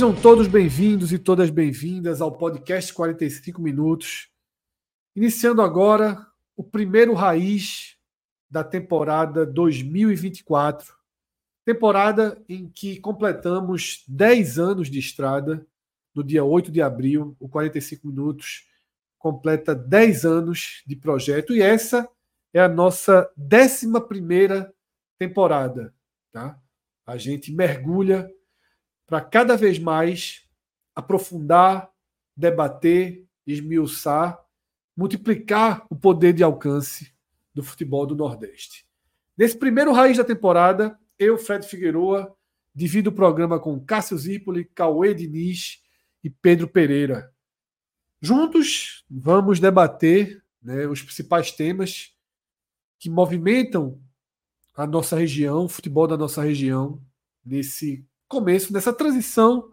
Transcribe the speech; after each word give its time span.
Sejam 0.00 0.14
todos 0.14 0.48
bem-vindos 0.48 1.12
e 1.12 1.18
todas 1.18 1.50
bem-vindas 1.50 2.22
ao 2.22 2.32
podcast 2.32 2.90
45 2.94 3.60
Minutos. 3.60 4.30
Iniciando 5.14 5.60
agora 5.60 6.26
o 6.56 6.64
primeiro 6.64 7.12
raiz 7.12 7.98
da 8.50 8.64
temporada 8.64 9.44
2024. 9.44 10.94
Temporada 11.66 12.42
em 12.48 12.66
que 12.66 12.98
completamos 12.98 14.02
10 14.08 14.58
anos 14.58 14.90
de 14.90 14.98
estrada. 14.98 15.66
No 16.14 16.24
dia 16.24 16.42
8 16.42 16.72
de 16.72 16.80
abril, 16.80 17.36
o 17.38 17.46
45 17.46 18.06
Minutos 18.06 18.70
completa 19.18 19.74
10 19.74 20.24
anos 20.24 20.82
de 20.86 20.96
projeto 20.96 21.54
e 21.54 21.60
essa 21.60 22.08
é 22.54 22.60
a 22.60 22.70
nossa 22.70 23.30
11 23.38 23.86
temporada. 25.18 25.94
Tá? 26.32 26.58
A 27.06 27.18
gente 27.18 27.52
mergulha 27.52 28.32
para 29.10 29.20
cada 29.20 29.56
vez 29.56 29.76
mais 29.76 30.48
aprofundar, 30.94 31.90
debater, 32.36 33.26
esmiuçar, 33.44 34.40
multiplicar 34.96 35.84
o 35.90 35.96
poder 35.96 36.32
de 36.32 36.44
alcance 36.44 37.12
do 37.52 37.60
futebol 37.60 38.06
do 38.06 38.14
Nordeste. 38.14 38.86
Nesse 39.36 39.58
primeiro 39.58 39.92
raiz 39.92 40.16
da 40.16 40.22
temporada, 40.22 40.96
eu, 41.18 41.36
Fred 41.36 41.66
Figueroa, 41.66 42.32
divido 42.72 43.10
o 43.10 43.12
programa 43.12 43.58
com 43.58 43.84
Cássio 43.84 44.16
Zipoli, 44.16 44.64
Cauê 44.64 45.12
Diniz 45.12 45.82
e 46.22 46.30
Pedro 46.30 46.68
Pereira. 46.68 47.34
Juntos, 48.22 49.04
vamos 49.10 49.58
debater 49.58 50.40
né, 50.62 50.86
os 50.86 51.02
principais 51.02 51.50
temas 51.50 52.14
que 52.96 53.10
movimentam 53.10 54.00
a 54.76 54.86
nossa 54.86 55.16
região, 55.16 55.64
o 55.64 55.68
futebol 55.68 56.06
da 56.06 56.16
nossa 56.16 56.42
região, 56.42 57.02
nesse 57.44 58.06
começo, 58.30 58.72
nessa 58.72 58.92
transição 58.92 59.72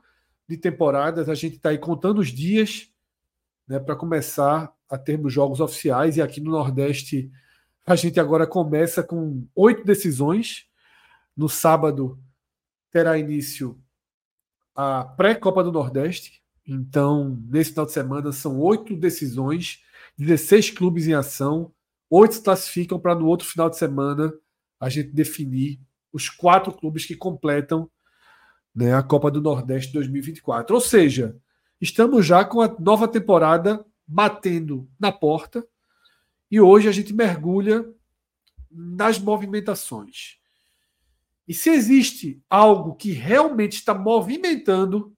de 0.50 0.58
temporadas. 0.58 1.30
A 1.30 1.36
gente 1.36 1.58
está 1.58 1.70
aí 1.70 1.78
contando 1.78 2.18
os 2.18 2.30
dias 2.30 2.90
né, 3.68 3.80
para 3.80 3.96
começar 3.96 4.74
a 4.90 4.98
termos 4.98 5.32
jogos 5.32 5.60
oficiais. 5.60 6.18
E 6.18 6.22
aqui 6.24 6.42
no 6.42 6.52
Nordeste, 6.52 7.32
a 7.86 7.96
gente 7.96 8.20
agora 8.20 8.48
começa 8.48 9.04
com 9.04 9.48
oito 9.56 9.86
decisões. 9.86 10.66
No 11.36 11.48
sábado 11.48 12.20
terá 12.92 13.16
início 13.16 13.80
a 14.76 15.04
pré-Copa 15.04 15.64
do 15.64 15.72
Nordeste. 15.72 16.42
Então, 16.68 17.40
nesse 17.48 17.70
final 17.70 17.86
de 17.86 17.92
semana, 17.92 18.32
são 18.32 18.60
oito 18.60 18.96
decisões, 18.96 19.84
16 20.18 20.72
clubes 20.72 21.08
em 21.08 21.14
ação. 21.14 21.72
Oito 22.10 22.36
se 22.36 22.42
classificam 22.42 23.00
para 23.00 23.14
no 23.14 23.28
outro 23.28 23.48
final 23.48 23.70
de 23.70 23.78
semana 23.78 24.34
a 24.80 24.90
gente 24.90 25.10
definir 25.10 25.80
os 26.12 26.28
quatro 26.28 26.74
clubes 26.74 27.06
que 27.06 27.16
completam 27.16 27.90
né, 28.78 28.94
a 28.94 29.02
Copa 29.02 29.32
do 29.32 29.42
Nordeste 29.42 29.92
2024. 29.92 30.76
Ou 30.76 30.80
seja, 30.80 31.36
estamos 31.82 32.24
já 32.24 32.46
com 32.46 32.62
a 32.62 32.68
nova 32.80 33.08
temporada 33.08 33.84
batendo 34.06 34.88
na 35.00 35.12
porta 35.12 35.68
e 36.50 36.62
hoje 36.62 36.88
a 36.88 36.92
gente 36.92 37.12
mergulha 37.12 37.92
nas 38.70 39.18
movimentações. 39.18 40.38
E 41.48 41.56
se 41.56 41.72
existe 41.72 42.40
algo 42.48 42.94
que 42.94 43.12
realmente 43.14 43.74
está 43.74 43.96
movimentando 43.96 45.12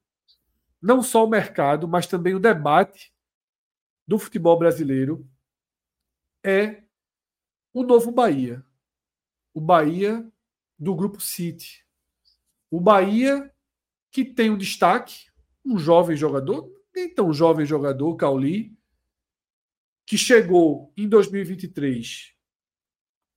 não 0.80 1.02
só 1.02 1.26
o 1.26 1.28
mercado, 1.28 1.86
mas 1.86 2.06
também 2.06 2.34
o 2.34 2.40
debate 2.40 3.12
do 4.06 4.18
futebol 4.18 4.58
brasileiro, 4.58 5.28
é 6.42 6.82
o 7.74 7.82
novo 7.82 8.10
Bahia. 8.10 8.64
O 9.52 9.60
Bahia 9.60 10.26
do 10.78 10.94
Grupo 10.94 11.20
City. 11.20 11.84
O 12.70 12.80
Bahia, 12.80 13.52
que 14.10 14.24
tem 14.24 14.50
um 14.50 14.56
destaque, 14.56 15.26
um 15.64 15.78
jovem 15.78 16.16
jogador, 16.16 16.70
nem 16.94 17.12
tão 17.12 17.32
jovem 17.32 17.66
jogador, 17.66 18.14
Cauli, 18.16 18.76
que 20.06 20.16
chegou 20.16 20.92
em 20.96 21.08
2023 21.08 22.34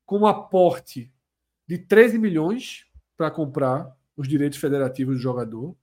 com 0.06 0.20
um 0.20 0.28
aporte 0.28 1.12
de 1.68 1.78
13 1.78 2.18
milhões 2.18 2.86
para 3.16 3.32
comprar 3.32 3.96
os 4.16 4.28
direitos 4.28 4.60
federativos 4.60 5.16
do 5.16 5.22
jogador. 5.22 5.76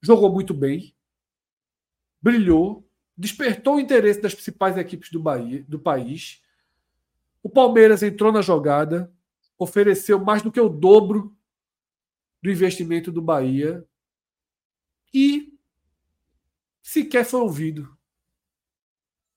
Jogou 0.00 0.32
muito 0.32 0.54
bem, 0.54 0.94
brilhou, 2.20 2.88
despertou 3.16 3.76
o 3.76 3.80
interesse 3.80 4.20
das 4.20 4.34
principais 4.34 4.76
equipes 4.76 5.10
do, 5.10 5.20
Bahia, 5.20 5.64
do 5.68 5.78
país. 5.78 6.42
O 7.42 7.48
Palmeiras 7.48 8.02
entrou 8.02 8.32
na 8.32 8.40
jogada, 8.40 9.12
ofereceu 9.58 10.18
mais 10.18 10.42
do 10.42 10.52
que 10.52 10.60
o 10.60 10.68
dobro 10.68 11.36
do 12.42 12.50
investimento 12.50 13.12
do 13.12 13.22
Bahia 13.22 13.86
e 15.14 15.56
sequer 16.82 17.24
foi 17.24 17.40
ouvido. 17.40 17.96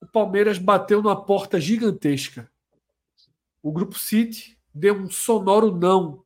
O 0.00 0.06
Palmeiras 0.06 0.58
bateu 0.58 1.00
numa 1.02 1.24
porta 1.24 1.60
gigantesca. 1.60 2.50
O 3.62 3.72
Grupo 3.72 3.98
City 3.98 4.58
deu 4.74 4.94
um 4.94 5.10
sonoro 5.10 5.74
não 5.74 6.24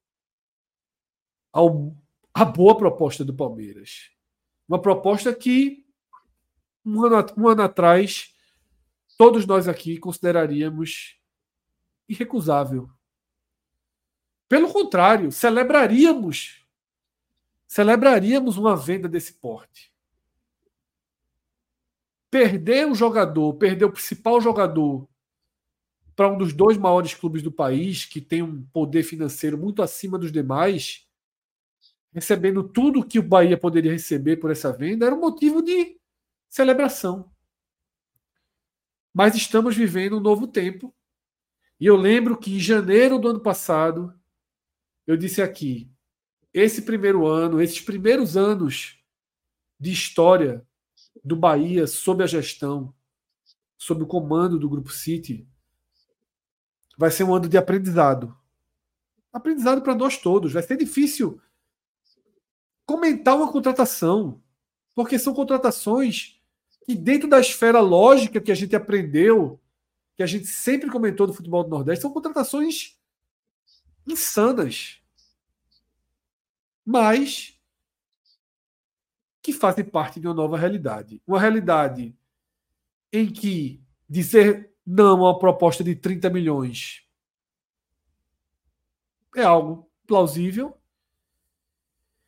ao, 1.52 1.94
à 2.32 2.44
boa 2.44 2.76
proposta 2.76 3.24
do 3.24 3.34
Palmeiras. 3.34 4.10
Uma 4.68 4.80
proposta 4.80 5.34
que, 5.34 5.86
um 6.84 7.04
ano, 7.04 7.26
um 7.36 7.48
ano 7.48 7.62
atrás, 7.62 8.34
todos 9.18 9.46
nós 9.46 9.68
aqui 9.68 9.98
consideraríamos 9.98 11.18
irrecusável. 12.08 12.90
Pelo 14.48 14.72
contrário, 14.72 15.30
celebraríamos 15.30 16.59
celebraríamos 17.70 18.56
uma 18.56 18.74
venda 18.74 19.08
desse 19.08 19.34
porte. 19.34 19.92
Perder 22.28 22.88
o 22.88 22.96
jogador, 22.96 23.54
perder 23.54 23.84
o 23.84 23.92
principal 23.92 24.40
jogador 24.40 25.08
para 26.16 26.28
um 26.28 26.36
dos 26.36 26.52
dois 26.52 26.76
maiores 26.76 27.14
clubes 27.14 27.44
do 27.44 27.52
país, 27.52 28.04
que 28.04 28.20
tem 28.20 28.42
um 28.42 28.64
poder 28.72 29.04
financeiro 29.04 29.56
muito 29.56 29.84
acima 29.84 30.18
dos 30.18 30.32
demais, 30.32 31.08
recebendo 32.12 32.64
tudo 32.64 33.06
que 33.06 33.20
o 33.20 33.22
Bahia 33.22 33.56
poderia 33.56 33.92
receber 33.92 34.38
por 34.38 34.50
essa 34.50 34.72
venda, 34.72 35.06
era 35.06 35.14
um 35.14 35.20
motivo 35.20 35.62
de 35.62 35.96
celebração. 36.48 37.30
Mas 39.14 39.36
estamos 39.36 39.76
vivendo 39.76 40.16
um 40.16 40.20
novo 40.20 40.48
tempo. 40.48 40.92
E 41.78 41.86
eu 41.86 41.94
lembro 41.94 42.36
que 42.36 42.52
em 42.52 42.58
janeiro 42.58 43.16
do 43.16 43.28
ano 43.28 43.40
passado, 43.40 44.12
eu 45.06 45.16
disse 45.16 45.40
aqui: 45.40 45.88
esse 46.52 46.82
primeiro 46.82 47.26
ano, 47.26 47.60
esses 47.60 47.80
primeiros 47.80 48.36
anos 48.36 48.98
de 49.78 49.92
história 49.92 50.66
do 51.24 51.36
Bahia 51.36 51.86
sob 51.86 52.22
a 52.22 52.26
gestão, 52.26 52.94
sob 53.78 54.02
o 54.02 54.06
comando 54.06 54.58
do 54.58 54.68
Grupo 54.68 54.90
City, 54.90 55.46
vai 56.96 57.10
ser 57.10 57.24
um 57.24 57.34
ano 57.34 57.48
de 57.48 57.56
aprendizado. 57.56 58.36
Aprendizado 59.32 59.80
para 59.80 59.94
nós 59.94 60.18
todos. 60.18 60.52
Vai 60.52 60.62
ser 60.62 60.76
difícil 60.76 61.40
comentar 62.84 63.36
uma 63.36 63.50
contratação, 63.50 64.42
porque 64.94 65.18
são 65.18 65.32
contratações 65.32 66.40
que, 66.84 66.94
dentro 66.94 67.28
da 67.28 67.40
esfera 67.40 67.80
lógica 67.80 68.40
que 68.40 68.50
a 68.50 68.54
gente 68.54 68.74
aprendeu, 68.74 69.60
que 70.16 70.22
a 70.22 70.26
gente 70.26 70.46
sempre 70.46 70.90
comentou 70.90 71.26
do 71.26 71.32
futebol 71.32 71.62
do 71.62 71.70
Nordeste, 71.70 72.02
são 72.02 72.12
contratações 72.12 72.98
insanas 74.06 74.99
mas 76.84 77.58
que 79.42 79.52
fazem 79.52 79.84
parte 79.84 80.20
de 80.20 80.26
uma 80.26 80.34
nova 80.34 80.56
realidade. 80.56 81.22
Uma 81.26 81.40
realidade 81.40 82.16
em 83.12 83.30
que 83.30 83.82
dizer 84.08 84.72
não 84.86 85.24
a 85.24 85.30
uma 85.30 85.38
proposta 85.38 85.82
de 85.82 85.94
30 85.94 86.30
milhões? 86.30 87.06
É 89.36 89.42
algo 89.42 89.90
plausível. 90.06 90.76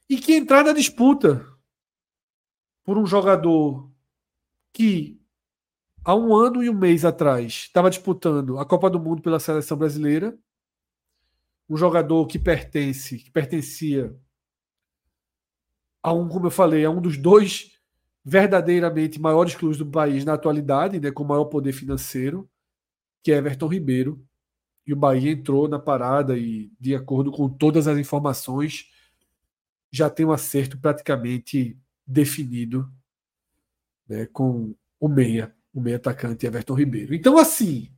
E 0.09 0.17
que 0.17 0.35
entrar 0.35 0.65
na 0.65 0.73
disputa 0.73 1.47
por 2.85 2.99
um 2.99 3.07
jogador 3.07 3.91
que 4.73 5.21
há 6.05 6.15
um 6.15 6.35
ano 6.35 6.63
e 6.63 6.69
um 6.69 6.75
mês 6.75 7.05
atrás 7.05 7.53
estava 7.53 7.91
disputando 7.91 8.59
a 8.59 8.67
Copa 8.67 8.91
do 8.91 9.01
Mundo 9.01 9.23
pela 9.23 9.41
seleção 9.41 9.77
brasileira, 9.77 10.37
um 11.69 11.77
jogador 11.77 12.27
que 12.27 12.39
pertence, 12.39 13.19
que 13.19 13.31
pertencia 13.31 14.15
a 16.03 16.13
um, 16.13 16.29
como 16.29 16.47
eu 16.47 16.51
falei, 16.51 16.85
a 16.85 16.91
um 16.91 17.01
dos 17.01 17.17
dois 17.17 17.73
verdadeiramente 18.25 19.21
maiores 19.21 19.55
clubes 19.55 19.79
do 19.79 19.87
país 19.87 20.25
na 20.25 20.35
atualidade, 20.35 21.01
né, 21.01 21.11
com 21.11 21.25
maior 21.25 21.47
poder 21.47 21.73
financeiro, 21.73 22.49
que 23.23 23.33
é 23.33 23.37
Everton 23.37 23.69
Ribeiro. 23.69 24.25
E 24.87 24.93
o 24.93 24.97
Bahia 24.97 25.31
entrou 25.31 25.69
na 25.69 25.79
parada 25.79 26.37
e, 26.37 26.73
de 26.79 26.95
acordo 26.95 27.31
com 27.31 27.49
todas 27.49 27.87
as 27.87 27.99
informações, 27.99 28.91
já 29.91 30.11
tem 30.11 30.27
um 30.27 30.33
acerto 30.33 30.79
praticamente 30.79 31.79
definido 32.07 32.91
né, 34.09 34.27
com 34.27 34.75
o 34.99 35.09
meia, 35.09 35.55
o 35.73 35.81
meia 35.81 35.97
atacante 35.97 36.47
Everton 36.47 36.75
Ribeiro. 36.75 37.15
Então, 37.15 37.39
assim, 37.39 37.93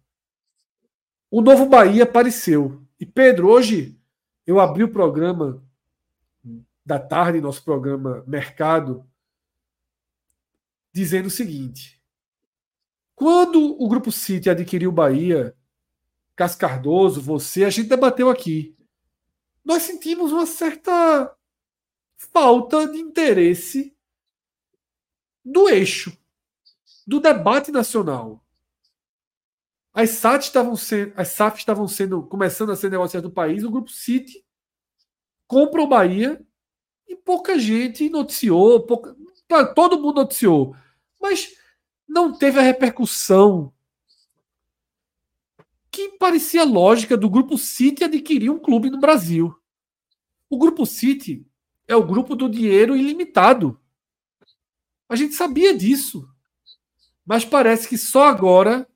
o 1.31 1.41
novo 1.41 1.67
Bahia 1.67 2.05
apareceu. 2.05 2.83
E 3.01 3.07
Pedro, 3.07 3.49
hoje 3.49 3.99
eu 4.47 4.61
abri 4.61 4.85
o 4.85 4.93
programa 4.93 5.64
da 6.85 6.99
tarde, 6.99 7.41
nosso 7.41 7.65
programa 7.65 8.23
Mercado, 8.27 9.09
dizendo 10.93 11.27
o 11.27 11.31
seguinte: 11.31 12.03
quando 13.15 13.81
o 13.81 13.89
Grupo 13.89 14.13
City 14.13 14.51
adquiriu 14.51 14.93
Bahia, 14.93 15.57
Cascardoso, 16.37 17.21
você, 17.21 17.65
a 17.65 17.71
gente 17.71 17.89
debateu 17.89 18.29
aqui. 18.29 18.77
Nós 19.65 19.83
sentimos 19.83 20.33
uma 20.33 20.47
certa 20.47 21.35
falta 22.17 22.89
de 22.89 22.99
interesse 22.99 23.97
do 25.45 25.69
eixo, 25.69 26.17
do 27.07 27.21
debate 27.21 27.71
nacional. 27.71 28.45
As 29.93 30.11
SAT 30.11 30.43
estavam 30.43 30.75
sendo, 30.75 31.13
as 31.17 31.29
SAF 31.29 31.59
estavam 31.59 31.87
sendo 31.87 32.27
começando 32.27 32.73
a 32.73 32.77
ser 32.77 32.91
negociadas 32.91 33.29
no 33.29 33.35
país, 33.35 33.63
o 33.63 33.71
grupo 33.71 33.91
City 33.91 34.45
compra 35.47 35.81
o 35.81 35.87
Bahia 35.87 36.45
e 37.09 37.17
pouca 37.17 37.59
gente 37.59 38.09
noticiou, 38.09 38.81
pouca, 38.81 39.17
todo 39.75 40.01
mundo 40.01 40.17
noticiou, 40.17 40.77
mas 41.21 41.55
não 42.09 42.37
teve 42.37 42.59
a 42.59 42.63
repercussão 42.63 43.73
que 45.91 46.09
parecia 46.19 46.65
lógica 46.65 47.17
do 47.17 47.31
grupo 47.31 47.57
City 47.57 48.03
adquirir 48.03 48.51
um 48.51 48.59
clube 48.59 48.91
no 48.91 48.99
Brasil. 48.99 49.57
O 50.51 50.59
grupo 50.59 50.85
City 50.85 51.47
é 51.87 51.95
o 51.95 52.05
grupo 52.05 52.35
do 52.35 52.49
dinheiro 52.49 52.97
ilimitado. 52.97 53.81
A 55.09 55.15
gente 55.15 55.35
sabia 55.35 55.77
disso. 55.77 56.29
Mas 57.25 57.45
parece 57.45 57.89
que 57.89 57.97
só 57.97 58.27
agora 58.27 58.89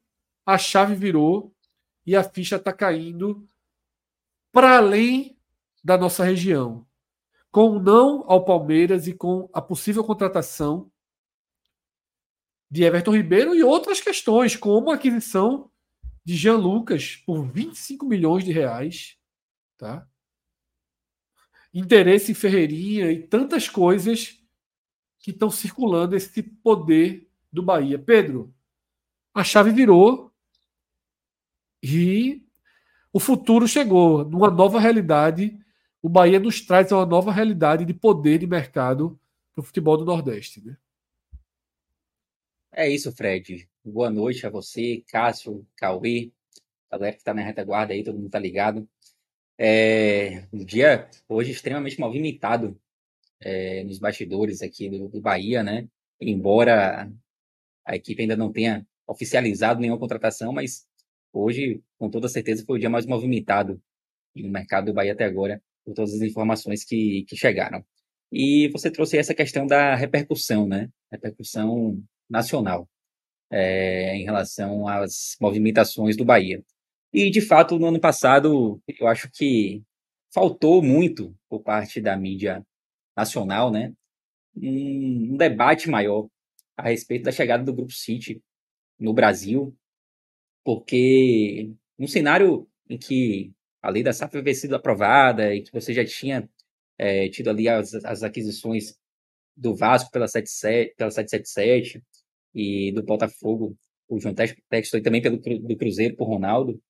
a 0.45 0.59
chave 0.59 0.95
virou 0.95 1.55
e 2.05 2.17
a 2.17 2.25
ficha 2.25 2.57
está 2.57 2.73
caindo 2.73 3.47
para 4.51 4.77
além 4.77 5.39
da 5.85 5.97
nossa 5.97 6.25
região. 6.25 6.85
Com 7.51 7.77
o 7.77 7.83
não 7.83 8.25
ao 8.31 8.45
Palmeiras 8.45 9.07
e 9.07 9.15
com 9.15 9.49
a 9.53 9.61
possível 9.61 10.05
contratação 10.05 10.91
de 12.71 12.83
Everton 12.85 13.17
Ribeiro 13.17 13.55
e 13.55 13.63
outras 13.63 14.01
questões, 14.01 14.55
como 14.55 14.91
a 14.91 14.95
aquisição 14.95 15.71
de 16.25 16.37
Jean 16.37 16.57
Lucas 16.57 17.17
por 17.17 17.43
25 17.47 18.05
milhões 18.07 18.45
de 18.45 18.53
reais. 18.53 19.17
Tá? 19.79 20.07
interesse 21.73 22.33
em 22.33 22.35
Ferreirinha 22.35 23.11
e 23.11 23.23
tantas 23.23 23.69
coisas 23.69 24.39
que 25.21 25.31
estão 25.31 25.51
circulando 25.51 26.17
esse 26.17 26.43
poder 26.43 27.29
do 27.53 27.63
Bahia. 27.63 27.99
Pedro, 27.99 28.55
a 29.35 29.45
chave 29.45 29.71
virou 29.71 30.33
e 31.83 32.45
o 33.13 33.21
futuro 33.21 33.67
chegou 33.67 34.25
numa 34.25 34.51
nova 34.51 34.81
realidade. 34.81 35.59
O 36.09 36.11
Bahia 36.11 36.41
nos 36.41 36.63
traz 36.63 36.91
uma 36.91 37.05
nova 37.05 37.31
realidade 37.31 37.85
de 37.85 37.93
poder 37.93 38.39
de 38.39 38.47
mercado 38.47 39.21
para 39.55 39.61
o 39.61 39.63
futebol 39.63 39.95
do 39.95 40.07
Nordeste. 40.07 40.65
Né? 40.65 40.75
É 42.73 42.89
isso, 42.89 43.13
Fred. 43.13 43.69
Boa 43.85 44.09
noite 44.09 44.47
a 44.47 44.49
você, 44.49 45.05
Cássio, 45.07 45.67
Cauê, 45.77 46.33
galera 46.91 47.13
que 47.13 47.19
está 47.19 47.35
na 47.35 47.43
retaguarda 47.43 47.93
aí, 47.93 48.03
todo 48.03 48.17
mundo 48.17 48.31
tá 48.31 48.39
ligado. 48.39 48.89
É, 49.59 50.47
um 50.51 50.65
dia 50.65 51.11
hoje 51.29 51.51
extremamente 51.51 52.01
movimentado 52.01 52.81
é, 53.39 53.85
nos 53.85 53.99
bastidores 53.99 54.63
aqui 54.63 54.89
do, 54.89 55.11
do, 55.11 55.21
Bahia, 55.21 55.63
né? 55.63 55.87
Embora 56.19 57.13
a 57.85 57.97
equipe 57.97 58.23
ainda 58.23 58.35
não 58.35 58.51
tenha 58.51 58.89
oficializado 59.07 59.79
nenhuma 59.79 60.01
contratação, 60.01 60.55
mas 60.55 60.89
hoje, 61.35 61.83
com 61.99 62.09
toda 62.09 62.31
certeza, 62.31 62.65
foi 62.65 62.79
o 62.79 62.81
dia 62.81 62.89
mais 62.89 63.05
movimentado 63.05 63.79
no 64.35 64.49
mercado 64.49 64.87
do 64.87 64.95
Bahia 64.95 65.13
até 65.13 65.27
agora, 65.27 65.63
por 65.89 65.95
todas 65.95 66.13
as 66.13 66.21
informações 66.21 66.85
que, 66.85 67.25
que 67.27 67.35
chegaram. 67.35 67.83
E 68.31 68.69
você 68.69 68.91
trouxe 68.91 69.17
essa 69.17 69.35
questão 69.35 69.67
da 69.67 69.95
repercussão, 69.95 70.69
né? 70.69 70.91
Repercussão 71.11 72.03
nacional 72.29 72.87
é, 73.51 74.15
em 74.15 74.25
relação 74.25 74.87
às 74.87 75.37
movimentações 75.41 76.15
do 76.15 76.27
Bahia. 76.27 76.63
E, 77.11 77.31
de 77.31 77.41
fato, 77.41 77.79
no 77.79 77.87
ano 77.87 77.99
passado, 77.99 78.83
eu 79.01 79.07
acho 79.07 79.31
que 79.31 79.83
faltou 80.31 80.83
muito 80.83 81.35
por 81.49 81.63
parte 81.63 82.03
da 82.03 82.15
mídia 82.17 82.63
nacional, 83.17 83.71
né? 83.71 83.95
Um, 84.55 85.33
um 85.33 85.37
debate 85.39 85.89
maior 85.89 86.29
a 86.77 86.83
respeito 86.83 87.25
da 87.25 87.33
chegada 87.33 87.65
do 87.65 87.73
Grupo 87.73 87.93
City 87.93 88.43
no 88.99 89.15
Brasil, 89.15 89.75
porque 90.63 91.73
num 91.99 92.07
cenário 92.07 92.69
em 92.91 92.99
que 92.99 93.53
a 93.83 93.91
lei 93.91 94.03
da 94.03 94.13
SAF 94.13 94.37
havia 94.37 94.55
sido 94.55 94.75
aprovada 94.75 95.55
e 95.55 95.63
que 95.63 95.73
você 95.73 95.93
já 95.93 96.05
tinha 96.05 96.49
é, 96.99 97.29
tido 97.29 97.51
ali 97.51 97.69
as, 97.69 97.95
as 97.95 98.23
aquisições 98.23 98.97
do 99.57 99.75
Vasco 99.75 100.11
pela, 100.11 100.27
77, 100.29 100.95
pela 100.97 101.11
777 101.11 102.03
e 102.55 102.93
do 102.93 103.03
Botafogo, 103.03 103.77
o 104.09 104.19
João 104.19 104.35
Textor 104.35 105.01
e 105.01 105.03
também 105.03 105.23
pelo 105.23 105.39
do 105.39 105.77
Cruzeiro 105.77 106.17
por 106.17 106.27
Ronaldo, 106.29 106.81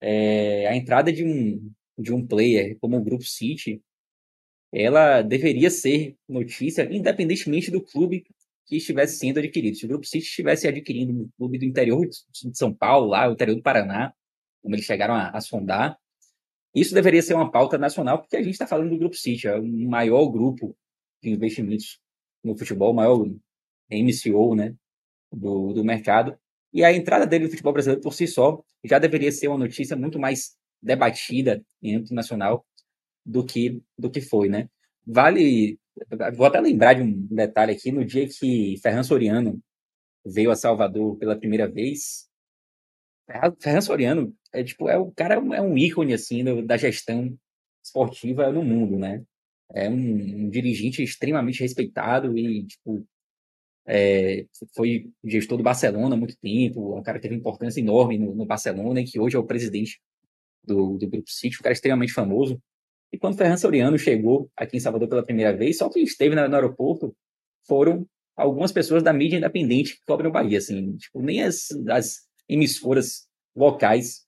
é, 0.00 0.66
a 0.68 0.76
entrada 0.76 1.12
de 1.12 1.24
um, 1.24 1.72
de 1.98 2.12
um 2.12 2.26
player 2.26 2.78
como 2.80 2.96
o 2.96 3.02
Grupo 3.02 3.24
City, 3.24 3.82
ela 4.72 5.22
deveria 5.22 5.70
ser 5.70 6.16
notícia 6.28 6.82
independentemente 6.90 7.70
do 7.70 7.82
clube 7.82 8.24
que 8.66 8.76
estivesse 8.76 9.18
sendo 9.18 9.38
adquirido. 9.38 9.76
Se 9.76 9.84
o 9.84 9.88
Grupo 9.88 10.06
City 10.06 10.24
estivesse 10.24 10.66
adquirindo 10.66 11.12
um 11.12 11.28
clube 11.36 11.58
do 11.58 11.64
interior 11.64 12.06
de 12.06 12.56
São 12.56 12.74
Paulo, 12.74 13.08
lá, 13.08 13.28
o 13.28 13.32
interior 13.32 13.56
do 13.56 13.62
Paraná, 13.62 14.12
como 14.62 14.74
eles 14.74 14.84
chegaram 14.84 15.14
a, 15.14 15.30
a 15.30 15.40
sondar, 15.40 15.96
isso 16.76 16.94
deveria 16.94 17.22
ser 17.22 17.32
uma 17.32 17.50
pauta 17.50 17.78
nacional, 17.78 18.18
porque 18.18 18.36
a 18.36 18.42
gente 18.42 18.52
está 18.52 18.66
falando 18.66 18.90
do 18.90 18.98
Grupo 18.98 19.16
City, 19.16 19.48
é 19.48 19.58
o 19.58 19.88
maior 19.88 20.26
grupo 20.26 20.76
de 21.22 21.30
investimentos 21.30 21.98
no 22.44 22.56
futebol, 22.56 22.92
o 22.92 22.94
maior 22.94 23.26
MCO 23.90 24.54
né, 24.54 24.74
do, 25.32 25.72
do 25.72 25.82
mercado. 25.82 26.38
E 26.74 26.84
a 26.84 26.92
entrada 26.92 27.26
dele 27.26 27.44
no 27.44 27.50
futebol 27.50 27.72
brasileiro 27.72 28.02
por 28.02 28.12
si 28.12 28.26
só 28.26 28.62
já 28.84 28.98
deveria 28.98 29.32
ser 29.32 29.48
uma 29.48 29.56
notícia 29.56 29.96
muito 29.96 30.18
mais 30.18 30.54
debatida 30.82 31.64
em 31.82 31.96
âmbito 31.96 32.12
nacional 32.14 32.66
do 33.24 33.42
que 33.42 33.82
do 33.98 34.10
que 34.10 34.20
foi, 34.20 34.50
né? 34.50 34.68
Vale, 35.06 35.78
vou 36.36 36.46
até 36.46 36.60
lembrar 36.60 36.92
de 36.92 37.02
um 37.02 37.26
detalhe 37.28 37.72
aqui, 37.72 37.90
no 37.90 38.04
dia 38.04 38.28
que 38.28 38.76
Ferran 38.82 39.02
Soriano 39.02 39.58
veio 40.24 40.50
a 40.50 40.56
Salvador 40.56 41.16
pela 41.16 41.38
primeira 41.38 41.66
vez, 41.66 42.28
Ferran 43.60 43.80
Soriano 43.80 44.34
é 44.52 44.62
tipo 44.62 44.88
é 44.88 44.96
o 44.96 45.10
cara 45.12 45.34
é 45.34 45.60
um 45.60 45.76
ícone 45.76 46.14
assim 46.14 46.44
da 46.64 46.76
gestão 46.76 47.36
esportiva 47.82 48.50
no 48.52 48.62
mundo, 48.62 48.98
né? 48.98 49.22
É 49.72 49.88
um, 49.88 49.94
um 49.94 50.48
dirigente 50.48 51.02
extremamente 51.02 51.60
respeitado 51.60 52.36
e 52.38 52.64
tipo 52.66 53.06
é, 53.86 54.46
foi 54.74 55.10
gestor 55.24 55.58
do 55.58 55.64
Barcelona 55.64 56.14
há 56.14 56.18
muito 56.18 56.36
tempo, 56.38 56.98
um 56.98 57.02
cara 57.02 57.18
que 57.18 57.22
teve 57.22 57.36
importância 57.36 57.80
enorme 57.80 58.18
no, 58.18 58.34
no 58.34 58.44
Barcelona 58.44 59.00
e 59.00 59.04
que 59.04 59.18
hoje 59.20 59.36
é 59.36 59.38
o 59.38 59.46
presidente 59.46 60.00
do, 60.64 60.98
do 60.98 61.08
Grupo 61.08 61.30
City, 61.30 61.56
um 61.58 61.62
cara 61.62 61.72
extremamente 61.72 62.12
famoso. 62.12 62.60
E 63.12 63.18
quando 63.18 63.36
Ferran 63.38 63.56
Soriano 63.56 63.98
chegou 63.98 64.50
aqui 64.56 64.76
em 64.76 64.80
Salvador 64.80 65.08
pela 65.08 65.24
primeira 65.24 65.56
vez, 65.56 65.78
só 65.78 65.88
quem 65.88 66.02
esteve 66.02 66.34
no, 66.34 66.48
no 66.48 66.54
aeroporto 66.54 67.14
foram 67.66 68.06
algumas 68.36 68.72
pessoas 68.72 69.02
da 69.02 69.12
mídia 69.12 69.36
independente 69.36 69.94
que 69.94 70.04
cobrem 70.04 70.28
o 70.28 70.32
Bahia, 70.32 70.58
assim, 70.58 70.96
tipo, 70.96 71.22
nem 71.22 71.42
as, 71.42 71.68
as 71.88 72.25
emissoras 72.48 73.26
locais 73.54 74.26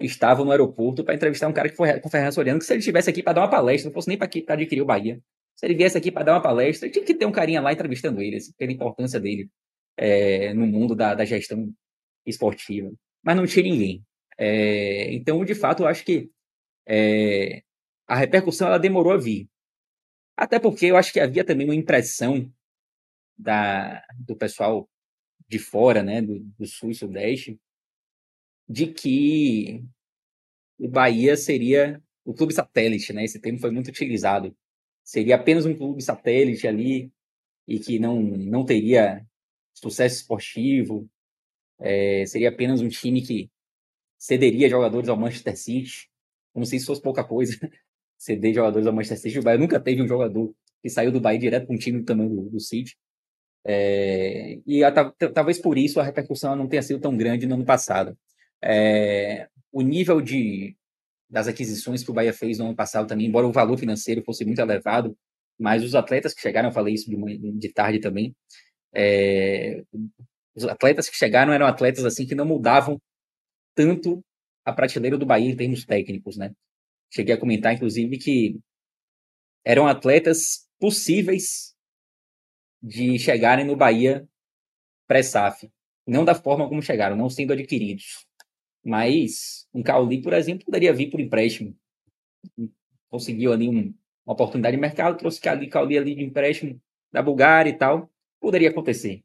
estavam 0.00 0.44
no 0.44 0.50
aeroporto 0.50 1.04
para 1.04 1.14
entrevistar 1.14 1.48
um 1.48 1.52
cara 1.52 1.68
que 1.68 1.76
foi 1.76 2.00
com 2.00 2.08
Ferran 2.08 2.30
Soriano, 2.30 2.58
que 2.58 2.64
se 2.64 2.72
ele 2.72 2.80
estivesse 2.80 3.08
aqui 3.08 3.22
para 3.22 3.34
dar 3.34 3.40
uma 3.42 3.50
palestra, 3.50 3.88
não 3.88 3.94
fosse 3.94 4.08
nem 4.08 4.18
para 4.18 4.26
adquirir 4.26 4.82
o 4.82 4.86
Bahia, 4.86 5.20
se 5.54 5.66
ele 5.66 5.74
viesse 5.74 5.96
aqui 5.96 6.10
para 6.10 6.24
dar 6.24 6.32
uma 6.34 6.42
palestra, 6.42 6.90
tinha 6.90 7.04
que 7.04 7.14
ter 7.14 7.26
um 7.26 7.32
carinha 7.32 7.60
lá 7.60 7.72
entrevistando 7.72 8.20
ele, 8.20 8.36
assim, 8.36 8.52
pela 8.58 8.72
importância 8.72 9.20
dele 9.20 9.48
é, 9.96 10.52
no 10.54 10.66
mundo 10.66 10.94
da, 10.94 11.14
da, 11.14 11.24
gestão 11.24 11.72
esportiva. 12.26 12.90
mas 13.22 13.36
não 13.36 13.46
tinha 13.46 13.62
ninguém. 13.62 14.04
É, 14.38 15.12
então, 15.12 15.44
de 15.44 15.54
fato, 15.54 15.82
eu 15.82 15.86
acho 15.86 16.04
que 16.04 16.30
é, 16.86 17.62
a 18.08 18.16
repercussão 18.16 18.68
ela 18.68 18.78
demorou 18.78 19.12
a 19.12 19.18
vir. 19.18 19.48
Até 20.36 20.58
porque 20.58 20.86
eu 20.86 20.96
acho 20.96 21.12
que 21.12 21.20
havia 21.20 21.44
também 21.44 21.66
uma 21.66 21.74
impressão 21.74 22.50
da, 23.38 24.04
do 24.18 24.34
pessoal 24.36 24.88
de 25.52 25.58
fora, 25.58 26.02
né, 26.02 26.22
do, 26.22 26.38
do 26.58 26.66
sul 26.66 26.90
e 26.90 26.94
sudeste, 26.94 27.60
de 28.66 28.86
que 28.86 29.84
o 30.78 30.88
Bahia 30.88 31.36
seria 31.36 32.02
o 32.24 32.32
clube 32.32 32.54
satélite, 32.54 33.12
né? 33.12 33.24
Esse 33.24 33.38
termo 33.38 33.58
foi 33.58 33.70
muito 33.70 33.88
utilizado. 33.88 34.56
Seria 35.04 35.36
apenas 35.36 35.66
um 35.66 35.76
clube 35.76 36.02
satélite 36.02 36.66
ali 36.66 37.12
e 37.68 37.78
que 37.78 37.98
não, 37.98 38.22
não 38.22 38.64
teria 38.64 39.26
sucesso 39.74 40.16
esportivo. 40.16 41.08
É, 41.78 42.24
seria 42.26 42.48
apenas 42.48 42.80
um 42.80 42.88
time 42.88 43.20
que 43.20 43.50
cederia 44.18 44.70
jogadores 44.70 45.08
ao 45.08 45.16
Manchester 45.16 45.56
City. 45.56 46.08
Como 46.54 46.64
se 46.64 46.76
isso 46.76 46.86
fosse 46.86 47.02
pouca 47.02 47.22
coisa. 47.22 47.58
Ceder 48.16 48.54
jogadores 48.54 48.86
ao 48.86 48.94
Manchester 48.94 49.18
City. 49.18 49.40
O 49.40 49.42
Bahia 49.42 49.58
nunca 49.58 49.80
teve 49.80 50.00
um 50.00 50.08
jogador 50.08 50.54
que 50.80 50.88
saiu 50.88 51.12
do 51.12 51.20
Bahia 51.20 51.38
direto 51.38 51.66
para 51.66 51.74
um 51.74 51.78
time 51.78 51.98
do 51.98 52.04
tamanho 52.04 52.30
do, 52.30 52.50
do 52.50 52.60
City. 52.60 52.96
É, 53.64 54.58
e 54.66 54.82
a, 54.82 54.92
talvez 55.32 55.58
por 55.58 55.78
isso 55.78 56.00
a 56.00 56.02
repercussão 56.02 56.56
não 56.56 56.68
tenha 56.68 56.82
sido 56.82 57.00
tão 57.00 57.16
grande 57.16 57.46
no 57.46 57.54
ano 57.54 57.64
passado. 57.64 58.16
É, 58.62 59.48
o 59.70 59.82
nível 59.82 60.20
de, 60.20 60.76
das 61.30 61.48
aquisições 61.48 62.02
que 62.02 62.10
o 62.10 62.14
Bahia 62.14 62.32
fez 62.32 62.58
no 62.58 62.66
ano 62.66 62.76
passado 62.76 63.06
também, 63.06 63.26
embora 63.26 63.46
o 63.46 63.52
valor 63.52 63.78
financeiro 63.78 64.22
fosse 64.24 64.44
muito 64.44 64.60
elevado, 64.60 65.16
mas 65.58 65.84
os 65.84 65.94
atletas 65.94 66.34
que 66.34 66.40
chegaram, 66.40 66.68
eu 66.68 66.72
falei 66.74 66.94
isso 66.94 67.08
de, 67.08 67.52
de 67.52 67.72
tarde 67.72 68.00
também, 68.00 68.34
é, 68.94 69.82
os 70.54 70.64
atletas 70.64 71.08
que 71.08 71.16
chegaram 71.16 71.52
eram 71.52 71.66
atletas 71.66 72.04
assim 72.04 72.26
que 72.26 72.34
não 72.34 72.44
mudavam 72.44 73.00
tanto 73.74 74.22
a 74.64 74.72
prateleira 74.72 75.16
do 75.16 75.26
Bahia 75.26 75.50
em 75.50 75.56
termos 75.56 75.84
técnicos, 75.84 76.36
né? 76.36 76.52
Cheguei 77.12 77.34
a 77.34 77.38
comentar, 77.38 77.74
inclusive, 77.74 78.18
que 78.18 78.58
eram 79.64 79.86
atletas 79.86 80.66
possíveis 80.78 81.71
de 82.82 83.18
chegarem 83.18 83.64
no 83.64 83.76
Bahia 83.76 84.26
pré-SAF. 85.06 85.70
Não 86.06 86.24
da 86.24 86.34
forma 86.34 86.68
como 86.68 86.82
chegaram, 86.82 87.16
não 87.16 87.30
sendo 87.30 87.52
adquiridos. 87.52 88.26
Mas 88.84 89.68
um 89.72 89.82
Cauli, 89.82 90.20
por 90.20 90.32
exemplo, 90.32 90.64
poderia 90.64 90.92
vir 90.92 91.10
por 91.10 91.20
empréstimo. 91.20 91.76
Conseguiu 93.08 93.52
ali 93.52 93.68
um, 93.68 93.94
uma 94.26 94.34
oportunidade 94.34 94.76
de 94.76 94.80
mercado, 94.80 95.18
trouxe 95.18 95.40
Cauli, 95.40 95.68
Cauli 95.68 95.96
ali 95.96 96.14
de 96.14 96.24
empréstimo 96.24 96.80
da 97.12 97.22
Bulgária 97.22 97.70
e 97.70 97.76
tal. 97.76 98.10
Poderia 98.40 98.70
acontecer. 98.70 99.22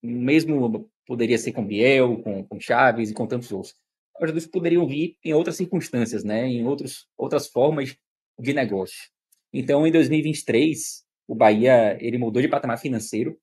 Mesmo 0.00 0.88
poderia 1.06 1.38
ser 1.38 1.52
com 1.52 1.66
Biel, 1.66 2.18
com, 2.22 2.44
com 2.44 2.60
Chaves 2.60 3.10
e 3.10 3.14
com 3.14 3.26
tantos 3.26 3.50
outros. 3.50 3.74
Os 4.14 4.20
jogadores 4.20 4.46
poderiam 4.46 4.86
vir 4.86 5.16
em 5.24 5.34
outras 5.34 5.56
circunstâncias, 5.56 6.22
né? 6.22 6.46
em 6.46 6.64
outros, 6.64 7.08
outras 7.16 7.48
formas 7.48 7.96
de 8.38 8.52
negócio. 8.52 9.10
Então, 9.52 9.86
em 9.86 9.90
2023, 9.90 11.03
o 11.26 11.34
Bahia 11.34 11.96
ele 12.00 12.18
mudou 12.18 12.42
de 12.42 12.48
patamar 12.48 12.78
financeiro, 12.78 13.38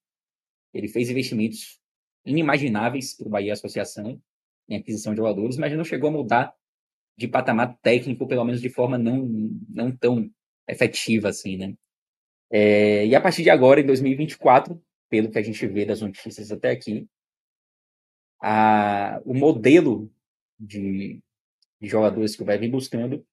ele 0.74 0.88
fez 0.88 1.10
investimentos 1.10 1.80
inimagináveis 2.26 3.16
para 3.16 3.28
o 3.28 3.30
Bahia 3.30 3.54
Associação 3.54 4.22
em 4.70 4.78
aquisição 4.78 5.14
de 5.14 5.18
jogadores, 5.18 5.58
mas 5.58 5.76
não 5.76 5.84
chegou 5.84 6.10
a 6.10 6.14
mudar 6.14 6.54
de 7.18 7.28
patamar 7.28 7.78
técnico, 7.82 8.28
pelo 8.28 8.44
menos 8.46 8.62
de 8.62 8.70
forma 8.70 8.98
não, 8.98 9.28
não 9.70 9.96
tão 9.96 10.30
efetiva 10.68 11.30
assim, 11.30 11.58
né? 11.58 11.76
É, 12.50 13.06
e 13.06 13.16
a 13.16 13.22
partir 13.22 13.44
de 13.44 13.50
agora, 13.50 13.80
em 13.80 13.86
2024, 13.86 14.82
pelo 15.10 15.32
que 15.32 15.38
a 15.38 15.42
gente 15.42 15.66
vê 15.68 15.86
das 15.86 16.02
notícias 16.02 16.52
até 16.52 16.72
aqui, 16.72 17.08
a, 18.42 19.22
o 19.26 19.34
modelo 19.34 20.12
de, 20.60 21.22
de 21.80 21.88
jogadores 21.88 22.36
que 22.36 22.44
vai 22.44 22.58
vir 22.58 22.70
buscando 22.70 23.26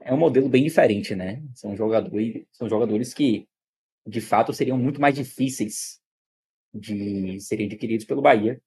é 0.00 0.12
um 0.12 0.18
modelo 0.18 0.48
bem 0.48 0.64
diferente, 0.64 1.14
né? 1.14 1.42
São 1.54 1.74
jogadores, 1.76 2.46
são 2.52 2.68
jogadores 2.68 3.14
que, 3.14 3.48
de 4.06 4.20
fato, 4.20 4.52
seriam 4.52 4.78
muito 4.78 5.00
mais 5.00 5.14
difíceis 5.14 6.00
de 6.72 7.40
serem 7.40 7.66
adquiridos 7.66 8.06
pelo 8.06 8.22
Bahia 8.22 8.60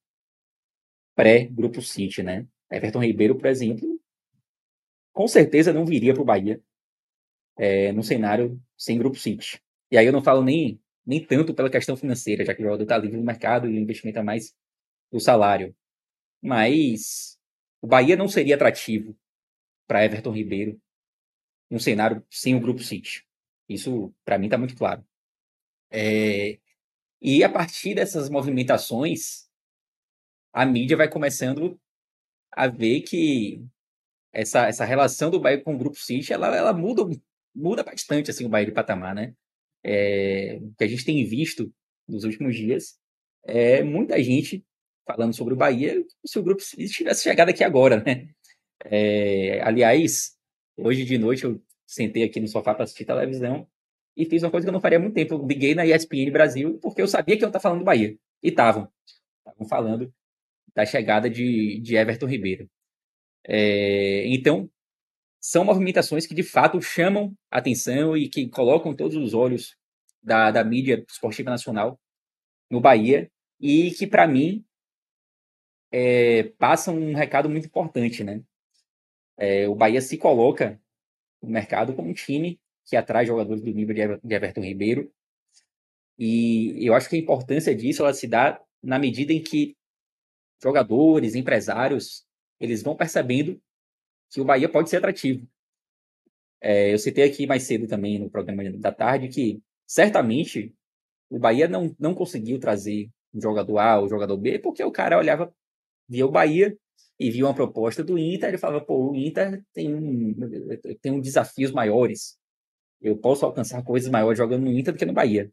pré-Grupo 1.15 1.81
City, 1.81 2.23
né? 2.23 2.47
Everton 2.71 3.03
Ribeiro, 3.03 3.37
por 3.37 3.47
exemplo, 3.47 3.99
com 5.11 5.27
certeza 5.27 5.73
não 5.73 5.85
viria 5.85 6.13
para 6.13 6.21
o 6.21 6.25
Bahia 6.25 6.61
é, 7.57 7.91
no 7.91 8.01
cenário 8.03 8.57
sem 8.77 8.97
Grupo 8.97 9.17
City. 9.17 9.61
E 9.91 9.97
aí 9.97 10.05
eu 10.05 10.13
não 10.13 10.23
falo 10.23 10.41
nem, 10.43 10.81
nem 11.05 11.25
tanto 11.25 11.53
pela 11.53 11.69
questão 11.69 11.97
financeira, 11.97 12.45
já 12.45 12.55
que 12.55 12.61
o 12.61 12.63
jogador 12.63 12.83
está 12.83 12.97
livre 12.97 13.17
no 13.17 13.25
mercado 13.25 13.67
e 13.67 13.73
o 13.73 13.77
investimento 13.77 14.19
é 14.19 14.23
mais 14.23 14.55
do 15.11 15.19
salário. 15.19 15.75
Mas 16.41 17.37
o 17.81 17.87
Bahia 17.87 18.15
não 18.15 18.29
seria 18.29 18.55
atrativo 18.55 19.13
para 19.85 20.05
Everton 20.05 20.31
Ribeiro 20.31 20.79
num 21.69 21.79
cenário 21.79 22.25
sem 22.29 22.55
o 22.55 22.61
Grupo 22.61 22.81
City. 22.81 23.25
Isso, 23.67 24.13
para 24.23 24.37
mim, 24.37 24.45
está 24.45 24.57
muito 24.57 24.75
claro. 24.75 25.03
É, 25.91 26.59
e 27.21 27.43
a 27.43 27.49
partir 27.49 27.95
dessas 27.95 28.29
movimentações, 28.29 29.47
a 30.53 30.65
mídia 30.65 30.97
vai 30.97 31.09
começando 31.09 31.79
a 32.51 32.67
ver 32.67 33.01
que 33.01 33.63
essa, 34.31 34.67
essa 34.67 34.85
relação 34.85 35.29
do 35.29 35.39
Bahia 35.39 35.61
com 35.61 35.75
o 35.75 35.77
Grupo 35.77 35.97
City, 35.97 36.33
ela, 36.33 36.55
ela 36.55 36.73
muda, 36.73 37.03
muda 37.53 37.83
bastante 37.83 38.31
assim, 38.31 38.45
o 38.45 38.49
Bahia 38.49 38.67
de 38.67 38.71
patamar, 38.71 39.15
né? 39.15 39.33
É, 39.83 40.59
o 40.61 40.73
que 40.75 40.83
a 40.83 40.87
gente 40.87 41.05
tem 41.05 41.23
visto 41.25 41.73
nos 42.07 42.23
últimos 42.23 42.55
dias 42.55 42.99
é 43.45 43.83
muita 43.83 44.21
gente 44.21 44.65
falando 45.05 45.33
sobre 45.33 45.53
o 45.53 45.57
Bahia 45.57 46.03
se 46.25 46.37
o 46.39 46.43
Grupo 46.43 46.61
City 46.61 46.87
tivesse 46.87 47.23
chegado 47.23 47.49
aqui 47.49 47.63
agora, 47.63 48.03
né? 48.03 48.29
É, 48.85 49.61
aliás, 49.61 50.37
hoje 50.77 51.03
de 51.05 51.17
noite 51.17 51.43
eu 51.43 51.61
sentei 51.85 52.23
aqui 52.23 52.39
no 52.39 52.47
sofá 52.47 52.73
para 52.73 52.83
assistir 52.83 53.05
televisão 53.05 53.67
e 54.15 54.25
fiz 54.25 54.43
uma 54.43 54.51
coisa 54.51 54.65
que 54.65 54.69
eu 54.69 54.73
não 54.73 54.81
faria 54.81 54.97
há 54.97 55.01
muito 55.01 55.13
tempo. 55.13 55.35
Eu 55.35 55.45
liguei 55.45 55.73
na 55.75 55.85
ESPN 55.85 56.31
Brasil 56.31 56.79
porque 56.81 57.01
eu 57.01 57.07
sabia 57.07 57.37
que 57.37 57.43
eu 57.43 57.47
estar 57.47 57.59
falando 57.59 57.79
do 57.79 57.85
Bahia. 57.85 58.17
E 58.43 58.49
estavam. 58.49 58.91
Estavam 59.39 59.67
falando 59.67 60.13
da 60.75 60.85
chegada 60.85 61.29
de, 61.29 61.79
de 61.81 61.95
Everton 61.95 62.25
Ribeiro. 62.25 62.69
É, 63.45 64.27
então, 64.27 64.69
são 65.39 65.63
movimentações 65.63 66.27
que 66.27 66.35
de 66.35 66.43
fato 66.43 66.81
chamam 66.81 67.33
atenção 67.49 68.15
e 68.15 68.29
que 68.29 68.49
colocam 68.49 68.95
todos 68.95 69.15
os 69.15 69.33
olhos 69.33 69.75
da, 70.21 70.51
da 70.51 70.63
mídia 70.63 71.03
esportiva 71.07 71.49
nacional 71.49 71.99
no 72.69 72.81
Bahia 72.81 73.31
e 73.59 73.91
que, 73.91 74.05
para 74.05 74.27
mim, 74.27 74.65
é, 75.91 76.43
passam 76.57 76.97
um 76.97 77.13
recado 77.13 77.49
muito 77.49 77.65
importante. 77.65 78.23
Né? 78.23 78.43
É, 79.37 79.67
o 79.67 79.75
Bahia 79.75 80.01
se 80.01 80.17
coloca 80.17 80.79
no 81.41 81.49
mercado 81.49 81.93
como 81.95 82.09
um 82.09 82.13
time 82.13 82.59
que 82.89 82.95
atrai 82.95 83.25
jogadores 83.25 83.61
do 83.61 83.71
nível 83.71 84.19
de 84.23 84.33
Everton 84.33 84.61
Ribeiro. 84.61 85.11
E 86.17 86.85
eu 86.85 86.93
acho 86.93 87.07
que 87.07 87.15
a 87.15 87.19
importância 87.19 87.73
disso 87.75 88.01
ela 88.01 88.13
se 88.13 88.27
dá 88.27 88.59
na 88.81 88.97
medida 88.97 89.31
em 89.31 89.41
que 89.41 89.77
jogadores, 90.61 91.35
empresários, 91.35 92.25
eles 92.59 92.81
vão 92.81 92.95
percebendo 92.95 93.61
que 94.29 94.41
o 94.41 94.45
Bahia 94.45 94.67
pode 94.67 94.89
ser 94.89 94.97
atrativo. 94.97 95.47
É, 96.61 96.91
eu 96.93 96.99
citei 96.99 97.23
aqui 97.23 97.47
mais 97.47 97.63
cedo 97.63 97.87
também 97.87 98.19
no 98.19 98.29
programa 98.29 98.69
da 98.71 98.91
tarde 98.91 99.29
que 99.29 99.61
certamente 99.87 100.75
o 101.29 101.39
Bahia 101.39 101.67
não, 101.69 101.95
não 101.97 102.13
conseguiu 102.13 102.59
trazer 102.59 103.09
um 103.33 103.39
jogador 103.39 103.77
A 103.77 103.99
ou 103.99 104.09
jogador 104.09 104.35
B 104.35 104.59
porque 104.59 104.83
o 104.83 104.91
cara 104.91 105.17
olhava, 105.17 105.53
via 106.07 106.25
o 106.25 106.31
Bahia 106.31 106.77
e 107.19 107.29
via 107.29 107.45
uma 107.45 107.53
proposta 107.53 108.03
do 108.03 108.17
Inter, 108.17 108.49
ele 108.49 108.57
falava, 108.57 108.83
pô, 108.83 109.11
o 109.11 109.15
Inter 109.15 109.63
tem, 109.73 109.93
um, 109.93 110.35
tem 111.01 111.11
um 111.11 111.19
desafios 111.19 111.71
maiores. 111.71 112.38
Eu 113.01 113.17
posso 113.17 113.45
alcançar 113.45 113.83
coisas 113.83 114.09
maiores 114.09 114.37
jogando 114.37 114.63
no 114.65 114.71
Inter 114.71 114.93
do 114.93 114.99
que 114.99 115.05
no 115.05 115.13
Bahia. 115.13 115.51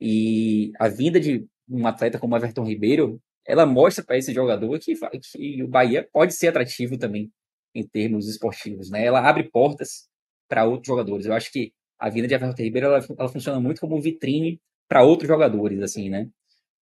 E 0.00 0.72
a 0.78 0.88
vinda 0.88 1.18
de 1.20 1.46
um 1.68 1.86
atleta 1.86 2.18
como 2.18 2.36
Everton 2.36 2.64
Ribeiro 2.64 3.20
ela 3.48 3.64
mostra 3.64 4.04
para 4.04 4.18
esse 4.18 4.32
jogador 4.32 4.78
que, 4.78 4.92
que, 5.32 5.62
o 5.62 5.68
Bahia 5.68 6.06
pode 6.12 6.34
ser 6.34 6.48
atrativo 6.48 6.98
também 6.98 7.32
em 7.74 7.86
termos 7.86 8.28
esportivos, 8.28 8.90
né? 8.90 9.04
Ela 9.04 9.26
abre 9.26 9.44
portas 9.50 10.06
para 10.46 10.66
outros 10.66 10.86
jogadores. 10.86 11.24
Eu 11.24 11.32
acho 11.32 11.50
que 11.50 11.72
a 11.98 12.10
vinda 12.10 12.28
de 12.28 12.34
Everton 12.34 12.62
Ribeiro 12.62 12.88
ela, 12.88 13.06
ela 13.18 13.28
funciona 13.28 13.58
muito 13.58 13.80
como 13.80 14.00
vitrine 14.00 14.60
para 14.86 15.02
outros 15.02 15.28
jogadores, 15.28 15.80
assim, 15.80 16.10
né? 16.10 16.28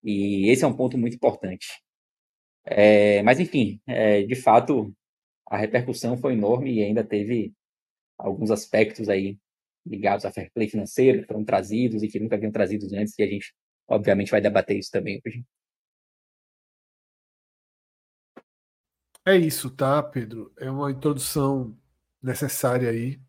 E 0.03 0.51
esse 0.51 0.65
é 0.65 0.67
um 0.67 0.77
ponto 0.77 0.99
muito 0.99 1.15
importante. 1.15 1.67
É, 2.65 3.23
mas 3.23 3.39
enfim, 3.41 3.81
é, 3.87 4.23
de 4.25 4.35
fato, 4.35 4.93
a 5.49 5.57
repercussão 5.57 6.17
foi 6.17 6.33
enorme 6.35 6.75
e 6.75 6.83
ainda 6.83 7.05
teve 7.05 7.53
alguns 8.19 8.51
aspectos 8.51 9.09
aí 9.09 9.39
ligados 9.85 10.25
à 10.25 10.33
fair 10.33 10.51
play 10.53 10.69
financeiro 10.69 11.21
que 11.21 11.27
foram 11.27 11.45
trazidos 11.45 12.03
e 12.03 12.09
que 12.09 12.19
nunca 12.19 12.37
haviam 12.37 12.51
trazidos 12.51 12.93
antes 12.93 13.17
e 13.19 13.23
a 13.23 13.27
gente 13.27 13.55
obviamente 13.89 14.31
vai 14.31 14.41
debater 14.41 14.79
isso 14.79 14.91
também 14.91 15.21
hoje. 15.25 15.45
É 19.25 19.37
isso, 19.37 19.71
tá, 19.71 20.03
Pedro? 20.03 20.53
É 20.57 20.71
uma 20.71 20.91
introdução 20.91 21.77
necessária 22.23 22.91
aí 22.91 23.21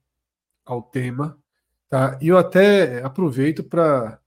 ao 0.66 0.82
tema, 0.82 1.42
tá? 1.90 2.20
E 2.22 2.28
eu 2.28 2.38
até 2.38 3.04
aproveito 3.04 3.64
para 3.64 4.22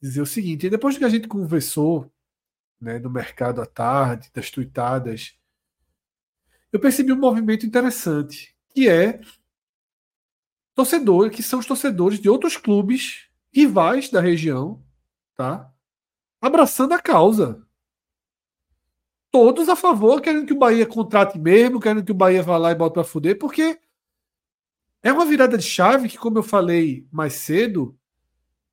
dizer 0.00 0.20
o 0.20 0.26
seguinte: 0.26 0.68
depois 0.68 0.98
que 0.98 1.04
a 1.04 1.08
gente 1.08 1.28
conversou 1.28 2.12
né, 2.80 2.98
no 2.98 3.08
mercado 3.08 3.62
à 3.62 3.66
tarde, 3.66 4.30
das 4.34 4.50
tuitadas, 4.50 5.38
eu 6.72 6.80
percebi 6.80 7.12
um 7.12 7.18
movimento 7.18 7.64
interessante, 7.64 8.54
que 8.68 8.88
é 8.88 9.20
torcedores, 10.74 11.34
que 11.34 11.42
são 11.42 11.58
os 11.58 11.66
torcedores 11.66 12.20
de 12.20 12.28
outros 12.28 12.56
clubes 12.56 13.28
rivais 13.52 14.08
da 14.08 14.20
região, 14.20 14.82
tá? 15.34 15.70
Abraçando 16.40 16.92
a 16.92 16.98
causa. 16.98 17.66
Todos 19.30 19.68
a 19.68 19.76
favor, 19.76 20.20
querendo 20.20 20.46
que 20.46 20.52
o 20.52 20.58
Bahia 20.58 20.86
contrate 20.86 21.38
mesmo, 21.38 21.80
querendo 21.80 22.04
que 22.04 22.12
o 22.12 22.14
Bahia 22.14 22.42
vá 22.42 22.56
lá 22.56 22.70
e 22.70 22.74
bote 22.74 22.94
para 22.94 23.04
fuder, 23.04 23.38
porque 23.38 23.78
é 25.02 25.12
uma 25.12 25.26
virada 25.26 25.56
de 25.56 25.64
chave 25.64 26.08
que, 26.08 26.18
como 26.18 26.38
eu 26.38 26.42
falei 26.42 27.06
mais 27.10 27.34
cedo, 27.34 27.98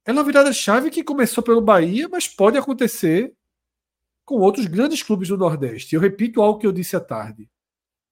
é 0.06 0.12
uma 0.12 0.24
virada 0.24 0.51
de 0.51 0.58
chave 0.58 0.89
que 0.89 1.03
começou 1.03 1.44
pelo 1.44 1.62
Bahia, 1.62 2.08
mas 2.10 2.27
pode 2.27 2.58
acontecer 2.58 3.34
com 4.25 4.36
outros 4.36 4.65
grandes 4.65 5.01
clubes 5.01 5.29
do 5.29 5.38
Nordeste. 5.38 5.96
Eu 5.96 6.01
repito 6.01 6.41
algo 6.41 6.60
que 6.60 6.68
eu 6.68 6.72
disse 6.72 6.96
à 6.96 7.00
tarde. 7.00 7.50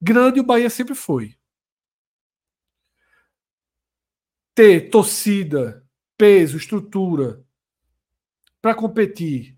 Grande 0.02 0.40
o 0.40 0.44
Bahia 0.44 0.70
sempre 0.70 0.96
foi. 0.96 1.36
Ter 4.58 4.90
torcida, 4.90 5.88
peso, 6.18 6.58
estrutura 6.58 7.46
para 8.60 8.74
competir 8.74 9.56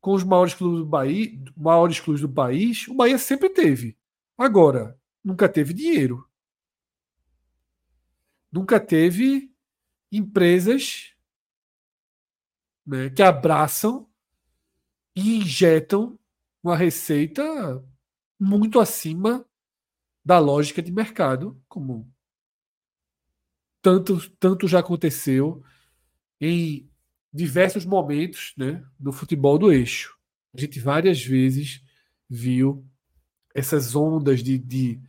com 0.00 0.14
os 0.14 0.24
maiores 0.24 0.52
clubes 0.52 0.80
do 0.80 0.84
Bahia, 0.84 1.30
maiores 1.56 2.00
clubes 2.00 2.22
do 2.22 2.28
país, 2.28 2.88
o 2.88 2.94
Bahia 2.94 3.18
sempre 3.18 3.48
teve. 3.50 3.96
Agora, 4.36 5.00
nunca 5.22 5.48
teve 5.48 5.72
dinheiro. 5.72 6.28
Nunca 8.50 8.80
teve 8.80 9.54
empresas 10.10 11.14
né, 12.84 13.08
que 13.10 13.22
abraçam 13.22 14.10
e 15.14 15.36
injetam 15.36 16.18
uma 16.64 16.76
receita 16.76 17.44
muito 18.40 18.80
acima 18.80 19.48
da 20.24 20.40
lógica 20.40 20.82
de 20.82 20.90
mercado, 20.90 21.62
como 21.68 22.12
tanto, 23.86 24.30
tanto 24.40 24.66
já 24.66 24.80
aconteceu 24.80 25.62
em 26.40 26.90
diversos 27.32 27.84
momentos 27.84 28.52
né, 28.56 28.84
do 28.98 29.12
futebol 29.12 29.56
do 29.56 29.70
eixo. 29.70 30.18
A 30.52 30.60
gente 30.60 30.80
várias 30.80 31.22
vezes 31.22 31.84
viu 32.28 32.84
essas 33.54 33.94
ondas 33.94 34.42
de, 34.42 34.58
de 34.58 35.00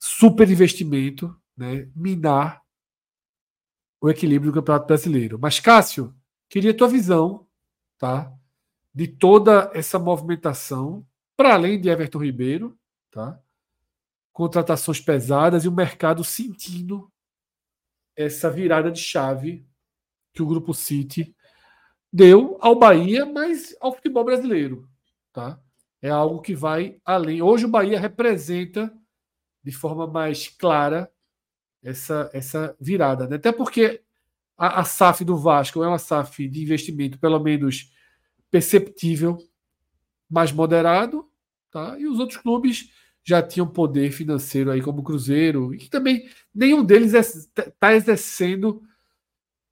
superinvestimento 0.00 1.32
né, 1.56 1.88
minar 1.94 2.60
o 4.00 4.10
equilíbrio 4.10 4.50
do 4.50 4.56
Campeonato 4.56 4.88
Brasileiro. 4.88 5.38
Mas, 5.38 5.60
Cássio, 5.60 6.12
queria 6.48 6.76
tua 6.76 6.88
visão 6.88 7.46
tá, 7.98 8.32
de 8.92 9.06
toda 9.06 9.70
essa 9.72 9.96
movimentação, 9.96 11.06
para 11.36 11.54
além 11.54 11.80
de 11.80 11.88
Everton 11.88 12.18
Ribeiro, 12.18 12.76
tá? 13.12 13.40
contratações 14.32 15.00
pesadas 15.00 15.64
e 15.64 15.68
o 15.68 15.72
mercado 15.72 16.24
sentindo 16.24 17.08
essa 18.18 18.50
virada 18.50 18.90
de 18.90 19.00
chave 19.00 19.64
que 20.34 20.42
o 20.42 20.46
Grupo 20.46 20.74
City 20.74 21.34
deu 22.12 22.58
ao 22.60 22.74
Bahia, 22.74 23.24
mas 23.24 23.76
ao 23.80 23.94
futebol 23.94 24.24
brasileiro. 24.24 24.88
Tá? 25.32 25.60
É 26.02 26.10
algo 26.10 26.40
que 26.40 26.52
vai 26.52 27.00
além. 27.04 27.40
Hoje 27.40 27.64
o 27.64 27.70
Bahia 27.70 28.00
representa 28.00 28.92
de 29.62 29.70
forma 29.70 30.04
mais 30.04 30.48
clara 30.48 31.08
essa, 31.80 32.28
essa 32.32 32.76
virada. 32.80 33.28
Né? 33.28 33.36
Até 33.36 33.52
porque 33.52 34.02
a, 34.56 34.80
a 34.80 34.84
SAF 34.84 35.24
do 35.24 35.36
Vasco 35.36 35.84
é 35.84 35.86
uma 35.86 35.98
SAF 35.98 36.48
de 36.48 36.60
investimento, 36.60 37.20
pelo 37.20 37.38
menos 37.38 37.92
perceptível, 38.50 39.38
mais 40.28 40.50
moderado, 40.50 41.30
tá? 41.70 41.96
e 41.96 42.06
os 42.06 42.18
outros 42.18 42.38
clubes 42.38 42.90
já 43.22 43.42
tinham 43.42 43.66
poder 43.66 44.10
financeiro 44.10 44.70
aí 44.70 44.80
como 44.80 45.00
o 45.00 45.04
Cruzeiro, 45.04 45.74
e 45.74 45.78
que 45.78 45.90
também 45.90 46.28
nenhum 46.58 46.84
deles 46.84 47.14
está 47.14 47.94
exercendo 47.94 48.82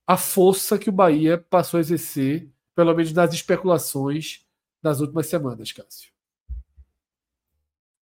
a 0.07 0.17
força 0.17 0.79
que 0.79 0.89
o 0.89 0.93
Bahia 0.93 1.37
passou 1.51 1.79
a 1.79 1.81
exercer, 1.81 2.49
pelo 2.77 2.95
menos 2.95 3.13
nas 3.13 3.35
especulações 3.35 4.47
das 4.81 5.01
últimas 5.01 5.27
semanas, 5.27 5.73
Cássio. 5.73 6.13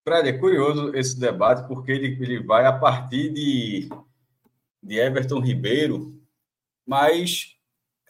Fred, 0.04 0.30
é 0.30 0.38
curioso 0.38 0.96
esse 0.96 1.20
debate, 1.20 1.68
porque 1.68 1.92
ele, 1.92 2.18
ele 2.24 2.42
vai 2.42 2.66
a 2.66 2.72
partir 2.72 3.34
de, 3.34 3.90
de 4.82 4.98
Everton 4.98 5.42
Ribeiro, 5.42 6.18
mas 6.88 7.58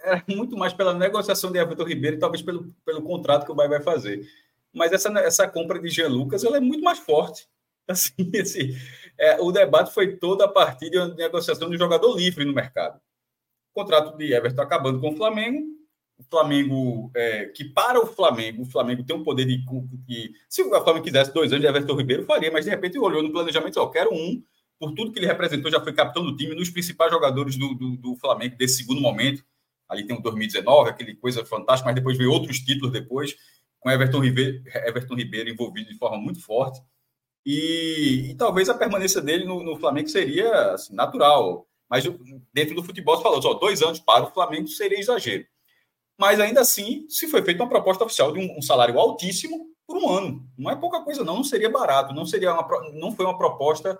é 0.03 0.23
muito 0.34 0.55
mais 0.55 0.71
pela 0.71 0.93
negociação 0.93 1.51
de 1.51 1.58
Everton 1.58 1.84
Ribeiro 1.84 2.17
e 2.17 2.19
talvez 2.19 2.43
pelo, 2.43 2.71
pelo 2.86 3.01
contrato 3.01 3.43
que 3.43 3.51
o 3.51 3.55
Bahia 3.55 3.71
vai 3.71 3.82
fazer. 3.82 4.29
Mas 4.71 4.91
essa, 4.91 5.10
essa 5.19 5.47
compra 5.47 5.79
de 5.79 5.89
Jean 5.89 6.10
Lucas 6.10 6.43
ela 6.43 6.58
é 6.58 6.62
muito 6.62 6.84
mais 6.84 6.99
forte. 6.99 7.49
Assim, 7.89 8.13
esse, 8.34 8.77
é, 9.19 9.39
o 9.41 9.51
debate 9.51 9.93
foi 9.93 10.15
todo 10.15 10.41
a 10.41 10.47
partir 10.47 10.89
de 10.89 11.15
negociação 11.15 11.69
de 11.69 11.77
jogador 11.77 12.15
livre 12.15 12.45
no 12.45 12.53
mercado. 12.53 12.99
O 13.73 13.82
contrato 13.82 14.17
de 14.17 14.34
Everton 14.34 14.62
acabando 14.62 14.99
com 14.99 15.10
o 15.10 15.15
Flamengo. 15.15 15.77
O 16.17 16.23
Flamengo, 16.23 17.12
é, 17.15 17.45
que 17.45 17.65
para 17.65 18.01
o 18.01 18.08
Flamengo, 18.08 18.63
o 18.63 18.65
Flamengo 18.65 19.03
tem 19.03 19.15
um 19.15 19.23
poder 19.23 19.45
de. 19.45 19.63
de 20.05 20.34
se 20.49 20.62
o 20.62 20.69
Flamengo 20.69 21.03
quisesse 21.03 21.34
dois 21.34 21.51
anos 21.51 21.62
de 21.62 21.67
Everton 21.67 21.95
Ribeiro, 21.95 22.25
faria, 22.25 22.51
mas 22.51 22.65
de 22.65 22.71
repente 22.71 22.97
olhou 22.97 23.21
no 23.21 23.32
planejamento 23.32 23.77
e 23.77 23.79
eu 23.79 23.89
quero 23.89 24.13
um, 24.13 24.41
por 24.79 24.93
tudo 24.93 25.12
que 25.12 25.19
ele 25.19 25.27
representou, 25.27 25.69
já 25.69 25.82
foi 25.82 25.93
capitão 25.93 26.23
do 26.23 26.36
time, 26.36 26.55
nos 26.55 26.69
principais 26.69 27.12
jogadores 27.12 27.58
do, 27.58 27.73
do, 27.73 27.97
do 27.97 28.15
Flamengo 28.15 28.58
desse 28.58 28.77
segundo 28.77 29.01
momento. 29.01 29.43
Ali 29.88 30.05
tem 30.05 30.15
o 30.15 30.21
2019, 30.21 30.89
aquele 30.89 31.15
coisa 31.15 31.45
fantástica, 31.45 31.88
mas 31.88 31.95
depois 31.95 32.17
veio 32.17 32.32
outros 32.32 32.60
títulos 32.60 32.91
depois 32.91 33.36
com 33.79 33.89
Everton 33.89 34.19
Ribeiro, 34.19 34.62
Everton 34.86 35.15
Ribeiro 35.15 35.49
envolvido 35.49 35.89
de 35.89 35.97
forma 35.97 36.17
muito 36.17 36.41
forte. 36.41 36.82
E, 37.51 38.29
e 38.29 38.35
talvez 38.35 38.69
a 38.69 38.77
permanência 38.77 39.19
dele 39.19 39.43
no, 39.43 39.63
no 39.63 39.75
Flamengo 39.79 40.07
seria 40.07 40.73
assim, 40.73 40.93
natural. 40.93 41.67
Mas 41.89 42.03
dentro 42.53 42.75
do 42.75 42.83
futebol 42.83 43.17
se 43.17 43.23
falou, 43.23 43.41
só 43.41 43.55
dois 43.55 43.81
anos 43.81 43.99
para 43.99 44.25
o 44.25 44.31
Flamengo 44.31 44.67
seria 44.67 44.99
exagero. 44.99 45.47
Mas 46.15 46.39
ainda 46.39 46.62
assim, 46.62 47.07
se 47.09 47.27
foi 47.27 47.41
feita 47.41 47.63
uma 47.63 47.69
proposta 47.69 48.05
oficial 48.05 48.31
de 48.31 48.39
um, 48.39 48.59
um, 48.59 48.62
salário 48.62 48.99
altíssimo 48.99 49.65
por 49.88 49.97
um 49.97 50.07
ano. 50.07 50.47
Não 50.55 50.69
é 50.69 50.75
pouca 50.75 51.01
coisa, 51.01 51.23
não. 51.23 51.38
Não 51.38 51.43
seria 51.43 51.71
barato. 51.71 52.13
Não 52.13 52.23
seria 52.23 52.53
uma, 52.53 52.67
não 52.93 53.12
foi 53.15 53.25
uma 53.25 53.35
proposta, 53.35 53.99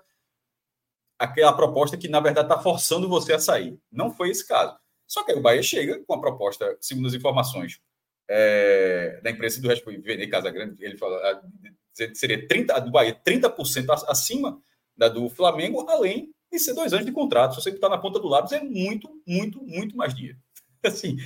aquela 1.18 1.52
proposta 1.52 1.96
que, 1.96 2.06
na 2.06 2.20
verdade, 2.20 2.46
está 2.46 2.62
forçando 2.62 3.08
você 3.08 3.32
a 3.32 3.40
sair. 3.40 3.76
Não 3.90 4.12
foi 4.14 4.30
esse 4.30 4.46
caso. 4.46 4.78
Só 5.08 5.24
que 5.24 5.32
aí 5.32 5.38
o 5.38 5.42
Bahia 5.42 5.62
chega 5.62 6.00
com 6.06 6.14
a 6.14 6.20
proposta, 6.20 6.78
segundo 6.80 7.08
as 7.08 7.14
informações, 7.14 7.80
é, 8.32 9.20
da 9.24 9.30
imprensa 9.30 9.60
do 9.60 9.68
Vene 10.00 10.28
Casagrande, 10.28 10.76
ele 10.84 10.96
fala 10.96 11.42
seria 12.14 12.46
30, 12.46 12.78
do 12.80 12.90
Bahia 12.92 13.20
30% 13.26 14.04
acima 14.08 14.62
da 14.96 15.08
do 15.08 15.28
Flamengo, 15.28 15.84
além 15.88 16.32
de 16.50 16.58
ser 16.58 16.74
dois 16.74 16.92
anos 16.92 17.04
de 17.04 17.12
contrato. 17.12 17.56
Se 17.56 17.62
você 17.62 17.70
está 17.70 17.88
na 17.88 17.98
ponta 17.98 18.20
do 18.20 18.28
lápis, 18.28 18.52
é 18.52 18.62
muito, 18.62 19.10
muito, 19.26 19.60
muito 19.62 19.96
mais 19.96 20.14
dinheiro. 20.14 20.38
Assim, 20.84 21.16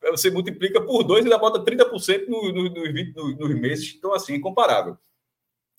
você 0.00 0.30
multiplica 0.30 0.80
por 0.80 1.02
dois 1.02 1.24
e 1.24 1.28
ainda 1.28 1.38
bota 1.38 1.64
30% 1.64 2.28
no, 2.28 2.52
no, 2.52 2.64
no, 2.70 2.92
no, 3.14 3.36
nos 3.36 3.60
meses. 3.60 3.94
Então, 3.96 4.14
assim, 4.14 4.32
é 4.32 4.36
incomparável. 4.36 4.96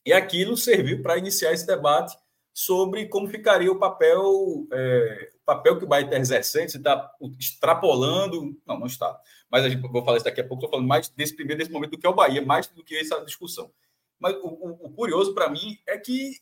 E 0.05 0.13
aquilo 0.13 0.55
serviu 0.55 1.01
para 1.01 1.17
iniciar 1.17 1.51
esse 1.51 1.65
debate 1.65 2.15
sobre 2.53 3.07
como 3.07 3.27
ficaria 3.27 3.71
o 3.71 3.79
papel, 3.79 4.67
é, 4.71 5.32
papel 5.45 5.77
que 5.77 5.85
o 5.85 5.87
Bahia 5.87 6.05
está 6.05 6.17
exercendo, 6.17 6.69
se 6.69 6.77
está 6.77 7.11
extrapolando. 7.39 8.55
Não, 8.65 8.79
não 8.79 8.87
está 8.87 9.19
mas 9.53 9.65
a 9.65 9.69
gente 9.69 9.87
vou 9.87 10.03
falar 10.03 10.17
isso 10.17 10.25
daqui 10.25 10.41
a 10.41 10.43
pouco, 10.43 10.63
estou 10.63 10.71
falando 10.71 10.87
mais 10.87 11.09
desse 11.09 11.35
primeiro, 11.35 11.59
desse 11.59 11.71
momento 11.71 11.91
do 11.91 11.97
que 11.99 12.07
é 12.07 12.09
o 12.09 12.15
Bahia, 12.15 12.43
mais 12.43 12.65
do 12.65 12.83
que 12.83 12.97
essa 12.97 13.23
discussão. 13.23 13.71
Mas 14.19 14.35
o, 14.37 14.47
o, 14.47 14.87
o 14.87 14.89
curioso 14.89 15.31
para 15.35 15.47
mim 15.47 15.77
é 15.87 15.95
que 15.95 16.39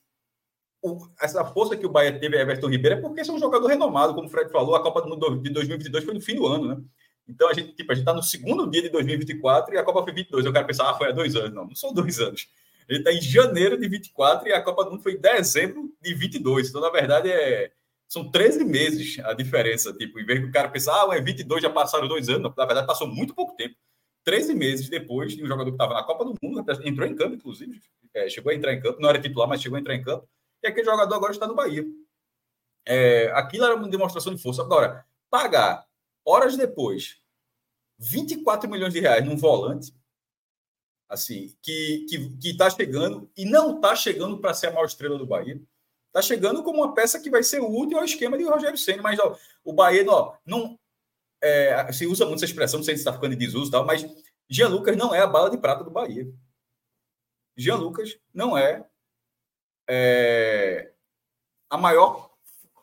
o, 0.82 0.98
essa 1.20 1.44
força 1.44 1.76
que 1.76 1.86
o 1.86 1.90
Bahia 1.90 2.18
teve 2.18 2.38
Everton 2.38 2.70
Ribeiro 2.70 3.00
é 3.00 3.02
porque 3.02 3.20
é 3.20 3.24
um 3.30 3.38
jogador 3.38 3.68
renomado, 3.68 4.16
como 4.16 4.28
o 4.28 4.30
Fred 4.30 4.50
falou, 4.50 4.76
a 4.76 4.82
Copa 4.82 5.02
do 5.02 5.10
Mundo 5.10 5.42
de 5.42 5.50
2022 5.50 6.06
foi 6.06 6.14
no 6.14 6.22
fim 6.22 6.36
do 6.36 6.48
ano, 6.48 6.68
né? 6.70 6.82
Então 7.28 7.50
a 7.50 7.54
gente 7.54 7.74
tipo, 7.74 7.92
está 7.92 8.14
no 8.14 8.24
segundo 8.24 8.66
dia 8.70 8.84
de 8.84 8.88
2024 8.88 9.76
e 9.76 9.78
a 9.78 9.84
Copa 9.84 10.04
foi 10.04 10.14
22. 10.14 10.46
Eu 10.46 10.54
quero 10.54 10.66
pensar, 10.66 10.90
ah, 10.90 10.94
foi 10.94 11.10
há 11.10 11.12
dois 11.12 11.36
anos. 11.36 11.52
Não, 11.54 11.66
não 11.66 11.76
são 11.76 11.94
dois 11.94 12.18
anos. 12.18 12.48
Gente 12.90 13.00
está 13.00 13.12
em 13.12 13.22
janeiro 13.22 13.78
de 13.78 13.90
24 13.90 14.48
e 14.48 14.54
a 14.54 14.62
Copa 14.62 14.86
do 14.86 14.92
Mundo 14.92 15.04
foi 15.04 15.16
em 15.16 15.20
dezembro 15.20 15.94
de 16.02 16.14
22. 16.14 16.70
Então, 16.70 16.80
na 16.80 16.90
verdade, 16.90 17.30
é, 17.30 17.74
são 18.12 18.30
13 18.30 18.66
meses 18.66 19.20
a 19.20 19.34
diferença. 19.34 19.94
Tipo, 19.94 20.20
em 20.20 20.26
vez 20.26 20.42
do 20.42 20.52
cara 20.52 20.68
pensar, 20.68 20.94
ah, 20.94 21.16
é 21.16 21.22
22, 21.22 21.62
já 21.62 21.70
passaram 21.70 22.10
dois 22.10 22.28
anos. 22.28 22.54
Na 22.58 22.66
verdade, 22.66 22.86
passou 22.86 23.08
muito 23.08 23.34
pouco 23.34 23.56
tempo. 23.56 23.74
13 24.26 24.54
meses 24.54 24.90
depois 24.90 25.34
de 25.34 25.42
um 25.42 25.48
jogador 25.48 25.72
que 25.72 25.76
estava 25.76 25.94
na 25.94 26.04
Copa 26.04 26.26
do 26.26 26.36
Mundo, 26.44 26.62
entrou 26.84 27.08
em 27.08 27.16
campo, 27.16 27.36
inclusive, 27.36 27.80
é, 28.14 28.28
chegou 28.28 28.52
a 28.52 28.56
entrar 28.56 28.74
em 28.74 28.82
campo, 28.82 29.00
não 29.00 29.08
era 29.08 29.20
titular, 29.20 29.48
mas 29.48 29.62
chegou 29.62 29.78
a 29.78 29.80
entrar 29.80 29.96
em 29.96 30.04
campo, 30.04 30.28
e 30.62 30.68
aquele 30.68 30.86
jogador 30.86 31.16
agora 31.16 31.32
está 31.32 31.48
no 31.48 31.56
Bahia. 31.56 31.86
É, 32.86 33.32
aquilo 33.32 33.64
era 33.64 33.76
uma 33.76 33.88
demonstração 33.88 34.36
de 34.36 34.42
força. 34.42 34.62
Agora, 34.62 35.06
pagar 35.30 35.88
horas 36.26 36.58
depois 36.58 37.22
24 37.98 38.70
milhões 38.70 38.94
de 38.94 39.00
reais 39.00 39.26
num 39.26 39.38
volante, 39.38 39.94
assim, 41.08 41.56
que 41.62 42.06
está 42.10 42.18
que, 42.18 42.38
que 42.42 42.58
tá 42.58 42.70
chegando 42.70 43.32
e 43.38 43.46
não 43.46 43.78
está 43.78 43.96
chegando 43.96 44.38
para 44.38 44.54
ser 44.54 44.68
a 44.68 44.72
maior 44.72 44.86
estrela 44.86 45.18
do 45.18 45.26
Bahia. 45.26 45.62
Está 46.12 46.22
chegando 46.22 46.62
como 46.62 46.84
uma 46.84 46.94
peça 46.94 47.22
que 47.22 47.30
vai 47.30 47.42
ser 47.42 47.62
útil 47.62 47.98
ao 47.98 48.04
esquema 48.04 48.38
de 48.38 48.44
Rogério 48.44 48.78
Senna, 48.78 49.02
mas 49.02 49.18
ó, 49.18 49.38
o 49.64 49.72
Bahia 49.72 50.06
ó, 50.10 50.36
não 50.46 50.78
é, 51.42 51.90
se 51.94 52.06
usa 52.06 52.26
muito 52.26 52.40
essa 52.40 52.46
expressão, 52.46 52.80
não 52.80 52.84
sei 52.84 52.96
se 52.96 53.02
está 53.02 53.14
ficando 53.14 53.34
em 53.34 53.38
desuso 53.38 53.72
tal, 53.72 53.86
mas 53.86 54.06
Jean 54.50 54.68
Lucas 54.68 54.98
não 54.98 55.16
é 55.16 55.22
a 55.22 55.28
bala 55.28 55.50
de 55.50 55.58
prata 55.58 55.86
do 55.86 55.90
Bahia. 55.90 56.28
Jean 57.56 57.78
Lucas 57.78 58.20
não 58.34 58.58
é, 58.58 58.86
é 59.90 60.92
a 61.70 61.78
maior 61.78 62.30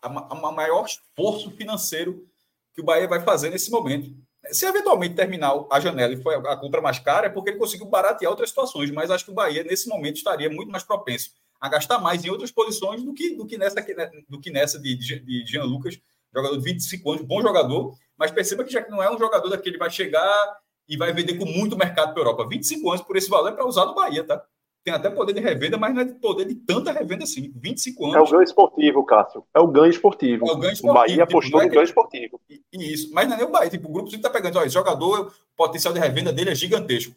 a, 0.01 0.09
a 0.09 0.53
maior 0.53 0.87
esforço 0.87 1.51
financeiro 1.51 2.27
que 2.73 2.81
o 2.81 2.85
Bahia 2.85 3.07
vai 3.07 3.21
fazer 3.21 3.51
nesse 3.51 3.71
momento. 3.71 4.11
Se 4.53 4.64
eventualmente 4.64 5.14
terminar 5.14 5.53
a 5.71 5.81
janela 5.81 6.14
e 6.14 6.23
for 6.23 6.33
a 6.47 6.57
compra 6.57 6.81
mais 6.81 6.99
cara, 6.99 7.27
é 7.27 7.31
porque 7.31 7.51
ele 7.51 7.59
conseguiu 7.59 7.87
baratear 7.87 8.31
outras 8.31 8.49
situações, 8.49 8.91
mas 8.91 9.11
acho 9.11 9.27
que 9.27 9.31
o 9.31 9.35
Bahia, 9.35 9.62
nesse 9.64 9.87
momento, 9.87 10.17
estaria 10.17 10.49
muito 10.49 10.71
mais 10.71 10.83
propenso 10.83 11.33
a 11.61 11.68
gastar 11.68 11.99
mais 11.99 12.25
em 12.25 12.31
outras 12.31 12.51
posições 12.51 13.03
do 13.03 13.12
que, 13.12 13.35
do 13.35 13.47
que 13.47 13.59
nessa, 13.59 13.85
do 14.29 14.40
que 14.40 14.51
nessa 14.51 14.79
de, 14.79 14.94
de, 14.97 15.44
Jean 15.47 15.64
Lucas, 15.64 16.01
jogador 16.35 16.57
de 16.57 16.64
25 16.64 17.11
anos, 17.11 17.25
bom 17.25 17.42
jogador, 17.42 17.94
mas 18.16 18.31
perceba 18.31 18.64
que 18.64 18.73
já 18.73 18.83
que 18.83 18.90
não 18.90 19.03
é 19.03 19.12
um 19.12 19.18
jogador 19.18 19.49
daquele 19.49 19.79
vai 19.79 19.90
chegar 19.90 20.59
e 20.88 20.97
vai 20.97 21.12
vender 21.12 21.37
com 21.37 21.44
muito 21.44 21.77
mercado 21.77 22.12
para 22.12 22.23
a 22.23 22.25
Europa. 22.25 22.49
25 22.49 22.88
anos 22.90 23.03
por 23.03 23.16
esse 23.16 23.29
valor 23.29 23.49
é 23.49 23.53
para 23.53 23.66
usar 23.66 23.87
no 23.87 23.94
Bahia, 23.94 24.25
tá? 24.25 24.42
Tem 24.85 24.94
até 24.94 25.11
poder 25.11 25.35
de 25.35 25.40
revenda, 25.40 25.77
mas 25.77 25.92
não 25.94 26.01
é 26.01 26.05
de 26.05 26.14
poder 26.14 26.47
de 26.47 26.55
tanta 26.55 26.92
revenda 26.92 27.25
assim. 27.25 27.53
25 27.57 28.07
anos. 28.07 28.16
É 28.16 28.21
o 28.21 28.31
ganho 28.31 28.42
esportivo, 28.42 29.05
Cássio. 29.05 29.44
É 29.53 29.61
o 29.61 29.66
ganho 29.66 29.90
esportivo. 29.90 30.49
É 30.49 30.53
o 30.53 30.57
ganho 30.57 30.73
esportivo. 30.73 30.90
O 30.90 30.94
Bahia 30.94 31.27
tipo, 31.27 31.38
apostou 31.38 31.61
é 31.61 31.64
no 31.66 31.71
ganho 31.71 31.85
esportivo. 31.85 32.40
Isso. 32.73 33.12
Mas 33.12 33.29
não 33.29 33.35
é 33.35 33.37
nem 33.37 33.47
o 33.47 33.51
Bahia. 33.51 33.68
Tipo, 33.68 33.88
o 33.88 33.92
grupo 33.92 34.09
está 34.14 34.31
pegando, 34.31 34.59
olha, 34.59 34.68
jogador, 34.68 35.27
o 35.27 35.57
potencial 35.57 35.92
de 35.92 36.01
revenda 36.01 36.33
dele 36.33 36.51
é 36.51 36.55
gigantesco. 36.55 37.14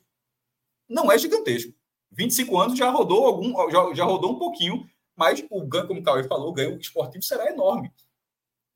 Não 0.90 1.10
é 1.10 1.18
gigantesco. 1.18 1.74
25 2.12 2.58
anos 2.60 2.78
já 2.78 2.90
rodou 2.90 3.26
algum, 3.26 3.54
já, 3.72 3.94
já 3.94 4.04
rodou 4.04 4.34
um 4.34 4.40
pouquinho, 4.40 4.86
mas 5.16 5.44
o 5.50 5.66
ganho, 5.66 5.88
como 5.88 6.00
o 6.00 6.04
Cauê 6.04 6.24
falou, 6.24 6.50
o 6.50 6.54
ganho 6.54 6.78
esportivo 6.78 7.24
será 7.24 7.50
enorme. 7.50 7.92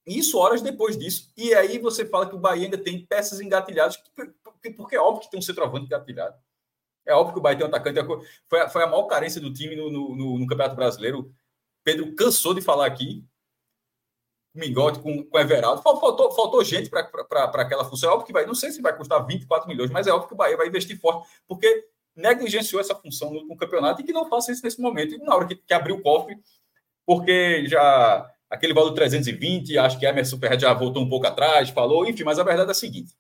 Isso 0.06 0.38
horas 0.38 0.62
depois 0.62 0.98
disso. 0.98 1.32
E 1.36 1.54
aí 1.54 1.80
você 1.80 2.06
fala 2.06 2.30
que 2.30 2.36
o 2.36 2.40
Bahia 2.40 2.66
ainda 2.66 2.78
tem 2.78 3.06
peças 3.06 3.42
engatilhadas, 3.42 3.98
porque, 4.14 4.96
é 4.96 5.00
óbvio 5.00 5.24
que 5.24 5.32
tem 5.32 5.40
um 5.40 5.44
centroavante 5.44 5.86
engatilhado. 5.86 6.38
É 7.06 7.14
óbvio 7.14 7.34
que 7.34 7.40
o 7.40 7.42
Bahia 7.42 7.58
tem 7.58 7.66
um 7.66 7.70
atacante. 7.70 8.00
Foi 8.48 8.62
a, 8.62 8.70
foi 8.70 8.84
a 8.84 8.88
maior 8.88 9.06
carência 9.08 9.42
do 9.42 9.52
time 9.52 9.76
no, 9.76 9.92
no, 9.92 10.40
no 10.40 10.48
Campeonato 10.48 10.76
Brasileiro. 10.76 11.34
Pedro 11.84 12.16
cansou 12.16 12.54
de 12.54 12.62
falar 12.62 12.86
aqui. 12.86 13.24
Mingote 14.54 15.00
com, 15.00 15.24
com 15.24 15.40
Everaldo. 15.40 15.82
Faltou, 15.82 16.32
faltou 16.32 16.64
gente 16.64 16.90
para 16.90 17.02
aquela 17.02 17.86
função. 17.86 18.10
É 18.10 18.14
óbvio 18.14 18.28
que 18.28 18.34
vai. 18.34 18.46
Não 18.46 18.56
sei 18.56 18.72
se 18.72 18.82
vai 18.82 18.96
custar 18.96 19.26
24 19.26 19.68
milhões, 19.68 19.92
mas 19.92 20.08
é 20.08 20.12
óbvio 20.12 20.30
que 20.30 20.34
o 20.34 20.38
Bahia 20.38 20.58
vai 20.58 20.68
investir 20.68 21.00
forte, 21.00 21.28
porque 21.48 21.88
negligenciou 22.16 22.80
essa 22.80 22.96
função 22.96 23.32
no, 23.34 23.46
no 23.46 23.58
campeonato 23.58 24.02
e 24.02 24.04
que 24.04 24.14
não 24.14 24.30
faça 24.30 24.52
isso 24.52 24.64
nesse 24.64 24.80
momento. 24.80 25.16
E 25.16 25.18
na 25.18 25.36
hora 25.36 25.48
que, 25.48 25.56
que 25.56 25.74
abriu 25.74 25.96
o 25.96 26.02
cofre, 26.02 26.38
porque 27.06 27.68
já 27.68 28.32
aquele 28.50 28.74
valor 28.74 28.94
320, 28.94 29.78
acho 29.78 30.00
que 30.00 30.06
Emerson 30.06 30.38
Ferreira 30.38 30.60
já 30.60 30.74
voltou 30.74 31.04
um 31.04 31.10
pouco 31.10 31.28
atrás, 31.28 31.70
falou, 31.70 32.08
enfim, 32.08 32.24
mas 32.24 32.40
a 32.40 32.44
verdade 32.44 32.70
é 32.70 32.72
a 32.72 32.76
seguinte: 32.76 33.14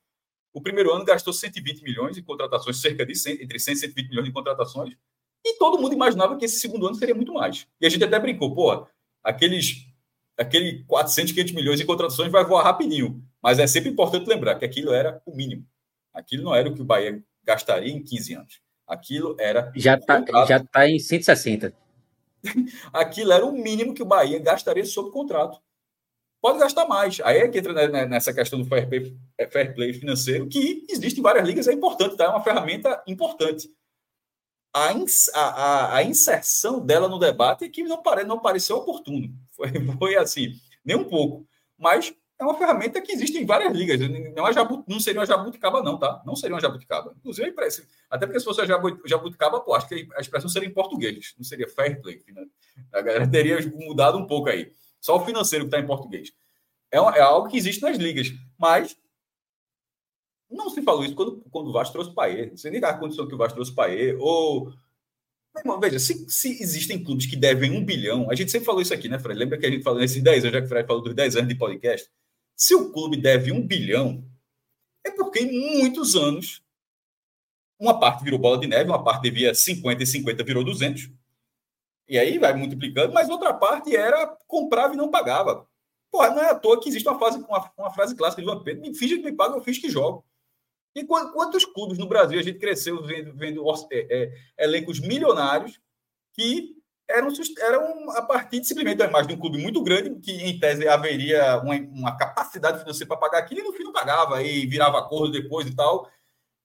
o 0.53 0.61
primeiro 0.61 0.93
ano 0.93 1.03
gastou 1.03 1.33
120 1.33 1.83
milhões 1.83 2.17
em 2.17 2.23
contratações, 2.23 2.79
cerca 2.79 3.05
de 3.05 3.15
100, 3.15 3.43
entre 3.43 3.59
100 3.59 3.73
e 3.73 3.77
120 3.77 4.09
milhões 4.09 4.25
de 4.25 4.31
contratações, 4.31 4.95
e 5.43 5.57
todo 5.57 5.79
mundo 5.79 5.93
imaginava 5.93 6.37
que 6.37 6.45
esse 6.45 6.59
segundo 6.59 6.87
ano 6.87 6.95
seria 6.95 7.13
muito 7.13 7.33
mais. 7.33 7.67
E 7.79 7.85
a 7.85 7.89
gente 7.89 8.03
até 8.03 8.17
brincou, 8.19 8.55
pô, 8.55 8.87
aqueles 9.23 9.85
aquele 10.37 10.83
400, 10.85 11.31
500 11.31 11.53
milhões 11.53 11.79
em 11.79 11.85
contratações 11.85 12.31
vai 12.31 12.43
voar 12.43 12.63
rapidinho, 12.63 13.23
mas 13.41 13.59
é 13.59 13.67
sempre 13.67 13.89
importante 13.89 14.27
lembrar 14.27 14.55
que 14.55 14.65
aquilo 14.65 14.91
era 14.91 15.21
o 15.25 15.33
mínimo. 15.33 15.65
Aquilo 16.13 16.43
não 16.43 16.55
era 16.55 16.67
o 16.69 16.73
que 16.73 16.81
o 16.81 16.85
Bahia 16.85 17.23
gastaria 17.43 17.91
em 17.91 18.03
15 18.03 18.33
anos. 18.33 18.64
Aquilo 18.87 19.35
era 19.39 19.71
já 19.75 19.95
está 19.95 20.23
já 20.47 20.63
tá 20.63 20.87
em 20.87 20.99
160. 20.99 21.73
aquilo 22.93 23.31
era 23.31 23.45
o 23.45 23.51
mínimo 23.51 23.93
que 23.93 24.03
o 24.03 24.05
Bahia 24.05 24.39
gastaria 24.39 24.85
sob 24.85 25.11
contrato 25.11 25.59
pode 26.45 26.59
gastar 26.59 26.85
mais. 26.85 27.19
Aí 27.21 27.39
é 27.39 27.47
que 27.47 27.57
entra 27.57 28.05
nessa 28.05 28.31
questão 28.31 28.59
do 28.59 28.65
fair 28.65 28.87
play, 28.87 29.17
é, 29.35 29.47
fair 29.47 29.73
play 29.73 29.91
financeiro, 29.93 30.47
que 30.47 30.85
existe 30.87 31.19
em 31.19 31.23
várias 31.23 31.43
ligas, 31.43 31.67
é 31.67 31.73
importante, 31.73 32.15
tá? 32.15 32.25
É 32.25 32.27
uma 32.27 32.43
ferramenta 32.43 33.03
importante. 33.07 33.67
A, 34.71 34.93
ins, 34.93 35.27
a, 35.29 35.39
a, 35.39 35.95
a, 35.95 36.03
inserção 36.03 36.79
dela 36.79 37.09
no 37.09 37.17
debate 37.17 37.65
é 37.65 37.69
que 37.69 37.81
não, 37.83 38.03
pare, 38.03 38.23
não 38.25 38.39
pareceu 38.39 38.75
oportuno. 38.75 39.33
Foi, 39.53 39.69
foi 39.97 40.15
assim, 40.17 40.51
nem 40.83 40.95
um 40.95 41.05
pouco. 41.05 41.47
Mas 41.79 42.13
é 42.37 42.43
uma 42.43 42.57
ferramenta 42.57 43.01
que 43.01 43.11
existe 43.11 43.37
em 43.37 43.45
várias 43.45 43.73
ligas. 43.73 43.99
Não, 44.35 44.47
é 44.47 44.53
jabut, 44.53 44.83
não 44.87 44.99
seria 44.99 45.21
uma 45.21 45.25
jabuticaba, 45.25 45.81
não, 45.81 45.97
tá? 45.97 46.21
Não 46.25 46.35
seria 46.35 46.55
uma 46.55 46.61
jabuticaba. 46.61 47.13
Inclusive, 47.17 47.53
até 48.09 48.25
porque 48.25 48.39
se 48.39 48.45
fosse 48.45 48.61
uma 48.61 48.99
jabuticaba, 49.05 49.61
pô, 49.61 49.73
acho 49.73 49.87
que 49.87 50.07
a 50.15 50.19
expressão 50.19 50.49
seria 50.49 50.67
em 50.67 50.73
português, 50.73 51.33
não 51.37 51.43
seria 51.45 51.67
fair 51.67 52.01
play. 52.01 52.23
Né? 52.27 52.45
A 52.91 53.01
galera 53.01 53.27
teria 53.27 53.59
mudado 53.75 54.17
um 54.17 54.27
pouco 54.27 54.49
aí. 54.49 54.71
Só 54.99 55.15
o 55.15 55.25
financeiro 55.25 55.65
que 55.65 55.69
está 55.69 55.79
em 55.79 55.87
português. 55.87 56.33
É, 56.91 56.97
é, 56.97 57.21
algo 57.21 57.47
que 57.47 57.57
existe 57.57 57.81
nas 57.81 57.97
ligas. 57.97 58.33
Mas 58.57 58.97
não 60.49 60.69
se 60.69 60.81
falou 60.81 61.03
isso 61.03 61.15
quando, 61.15 61.43
quando 61.49 61.69
o 61.69 61.73
Vasco 61.73 61.93
trouxe 61.93 62.11
o 62.11 62.13
Paê. 62.13 62.49
Você 62.49 62.69
nem 62.69 62.83
a 62.83 62.93
condição 62.93 63.27
que 63.27 63.35
o 63.35 63.37
Vasco 63.37 63.55
trouxe 63.55 63.71
o 63.71 63.75
Paê. 63.75 64.15
Ou. 64.19 64.73
Irmão, 65.57 65.79
veja, 65.79 65.99
se, 65.99 66.29
se, 66.29 66.61
existem 66.61 67.01
clubes 67.01 67.27
que 67.27 67.35
devem 67.37 67.71
um 67.71 67.83
bilhão, 67.83 68.29
a 68.29 68.35
gente 68.35 68.51
sempre 68.51 68.65
falou 68.65 68.81
isso 68.81 68.93
aqui, 68.93 69.07
né, 69.07 69.17
Fred? 69.17 69.39
Lembra 69.39 69.57
que 69.57 69.65
a 69.65 69.71
gente 69.71 69.83
falou 69.83 70.01
nesses 70.01 70.21
10 70.21 70.43
anos, 70.43 70.53
já 70.53 70.59
que 70.59 70.65
o 70.65 70.69
Fred 70.69 70.85
falou 70.85 71.01
dos 71.01 71.13
10 71.13 71.37
anos 71.37 71.47
de 71.47 71.55
podcast? 71.55 72.09
Se 72.55 72.73
o 72.73 72.91
clube 72.91 73.17
deve 73.17 73.51
um 73.51 73.65
bilhão, 73.65 74.23
é 75.05 75.11
porque 75.11 75.39
em 75.39 75.79
muitos 75.79 76.15
anos 76.15 76.63
uma 77.77 77.99
parte 77.99 78.23
virou 78.23 78.39
bola 78.39 78.57
de 78.57 78.67
neve, 78.67 78.89
uma 78.89 79.03
parte 79.03 79.23
devia 79.23 79.53
50 79.53 80.01
e 80.01 80.07
50 80.07 80.43
virou 80.43 80.63
200. 80.63 81.09
E 82.07 82.17
aí 82.17 82.37
vai 82.37 82.53
multiplicando, 82.53 83.13
mas 83.13 83.29
outra 83.29 83.53
parte 83.53 83.95
era 83.95 84.27
comprava 84.47 84.93
e 84.93 84.97
não 84.97 85.11
pagava. 85.11 85.67
Porra, 86.11 86.29
não 86.29 86.41
é 86.41 86.51
à 86.51 86.55
toa 86.55 86.79
que 86.79 86.87
existe 86.87 87.07
uma, 87.07 87.19
fase, 87.19 87.37
uma, 87.39 87.73
uma 87.77 87.91
frase 87.91 88.15
clássica 88.15 88.41
de 88.41 88.63
Pedro: 88.63 88.81
me 88.81 88.95
finge 88.95 89.17
que 89.17 89.23
me 89.23 89.33
paga, 89.33 89.55
eu 89.55 89.63
fiz 89.63 89.77
que 89.77 89.89
jogo. 89.89 90.25
E 90.95 91.03
quantos 91.03 91.65
clubes 91.65 91.97
no 91.97 92.07
Brasil 92.07 92.39
a 92.39 92.41
gente 92.41 92.57
cresceu 92.57 93.03
vendo, 93.03 93.33
vendo 93.33 93.61
é, 93.91 94.07
é, 94.09 94.33
elencos 94.57 94.99
milionários 94.99 95.77
que 96.33 96.73
eram, 97.09 97.29
eram 97.59 98.11
a 98.11 98.21
partir 98.21 98.59
de 98.59 98.67
simplesmente 98.67 99.01
a 99.01 99.07
imagem 99.07 99.27
de 99.29 99.33
um 99.35 99.39
clube 99.39 99.57
muito 99.57 99.81
grande, 99.81 100.19
que 100.19 100.31
em 100.31 100.59
tese 100.59 100.87
haveria 100.87 101.61
uma, 101.61 101.75
uma 101.75 102.17
capacidade 102.17 102.79
financeira 102.79 103.07
para 103.07 103.17
pagar 103.17 103.39
aquilo, 103.39 103.61
e 103.61 103.63
no 103.63 103.73
fim 103.73 103.83
não 103.83 103.91
pagava, 103.91 104.41
e 104.41 104.65
virava 104.65 104.99
acordo 104.99 105.31
depois 105.31 105.67
e 105.67 105.75
tal. 105.75 106.09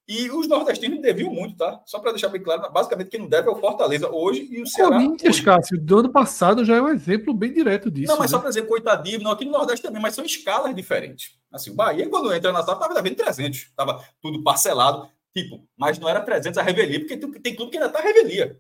E 0.09 0.29
os 0.29 0.49
nordestinos 0.49 1.01
deviam 1.01 1.33
muito, 1.33 1.57
tá? 1.57 1.81
Só 1.87 2.01
para 2.01 2.11
deixar 2.11 2.31
bem 2.31 2.43
claro, 2.43 2.69
basicamente 2.73 3.11
quem 3.11 3.21
não 3.21 3.29
deve 3.29 3.49
é 3.49 3.51
o 3.53 3.55
Fortaleza 3.55 4.11
hoje 4.11 4.49
e 4.51 4.61
o 4.61 4.67
Ceará. 4.67 4.97
O 4.97 5.05
Corinthians, 5.05 5.41
Cássio, 5.41 5.81
do 5.81 5.99
ano 5.99 6.11
passado 6.11 6.65
já 6.65 6.75
é 6.75 6.83
um 6.83 6.89
exemplo 6.89 7.33
bem 7.33 7.53
direto 7.53 7.89
disso. 7.89 8.11
Não, 8.11 8.19
mas 8.19 8.33
né? 8.33 8.37
só 8.37 8.41
para 8.41 8.49
dizer 8.49 8.67
coitadinho, 8.67 9.21
não, 9.21 9.31
aqui 9.31 9.45
no 9.45 9.53
Nordeste 9.53 9.87
também, 9.87 10.03
mas 10.03 10.15
são 10.15 10.25
escalas 10.25 10.75
diferentes. 10.75 11.39
Assim, 11.53 11.71
o 11.71 11.75
Bahia, 11.75 12.09
quando 12.09 12.33
entra 12.35 12.51
na 12.51 12.63
sala, 12.63 12.79
estava 12.79 12.95
devendo 12.95 13.19
300, 13.19 13.59
estava 13.59 14.05
tudo 14.21 14.43
parcelado, 14.43 15.09
tipo, 15.33 15.65
mas 15.77 15.97
não 15.97 16.09
era 16.09 16.21
300 16.21 16.59
a 16.59 16.63
revelia, 16.63 16.99
porque 16.99 17.17
tem 17.17 17.55
clube 17.55 17.71
que 17.71 17.79
ainda 17.79 17.87
está 17.87 18.01
revelia. 18.01 18.59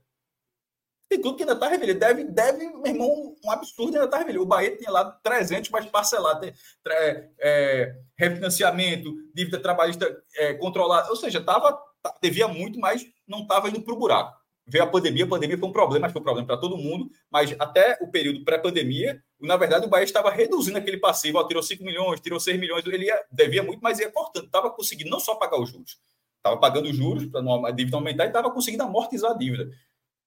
Tem 1.11 1.21
clube 1.21 1.39
que 1.39 1.43
ainda 1.43 1.55
está 1.55 1.67
revelia. 1.67 1.97
Deve, 1.97 2.23
deve, 2.23 2.69
meu 2.69 2.87
irmão, 2.87 3.35
um 3.45 3.51
absurdo 3.51 3.95
ainda 3.95 4.05
está 4.05 4.19
revelia. 4.19 4.41
O 4.41 4.47
Bahia 4.47 4.77
tinha 4.77 4.93
lá 4.93 5.05
300, 5.05 5.69
mas 5.69 5.85
parcelado. 5.87 6.47
É, 6.47 7.29
é, 7.41 7.97
refinanciamento, 8.17 9.13
dívida 9.35 9.59
trabalhista 9.59 10.23
é, 10.37 10.55
controlada. 10.55 11.11
Ou 11.11 11.17
seja, 11.17 11.41
tava, 11.41 11.77
devia 12.23 12.47
muito, 12.47 12.79
mas 12.79 13.05
não 13.27 13.41
estava 13.41 13.69
indo 13.69 13.83
para 13.83 13.93
o 13.93 13.99
buraco. 13.99 14.39
Veio 14.65 14.85
a 14.85 14.87
pandemia, 14.87 15.25
a 15.25 15.29
pandemia 15.29 15.59
foi 15.59 15.69
um 15.69 15.73
problema, 15.73 16.05
mas 16.05 16.13
foi 16.13 16.21
um 16.21 16.25
problema 16.25 16.47
para 16.47 16.57
todo 16.57 16.79
mundo. 16.79 17.11
Mas 17.29 17.57
até 17.59 17.99
o 18.01 18.07
período 18.07 18.45
pré-pandemia, 18.45 19.21
na 19.41 19.57
verdade, 19.57 19.87
o 19.87 19.89
Bahia 19.89 20.05
estava 20.05 20.31
reduzindo 20.31 20.79
aquele 20.79 20.99
passivo. 20.99 21.39
Ó, 21.39 21.45
tirou 21.45 21.61
5 21.61 21.83
milhões, 21.83 22.21
tirou 22.21 22.39
6 22.39 22.57
milhões. 22.57 22.87
Ele 22.87 23.07
ia, 23.07 23.21
devia 23.33 23.65
muito, 23.65 23.81
mas 23.83 23.99
ia 23.99 24.13
cortando. 24.13 24.45
Estava 24.45 24.71
conseguindo 24.71 25.11
não 25.11 25.19
só 25.19 25.35
pagar 25.35 25.61
os 25.61 25.71
juros, 25.71 25.99
estava 26.37 26.57
pagando 26.57 26.89
os 26.89 26.95
juros 26.97 27.27
para 27.27 27.41
a 27.41 27.71
dívida 27.73 27.97
aumentar 27.97 28.27
e 28.27 28.29
estava 28.29 28.49
conseguindo 28.53 28.85
amortizar 28.85 29.33
a 29.33 29.35
dívida. 29.35 29.69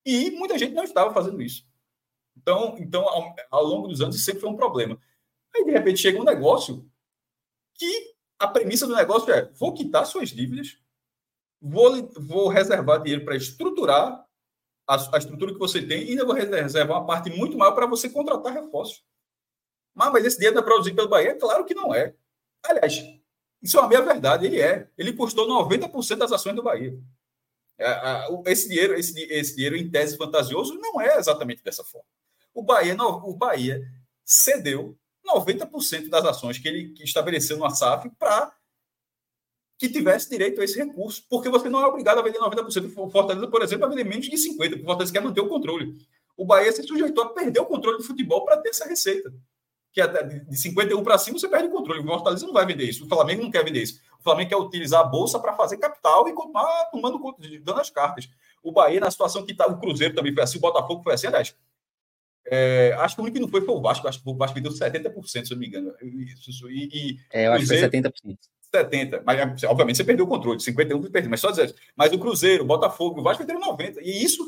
E 0.05 0.31
muita 0.31 0.57
gente 0.57 0.73
não 0.73 0.83
estava 0.83 1.13
fazendo 1.13 1.41
isso. 1.41 1.65
Então, 2.35 2.75
então 2.77 3.07
ao, 3.07 3.35
ao 3.49 3.63
longo 3.63 3.87
dos 3.87 4.01
anos, 4.01 4.15
isso 4.15 4.25
sempre 4.25 4.41
foi 4.41 4.49
um 4.49 4.55
problema. 4.55 4.99
Aí, 5.55 5.63
de 5.63 5.71
repente, 5.71 5.99
chega 5.99 6.19
um 6.19 6.25
negócio 6.25 6.89
que 7.75 8.13
a 8.39 8.47
premissa 8.47 8.87
do 8.87 8.95
negócio 8.95 9.31
é: 9.31 9.49
vou 9.53 9.73
quitar 9.73 10.05
suas 10.05 10.29
dívidas, 10.29 10.77
vou, 11.61 12.09
vou 12.17 12.47
reservar 12.49 13.01
dinheiro 13.01 13.23
para 13.23 13.35
estruturar 13.35 14.25
a, 14.87 15.15
a, 15.15 15.17
estrutura 15.17 15.53
que 15.53 15.59
você 15.59 15.81
tem 15.81 16.03
e 16.03 16.09
ainda 16.11 16.25
vou 16.25 16.35
reservar 16.35 16.97
uma 16.97 17.05
parte 17.05 17.29
muito 17.29 17.57
maior 17.57 17.73
para 17.73 17.85
você 17.85 18.09
contratar 18.09 18.53
reforços. 18.53 19.03
Mas, 19.93 20.11
mas 20.11 20.25
esse 20.25 20.37
dinheiro 20.37 20.55
não 20.55 20.63
é 20.63 20.65
produzido 20.65 20.95
pelo 20.95 21.09
Bahia? 21.09 21.35
Claro 21.35 21.65
que 21.65 21.73
não 21.73 21.93
é. 21.93 22.15
Aliás, 22.63 23.03
isso 23.61 23.77
é 23.77 23.79
uma 23.79 23.89
meia 23.89 24.01
verdade, 24.01 24.45
ele 24.45 24.59
é. 24.59 24.89
Ele 24.97 25.13
custou 25.13 25.47
90% 25.47 26.17
das 26.17 26.31
ações 26.31 26.55
do 26.55 26.63
Bahia. 26.63 26.97
É, 27.77 28.27
esse 28.47 28.69
dinheiro, 28.69 28.93
esse, 28.93 29.19
esse 29.31 29.55
dinheiro 29.55 29.75
em 29.75 29.89
tese 29.89 30.17
fantasioso 30.17 30.75
não 30.75 31.01
é 31.01 31.17
exatamente 31.17 31.63
dessa 31.63 31.83
forma. 31.83 32.07
O 32.53 32.61
Bahia, 32.61 32.95
o 32.95 33.35
Bahia 33.35 33.81
cedeu 34.23 34.97
90% 35.25 36.09
das 36.09 36.25
ações 36.25 36.57
que 36.57 36.67
ele 36.67 36.93
estabeleceu 37.01 37.57
no 37.57 37.69
SAF 37.69 38.09
para 38.19 38.53
que 39.77 39.89
tivesse 39.89 40.29
direito 40.29 40.61
a 40.61 40.63
esse 40.63 40.77
recurso, 40.77 41.25
porque 41.29 41.49
você 41.49 41.67
não 41.67 41.81
é 41.81 41.85
obrigado 41.85 42.19
a 42.19 42.21
vender 42.21 42.39
90%. 42.39 42.93
O 42.95 43.09
Fortaleza, 43.09 43.47
por 43.47 43.61
exemplo, 43.61 43.85
a 43.85 43.89
vender 43.89 44.03
menos 44.03 44.27
de 44.27 44.37
50%, 44.37 44.57
porque 44.57 44.81
o 44.81 44.85
Fortaleza 44.85 45.11
quer 45.13 45.21
manter 45.21 45.41
o 45.41 45.49
controle. 45.49 45.97
O 46.37 46.45
Bahia 46.45 46.71
se 46.71 46.83
sujeitou 46.83 47.23
a 47.23 47.33
perder 47.33 47.59
o 47.59 47.65
controle 47.65 47.97
do 47.97 48.03
futebol 48.03 48.45
para 48.45 48.57
ter 48.57 48.69
essa 48.69 48.87
receita. 48.87 49.33
Que 49.93 50.01
é 50.01 50.07
de 50.07 50.57
51 50.57 51.03
para 51.03 51.17
cima 51.19 51.37
você 51.37 51.47
perde 51.47 51.67
o 51.67 51.71
controle. 51.71 52.01
O 52.01 52.05
Fortaleza 52.05 52.45
não 52.47 52.53
vai 52.53 52.65
vender 52.65 52.85
isso. 52.85 53.05
O 53.05 53.07
Flamengo 53.07 53.43
não 53.43 53.51
quer 53.51 53.63
vender 53.63 53.83
isso. 53.83 54.01
O 54.19 54.23
Flamengo 54.23 54.49
quer 54.49 54.57
utilizar 54.57 55.01
a 55.01 55.03
bolsa 55.03 55.39
para 55.39 55.53
fazer 55.53 55.77
capital 55.77 56.27
e 56.27 56.33
continuar 56.33 56.85
tomando 56.91 57.19
dando 57.61 57.79
as 57.79 57.91
cartas. 57.91 58.27
O 58.63 58.71
Bahia, 58.71 58.99
na 58.99 59.11
situação 59.11 59.45
que 59.45 59.51
está, 59.51 59.67
o 59.67 59.79
Cruzeiro 59.79 60.15
também 60.15 60.33
foi 60.33 60.41
assim, 60.41 60.57
o 60.57 60.61
Botafogo 60.61 61.03
foi 61.03 61.13
assim, 61.13 61.27
aliás. 61.27 61.55
É, 62.45 62.93
acho 62.99 63.15
que 63.15 63.21
o 63.21 63.23
único 63.23 63.35
que 63.35 63.41
não 63.41 63.47
foi 63.47 63.61
foi 63.61 63.75
o 63.75 63.81
Vasco. 63.81 64.07
Acho 64.07 64.21
que 64.21 64.29
o 64.29 64.35
Vasco 64.35 64.55
vendeu 64.55 64.71
70%, 64.71 65.25
se 65.27 65.37
eu 65.37 65.43
não 65.51 65.57
me 65.59 65.67
engano. 65.67 65.93
Isso, 66.01 66.69
e, 66.71 66.89
e 66.91 67.19
é, 67.31 67.47
eu 67.47 67.53
acho 67.53 67.67
que 67.67 67.77
foi 67.77 67.89
70%. 67.89 68.37
70, 68.75 69.21
mas 69.23 69.63
obviamente 69.65 69.97
você 69.97 70.03
perdeu 70.03 70.25
o 70.25 70.27
controle, 70.27 70.59
51 70.59 70.99
você 70.99 71.09
perdeu, 71.11 71.29
mas 71.29 71.39
só 71.39 71.51
dizer, 71.51 71.75
mas 71.95 72.11
o 72.11 72.17
Cruzeiro, 72.17 72.63
o 72.63 72.65
Botafogo, 72.65 73.19
o 73.19 73.23
Vasco 73.23 73.43
venderam 73.43 73.59
90. 73.59 74.01
E 74.01 74.23
isso 74.23 74.43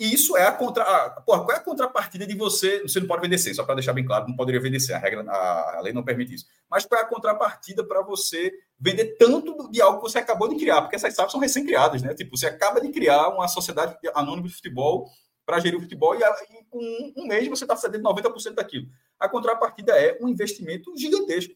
e 0.00 0.14
isso 0.14 0.34
é 0.34 0.46
a 0.46 0.52
contra. 0.52 0.82
A, 0.82 1.10
porra, 1.20 1.44
qual 1.44 1.52
é 1.52 1.56
a 1.56 1.62
contrapartida 1.62 2.26
de 2.26 2.34
você? 2.34 2.80
Você 2.80 2.98
não 3.00 3.06
pode 3.06 3.20
vender 3.20 3.36
100, 3.36 3.52
só 3.52 3.64
para 3.64 3.74
deixar 3.74 3.92
bem 3.92 4.02
claro, 4.02 4.26
não 4.26 4.34
poderia 4.34 4.58
vender 4.58 4.80
100, 4.80 4.96
a, 4.96 4.98
regra, 4.98 5.30
a, 5.30 5.76
a 5.76 5.80
lei 5.82 5.92
não 5.92 6.02
permite 6.02 6.32
isso. 6.32 6.46
Mas 6.70 6.86
qual 6.86 6.98
é 6.98 7.04
a 7.04 7.06
contrapartida 7.06 7.84
para 7.86 8.00
você 8.00 8.50
vender 8.78 9.18
tanto 9.18 9.70
de 9.70 9.82
algo 9.82 9.98
que 9.98 10.10
você 10.10 10.16
acabou 10.16 10.48
de 10.48 10.56
criar? 10.56 10.80
Porque 10.80 10.96
essas 10.96 11.14
SAFs 11.14 11.32
são 11.32 11.38
recém-criadas, 11.38 12.00
né? 12.00 12.14
Tipo, 12.14 12.34
você 12.34 12.46
acaba 12.46 12.80
de 12.80 12.88
criar 12.88 13.28
uma 13.28 13.46
sociedade 13.46 13.94
anônima 14.14 14.48
de 14.48 14.54
futebol 14.54 15.06
para 15.44 15.58
gerir 15.58 15.78
o 15.78 15.82
futebol 15.82 16.14
e, 16.14 16.18
e 16.20 16.64
com 16.70 16.78
um, 16.78 17.12
um 17.18 17.26
mês 17.26 17.46
você 17.46 17.64
está 17.64 17.76
cedendo 17.76 18.04
90% 18.04 18.54
daquilo. 18.54 18.86
A 19.18 19.28
contrapartida 19.28 19.92
é 20.00 20.16
um 20.22 20.30
investimento 20.30 20.96
gigantesco. 20.96 21.52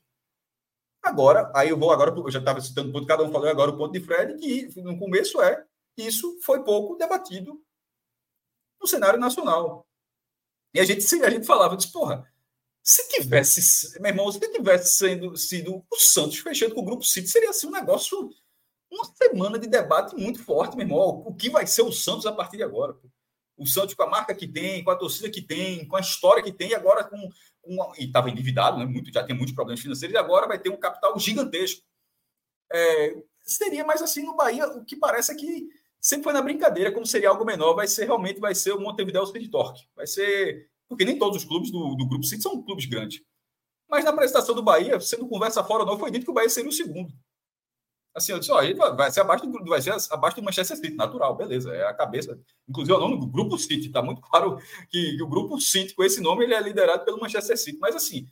Agora, 1.03 1.51
aí 1.57 1.71
eu 1.71 1.79
vou 1.79 1.91
agora, 1.91 2.15
eu 2.15 2.31
já 2.31 2.41
estava 2.41 2.61
citando 2.61 2.91
o 2.91 2.93
ponto, 2.93 3.07
cada 3.07 3.23
um 3.23 3.33
falou 3.33 3.49
agora 3.49 3.71
o 3.71 3.77
ponto 3.79 3.93
de 3.93 4.01
Fred, 4.01 4.37
que 4.37 4.83
no 4.83 4.99
começo 4.99 5.41
é 5.41 5.65
isso 5.97 6.39
foi 6.43 6.63
pouco 6.63 6.97
debatido 6.97 7.59
no 8.85 8.89
cenário 8.89 9.19
nacional. 9.19 9.87
E 10.75 10.79
a 10.79 10.85
gente, 10.85 11.03
a 11.23 11.31
gente 11.31 11.47
falava, 11.47 11.77
disse, 11.77 11.91
porra, 11.91 12.31
se 12.83 13.09
tivesse, 13.09 13.99
meu 13.99 14.11
irmão, 14.11 14.31
se 14.31 14.39
tivesse 14.39 14.97
sendo, 14.97 15.35
sido 15.37 15.83
o 15.91 15.97
Santos 15.97 16.39
fechando 16.39 16.75
com 16.75 16.83
o 16.83 16.85
Grupo 16.85 17.03
City, 17.03 17.27
seria 17.29 17.49
assim 17.49 17.67
um 17.67 17.71
negócio, 17.71 18.31
uma 18.91 19.05
semana 19.15 19.59
de 19.59 19.67
debate 19.67 20.15
muito 20.15 20.45
forte, 20.45 20.77
meu 20.77 20.87
irmão. 20.87 21.25
O 21.27 21.35
que 21.35 21.49
vai 21.49 21.67
ser 21.67 21.81
o 21.81 21.91
Santos 21.91 22.27
a 22.27 22.33
partir 22.33 22.59
de 22.59 22.63
agora? 22.63 22.95
O 23.57 23.67
Santos 23.67 23.95
com 23.95 24.03
a 24.03 24.11
marca 24.11 24.35
que 24.35 24.47
tem, 24.47 24.85
com 24.85 24.91
a 24.91 24.97
torcida 24.97 25.31
que 25.31 25.41
tem, 25.41 25.89
com 25.89 25.97
a 25.97 26.01
história 26.01 26.43
que 26.43 26.53
tem, 26.53 26.71
e 26.71 26.75
agora 26.75 27.05
com. 27.05 27.17
com 27.63 27.93
e 27.97 28.05
estava 28.05 28.29
endividado, 28.29 28.79
né? 28.79 28.85
Muito, 28.85 29.11
já 29.11 29.25
tem 29.25 29.35
muitos 29.35 29.55
problemas 29.55 29.81
financeiros, 29.81 30.15
e 30.15 30.19
agora 30.19 30.47
vai 30.47 30.59
ter 30.59 30.69
um 30.69 30.77
capital 30.77 31.19
gigantesco. 31.19 31.83
É, 32.71 33.17
seria 33.43 33.85
mais 33.85 34.03
assim 34.03 34.25
no 34.25 34.37
Bahia, 34.37 34.67
o 34.69 34.85
que 34.85 34.97
parece 34.97 35.33
é 35.33 35.35
que 35.35 35.69
sempre 36.05 36.25
foi 36.25 36.35
na 36.35 36.43
brincadeira, 36.43 36.93
como 36.93 37.07
seria 37.07 37.31
algo 37.31 37.47
menor, 37.47 37.75
vai 37.75 37.89
ser 37.89 38.05
realmente 38.05 38.39
vai 38.39 38.55
ser 38.55 38.73
o 38.73 38.81
Montevideo 38.81 39.25
City 39.25 39.49
Torque. 39.49 39.89
Vai 39.97 40.07
ser. 40.07 40.69
Porque 40.87 41.05
nem 41.05 41.19
todos 41.19 41.39
os 41.39 41.49
clubes 41.49 41.71
do, 41.71 41.95
do 41.95 42.07
Grupo 42.07 42.27
City 42.27 42.43
são 42.43 42.63
clubes 42.63 42.85
grandes. 42.85 43.23
Mas 43.89 44.05
na 44.05 44.11
apresentação 44.11 44.55
do 44.55 44.63
Bahia, 44.63 45.01
sendo 45.01 45.27
conversa 45.27 45.65
fora 45.65 45.83
ou 45.83 45.87
não, 45.87 45.99
foi 45.99 46.11
dito 46.11 46.27
que 46.27 46.31
o 46.31 46.35
Bahia 46.35 46.51
seria 46.51 46.69
o 46.69 46.73
segundo. 46.73 47.11
Assim, 48.15 48.33
eu 48.33 48.39
disse, 48.39 48.53
ó, 48.53 48.63
ele 48.63 48.75
vai 48.75 49.11
ser 49.11 49.23
abaixo 49.23 49.47
do, 49.47 49.65
vai 49.65 49.81
ser 49.81 49.95
abaixo 50.11 50.37
do 50.37 50.43
Manchester 50.43 50.77
City, 50.77 50.95
natural, 50.95 51.35
beleza, 51.35 51.75
é 51.75 51.85
a 51.85 51.95
cabeça. 51.95 52.39
Inclusive, 52.69 52.97
o 52.97 53.01
nome 53.01 53.19
do 53.19 53.27
Grupo 53.27 53.59
City, 53.59 53.87
está 53.87 54.03
muito 54.03 54.21
claro 54.21 54.59
que, 54.91 55.17
que, 55.17 55.23
o 55.23 55.27
Grupo 55.27 55.59
City, 55.59 55.95
com 55.95 56.05
esse 56.05 56.21
nome, 56.21 56.45
ele 56.45 56.55
é 56.55 56.61
liderado 56.61 57.05
pelo 57.05 57.19
Manchester 57.19 57.59
City. 57.59 57.79
Mas, 57.81 57.97
assim, 57.97 58.29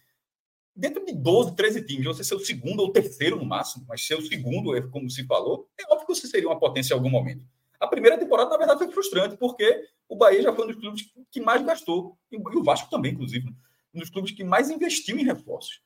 dentro 0.77 1.05
de 1.05 1.13
12, 1.13 1.57
13 1.57 1.85
times, 1.85 2.07
você 2.07 2.23
ser 2.23 2.35
o 2.35 2.45
segundo 2.45 2.81
ou 2.81 2.93
terceiro 2.93 3.37
no 3.37 3.45
máximo, 3.45 3.85
mas 3.89 4.07
ser 4.07 4.15
o 4.15 4.23
segundo, 4.23 4.77
é 4.77 4.83
como 4.83 5.11
se 5.11 5.25
falou, 5.25 5.69
é 5.81 5.85
óbvio 5.93 6.07
que 6.07 6.15
você 6.15 6.29
seria 6.29 6.49
uma 6.49 6.61
potência 6.61 6.95
em 6.95 6.97
algum 6.97 7.11
momento. 7.11 7.45
A 7.83 7.89
primeira 7.89 8.17
temporada, 8.17 8.49
na 8.49 8.57
verdade, 8.57 8.79
foi 8.79 8.93
frustrante, 8.93 9.37
porque 9.37 9.85
o 10.09 10.15
Bahia 10.15 10.41
já 10.41 10.53
foi 10.53 10.65
um 10.65 10.69
dos 10.69 10.77
clubes 10.77 11.05
que 11.33 11.41
mais 11.41 11.63
gastou, 11.63 12.17
e 12.31 12.37
o 12.37 12.63
Vasco 12.63 12.89
também, 12.89 13.11
inclusive, 13.11 13.49
um 13.93 13.99
dos 13.99 14.09
clubes 14.09 14.31
que 14.31 14.45
mais 14.45 14.71
investiu 14.71 15.19
em 15.19 15.25
reforços. 15.25 15.83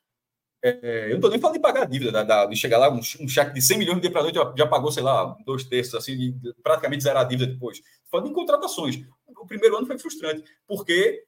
É, 0.63 1.05
eu 1.05 1.09
não 1.09 1.15
estou 1.15 1.31
nem 1.31 1.39
falando 1.39 1.55
de 1.55 1.61
pagar 1.61 1.81
a 1.81 1.85
dívida, 1.85 2.11
da, 2.11 2.23
da, 2.23 2.45
de 2.45 2.55
chegar 2.55 2.77
lá, 2.77 2.91
um, 2.91 2.99
um 2.99 3.27
cheque 3.27 3.51
de 3.51 3.61
100 3.63 3.79
milhões 3.79 3.95
de 3.95 4.03
depredadores 4.03 4.35
já, 4.35 4.53
já 4.55 4.67
pagou, 4.67 4.91
sei 4.91 5.01
lá, 5.01 5.35
dois 5.43 5.63
terços, 5.63 5.95
assim, 5.95 6.15
de, 6.15 6.53
praticamente 6.61 7.01
zerar 7.01 7.25
a 7.25 7.27
dívida 7.27 7.51
depois. 7.51 7.81
Falando 8.11 8.29
em 8.29 8.33
contratações. 8.33 9.03
O 9.35 9.47
primeiro 9.47 9.75
ano 9.75 9.87
foi 9.87 9.97
frustrante, 9.97 10.43
porque 10.67 11.23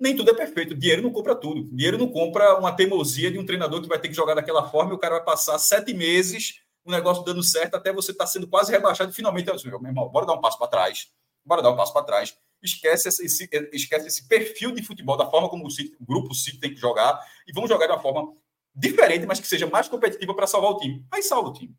nem 0.00 0.16
tudo 0.16 0.30
é 0.30 0.34
perfeito. 0.34 0.74
Dinheiro 0.74 1.02
não 1.02 1.12
compra 1.12 1.34
tudo. 1.34 1.64
Dinheiro 1.64 1.98
não 1.98 2.08
compra 2.08 2.58
uma 2.58 2.72
teimosia 2.72 3.30
de 3.30 3.38
um 3.38 3.44
treinador 3.44 3.82
que 3.82 3.88
vai 3.88 3.98
ter 3.98 4.08
que 4.08 4.14
jogar 4.14 4.34
daquela 4.34 4.66
forma 4.70 4.92
e 4.92 4.94
o 4.94 4.98
cara 4.98 5.16
vai 5.16 5.24
passar 5.24 5.58
sete 5.58 5.92
meses 5.92 6.62
o 6.86 6.90
negócio 6.90 7.24
dando 7.24 7.42
certo 7.42 7.74
até 7.74 7.92
você 7.92 8.12
estar 8.12 8.24
tá 8.24 8.30
sendo 8.30 8.46
quase 8.46 8.70
rebaixado 8.70 9.12
finalmente, 9.12 9.50
assim, 9.50 9.68
meu 9.68 9.80
irmão, 9.82 10.08
bora 10.08 10.24
dar 10.24 10.34
um 10.34 10.40
passo 10.40 10.56
para 10.56 10.68
trás, 10.68 11.08
bora 11.44 11.60
dar 11.60 11.70
um 11.70 11.76
passo 11.76 11.92
para 11.92 12.04
trás, 12.04 12.36
esquece 12.62 13.08
esse, 13.08 13.48
esquece 13.72 14.06
esse 14.06 14.26
perfil 14.28 14.72
de 14.72 14.82
futebol, 14.82 15.16
da 15.16 15.28
forma 15.28 15.48
como 15.48 15.66
o, 15.66 15.70
City, 15.70 15.96
o 16.00 16.06
grupo 16.06 16.32
City 16.34 16.58
tem 16.58 16.70
que 16.70 16.80
jogar, 16.80 17.20
e 17.46 17.52
vamos 17.52 17.68
jogar 17.68 17.86
de 17.86 17.92
uma 17.92 18.00
forma 18.00 18.32
diferente, 18.74 19.26
mas 19.26 19.40
que 19.40 19.48
seja 19.48 19.66
mais 19.66 19.88
competitiva 19.88 20.34
para 20.34 20.46
salvar 20.46 20.70
o 20.70 20.76
time. 20.76 21.04
Aí 21.10 21.22
salva 21.22 21.48
o 21.48 21.52
time. 21.52 21.74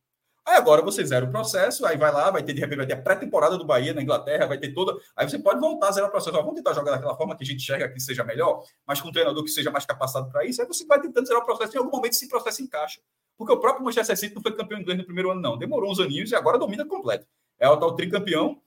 Aí 0.47 0.55
agora 0.55 0.81
você 0.81 1.05
zera 1.05 1.25
o 1.25 1.29
processo, 1.29 1.85
aí 1.85 1.97
vai 1.97 2.09
lá, 2.09 2.31
vai 2.31 2.41
ter 2.41 2.53
de 2.53 2.61
repente 2.61 2.77
vai 2.77 2.87
ter 2.87 2.93
a 2.93 3.01
pré-temporada 3.01 3.57
do 3.57 3.65
Bahia 3.65 3.93
na 3.93 4.01
Inglaterra, 4.01 4.45
vai 4.45 4.57
ter 4.57 4.73
toda. 4.73 4.97
Aí 5.13 5.29
você 5.29 5.37
pode 5.37 5.59
voltar 5.59 5.89
a 5.89 5.91
zerar 5.91 6.07
o 6.07 6.11
processo. 6.11 6.37
vamos 6.37 6.55
tentar 6.55 6.71
jogar 6.71 6.91
daquela 6.91 7.17
forma 7.17 7.35
que 7.35 7.43
a 7.43 7.45
gente 7.45 7.57
enxerga 7.57 7.89
que 7.89 7.99
seja 7.99 8.23
melhor, 8.23 8.63
mas 8.85 9.01
com 9.01 9.09
um 9.09 9.11
treinador 9.11 9.43
que 9.43 9.49
seja 9.49 9.69
mais 9.69 9.85
capacitado 9.85 10.31
para 10.31 10.45
isso. 10.45 10.61
Aí 10.61 10.67
você 10.67 10.85
vai 10.85 11.01
tentando 11.01 11.27
zerar 11.27 11.43
o 11.43 11.45
processo. 11.45 11.75
Em 11.75 11.79
algum 11.79 11.91
momento 11.91 12.13
esse 12.13 12.29
processo 12.29 12.61
encaixa. 12.61 13.01
Porque 13.37 13.51
o 13.51 13.59
próprio 13.59 13.83
Manchester 13.83 14.15
City 14.17 14.35
não 14.35 14.41
foi 14.41 14.55
campeão 14.55 14.79
inglês 14.79 14.97
no 14.97 15.03
primeiro 15.03 15.31
ano, 15.31 15.41
não. 15.41 15.57
Demorou 15.57 15.91
uns 15.91 15.99
aninhos 15.99 16.31
e 16.31 16.35
agora 16.35 16.57
domina 16.57 16.85
completo. 16.85 17.27
É 17.59 17.67
o 17.67 17.75
tal 17.75 17.93
tricampeão 17.93 18.61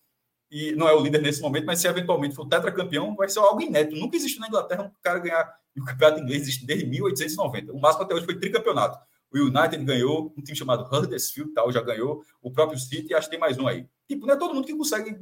e 0.50 0.72
não 0.72 0.86
é 0.86 0.92
o 0.92 1.00
líder 1.00 1.22
nesse 1.22 1.40
momento, 1.40 1.64
mas 1.64 1.78
se 1.78 1.88
eventualmente 1.88 2.34
for 2.34 2.46
tetracampeão, 2.46 3.16
vai 3.16 3.28
ser 3.30 3.38
algo 3.38 3.62
inédito. 3.62 3.96
Nunca 3.96 4.18
existiu 4.18 4.40
na 4.42 4.48
Inglaterra 4.48 4.82
um 4.82 4.90
cara 5.02 5.18
ganhar 5.18 5.50
o 5.78 5.84
campeonato 5.84 6.20
inglês 6.20 6.58
desde 6.58 6.84
1890. 6.84 7.72
O 7.72 7.80
máximo 7.80 8.04
até 8.04 8.14
hoje 8.14 8.26
foi 8.26 8.38
tricampeonato. 8.38 8.98
O 9.32 9.38
United 9.38 9.84
ganhou, 9.84 10.32
um 10.36 10.42
time 10.42 10.56
chamado 10.56 10.84
Huddersfield 10.84 11.52
tal 11.52 11.70
já 11.70 11.80
ganhou, 11.80 12.22
o 12.42 12.50
próprio 12.50 12.78
City, 12.78 13.14
acho 13.14 13.28
que 13.28 13.32
tem 13.32 13.40
mais 13.40 13.58
um 13.58 13.66
aí. 13.66 13.86
Tipo, 14.08 14.26
não 14.26 14.34
é 14.34 14.36
todo 14.36 14.54
mundo 14.54 14.66
que 14.66 14.74
consegue 14.74 15.20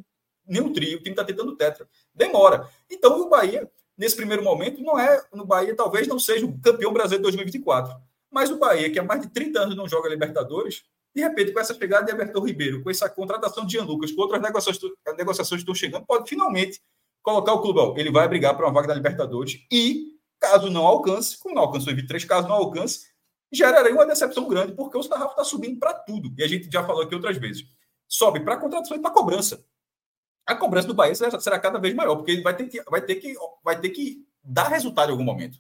o 0.49 0.73
trio, 0.73 0.99
o 0.99 1.03
time 1.03 1.11
está 1.11 1.25
tentando 1.25 1.55
tetra. 1.57 1.87
Demora. 2.14 2.68
Então, 2.90 3.21
o 3.21 3.29
Bahia, 3.29 3.71
nesse 3.97 4.16
primeiro 4.16 4.42
momento, 4.42 4.83
não 4.83 4.99
é, 4.99 5.23
no 5.33 5.44
Bahia 5.44 5.77
talvez 5.77 6.09
não 6.09 6.18
seja 6.18 6.47
o 6.47 6.59
campeão 6.61 6.92
brasileiro 6.92 7.23
de 7.23 7.31
2024. 7.31 7.94
Mas 8.31 8.51
o 8.51 8.59
Bahia, 8.59 8.90
que 8.90 8.99
há 8.99 9.03
mais 9.03 9.21
de 9.21 9.29
30 9.29 9.61
anos 9.61 9.77
não 9.77 9.88
joga 9.88 10.09
Libertadores, 10.09 10.85
de 11.14 11.23
repente, 11.23 11.53
com 11.53 11.61
essa 11.61 11.75
pegada 11.75 12.07
de 12.07 12.12
Everton 12.12 12.44
Ribeiro, 12.44 12.83
com 12.83 12.90
essa 12.90 13.09
contratação 13.09 13.66
de 13.66 13.73
Jean 13.73 13.85
Lucas, 13.85 14.12
com 14.12 14.23
outras 14.23 14.40
negociações, 14.40 14.92
negociações 15.16 15.61
estão 15.61 15.75
chegando, 15.75 16.07
pode 16.07 16.29
finalmente 16.29 16.81
colocar 17.23 17.53
o 17.53 17.61
clube. 17.61 17.81
Ó, 17.81 17.94
ele 17.97 18.11
vai 18.11 18.29
brigar 18.29 18.57
para 18.57 18.66
uma 18.66 18.73
vaga 18.73 18.88
da 18.88 18.94
Libertadores 18.94 19.66
e, 19.71 20.18
caso 20.38 20.71
não 20.71 20.87
alcance, 20.87 21.38
como 21.38 21.55
não 21.55 21.62
alcançou 21.62 21.92
em 21.92 22.07
três 22.07 22.25
casos 22.25 22.49
não 22.49 22.57
alcance, 22.57 23.08
geraria 23.52 23.92
uma 23.92 24.06
decepção 24.06 24.46
grande, 24.48 24.72
porque 24.72 24.96
o 24.96 25.02
sarrafo 25.02 25.30
está 25.30 25.44
subindo 25.44 25.78
para 25.78 25.94
tudo. 25.94 26.32
E 26.37 26.42
a 26.42 26.48
gente 26.48 26.70
já 26.70 26.84
falou 26.84 27.02
aqui 27.02 27.14
outras 27.14 27.37
vezes. 27.37 27.64
Sobe 28.06 28.40
para 28.40 28.56
contratação 28.56 28.96
e 28.96 29.00
para 29.00 29.11
cobrança. 29.11 29.64
A 30.46 30.54
cobrança 30.54 30.88
do 30.88 30.94
Bahia 30.94 31.14
será, 31.14 31.58
cada 31.58 31.78
vez 31.78 31.94
maior, 31.94 32.16
porque 32.16 32.30
ele 32.30 32.42
vai 32.42 32.56
ter, 32.56 32.68
que, 32.68 32.82
vai, 32.84 33.02
ter 33.02 33.16
que, 33.16 33.34
vai 33.62 33.78
ter 33.78 33.90
que 33.90 34.26
dar 34.42 34.68
resultado 34.68 35.08
em 35.08 35.12
algum 35.12 35.24
momento. 35.24 35.58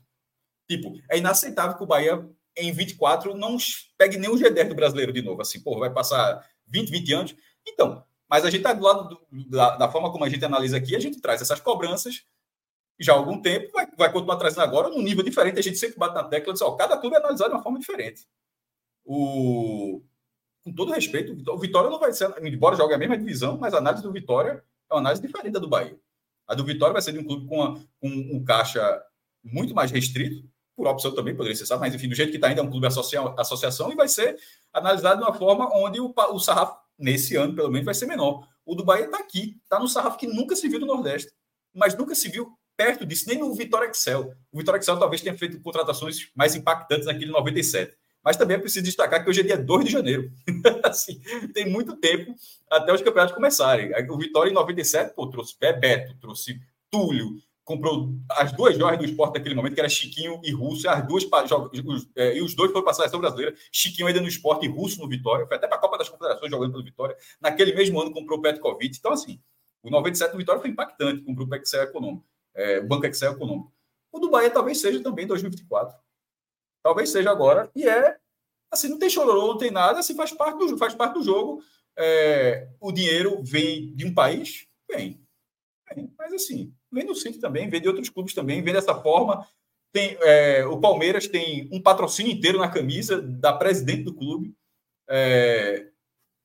Tipo, 0.68 0.98
é 1.10 1.18
inaceitável 1.18 1.76
que 1.76 1.82
o 1.82 1.86
Bahia 1.86 2.26
em 2.56 2.72
24 2.72 3.34
não 3.36 3.56
pegue 3.96 4.16
nem 4.16 4.30
o 4.30 4.34
G10 4.34 4.68
do 4.68 4.74
brasileiro 4.74 5.12
de 5.12 5.22
novo. 5.22 5.40
Assim, 5.42 5.60
pô, 5.60 5.78
vai 5.78 5.90
passar 5.90 6.44
20, 6.66 6.90
20 6.90 7.12
anos. 7.12 7.36
Então, 7.66 8.04
mas 8.28 8.44
a 8.44 8.50
gente 8.50 8.60
está 8.60 8.72
do 8.72 8.82
lado 8.82 9.08
do, 9.08 9.50
da, 9.50 9.76
da, 9.76 9.90
forma 9.90 10.10
como 10.12 10.24
a 10.24 10.28
gente 10.28 10.44
analisa 10.44 10.76
aqui, 10.76 10.94
a 10.94 11.00
gente 11.00 11.20
traz 11.20 11.40
essas 11.40 11.60
cobranças 11.60 12.24
já 12.98 13.12
há 13.12 13.16
algum 13.16 13.40
tempo, 13.40 13.70
vai, 13.72 13.86
vai 13.96 14.12
continuar 14.12 14.36
trazendo 14.36 14.62
agora 14.62 14.88
num 14.88 15.02
nível 15.02 15.22
diferente. 15.22 15.58
A 15.58 15.62
gente 15.62 15.78
sempre 15.78 15.98
bate 15.98 16.14
na 16.14 16.24
tecla 16.24 16.50
e 16.50 16.52
diz: 16.54 16.62
ó, 16.62 16.72
cada 16.72 16.96
clube 16.96 17.16
é 17.16 17.18
analisado 17.18 17.50
de 17.50 17.56
uma 17.56 17.62
forma 17.62 17.78
diferente. 17.78 18.26
O, 19.04 20.02
com 20.64 20.72
todo 20.72 20.92
respeito, 20.92 21.32
o 21.50 21.58
Vitória 21.58 21.88
não 21.88 21.98
vai 21.98 22.12
ser, 22.12 22.32
embora 22.42 22.76
jogue 22.76 22.94
a 22.94 22.98
mesma 22.98 23.16
divisão, 23.16 23.56
mas 23.56 23.72
a 23.72 23.78
análise 23.78 24.02
do 24.02 24.12
Vitória 24.12 24.62
é 24.90 24.94
uma 24.94 25.00
análise 25.00 25.22
diferente 25.22 25.52
da 25.52 25.60
do 25.60 25.68
Bahia. 25.68 25.98
A 26.46 26.54
do 26.54 26.64
Vitória 26.64 26.92
vai 26.92 27.02
ser 27.02 27.12
de 27.12 27.18
um 27.18 27.24
clube 27.24 27.46
com, 27.46 27.74
com 28.00 28.08
um 28.08 28.44
caixa 28.44 29.02
muito 29.42 29.74
mais 29.74 29.90
restrito, 29.90 30.48
por 30.76 30.86
opção 30.86 31.14
também 31.14 31.34
poderia 31.34 31.56
ser, 31.56 31.66
sabe? 31.66 31.80
mas 31.80 31.94
enfim, 31.94 32.08
do 32.08 32.14
jeito 32.14 32.30
que 32.30 32.36
está 32.36 32.48
ainda 32.48 32.60
é 32.60 32.64
um 32.64 32.70
clube 32.70 32.86
associa 32.86 33.20
associação 33.36 33.90
e 33.90 33.96
vai 33.96 34.08
ser 34.08 34.38
analisado 34.72 35.20
de 35.20 35.28
uma 35.28 35.34
forma 35.34 35.68
onde 35.74 36.00
o, 36.00 36.12
o 36.32 36.38
sarrafo, 36.38 36.78
nesse 36.98 37.36
ano 37.36 37.54
pelo 37.54 37.70
menos, 37.70 37.84
vai 37.84 37.94
ser 37.94 38.06
menor. 38.06 38.46
O 38.64 38.74
do 38.74 38.84
Bahia 38.84 39.06
está 39.06 39.18
aqui, 39.18 39.58
está 39.62 39.78
no 39.78 39.88
sarrafo 39.88 40.18
que 40.18 40.26
nunca 40.26 40.54
se 40.54 40.68
viu 40.68 40.78
no 40.78 40.86
Nordeste, 40.86 41.32
mas 41.74 41.96
nunca 41.96 42.14
se 42.14 42.28
viu 42.28 42.57
perto 42.78 43.04
disso, 43.04 43.24
nem 43.26 43.38
no 43.38 43.52
Vitória 43.52 43.90
Excel. 43.90 44.32
O 44.52 44.58
Vitória 44.58 44.78
Excel 44.78 44.96
talvez 44.96 45.20
tenha 45.20 45.36
feito 45.36 45.60
contratações 45.60 46.30
mais 46.32 46.54
impactantes 46.54 47.06
naquele 47.06 47.32
97. 47.32 47.92
Mas 48.24 48.36
também 48.36 48.56
é 48.56 48.60
preciso 48.60 48.84
destacar 48.84 49.22
que 49.22 49.28
hoje 49.28 49.40
é 49.40 49.42
dia 49.42 49.58
2 49.58 49.84
de 49.84 49.90
janeiro. 49.90 50.30
assim, 50.84 51.20
tem 51.52 51.68
muito 51.68 51.96
tempo 51.96 52.32
até 52.70 52.92
os 52.92 53.02
campeonatos 53.02 53.34
começarem. 53.34 53.90
O 54.08 54.16
Vitória 54.16 54.50
em 54.50 54.54
97 54.54 55.12
pô, 55.14 55.28
trouxe 55.28 55.56
Bebeto, 55.58 56.16
trouxe 56.20 56.60
Túlio, 56.88 57.36
comprou 57.64 58.14
as 58.30 58.52
duas 58.52 58.78
joias 58.78 58.98
do 58.98 59.04
esporte 59.04 59.34
naquele 59.34 59.54
momento, 59.56 59.74
que 59.74 59.80
era 59.80 59.88
Chiquinho 59.88 60.40
e 60.44 60.52
Russo, 60.52 60.88
as 60.88 61.06
duas 61.06 61.24
os, 61.24 62.08
é, 62.16 62.36
e 62.36 62.42
os 62.42 62.54
dois 62.54 62.70
foram 62.70 62.84
para 62.84 62.92
a 62.92 62.94
seleção 62.94 63.20
brasileira, 63.20 63.54
Chiquinho 63.72 64.06
ainda 64.06 64.20
no 64.20 64.28
esporte 64.28 64.66
e 64.66 64.68
Russo 64.68 65.00
no 65.00 65.08
Vitória, 65.08 65.46
foi 65.46 65.56
até 65.56 65.66
para 65.66 65.76
a 65.76 65.80
Copa 65.80 65.98
das 65.98 66.08
Confederações 66.08 66.50
jogando 66.50 66.72
pelo 66.72 66.84
Vitória. 66.84 67.16
Naquele 67.40 67.74
mesmo 67.74 68.00
ano 68.00 68.12
comprou 68.12 68.38
o 68.38 68.42
Petkovic. 68.42 68.96
Então, 68.98 69.12
assim, 69.12 69.38
o 69.82 69.90
97 69.90 70.32
do 70.32 70.38
Vitória 70.38 70.60
foi 70.60 70.70
impactante, 70.70 71.22
comprou 71.22 71.46
o 71.46 71.54
Excel 71.56 71.82
econômico, 71.82 72.24
é, 72.58 72.80
Banco 72.80 73.06
Excel 73.06 73.32
econômico. 73.32 73.72
O 74.12 74.18
do 74.18 74.30
Bahia 74.30 74.50
talvez 74.50 74.80
seja 74.80 75.02
também 75.02 75.24
em 75.24 75.28
2024. 75.28 75.96
Talvez 76.82 77.10
seja 77.10 77.30
agora. 77.30 77.70
E 77.74 77.88
é 77.88 78.18
assim, 78.70 78.88
não 78.88 78.98
tem 78.98 79.08
chororô, 79.08 79.48
não 79.48 79.58
tem 79.58 79.70
nada, 79.70 80.00
assim, 80.00 80.14
faz 80.14 80.32
parte 80.32 80.58
do, 80.58 80.76
faz 80.76 80.94
parte 80.94 81.14
do 81.14 81.22
jogo. 81.22 81.62
É, 81.96 82.68
o 82.80 82.92
dinheiro 82.92 83.42
vem 83.42 83.94
de 83.94 84.06
um 84.06 84.14
país? 84.14 84.66
Vem. 84.90 85.20
vem. 85.94 86.12
Mas 86.18 86.32
assim, 86.32 86.72
vem 86.92 87.06
do 87.06 87.14
City 87.14 87.38
também, 87.38 87.68
vem 87.68 87.80
de 87.80 87.88
outros 87.88 88.08
clubes 88.08 88.34
também, 88.34 88.62
vem 88.62 88.74
dessa 88.74 88.94
forma. 88.94 89.46
Tem, 89.92 90.16
é, 90.20 90.64
o 90.66 90.78
Palmeiras 90.80 91.26
tem 91.26 91.68
um 91.72 91.80
patrocínio 91.80 92.32
inteiro 92.32 92.58
na 92.58 92.70
camisa 92.70 93.20
da 93.22 93.52
presidente 93.52 94.02
do 94.02 94.14
clube. 94.14 94.54
É, 95.08 95.88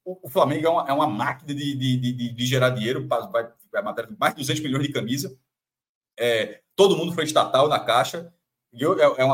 o, 0.06 0.28
o, 0.28 0.30
Flamengo 0.30 0.66
é 0.66 0.70
uma, 0.70 0.90
é 0.90 0.94
uma 0.94 1.08
máquina 1.08 1.54
de, 1.54 1.76
de, 1.76 1.98
de, 1.98 2.34
de, 2.34 2.46
gerar 2.46 2.70
dinheiro, 2.70 3.06
vai, 3.08 3.52
vai 3.72 3.82
matar 3.84 4.10
mais 4.18 4.34
de 4.34 4.42
200 4.42 4.64
milhões 4.64 4.88
de 4.88 4.94
camisa. 4.94 5.38
É, 6.20 6.62
todo 6.76 6.98
mundo 6.98 7.14
foi 7.14 7.24
estatal 7.24 7.68
na 7.68 7.80
caixa. 7.80 8.34
Eu, 8.72 9.00
é, 9.00 9.04
é, 9.04 9.22
é, 9.22 9.26
um 9.26 9.32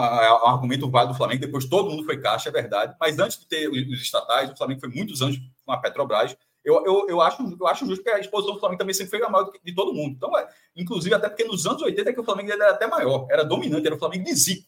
argumento 0.48 0.89
válido 0.89 1.13
do 1.13 1.18
Flamengo. 1.18 1.42
Depois 1.42 1.65
todo 1.65 1.89
mundo 1.89 2.04
foi 2.04 2.20
caixa, 2.20 2.50
é 2.50 2.52
verdade. 2.52 2.96
Mas 3.00 3.20
antes 3.20 3.39
de 3.39 3.48
ter 3.48 3.70
os 3.70 4.02
estatais, 4.02 4.50
o 4.52 4.56
Flamengo 4.56 4.82
foi 4.82 4.89
muitos 4.89 5.22
anos 5.22 5.39
com 5.65 5.72
a 5.72 5.78
Petrobras. 5.78 6.36
Eu, 6.63 6.86
eu, 6.86 7.08
eu, 7.08 7.22
acho, 7.22 7.42
eu 7.60 7.68
acho 7.68 7.86
justo 7.86 8.04
que 8.04 8.10
a 8.10 8.20
exposição 8.20 8.54
do 8.54 8.60
Flamengo 8.60 8.80
também 8.80 8.94
sempre 8.94 9.18
foi 9.18 9.26
a 9.26 9.30
maior 9.30 9.50
de 9.63 9.74
todo 9.74 9.94
mundo. 9.94 10.15
Então, 10.15 10.38
é, 10.38 10.48
inclusive, 10.76 11.15
até 11.15 11.30
porque 11.30 11.46
nos 11.46 11.65
anos 11.65 11.82
80 11.82 12.10
é 12.10 12.13
que 12.13 12.20
o 12.20 12.24
Flamengo 12.24 12.52
era 12.52 12.72
até 12.72 12.86
maior, 12.86 13.28
era 13.30 13.46
dominante, 13.46 13.88
era 13.88 13.96
o 13.96 14.00
Flamengo 14.00 14.26
de 14.26 14.36
Zico. 14.36 14.68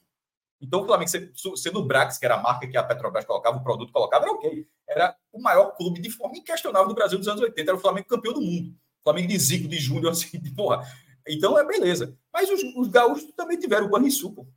Então, 0.62 0.84
o 0.84 0.86
Flamengo, 0.86 1.10
sendo 1.58 1.80
o 1.80 1.86
Brax, 1.86 2.18
que 2.18 2.26
era 2.26 2.36
a 2.36 2.42
marca 2.42 2.68
que 2.68 2.78
a 2.78 2.84
Petrobras 2.84 3.26
colocava, 3.26 3.58
o 3.58 3.64
produto 3.64 3.92
colocava, 3.92 4.26
era 4.26 4.34
ok. 4.34 4.68
Era 4.88 5.16
o 5.34 5.42
maior 5.42 5.76
clube 5.76 6.00
de 6.00 6.10
forma 6.12 6.38
inquestionável 6.38 6.88
do 6.88 6.94
Brasil 6.94 7.18
dos 7.18 7.28
anos 7.28 7.42
80. 7.42 7.72
Era 7.72 7.78
o 7.78 7.82
Flamengo 7.82 8.08
campeão 8.08 8.34
do 8.34 8.42
mundo. 8.42 8.70
O 9.00 9.04
Flamengo 9.04 9.28
de 9.28 9.40
Zico, 9.40 9.68
de 9.68 9.78
Júnior, 9.78 10.12
assim, 10.12 10.40
de 10.40 10.52
porra. 10.52 10.86
Então, 11.28 11.58
é 11.58 11.66
beleza. 11.66 12.18
Mas 12.34 12.50
os, 12.50 12.62
os 12.76 12.88
gaúchos 12.88 13.32
também 13.34 13.60
tiveram 13.60 13.88
o 13.88 13.90
Banrisul, 13.90 14.34
pô. 14.34 14.48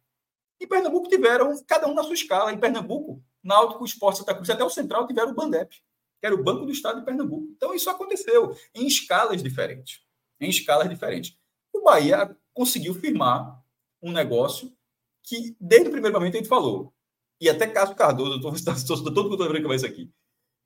Em 0.60 0.66
Pernambuco 0.66 1.08
tiveram, 1.08 1.52
cada 1.66 1.86
um 1.86 1.94
na 1.94 2.02
sua 2.02 2.14
escala. 2.14 2.52
Em 2.52 2.58
Pernambuco, 2.58 3.22
Náutico, 3.42 3.84
Esporte, 3.84 4.18
Santa 4.18 4.34
Cruz, 4.34 4.48
até 4.48 4.64
o 4.64 4.70
Central 4.70 5.06
tiveram 5.06 5.32
o 5.32 5.34
Bandep 5.34 5.76
que 6.24 6.26
era 6.26 6.34
o 6.34 6.42
Banco 6.42 6.64
do 6.64 6.72
Estado 6.72 7.00
de 7.00 7.04
Pernambuco. 7.04 7.48
Então, 7.54 7.74
isso 7.74 7.90
aconteceu 7.90 8.56
em 8.74 8.86
escalas 8.86 9.42
diferentes. 9.42 10.00
Em 10.40 10.48
escalas 10.48 10.88
diferentes. 10.88 11.36
O 11.70 11.82
Bahia 11.82 12.34
conseguiu 12.54 12.94
firmar 12.94 13.62
um 14.02 14.10
negócio 14.10 14.74
que, 15.22 15.54
desde 15.60 15.88
o 15.88 15.92
primeiro 15.92 16.16
momento, 16.16 16.36
a 16.36 16.38
gente 16.38 16.48
falou. 16.48 16.94
E 17.38 17.46
até 17.46 17.66
Cássio 17.66 17.94
Cardoso, 17.94 18.54
estou 18.54 19.04
todo 19.12 19.28
mundo 19.28 19.52
que 19.52 19.68
vai 19.68 19.76
isso 19.76 19.84
aqui. 19.84 20.10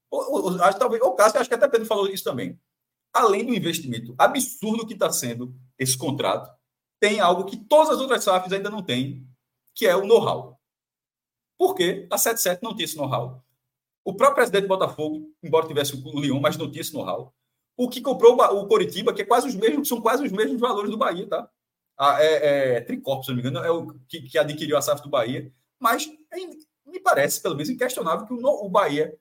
O, 0.09 0.49
o, 0.49 0.63
acho, 0.63 0.79
talvez, 0.79 1.03
o 1.03 1.11
Cássio, 1.17 1.41
acho 1.41 1.49
que 1.49 1.57
até 1.57 1.67
Pedro 1.67 1.89
falou 1.89 2.09
isso 2.09 2.23
também. 2.23 2.57
Além 3.13 3.45
do 3.45 3.55
investimento 3.55 4.15
absurdo 4.19 4.87
que 4.87 4.95
está 4.95 5.11
sendo 5.11 5.55
esse 5.79 5.97
contrato, 5.97 6.51
tem 7.01 7.21
algo 7.21 7.45
que 7.45 7.57
todas 7.57 7.91
as 7.95 8.01
outras 8.01 8.25
SAFs 8.25 8.53
ainda 8.53 8.71
não 8.71 8.83
têm, 8.83 9.27
que 9.75 9.87
é 9.87 9.97
o 9.97 10.07
know-how. 10.07 10.59
Por 11.57 11.75
quê? 11.75 12.07
A 12.11 12.19
77 12.19 12.63
não 12.63 12.75
tinha 12.75 12.85
esse 12.85 12.97
know-how. 12.97 13.43
O 14.05 14.15
próprio 14.15 14.37
presidente 14.37 14.63
do 14.63 14.69
Botafogo, 14.69 15.33
embora 15.43 15.67
tivesse 15.67 15.95
o 15.95 16.21
Lyon, 16.21 16.41
mas 16.41 16.57
não 16.57 16.71
tinha 16.71 16.81
esse 16.81 16.95
know-how. 16.95 17.35
O 17.77 17.89
que 17.89 18.01
comprou 18.01 18.35
o 18.35 18.67
Coritiba, 18.67 19.13
que 19.13 19.23
é 19.23 19.25
quase 19.25 19.47
os 19.49 19.55
mesmos, 19.55 19.87
são 19.87 20.01
quase 20.01 20.25
os 20.25 20.33
mesmos 20.33 20.61
valores 20.61 20.91
do 20.91 20.97
Bahia, 20.97 21.29
tá? 21.29 21.49
Ah, 21.97 22.23
é, 22.23 22.77
é 22.77 22.81
Tricorp, 22.81 23.23
se 23.23 23.29
não 23.29 23.37
me 23.37 23.43
engano, 23.43 23.59
é 23.59 23.71
o 23.71 23.95
que, 24.09 24.23
que 24.23 24.39
adquiriu 24.39 24.77
a 24.77 24.83
SAF 24.83 25.03
do 25.03 25.09
Bahia. 25.09 25.53
Mas 25.79 26.11
é, 26.33 26.37
me 26.87 27.01
parece, 27.01 27.41
pelo 27.41 27.55
menos, 27.55 27.69
inquestionável 27.69 28.27
que 28.27 28.33
o, 28.33 28.39
o 28.39 28.69
Bahia 28.69 29.17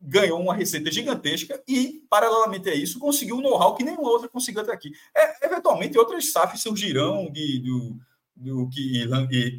ganhou 0.00 0.40
uma 0.40 0.54
receita 0.54 0.90
gigantesca 0.90 1.62
e, 1.66 2.04
paralelamente 2.08 2.68
a 2.68 2.74
isso, 2.74 2.98
conseguiu 2.98 3.36
um 3.36 3.40
know-how 3.40 3.74
que 3.74 3.84
nenhuma 3.84 4.08
outra 4.08 4.28
conseguiu 4.28 4.62
até 4.62 4.72
aqui. 4.72 4.92
É, 5.16 5.46
eventualmente, 5.46 5.98
outras 5.98 6.30
SAFs 6.30 6.62
surgirão 6.62 7.30
de, 7.30 7.58
do, 7.60 7.96
do 8.36 8.68
que 8.68 9.02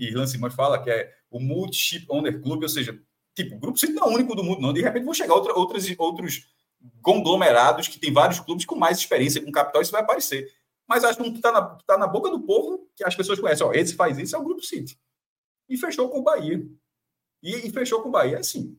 Irlan 0.02 0.28
Simões 0.28 0.56
fala, 0.56 0.82
que 0.82 0.89
é 0.89 1.12
o 1.30 1.39
Multi-Chip 1.39 2.06
Owner 2.10 2.41
Club, 2.41 2.63
ou 2.63 2.69
seja, 2.69 2.97
Tipo, 3.39 3.56
o 3.56 3.60
Grupo 3.60 3.80
City 3.80 3.93
não 3.93 4.04
é 4.04 4.08
o 4.08 4.13
único 4.15 4.36
do 4.36 4.43
mundo, 4.43 4.62
não. 4.62 4.73
De 4.73 4.82
repente 4.82 5.06
vão 5.06 5.13
chegar 5.13 5.34
outra, 5.34 5.54
outras, 5.54 5.86
outros 5.97 6.45
conglomerados 7.02 7.88
que 7.88 7.97
tem 7.97 8.12
vários 8.12 8.39
clubes 8.41 8.65
com 8.65 8.75
mais 8.75 8.97
experiência, 8.97 9.41
com 9.41 9.49
capital, 9.49 9.82
isso 9.82 9.93
vai 9.93 10.02
aparecer. 10.02 10.52
Mas 10.86 11.06
acho 11.06 11.17
que 11.17 11.32
que 11.32 11.38
está 11.38 11.52
na, 11.52 11.62
tá 11.62 11.97
na 11.97 12.06
boca 12.06 12.30
do 12.30 12.41
povo, 12.41 12.89
que 12.97 13.04
as 13.04 13.15
pessoas 13.15 13.39
conhecem, 13.39 13.65
ó, 13.65 13.71
esse 13.71 13.95
faz 13.95 14.17
isso, 14.17 14.36
é 14.36 14.39
o 14.39 14.43
Grupo 14.43 14.62
City. 14.62 14.99
E 15.69 15.78
fechou 15.78 16.10
com 16.10 16.19
o 16.19 16.23
Bahia. 16.23 16.62
E, 17.41 17.67
e 17.67 17.71
fechou 17.71 18.02
com 18.02 18.10
o 18.10 18.12
Bahia, 18.12 18.39
assim. 18.39 18.78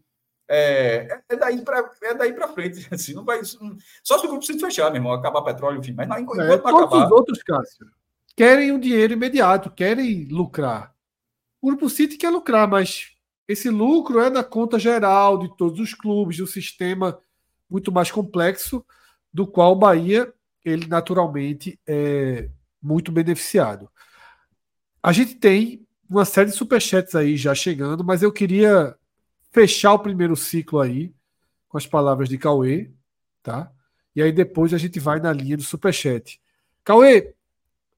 É, 0.52 1.22
é 1.28 1.36
daí 1.36 1.62
para 1.62 1.88
é 2.02 2.12
daí 2.12 2.32
para 2.32 2.48
frente, 2.48 2.84
assim, 2.90 3.14
não 3.14 3.24
vai 3.24 3.40
só 3.44 4.18
se 4.18 4.26
o 4.26 4.28
grupo 4.28 4.44
City 4.44 4.58
fechar, 4.58 4.90
meu 4.90 4.96
irmão, 4.96 5.12
acabar 5.12 5.42
petróleo, 5.42 5.78
enfim, 5.78 5.92
mas 5.92 6.08
não, 6.08 6.18
enquanto 6.18 6.40
é, 6.40 6.58
todos 6.58 6.82
acabar... 6.82 7.06
os 7.06 7.12
outros, 7.12 7.40
Cássio, 7.44 7.86
querem 8.34 8.72
o 8.72 8.80
dinheiro 8.80 9.12
imediato, 9.12 9.70
querem 9.70 10.24
lucrar. 10.24 10.92
O 11.62 11.68
grupo 11.68 11.88
City 11.88 12.16
quer 12.16 12.30
lucrar, 12.30 12.66
mas 12.66 13.12
esse 13.46 13.70
lucro 13.70 14.18
é 14.18 14.28
da 14.28 14.42
conta 14.42 14.76
geral 14.76 15.38
de 15.38 15.56
todos 15.56 15.78
os 15.78 15.94
clubes, 15.94 16.34
de 16.34 16.42
um 16.42 16.48
sistema 16.48 17.16
muito 17.68 17.92
mais 17.92 18.10
complexo, 18.10 18.84
do 19.32 19.46
qual 19.46 19.70
o 19.70 19.78
Bahia, 19.78 20.34
ele 20.64 20.88
naturalmente 20.88 21.78
é 21.86 22.50
muito 22.82 23.12
beneficiado. 23.12 23.88
A 25.00 25.12
gente 25.12 25.36
tem 25.36 25.86
uma 26.08 26.24
série 26.24 26.50
de 26.50 26.56
superchats 26.56 27.14
aí 27.14 27.36
já 27.36 27.54
chegando, 27.54 28.02
mas 28.02 28.20
eu 28.20 28.32
queria 28.32 28.96
fechar 29.50 29.94
o 29.94 29.98
primeiro 29.98 30.36
ciclo 30.36 30.80
aí 30.80 31.14
com 31.68 31.78
as 31.78 31.86
palavras 31.86 32.28
de 32.28 32.38
Cauê, 32.38 32.90
tá? 33.42 33.72
E 34.14 34.22
aí 34.22 34.32
depois 34.32 34.74
a 34.74 34.78
gente 34.78 34.98
vai 34.98 35.20
na 35.20 35.32
linha 35.32 35.56
do 35.56 35.62
superchat. 35.62 36.40
Cauê, 36.82 37.34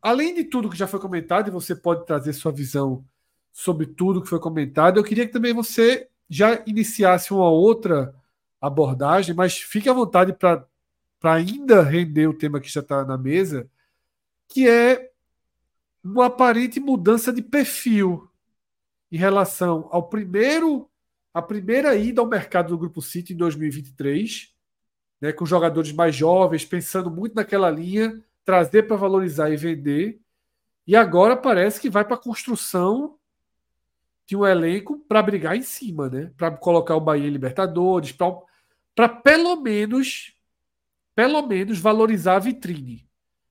além 0.01 0.35
de 0.35 0.45
tudo 0.45 0.69
que 0.69 0.77
já 0.77 0.87
foi 0.87 1.01
comentado, 1.01 1.49
e 1.49 1.51
você 1.51 1.75
pode 1.75 2.05
trazer 2.07 2.33
sua 2.33 2.53
visão 2.53 3.05
sobre 3.53 3.87
tudo 3.87 4.23
que 4.23 4.29
foi 4.29 4.41
comentado. 4.41 4.99
Eu 4.99 5.05
queria 5.05 5.27
que 5.27 5.33
também 5.33 5.53
você 5.53 6.09
já 6.29 6.63
iniciasse 6.67 7.33
uma 7.33 7.49
outra 7.49 8.15
abordagem, 8.61 9.35
mas 9.35 9.57
fique 9.57 9.89
à 9.89 9.93
vontade 9.93 10.33
para 10.33 10.67
ainda 11.23 11.83
render 11.83 12.27
o 12.27 12.35
tema 12.35 12.61
que 12.61 12.69
já 12.69 12.81
está 12.81 13.05
na 13.05 13.19
mesa, 13.19 13.69
que 14.49 14.69
é 14.69 15.11
uma 16.03 16.27
aparente 16.27 16.81
mudança 16.81 17.33
de 17.33 17.43
perfil 17.43 18.29
em 19.11 19.17
relação 19.17 19.89
ao 19.91 20.09
primeiro 20.09 20.91
a 21.33 21.41
primeira 21.41 21.95
ida 21.95 22.21
ao 22.21 22.27
mercado 22.27 22.69
do 22.69 22.79
Grupo 22.79 23.01
City 23.01 23.33
em 23.33 23.37
2023, 23.37 24.55
né, 25.21 25.33
com 25.33 25.47
jogadores 25.47 25.93
mais 25.93 26.15
jovens, 26.15 26.65
pensando 26.65 27.11
muito 27.11 27.35
naquela 27.35 27.71
linha, 27.71 28.23
trazer 28.45 28.85
para 28.85 28.97
valorizar 28.97 29.51
e 29.51 29.57
vender. 29.57 30.21
E 30.87 30.97
agora 30.97 31.37
parece 31.37 31.81
que 31.81 31.89
vai 31.89 32.05
para 32.05 32.17
a 32.17 32.23
construção 32.23 33.17
de 34.27 34.37
um 34.37 34.47
elenco 34.47 34.99
para 35.09 35.23
brigar 35.23 35.57
em 35.57 35.63
cima, 35.63 36.09
né? 36.09 36.33
Para 36.37 36.51
colocar 36.51 36.97
o 36.97 37.01
Bahia 37.01 37.27
em 37.27 37.31
Libertadores, 37.31 38.13
para 38.95 39.09
pelo 39.09 39.57
menos 39.57 40.35
pelo 41.15 41.47
menos 41.47 41.79
valorizar 41.79 42.37
a 42.37 42.39
vitrine. 42.39 43.07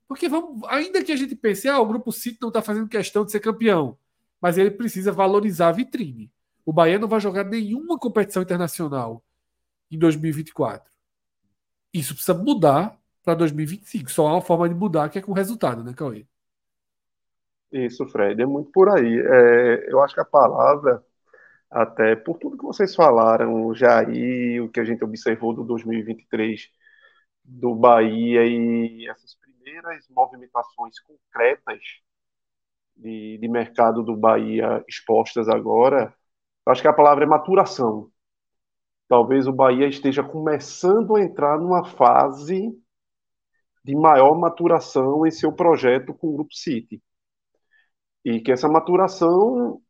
Porque 0.07 0.27
vamos, 0.27 0.61
ainda 0.67 1.03
que 1.03 1.11
a 1.11 1.15
gente 1.15 1.35
pense, 1.35 1.69
ah, 1.69 1.79
o 1.79 1.85
grupo 1.85 2.11
City 2.11 2.37
não 2.41 2.49
está 2.49 2.61
fazendo 2.61 2.89
questão 2.89 3.23
de 3.23 3.31
ser 3.31 3.39
campeão, 3.39 3.97
mas 4.41 4.57
ele 4.57 4.71
precisa 4.71 5.11
valorizar 5.11 5.69
a 5.69 5.71
vitrine. 5.71 6.31
O 6.65 6.73
Bahia 6.73 6.99
não 6.99 7.07
vai 7.07 7.19
jogar 7.19 7.43
nenhuma 7.43 7.97
competição 7.97 8.41
internacional 8.41 9.23
em 9.89 9.97
2024. 9.97 10.89
Isso 11.93 12.13
precisa 12.13 12.37
mudar 12.37 12.97
para 13.23 13.35
2025. 13.35 14.09
Só 14.11 14.27
há 14.27 14.33
uma 14.33 14.41
forma 14.41 14.67
de 14.69 14.75
mudar 14.75 15.09
que 15.09 15.19
é 15.19 15.21
com 15.21 15.33
resultado, 15.33 15.83
né, 15.83 15.93
Cauê? 15.93 16.25
Isso, 17.71 18.05
Fred, 18.07 18.41
é 18.41 18.45
muito 18.45 18.71
por 18.71 18.89
aí. 18.89 19.19
É, 19.19 19.91
eu 19.91 20.01
acho 20.01 20.13
que 20.13 20.19
a 20.21 20.25
palavra, 20.25 21.03
até 21.69 22.15
por 22.15 22.37
tudo 22.37 22.57
que 22.57 22.65
vocês 22.65 22.95
falaram 22.95 23.73
já 23.73 23.99
aí, 23.99 24.59
o 24.59 24.69
que 24.69 24.79
a 24.79 24.83
gente 24.83 25.03
observou 25.03 25.53
do 25.53 25.63
2023 25.63 26.69
do 27.43 27.75
Bahia 27.75 28.45
e 28.45 29.07
essas 29.09 29.35
primeiras 29.35 30.07
movimentações 30.09 30.99
concretas 30.99 31.81
de, 32.95 33.37
de 33.37 33.47
mercado 33.47 34.03
do 34.03 34.15
Bahia 34.15 34.83
expostas 34.87 35.49
agora, 35.49 36.13
acho 36.71 36.81
que 36.81 36.87
a 36.87 36.93
palavra 36.93 37.23
é 37.23 37.27
maturação. 37.27 38.09
Talvez 39.07 39.47
o 39.47 39.53
Bahia 39.53 39.87
esteja 39.87 40.23
começando 40.23 41.15
a 41.15 41.21
entrar 41.21 41.59
numa 41.59 41.83
fase 41.83 42.71
de 43.83 43.95
maior 43.95 44.37
maturação 44.39 45.25
em 45.25 45.31
seu 45.31 45.51
projeto 45.51 46.13
com 46.13 46.27
o 46.27 46.33
Grupo 46.33 46.53
City 46.53 47.01
e 48.23 48.39
que 48.39 48.51
essa 48.51 48.67
maturação 48.67 49.81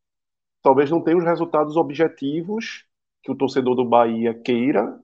talvez 0.62 0.90
não 0.90 1.04
tenha 1.04 1.18
os 1.18 1.26
resultados 1.26 1.76
objetivos 1.76 2.86
que 3.24 3.32
o 3.32 3.36
torcedor 3.36 3.76
do 3.76 3.86
Bahia 3.86 4.34
queira, 4.34 5.00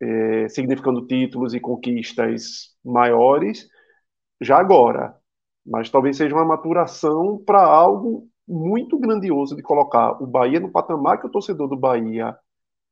é, 0.00 0.48
significando 0.48 1.06
títulos 1.06 1.54
e 1.54 1.60
conquistas 1.60 2.76
maiores, 2.84 3.68
já 4.40 4.58
agora. 4.58 5.16
Mas 5.64 5.90
talvez 5.90 6.16
seja 6.16 6.34
uma 6.34 6.44
maturação 6.44 7.42
para 7.44 7.62
algo 7.62 8.28
muito 8.48 8.98
grandioso 8.98 9.56
de 9.56 9.62
colocar 9.62 10.22
o 10.22 10.26
Bahia 10.26 10.60
no 10.60 10.70
patamar 10.72 11.20
que 11.20 11.26
o 11.26 11.30
torcedor 11.30 11.68
do 11.68 11.76
Bahia 11.76 12.36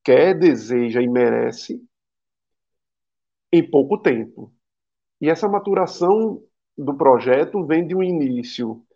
quer, 0.04 0.38
deseja 0.38 1.02
e 1.02 1.08
merece 1.08 1.82
em 3.52 3.68
pouco 3.68 3.98
tempo. 3.98 4.52
E 5.20 5.30
essa 5.30 5.48
maturação 5.48 6.42
do 6.76 6.94
projeto 6.96 7.64
vem 7.66 7.86
de 7.86 7.94
um 7.94 8.02
início 8.02 8.86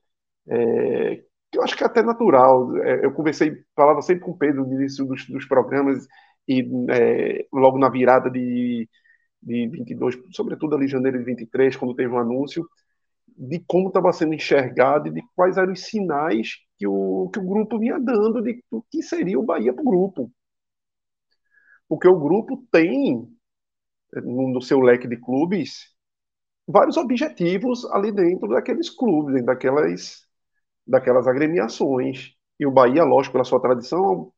é, 0.48 1.22
eu 1.52 1.62
acho 1.62 1.76
que 1.76 1.82
é 1.84 1.86
até 1.86 2.02
natural. 2.02 2.76
É, 2.78 3.04
eu 3.04 3.12
conversei, 3.12 3.64
falava 3.74 4.02
sempre 4.02 4.24
com 4.24 4.32
o 4.32 4.38
Pedro 4.38 4.66
no 4.66 4.74
início 4.74 5.04
dos, 5.04 5.26
dos 5.26 5.46
programas 5.46 6.06
e 6.48 6.60
é, 6.90 7.46
logo 7.52 7.78
na 7.78 7.88
virada 7.88 8.30
de, 8.30 8.88
de 9.42 9.68
22, 9.68 10.18
sobretudo 10.32 10.74
ali 10.76 10.86
em 10.86 10.88
janeiro 10.88 11.18
de 11.18 11.24
23, 11.24 11.76
quando 11.76 11.94
teve 11.94 12.12
um 12.12 12.18
anúncio, 12.18 12.68
de 13.40 13.58
como 13.66 13.88
estava 13.88 14.12
sendo 14.12 14.34
enxergado 14.34 15.08
e 15.08 15.12
de 15.12 15.22
quais 15.34 15.56
eram 15.56 15.72
os 15.72 15.84
sinais 15.84 16.58
que 16.78 16.86
o, 16.86 17.30
que 17.32 17.38
o 17.38 17.46
grupo 17.46 17.78
vinha 17.78 17.98
dando 17.98 18.42
de 18.42 18.62
o 18.70 18.82
que 18.82 19.02
seria 19.02 19.38
o 19.38 19.42
Bahia 19.42 19.72
para 19.72 19.82
o 19.82 19.86
grupo. 19.86 20.30
Porque 21.88 22.06
o 22.06 22.20
grupo 22.20 22.62
tem, 22.70 23.26
no 24.22 24.60
seu 24.60 24.80
leque 24.80 25.08
de 25.08 25.16
clubes, 25.16 25.86
vários 26.68 26.98
objetivos 26.98 27.84
ali 27.86 28.12
dentro 28.12 28.48
daqueles 28.48 28.90
clubes, 28.90 29.44
daquelas, 29.44 30.26
daquelas 30.86 31.26
agremiações. 31.26 32.34
E 32.58 32.66
o 32.66 32.70
Bahia, 32.70 33.04
lógico, 33.04 33.32
pela 33.32 33.44
sua 33.44 33.60
tradição 33.60 34.32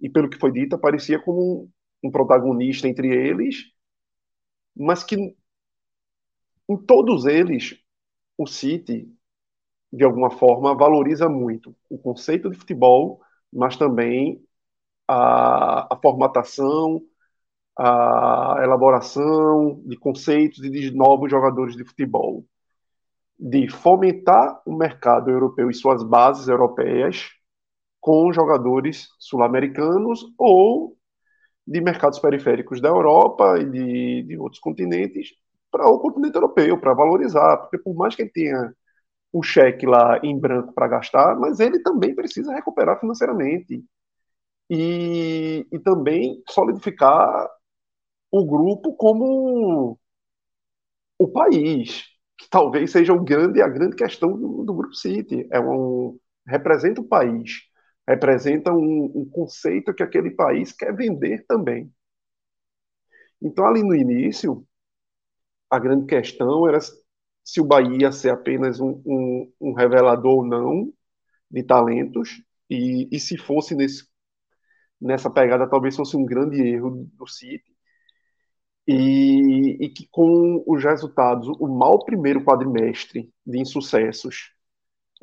e 0.00 0.10
pelo 0.10 0.28
que 0.28 0.38
foi 0.38 0.50
dito, 0.50 0.74
aparecia 0.74 1.20
como 1.22 1.70
um, 2.02 2.08
um 2.08 2.10
protagonista 2.10 2.88
entre 2.88 3.08
eles, 3.08 3.72
mas 4.76 5.04
que 5.04 5.16
em 6.68 6.76
todos 6.86 7.24
eles 7.24 7.80
o 8.38 8.46
City, 8.46 9.12
de 9.92 10.04
alguma 10.04 10.30
forma, 10.30 10.76
valoriza 10.76 11.28
muito 11.28 11.76
o 11.90 11.98
conceito 11.98 12.50
de 12.50 12.58
futebol, 12.58 13.20
mas 13.52 13.76
também 13.76 14.42
a, 15.08 15.94
a 15.94 15.98
formatação, 16.00 17.02
a 17.78 18.58
elaboração 18.62 19.82
de 19.86 19.96
conceitos 19.98 20.62
e 20.64 20.70
de 20.70 20.90
novos 20.92 21.30
jogadores 21.30 21.76
de 21.76 21.84
futebol, 21.84 22.44
de 23.38 23.68
fomentar 23.70 24.60
o 24.66 24.74
mercado 24.76 25.30
europeu 25.30 25.70
e 25.70 25.74
suas 25.74 26.02
bases 26.02 26.48
europeias 26.48 27.30
com 28.00 28.32
jogadores 28.32 29.08
sul-americanos 29.18 30.24
ou 30.38 30.96
de 31.66 31.80
mercados 31.80 32.18
periféricos 32.18 32.80
da 32.80 32.88
Europa 32.88 33.58
e 33.60 33.64
de, 33.70 34.22
de 34.24 34.38
outros 34.38 34.60
continentes 34.60 35.30
para 35.70 35.86
o 35.88 35.98
continente 36.00 36.36
europeu, 36.36 36.78
para 36.80 36.94
valorizar, 36.94 37.58
porque 37.58 37.78
por 37.78 37.94
mais 37.94 38.14
que 38.14 38.22
ele 38.22 38.30
tenha 38.30 38.74
o 39.32 39.42
cheque 39.42 39.86
lá 39.86 40.20
em 40.24 40.38
branco 40.38 40.72
para 40.74 40.88
gastar, 40.88 41.36
mas 41.38 41.60
ele 41.60 41.80
também 41.82 42.14
precisa 42.14 42.54
recuperar 42.54 43.00
financeiramente 43.00 43.84
e, 44.70 45.66
e 45.72 45.78
também 45.80 46.42
solidificar 46.48 47.48
o 48.30 48.46
grupo 48.46 48.94
como 48.96 49.98
o 51.18 51.28
país, 51.28 52.04
que 52.38 52.48
talvez 52.50 52.90
seja 52.92 53.12
o 53.12 53.22
grande 53.24 53.60
a 53.62 53.68
grande 53.68 53.96
questão 53.96 54.32
do, 54.36 54.64
do 54.64 54.74
grupo 54.74 54.94
City, 54.94 55.46
é 55.52 55.60
um 55.60 56.18
representa 56.46 57.00
o 57.00 57.04
país, 57.08 57.52
representa 58.06 58.72
um, 58.72 59.12
um 59.14 59.28
conceito 59.30 59.92
que 59.94 60.02
aquele 60.02 60.30
país 60.30 60.72
quer 60.72 60.94
vender 60.94 61.44
também. 61.46 61.92
Então 63.42 63.66
ali 63.66 63.82
no 63.82 63.94
início 63.94 64.66
a 65.70 65.78
grande 65.78 66.06
questão 66.06 66.66
era 66.68 66.78
se 67.44 67.60
o 67.60 67.64
Bahia 67.64 68.02
ia 68.02 68.12
ser 68.12 68.30
apenas 68.30 68.80
um, 68.80 69.02
um, 69.06 69.52
um 69.60 69.72
revelador 69.72 70.38
ou 70.38 70.46
não 70.46 70.92
de 71.50 71.62
talentos, 71.62 72.42
e, 72.68 73.08
e 73.10 73.18
se 73.18 73.38
fosse 73.38 73.74
nesse, 73.74 74.04
nessa 75.00 75.30
pegada, 75.30 75.68
talvez 75.68 75.96
fosse 75.96 76.16
um 76.16 76.26
grande 76.26 76.60
erro 76.60 77.08
do 77.14 77.26
City, 77.26 77.74
e, 78.86 79.78
e, 79.80 79.88
que 79.88 80.06
com 80.10 80.62
os 80.66 80.82
resultados, 80.82 81.48
o 81.48 81.66
mal 81.66 82.04
primeiro 82.04 82.44
quadrimestre 82.44 83.30
de 83.46 83.58
insucessos, 83.58 84.52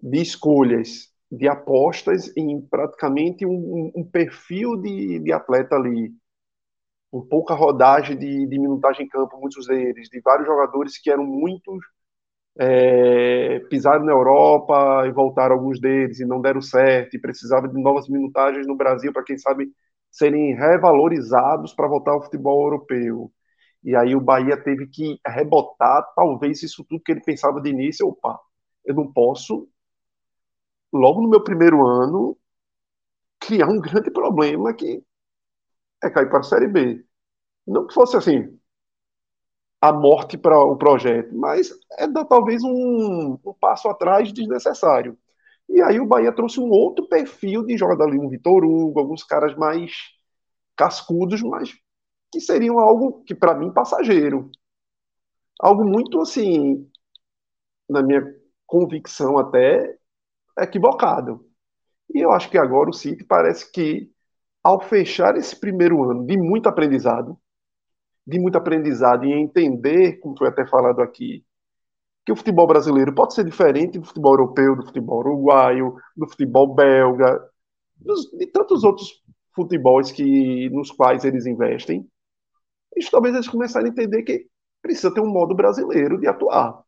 de 0.01 0.21
escolhas, 0.21 1.09
de 1.31 1.47
apostas 1.47 2.35
em 2.37 2.61
praticamente 2.61 3.45
um, 3.45 3.91
um 3.95 4.03
perfil 4.03 4.75
de, 4.77 5.19
de 5.19 5.31
atleta 5.31 5.75
ali 5.75 6.13
com 7.15 7.25
pouca 7.25 7.53
rodagem 7.53 8.17
de, 8.17 8.45
de 8.45 8.59
minutagem 8.59 9.05
em 9.05 9.09
campo, 9.09 9.39
muitos 9.39 9.67
deles, 9.67 10.09
de 10.09 10.19
vários 10.19 10.45
jogadores 10.45 10.97
que 10.97 11.09
eram 11.09 11.23
muito 11.25 11.79
é, 12.59 13.59
pisaram 13.69 14.03
na 14.03 14.11
Europa 14.11 15.05
e 15.07 15.13
voltaram 15.13 15.55
alguns 15.55 15.79
deles 15.79 16.19
e 16.19 16.25
não 16.25 16.41
deram 16.41 16.61
certo 16.61 17.15
e 17.15 17.19
precisavam 17.21 17.71
de 17.71 17.81
novas 17.81 18.09
minutagens 18.09 18.67
no 18.67 18.75
Brasil 18.75 19.13
para 19.13 19.23
quem 19.23 19.37
sabe 19.37 19.71
serem 20.11 20.55
revalorizados 20.55 21.73
para 21.73 21.87
voltar 21.87 22.11
ao 22.11 22.23
futebol 22.23 22.65
europeu. 22.65 23.31
E 23.81 23.95
aí 23.95 24.13
o 24.13 24.19
Bahia 24.21 24.61
teve 24.61 24.87
que 24.87 25.17
rebotar 25.25 26.05
talvez 26.17 26.61
isso 26.63 26.83
tudo 26.83 27.01
que 27.01 27.13
ele 27.13 27.21
pensava 27.21 27.61
de 27.61 27.69
início, 27.69 28.05
opa, 28.09 28.37
eu 28.85 28.93
não 28.93 29.09
posso 29.13 29.69
logo 30.91 31.21
no 31.21 31.29
meu 31.29 31.41
primeiro 31.43 31.85
ano 31.87 32.37
criar 33.39 33.67
um 33.69 33.79
grande 33.79 34.11
problema 34.11 34.73
que 34.73 35.01
é 36.03 36.09
cair 36.09 36.29
para 36.29 36.39
a 36.39 36.43
Série 36.43 36.67
B. 36.67 37.04
Não 37.67 37.87
que 37.87 37.93
fosse 37.93 38.17
assim 38.17 38.57
a 39.81 39.91
morte 39.93 40.37
para 40.37 40.57
o 40.59 40.75
projeto, 40.75 41.35
mas 41.35 41.71
é 41.99 42.07
dar 42.07 42.25
talvez 42.25 42.63
um, 42.63 43.37
um, 43.45 43.53
passo 43.59 43.87
atrás 43.87 44.31
desnecessário. 44.33 45.17
E 45.69 45.81
aí 45.81 45.99
o 45.99 46.07
Bahia 46.07 46.31
trouxe 46.31 46.59
um 46.59 46.69
outro 46.69 47.07
perfil 47.07 47.63
de 47.63 47.77
jogador 47.77 48.07
ali, 48.07 48.17
um 48.17 48.29
Vitor 48.29 48.63
Hugo, 48.63 48.99
alguns 48.99 49.23
caras 49.23 49.55
mais 49.55 49.91
cascudos, 50.75 51.41
mas 51.43 51.73
que 52.31 52.39
seriam 52.39 52.79
algo 52.79 53.23
que 53.23 53.35
para 53.35 53.55
mim 53.55 53.71
passageiro. 53.71 54.49
Algo 55.59 55.85
muito 55.85 56.19
assim, 56.19 56.89
na 57.89 58.01
minha 58.01 58.23
convicção 58.65 59.37
até 59.37 59.97
equivocado. 60.59 61.45
E 62.13 62.19
eu 62.19 62.31
acho 62.31 62.49
que 62.49 62.57
agora 62.57 62.89
o 62.89 62.93
City 62.93 63.23
parece 63.23 63.71
que 63.71 64.11
ao 64.63 64.81
fechar 64.81 65.37
esse 65.37 65.55
primeiro 65.59 66.03
ano 66.09 66.25
de 66.25 66.37
muito 66.37 66.67
aprendizado, 66.67 67.39
de 68.25 68.39
muito 68.39 68.57
aprendizado 68.57 69.25
e 69.25 69.33
entender, 69.33 70.19
como 70.19 70.37
foi 70.37 70.47
até 70.47 70.65
falado 70.65 71.01
aqui, 71.01 71.45
que 72.25 72.31
o 72.31 72.35
futebol 72.35 72.67
brasileiro 72.67 73.13
pode 73.13 73.35
ser 73.35 73.45
diferente 73.45 73.99
do 73.99 74.05
futebol 74.05 74.33
europeu, 74.33 74.75
do 74.75 74.85
futebol 74.85 75.19
uruguaio, 75.19 75.95
do 76.17 76.27
futebol 76.27 76.73
belga, 76.73 77.39
dos, 77.95 78.29
de 78.31 78.47
tantos 78.47 78.83
outros 78.83 79.23
futebols 79.53 80.11
que, 80.11 80.69
nos 80.71 80.91
quais 80.91 81.23
eles 81.23 81.45
investem. 81.45 82.07
Isso 82.97 83.11
talvez 83.11 83.35
eles 83.35 83.47
começarem 83.47 83.89
a 83.89 83.91
entender 83.91 84.23
que 84.23 84.47
precisa 84.81 85.13
ter 85.13 85.21
um 85.21 85.31
modo 85.31 85.55
brasileiro 85.55 86.19
de 86.19 86.27
atuar. 86.27 86.83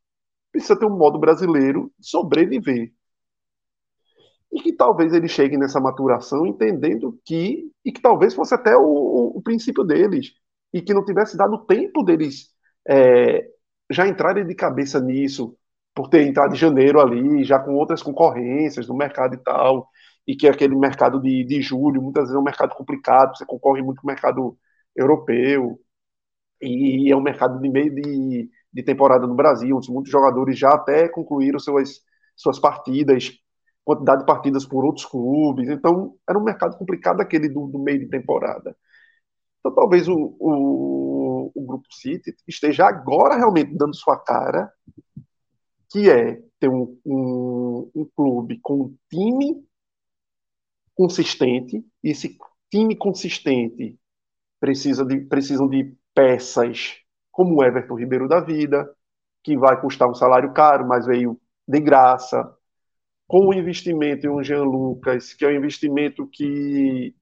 Precisa 0.51 0.77
ter 0.77 0.85
um 0.85 0.97
modo 0.97 1.19
brasileiro 1.19 1.91
de 1.99 2.07
sobreviver 2.07 2.91
e 4.51 4.61
que 4.61 4.73
talvez 4.73 5.13
ele 5.13 5.27
chegue 5.27 5.57
nessa 5.57 5.79
maturação 5.79 6.45
entendendo 6.45 7.19
que, 7.25 7.69
e 7.83 7.91
que 7.91 8.01
talvez 8.01 8.33
fosse 8.33 8.55
até 8.55 8.75
o, 8.75 9.33
o 9.35 9.41
princípio 9.41 9.83
deles, 9.83 10.31
e 10.73 10.81
que 10.81 10.93
não 10.93 11.05
tivesse 11.05 11.37
dado 11.37 11.65
tempo 11.65 12.03
deles 12.03 12.49
é, 12.87 13.47
já 13.89 14.07
entrarem 14.07 14.45
de 14.45 14.55
cabeça 14.55 14.99
nisso, 14.99 15.57
por 15.95 16.09
ter 16.09 16.27
entrado 16.27 16.53
em 16.53 16.57
janeiro 16.57 16.99
ali, 16.99 17.43
já 17.43 17.59
com 17.59 17.73
outras 17.75 18.03
concorrências 18.03 18.87
no 18.87 18.95
mercado 18.95 19.35
e 19.35 19.37
tal, 19.37 19.89
e 20.27 20.35
que 20.35 20.47
aquele 20.47 20.75
mercado 20.75 21.21
de, 21.21 21.43
de 21.43 21.61
julho, 21.61 22.01
muitas 22.01 22.23
vezes 22.25 22.35
é 22.35 22.39
um 22.39 22.43
mercado 22.43 22.75
complicado, 22.75 23.35
você 23.35 23.45
concorre 23.45 23.81
muito 23.81 24.01
com 24.01 24.07
o 24.07 24.11
mercado 24.11 24.57
europeu, 24.95 25.79
e 26.61 27.11
é 27.11 27.15
um 27.15 27.21
mercado 27.21 27.59
de 27.61 27.69
meio 27.69 27.93
de, 27.93 28.49
de 28.73 28.83
temporada 28.83 29.27
no 29.27 29.35
Brasil, 29.35 29.75
onde 29.77 29.91
muitos 29.91 30.11
jogadores 30.11 30.57
já 30.57 30.71
até 30.73 31.07
concluíram 31.09 31.59
suas, 31.59 32.01
suas 32.35 32.59
partidas 32.59 33.39
quantidade 33.87 34.19
de 34.19 34.25
partidas 34.25 34.65
por 34.65 34.83
outros 34.83 35.05
clubes. 35.05 35.69
Então, 35.69 36.15
era 36.29 36.37
um 36.37 36.43
mercado 36.43 36.77
complicado 36.77 37.21
aquele 37.21 37.47
do, 37.47 37.67
do 37.67 37.79
meio 37.79 37.99
de 37.99 38.09
temporada. 38.09 38.75
Então, 39.67 39.75
talvez 39.75 40.07
o, 40.07 40.35
o, 40.39 41.51
o, 41.53 41.65
Grupo 41.65 41.87
City 41.91 42.33
esteja 42.47 42.85
agora 42.87 43.35
realmente 43.35 43.75
dando 43.75 43.95
sua 43.95 44.17
cara, 44.17 44.71
que 45.89 46.09
é 46.09 46.41
ter 46.59 46.69
um, 46.69 46.97
um, 47.05 47.91
um 47.93 48.05
clube 48.15 48.59
com 48.61 48.81
um 48.81 48.97
time 49.09 49.61
consistente, 50.95 51.85
e 52.03 52.09
esse 52.09 52.37
time 52.71 52.95
consistente 52.95 53.99
precisa 54.59 55.05
de, 55.05 55.19
precisam 55.21 55.67
de 55.67 55.93
peças 56.13 56.97
como 57.31 57.55
o 57.55 57.63
Everton 57.63 57.95
Ribeiro 57.95 58.27
da 58.27 58.39
Vida, 58.39 58.89
que 59.43 59.57
vai 59.57 59.79
custar 59.79 60.09
um 60.09 60.15
salário 60.15 60.53
caro, 60.53 60.87
mas 60.87 61.05
veio 61.05 61.39
de 61.67 61.79
graça, 61.79 62.55
com 63.27 63.47
o 63.47 63.53
investimento 63.53 64.25
em 64.25 64.29
um 64.29 64.41
Jean 64.41 64.63
Lucas, 64.63 65.33
que 65.33 65.43
é 65.43 65.49
um 65.49 65.55
investimento 65.55 66.25
que 66.25 67.13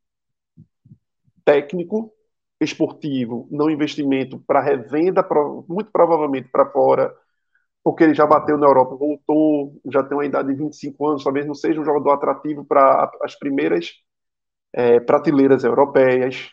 técnico, 1.44 2.15
esportivo, 2.60 3.48
não 3.52 3.70
investimento 3.70 4.40
para 4.40 4.62
revenda, 4.62 5.28
muito 5.68 5.92
provavelmente 5.92 6.50
para 6.50 6.70
fora, 6.72 7.14
porque 7.84 8.04
ele 8.04 8.14
já 8.16 8.26
bateu 8.26 8.58
na 8.58 8.68
Europa, 8.68 8.96
voltou, 8.96 9.80
já 9.92 10.04
tem 10.04 10.18
uma 10.18 10.26
idade 10.26 10.50
de 10.50 10.56
25 10.56 11.08
anos, 11.08 11.24
talvez 11.24 11.46
não 11.46 11.54
seja 11.54 11.80
um 11.80 11.86
jogador 11.86 12.12
atrativo 12.12 12.66
para 12.66 13.12
as 13.22 13.38
primeiras 13.38 13.94
é, 14.74 15.00
prateleiras 15.00 15.64
europeias. 15.64 16.52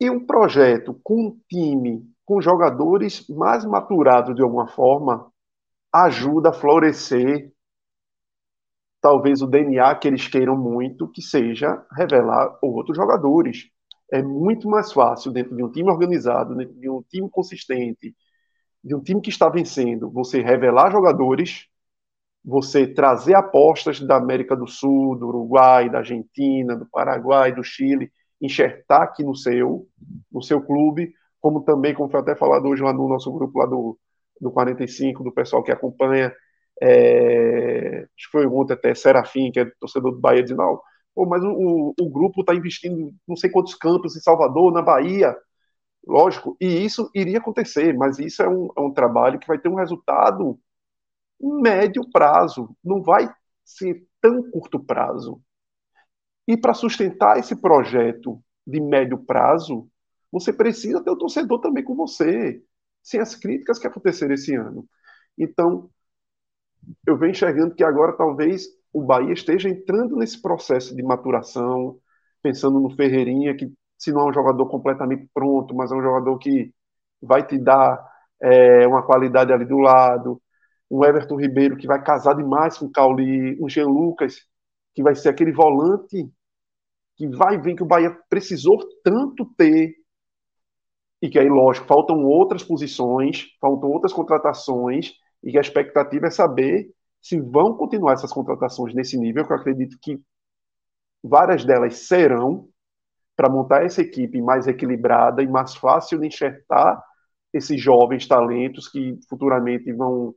E 0.00 0.08
um 0.10 0.24
projeto 0.24 0.98
com 1.02 1.28
um 1.28 1.40
time, 1.48 2.04
com 2.24 2.40
jogadores 2.40 3.28
mais 3.28 3.64
maturados 3.64 4.34
de 4.34 4.42
alguma 4.42 4.68
forma, 4.68 5.30
ajuda 5.92 6.50
a 6.50 6.52
florescer 6.52 7.52
talvez 9.00 9.42
o 9.42 9.46
DNA 9.46 9.94
que 9.96 10.08
eles 10.08 10.26
queiram 10.28 10.56
muito, 10.56 11.08
que 11.08 11.22
seja 11.22 11.84
revelar 11.92 12.58
outros 12.62 12.96
jogadores. 12.96 13.70
É 14.10 14.22
muito 14.22 14.68
mais 14.68 14.92
fácil 14.92 15.30
dentro 15.32 15.54
de 15.54 15.62
um 15.62 15.70
time 15.70 15.90
organizado, 15.90 16.54
dentro 16.54 16.74
de 16.74 16.88
um 16.88 17.02
time 17.02 17.28
consistente, 17.30 18.14
de 18.82 18.94
um 18.94 19.00
time 19.00 19.20
que 19.20 19.30
está 19.30 19.48
vencendo, 19.48 20.10
você 20.10 20.40
revelar 20.40 20.90
jogadores, 20.90 21.66
você 22.44 22.86
trazer 22.86 23.34
apostas 23.34 24.00
da 24.00 24.16
América 24.16 24.56
do 24.56 24.66
Sul, 24.66 25.16
do 25.16 25.28
Uruguai, 25.28 25.90
da 25.90 25.98
Argentina, 25.98 26.76
do 26.76 26.86
Paraguai, 26.86 27.54
do 27.54 27.62
Chile, 27.62 28.10
enxertar 28.40 29.02
aqui 29.02 29.22
no 29.22 29.34
seu, 29.34 29.86
no 30.32 30.42
seu 30.42 30.62
clube, 30.62 31.12
como 31.40 31.62
também, 31.62 31.94
como 31.94 32.10
foi 32.10 32.20
até 32.20 32.34
falado 32.34 32.66
hoje 32.66 32.82
lá 32.82 32.92
no 32.92 33.08
nosso 33.08 33.32
grupo 33.32 33.58
lá 33.58 33.66
do, 33.66 33.98
do 34.40 34.50
45, 34.50 35.24
do 35.24 35.32
pessoal 35.32 35.62
que 35.62 35.72
acompanha, 35.72 36.32
é, 36.80 38.06
acho 38.16 38.26
que 38.26 38.32
foi 38.32 38.46
ontem 38.46 38.72
até 38.72 38.94
Serafim, 38.94 39.50
que 39.50 39.60
é 39.60 39.64
torcedor 39.80 40.12
do 40.12 40.20
Bahia, 40.20 40.42
dizendo, 40.42 40.80
pô, 41.18 41.26
mas 41.26 41.42
o, 41.42 41.94
o 42.00 42.08
grupo 42.08 42.42
está 42.42 42.54
investindo 42.54 43.12
não 43.26 43.34
sei 43.34 43.50
quantos 43.50 43.74
campos 43.74 44.16
em 44.16 44.20
Salvador, 44.20 44.72
na 44.72 44.80
Bahia, 44.80 45.36
lógico, 46.06 46.56
e 46.60 46.66
isso 46.84 47.10
iria 47.12 47.38
acontecer, 47.38 47.92
mas 47.92 48.20
isso 48.20 48.40
é 48.40 48.48
um, 48.48 48.68
é 48.76 48.80
um 48.80 48.92
trabalho 48.92 49.36
que 49.40 49.48
vai 49.48 49.58
ter 49.58 49.68
um 49.68 49.74
resultado 49.74 50.56
médio 51.40 52.08
prazo, 52.12 52.70
não 52.84 53.02
vai 53.02 53.28
ser 53.64 54.06
tão 54.20 54.48
curto 54.48 54.78
prazo. 54.78 55.42
E 56.46 56.56
para 56.56 56.72
sustentar 56.72 57.36
esse 57.36 57.56
projeto 57.56 58.40
de 58.64 58.80
médio 58.80 59.18
prazo, 59.18 59.88
você 60.30 60.52
precisa 60.52 61.02
ter 61.02 61.10
o 61.10 61.18
torcedor 61.18 61.60
também 61.60 61.82
com 61.82 61.96
você, 61.96 62.62
sem 63.02 63.18
as 63.18 63.34
críticas 63.34 63.80
que 63.80 63.88
aconteceram 63.88 64.34
esse 64.34 64.54
ano. 64.54 64.88
Então, 65.36 65.90
eu 67.04 67.18
venho 67.18 67.32
enxergando 67.32 67.74
que 67.74 67.82
agora 67.82 68.16
talvez 68.16 68.68
o 68.92 69.02
Bahia 69.02 69.32
esteja 69.32 69.68
entrando 69.68 70.16
nesse 70.16 70.40
processo 70.40 70.94
de 70.94 71.02
maturação, 71.02 71.98
pensando 72.42 72.80
no 72.80 72.90
Ferreirinha, 72.90 73.56
que 73.56 73.72
se 73.98 74.12
não 74.12 74.22
é 74.22 74.30
um 74.30 74.32
jogador 74.32 74.66
completamente 74.68 75.28
pronto, 75.34 75.74
mas 75.74 75.90
é 75.92 75.94
um 75.94 76.02
jogador 76.02 76.38
que 76.38 76.72
vai 77.20 77.46
te 77.46 77.58
dar 77.58 78.04
é, 78.40 78.86
uma 78.86 79.02
qualidade 79.04 79.52
ali 79.52 79.64
do 79.64 79.78
lado, 79.78 80.40
um 80.90 81.04
Everton 81.04 81.36
Ribeiro 81.36 81.76
que 81.76 81.86
vai 81.86 82.02
casar 82.02 82.34
demais 82.34 82.78
com 82.78 82.86
o 82.86 82.90
Cauli, 82.90 83.58
um 83.60 83.68
Jean 83.68 83.88
Lucas 83.88 84.36
que 84.94 85.02
vai 85.02 85.14
ser 85.14 85.28
aquele 85.28 85.52
volante 85.52 86.28
que 87.16 87.28
vai 87.28 87.58
ver 87.60 87.74
que 87.74 87.82
o 87.82 87.86
Bahia 87.86 88.16
precisou 88.28 88.78
tanto 89.02 89.44
ter 89.56 89.94
e 91.20 91.28
que 91.28 91.38
aí, 91.38 91.48
lógico, 91.48 91.86
faltam 91.86 92.24
outras 92.24 92.62
posições, 92.62 93.46
faltam 93.60 93.90
outras 93.90 94.12
contratações 94.12 95.14
e 95.42 95.50
que 95.50 95.58
a 95.58 95.60
expectativa 95.60 96.28
é 96.28 96.30
saber 96.30 96.90
se 97.20 97.40
vão 97.40 97.76
continuar 97.76 98.14
essas 98.14 98.32
contratações 98.32 98.94
nesse 98.94 99.18
nível, 99.18 99.46
que 99.46 99.52
eu 99.52 99.56
acredito 99.56 99.98
que 100.00 100.20
várias 101.22 101.64
delas 101.64 102.06
serão, 102.06 102.68
para 103.36 103.48
montar 103.48 103.84
essa 103.84 104.02
equipe 104.02 104.42
mais 104.42 104.66
equilibrada 104.66 105.42
e 105.42 105.46
mais 105.46 105.76
fácil 105.76 106.18
de 106.18 106.26
enxertar 106.26 107.00
esses 107.52 107.80
jovens 107.80 108.26
talentos 108.26 108.88
que 108.88 109.16
futuramente 109.28 109.92
vão, 109.92 110.34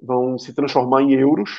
vão 0.00 0.38
se 0.38 0.54
transformar 0.54 1.02
em 1.02 1.12
euros 1.12 1.50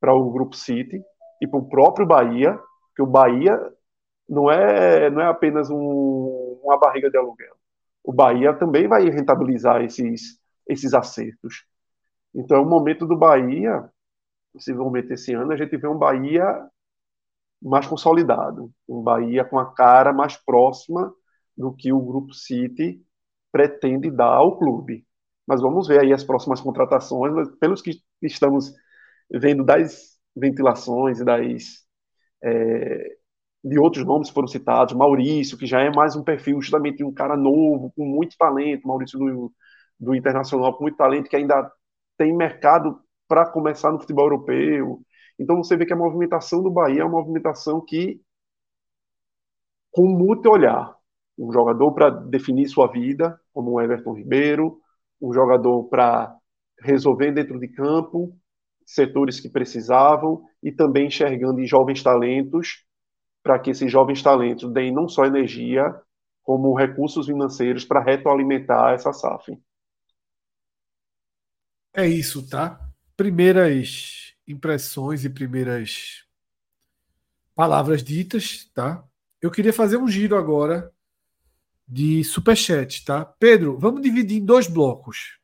para 0.00 0.12
o 0.12 0.32
Grupo 0.32 0.56
City 0.56 1.00
e 1.40 1.46
para 1.46 1.58
o 1.60 1.68
próprio 1.68 2.04
Bahia, 2.04 2.58
que 2.96 3.02
o 3.02 3.06
Bahia 3.06 3.56
não 4.28 4.50
é, 4.50 5.08
não 5.10 5.22
é 5.22 5.26
apenas 5.26 5.70
um, 5.70 6.60
uma 6.62 6.76
barriga 6.78 7.08
de 7.08 7.16
aluguel. 7.16 7.54
O 8.02 8.12
Bahia 8.12 8.52
também 8.52 8.88
vai 8.88 9.08
rentabilizar 9.08 9.82
esses, 9.82 10.40
esses 10.68 10.92
acertos. 10.92 11.64
Então, 12.34 12.58
é 12.58 12.60
o 12.60 12.66
momento 12.68 13.06
do 13.06 13.16
Bahia, 13.16 13.88
possivelmente 14.52 15.12
esse 15.12 15.34
ano, 15.34 15.52
a 15.52 15.56
gente 15.56 15.76
vê 15.76 15.88
um 15.88 15.98
Bahia 15.98 16.68
mais 17.60 17.86
consolidado, 17.86 18.72
um 18.88 19.02
Bahia 19.02 19.44
com 19.44 19.58
a 19.58 19.72
cara 19.72 20.12
mais 20.12 20.36
próxima 20.36 21.14
do 21.56 21.72
que 21.72 21.92
o 21.92 22.00
Grupo 22.00 22.34
City 22.34 23.02
pretende 23.52 24.10
dar 24.10 24.34
ao 24.36 24.58
clube. 24.58 25.06
Mas 25.46 25.60
vamos 25.60 25.88
ver 25.88 26.00
aí 26.00 26.12
as 26.12 26.24
próximas 26.24 26.60
contratações, 26.60 27.32
mas 27.34 27.48
pelos 27.58 27.82
que 27.82 28.00
estamos 28.22 28.72
vendo 29.30 29.64
das 29.64 30.18
ventilações 30.36 31.20
e 31.20 31.24
das 31.24 31.82
é, 32.42 33.16
de 33.64 33.78
outros 33.78 34.04
nomes 34.04 34.30
foram 34.30 34.48
citados, 34.48 34.94
Maurício, 34.94 35.56
que 35.58 35.66
já 35.66 35.80
é 35.80 35.90
mais 35.90 36.16
um 36.16 36.24
perfil 36.24 36.60
justamente 36.60 37.04
um 37.04 37.12
cara 37.14 37.36
novo, 37.36 37.92
com 37.96 38.04
muito 38.06 38.36
talento, 38.36 38.86
Maurício 38.88 39.18
do, 39.18 39.52
do 40.00 40.14
Internacional, 40.14 40.76
com 40.76 40.84
muito 40.84 40.96
talento, 40.96 41.28
que 41.30 41.36
ainda 41.36 41.70
tem 42.22 42.32
mercado 42.32 43.00
para 43.26 43.50
começar 43.50 43.90
no 43.90 43.98
futebol 43.98 44.26
europeu, 44.26 45.02
então 45.36 45.56
você 45.56 45.76
vê 45.76 45.84
que 45.84 45.92
a 45.92 45.96
movimentação 45.96 46.62
do 46.62 46.70
Bahia 46.70 47.00
é 47.00 47.04
uma 47.04 47.18
movimentação 47.18 47.80
que 47.80 48.20
com 49.90 50.06
muito 50.06 50.48
olhar. 50.48 50.94
Um 51.36 51.52
jogador 51.52 51.90
para 51.92 52.10
definir 52.10 52.68
sua 52.68 52.86
vida, 52.86 53.40
como 53.52 53.72
o 53.72 53.80
Everton 53.80 54.12
Ribeiro, 54.12 54.78
um 55.20 55.32
jogador 55.32 55.88
para 55.88 56.36
resolver 56.80 57.32
dentro 57.32 57.58
de 57.58 57.66
campo 57.66 58.32
setores 58.86 59.40
que 59.40 59.48
precisavam 59.48 60.44
e 60.62 60.70
também 60.70 61.06
enxergando 61.08 61.60
em 61.60 61.66
jovens 61.66 62.04
talentos 62.04 62.84
para 63.42 63.58
que 63.58 63.70
esses 63.70 63.90
jovens 63.90 64.22
talentos 64.22 64.72
deem 64.72 64.92
não 64.92 65.08
só 65.08 65.24
energia, 65.24 65.92
como 66.44 66.74
recursos 66.74 67.26
financeiros 67.26 67.84
para 67.84 68.00
retroalimentar 68.00 68.94
essa 68.94 69.12
SAF. 69.12 69.58
É 71.94 72.06
isso, 72.06 72.48
tá? 72.48 72.80
Primeiras 73.16 74.34
impressões 74.48 75.24
e 75.24 75.30
primeiras 75.30 76.24
palavras 77.54 78.02
ditas, 78.02 78.70
tá? 78.74 79.04
Eu 79.40 79.50
queria 79.50 79.72
fazer 79.72 79.98
um 79.98 80.08
giro 80.08 80.36
agora 80.36 80.90
de 81.86 82.24
superchat, 82.24 83.04
tá? 83.04 83.24
Pedro, 83.24 83.78
vamos 83.78 84.00
dividir 84.00 84.40
em 84.40 84.44
dois 84.44 84.66
blocos 84.66 85.38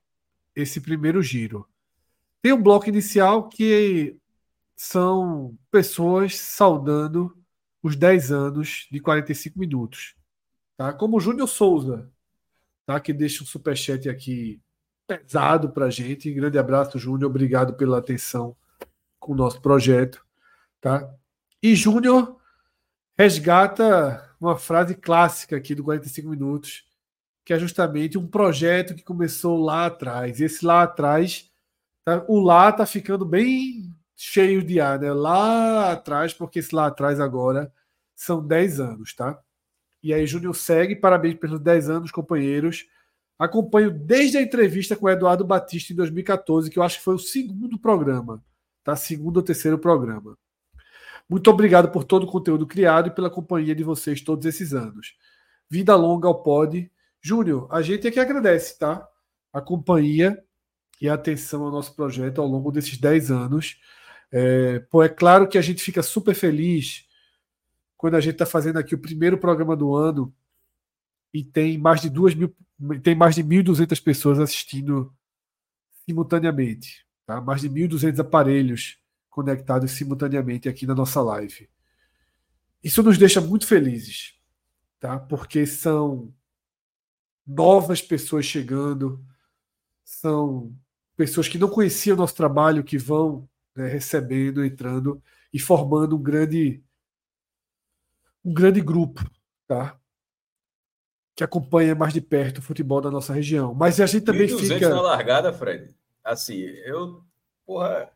esse 0.57 0.81
primeiro 0.81 1.23
giro. 1.23 1.69
Tem 2.41 2.53
um 2.53 2.63
bloco 2.63 2.89
inicial 2.89 3.49
que 3.49 4.17
são 4.75 5.55
pessoas 5.71 6.39
saudando 6.39 7.37
os 7.83 7.95
10 7.95 8.33
anos 8.33 8.89
de 8.91 9.01
45 9.01 9.59
minutos, 9.59 10.15
tá? 10.79 10.95
Como 10.95 11.19
o 11.19 11.21
Júnior 11.21 11.49
Souza, 11.49 12.11
tá? 12.87 12.99
Que 12.99 13.13
deixa 13.13 13.43
um 13.43 13.47
superchat 13.47 14.09
aqui 14.09 14.63
pesado 15.09 15.71
pra 15.71 15.89
gente. 15.89 16.31
Grande 16.31 16.59
abraço, 16.59 16.99
Júnior. 16.99 17.31
Obrigado 17.31 17.75
pela 17.75 17.99
atenção 17.99 18.55
com 19.19 19.33
o 19.33 19.37
nosso 19.37 19.61
projeto. 19.63 20.25
Tá? 20.81 21.11
E 21.63 21.75
Júnior 21.75 22.39
resgata 23.19 24.37
uma 24.39 24.57
frase 24.57 24.95
clássica 24.95 25.57
aqui 25.57 25.75
do 25.75 25.83
45 25.83 26.29
Minutos, 26.29 26.85
que 27.45 27.53
é 27.53 27.59
justamente 27.59 28.19
um 28.19 28.29
projeto 28.29 28.95
que 28.95 29.03
começou 29.03 29.59
lá 29.61 29.87
atrás. 29.87 30.41
Esse 30.41 30.65
lá 30.65 30.83
atrás, 30.83 31.51
tá, 32.05 32.23
o 32.29 32.39
lá 32.39 32.69
está 32.69 32.85
ficando 32.85 33.25
bem 33.25 33.93
cheio 34.15 34.63
de 34.63 34.79
ar, 34.79 35.01
né? 35.01 35.13
Lá 35.13 35.93
atrás, 35.93 36.35
porque 36.35 36.59
esse 36.59 36.75
lá 36.75 36.87
atrás 36.87 37.19
agora 37.19 37.73
são 38.15 38.47
10 38.47 38.81
anos, 38.81 39.15
tá? 39.15 39.41
E 40.03 40.13
aí, 40.13 40.27
Júnior 40.27 40.55
segue, 40.55 40.95
parabéns 40.95 41.35
pelos 41.35 41.61
10 41.61 41.91
anos, 41.91 42.13
companheiros. 42.13 42.87
Acompanho 43.39 43.91
desde 43.91 44.37
a 44.37 44.43
entrevista 44.43 44.97
com 44.97 45.07
o 45.07 45.11
Eduardo 45.11 45.45
Batista 45.45 45.93
em 45.93 45.97
2014, 45.97 46.71
que 46.71 46.79
eu 46.79 46.83
acho 46.83 46.99
que 46.99 47.05
foi 47.05 47.15
o 47.15 47.19
segundo 47.19 47.79
programa 47.79 48.43
tá? 48.89 48.97
Segundo 48.97 49.37
ou 49.37 49.43
terceiro 49.43 49.79
programa. 49.79 50.35
Muito 51.29 51.51
obrigado 51.51 51.91
por 51.91 52.05
todo 52.05 52.23
o 52.23 52.27
conteúdo 52.27 52.67
criado 52.67 53.09
e 53.09 53.11
pela 53.11 53.29
companhia 53.29 53.75
de 53.75 53.85
vocês 53.85 54.23
todos 54.23 54.47
esses 54.47 54.73
anos. 54.73 55.15
Vida 55.69 55.95
longa 55.95 56.27
ao 56.27 56.43
Pod. 56.43 56.91
Júnior, 57.21 57.69
a 57.71 57.83
gente 57.83 58.09
é 58.09 58.11
que 58.11 58.19
agradece, 58.19 58.79
tá? 58.79 59.07
A 59.53 59.61
companhia 59.61 60.43
e 61.03 61.07
a 61.07 61.15
atenção 61.15 61.65
ao 61.65 61.71
nosso 61.71 61.95
projeto 61.95 62.41
ao 62.41 62.47
longo 62.47 62.73
desses 62.73 62.97
10 62.97 63.31
anos. 63.31 63.79
É, 64.33 64.79
pô, 64.91 65.03
é 65.03 65.09
claro 65.11 65.47
que 65.47 65.59
a 65.59 65.63
gente 65.63 65.83
fica 65.83 66.03
super 66.03 66.35
feliz 66.35 67.07
quando 67.95 68.15
a 68.15 68.21
gente 68.21 68.35
está 68.35 68.47
fazendo 68.47 68.79
aqui 68.79 68.95
o 68.95 68.99
primeiro 68.99 69.37
programa 69.37 69.77
do 69.77 69.95
ano 69.95 70.35
e 71.33 71.45
tem 71.45 71.79
mais 71.79 72.01
de 72.01 72.11
duas 72.11 72.35
mil, 72.35 72.55
tem 73.03 73.15
mais 73.15 73.35
de 73.35 73.43
1.200 73.43 74.03
pessoas 74.03 74.39
assistindo 74.39 75.15
simultaneamente. 76.07 77.07
Tá? 77.27 77.41
Mais 77.41 77.61
de 77.61 77.69
1.200 77.69 78.21
aparelhos 78.21 78.99
conectados 79.29 79.91
simultaneamente 79.93 80.69
aqui 80.69 80.87
na 80.87 80.95
nossa 80.95 81.21
live. 81.21 81.69
Isso 82.83 83.03
nos 83.03 83.19
deixa 83.19 83.41
muito 83.41 83.67
felizes, 83.67 84.35
tá? 85.01 85.19
porque 85.19 85.67
são 85.67 86.33
novas 87.47 88.01
pessoas 88.01 88.45
chegando, 88.45 89.25
são 90.05 90.75
pessoas 91.17 91.49
que 91.49 91.59
não 91.59 91.69
conheciam 91.69 92.15
o 92.15 92.19
nosso 92.19 92.35
trabalho, 92.35 92.85
que 92.85 92.97
vão 92.97 93.49
né, 93.75 93.89
recebendo, 93.89 94.65
entrando 94.65 95.23
e 95.53 95.59
formando 95.59 96.17
um 96.17 96.23
grande 96.23 96.83
um 98.45 98.55
grande 98.55 98.81
grupo, 98.81 99.29
tá? 99.67 99.98
Que 101.39 101.45
acompanha 101.45 101.95
mais 101.95 102.13
de 102.13 102.21
perto 102.21 102.59
o 102.59 102.63
futebol 102.63 103.01
da 103.01 103.13
nossa 103.13 103.33
região. 103.33 103.73
Mas 103.73 104.01
a 104.01 104.07
gente 104.07 104.25
também 104.25 104.49
fica 104.49 104.89
na 104.89 105.01
largada, 105.01 105.53
Fred 105.53 105.95
assim, 106.31 106.61
eu, 106.85 107.23
porra, 107.67 108.11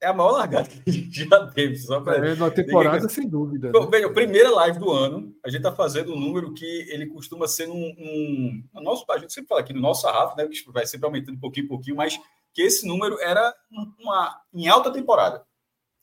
é 0.00 0.06
a 0.08 0.12
maior 0.12 0.32
largada 0.32 0.68
que 0.68 0.82
a 0.86 0.92
gente 0.92 1.24
já 1.28 1.46
teve. 1.48 1.76
Só 1.76 2.00
pra... 2.00 2.16
É, 2.16 2.34
na 2.34 2.50
temporada, 2.50 3.08
sem 3.08 3.28
dúvida. 3.28 3.70
Né? 3.70 3.88
Veja, 3.90 4.06
a 4.06 4.12
primeira 4.12 4.50
live 4.50 4.78
do 4.78 4.90
ano, 4.90 5.34
a 5.44 5.48
gente 5.48 5.58
está 5.58 5.72
fazendo 5.72 6.12
um 6.12 6.18
número 6.18 6.52
que 6.54 6.64
ele 6.90 7.06
costuma 7.06 7.46
ser 7.46 7.68
um. 7.68 7.94
um 7.98 8.64
no 8.74 8.82
nosso, 8.82 9.04
a 9.10 9.18
gente 9.18 9.32
sempre 9.32 9.48
fala 9.48 9.60
aqui 9.60 9.72
no 9.72 9.80
nosso 9.80 10.02
sarrafo, 10.02 10.36
né? 10.36 10.46
Que 10.46 10.72
vai 10.72 10.86
sempre 10.86 11.06
aumentando 11.06 11.36
um 11.36 11.40
pouquinho, 11.40 11.68
pouquinho, 11.68 11.96
mas 11.96 12.18
que 12.52 12.62
esse 12.62 12.86
número 12.86 13.18
era 13.20 13.54
uma, 13.98 14.40
em 14.52 14.68
alta 14.68 14.90
temporada. 14.92 15.44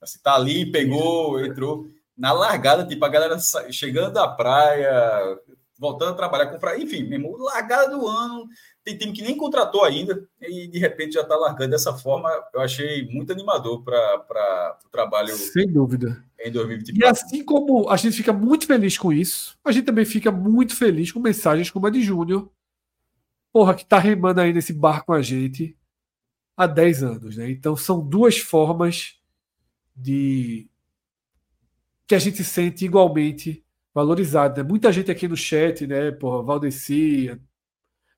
Assim, 0.01 0.19
tá 0.23 0.35
ali, 0.35 0.71
pegou, 0.71 1.43
entrou. 1.43 1.87
Na 2.17 2.31
largada, 2.33 2.85
tipo, 2.85 3.03
a 3.03 3.09
galera 3.09 3.37
chegando 3.71 4.13
da 4.13 4.27
praia, 4.27 5.39
voltando 5.79 6.11
a 6.11 6.15
trabalhar, 6.15 6.47
comprar, 6.47 6.77
enfim, 6.77 7.03
mesmo, 7.03 7.37
largada 7.37 7.89
do 7.89 8.05
ano, 8.05 8.45
tem 8.83 8.97
time 8.97 9.13
que 9.13 9.21
nem 9.21 9.37
contratou 9.37 9.85
ainda 9.85 10.27
e 10.41 10.67
de 10.67 10.77
repente 10.77 11.13
já 11.13 11.21
está 11.21 11.37
largando 11.37 11.71
dessa 11.71 11.93
forma. 11.93 12.29
Eu 12.53 12.59
achei 12.59 13.07
muito 13.07 13.31
animador 13.31 13.81
para 13.83 14.77
o 14.85 14.89
trabalho. 14.89 15.33
Sem 15.33 15.71
dúvida. 15.71 16.21
Em 16.37 16.51
2024. 16.51 16.99
E 16.99 17.05
assim 17.05 17.43
como 17.43 17.89
a 17.89 17.95
gente 17.95 18.17
fica 18.17 18.33
muito 18.33 18.67
feliz 18.67 18.97
com 18.97 19.13
isso, 19.13 19.57
a 19.63 19.71
gente 19.71 19.85
também 19.85 20.05
fica 20.05 20.31
muito 20.31 20.75
feliz 20.75 21.11
com 21.11 21.19
mensagens 21.19 21.71
como 21.71 21.87
a 21.87 21.89
de 21.89 22.01
Júnior, 22.01 22.51
porra, 23.53 23.73
que 23.73 23.83
está 23.83 23.97
remando 23.97 24.41
aí 24.41 24.51
nesse 24.51 24.73
barco 24.73 25.07
com 25.07 25.13
a 25.13 25.21
gente 25.21 25.77
há 26.57 26.67
10 26.67 27.03
anos, 27.03 27.37
né? 27.37 27.49
Então 27.49 27.75
são 27.77 28.05
duas 28.05 28.37
formas 28.37 29.17
de 29.95 30.69
que 32.05 32.15
a 32.15 32.19
gente 32.19 32.43
sente 32.43 32.83
igualmente 32.83 33.63
valorizado, 33.93 34.61
né? 34.61 34.67
Muita 34.67 34.91
gente 34.91 35.11
aqui 35.11 35.27
no 35.27 35.35
chat, 35.37 35.85
né? 35.87 36.11
Porra, 36.11 36.43
Valdeci, 36.43 37.39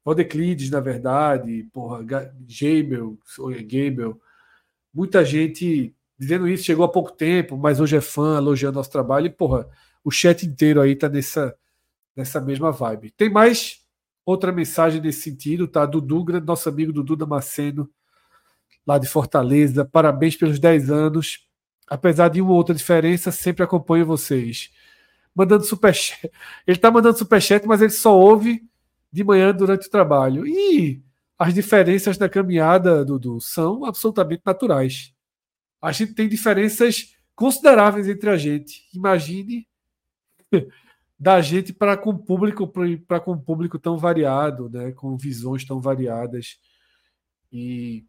Valdeclides, 0.04 0.70
na 0.70 0.80
verdade, 0.80 1.68
porra, 1.72 2.04
Gabel, 2.04 3.18
Gabel, 3.68 4.20
muita 4.94 5.24
gente 5.24 5.96
dizendo 6.18 6.48
isso, 6.48 6.64
chegou 6.64 6.86
há 6.86 6.90
pouco 6.90 7.12
tempo, 7.12 7.58
mas 7.58 7.80
hoje 7.80 7.98
é 7.98 8.02
fã, 8.02 8.38
elogiando 8.38 8.76
nosso 8.78 8.92
trabalho, 8.92 9.28
e 9.28 9.30
porra, 9.30 9.68
o 10.04 10.12
chat 10.12 10.46
inteiro 10.46 10.80
aí 10.80 10.96
tá 10.96 11.10
nessa, 11.10 11.56
nessa 12.16 12.40
mesma 12.40 12.72
vibe. 12.72 13.12
Tem 13.12 13.30
mais 13.30 13.82
outra 14.26 14.52
mensagem 14.52 15.02
nesse 15.02 15.22
sentido, 15.22 15.68
tá? 15.68 15.86
Dudu, 15.86 16.24
nosso 16.42 16.70
amigo 16.70 16.94
Dudu 16.94 17.16
Damasceno, 17.16 17.90
lá 18.86 18.98
de 18.98 19.08
Fortaleza, 19.08 19.86
parabéns 19.86 20.36
pelos 20.36 20.60
10 20.60 20.92
anos. 20.92 21.48
Apesar 21.88 22.30
de 22.30 22.42
uma 22.42 22.54
outra 22.54 22.74
diferença, 22.74 23.32
sempre 23.32 23.64
acompanho 23.64 24.06
vocês. 24.06 24.72
Mandando 25.36 25.64
superchat. 25.64 26.30
Ele 26.68 26.78
tá 26.78 26.92
mandando 26.92 27.18
superchat, 27.18 27.66
mas 27.66 27.82
ele 27.82 27.92
só 27.92 28.18
ouve 28.18 28.62
de 29.12 29.24
manhã 29.24 29.54
durante 29.54 29.88
o 29.88 29.92
trabalho. 29.92 30.46
E 30.46 31.02
as 31.38 31.54
diferenças 31.54 32.18
na 32.18 32.30
caminhada, 32.30 33.04
Dudu, 33.04 33.42
são 33.42 33.84
absolutamente 33.86 34.44
naturais. 34.46 35.14
A 35.82 35.92
gente 35.92 36.14
tem 36.14 36.30
diferenças 36.30 37.16
consideráveis 37.36 38.08
entre 38.08 38.30
a 38.30 38.38
gente. 38.38 38.88
Imagine 38.94 39.68
da 41.20 41.42
gente 41.42 41.74
para 41.74 41.98
com 41.98 42.16
público 42.16 42.68
para 43.08 43.20
com 43.20 43.34
um 43.34 43.40
público 43.40 43.80
tão 43.80 43.98
variado, 43.98 44.70
né, 44.70 44.92
com 44.92 45.18
visões 45.18 45.66
tão 45.66 45.80
variadas. 45.82 46.60
E 47.52 48.06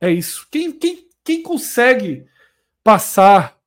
é 0.00 0.10
isso. 0.10 0.48
Quem, 0.50 0.72
quem, 0.72 1.08
quem 1.22 1.42
consegue 1.42 2.26
passar 2.82 3.59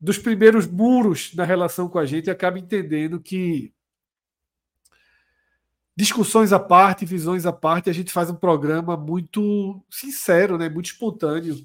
dos 0.00 0.18
primeiros 0.18 0.66
muros 0.66 1.34
na 1.34 1.44
relação 1.44 1.88
com 1.88 1.98
a 1.98 2.06
gente 2.06 2.30
acaba 2.30 2.58
entendendo 2.58 3.20
que 3.20 3.72
discussões 5.96 6.52
à 6.52 6.60
parte, 6.60 7.04
visões 7.04 7.44
à 7.44 7.52
parte, 7.52 7.90
a 7.90 7.92
gente 7.92 8.12
faz 8.12 8.30
um 8.30 8.36
programa 8.36 8.96
muito 8.96 9.84
sincero, 9.90 10.56
né? 10.56 10.68
muito 10.68 10.86
espontâneo. 10.86 11.56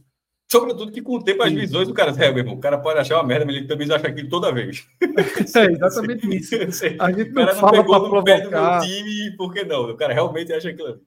Sobretudo 0.52 0.92
que 0.92 1.02
com 1.02 1.18
o 1.18 1.24
tempo 1.24 1.44
as 1.44 1.52
visões 1.52 1.88
do 1.88 1.94
cara, 1.94 2.12
é, 2.12 2.30
meu 2.30 2.40
irmão, 2.40 2.56
o 2.56 2.60
cara 2.60 2.78
pode 2.78 3.00
achar 3.00 3.18
uma 3.18 3.24
merda, 3.24 3.46
mas 3.46 3.56
ele 3.56 3.68
também 3.68 3.92
acha 3.92 4.08
aquilo 4.08 4.30
toda 4.30 4.52
vez. 4.52 4.88
É 5.56 5.72
exatamente 5.72 6.36
isso. 6.36 6.56
A 7.00 7.12
gente 7.12 7.32
não, 7.32 7.44
o 7.44 7.46
cara 7.46 7.54
não 7.54 7.62
fala 7.62 7.72
pegou 7.72 8.10
no 8.10 8.24
pé 8.24 8.42
do 8.42 8.50
meu 8.50 8.80
time, 8.82 9.38
por 9.38 9.54
que 9.54 9.64
não? 9.64 9.92
O 9.92 9.98
cara 9.98 10.14
realmente 10.14 10.52
acha 10.52 10.70
aquilo. 10.70 11.00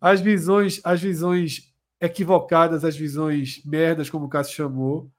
As 0.00 0.20
visões, 0.20 0.80
as 0.82 1.00
visões 1.00 1.72
equivocadas, 2.00 2.84
as 2.84 2.96
visões 2.96 3.62
merdas, 3.64 4.10
como 4.10 4.26
o 4.26 4.28
Cássio 4.28 4.54
chamou, 4.54 5.10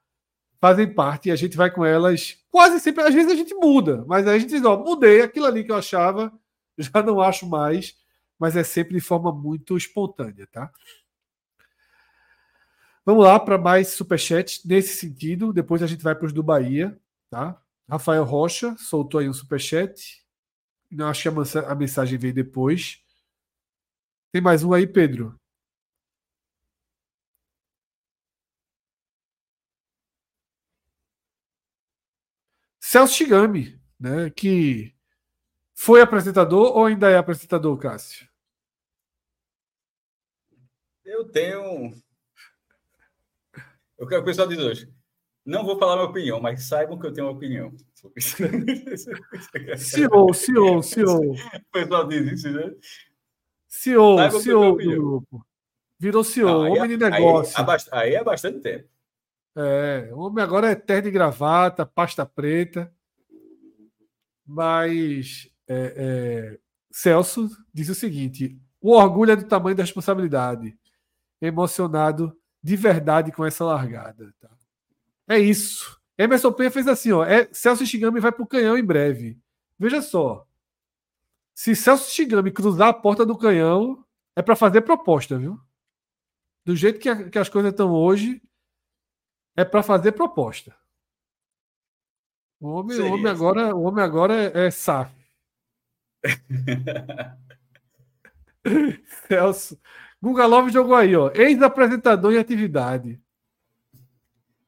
fazem 0.62 0.86
parte 0.86 1.28
e 1.28 1.32
a 1.32 1.36
gente 1.36 1.56
vai 1.56 1.72
com 1.72 1.84
elas 1.84 2.38
quase 2.48 2.78
sempre. 2.78 3.02
Às 3.02 3.12
vezes 3.12 3.32
a 3.32 3.34
gente 3.34 3.52
muda, 3.52 4.04
mas 4.06 4.28
a 4.28 4.38
gente 4.38 4.50
diz: 4.50 4.64
ó, 4.64 4.76
mudei 4.78 5.20
aquilo 5.20 5.46
ali 5.46 5.64
que 5.64 5.72
eu 5.72 5.76
achava 5.76 6.32
já 6.78 7.02
não 7.02 7.20
acho 7.20 7.48
mais, 7.48 7.96
mas 8.38 8.56
é 8.56 8.62
sempre 8.62 8.94
de 8.94 9.00
forma 9.00 9.32
muito 9.32 9.76
espontânea, 9.76 10.46
tá? 10.46 10.72
Vamos 13.04 13.24
lá 13.24 13.40
para 13.40 13.58
mais 13.58 13.88
superchat 13.88 14.62
nesse 14.64 14.96
sentido. 14.96 15.52
Depois 15.52 15.82
a 15.82 15.88
gente 15.88 16.04
vai 16.04 16.14
para 16.14 16.26
os 16.26 16.32
do 16.32 16.44
Bahia, 16.44 16.96
tá? 17.28 17.60
Rafael 17.90 18.22
Rocha 18.22 18.76
soltou 18.78 19.18
aí 19.18 19.28
um 19.28 19.34
superchat. 19.34 20.22
Não 20.88 21.08
acho 21.08 21.22
que 21.22 21.58
a 21.58 21.74
mensagem 21.74 22.16
veio 22.16 22.32
depois. 22.32 23.02
Tem 24.30 24.40
mais 24.40 24.62
um 24.62 24.72
aí, 24.72 24.86
Pedro? 24.86 25.36
Celso 32.92 33.14
Shigami, 33.14 33.80
né, 33.98 34.28
que 34.28 34.94
foi 35.72 36.02
apresentador 36.02 36.76
ou 36.76 36.84
ainda 36.84 37.08
é 37.08 37.16
apresentador, 37.16 37.78
Cássio? 37.78 38.28
Eu 41.02 41.24
tenho. 41.24 41.90
Eu 43.98 44.06
quero 44.06 44.08
que 44.08 44.16
o 44.16 44.24
pessoal 44.24 44.46
diz 44.46 44.58
hoje. 44.58 44.92
Não 45.42 45.64
vou 45.64 45.78
falar 45.78 45.96
minha 45.96 46.10
opinião, 46.10 46.38
mas 46.38 46.64
saibam 46.64 46.98
que 46.98 47.06
eu 47.06 47.12
tenho 47.14 47.28
uma 47.28 47.32
opinião. 47.32 47.74
CEO, 49.78 50.34
CEO, 50.34 50.82
CEO. 50.82 51.32
O 51.32 51.72
pessoal 51.72 52.06
diz 52.06 52.30
isso, 52.30 52.50
né? 52.50 52.74
CEO, 53.68 54.30
CEO 54.32 54.76
do 54.76 54.84
grupo. 54.84 55.46
Virou 55.98 56.22
CEO, 56.22 56.46
Não, 56.46 56.72
homem 56.72 56.82
é, 56.82 56.88
de 56.88 56.96
negócio. 56.98 57.56
Aí, 57.58 58.10
aí 58.10 58.14
é 58.16 58.22
bastante 58.22 58.60
tempo. 58.60 58.91
É, 59.54 60.10
o 60.12 60.20
homem 60.20 60.42
agora 60.42 60.70
é 60.70 60.74
terno 60.74 61.08
e 61.08 61.12
gravata, 61.12 61.84
pasta 61.84 62.24
preta. 62.24 62.92
Mas 64.46 65.50
é, 65.68 65.94
é, 65.96 66.60
Celso 66.90 67.48
diz 67.72 67.88
o 67.88 67.94
seguinte: 67.94 68.58
o 68.80 68.92
orgulho 68.92 69.32
é 69.32 69.36
do 69.36 69.46
tamanho 69.46 69.76
da 69.76 69.82
responsabilidade. 69.82 70.76
Emocionado 71.40 72.36
de 72.62 72.76
verdade 72.76 73.32
com 73.32 73.44
essa 73.44 73.64
largada. 73.64 74.32
Tá? 74.40 74.50
É 75.28 75.38
isso. 75.38 76.00
Emerson 76.16 76.52
Penha 76.52 76.70
fez 76.70 76.86
assim: 76.88 77.12
ó, 77.12 77.24
é, 77.24 77.48
Celso 77.52 77.86
Shigami 77.86 78.20
vai 78.20 78.32
para 78.32 78.42
o 78.42 78.46
canhão 78.46 78.76
em 78.76 78.84
breve. 78.84 79.38
Veja 79.78 80.00
só. 80.00 80.46
Se 81.54 81.76
Celso 81.76 82.10
Shigami 82.10 82.50
cruzar 82.50 82.88
a 82.88 82.94
porta 82.94 83.26
do 83.26 83.36
canhão, 83.36 84.04
é 84.34 84.42
para 84.42 84.56
fazer 84.56 84.82
proposta, 84.82 85.38
viu? 85.38 85.60
Do 86.64 86.76
jeito 86.76 86.98
que, 86.98 87.08
a, 87.08 87.28
que 87.28 87.38
as 87.38 87.48
coisas 87.48 87.72
estão 87.72 87.90
hoje, 87.90 88.40
é 89.56 89.64
para 89.64 89.82
fazer 89.82 90.12
proposta. 90.12 90.76
O 92.60 92.68
homem, 92.68 93.00
o 93.00 93.12
homem 93.12 93.26
agora, 93.26 93.74
o 93.74 93.82
homem 93.82 94.04
agora 94.04 94.34
é, 94.34 94.66
é 94.66 94.70
SAF. 94.70 95.12
Celso. 99.26 99.76
Guga 100.22 100.46
Love 100.46 100.70
jogou 100.70 100.94
aí, 100.94 101.16
ó. 101.16 101.32
Ex-apresentador 101.34 102.32
em 102.32 102.38
atividade. 102.38 103.20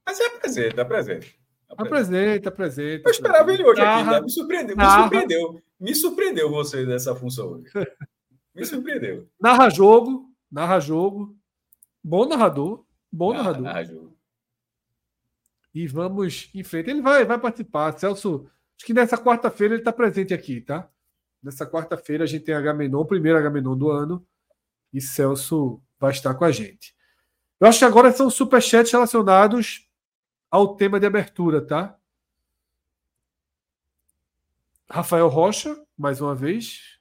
Mas 0.04 0.18
é 0.18 0.26
apresenta, 0.26 0.82
apresenta. 0.82 1.26
Apresenta, 1.70 2.48
apresenta. 2.48 3.08
Eu 3.08 3.12
esperava 3.12 3.52
ele 3.52 3.64
hoje 3.64 3.80
aqui, 3.80 4.22
me 4.22 4.30
surpreendeu. 4.30 4.76
Me 4.76 4.84
surpreendeu. 4.84 5.62
Me 5.80 5.94
surpreendeu 5.94 6.50
você 6.50 6.84
nessa 6.84 7.14
função 7.14 7.52
hoje. 7.52 7.70
Me 8.54 8.64
surpreendeu. 8.64 9.28
Narra 9.40 9.68
jogo, 9.68 10.30
narra 10.50 10.78
jogo. 10.78 11.36
Bom 12.02 12.24
narrador. 12.24 12.84
Bom 13.10 13.32
narra, 13.32 13.50
narrador. 13.50 13.62
Narra 13.62 13.84
jogo. 13.84 14.13
E 15.74 15.88
vamos 15.88 16.50
em 16.54 16.62
frente. 16.62 16.90
Ele 16.90 17.02
vai, 17.02 17.24
vai 17.24 17.38
participar. 17.38 17.98
Celso, 17.98 18.48
acho 18.76 18.86
que 18.86 18.94
nessa 18.94 19.18
quarta-feira 19.18 19.74
ele 19.74 19.80
está 19.80 19.92
presente 19.92 20.32
aqui, 20.32 20.60
tá? 20.60 20.88
Nessa 21.42 21.66
quarta-feira 21.66 22.24
a 22.24 22.26
gente 22.26 22.44
tem 22.44 22.54
Agamenon, 22.54 23.00
o 23.00 23.06
primeiro 23.06 23.36
Agamenon 23.36 23.76
do 23.76 23.90
ano, 23.90 24.26
e 24.92 25.00
Celso 25.00 25.82
vai 25.98 26.12
estar 26.12 26.34
com 26.34 26.44
a 26.44 26.52
gente. 26.52 26.94
Eu 27.60 27.66
acho 27.66 27.80
que 27.80 27.84
agora 27.84 28.12
são 28.12 28.30
superchats 28.30 28.92
relacionados 28.92 29.88
ao 30.50 30.76
tema 30.76 31.00
de 31.00 31.06
abertura, 31.06 31.60
tá? 31.60 31.98
Rafael 34.88 35.28
Rocha, 35.28 35.76
mais 35.98 36.20
uma 36.20 36.34
vez, 36.34 36.98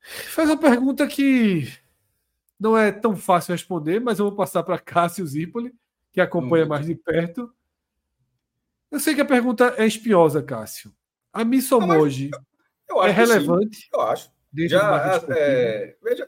faz 0.00 0.48
uma 0.48 0.58
pergunta 0.58 1.06
que 1.06 1.72
não 2.58 2.76
é 2.76 2.92
tão 2.92 3.16
fácil 3.16 3.52
responder, 3.52 4.00
mas 4.00 4.18
eu 4.18 4.26
vou 4.26 4.36
passar 4.36 4.62
para 4.62 4.78
Cássio 4.78 5.26
Zipoli, 5.26 5.74
que 6.16 6.20
acompanha 6.22 6.64
hum. 6.64 6.68
mais 6.68 6.86
de 6.86 6.94
perto. 6.94 7.52
Eu 8.90 8.98
sei 8.98 9.14
que 9.14 9.20
a 9.20 9.26
pergunta 9.26 9.74
é 9.76 9.86
espinhosa, 9.86 10.42
Cássio. 10.42 10.90
A 11.30 11.44
Missomoji 11.44 12.30
é 13.04 13.10
relevante? 13.10 13.86
Eu 13.92 14.00
acho. 14.00 14.30
Já, 14.66 15.22
é, 15.28 15.94
veja, 16.02 16.26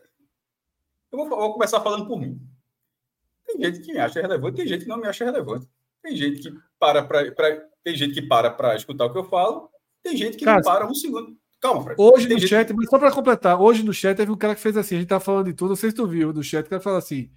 eu 1.11 1.19
vou, 1.19 1.27
vou, 1.27 1.55
começar 1.55 1.81
falando 1.81 2.07
por 2.07 2.21
mim. 2.21 2.39
Tem 3.47 3.59
gente 3.63 3.81
que 3.81 3.95
me 3.95 3.99
acha 3.99 4.21
relevante, 4.21 4.59
tem 4.59 4.67
gente 4.67 4.83
que 4.83 4.91
não 4.91 4.99
me 4.99 5.07
acha 5.07 5.25
relevante. 5.25 5.67
Tem 6.03 6.15
gente 6.15 6.43
que 6.43 6.55
para 6.79 7.03
para 7.03 7.67
tem 7.83 7.97
gente 7.97 8.13
que 8.13 8.21
para 8.21 8.51
para 8.51 8.77
escutar 8.77 9.07
o 9.07 9.13
que 9.13 9.19
eu 9.19 9.25
falo, 9.25 9.71
tem 10.03 10.15
gente 10.15 10.37
que 10.37 10.45
Cássio, 10.45 10.71
não 10.71 10.71
para 10.71 10.87
um 10.87 10.95
segundo. 10.95 11.35
Calma, 11.59 11.83
Fred. 11.83 11.97
Hoje 11.99 12.29
tem 12.29 12.37
no 12.37 12.47
chat, 12.47 12.71
mas 12.75 12.91
só 12.91 12.99
para 12.99 13.11
completar, 13.11 13.59
hoje 13.59 13.83
no 13.83 13.95
chat 13.95 14.15
teve 14.15 14.31
um 14.31 14.37
cara 14.37 14.55
que 14.55 14.61
fez 14.61 14.77
assim, 14.77 14.97
a 14.97 14.99
gente 14.99 15.09
tá 15.09 15.19
falando 15.19 15.47
de 15.47 15.55
tudo, 15.55 15.71
não 15.71 15.77
sei 15.77 15.89
se 15.89 15.97
tu 15.97 16.07
viu 16.07 16.31
no 16.31 16.43
chat, 16.43 16.67
o 16.67 16.69
cara 16.69 16.83
falou 16.83 16.99
assim: 16.99 17.31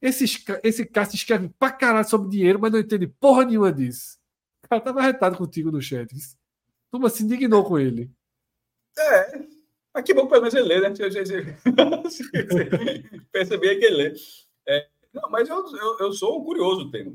esse, 0.00 0.24
esse 0.62 0.86
Cássio 0.86 1.16
escreve 1.16 1.48
pra 1.58 1.72
caralho 1.72 2.08
sobre 2.08 2.30
dinheiro, 2.30 2.58
mas 2.60 2.72
não 2.72 2.78
entende 2.78 3.06
porra 3.06 3.44
nenhuma 3.44 3.72
disso. 3.72 4.18
O 4.64 4.68
cara 4.68 4.80
tava 4.82 5.02
retado 5.02 5.36
contigo 5.36 5.70
no 5.70 5.80
chat. 5.80 6.08
Turma 6.90 7.10
se 7.10 7.24
indignou 7.24 7.64
com 7.64 7.78
ele. 7.78 8.10
É, 8.96 9.38
mas 9.94 10.04
que 10.04 10.14
bom 10.14 10.26
pelo 10.26 10.42
menos 10.42 10.54
ele 10.54 10.68
lê, 10.68 10.80
né? 10.80 10.90
Percebi 13.32 13.78
que 13.78 13.84
ele 13.84 13.96
lê. 13.96 14.14
É, 14.66 14.88
não, 15.12 15.28
mas 15.30 15.48
eu, 15.48 15.64
eu, 15.76 15.98
eu 16.00 16.12
sou 16.12 16.40
um 16.40 16.44
curioso 16.44 16.84
do 16.84 16.90
tema. 16.90 17.14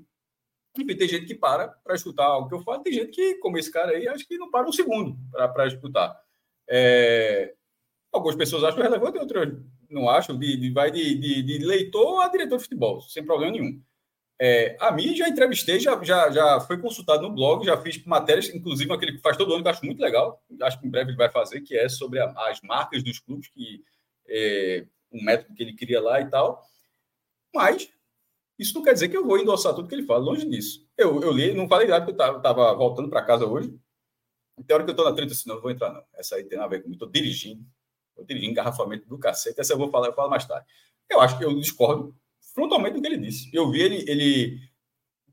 Enfim, 0.77 0.97
tem 0.97 1.07
gente 1.07 1.25
que 1.25 1.35
para 1.35 1.67
para 1.67 1.95
escutar 1.95 2.37
o 2.37 2.47
que 2.47 2.55
eu 2.55 2.61
falo, 2.61 2.81
tem 2.81 2.93
gente 2.93 3.11
que, 3.11 3.35
como 3.35 3.57
esse 3.57 3.71
cara 3.71 3.91
aí, 3.91 4.07
acho 4.07 4.27
que 4.27 4.37
não 4.37 4.49
para 4.49 4.67
um 4.67 4.71
segundo 4.71 5.15
para 5.31 5.67
escutar. 5.67 6.19
É, 6.67 7.53
algumas 8.11 8.35
pessoas 8.35 8.63
acham 8.63 8.81
relevante, 8.81 9.19
outras 9.19 9.53
não 9.93 10.09
acham. 10.09 10.37
De, 10.37 10.57
de 10.57 10.71
vai 10.71 10.91
de, 10.91 11.15
de, 11.15 11.41
de, 11.43 11.57
leitor 11.59 12.21
a 12.21 12.27
diretor 12.29 12.57
de 12.57 12.63
futebol, 12.63 13.01
sem 13.01 13.23
problema 13.25 13.51
nenhum. 13.53 13.81
É, 14.41 14.75
a 14.79 14.91
mim 14.91 15.15
já 15.15 15.29
entrevistei, 15.29 15.79
já, 15.79 16.01
já, 16.03 16.29
já 16.31 16.59
foi 16.61 16.77
consultado 16.81 17.21
no 17.21 17.33
blog, 17.33 17.65
já 17.65 17.77
fiz 17.77 18.03
matérias, 18.03 18.49
inclusive 18.49 18.91
aquele 18.91 19.13
que 19.13 19.21
faz 19.21 19.37
todo 19.37 19.53
ano, 19.53 19.61
que 19.61 19.67
eu 19.67 19.71
acho 19.71 19.85
muito 19.85 20.01
legal, 20.01 20.43
acho 20.63 20.79
que 20.79 20.87
em 20.87 20.89
breve 20.89 21.11
ele 21.11 21.17
vai 21.17 21.29
fazer, 21.29 21.61
que 21.61 21.77
é 21.77 21.87
sobre 21.87 22.19
a, 22.19 22.25
as 22.49 22.59
marcas 22.61 23.03
dos 23.03 23.19
clubes, 23.19 23.47
que 23.49 23.83
é, 24.27 24.85
um 25.11 25.23
método 25.23 25.53
que 25.53 25.63
ele 25.63 25.75
cria 25.75 26.01
lá 26.01 26.19
e 26.19 26.29
tal. 26.29 26.61
Mas 27.53 27.89
isso 28.57 28.73
não 28.73 28.83
quer 28.83 28.93
dizer 28.93 29.09
que 29.09 29.17
eu 29.17 29.25
vou 29.25 29.37
endossar 29.37 29.73
tudo 29.73 29.87
que 29.87 29.95
ele 29.95 30.05
fala, 30.05 30.19
longe 30.19 30.47
disso. 30.47 30.87
Eu, 30.97 31.21
eu 31.21 31.31
li, 31.31 31.53
não 31.53 31.67
falei 31.67 31.87
nada, 31.87 32.05
porque 32.05 32.21
eu 32.21 32.37
estava 32.37 32.73
voltando 32.73 33.09
para 33.09 33.25
casa 33.25 33.45
hoje. 33.45 33.69
Tem 34.67 34.75
hora 34.75 34.83
que 34.83 34.89
eu 34.89 34.93
estou 34.93 35.05
na 35.05 35.15
treta, 35.15 35.33
assim, 35.33 35.49
não, 35.49 35.55
não 35.55 35.61
vou 35.61 35.71
entrar, 35.71 35.91
não. 35.91 36.03
Essa 36.13 36.35
aí 36.35 36.43
tem 36.43 36.59
a 36.59 36.67
ver 36.67 36.81
comigo. 36.81 36.95
Estou 36.95 37.09
dirigindo, 37.09 37.65
dirigindo 38.25 38.51
engarrafamento 38.51 39.07
do 39.07 39.17
cacete. 39.17 39.59
Essa 39.59 39.73
eu 39.73 39.77
vou 39.77 39.89
falar, 39.89 40.07
eu 40.07 40.13
falo 40.13 40.29
mais 40.29 40.45
tarde. 40.45 40.65
Eu 41.09 41.19
acho 41.21 41.37
que 41.37 41.45
eu 41.45 41.59
discordo 41.59 42.15
frontalmente 42.53 42.95
do 42.95 43.01
que 43.01 43.07
ele 43.07 43.17
disse. 43.17 43.49
Eu 43.53 43.69
vi 43.71 43.81
ele, 43.81 44.05
ele 44.09 44.59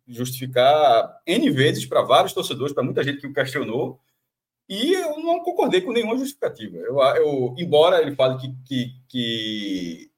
justificar 0.07 1.21
N 1.27 1.51
vezes 1.51 1.87
para 1.87 2.03
vários 2.03 2.33
torcedores, 2.33 2.73
para 2.73 2.83
muita 2.83 3.05
gente 3.05 3.21
que 3.21 3.27
o 3.27 3.33
questionou, 3.33 4.01
e 4.69 4.95
eu 4.95 5.19
não 5.19 5.41
concordei 5.41 5.81
com 5.81 5.93
nenhuma 5.93 6.17
justificativa. 6.17 6.77
Eu, 6.79 7.01
eu 7.01 7.55
embora 7.59 8.01
ele 8.01 8.15
fale 8.15 8.39
que, 8.39 8.55
que, 8.65 8.95
que 9.09 10.11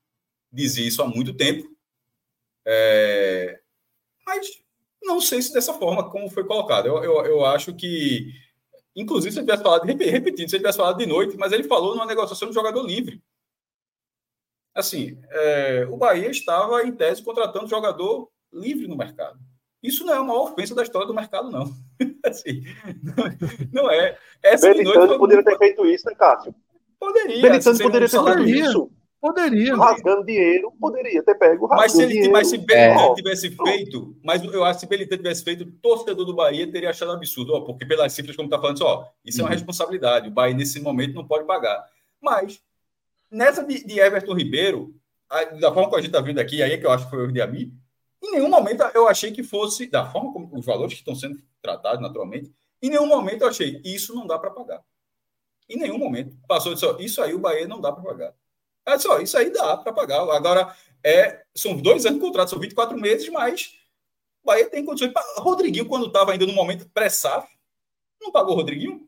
dizia 0.53 0.87
isso 0.87 1.03
há 1.03 1.07
muito 1.07 1.35
tempo, 1.35 1.67
é, 2.67 3.61
mas 4.27 4.63
não 5.03 5.21
sei 5.21 5.43
se 5.43 5.53
dessa 5.53 5.75
forma 5.75 6.11
como 6.11 6.31
foi 6.31 6.45
colocado. 6.45 6.87
Eu, 6.87 7.03
eu, 7.03 7.25
eu 7.25 7.47
acho 7.47 7.75
que, 7.75 8.33
inclusive, 8.95 9.33
se 9.33 9.39
ele 9.39 9.47
tivesse 9.47 9.63
falado, 9.63 9.85
repetindo, 9.85 10.49
se 10.49 10.57
ele 10.57 10.63
tivesse 10.63 10.79
falado 10.79 10.99
de 10.99 11.07
noite, 11.07 11.37
mas 11.37 11.53
ele 11.53 11.65
falou 11.65 11.95
numa 11.95 12.07
negociação 12.07 12.49
de 12.49 12.55
jogador 12.55 12.83
livre. 12.83 13.23
Assim, 14.75 15.19
é, 15.31 15.87
o 15.91 15.97
Bahia 15.97 16.31
estava, 16.31 16.83
em 16.83 16.93
tese, 16.93 17.23
contratando 17.23 17.69
jogador 17.69 18.31
livre 18.53 18.87
no 18.87 18.97
mercado. 18.97 19.39
Isso 19.83 20.05
não 20.05 20.15
é 20.15 20.21
uma 20.21 20.41
ofensa 20.41 20.75
da 20.75 20.83
história 20.83 21.07
do 21.07 21.15
mercado, 21.15 21.51
não. 21.51 21.65
assim, 22.25 22.63
não, 23.03 23.83
não 23.85 23.91
é. 23.91 24.17
Essa 24.43 24.69
Belitano 24.73 25.19
poderia 25.19 25.45
ter 25.45 25.59
feito 25.59 25.85
isso, 25.85 26.07
né, 26.07 26.15
Cássio? 26.15 26.55
Poderia. 26.99 27.43
Belitano 27.43 27.79
poderia 27.79 28.09
ter 28.09 28.23
feito 28.23 28.49
isso. 28.49 28.91
Poderia. 29.23 29.77
Rasgando 29.77 30.27
dinheiro, 30.27 30.73
poderia 30.81 31.23
ter 31.23 31.37
pego 31.37 31.69
mas 31.69 31.93
se, 31.93 32.03
ele, 32.03 32.29
mas 32.29 32.49
se 32.49 32.59
Belitano 32.59 33.13
é. 33.13 33.15
tivesse 33.15 33.51
feito, 33.51 34.17
mas 34.21 34.43
eu 34.43 34.65
acho 34.65 34.81
que 34.81 34.81
se 34.81 34.89
Belitano 34.89 35.23
tivesse 35.23 35.45
feito, 35.45 35.63
o 35.63 35.71
torcedor 35.71 36.27
do 36.27 36.35
Bahia 36.35 36.69
teria 36.69 36.91
achado 36.91 37.13
absurdo, 37.13 37.55
ó, 37.55 37.61
porque 37.61 37.87
pelas 37.87 38.13
cifras, 38.13 38.35
como 38.35 38.49
está 38.49 38.61
falando, 38.61 38.83
ó, 38.83 39.07
isso 39.25 39.39
uhum. 39.39 39.43
é 39.43 39.45
uma 39.45 39.51
uhum. 39.51 39.55
responsabilidade. 39.55 40.27
O 40.27 40.33
Bahia, 40.33 40.57
nesse 40.57 40.81
momento, 40.81 41.15
não 41.15 41.25
pode 41.25 41.47
pagar. 41.47 41.89
Mas, 42.21 42.61
nessa 43.31 43.63
de, 43.63 43.87
de 43.87 44.01
Everton 44.01 44.35
Ribeiro, 44.35 44.93
a, 45.31 45.45
da 45.45 45.73
forma 45.73 45.89
que 45.89 45.95
a 45.95 45.99
gente 45.99 46.09
está 46.09 46.21
vendo 46.21 46.41
aqui, 46.41 46.61
aí 46.61 46.73
é 46.73 46.77
que 46.77 46.85
eu 46.85 46.91
acho 46.91 47.05
que 47.05 47.11
foi 47.11 47.25
o 47.25 47.31
de 47.31 47.41
Ami, 47.41 47.73
em 48.21 48.33
nenhum 48.33 48.49
momento 48.49 48.83
eu 48.93 49.07
achei 49.07 49.31
que 49.31 49.45
fosse, 49.45 49.87
da 49.87 50.05
forma 50.05 50.33
como 50.33 50.51
os 50.53 50.67
valores 50.67 50.95
que 50.95 50.99
estão 50.99 51.15
sendo 51.15 51.39
tratados 51.63 52.03
naturalmente, 52.03 52.53
em 52.83 52.91
nenhum 52.91 53.07
momento 53.07 53.43
eu 53.43 53.49
achei, 53.49 53.81
isso 53.85 54.17
não 54.17 54.27
dá 54.27 54.37
para 54.37 54.51
pagar. 54.51 54.83
Em 55.69 55.79
nenhum 55.79 55.97
momento. 55.97 56.37
Passou 56.49 56.75
disso, 56.75 56.97
isso 56.99 57.23
aí 57.23 57.33
o 57.33 57.39
Bahia 57.39 57.69
não 57.69 57.81
dá 57.81 57.93
para 57.93 58.03
pagar. 58.03 58.35
É 58.87 58.99
só, 58.99 59.21
isso 59.21 59.37
aí 59.39 59.51
dá 59.51 59.77
para 59.77 59.93
pagar. 59.93 60.21
Agora, 60.31 60.75
é, 61.05 61.45
são 61.55 61.77
dois 61.77 62.05
anos 62.05 62.19
de 62.19 62.27
contrato, 62.27 62.51
são 62.51 62.59
24 62.59 62.99
meses, 62.99 63.29
mas 63.29 63.73
o 64.43 64.47
Bahia 64.47 64.69
tem 64.69 64.85
condições. 64.85 65.13
Rodriguinho, 65.37 65.87
quando 65.87 66.07
estava 66.07 66.33
ainda 66.33 66.47
no 66.47 66.53
momento 66.53 66.89
pré-SAF, 66.91 67.49
não 68.21 68.33
pagou 68.33 68.55
o 68.55 68.57
Rodriguinho? 68.57 69.07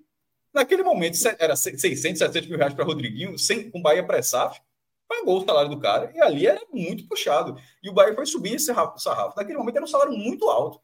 Naquele 0.52 0.84
momento, 0.84 1.16
era 1.38 1.56
600, 1.56 2.18
700 2.18 2.48
mil 2.48 2.58
reais 2.58 2.74
para 2.74 2.84
Rodriguinho, 2.84 3.36
sem, 3.36 3.70
com 3.70 3.82
Bahia 3.82 4.06
pré-SAF, 4.06 4.60
pagou 5.08 5.38
o 5.38 5.44
salário 5.44 5.70
do 5.70 5.80
cara, 5.80 6.12
e 6.14 6.20
ali 6.20 6.46
era 6.46 6.60
muito 6.72 7.06
puxado. 7.08 7.60
E 7.82 7.90
o 7.90 7.92
Bahia 7.92 8.14
foi 8.14 8.26
subir 8.26 8.54
esse 8.54 8.66
sarrafo. 8.66 9.36
Naquele 9.36 9.58
momento 9.58 9.76
era 9.76 9.84
um 9.84 9.88
salário 9.88 10.12
muito 10.12 10.48
alto. 10.48 10.80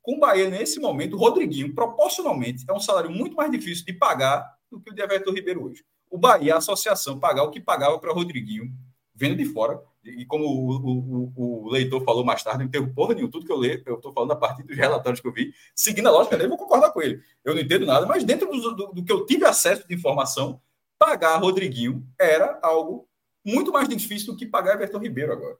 Com 0.00 0.16
o 0.16 0.18
Bahia, 0.18 0.48
nesse 0.48 0.80
momento, 0.80 1.14
o 1.14 1.18
Rodriguinho, 1.18 1.74
proporcionalmente, 1.74 2.64
é 2.68 2.72
um 2.72 2.80
salário 2.80 3.10
muito 3.10 3.36
mais 3.36 3.50
difícil 3.50 3.84
de 3.84 3.92
pagar 3.92 4.58
do 4.70 4.80
que 4.80 4.90
o 4.90 4.94
de 4.94 5.02
Everton 5.02 5.32
Ribeiro 5.32 5.64
hoje 5.64 5.84
o 6.12 6.18
Bahia, 6.18 6.54
a 6.54 6.58
associação, 6.58 7.18
pagar 7.18 7.42
o 7.42 7.50
que 7.50 7.58
pagava 7.58 7.98
para 7.98 8.12
Rodriguinho, 8.12 8.70
vendo 9.14 9.36
de 9.38 9.46
fora. 9.46 9.82
E 10.04 10.26
como 10.26 10.44
o, 10.44 11.32
o, 11.34 11.64
o, 11.64 11.70
leitor 11.70 12.04
falou 12.04 12.22
mais 12.22 12.42
tarde, 12.42 12.58
não 12.58 12.66
entendo 12.66 12.92
porra 12.92 13.14
nenhuma, 13.14 13.32
tudo 13.32 13.46
que 13.46 13.52
eu 13.52 13.56
leio, 13.56 13.82
eu 13.86 13.94
estou 13.94 14.12
falando 14.12 14.32
a 14.32 14.36
partir 14.36 14.62
dos 14.62 14.76
relatórios 14.76 15.20
que 15.20 15.26
eu 15.26 15.32
vi, 15.32 15.54
seguindo 15.74 16.08
a 16.08 16.10
lógica 16.10 16.36
dele, 16.36 16.46
eu 16.46 16.50
vou 16.50 16.58
concordar 16.58 16.90
com 16.90 17.00
ele. 17.00 17.22
Eu 17.42 17.54
não 17.54 17.62
entendo 17.62 17.86
nada, 17.86 18.04
mas 18.04 18.24
dentro 18.24 18.50
do, 18.50 18.74
do, 18.74 18.86
do 18.88 19.04
que 19.04 19.10
eu 19.10 19.24
tive 19.24 19.46
acesso 19.46 19.88
de 19.88 19.94
informação, 19.94 20.60
pagar 20.98 21.38
Rodriguinho 21.38 22.06
era 22.18 22.58
algo 22.62 23.08
muito 23.42 23.72
mais 23.72 23.88
difícil 23.88 24.32
do 24.32 24.38
que 24.38 24.44
pagar 24.44 24.74
Everton 24.74 24.98
Ribeiro 24.98 25.32
agora. 25.32 25.56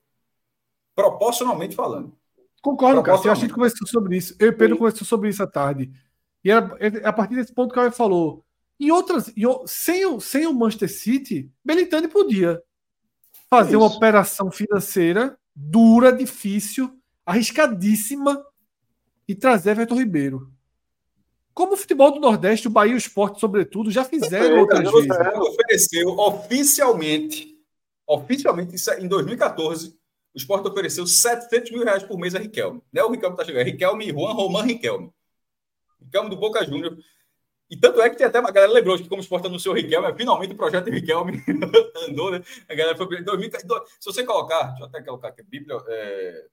Proporcionalmente 0.94 1.74
falando. 1.74 2.14
Concordo, 2.61 3.03
cara. 3.03 3.18
A 3.18 3.34
gente 3.34 3.55
conversou 3.55 3.88
sobre 3.88 4.18
isso. 4.18 4.36
Eu 4.38 4.48
e 4.48 4.53
Pedro 4.53 4.76
conversou 4.76 5.07
sobre 5.07 5.30
isso 5.30 5.42
à 5.42 5.46
tarde. 5.46 5.90
E 6.44 6.50
era, 6.50 6.76
a 7.05 7.12
partir 7.12 7.36
desse 7.36 7.55
ponto 7.55 7.72
que 7.72 7.78
o 7.78 7.82
Caio 7.82 7.92
falou, 7.92 8.44
em 8.79 8.91
outras, 8.91 9.29
em, 9.37 9.45
sem, 9.66 10.07
o, 10.07 10.20
sem 10.20 10.47
o 10.47 10.55
Manchester 10.55 10.91
City, 10.91 11.51
Belitani 11.64 12.09
podia 12.09 12.62
fazer 13.49 13.70
Isso. 13.70 13.79
uma 13.79 13.87
operação 13.87 14.51
financeira 14.51 15.39
dura, 15.55 16.12
difícil, 16.12 16.91
arriscadíssima 17.25 18.45
e 19.29 19.35
trazer 19.35 19.73
Everton 19.73 19.97
Ribeiro. 19.97 20.51
Como 21.55 21.75
o 21.75 21.77
futebol 21.77 22.11
do 22.11 22.20
Nordeste, 22.20 22.66
o 22.66 22.70
Bahia 22.70 22.93
e 22.93 22.95
o 22.95 22.99
Esporte, 22.99 23.39
sobretudo, 23.39 23.91
já 23.91 24.05
fizeram 24.05 24.61
outras 24.61 24.91
vezes. 24.91 25.11
ofereceu 25.11 26.09
oficialmente, 26.09 27.59
oficialmente, 28.07 28.75
isso 28.75 28.91
é 28.91 29.01
em 29.01 29.07
2014, 29.07 29.91
o 30.35 30.39
Esporte 30.39 30.66
ofereceu 30.66 31.07
700 31.07 31.70
mil 31.70 31.85
reais 31.85 32.03
por 32.03 32.18
mês 32.18 32.35
a 32.35 32.39
Riquelme. 32.39 32.83
Não 32.91 33.03
é 33.03 33.05
o 33.05 33.11
Riquelme 33.11 33.37
que 33.37 33.43
está 33.43 33.45
chegando, 33.45 33.68
é 33.68 33.70
Riquelme 33.70 34.09
e 34.09 34.12
Juan 34.12 34.33
Roman 34.33 34.62
Riquelme. 34.62 35.11
Riquelme 36.01 36.31
do 36.31 36.37
Boca 36.37 36.64
Juniors 36.64 36.97
e 37.73 37.77
tanto 37.79 38.03
é 38.03 38.11
que 38.11 38.16
tem 38.16 38.27
até 38.27 38.39
uma 38.39 38.51
galera 38.51 38.70
lembrou 38.70 38.99
que, 38.99 39.09
como 39.09 39.23
o 39.23 39.25
esporte 39.25 39.47
anunciou 39.47 39.75
o 39.75 39.79
Riquelme, 39.79 40.14
finalmente 40.14 40.53
o 40.53 40.57
projeto 40.59 40.85
de 40.85 40.91
Riquelme 40.91 41.43
andou, 42.07 42.31
né? 42.31 42.43
A 42.68 42.75
galera 42.75 42.95
foi. 42.95 43.25
2014, 43.25 43.91
se 43.99 44.05
você 44.05 44.27
colocar, 44.27 44.64
deixa 44.64 44.83
eu 44.83 44.87
até 44.89 45.03
colocar 45.03 45.29
aqui, 45.29 45.43
Bíblia, 45.43 45.79
é, 45.89 46.49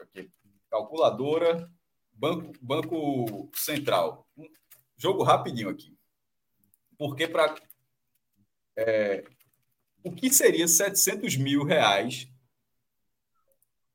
aqui, 0.00 0.30
calculadora, 0.70 1.68
Banco, 2.12 2.52
banco 2.62 3.50
Central. 3.52 4.24
jogo 4.96 5.24
rapidinho 5.24 5.70
aqui. 5.70 5.92
Porque 6.96 7.26
para. 7.26 7.52
É, 8.76 9.24
o 10.04 10.12
que 10.12 10.30
seria 10.30 10.68
700 10.68 11.36
mil 11.36 11.64
reais? 11.64 12.28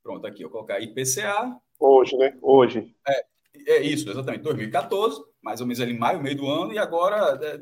Pronto, 0.03 0.27
aqui, 0.27 0.43
eu 0.43 0.49
colocar 0.49 0.81
IPCA. 0.81 1.57
Hoje, 1.79 2.17
né? 2.17 2.37
Hoje. 2.41 2.93
É, 3.07 3.25
é 3.65 3.81
isso, 3.81 4.09
exatamente. 4.09 4.41
2014 4.41 5.23
mais 5.45 5.61
ou 5.61 5.67
menos 5.67 5.79
ali 5.79 5.93
maio, 5.93 6.23
meio 6.23 6.35
do 6.35 6.49
ano, 6.49 6.73
e 6.73 6.79
agora, 6.79 7.39
é, 7.39 7.59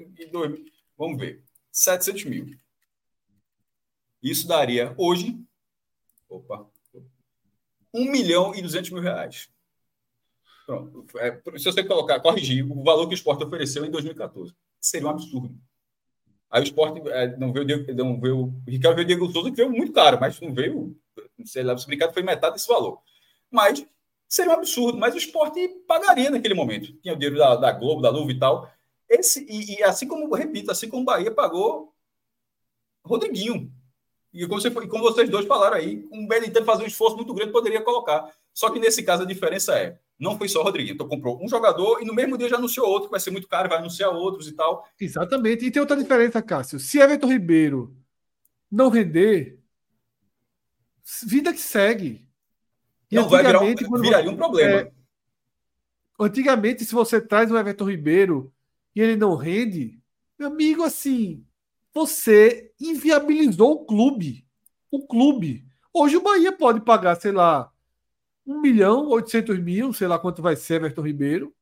vamos 0.98 1.20
ver, 1.20 1.44
700 1.70 2.24
mil. 2.24 2.58
Isso 4.22 4.48
daria 4.48 4.96
hoje, 4.98 5.38
opa, 6.30 6.66
1 7.94 8.10
milhão 8.10 8.56
e 8.56 8.62
200 8.62 8.90
mil 8.92 9.02
reais. 9.02 9.50
Pronto. 10.66 11.06
É, 11.20 11.42
se 11.58 11.66
você 11.66 11.84
colocar, 11.84 12.22
corrigir 12.22 12.66
o 12.66 12.84
valor 12.86 13.06
que 13.06 13.14
o 13.14 13.18
esporte 13.18 13.44
ofereceu 13.44 13.84
em 13.84 13.92
2014, 13.92 14.56
seria 14.80 15.08
um 15.08 15.12
absurdo. 15.12 15.54
Aí 16.50 16.62
o 16.62 16.64
esporte 16.64 17.02
é, 17.10 17.36
não 17.36 17.52
veio, 17.52 17.68
não 17.98 18.22
veio, 18.22 18.46
o 18.46 18.64
Ricardo 18.66 18.96
veio 18.96 19.06
o 19.06 19.08
Diego 19.08 19.30
Souza, 19.30 19.50
que 19.50 19.58
veio 19.58 19.70
muito 19.70 19.92
caro, 19.92 20.18
mas 20.22 20.40
não 20.40 20.54
veio, 20.54 20.98
sei 21.44 21.64
lá, 21.64 21.76
o 21.76 21.90
mercado 21.90 22.14
foi 22.14 22.24
metade 22.24 22.56
desse 22.56 22.68
valor. 22.68 23.02
Mas 23.52 23.86
seria 24.34 24.52
um 24.52 24.56
absurdo, 24.56 24.98
mas 24.98 25.14
o 25.14 25.18
esporte 25.18 25.68
pagaria 25.88 26.32
naquele 26.32 26.56
momento. 26.56 26.92
Tinha 27.04 27.14
o 27.14 27.18
dinheiro 27.18 27.38
da, 27.38 27.56
da 27.56 27.72
Globo, 27.72 28.02
da 28.02 28.10
Luva 28.10 28.32
e 28.32 28.40
tal. 28.40 28.68
Esse, 29.08 29.46
e, 29.48 29.76
e, 29.76 29.84
assim 29.84 30.08
como, 30.08 30.34
repito, 30.34 30.72
assim 30.72 30.90
como 30.90 31.04
o 31.04 31.06
Bahia 31.06 31.30
pagou 31.30 31.94
Rodriguinho. 33.06 33.72
E 34.34 34.48
como, 34.48 34.60
você, 34.60 34.72
como 34.72 35.04
vocês 35.04 35.30
dois 35.30 35.46
falaram 35.46 35.78
aí, 35.78 36.08
um 36.12 36.28
Belintani 36.28 36.66
fazer 36.66 36.84
um 36.84 36.88
esforço 36.88 37.16
muito 37.16 37.32
grande 37.32 37.52
poderia 37.52 37.80
colocar. 37.84 38.34
Só 38.52 38.72
que 38.72 38.80
nesse 38.80 39.04
caso 39.04 39.22
a 39.22 39.28
diferença 39.28 39.78
é, 39.78 40.00
não 40.18 40.36
foi 40.36 40.50
só 40.50 40.62
o 40.62 40.64
Rodriguinho. 40.64 40.96
Então 40.96 41.08
comprou 41.08 41.40
um 41.40 41.48
jogador 41.48 42.02
e 42.02 42.06
no 42.06 42.16
mesmo 42.16 42.36
dia 42.36 42.50
já 42.50 42.56
anunciou 42.56 42.88
outro, 42.88 43.10
que 43.10 43.12
vai 43.12 43.20
ser 43.20 43.30
muito 43.30 43.48
caro, 43.48 43.70
vai 43.70 43.78
anunciar 43.78 44.10
outros 44.10 44.48
e 44.48 44.54
tal. 44.54 44.84
Exatamente. 45.00 45.64
E 45.64 45.70
tem 45.70 45.80
outra 45.80 45.96
diferença, 45.96 46.42
Cássio. 46.42 46.80
Se 46.80 46.98
Everton 46.98 47.28
Ribeiro 47.28 47.96
não 48.72 48.90
render, 48.90 49.60
vida 51.24 51.54
que 51.54 51.60
segue. 51.60 52.23
E 53.14 53.16
não 53.16 53.30
vai 53.30 53.44
virar 53.44 53.62
um, 53.62 54.02
viraria 54.02 54.32
um 54.32 54.36
problema. 54.36 54.82
É, 54.82 54.92
antigamente, 56.20 56.84
se 56.84 56.94
você 56.94 57.22
traz 57.22 57.52
o 57.52 57.58
Everton 57.58 57.90
Ribeiro 57.90 58.52
e 58.96 59.02
ele 59.02 59.16
não 59.16 59.36
rende, 59.36 60.00
meu 60.38 60.48
amigo, 60.50 60.84
assim, 60.84 61.46
você 61.94 62.72
inviabilizou 62.82 63.72
o 63.72 63.86
clube. 63.86 64.46
O 64.90 65.06
clube. 65.06 65.64
Hoje 65.94 66.18
o 66.18 66.22
Bahia 66.22 66.52
pode 66.52 66.82
pagar, 66.82 67.16
sei 67.16 67.32
lá, 67.32 67.72
1 68.48 68.60
milhão, 68.60 69.08
800 69.10 69.60
mil, 69.60 69.94
sei 69.94 70.08
lá 70.08 70.18
quanto 70.18 70.42
vai 70.42 70.56
ser 70.56 70.76
Everton 70.76 71.02
Ribeiro. 71.02 71.54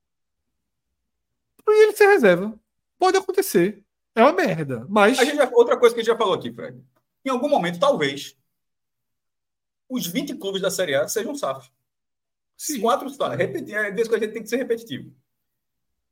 E 1.68 1.84
ele 1.84 1.96
ser 1.96 2.08
reserva. 2.08 2.58
Pode 2.98 3.18
acontecer. 3.18 3.84
É 4.16 4.24
uma 4.24 4.34
merda. 4.34 4.86
Mas. 4.90 5.18
Já, 5.18 5.50
outra 5.54 5.78
coisa 5.78 5.94
que 5.94 6.02
a 6.02 6.04
gente 6.04 6.12
já 6.12 6.18
falou 6.18 6.34
aqui, 6.34 6.52
Fred. 6.52 6.82
Em 7.26 7.30
algum 7.30 7.50
momento, 7.50 7.80
talvez, 7.80 8.38
os 9.92 10.08
20 10.08 10.36
clubes 10.36 10.62
da 10.62 10.72
Série 10.72 10.96
A 10.96 11.06
sejam 11.08 11.36
SAF. 11.36 11.70
Sim. 12.56 12.80
Quatro 12.80 13.10
SAF. 13.10 13.36
Repetir, 13.36 13.76
é 13.76 13.92
vez 13.92 14.08
que 14.08 14.16
a 14.16 14.20
gente 14.20 14.32
tem 14.32 14.42
que 14.42 14.48
ser 14.48 14.56
repetitivo. 14.56 15.14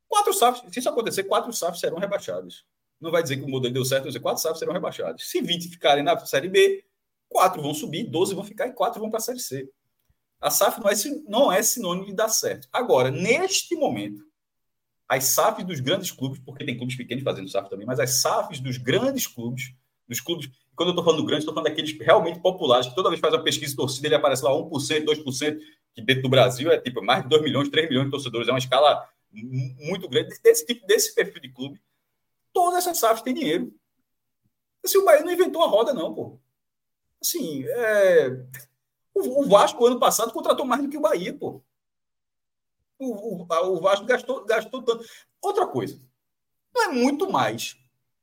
Quatro 0.06 0.34
SAFs, 0.34 0.62
se 0.70 0.80
isso 0.80 0.88
acontecer, 0.88 1.24
quatro 1.24 1.50
SAFs 1.50 1.80
serão 1.80 1.96
rebaixados. 1.96 2.66
Não 3.00 3.10
vai 3.10 3.22
dizer 3.22 3.38
que 3.38 3.44
o 3.44 3.48
modelo 3.48 3.72
deu 3.72 3.84
certo, 3.84 4.06
dizer 4.06 4.20
quatro 4.20 4.42
SAFs 4.42 4.58
serão 4.58 4.74
rebaixados. 4.74 5.30
Se 5.30 5.40
20 5.40 5.68
ficarem 5.68 6.04
na 6.04 6.18
Série 6.26 6.48
B, 6.48 6.84
quatro 7.26 7.62
vão 7.62 7.72
subir, 7.72 8.04
12 8.04 8.34
vão 8.34 8.44
ficar 8.44 8.66
e 8.66 8.72
quatro 8.72 9.00
vão 9.00 9.08
para 9.08 9.18
a 9.18 9.22
Série 9.22 9.40
C. 9.40 9.70
A 10.38 10.50
SAF 10.50 10.80
não 10.80 10.90
é, 10.90 10.94
não 11.26 11.52
é 11.52 11.62
sinônimo 11.62 12.06
de 12.06 12.12
dar 12.12 12.28
certo. 12.28 12.68
Agora, 12.70 13.10
neste 13.10 13.74
momento, 13.74 14.22
as 15.08 15.24
SAFs 15.24 15.64
dos 15.64 15.80
grandes 15.80 16.10
clubes, 16.10 16.38
porque 16.40 16.64
tem 16.64 16.76
clubes 16.76 16.96
pequenos 16.96 17.24
fazendo 17.24 17.48
SAF 17.48 17.70
também, 17.70 17.86
mas 17.86 17.98
as 17.98 18.20
SAFs 18.20 18.60
dos 18.60 18.76
grandes 18.76 19.26
clubes, 19.26 19.72
dos 20.06 20.20
clubes, 20.20 20.50
quando 20.80 20.88
eu 20.88 20.92
estou 20.92 21.04
falando 21.04 21.26
grande, 21.26 21.40
estou 21.40 21.52
falando 21.52 21.68
daqueles 21.68 21.92
realmente 21.98 22.40
populares, 22.40 22.86
que 22.86 22.94
toda 22.94 23.10
vez 23.10 23.20
que 23.20 23.20
faz 23.20 23.34
uma 23.34 23.44
pesquisa 23.44 23.76
torcida, 23.76 24.08
ele 24.08 24.14
aparece 24.14 24.42
lá 24.42 24.50
1%, 24.50 25.04
2%, 25.04 25.60
que 25.92 26.00
dentro 26.00 26.22
do 26.22 26.30
Brasil 26.30 26.72
é 26.72 26.80
tipo 26.80 27.04
mais 27.04 27.22
de 27.22 27.28
2 27.28 27.42
milhões, 27.42 27.68
3 27.68 27.86
milhões 27.86 28.06
de 28.06 28.10
torcedores, 28.10 28.48
é 28.48 28.50
uma 28.50 28.58
escala 28.58 29.06
muito 29.30 30.08
grande, 30.08 30.40
desse 30.42 30.64
tipo, 30.64 30.86
desse 30.86 31.14
perfil 31.14 31.42
de 31.42 31.52
clube, 31.52 31.78
todas 32.50 32.78
essas 32.78 32.96
SAFs 32.96 33.20
têm 33.20 33.34
dinheiro. 33.34 33.70
Assim, 34.82 34.96
o 34.96 35.04
Bahia 35.04 35.22
não 35.22 35.30
inventou 35.30 35.62
a 35.62 35.66
roda, 35.66 35.92
não, 35.92 36.14
pô. 36.14 36.38
Assim, 37.20 37.62
é... 37.66 38.42
o, 39.12 39.46
Vasco, 39.46 39.84
ano 39.84 39.98
passado, 39.98 40.32
contratou 40.32 40.64
mais 40.64 40.82
do 40.82 40.88
que 40.88 40.96
o 40.96 41.02
Bahia, 41.02 41.34
pô. 41.34 41.62
O, 42.98 43.42
o, 43.42 43.74
o 43.76 43.80
Vasco 43.82 44.06
gastou, 44.06 44.46
gastou 44.46 44.82
tanto. 44.82 45.04
Outra 45.42 45.66
coisa, 45.66 46.00
não 46.74 46.84
é 46.84 46.88
muito 46.88 47.30
mais. 47.30 47.76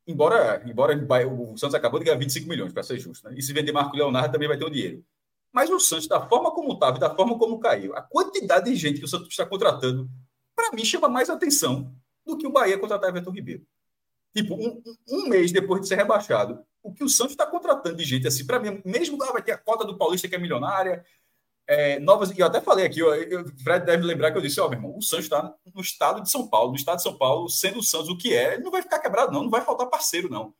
Embora, 0.07 0.63
embora 0.65 0.97
o 1.27 1.57
Santos 1.57 1.75
acabou 1.75 1.99
de 1.99 2.05
ganhar 2.05 2.17
25 2.17 2.47
milhões, 2.47 2.71
para 2.71 2.81
ser 2.81 2.97
justo. 2.97 3.27
Né? 3.27 3.35
E 3.37 3.41
se 3.41 3.51
vender 3.51 3.73
Marco 3.73 3.95
Leonardo 3.95 4.31
também 4.31 4.47
vai 4.47 4.57
ter 4.57 4.63
o 4.63 4.67
um 4.67 4.71
dinheiro. 4.71 5.03
Mas 5.51 5.69
o 5.69 5.79
Santos, 5.79 6.07
da 6.07 6.25
forma 6.27 6.51
como 6.51 6.73
estava 6.73 6.97
e 6.97 6.99
da 6.99 7.13
forma 7.13 7.37
como 7.37 7.59
caiu, 7.59 7.95
a 7.95 8.01
quantidade 8.01 8.69
de 8.69 8.75
gente 8.75 8.99
que 8.99 9.05
o 9.05 9.07
Santos 9.07 9.27
está 9.27 9.45
contratando 9.45 10.09
para 10.55 10.71
mim 10.71 10.85
chama 10.85 11.09
mais 11.09 11.29
atenção 11.29 11.93
do 12.25 12.37
que 12.37 12.47
o 12.47 12.51
Bahia 12.51 12.77
contratar 12.77 13.09
Everton 13.09 13.31
Ribeiro. 13.31 13.65
Tipo, 14.35 14.55
um, 14.55 14.81
um 15.09 15.27
mês 15.27 15.51
depois 15.51 15.81
de 15.81 15.87
ser 15.87 15.95
rebaixado, 15.95 16.63
o 16.83 16.93
que 16.93 17.03
o 17.03 17.09
Santos 17.09 17.33
está 17.33 17.45
contratando 17.45 17.97
de 17.97 18.03
gente 18.03 18.27
assim, 18.27 18.45
para 18.45 18.59
mim, 18.59 18.81
mesmo 18.85 19.21
ah, 19.23 19.31
vai 19.31 19.41
ter 19.41 19.51
a 19.51 19.57
cota 19.57 19.83
do 19.83 19.97
Paulista 19.97 20.27
que 20.27 20.35
é 20.35 20.37
milionária, 20.37 21.03
é, 21.67 21.99
novas. 21.99 22.31
E 22.31 22.39
eu 22.39 22.47
até 22.47 22.61
falei 22.61 22.85
aqui, 22.85 23.03
o 23.03 23.57
Fred 23.61 23.85
deve 23.85 24.03
lembrar 24.03 24.31
que 24.31 24.37
eu 24.37 24.41
disse: 24.41 24.59
Ó, 24.59 24.65
oh, 24.65 24.69
meu 24.69 24.79
irmão, 24.79 24.97
o 24.97 25.01
Santos 25.01 25.25
está 25.25 25.53
no 25.73 25.81
estado 25.81 26.21
de 26.21 26.31
São 26.31 26.47
Paulo, 26.47 26.71
no 26.71 26.77
estado 26.77 26.97
de 26.97 27.03
São 27.03 27.17
Paulo, 27.17 27.49
sendo 27.49 27.79
o 27.79 27.83
Santos 27.83 28.09
o 28.09 28.17
que 28.17 28.33
é, 28.33 28.57
não 28.59 28.71
vai 28.71 28.81
ficar 28.81 28.99
quebrado, 28.99 29.31
não, 29.31 29.43
não 29.43 29.49
vai 29.49 29.61
faltar 29.61 29.87
parceiro, 29.87 30.29
não. 30.29 30.53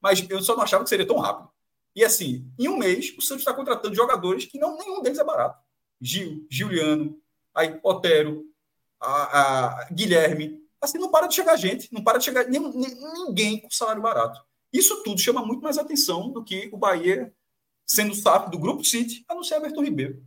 Mas 0.00 0.24
eu 0.30 0.42
só 0.42 0.56
não 0.56 0.62
achava 0.62 0.84
que 0.84 0.90
seria 0.90 1.06
tão 1.06 1.18
rápido. 1.18 1.50
E 1.94 2.04
assim, 2.04 2.50
em 2.58 2.68
um 2.68 2.76
mês, 2.76 3.12
o 3.18 3.20
Santos 3.20 3.42
está 3.42 3.52
contratando 3.52 3.94
jogadores 3.94 4.46
que 4.46 4.58
não 4.58 4.78
nenhum 4.78 5.02
deles 5.02 5.18
é 5.18 5.24
barato. 5.24 5.58
Gil, 6.00 6.46
Juliano, 6.50 7.18
aí 7.54 7.78
Otero, 7.82 8.44
a, 9.00 9.80
a 9.80 9.84
Guilherme. 9.92 10.62
Assim, 10.80 10.98
não 10.98 11.10
para 11.10 11.26
de 11.26 11.34
chegar 11.34 11.56
gente, 11.56 11.92
não 11.92 12.02
para 12.02 12.18
de 12.18 12.24
chegar 12.24 12.46
ninguém 12.48 13.60
com 13.60 13.70
salário 13.70 14.02
barato. 14.02 14.40
Isso 14.72 15.02
tudo 15.02 15.20
chama 15.20 15.44
muito 15.44 15.62
mais 15.62 15.78
atenção 15.78 16.30
do 16.30 16.42
que 16.42 16.68
o 16.72 16.76
Bahia 16.76 17.32
sendo 17.86 18.14
SAF 18.14 18.50
do 18.50 18.58
Grupo 18.58 18.82
City, 18.82 19.24
a 19.28 19.34
não 19.34 19.44
ser 19.44 19.56
Everton 19.56 19.82
Ribeiro. 19.82 20.24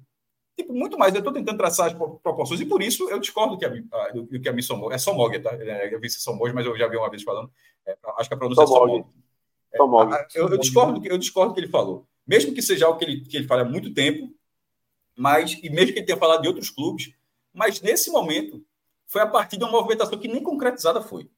Tipo, 0.55 0.73
muito 0.73 0.97
mais. 0.97 1.13
Eu 1.13 1.19
estou 1.19 1.33
tentando 1.33 1.57
traçar 1.57 1.87
as 1.87 1.93
proporções 1.93 2.61
e 2.61 2.65
por 2.65 2.81
isso 2.81 3.09
eu 3.09 3.19
discordo 3.19 3.57
que 3.57 3.65
a, 3.65 3.69
do, 4.13 4.39
que 4.39 4.47
a 4.47 4.53
Missomog. 4.53 4.93
É 4.93 4.97
Somog, 4.97 5.37
tá? 5.39 5.53
É, 5.53 5.93
eu 5.93 5.99
vi 5.99 6.09
se 6.09 6.21
Somog, 6.21 6.53
mas 6.53 6.65
eu 6.65 6.77
já 6.77 6.87
vi 6.87 6.97
uma 6.97 7.09
vez 7.09 7.23
falando. 7.23 7.51
É, 7.85 7.97
acho 8.17 8.29
que 8.29 8.35
a 8.35 8.37
pronúncia 8.37 8.65
Somog. 8.65 9.05
é 9.73 9.77
Somog. 9.77 10.13
É, 10.13 10.27
eu, 10.35 10.49
eu, 10.49 10.57
discordo, 10.57 11.05
eu 11.05 11.17
discordo 11.17 11.51
do 11.51 11.55
que 11.55 11.61
ele 11.61 11.71
falou. 11.71 12.07
Mesmo 12.25 12.53
que 12.53 12.61
seja 12.61 12.85
algo 12.85 12.97
que 12.97 13.05
ele, 13.05 13.21
que 13.21 13.37
ele 13.37 13.47
fale 13.47 13.61
há 13.61 13.65
muito 13.65 13.93
tempo, 13.93 14.33
mas, 15.15 15.59
e 15.61 15.69
mesmo 15.69 15.93
que 15.93 15.99
ele 15.99 16.05
tenha 16.05 16.17
falado 16.17 16.41
de 16.41 16.47
outros 16.47 16.69
clubes, 16.69 17.13
mas 17.53 17.81
nesse 17.81 18.09
momento 18.09 18.65
foi 19.05 19.21
a 19.21 19.27
partir 19.27 19.57
de 19.57 19.63
uma 19.63 19.71
movimentação 19.71 20.17
que 20.17 20.27
nem 20.27 20.41
concretizada 20.41 21.01
foi. 21.01 21.29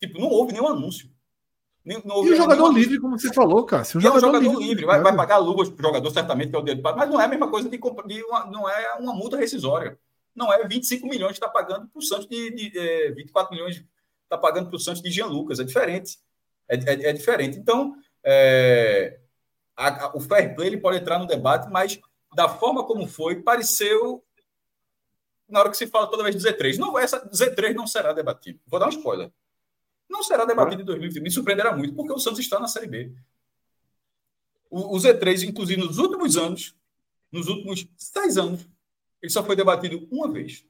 Tipo, 0.00 0.20
não 0.20 0.28
houve 0.28 0.52
nenhum 0.52 0.66
anúncio. 0.66 1.11
Não 1.84 2.24
e 2.24 2.30
o 2.30 2.36
jogador 2.36 2.72
livre, 2.72 3.00
como 3.00 3.18
você 3.18 3.32
falou, 3.32 3.64
Cássio. 3.64 3.98
O 3.98 4.00
jogador, 4.00 4.26
é 4.26 4.30
um 4.30 4.32
jogador 4.32 4.58
livre, 4.60 4.68
livre. 4.68 4.86
Vai, 4.86 5.00
vai, 5.00 5.16
pagar 5.16 5.38
luvas 5.38 5.68
para 5.68 5.80
o 5.80 5.86
jogador, 5.88 6.10
certamente, 6.10 6.50
que 6.50 6.56
é 6.56 6.58
o 6.58 6.62
dele. 6.62 6.80
Mas 6.80 7.10
não 7.10 7.20
é 7.20 7.24
a 7.24 7.28
mesma 7.28 7.50
coisa 7.50 7.68
de, 7.68 7.76
de 7.76 8.22
uma, 8.22 8.46
não 8.46 8.68
é 8.68 8.94
uma 9.00 9.12
multa 9.12 9.36
rescisória. 9.36 9.98
Não 10.34 10.52
é 10.52 10.66
25 10.66 11.06
milhões 11.08 11.32
que 11.32 11.44
está 11.44 11.48
pagando 11.48 11.88
para 11.88 11.98
o 11.98 12.02
Santos 12.02 12.28
de, 12.28 12.50
de 12.52 12.78
é, 12.78 13.10
24 13.10 13.52
milhões 13.52 13.84
está 14.24 14.38
pagando 14.38 14.68
para 14.68 14.76
o 14.76 14.80
Santos 14.80 15.02
de 15.02 15.10
Jean 15.10 15.26
Lucas. 15.26 15.58
É 15.58 15.64
diferente. 15.64 16.18
É, 16.68 16.76
é, 16.76 17.08
é 17.10 17.12
diferente. 17.12 17.58
Então, 17.58 17.96
é, 18.22 19.18
a, 19.76 20.06
a, 20.06 20.16
o 20.16 20.20
fair 20.20 20.54
play 20.54 20.68
ele 20.68 20.78
pode 20.78 20.98
entrar 20.98 21.18
no 21.18 21.26
debate, 21.26 21.68
mas 21.68 22.00
da 22.34 22.48
forma 22.48 22.84
como 22.84 23.06
foi, 23.06 23.42
pareceu 23.42 24.24
na 25.48 25.60
hora 25.60 25.70
que 25.70 25.76
se 25.76 25.86
fala 25.86 26.06
toda 26.06 26.22
vez 26.22 26.34
do 26.34 26.40
Z3. 26.40 26.78
Não, 26.78 26.98
essa 26.98 27.28
Z3 27.28 27.74
não 27.74 27.86
será 27.86 28.12
debatido. 28.12 28.58
Vou 28.66 28.80
dar 28.80 28.86
um 28.86 28.90
spoiler. 28.90 29.30
Não 30.12 30.22
será 30.22 30.44
debatido 30.44 30.82
em 30.82 30.84
2020. 30.84 31.22
Me 31.22 31.30
surpreenderá 31.30 31.74
muito, 31.74 31.94
porque 31.94 32.12
o 32.12 32.18
Santos 32.18 32.40
está 32.40 32.60
na 32.60 32.68
Série 32.68 32.86
B. 32.86 33.14
O, 34.70 34.94
o 34.94 34.98
Z3, 34.98 35.48
inclusive, 35.48 35.80
nos 35.80 35.96
últimos 35.96 36.36
anos, 36.36 36.76
nos 37.32 37.48
últimos 37.48 37.88
seis 37.96 38.36
anos, 38.36 38.68
ele 39.22 39.32
só 39.32 39.42
foi 39.42 39.56
debatido 39.56 40.06
uma 40.10 40.30
vez. 40.30 40.66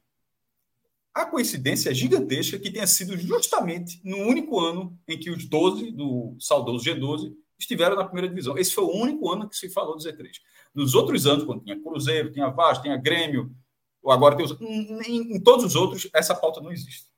A 1.13 1.25
coincidência 1.25 1.89
é 1.89 1.93
gigantesca 1.93 2.57
que 2.57 2.71
tenha 2.71 2.87
sido 2.87 3.17
justamente 3.17 3.99
no 4.01 4.17
único 4.17 4.59
ano 4.59 4.97
em 5.07 5.19
que 5.19 5.29
os 5.29 5.45
12 5.45 5.91
do 5.91 6.37
saudoso 6.39 6.85
G12 6.85 7.35
estiveram 7.59 7.97
na 7.97 8.05
primeira 8.05 8.29
divisão. 8.29 8.57
Esse 8.57 8.73
foi 8.73 8.85
o 8.85 8.95
único 8.95 9.29
ano 9.29 9.47
que 9.49 9.57
se 9.57 9.69
falou 9.69 9.97
do 9.97 10.03
Z3. 10.03 10.31
Nos 10.73 10.95
outros 10.95 11.27
anos, 11.27 11.43
quando 11.43 11.63
tinha 11.63 11.79
Cruzeiro, 11.79 12.31
tinha 12.31 12.49
Vasco, 12.49 12.83
tinha 12.83 12.97
Grêmio, 12.97 13.53
agora 14.07 14.35
tem 14.35 14.45
os, 14.45 14.59
em, 14.59 15.35
em, 15.35 15.41
todos 15.41 15.65
os 15.65 15.75
outros, 15.75 16.09
essa 16.13 16.33
pauta 16.33 16.61
não 16.61 16.71
existe. 16.71 17.12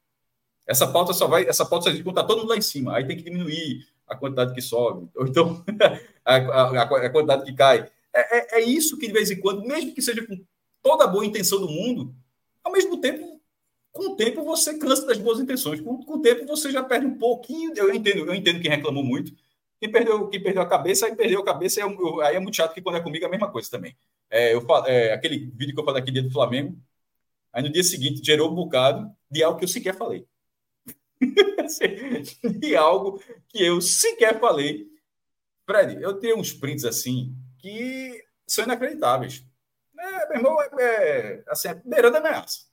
Essa 0.67 0.87
pauta 0.87 1.13
só 1.13 1.27
vai, 1.27 1.47
essa 1.47 1.65
pauta 1.65 1.91
só 1.91 1.97
está 1.97 2.23
todo 2.23 2.39
mundo 2.39 2.49
lá 2.49 2.57
em 2.57 2.61
cima. 2.61 2.95
Aí 2.95 3.05
tem 3.05 3.17
que 3.17 3.23
diminuir 3.23 3.87
a 4.07 4.15
quantidade 4.15 4.53
que 4.53 4.61
sobe, 4.61 5.09
ou 5.15 5.27
então 5.27 5.63
a, 6.23 6.35
a, 6.35 6.81
a 6.81 7.09
quantidade 7.09 7.43
que 7.43 7.53
cai. 7.53 7.89
É, 8.13 8.37
é, 8.37 8.59
é, 8.59 8.63
isso 8.63 8.97
que 8.97 9.07
de 9.07 9.13
vez 9.13 9.29
em 9.29 9.39
quando, 9.39 9.65
mesmo 9.65 9.93
que 9.93 10.01
seja 10.01 10.25
com 10.25 10.39
toda 10.81 11.03
a 11.03 11.07
boa 11.07 11.25
intenção 11.25 11.59
do 11.59 11.67
mundo, 11.67 12.15
ao 12.63 12.71
mesmo 12.71 12.97
tempo, 13.01 13.41
com 13.91 14.11
o 14.11 14.15
tempo 14.15 14.43
você 14.43 14.77
cansa 14.77 15.05
das 15.05 15.17
boas 15.17 15.39
intenções. 15.39 15.81
Com, 15.81 16.03
com 16.03 16.13
o 16.13 16.21
tempo 16.21 16.45
você 16.45 16.71
já 16.71 16.83
perde 16.83 17.05
um 17.05 17.17
pouquinho. 17.17 17.73
Eu 17.75 17.93
entendo, 17.93 18.25
eu 18.25 18.33
entendo 18.33 18.61
quem 18.61 18.69
reclamou 18.69 19.03
muito. 19.03 19.33
Quem 19.79 19.91
perdeu, 19.91 20.27
quem 20.29 20.41
perdeu 20.41 20.61
a 20.61 20.65
cabeça, 20.65 21.05
aí 21.05 21.15
perdeu 21.15 21.41
a 21.41 21.45
cabeça, 21.45 21.83
aí, 21.83 21.89
eu, 21.89 22.21
aí 22.21 22.35
é 22.35 22.39
muito 22.39 22.55
chato 22.55 22.73
que 22.73 22.81
quando 22.81 22.97
é 22.97 23.01
comigo 23.01 23.25
é 23.25 23.27
a 23.27 23.31
mesma 23.31 23.51
coisa 23.51 23.69
também. 23.69 23.95
É, 24.29 24.53
eu, 24.53 24.65
é, 24.85 25.13
aquele 25.13 25.37
vídeo 25.53 25.73
que 25.73 25.79
eu 25.79 25.85
falei 25.85 26.01
aqui 26.01 26.11
dentro 26.11 26.29
do 26.29 26.33
Flamengo, 26.33 26.77
aí 27.51 27.61
no 27.61 27.71
dia 27.71 27.83
seguinte 27.83 28.25
gerou 28.25 28.51
um 28.51 28.55
bocado 28.55 29.09
de 29.29 29.43
algo 29.43 29.59
que 29.59 29.65
eu 29.65 29.69
sequer 29.69 29.95
falei. 29.95 30.25
De 32.59 32.75
algo 32.77 33.21
que 33.47 33.63
eu 33.63 33.81
sequer 33.81 34.39
falei. 34.39 34.87
Fred, 35.65 36.01
eu 36.01 36.13
tenho 36.19 36.37
uns 36.37 36.53
prints 36.53 36.85
assim 36.85 37.35
que 37.57 38.23
são 38.47 38.63
inacreditáveis. 38.63 39.43
É, 39.97 40.29
meu 40.29 40.37
irmão, 40.37 40.61
é, 40.61 40.67
é 40.79 41.43
assim, 41.47 41.69
é 41.69 41.81
beirando 41.83 42.17
ameaça. 42.17 42.65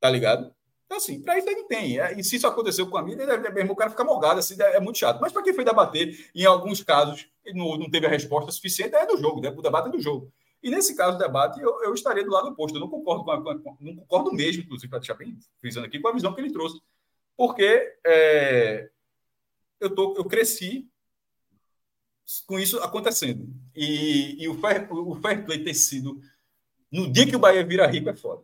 Tá 0.00 0.08
ligado? 0.08 0.54
Então, 0.86 0.98
assim, 0.98 1.20
para 1.20 1.36
isso 1.36 1.48
ele 1.48 1.64
tem. 1.64 2.00
É, 2.00 2.18
e 2.18 2.24
se 2.24 2.36
isso 2.36 2.46
aconteceu 2.46 2.88
com 2.88 2.96
a 2.96 3.02
mídia, 3.02 3.24
é, 3.24 3.50
mesmo 3.50 3.72
o 3.72 3.76
cara 3.76 3.90
fica 3.90 4.04
morgado, 4.04 4.38
assim, 4.38 4.56
é, 4.58 4.80
muito 4.80 4.98
chato. 4.98 5.20
Mas 5.20 5.32
para 5.32 5.42
quem 5.42 5.52
foi 5.52 5.64
debater, 5.64 6.30
em 6.34 6.44
alguns 6.44 6.82
casos, 6.82 7.28
não, 7.54 7.76
não 7.76 7.90
teve 7.90 8.06
a 8.06 8.10
resposta 8.10 8.50
suficiente, 8.52 8.94
é 8.94 9.04
do 9.04 9.16
jogo, 9.16 9.40
né? 9.40 9.52
o 9.54 9.62
debate 9.62 9.88
é 9.88 9.90
do 9.90 10.00
jogo. 10.00 10.32
E 10.62 10.70
nesse 10.70 10.96
caso 10.96 11.18
do 11.18 11.22
debate, 11.22 11.60
eu, 11.60 11.82
eu 11.82 11.92
estaria 11.92 12.24
do 12.24 12.30
lado 12.30 12.48
oposto. 12.48 12.76
Eu 12.76 12.80
não 12.80 12.88
concordo 12.88 13.24
com, 13.24 13.30
a, 13.30 13.58
com 13.58 13.76
não 13.80 13.96
concordo 13.96 14.32
mesmo, 14.32 14.62
inclusive, 14.62 14.88
para 14.88 15.00
deixar 15.00 15.14
bem 15.14 15.36
frisando 15.60 15.86
aqui, 15.86 16.00
com 16.00 16.08
a 16.08 16.12
visão 16.12 16.32
que 16.32 16.40
ele 16.40 16.52
trouxe. 16.52 16.80
Porque 17.36 17.96
é, 18.04 18.88
eu, 19.80 19.94
tô, 19.94 20.14
eu 20.16 20.24
cresci 20.24 20.88
com 22.46 22.58
isso 22.58 22.78
acontecendo. 22.80 23.48
E, 23.74 24.42
e 24.42 24.48
o, 24.48 24.58
fair, 24.58 24.90
o 24.90 25.14
fair 25.16 25.44
play 25.44 25.62
ter 25.62 25.74
sido 25.74 26.20
no 26.90 27.10
dia 27.10 27.26
que 27.26 27.36
o 27.36 27.38
Bahia 27.38 27.64
vira 27.64 27.86
rico 27.86 28.08
é 28.08 28.16
foda. 28.16 28.42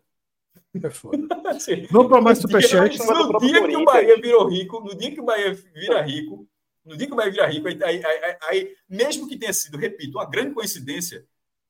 É 0.75 0.91
foda. 0.91 1.19
assim, 1.49 1.87
Vamos 1.91 2.09
para 2.09 2.21
mais 2.21 2.39
superchat. 2.39 2.99
No 2.99 3.39
dia 3.39 3.67
que 3.67 3.77
o 3.77 3.85
Bahia 3.85 4.21
virou 4.21 4.49
rico, 4.49 4.81
no 4.81 4.95
dia 4.95 5.11
que 5.11 5.21
o 5.21 5.25
Bahia 5.25 5.53
vira 5.53 6.03
rico, 6.03 6.49
no 6.85 6.97
dia 6.97 7.07
que 7.07 7.13
o 7.13 7.17
Bahia 7.17 7.31
vira 7.31 7.47
rico, 7.47 7.69
aí, 7.69 7.79
aí, 7.83 8.05
aí, 8.05 8.37
aí, 8.43 8.77
mesmo 8.89 9.29
que 9.29 9.39
tenha 9.39 9.53
sido, 9.53 9.79
repito, 9.79 10.19
uma 10.19 10.29
grande 10.29 10.55
coincidência, 10.55 11.27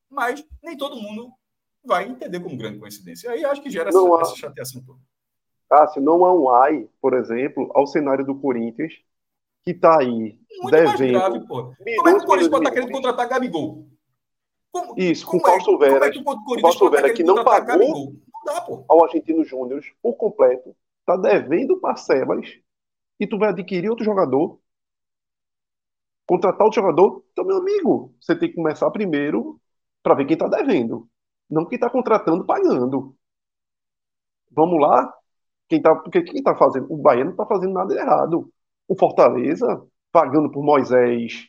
mas 0.08 0.44
nem 0.62 0.76
todo 0.76 1.00
mundo 1.00 1.32
vai 1.84 2.08
entender 2.08 2.40
como 2.40 2.56
grande 2.56 2.78
coincidência. 2.78 3.30
Aí 3.30 3.44
acho 3.44 3.62
que 3.62 3.70
gera 3.70 3.90
essa, 3.90 3.98
há... 3.98 4.20
essa 4.20 4.36
chateação 4.36 4.82
toda. 4.82 5.00
Ah, 5.72 5.86
se 5.86 6.00
não 6.00 6.22
há 6.24 6.34
um 6.34 6.50
ai, 6.50 6.86
por 7.00 7.14
exemplo, 7.14 7.70
ao 7.74 7.86
cenário 7.86 8.26
do 8.26 8.34
Corinthians, 8.34 8.92
que 9.64 9.70
está 9.70 10.00
aí 10.00 10.38
Muito 10.60 10.70
devendo. 10.70 10.98
mais 10.98 11.32
grave, 11.32 11.46
pô. 11.46 11.74
Como 11.96 12.08
é 12.08 12.18
que 12.18 12.24
o 12.24 12.26
Corinthians 12.26 12.50
pode 12.50 12.64
estar 12.64 12.70
querendo 12.72 12.92
contratar 12.92 13.28
Gabigol? 13.28 13.86
Como, 14.70 14.94
Isso, 14.98 15.26
com 15.26 15.38
o. 15.38 15.40
É 15.40 16.10
que 16.10 16.18
o 16.18 16.24
Paulo 16.60 16.72
Silveira 16.72 17.14
que 17.14 17.22
não 17.22 17.42
pagou 17.42 17.78
não 17.78 18.12
dá, 18.44 18.66
ao 18.86 19.04
Argentino 19.04 19.44
Júnior 19.44 19.82
por 20.02 20.14
completo, 20.14 20.76
está 21.00 21.16
devendo 21.16 21.80
parcelas 21.80 22.46
e 23.18 23.26
tu 23.26 23.38
vai 23.38 23.48
adquirir 23.48 23.88
outro 23.88 24.04
jogador, 24.04 24.58
contratar 26.26 26.64
outro 26.64 26.82
jogador, 26.82 27.24
então, 27.32 27.44
meu 27.44 27.58
amigo, 27.58 28.14
você 28.20 28.36
tem 28.36 28.48
que 28.48 28.56
começar 28.56 28.90
primeiro 28.90 29.58
para 30.02 30.14
ver 30.14 30.26
quem 30.26 30.34
está 30.34 30.48
devendo, 30.48 31.08
não 31.48 31.64
quem 31.64 31.76
está 31.76 31.88
contratando 31.88 32.44
pagando. 32.44 33.16
Vamos 34.50 34.80
lá? 34.80 35.12
Quem 35.72 35.80
tá, 35.80 35.94
porque 35.96 36.20
quem 36.20 36.36
está 36.36 36.54
fazendo? 36.54 36.92
O 36.92 36.98
Bahia 36.98 37.24
não 37.24 37.30
está 37.30 37.46
fazendo 37.46 37.72
nada 37.72 37.94
errado. 37.94 38.52
O 38.86 38.94
Fortaleza, 38.94 39.82
pagando 40.12 40.50
por 40.50 40.62
Moisés 40.62 41.48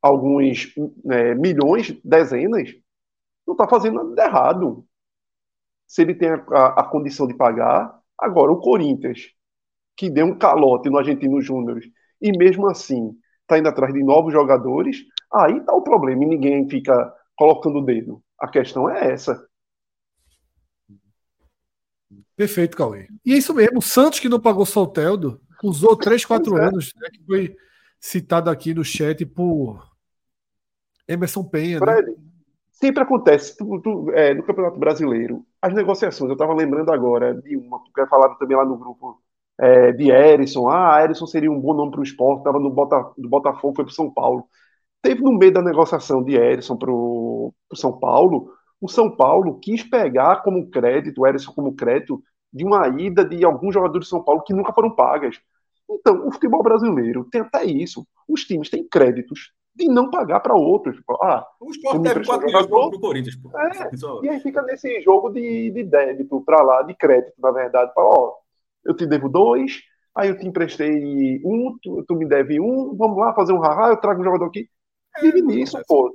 alguns 0.00 0.72
é, 1.10 1.34
milhões, 1.34 1.92
dezenas, 2.04 2.72
não 3.44 3.54
está 3.54 3.66
fazendo 3.66 4.04
nada 4.04 4.24
errado. 4.24 4.86
Se 5.88 6.02
ele 6.02 6.14
tem 6.14 6.28
a, 6.28 6.34
a, 6.52 6.66
a, 6.82 6.84
condição 6.84 7.26
de 7.26 7.34
pagar. 7.34 8.00
Agora, 8.16 8.52
o 8.52 8.60
Corinthians, 8.60 9.32
que 9.96 10.08
deu 10.08 10.26
um 10.26 10.38
calote 10.38 10.88
no 10.88 10.98
Argentino 10.98 11.40
Júnior, 11.40 11.80
e 12.20 12.30
mesmo 12.38 12.68
assim 12.68 13.10
está 13.40 13.58
indo 13.58 13.68
atrás 13.68 13.92
de 13.92 14.04
novos 14.04 14.32
jogadores, 14.32 14.98
aí 15.34 15.58
está 15.58 15.74
o 15.74 15.82
problema 15.82 16.22
e 16.22 16.28
ninguém 16.28 16.68
fica 16.68 17.12
colocando 17.34 17.80
o 17.80 17.84
dedo. 17.84 18.22
A 18.38 18.46
questão 18.46 18.88
é 18.88 19.10
essa. 19.10 19.44
Perfeito, 22.36 22.76
Cauê. 22.76 23.06
E 23.24 23.32
é 23.32 23.36
isso 23.36 23.54
mesmo, 23.54 23.78
o 23.78 23.82
Santos 23.82 24.18
que 24.18 24.28
não 24.28 24.40
pagou 24.40 24.66
Solteldo 24.66 25.40
usou 25.62 25.96
3, 25.96 26.24
4 26.24 26.58
é. 26.58 26.66
anos, 26.66 26.92
né, 26.96 27.08
que 27.12 27.24
foi 27.24 27.56
citado 28.00 28.50
aqui 28.50 28.74
no 28.74 28.84
chat 28.84 29.24
por 29.24 29.86
Emerson 31.06 31.44
Penha. 31.44 31.78
Né? 31.78 31.86
Fred, 31.86 32.10
né? 32.10 32.16
sempre 32.72 33.02
acontece 33.02 33.56
tu, 33.56 33.80
tu, 33.80 34.10
é, 34.10 34.34
no 34.34 34.42
Campeonato 34.42 34.78
Brasileiro, 34.78 35.46
as 35.60 35.72
negociações, 35.72 36.28
eu 36.28 36.34
estava 36.34 36.54
lembrando 36.54 36.90
agora 36.92 37.34
de 37.34 37.56
uma, 37.56 37.80
que 37.94 38.00
eu 38.00 38.08
falado 38.08 38.36
também 38.38 38.56
lá 38.56 38.64
no 38.64 38.76
grupo 38.76 39.22
é, 39.60 39.92
de 39.92 40.10
Erisson, 40.10 40.68
ah, 40.68 41.00
Erisson 41.04 41.26
seria 41.26 41.50
um 41.50 41.60
bom 41.60 41.74
nome 41.74 41.92
para 41.92 42.00
o 42.00 42.04
esporte, 42.04 42.38
estava 42.38 42.58
no 42.58 42.70
Bota, 42.70 43.12
do 43.16 43.28
Botafogo, 43.28 43.76
foi 43.76 43.84
para 43.84 43.94
São 43.94 44.10
Paulo. 44.12 44.48
Teve 45.00 45.20
no 45.20 45.32
meio 45.32 45.52
da 45.52 45.62
negociação 45.62 46.22
de 46.22 46.34
Erisson 46.34 46.76
para 46.76 46.90
o 46.90 47.52
São 47.74 47.98
Paulo, 47.98 48.52
o 48.82 48.88
São 48.88 49.08
Paulo 49.08 49.60
quis 49.60 49.84
pegar 49.84 50.42
como 50.42 50.68
crédito, 50.68 51.20
o 51.20 51.26
Erisson 51.26 51.52
como 51.52 51.76
crédito, 51.76 52.20
de 52.52 52.64
uma 52.64 52.88
ida 53.00 53.24
de 53.24 53.44
alguns 53.44 53.72
jogadores 53.72 54.06
de 54.06 54.10
São 54.10 54.24
Paulo 54.24 54.42
que 54.42 54.52
nunca 54.52 54.72
foram 54.72 54.90
pagas. 54.90 55.40
Então, 55.88 56.26
o 56.26 56.32
futebol 56.32 56.64
brasileiro 56.64 57.24
tem 57.30 57.42
até 57.42 57.64
isso. 57.64 58.04
Os 58.28 58.44
times 58.44 58.68
têm 58.68 58.86
créditos 58.86 59.52
de 59.72 59.86
não 59.86 60.10
pagar 60.10 60.40
para 60.40 60.56
outros. 60.56 61.00
Ah, 61.22 61.46
o 61.60 61.70
esporte 61.70 62.02
deve 62.02 62.26
4 62.26 62.44
milhões 62.44 62.66
para 62.66 62.76
o 62.76 63.00
Corinthians. 63.00 63.36
Pô. 63.36 63.50
É, 63.56 63.90
e 64.24 64.28
aí 64.28 64.40
fica 64.40 64.60
nesse 64.62 65.00
jogo 65.00 65.30
de, 65.30 65.70
de 65.70 65.84
débito 65.84 66.42
para 66.44 66.60
lá, 66.60 66.82
de 66.82 66.94
crédito, 66.94 67.34
na 67.38 67.52
verdade. 67.52 67.92
Fala, 67.94 68.08
ó, 68.08 68.34
eu 68.84 68.96
te 68.96 69.06
devo 69.06 69.28
dois, 69.28 69.80
aí 70.12 70.28
eu 70.28 70.36
te 70.36 70.44
emprestei 70.44 71.40
um, 71.44 71.78
tu, 71.80 72.04
tu 72.06 72.16
me 72.16 72.26
deve 72.26 72.60
um, 72.60 72.96
vamos 72.96 73.16
lá 73.16 73.32
fazer 73.32 73.52
um 73.52 73.60
rará, 73.60 73.90
eu 73.90 73.96
trago 73.96 74.20
um 74.20 74.24
jogador 74.24 74.46
aqui. 74.46 74.68
É, 75.16 75.20
Vive 75.20 75.40
nisso, 75.40 75.80
pô. 75.86 76.12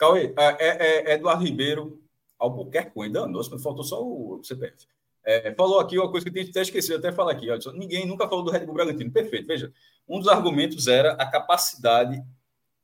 Cauê, 0.00 0.32
é, 0.34 0.66
é, 0.66 1.10
é 1.10 1.14
Eduardo 1.14 1.44
Ribeiro, 1.44 2.02
Albuquerque, 2.38 2.98
ainda 3.02 3.20
andou, 3.20 3.46
mas 3.50 3.62
faltou 3.62 3.84
só 3.84 4.02
o 4.02 4.42
CPF. 4.42 4.86
É, 5.22 5.52
falou 5.54 5.78
aqui 5.78 5.98
uma 5.98 6.10
coisa 6.10 6.28
que 6.30 6.38
gente 6.38 6.48
até 6.48 6.62
esqueceu, 6.62 6.96
até 6.96 7.12
falar 7.12 7.32
aqui. 7.32 7.50
Olha, 7.50 7.60
ninguém 7.74 8.06
nunca 8.06 8.26
falou 8.26 8.42
do 8.42 8.50
Red 8.50 8.64
Bull 8.64 8.74
Bragantino. 8.74 9.12
Perfeito. 9.12 9.46
Veja, 9.46 9.70
um 10.08 10.18
dos 10.18 10.26
argumentos 10.26 10.88
era 10.88 11.12
a 11.12 11.30
capacidade 11.30 12.24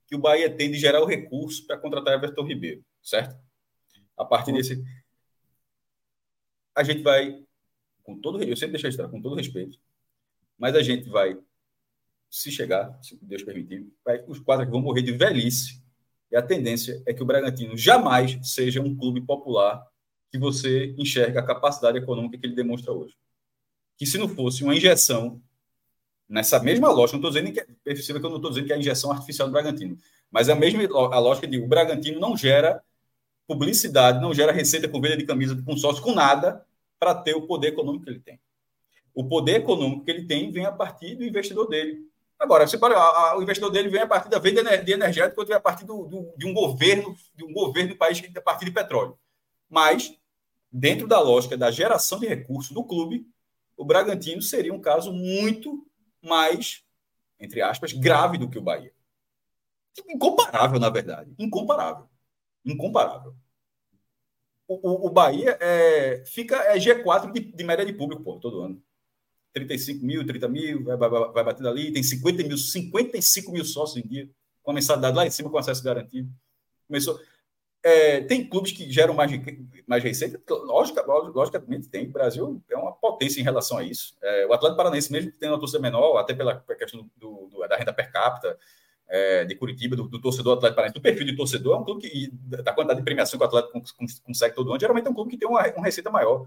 que 0.07 0.15
o 0.15 0.19
Bahia 0.19 0.55
tem 0.55 0.71
de 0.71 0.79
gerar 0.79 1.01
o 1.01 1.07
recurso 1.07 1.67
para 1.67 1.79
contratar 1.79 2.13
Everton 2.13 2.45
Ribeiro, 2.45 2.85
certo? 3.03 3.35
A 4.15 4.23
partir 4.23 4.53
desse. 4.53 4.85
A 6.75 6.85
gente 6.85 7.03
vai, 7.03 7.43
com 8.03 8.21
todo 8.21 8.43
eu 8.43 8.57
sempre 8.57 8.73
deixo 8.73 8.89
estar, 8.89 9.09
com 9.09 9.23
todo 9.23 9.35
respeito, 9.35 9.79
mas 10.59 10.75
a 10.75 10.83
gente 10.83 11.09
vai, 11.09 11.35
se 12.29 12.53
chegar, 12.53 13.03
se 13.03 13.19
Deus 13.23 13.43
permitir, 13.43 13.91
vai, 14.05 14.23
os 14.29 14.39
quatro 14.39 14.65
aqui 14.65 14.71
vão 14.71 14.83
morrer 14.83 15.01
de 15.01 15.13
velhice. 15.13 15.83
E 16.31 16.37
a 16.37 16.43
tendência 16.43 17.03
é 17.07 17.15
que 17.15 17.23
o 17.23 17.27
Bragantino 17.27 17.77
jamais 17.77 18.39
seja 18.43 18.81
um 18.81 18.97
clube 18.97 19.21
popular 19.21 19.87
que 20.31 20.39
você 20.39 20.95
enxerga 20.99 21.41
a 21.41 21.47
capacidade 21.47 21.99
econômica 21.99 22.37
que 22.39 22.47
ele 22.47 22.55
demonstra 22.55 22.93
hoje. 22.93 23.15
Que 23.97 24.05
se 24.05 24.19
não 24.19 24.29
fosse 24.29 24.63
uma 24.63 24.75
injeção 24.75 25.41
nessa 26.29 26.61
mesma 26.61 26.91
lógica, 26.91 27.19
não 27.19 27.29
estou 27.29 27.31
dizendo 27.31 27.53
que 27.53 27.75
perceba 27.85 28.19
que 28.19 28.27
eu 28.27 28.31
não 28.31 28.37
estou 28.37 28.51
dizendo 28.51 28.67
que 28.67 28.73
é 28.73 28.77
a 28.77 28.79
injeção 28.79 29.11
artificial 29.13 29.49
do 29.49 29.53
Bragantino, 29.53 29.97
mas 30.31 30.49
é 30.49 30.53
a 30.53 30.57
mesma 30.57 30.83
a 30.83 31.19
lógica 31.19 31.47
de 31.47 31.59
o 31.59 31.67
Bragantino 31.67 32.19
não 32.19 32.37
gera 32.37 32.83
publicidade, 33.47 34.21
não 34.21 34.35
gera 34.35 34.53
receita 34.53 34.89
com 34.89 35.01
venda 35.01 35.17
de 35.17 35.25
camisa 35.25 35.55
de 35.55 35.63
consórcio 35.63 36.03
com 36.03 36.13
nada 36.13 36.67
para 36.99 37.15
ter 37.15 37.35
o 37.35 37.47
poder 37.47 37.69
econômico 37.69 38.05
que 38.05 38.11
ele 38.11 38.21
tem. 38.21 38.41
O 39.15 39.25
poder 39.25 39.57
econômico 39.57 40.05
que 40.05 40.11
ele 40.11 40.27
tem 40.27 40.51
vem 40.51 40.67
a 40.67 40.73
partir 40.73 41.15
do 41.15 41.25
investidor 41.25 41.69
dele. 41.69 42.07
Agora, 42.39 42.67
você 42.67 42.77
para, 42.77 42.97
a, 42.97 43.39
o 43.39 43.43
investidor 43.43 43.71
dele 43.71 43.89
vem 43.89 44.03
a 44.03 44.07
partir 44.07 44.29
da 44.29 44.39
venda 44.39 44.63
de 44.77 44.93
energética 44.93 45.41
ou 45.41 45.47
vem 45.47 45.57
a 45.57 45.61
partir 45.61 45.85
do, 45.85 46.07
do, 46.07 46.35
de 46.37 46.47
um 46.47 46.53
governo, 46.53 47.17
de 47.35 47.45
um 47.45 47.53
governo 47.53 47.91
do 47.91 47.97
país 47.97 48.21
que 48.21 48.37
a 48.37 48.43
partir 48.43 48.67
de 48.67 48.73
petróleo. 48.73 49.19
Mas, 49.69 50.15
dentro 50.71 51.07
da 51.07 51.21
lógica 51.21 51.57
da 51.57 51.71
geração 51.71 52.21
de 52.21 52.27
recursos 52.27 52.73
do 52.73 52.85
clube, 52.85 53.27
o 53.77 53.85
Bragantino 53.85 54.43
seria 54.43 54.73
um 54.73 54.81
caso 54.81 55.13
muito 55.13 55.87
mais, 56.23 56.83
entre 57.41 57.63
aspas, 57.63 57.93
grave 57.93 58.39
do 58.39 58.49
que 58.49 58.59
o 58.59 58.63
Bahia. 58.63 58.93
Incomparável, 60.09 60.79
na 60.79 60.91
verdade. 60.91 61.35
Incomparável. 61.39 62.07
Incomparável. 62.65 63.35
O, 64.69 64.91
o, 64.91 65.07
o 65.07 65.11
Bahia 65.11 65.57
é, 65.61 66.25
fica 66.27 66.57
é 66.57 66.77
G4 66.77 67.33
de, 67.33 67.41
de, 67.41 67.65
média 67.65 67.87
de 67.87 67.93
público, 67.93 68.23
pô, 68.23 68.39
todo 68.39 68.63
ano. 68.63 68.83
35 69.57 70.05
mil, 70.05 70.27
30 70.27 70.49
mil, 70.49 70.85
vai, 70.85 70.97
vai, 70.97 71.09
vai 71.09 71.45
batendo 71.45 71.69
ali, 71.69 71.91
tem 71.91 72.03
50 72.03 72.43
mil, 72.43 72.59
55 72.59 73.51
mil 73.51 73.65
sócios 73.65 74.05
em 74.05 74.07
dia, 74.07 74.29
com 74.63 74.71
a 74.71 74.75
mensalidade 74.75 75.17
lá 75.17 75.27
em 75.27 75.31
cima 75.31 75.49
com 75.49 75.57
acesso 75.57 75.83
garantido. 75.83 76.29
Começou. 76.87 77.19
É, 77.83 78.21
tem 78.23 78.47
clubes 78.47 78.73
que 78.73 78.91
geram 78.91 79.15
mais, 79.15 79.31
mais 79.87 80.03
receita? 80.03 80.43
Lógica, 80.51 81.03
logicamente 81.07 81.89
tem. 81.89 82.07
O 82.07 82.11
Brasil 82.11 82.63
é 82.69 82.77
uma 82.77 82.93
potência 82.93 83.41
em 83.41 83.45
relação 83.45 83.79
a 83.79 83.83
isso. 83.83 84.15
É, 84.23 84.47
o 84.47 84.53
Atlético 84.53 84.77
Paranaense, 84.77 85.11
mesmo 85.11 85.33
tendo 85.39 85.53
uma 85.53 85.59
torcida 85.59 85.81
menor, 85.81 86.19
até 86.19 86.35
pela 86.35 86.61
questão 86.77 87.09
do, 87.17 87.49
do, 87.49 87.67
da 87.67 87.77
renda 87.77 87.95
per 87.95 88.13
capita, 88.13 88.59
é, 89.09 89.45
de 89.45 89.55
Curitiba, 89.55 89.97
do, 89.97 90.07
do, 90.09 90.21
torcedor 90.21 90.59
Atlético 90.59 90.75
Paranaense, 90.75 90.99
do 90.99 91.03
perfil 91.03 91.27
de 91.27 91.37
torcedor, 91.37 91.77
é 91.77 91.79
um 91.79 91.85
clube 91.85 92.03
que, 92.03 92.31
da 92.33 92.73
quantidade 92.73 92.99
de 92.99 93.05
premiação 93.05 93.39
que 93.39 93.45
o 93.45 93.49
Atlético 93.49 93.81
consegue 94.25 94.55
todo 94.55 94.71
ano, 94.71 94.81
geralmente 94.81 95.07
é 95.07 95.11
um 95.11 95.15
clube 95.15 95.31
que 95.31 95.39
tem 95.39 95.49
uma, 95.49 95.67
uma 95.69 95.85
receita 95.85 96.11
maior. 96.11 96.47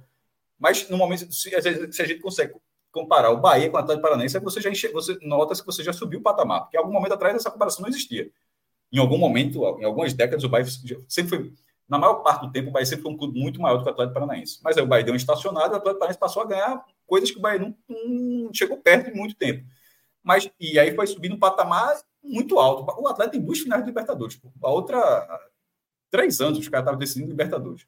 Mas, 0.59 0.89
no 0.89 0.97
momento, 0.97 1.31
se, 1.31 1.49
se, 1.49 2.01
a 2.01 2.05
gente 2.05 2.19
consegue 2.19 2.53
comparar 2.91 3.31
o 3.31 3.37
Bahia 3.37 3.69
com 3.69 3.77
o 3.77 3.79
Atlético 3.79 4.03
Paranaense, 4.03 4.37
é 4.37 4.39
você 4.39 4.59
já 4.59 4.69
enche, 4.69 4.87
você 4.89 5.17
nota 5.21 5.53
que 5.53 5.65
você 5.65 5.83
já 5.83 5.93
subiu 5.93 6.19
o 6.19 6.23
patamar, 6.23 6.61
porque 6.61 6.77
em 6.77 6.79
algum 6.79 6.91
momento 6.91 7.13
atrás 7.13 7.35
essa 7.35 7.51
comparação 7.51 7.83
não 7.83 7.89
existia 7.89 8.31
em 8.91 8.97
algum 8.97 9.17
momento, 9.17 9.63
em 9.79 9.85
algumas 9.85 10.13
décadas, 10.13 10.43
o 10.43 10.49
Bahia 10.49 10.65
sempre 11.07 11.29
foi, 11.29 11.53
na 11.87 11.97
maior 11.97 12.15
parte 12.15 12.45
do 12.45 12.51
tempo, 12.51 12.69
o 12.69 12.71
Bahia 12.71 12.85
sempre 12.85 13.03
foi 13.03 13.11
um 13.11 13.17
clube 13.17 13.39
muito 13.39 13.61
maior 13.61 13.77
do 13.77 13.83
que 13.83 13.89
o 13.89 13.91
Atlético 13.91 14.15
Paranaense. 14.15 14.59
Mas 14.63 14.77
aí 14.77 14.83
o 14.83 14.87
Bahia 14.87 15.03
deu 15.03 15.13
um 15.13 15.17
estacionado 15.17 15.73
e 15.73 15.75
o 15.75 15.77
Atlético 15.77 15.99
Paranaense 15.99 16.19
passou 16.19 16.43
a 16.43 16.45
ganhar 16.45 16.85
coisas 17.05 17.29
que 17.31 17.37
o 17.37 17.41
Bahia 17.41 17.59
não, 17.59 17.75
não 17.87 18.53
chegou 18.53 18.77
perto 18.77 19.09
em 19.09 19.13
muito 19.13 19.35
tempo. 19.35 19.65
Mas, 20.23 20.49
e 20.59 20.79
aí 20.79 20.95
foi 20.95 21.07
subindo 21.07 21.35
um 21.35 21.39
patamar 21.39 21.97
muito 22.23 22.59
alto. 22.59 22.83
O 22.99 23.07
Atlético 23.07 23.37
tem 23.37 23.45
duas 23.45 23.59
finais 23.59 23.83
de 23.83 23.87
Libertadores. 23.87 24.39
A 24.61 24.69
outra, 24.69 25.39
três 26.09 26.41
anos, 26.41 26.59
os 26.59 26.67
caras 26.67 26.83
estavam 26.83 26.99
decidindo 26.99 27.29
Libertadores. 27.29 27.85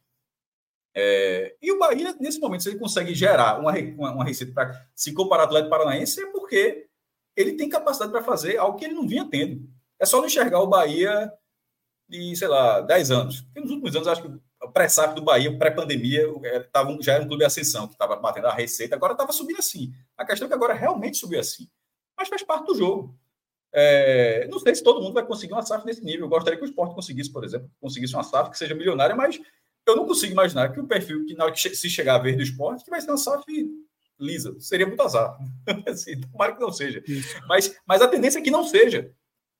É, 0.93 1.55
e 1.61 1.71
o 1.71 1.79
Bahia, 1.79 2.15
nesse 2.19 2.39
momento, 2.39 2.63
se 2.63 2.69
ele 2.69 2.79
consegue 2.79 3.13
gerar 3.15 3.59
uma, 3.59 3.71
uma, 3.71 4.11
uma 4.13 4.25
receita 4.25 4.53
para 4.53 4.87
se 4.95 5.13
comparar 5.13 5.43
ao 5.43 5.47
Atlético 5.47 5.69
Paranaense, 5.69 6.21
é 6.21 6.27
porque 6.27 6.87
ele 7.35 7.53
tem 7.53 7.69
capacidade 7.69 8.11
para 8.11 8.23
fazer 8.23 8.57
algo 8.57 8.77
que 8.77 8.85
ele 8.85 8.93
não 8.93 9.07
vinha 9.07 9.27
tendo. 9.29 9.67
É 9.99 10.05
só 10.05 10.17
não 10.17 10.25
enxergar 10.25 10.59
o 10.59 10.67
Bahia 10.67 11.31
de, 12.09 12.35
sei 12.35 12.47
lá, 12.47 12.81
10 12.81 13.11
anos. 13.11 13.41
Porque 13.41 13.61
nos 13.61 13.71
últimos 13.71 13.95
anos, 13.95 14.07
acho 14.07 14.21
que 14.21 14.39
o 14.61 14.71
pré-saco 14.71 15.15
do 15.15 15.21
Bahia, 15.21 15.57
pré-pandemia, 15.57 16.27
é, 16.43 16.67
já 16.99 17.13
era 17.13 17.23
um 17.23 17.27
clube 17.27 17.39
de 17.39 17.45
ascensão, 17.45 17.87
que 17.87 17.93
estava 17.93 18.17
batendo 18.17 18.47
a 18.47 18.53
receita, 18.53 18.95
agora 18.95 19.13
estava 19.13 19.31
subindo 19.31 19.59
assim. 19.59 19.93
A 20.17 20.25
questão 20.25 20.45
é 20.45 20.49
que 20.49 20.53
agora 20.53 20.73
realmente 20.73 21.17
subiu 21.17 21.39
assim. 21.39 21.67
Mas 22.17 22.27
faz 22.27 22.43
parte 22.43 22.65
do 22.65 22.75
jogo. 22.75 23.17
É, 23.73 24.47
não 24.49 24.59
sei 24.59 24.75
se 24.75 24.83
todo 24.83 25.01
mundo 25.01 25.13
vai 25.13 25.25
conseguir 25.25 25.53
uma 25.53 25.61
SAF 25.61 25.85
nesse 25.85 26.03
nível. 26.03 26.25
Eu 26.25 26.29
gostaria 26.29 26.59
que 26.59 26.65
o 26.65 26.67
esporte 26.67 26.93
conseguisse, 26.93 27.31
por 27.31 27.43
exemplo, 27.45 27.71
conseguisse 27.79 28.13
uma 28.13 28.23
SAF 28.23 28.51
que 28.51 28.57
seja 28.57 28.75
milionária, 28.75 29.15
mas 29.15 29.39
eu 29.86 29.95
não 29.95 30.05
consigo 30.05 30.32
imaginar 30.32 30.71
que 30.71 30.79
o 30.79 30.88
perfil 30.88 31.25
que, 31.25 31.34
na 31.34 31.45
hora 31.45 31.53
que 31.53 31.75
se 31.75 31.89
chegar 31.89 32.15
a 32.15 32.19
ver 32.19 32.36
do 32.36 32.43
esporte, 32.43 32.84
que 32.84 32.89
vai 32.89 33.01
ser 33.01 33.09
uma 33.09 33.17
SAF 33.17 33.45
lisa. 34.19 34.55
Seria 34.59 34.86
muito 34.86 35.01
azar. 35.01 35.38
assim, 35.88 36.21
tomara 36.21 36.53
que 36.53 36.61
não 36.61 36.71
seja. 36.71 37.03
Mas, 37.47 37.75
mas 37.86 38.01
a 38.01 38.07
tendência 38.07 38.39
é 38.39 38.41
que 38.41 38.51
não 38.51 38.63
seja. 38.63 39.11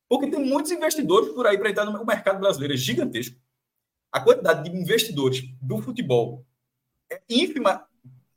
Porque 0.08 0.30
tem 0.30 0.44
muitos 0.44 0.72
investidores 0.72 1.30
por 1.30 1.48
aí 1.48 1.58
para 1.58 1.70
entrar 1.70 1.86
no 1.86 2.06
mercado 2.06 2.40
brasileiro. 2.40 2.74
É 2.74 2.78
gigantesco. 2.78 3.36
A 4.12 4.20
quantidade 4.20 4.70
de 4.70 4.78
investidores 4.78 5.44
do 5.62 5.82
futebol 5.82 6.46
é 7.10 7.22
ínfima 7.30 7.86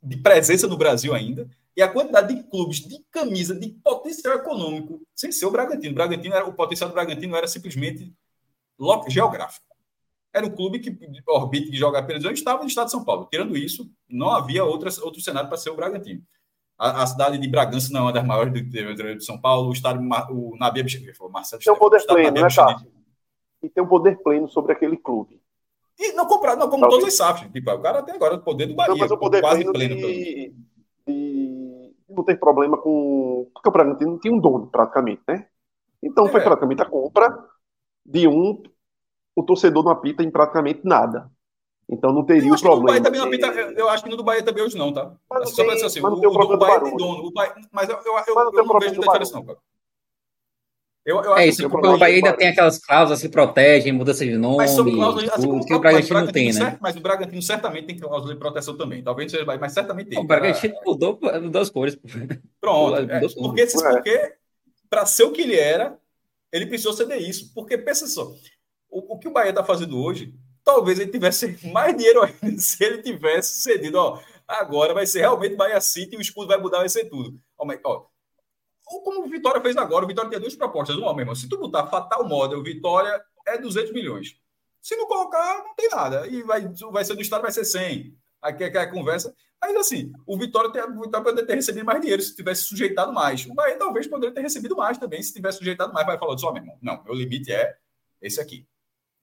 de 0.01 0.17
presença 0.17 0.67
no 0.67 0.77
Brasil 0.77 1.13
ainda. 1.13 1.47
E 1.75 1.81
a 1.81 1.91
quantidade 1.91 2.33
de 2.33 2.43
clubes 2.43 2.79
de 2.79 3.03
camisa 3.11 3.53
de 3.53 3.67
potencial 3.83 4.35
econômico, 4.35 5.01
sem 5.13 5.31
ser 5.31 5.45
o 5.45 5.51
Bragantino. 5.51 5.91
O, 5.91 5.95
Bragantino 5.95 6.33
era, 6.33 6.45
o 6.45 6.53
potencial 6.53 6.89
do 6.89 6.93
Bragantino 6.93 7.35
era 7.35 7.47
simplesmente 7.47 8.13
geográfico. 9.09 9.74
Era 10.35 10.45
um 10.45 10.49
clube 10.49 10.79
que 10.79 10.93
orbita 11.27 11.71
de 11.71 11.77
jogar 11.77 12.03
pela 12.03 12.19
estava 12.31 12.61
no 12.61 12.67
estado 12.67 12.87
de 12.87 12.91
São 12.91 13.05
Paulo. 13.05 13.27
Tirando 13.31 13.55
isso, 13.55 13.89
não 14.09 14.31
havia 14.31 14.65
outra, 14.65 14.89
outro 15.01 15.21
cenário 15.21 15.47
para 15.47 15.57
ser 15.57 15.69
o 15.69 15.75
Bragantino. 15.75 16.21
A, 16.77 17.03
a, 17.03 17.07
cidade 17.07 17.37
de 17.37 17.47
Bragança 17.47 17.93
não 17.93 18.01
é 18.01 18.03
uma 18.03 18.11
das 18.11 18.25
maiores 18.25 18.51
do, 18.51 18.61
do, 18.61 19.15
de 19.17 19.25
São 19.25 19.39
Paulo. 19.39 19.69
O 19.69 19.71
estado, 19.71 19.97
o 20.31 20.57
Nabia 20.57 20.83
Marcelo 21.31 21.63
Tem 21.63 21.73
um 21.73 21.77
poder 21.77 22.05
pleno, 22.05 22.41
né? 22.41 22.47
E 23.63 23.69
tem 23.69 23.81
um 23.81 23.87
poder 23.87 24.21
pleno 24.21 24.49
sobre 24.49 24.73
aquele 24.73 24.97
clube. 24.97 25.41
E 25.97 26.11
não 26.11 26.25
comprar, 26.25 26.57
não, 26.57 26.69
como 26.69 26.81
Talvez. 26.81 26.99
todos 26.99 27.13
os 27.13 27.17
SAFs. 27.17 27.49
Tipo, 27.53 27.71
o 27.71 27.81
cara 27.81 28.03
tem 28.03 28.15
agora 28.15 28.35
o 28.35 28.41
poder 28.41 28.67
do 28.67 28.75
Bahia. 28.75 28.91
Não, 28.91 28.97
mas 28.97 29.11
o 29.11 29.17
poder 29.17 29.39
quase 29.39 29.63
pleno. 29.63 29.95
De, 29.95 30.53
de, 31.07 31.95
não 32.09 32.23
tem 32.23 32.35
problema 32.35 32.77
com. 32.77 33.49
Porque 33.53 33.69
o 33.69 33.71
Bragantino 33.71 34.11
não 34.11 34.19
tinha 34.19 34.33
um 34.33 34.39
dono, 34.39 34.67
praticamente, 34.67 35.21
né? 35.25 35.47
Então 36.03 36.27
é. 36.27 36.29
foi 36.29 36.41
praticamente 36.41 36.81
a 36.81 36.85
compra 36.85 37.33
de 38.05 38.27
um. 38.27 38.61
O 39.35 39.43
torcedor 39.43 39.83
não 39.83 39.91
apita 39.91 40.23
em 40.23 40.31
praticamente 40.31 40.81
nada. 40.83 41.29
Então 41.89 42.11
não 42.11 42.25
teria 42.25 42.51
o 42.51 42.59
problema. 42.59 43.01
também 43.01 43.19
não 43.19 43.27
apita, 43.27 43.47
eu 43.47 43.87
acho 43.89 44.03
que 44.03 44.09
no 44.09 44.17
do 44.17 44.23
Bahia 44.23 44.41
também 44.41 44.63
hoje 44.63 44.77
não, 44.77 44.91
tá? 44.91 45.13
Mas 45.29 45.41
não 45.41 45.47
Só 45.47 45.63
para 45.63 45.73
dizer 45.75 45.85
assim, 45.85 46.01
o, 46.01 46.07
o 46.07 46.47
do 46.47 46.57
Bahia 46.57 46.79
tem 46.79 46.97
dono. 46.97 47.25
O 47.25 47.31
Bahia, 47.31 47.53
mas 47.71 47.89
eu, 47.89 47.95
eu, 47.97 48.03
eu, 48.05 48.13
mas 48.15 48.25
não, 48.25 48.53
eu 48.53 48.65
não 48.65 48.79
vejo 48.79 48.95
muita 48.95 49.11
diferença, 49.11 49.35
não, 49.35 49.45
cara. 49.45 49.59
Eu, 51.05 51.21
eu 51.21 51.37
é 51.37 51.45
isso, 51.45 51.69
porque 51.69 51.87
o 51.87 51.97
Bahia 51.99 52.15
ainda 52.15 52.33
tem 52.33 52.47
aquelas 52.47 52.79
cláusulas 52.79 53.21
que 53.21 53.29
protegem, 53.29 53.93
mudança 53.93 54.25
de 54.25 54.35
nome, 54.35 54.57
mas 54.57 54.71
sobre 54.71 54.93
cláusulas, 54.93 55.29
assim, 55.29 55.47
como, 55.47 55.63
que 55.63 55.73
o 55.75 55.79
Bragantino 55.79 56.19
não 56.19 56.31
tem, 56.31 56.51
né? 56.51 56.77
Mas 56.81 56.95
o 56.95 56.99
Bragantino 56.99 57.41
certamente 57.43 57.85
tem 57.85 57.99
cláusula 57.99 58.33
de 58.33 58.39
proteção 58.39 58.75
também. 58.75 59.03
Talvez 59.03 59.31
seja 59.31 59.45
mas 59.45 59.71
certamente 59.71 60.09
tem. 60.09 60.17
O 60.17 60.23
Bragantino 60.23 60.73
mudou, 60.83 61.19
mudou 61.21 61.61
as 61.61 61.69
cores. 61.69 61.95
Pronto. 62.59 62.97
É, 62.97 63.19
porque, 63.19 63.67
porque 63.67 64.33
para 64.89 65.05
ser 65.05 65.25
o 65.25 65.31
que 65.31 65.41
ele 65.41 65.55
era, 65.55 65.95
ele 66.51 66.65
precisou 66.65 66.93
ceder 66.93 67.21
isso. 67.21 67.53
Porque, 67.53 67.77
pensa 67.77 68.07
só, 68.07 68.33
o, 68.95 69.15
o 69.15 69.19
que 69.19 69.27
o 69.27 69.31
Bahia 69.31 69.49
está 69.49 69.63
fazendo 69.63 70.01
hoje, 70.01 70.33
talvez 70.63 70.97
ele 70.99 71.11
tivesse 71.11 71.59
mais 71.71 71.95
dinheiro 71.95 72.23
ainda 72.23 72.57
se 72.61 72.81
ele 72.81 73.01
tivesse 73.01 73.61
cedido. 73.61 73.97
Ó, 73.97 74.21
agora 74.47 74.93
vai 74.93 75.05
ser 75.05 75.19
realmente 75.19 75.55
Bahia 75.55 75.81
City 75.81 76.15
e 76.15 76.17
o 76.17 76.21
escudo 76.21 76.47
vai 76.47 76.57
mudar, 76.57 76.79
vai 76.79 76.89
ser 76.89 77.09
tudo. 77.09 77.37
Ó, 77.57 77.67
ó, 77.83 78.05
ou 78.87 79.01
como 79.01 79.25
o 79.25 79.29
Vitória 79.29 79.61
fez 79.61 79.75
agora. 79.75 80.05
O 80.05 80.07
Vitória 80.07 80.29
tem 80.29 80.39
duas 80.39 80.55
propostas. 80.55 80.95
Uma, 80.95 81.13
meu 81.13 81.21
irmão, 81.21 81.35
se 81.35 81.49
tu 81.49 81.57
botar 81.57 81.87
Fatal 81.87 82.27
Model, 82.27 82.63
Vitória 82.63 83.21
é 83.45 83.57
200 83.57 83.91
milhões. 83.91 84.37
Se 84.81 84.95
não 84.95 85.07
colocar, 85.07 85.63
não 85.63 85.75
tem 85.75 85.89
nada. 85.89 86.27
E 86.27 86.43
vai, 86.43 86.71
vai 86.91 87.03
ser 87.03 87.15
do 87.15 87.21
Estado, 87.21 87.41
vai 87.41 87.51
ser 87.51 87.65
100. 87.65 88.15
Aqui 88.41 88.63
é 88.63 88.77
a 88.77 88.91
conversa. 88.91 89.35
Mas 89.59 89.75
assim, 89.75 90.13
o 90.27 90.37
Vitória, 90.37 90.71
tem, 90.71 90.83
o 90.83 91.01
Vitória 91.01 91.23
poderia 91.23 91.47
ter 91.47 91.55
recebido 91.55 91.83
mais 91.83 91.99
dinheiro 91.99 92.21
se 92.21 92.35
tivesse 92.35 92.63
sujeitado 92.63 93.11
mais. 93.11 93.43
O 93.47 93.55
Bahia 93.55 93.77
talvez 93.77 94.05
poderia 94.05 94.33
ter 94.33 94.41
recebido 94.41 94.75
mais 94.75 94.99
também 94.99 95.21
se 95.23 95.33
tivesse 95.33 95.57
sujeitado 95.57 95.91
mais. 95.91 96.05
Vai 96.05 96.19
falar 96.19 96.37
só, 96.37 96.53
meu 96.53 96.61
irmão, 96.61 96.77
não, 96.81 97.03
meu 97.03 97.15
limite 97.15 97.51
é 97.51 97.75
esse 98.21 98.39
aqui. 98.39 98.67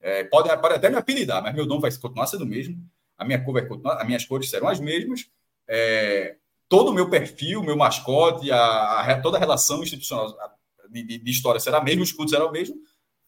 É, 0.02 0.24
pode, 0.24 0.48
pode 0.60 0.74
até 0.74 0.90
me 0.90 0.96
apelidar, 0.96 1.40
mas 1.40 1.54
meu 1.54 1.64
nome 1.64 1.80
vai 1.80 1.96
continuar 1.96 2.26
sendo 2.26 2.42
o 2.42 2.46
mesmo. 2.46 2.76
A 3.16 3.24
minha 3.24 3.42
cor 3.42 3.54
vai 3.54 3.64
continuar, 3.64 4.00
as 4.00 4.06
minhas 4.06 4.24
cores 4.24 4.50
serão 4.50 4.68
as 4.68 4.80
mesmas. 4.80 5.30
É, 5.68 6.36
todo 6.68 6.90
o 6.90 6.92
meu 6.94 7.08
perfil, 7.08 7.62
meu 7.62 7.76
mascote, 7.76 8.50
a, 8.50 9.00
a 9.00 9.20
toda 9.20 9.36
a 9.36 9.40
relação 9.40 9.82
institucional 9.82 10.36
de, 10.90 11.02
de, 11.04 11.18
de, 11.18 11.30
história 11.30 11.60
será 11.60 11.78
a 11.78 11.84
mesma, 11.84 12.00
o 12.00 12.04
escudo 12.04 12.30
será 12.30 12.44
o 12.44 12.50
mesmo, 12.50 12.74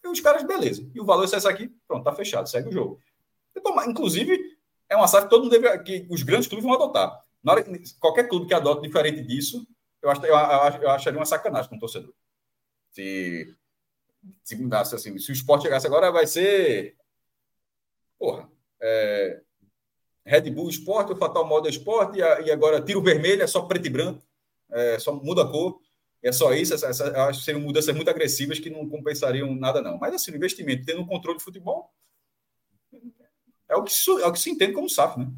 e 0.03 0.07
os 0.07 0.19
caras, 0.19 0.43
beleza. 0.43 0.87
E 0.93 0.99
o 0.99 1.05
valor 1.05 1.23
é 1.23 1.37
esse 1.37 1.47
aqui, 1.47 1.71
pronto, 1.87 2.03
tá 2.03 2.13
fechado, 2.13 2.49
segue 2.49 2.69
o 2.69 2.71
jogo. 2.71 2.99
Então, 3.55 3.73
inclusive, 3.89 4.37
é 4.89 4.95
uma 4.95 5.07
SAF 5.07 5.25
que 5.25 5.29
todo 5.29 5.43
mundo 5.43 5.51
deve, 5.51 5.79
que 5.79 6.05
os 6.09 6.23
grandes 6.23 6.47
clubes 6.47 6.65
vão 6.65 6.75
adotar. 6.75 7.23
Hora, 7.47 7.63
qualquer 7.99 8.27
clube 8.27 8.47
que 8.47 8.53
adota 8.53 8.81
diferente 8.81 9.21
disso, 9.21 9.65
eu, 10.01 10.09
acho, 10.09 10.25
eu, 10.25 10.35
eu 10.81 10.89
acharia 10.89 11.19
uma 11.19 11.25
sacanagem 11.25 11.69
com 11.69 11.77
o 11.77 11.79
torcedor. 11.79 12.13
Se, 12.91 13.55
se 14.43 14.55
mudasse 14.55 14.95
assim, 14.95 15.17
se 15.17 15.31
o 15.31 15.33
esporte 15.33 15.63
chegasse 15.63 15.87
agora, 15.87 16.11
vai 16.11 16.27
ser. 16.27 16.95
Porra. 18.17 18.49
É, 18.81 19.41
Red 20.25 20.49
Bull 20.49 20.69
Esporte, 20.69 21.13
o 21.13 21.15
Fatal 21.15 21.45
Model 21.45 21.69
Esporte, 21.69 22.17
e, 22.19 22.51
agora 22.51 22.81
tiro 22.81 23.01
vermelho, 23.01 23.43
é 23.43 23.47
só 23.47 23.61
preto 23.61 23.85
e 23.85 23.89
branco, 23.89 24.23
é, 24.71 24.97
só 24.97 25.13
muda 25.13 25.43
a 25.43 25.47
cor. 25.47 25.79
É 26.23 26.31
só 26.31 26.53
isso, 26.53 26.73
essa, 26.73 26.87
essa, 26.87 27.27
acho 27.27 27.39
que 27.39 27.45
seriam 27.45 27.61
mudanças 27.61 27.95
muito 27.95 28.09
agressivas 28.09 28.57
que 28.57 28.69
não 28.69 28.89
compensariam 28.89 29.53
nada, 29.53 29.79
não. 29.79 29.99
Mas 29.99 30.15
assim, 30.15 30.31
o 30.31 30.35
investimento, 30.35 30.83
tendo 30.83 31.01
um 31.01 31.05
controle 31.05 31.37
de 31.37 31.43
futebol, 31.43 31.93
é 33.69 33.75
o 33.75 33.83
que 33.83 33.93
é 34.21 34.25
o 34.25 34.31
que 34.31 34.39
se 34.39 34.49
entende 34.49 34.73
como 34.73 34.89
SAF, 34.89 35.19
né? 35.19 35.31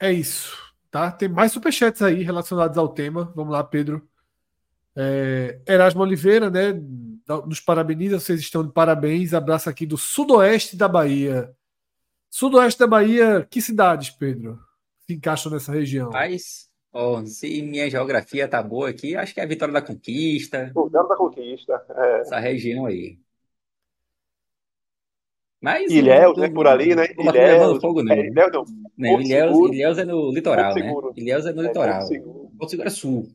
É 0.00 0.12
isso. 0.12 0.56
Tá? 0.90 1.10
Tem 1.10 1.28
mais 1.28 1.50
superchats 1.50 2.02
aí 2.02 2.22
relacionados 2.22 2.78
ao 2.78 2.88
tema. 2.88 3.32
Vamos 3.34 3.52
lá, 3.52 3.64
Pedro. 3.64 4.08
É, 5.00 5.60
Erasmo 5.68 6.02
Oliveira, 6.02 6.50
né? 6.50 6.72
Nos 7.46 7.60
parabeniza, 7.60 8.18
vocês 8.18 8.40
estão 8.40 8.66
de 8.66 8.72
parabéns. 8.72 9.32
Abraço 9.32 9.70
aqui 9.70 9.86
do 9.86 9.96
sudoeste 9.96 10.76
da 10.76 10.88
Bahia. 10.88 11.54
Sudoeste 12.28 12.80
da 12.80 12.86
Bahia, 12.86 13.46
que 13.48 13.62
cidades, 13.62 14.10
Pedro, 14.10 14.58
se 15.06 15.14
encaixam 15.14 15.52
nessa 15.52 15.70
região? 15.70 16.10
Mas, 16.10 16.68
oh, 16.92 17.24
se 17.24 17.62
minha 17.62 17.88
geografia 17.88 18.48
tá 18.48 18.60
boa 18.60 18.88
aqui, 18.90 19.14
acho 19.14 19.32
que 19.32 19.40
é 19.40 19.44
a 19.44 19.46
Vitória 19.46 19.72
da 19.72 19.80
Conquista. 19.80 20.66
Vitória 20.66 21.08
da 21.08 21.16
Conquista, 21.16 21.84
é. 21.90 22.20
Essa 22.20 22.38
região 22.40 22.84
aí. 22.84 23.18
Mas 25.60 25.90
Ilhéus, 25.90 26.36
né, 26.38 26.48
por 26.48 26.66
ali, 26.66 26.94
né? 26.94 27.06
Ilhéus, 27.18 27.80
fogo, 27.80 28.02
não. 28.02 28.14
É, 28.14 28.26
Ilhéus, 28.26 28.52
não. 28.52 28.64
não 28.96 29.20
Ilhéus, 29.20 29.70
Ilhéus, 29.70 29.98
é 29.98 30.04
no 30.04 30.32
litoral, 30.32 30.74
né? 30.74 30.92
Ilhéus 31.16 31.46
é 31.46 31.52
no 31.52 31.62
é, 31.62 31.66
litoral. 31.66 32.08
Porto 32.58 32.70
Seguro 32.70 32.88
é 32.88 32.90
sul. 32.90 33.28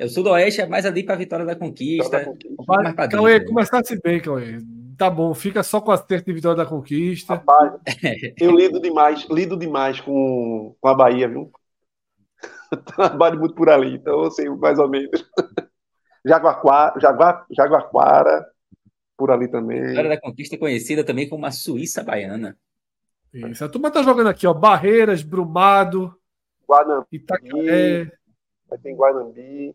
É, 0.00 0.04
o 0.06 0.08
sudoeste 0.08 0.62
é 0.62 0.66
mais 0.66 0.86
ali 0.86 1.02
para 1.02 1.14
Vitória 1.14 1.44
da 1.44 1.54
Conquista. 1.54 2.18
Vitória 2.18 2.84
da 2.84 2.94
Conquista. 2.94 3.08
Cauê, 3.08 3.44
começasse 3.44 4.00
bem, 4.02 4.20
Cauê 4.20 4.58
tá 5.00 5.08
bom, 5.08 5.32
fica 5.32 5.62
só 5.62 5.80
com 5.80 5.90
a 5.90 5.96
terça 5.96 6.26
de 6.26 6.34
vitória 6.34 6.58
da 6.58 6.66
conquista. 6.66 7.36
Rapaz, 7.36 7.72
eu 8.38 8.50
lido 8.50 8.78
demais, 8.78 9.26
lido 9.30 9.56
demais 9.56 9.98
com, 9.98 10.76
com 10.78 10.88
a 10.88 10.94
Bahia, 10.94 11.26
viu? 11.26 11.50
Trabalho 12.94 13.40
muito 13.40 13.54
por 13.54 13.70
ali, 13.70 13.94
então 13.94 14.24
eu 14.24 14.30
sei 14.30 14.46
mais 14.50 14.78
ou 14.78 14.90
menos. 14.90 15.26
Jaguaquara, 16.22 17.00
Jaguar, 17.00 17.46
Jaguaquara, 17.50 18.46
por 19.16 19.30
ali 19.30 19.48
também. 19.48 19.80
A 19.80 19.88
vitória 19.88 20.10
da 20.10 20.20
conquista 20.20 20.56
é 20.56 20.58
conhecida 20.58 21.02
também 21.02 21.26
como 21.26 21.46
a 21.46 21.50
Suíça 21.50 22.04
Baiana. 22.04 22.58
Isso, 23.32 23.64
a 23.64 23.70
turma 23.70 23.90
tá 23.90 24.02
jogando 24.02 24.28
aqui, 24.28 24.46
ó, 24.46 24.52
Barreiras, 24.52 25.22
Brumado, 25.22 26.14
Guanambi, 26.68 27.06
Itacaré. 27.10 28.12
Vai 28.68 28.78
ter 28.78 28.94
Guanambi. 28.94 29.74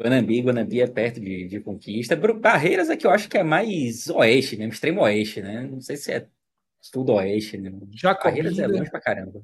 Guanambi, 0.00 0.40
Guanambi 0.40 0.80
é 0.80 0.86
perto 0.86 1.20
de, 1.20 1.46
de 1.46 1.60
Conquista. 1.60 2.16
Barreiras 2.16 2.88
é 2.88 2.96
que 2.96 3.06
eu 3.06 3.10
acho 3.10 3.28
que 3.28 3.36
é 3.36 3.42
mais 3.42 4.08
oeste 4.08 4.56
mesmo, 4.56 4.72
extremo 4.72 5.02
oeste, 5.02 5.42
né? 5.42 5.68
Não 5.70 5.80
sei 5.82 5.96
se 5.96 6.10
é 6.10 6.26
tudo 6.90 7.12
oeste, 7.12 7.58
né? 7.58 7.70
Jacobina. 7.90 8.16
Barreiras 8.24 8.58
é 8.58 8.66
longe 8.66 8.90
pra 8.90 9.00
caramba. 9.00 9.42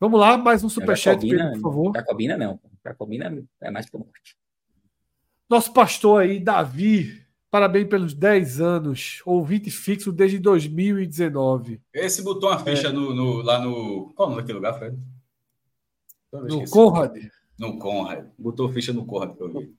Vamos 0.00 0.18
lá, 0.18 0.38
mais 0.38 0.64
um 0.64 0.68
superchat, 0.70 1.20
por 1.20 1.60
favor. 1.60 1.92
Jacobina 1.94 2.38
não. 2.38 2.58
Jacobina 2.82 3.44
é 3.60 3.70
mais 3.70 3.88
pro 3.88 3.98
norte. 3.98 4.34
Nosso 5.48 5.74
pastor 5.74 6.22
aí, 6.22 6.40
Davi, 6.40 7.22
parabéns 7.50 7.86
pelos 7.86 8.14
10 8.14 8.62
anos, 8.62 9.20
ouvinte 9.26 9.70
fixo 9.70 10.10
desde 10.10 10.38
2019. 10.38 11.82
Esse 11.92 12.22
botou 12.22 12.48
uma 12.48 12.58
ficha 12.60 12.88
é. 12.88 12.92
no, 12.92 13.14
no, 13.14 13.42
lá 13.42 13.58
no. 13.58 14.10
Qual 14.14 14.28
o 14.28 14.30
nome 14.30 14.40
daquele 14.40 14.56
lugar, 14.56 14.78
Fred? 14.78 14.96
No 16.32 16.64
Conrad. 16.70 17.30
No 17.60 17.78
Conrad. 17.78 18.24
Botou 18.38 18.72
ficha 18.72 18.90
no 18.90 19.04
Conrad 19.04 19.36
que 19.36 19.42
eu 19.42 19.50
vi. 19.50 19.76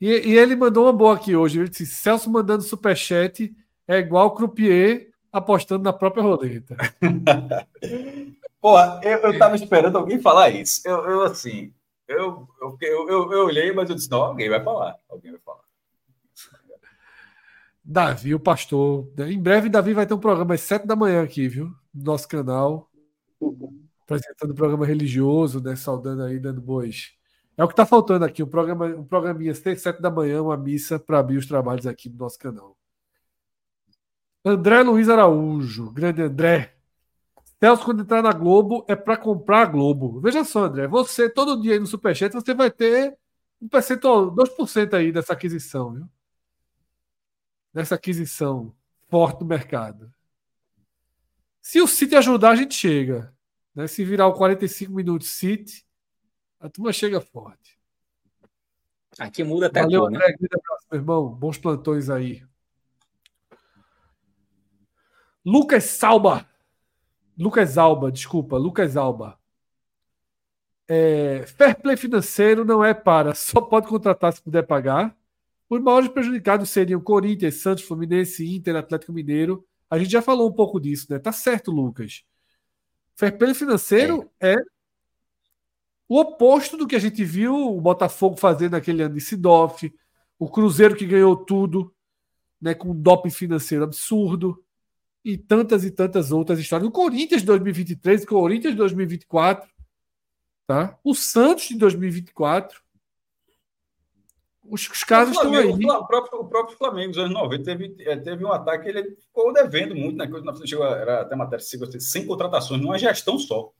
E, 0.00 0.30
e, 0.30 0.36
ele 0.36 0.56
mandou 0.56 0.86
uma 0.86 0.92
boa 0.92 1.14
aqui 1.14 1.36
hoje. 1.36 1.60
Ele 1.60 1.68
disse: 1.68 1.86
Celso 1.86 2.28
mandando 2.28 2.64
superchat 2.64 3.54
é 3.86 3.98
igual 3.98 4.34
Croupier 4.34 5.12
apostando 5.32 5.84
na 5.84 5.92
própria 5.92 6.24
roleta. 6.24 6.76
Porra, 8.60 9.00
eu, 9.04 9.18
eu 9.18 9.38
tava 9.38 9.54
esperando 9.54 9.98
alguém 9.98 10.20
falar 10.20 10.50
isso. 10.50 10.82
Eu, 10.84 11.08
eu 11.08 11.22
assim, 11.22 11.72
eu, 12.08 12.48
eu, 12.60 12.76
eu, 12.80 13.32
eu, 13.32 13.46
olhei, 13.46 13.72
mas 13.72 13.88
eu 13.88 13.94
disse: 13.94 14.10
não, 14.10 14.22
alguém 14.22 14.50
vai 14.50 14.62
falar. 14.62 14.96
Alguém 15.08 15.30
vai 15.30 15.40
falar. 15.44 15.62
Davi, 17.84 18.34
o 18.34 18.40
pastor. 18.40 19.08
Em 19.16 19.40
breve, 19.40 19.68
Davi 19.68 19.94
vai 19.94 20.06
ter 20.06 20.14
um 20.14 20.18
programa 20.18 20.54
às 20.54 20.60
sete 20.60 20.88
da 20.88 20.96
manhã 20.96 21.22
aqui, 21.22 21.46
viu? 21.46 21.66
No 21.94 22.02
nosso 22.02 22.26
canal 22.26 22.90
apresentando 24.12 24.50
o 24.50 24.54
programa 24.54 24.86
religioso, 24.86 25.62
né? 25.62 25.74
Saudando 25.76 26.22
aí, 26.22 26.38
dando 26.38 26.60
boas. 26.60 27.12
É 27.56 27.64
o 27.64 27.68
que 27.68 27.72
está 27.72 27.84
faltando 27.84 28.24
aqui, 28.24 28.42
um, 28.42 28.48
programa, 28.48 28.86
um 28.86 29.04
programinha 29.04 29.54
6, 29.54 29.80
7 29.80 30.00
da 30.00 30.10
manhã, 30.10 30.42
uma 30.42 30.56
missa 30.56 30.98
para 30.98 31.18
abrir 31.18 31.36
os 31.36 31.46
trabalhos 31.46 31.86
aqui 31.86 32.08
no 32.08 32.16
nosso 32.16 32.38
canal. 32.38 32.76
André 34.44 34.82
Luiz 34.82 35.08
Araújo, 35.08 35.90
grande 35.90 36.22
André. 36.22 36.74
Celso, 37.60 37.84
quando 37.84 38.02
entrar 38.02 38.22
na 38.22 38.32
Globo, 38.32 38.84
é 38.88 38.96
para 38.96 39.16
comprar 39.16 39.62
a 39.62 39.66
Globo. 39.66 40.20
Veja 40.20 40.42
só, 40.44 40.64
André, 40.64 40.88
você, 40.88 41.30
todo 41.30 41.60
dia 41.60 41.74
aí 41.74 41.78
no 41.78 41.86
Superchat, 41.86 42.32
você 42.32 42.52
vai 42.54 42.70
ter 42.70 43.16
um 43.60 43.68
percentual, 43.68 44.30
2% 44.32 44.94
aí 44.94 45.12
dessa 45.12 45.32
aquisição, 45.32 45.92
viu? 45.92 46.08
Dessa 47.72 47.94
aquisição 47.94 48.74
forte 49.08 49.38
do 49.38 49.44
mercado. 49.44 50.12
Se 51.60 51.80
o 51.80 51.86
City 51.86 52.16
ajudar, 52.16 52.50
a 52.50 52.56
gente 52.56 52.74
chega. 52.74 53.31
Né? 53.74 53.86
Se 53.86 54.04
virar 54.04 54.26
o 54.26 54.34
45 54.34 54.92
minutos 54.92 55.28
City, 55.28 55.84
a 56.60 56.68
turma 56.68 56.92
chega 56.92 57.20
forte. 57.20 57.78
Aqui 59.18 59.44
muda 59.44 59.66
até 59.66 59.82
Valeu, 59.82 60.08
né? 60.08 60.18
André, 60.18 60.34
abraço, 60.34 60.86
meu 60.90 61.00
irmão. 61.00 61.28
Bons 61.28 61.58
plantões 61.58 62.08
aí. 62.08 62.42
Lucas 65.44 65.84
Salba. 65.84 66.48
Lucas 67.36 67.76
Alba, 67.76 68.12
desculpa, 68.12 68.56
Lucas 68.56 68.96
Alba. 68.96 69.38
É, 70.88 71.44
fair 71.46 71.80
play 71.80 71.96
financeiro 71.96 72.64
não 72.64 72.84
é 72.84 72.92
para 72.92 73.34
só 73.34 73.60
pode 73.60 73.88
contratar 73.88 74.32
se 74.32 74.42
puder 74.42 74.66
pagar. 74.66 75.16
Os 75.68 75.80
maiores 75.80 76.08
prejudicados 76.08 76.68
seriam 76.68 77.00
Corinthians, 77.00 77.54
Santos, 77.54 77.84
Fluminense, 77.84 78.46
Inter, 78.46 78.76
Atlético 78.76 79.12
Mineiro. 79.12 79.66
A 79.88 79.98
gente 79.98 80.10
já 80.10 80.20
falou 80.20 80.48
um 80.48 80.52
pouco 80.52 80.78
disso, 80.78 81.06
né? 81.08 81.18
Tá 81.18 81.32
certo, 81.32 81.70
Lucas. 81.70 82.24
Fair 83.14 83.36
play 83.36 83.54
financeiro 83.54 84.30
é, 84.40 84.54
é 84.54 84.56
o 86.08 86.20
oposto 86.20 86.76
do 86.76 86.86
que 86.86 86.96
a 86.96 86.98
gente 86.98 87.24
viu 87.24 87.54
o 87.54 87.80
Botafogo 87.80 88.36
fazendo 88.36 88.72
naquele 88.72 89.02
ano 89.02 89.14
de 89.14 89.20
Sidoff, 89.20 89.90
o 90.38 90.48
Cruzeiro 90.48 90.94
que 90.94 91.06
ganhou 91.06 91.36
tudo, 91.36 91.94
né, 92.60 92.74
com 92.74 92.90
um 92.90 92.94
doping 92.94 93.30
financeiro 93.30 93.84
absurdo 93.84 94.62
e 95.24 95.38
tantas 95.38 95.84
e 95.84 95.90
tantas 95.90 96.32
outras 96.32 96.58
histórias. 96.58 96.88
O 96.88 96.92
Corinthians 96.92 97.40
de 97.40 97.46
2023, 97.46 98.24
o 98.24 98.26
Corinthians 98.26 98.72
de 98.72 98.78
2024, 98.78 99.70
tá? 100.66 100.98
O 101.02 101.14
Santos 101.14 101.68
de 101.68 101.76
2024. 101.76 102.81
Os, 104.64 104.88
os 104.88 105.04
casos 105.04 105.36
estão 105.36 105.52
aí. 105.52 105.66
O 105.66 106.06
próprio, 106.06 106.40
o 106.40 106.48
próprio 106.48 106.76
Flamengo, 106.76 107.08
nos 107.08 107.18
anos 107.18 107.32
90, 107.32 107.64
teve, 107.64 107.96
é, 108.00 108.16
teve 108.16 108.44
um 108.44 108.52
ataque, 108.52 108.88
ele 108.88 109.16
ficou 109.16 109.52
devendo 109.52 109.94
muito, 109.94 110.16
né? 110.16 110.28
Chegou, 110.64 110.86
era 110.86 111.22
até 111.22 111.34
matéria 111.34 111.64
sem 111.64 112.26
contratações, 112.26 112.80
numa 112.80 112.98
gestão 112.98 113.38
só. 113.38 113.72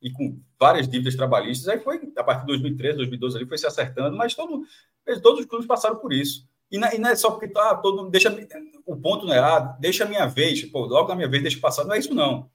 E 0.00 0.10
com 0.10 0.40
várias 0.58 0.88
dívidas 0.88 1.16
trabalhistas. 1.16 1.68
Aí 1.68 1.78
foi, 1.80 2.12
a 2.16 2.24
partir 2.24 2.42
de 2.42 2.46
2013, 2.46 2.96
2012, 2.96 3.36
ali 3.36 3.46
foi 3.46 3.58
se 3.58 3.66
acertando, 3.66 4.16
mas 4.16 4.34
todo, 4.34 4.62
todos 5.22 5.40
os 5.40 5.46
clubes 5.46 5.66
passaram 5.66 5.96
por 5.96 6.12
isso. 6.12 6.48
E 6.70 6.78
não, 6.78 6.92
e 6.92 6.98
não 6.98 7.10
é 7.10 7.16
só 7.16 7.30
porque 7.30 7.48
tá, 7.48 7.74
todo 7.76 8.08
deixa 8.10 8.34
o 8.86 8.96
ponto 8.96 9.26
não 9.26 9.34
é 9.34 9.38
ah, 9.38 9.60
deixa 9.80 10.04
a 10.04 10.08
minha 10.08 10.26
vez, 10.26 10.64
pô, 10.66 10.84
logo 10.84 11.08
na 11.08 11.16
minha 11.16 11.28
vez 11.28 11.42
deixa 11.42 11.60
passar. 11.60 11.84
Não 11.84 11.94
é 11.94 11.98
isso 11.98 12.14
não. 12.14 12.50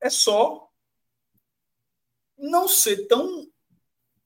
É 0.00 0.10
só 0.10 0.68
não 2.38 2.66
ser 2.66 3.06
tão 3.06 3.46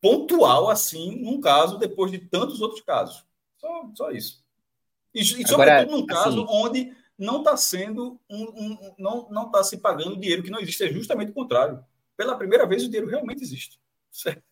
pontual 0.06 0.68
assim 0.68 1.20
num 1.20 1.40
caso 1.40 1.78
depois 1.78 2.12
de 2.12 2.18
tantos 2.18 2.60
outros 2.60 2.80
casos. 2.80 3.24
Só, 3.56 3.90
só 3.94 4.10
isso. 4.10 4.44
E, 5.12 5.20
e 5.20 5.48
sobretudo 5.48 5.90
num 5.90 6.06
caso 6.06 6.44
assim, 6.44 6.46
onde 6.48 6.96
não 7.18 7.38
está 7.38 7.56
sendo 7.56 8.20
um, 8.30 8.42
um, 8.44 8.94
não 8.98 9.28
não 9.30 9.46
está 9.46 9.64
se 9.64 9.78
pagando 9.78 10.18
dinheiro 10.18 10.42
que 10.42 10.50
não 10.50 10.60
existe, 10.60 10.84
é 10.84 10.92
justamente 10.92 11.30
o 11.30 11.34
contrário. 11.34 11.82
Pela 12.16 12.36
primeira 12.36 12.66
vez 12.66 12.84
o 12.84 12.86
dinheiro 12.86 13.08
realmente 13.08 13.42
existe. 13.42 13.80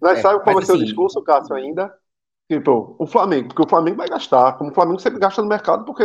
Nós 0.00 0.18
é, 0.18 0.22
sabe 0.22 0.44
qual 0.44 0.54
vai 0.54 0.64
ser 0.64 0.72
o 0.72 0.74
assim, 0.76 0.84
discurso, 0.84 1.22
Cássio, 1.22 1.54
ainda? 1.54 1.92
Tipo, 2.48 2.94
o 2.98 3.06
Flamengo, 3.06 3.48
porque 3.48 3.62
o 3.62 3.68
Flamengo 3.68 3.96
vai 3.96 4.08
gastar, 4.08 4.56
como 4.56 4.70
o 4.70 4.74
Flamengo 4.74 5.00
sempre 5.00 5.18
gasta 5.18 5.42
no 5.42 5.48
mercado, 5.48 5.84
porque 5.84 6.04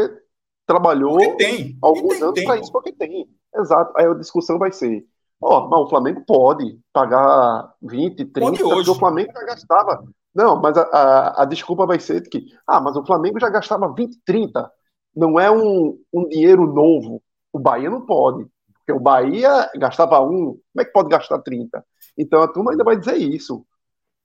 trabalhou 0.65 1.18
porque 1.18 1.38
tem. 1.38 1.78
alguns 1.82 2.15
tem 2.15 2.23
anos 2.23 2.44
para 2.44 2.60
isso, 2.60 2.72
porque 2.72 2.94
tem. 2.94 3.30
Exato. 3.53 3.94
Aí 3.98 4.06
a 4.06 4.14
discussão 4.14 4.57
vai 4.57 4.72
ser: 4.72 5.06
ó, 5.41 5.68
mas 5.68 5.80
o 5.80 5.89
Flamengo 5.89 6.23
pode 6.26 6.80
pagar 6.93 7.73
20, 7.81 8.26
30, 8.26 8.39
pode 8.39 8.59
porque 8.59 8.89
o 8.89 8.95
Flamengo 8.95 9.31
já 9.34 9.43
gastava. 9.43 10.03
Não, 10.34 10.55
mas 10.61 10.77
a, 10.77 10.84
a, 10.84 11.41
a, 11.41 11.45
desculpa 11.45 11.85
vai 11.85 11.99
ser 11.99 12.22
que, 12.30 12.45
ah, 12.65 12.80
mas 12.80 12.95
o 12.95 13.05
Flamengo 13.05 13.39
já 13.39 13.49
gastava 13.49 13.93
20, 13.93 14.22
30. 14.26 14.72
Não 15.15 15.39
é 15.39 15.51
um, 15.51 15.99
um 16.13 16.27
dinheiro 16.27 16.65
novo. 16.65 17.22
O 17.51 17.59
Bahia 17.59 17.89
não 17.89 18.05
pode. 18.05 18.47
Porque 18.73 18.93
o 18.93 18.99
Bahia 18.99 19.69
gastava 19.76 20.22
um, 20.22 20.57
como 20.57 20.80
é 20.80 20.85
que 20.85 20.93
pode 20.93 21.09
gastar 21.09 21.39
30? 21.39 21.84
Então 22.18 22.41
a 22.41 22.47
turma 22.47 22.72
ainda 22.72 22.84
vai 22.84 22.95
dizer 22.95 23.18
isso. 23.18 23.65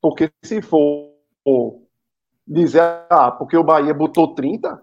Porque 0.01 0.31
se 0.45 0.63
for 0.63 1.11
dizer, 2.47 2.83
ah, 3.11 3.33
porque 3.33 3.57
o 3.57 3.65
Bahia 3.65 3.93
botou 3.93 4.35
30, 4.35 4.81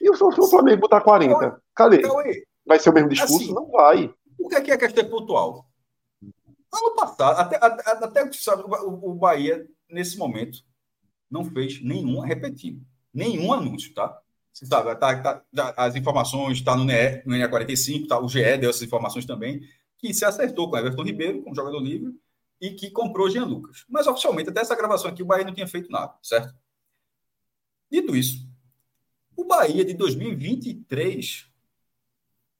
e 0.00 0.10
o, 0.10 0.50
Flamengo 0.50 0.82
botar 0.82 1.00
40. 1.00 1.62
Cadê? 1.74 2.02
Vai 2.66 2.78
ser 2.78 2.90
o 2.90 2.92
mesmo 2.92 3.08
discurso? 3.08 3.36
Assim, 3.36 3.54
não 3.54 3.70
vai. 3.70 4.12
O 4.44 4.48
que 4.50 4.56
é, 4.56 4.60
que 4.60 4.70
é 4.70 4.76
questão 4.76 5.08
pontual? 5.08 5.66
Ano 6.22 6.94
passado, 6.94 7.38
até, 7.40 7.56
até, 7.56 8.30
sabe, 8.34 8.62
o, 8.66 9.14
Bahia, 9.14 9.66
nesse 9.88 10.18
momento, 10.18 10.58
não 11.30 11.46
fez 11.46 11.82
nenhum, 11.82 12.20
repetido, 12.20 12.84
nenhum 13.12 13.54
anúncio, 13.54 13.94
tá? 13.94 14.20
Você 14.52 14.66
sabe, 14.66 14.94
tá, 14.96 15.18
tá, 15.18 15.74
as 15.78 15.96
informações 15.96 16.58
estão 16.58 16.74
tá 16.74 16.78
no, 16.78 16.84
NE, 16.84 17.22
no 17.24 17.34
NE45, 17.34 18.06
tá, 18.06 18.20
o 18.20 18.28
GE 18.28 18.58
deu 18.58 18.68
essas 18.68 18.82
informações 18.82 19.24
também, 19.24 19.62
que 19.96 20.12
se 20.12 20.26
acertou 20.26 20.68
com 20.68 20.76
Everton 20.76 21.04
Ribeiro, 21.04 21.42
com 21.42 21.52
o 21.52 21.54
jogador 21.54 21.80
livre, 21.80 22.12
e 22.60 22.72
que 22.72 22.90
comprou 22.90 23.30
Jean 23.30 23.46
Lucas. 23.46 23.86
Mas 23.88 24.06
oficialmente, 24.06 24.50
até 24.50 24.60
essa 24.60 24.76
gravação 24.76 25.10
aqui, 25.10 25.22
o 25.22 25.26
Bahia 25.26 25.46
não 25.46 25.54
tinha 25.54 25.66
feito 25.66 25.90
nada, 25.90 26.14
certo? 26.22 26.54
Dito 27.90 28.14
isso, 28.14 28.46
o 29.34 29.46
Bahia 29.46 29.86
de 29.86 29.94
2023 29.94 31.53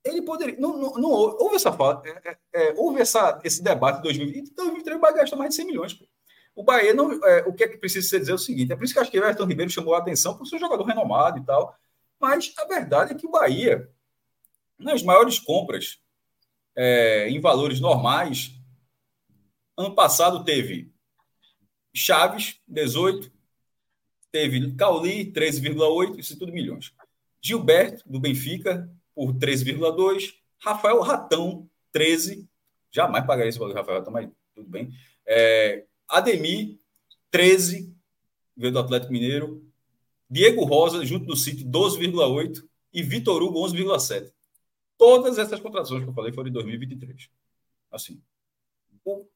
ele 0.05 0.23
poderia. 0.23 0.57
Não, 0.59 0.77
não, 0.77 0.95
não 0.95 1.11
houve 1.11 1.57
essa 1.57 1.73
fala. 1.73 2.03
É, 2.05 2.31
é, 2.31 2.39
é, 2.53 2.75
houve 2.77 3.01
essa, 3.01 3.41
esse 3.45 3.63
debate 3.63 3.97
de 3.97 4.03
2020. 4.03 4.51
Em 4.51 4.55
2023 4.55 4.97
o 4.97 5.01
Bahia 5.01 5.17
gastou 5.17 5.39
mais 5.39 5.51
de 5.51 5.57
100 5.57 5.67
milhões. 5.67 5.95
Pô. 5.95 6.07
O 6.55 6.63
Bahia 6.63 6.95
não. 6.95 7.13
É, 7.25 7.45
o 7.47 7.53
que 7.53 7.65
é 7.65 7.69
que 7.69 7.79
precisa 7.79 8.07
ser 8.07 8.21
dizer 8.21 8.33
é 8.33 8.35
o 8.35 8.39
seguinte: 8.39 8.73
é 8.73 8.77
por 8.77 8.85
isso 8.85 8.93
que 8.93 9.01
acho 9.01 9.11
que 9.11 9.19
o 9.19 9.23
Everton 9.23 9.47
Ribeiro 9.47 9.71
chamou 9.71 9.95
a 9.95 9.99
atenção 9.99 10.37
por 10.37 10.47
ser 10.47 10.57
um 10.57 10.61
jogador 10.61 10.85
renomado 10.85 11.39
e 11.39 11.45
tal. 11.45 11.77
Mas 12.21 12.53
a 12.59 12.65
verdade 12.67 13.13
é 13.13 13.15
que 13.15 13.27
o 13.27 13.31
Bahia, 13.31 13.91
nas 14.79 15.03
maiores 15.03 15.39
compras 15.39 16.01
é, 16.77 17.29
em 17.29 17.41
valores 17.41 17.81
normais, 17.81 18.53
ano 19.77 19.95
passado 19.95 20.45
teve 20.45 20.93
Chaves, 21.93 22.61
18, 22.67 23.35
Teve 24.35 24.75
Cauli, 24.75 25.31
13,8, 25.31 26.19
isso 26.19 26.37
tudo 26.37 26.53
milhões. 26.53 26.93
Gilberto, 27.41 28.03
do 28.05 28.19
Benfica, 28.19 28.91
por 29.15 29.35
13,2. 29.35 30.35
Rafael 30.59 31.01
Ratão, 31.01 31.69
13. 31.93 32.49
Jamais 32.91 33.25
pagaria 33.27 33.49
esse 33.49 33.59
valor, 33.59 33.75
Rafael 33.75 33.99
Ratão, 33.99 34.13
mas 34.13 34.29
tudo 34.55 34.69
bem. 34.69 34.93
É, 35.27 35.85
Ademir, 36.09 36.79
13, 37.31 37.95
veio 38.57 38.73
do 38.73 38.79
Atlético 38.79 39.13
Mineiro. 39.13 39.65
Diego 40.29 40.65
Rosa, 40.65 41.05
junto 41.05 41.27
do 41.27 41.37
City, 41.37 41.65
12,8. 41.65 42.65
E 42.93 43.03
Vitor 43.03 43.43
Hugo, 43.43 43.61
11,7. 43.67 44.33
Todas 44.97 45.39
essas 45.39 45.59
contratações 45.59 46.05
que 46.05 46.09
eu 46.09 46.15
falei 46.15 46.33
foram 46.33 46.49
em 46.49 46.53
2023. 46.53 47.29
Assim. 47.91 48.23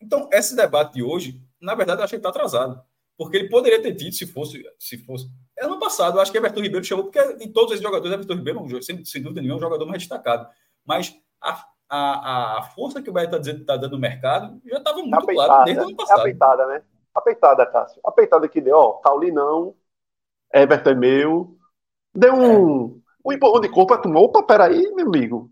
Então, 0.00 0.28
esse 0.32 0.54
debate 0.54 0.94
de 0.94 1.02
hoje, 1.02 1.42
na 1.60 1.74
verdade, 1.74 2.00
eu 2.00 2.04
achei 2.04 2.18
que 2.18 2.20
está 2.20 2.30
atrasado 2.30 2.82
porque 3.18 3.36
ele 3.36 3.48
poderia 3.48 3.82
ter 3.82 3.96
tido 3.96 4.12
se 4.14 4.26
fosse. 4.26 4.64
Se 4.78 4.96
fosse. 4.98 5.28
Ano 5.68 5.78
passado, 5.78 6.20
acho 6.20 6.32
que 6.32 6.38
Everton 6.38 6.60
Ribeiro 6.60 6.84
chamou, 6.84 7.04
porque 7.04 7.20
em 7.40 7.52
todos 7.52 7.72
esses 7.72 7.82
jogadores, 7.82 8.12
Everton 8.12 8.34
Ribeiro, 8.34 8.82
sem, 8.82 9.04
sem 9.04 9.22
dúvida 9.22 9.40
nenhuma, 9.40 9.56
é 9.56 9.58
um 9.58 9.66
jogador 9.66 9.86
mais 9.86 9.98
destacado. 9.98 10.48
Mas 10.84 11.14
a, 11.40 11.64
a, 11.88 12.58
a 12.58 12.62
força 12.74 13.02
que 13.02 13.10
o 13.10 13.12
Bahia 13.12 13.28
está 13.28 13.38
tá 13.66 13.76
dando 13.76 13.92
no 13.92 13.98
mercado 13.98 14.60
já 14.66 14.78
estava 14.78 14.98
muito 14.98 15.14
apeitada, 15.14 15.48
claro 15.48 15.64
desde 15.64 15.82
o 15.82 15.86
ano 15.86 15.96
passado. 15.96 16.18
É 16.18 16.20
apeitada, 16.20 16.66
né? 16.66 16.82
Apeitada, 17.14 17.66
Cássio. 17.66 18.00
Apeitada 18.04 18.48
que 18.48 18.60
deu, 18.60 18.76
ó, 18.76 18.92
Cauli 18.94 19.30
não, 19.30 19.74
Everton 20.52 20.90
é 20.90 20.94
meu. 20.94 21.56
Deu 22.14 22.34
um, 22.34 23.02
é. 23.24 23.28
um 23.28 23.32
empurrão 23.32 23.60
de 23.60 23.68
corpo, 23.68 23.96
turma, 23.98 24.20
opa, 24.20 24.42
peraí, 24.42 24.92
meu 24.94 25.06
amigo. 25.06 25.50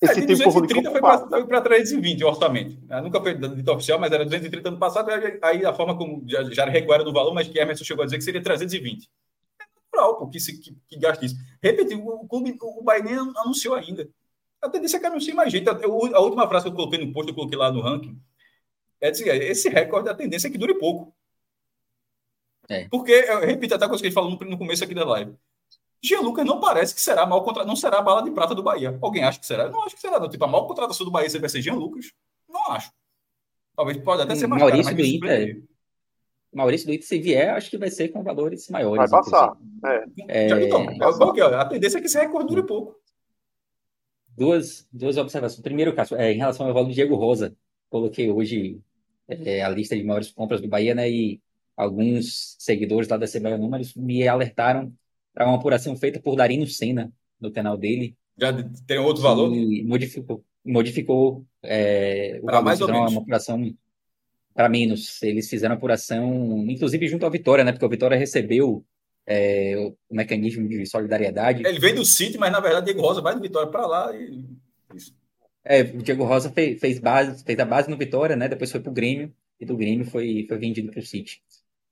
Esse 0.00 0.18
é, 0.18 0.26
de 0.26 0.34
230 0.34 0.90
foi 0.90 1.46
para 1.46 1.60
320 1.60 2.24
o 2.24 2.26
orçamento. 2.26 2.76
É, 2.90 3.00
nunca 3.00 3.20
foi 3.20 3.34
dito 3.34 3.72
oficial, 3.72 4.00
mas 4.00 4.10
era 4.10 4.24
230 4.24 4.68
ano 4.68 4.78
passado. 4.78 5.08
Aí 5.42 5.64
a 5.64 5.72
forma 5.72 5.96
como 5.96 6.24
já, 6.26 6.42
já 6.44 6.64
recuaram 6.64 7.04
do 7.04 7.12
valor, 7.12 7.32
mas 7.32 7.46
que 7.46 7.56
Emerson 7.56 7.84
chegou 7.84 8.02
a 8.02 8.06
dizer 8.06 8.18
que 8.18 8.24
seria 8.24 8.42
320. 8.42 9.08
Natural 9.92 10.28
que, 10.28 10.40
se, 10.40 10.58
que, 10.58 10.76
que 10.88 10.98
gaste 10.98 11.26
isso. 11.26 11.36
Repetiu, 11.62 12.04
o 12.06 12.26
clube, 12.26 12.56
o 12.60 12.82
Bahia 12.82 13.04
nem 13.04 13.14
anunciou 13.14 13.74
ainda. 13.74 14.08
A 14.60 14.68
tendência 14.68 14.96
é 14.96 15.00
que 15.00 15.06
anuncie 15.06 15.34
mais 15.34 15.52
gente. 15.52 15.66
Eu, 15.66 16.14
a 16.14 16.20
última 16.20 16.48
frase 16.48 16.64
que 16.64 16.70
eu 16.70 16.76
coloquei 16.76 17.04
no 17.04 17.12
post, 17.12 17.28
eu 17.28 17.34
coloquei 17.34 17.58
lá 17.58 17.70
no 17.70 17.80
ranking, 17.80 18.18
é 19.00 19.10
dizer, 19.10 19.42
esse 19.42 19.68
recorde, 19.68 20.08
a 20.08 20.14
tendência 20.14 20.48
é 20.48 20.50
que 20.50 20.58
dure 20.58 20.74
pouco. 20.74 21.14
É. 22.68 22.88
Porque, 22.88 23.12
eu 23.12 23.40
repito 23.40 23.74
até 23.74 23.84
a 23.84 23.88
coisa 23.88 24.02
que 24.02 24.06
ele 24.06 24.14
falou 24.14 24.30
no 24.30 24.58
começo 24.58 24.84
aqui 24.84 24.94
da 24.94 25.04
live. 25.04 25.34
Jean 26.02 26.20
Lucas 26.20 26.44
não 26.44 26.60
parece 26.60 26.94
que 26.94 27.00
será 27.00 27.26
mal 27.26 27.42
contra... 27.44 27.64
não 27.64 27.76
será 27.76 27.98
a 27.98 28.02
bala 28.02 28.22
de 28.22 28.30
prata 28.30 28.54
do 28.54 28.62
Bahia. 28.62 28.98
Alguém 29.00 29.22
acha 29.22 29.38
que 29.38 29.46
será? 29.46 29.64
Eu 29.64 29.70
não 29.70 29.84
acho 29.84 29.94
que 29.94 30.00
será. 30.00 30.18
Não. 30.18 30.28
Tipo, 30.28 30.44
a 30.44 30.48
maior 30.48 30.66
contratação 30.66 31.04
do 31.04 31.12
Bahia 31.12 31.28
vai 31.38 31.48
ser 31.48 31.62
Jean 31.62 31.74
Lucas? 31.74 32.12
Não 32.48 32.72
acho. 32.72 32.90
Talvez 33.76 33.98
pode 33.98 34.22
até 34.22 34.34
ser 34.34 34.46
mais 34.46 34.62
Maurício 34.62 34.84
caro, 34.84 34.96
do 34.96 35.04
Inter. 35.04 35.62
Maurício 36.52 36.86
do 36.86 36.92
Inter, 36.92 37.06
se 37.06 37.18
vier, 37.18 37.50
acho 37.50 37.70
que 37.70 37.78
vai 37.78 37.90
ser 37.90 38.08
com 38.08 38.22
valores 38.22 38.68
maiores. 38.68 39.10
Vai 39.10 39.22
passar. 39.22 39.56
É. 39.86 40.04
É... 40.28 40.66
Então, 40.66 41.58
a 41.58 41.64
tendência 41.64 41.98
é 41.98 42.00
que 42.00 42.06
esse 42.06 42.18
recorde 42.18 42.48
dure 42.48 42.66
pouco. 42.66 42.96
Duas, 44.36 44.86
duas 44.92 45.16
observações. 45.16 45.62
Primeiro, 45.62 45.94
caso, 45.94 46.14
é, 46.14 46.32
em 46.32 46.38
relação 46.38 46.66
ao 46.66 46.74
valor 46.74 46.88
do 46.88 46.94
Diego 46.94 47.14
Rosa, 47.14 47.54
coloquei 47.88 48.30
hoje 48.30 48.80
é, 49.28 49.62
a 49.62 49.68
lista 49.68 49.96
de 49.96 50.04
maiores 50.04 50.30
compras 50.30 50.60
do 50.60 50.68
Bahia, 50.68 50.94
né? 50.94 51.10
E 51.10 51.40
alguns 51.76 52.56
seguidores 52.58 53.08
lá 53.08 53.16
da 53.16 53.26
CBA 53.26 53.56
Números 53.56 53.94
me 53.94 54.26
alertaram 54.26 54.92
para 55.32 55.46
uma 55.46 55.56
apuração 55.56 55.96
feita 55.96 56.20
por 56.20 56.36
Darino 56.36 56.66
Senna 56.66 57.12
no 57.40 57.50
canal 57.50 57.76
dele. 57.76 58.16
Já 58.38 58.52
tem 58.86 58.98
outro 58.98 59.22
valor? 59.22 59.50
modificou, 59.84 60.44
modificou 60.64 61.44
é, 61.62 62.40
para 62.44 62.62
mais 62.62 62.80
ou 62.80 62.88
menos. 62.88 63.12
uma 63.12 63.20
apuração 63.22 63.58
para 64.54 64.68
menos. 64.68 65.22
Eles 65.22 65.48
fizeram 65.48 65.74
apuração, 65.74 66.64
inclusive 66.68 67.08
junto 67.08 67.26
à 67.26 67.30
Vitória, 67.30 67.64
né? 67.64 67.72
Porque 67.72 67.84
a 67.84 67.88
Vitória 67.88 68.16
recebeu 68.16 68.84
é, 69.26 69.76
o 70.08 70.14
mecanismo 70.14 70.68
de 70.68 70.84
solidariedade. 70.86 71.66
Ele 71.66 71.78
vem 71.78 71.94
do 71.94 72.04
City, 72.04 72.38
mas 72.38 72.52
na 72.52 72.60
verdade 72.60 72.86
Diego 72.86 73.00
Rosa 73.00 73.20
vai 73.20 73.34
do 73.34 73.40
Vitória 73.40 73.70
para 73.70 73.86
lá 73.86 74.14
e 74.14 74.44
isso. 74.94 75.14
É, 75.64 75.82
o 75.82 76.02
Diego 76.02 76.24
Rosa 76.24 76.50
fez, 76.50 76.80
fez, 76.80 76.98
base, 76.98 77.44
fez 77.44 77.58
a 77.58 77.64
base 77.64 77.88
no 77.88 77.96
Vitória, 77.96 78.34
né? 78.34 78.48
Depois 78.48 78.70
foi 78.70 78.80
pro 78.80 78.92
Grêmio 78.92 79.32
e 79.60 79.64
do 79.64 79.76
Grêmio 79.76 80.04
foi, 80.04 80.44
foi 80.48 80.58
vendido 80.58 80.90
pro 80.90 81.02
City. 81.02 81.40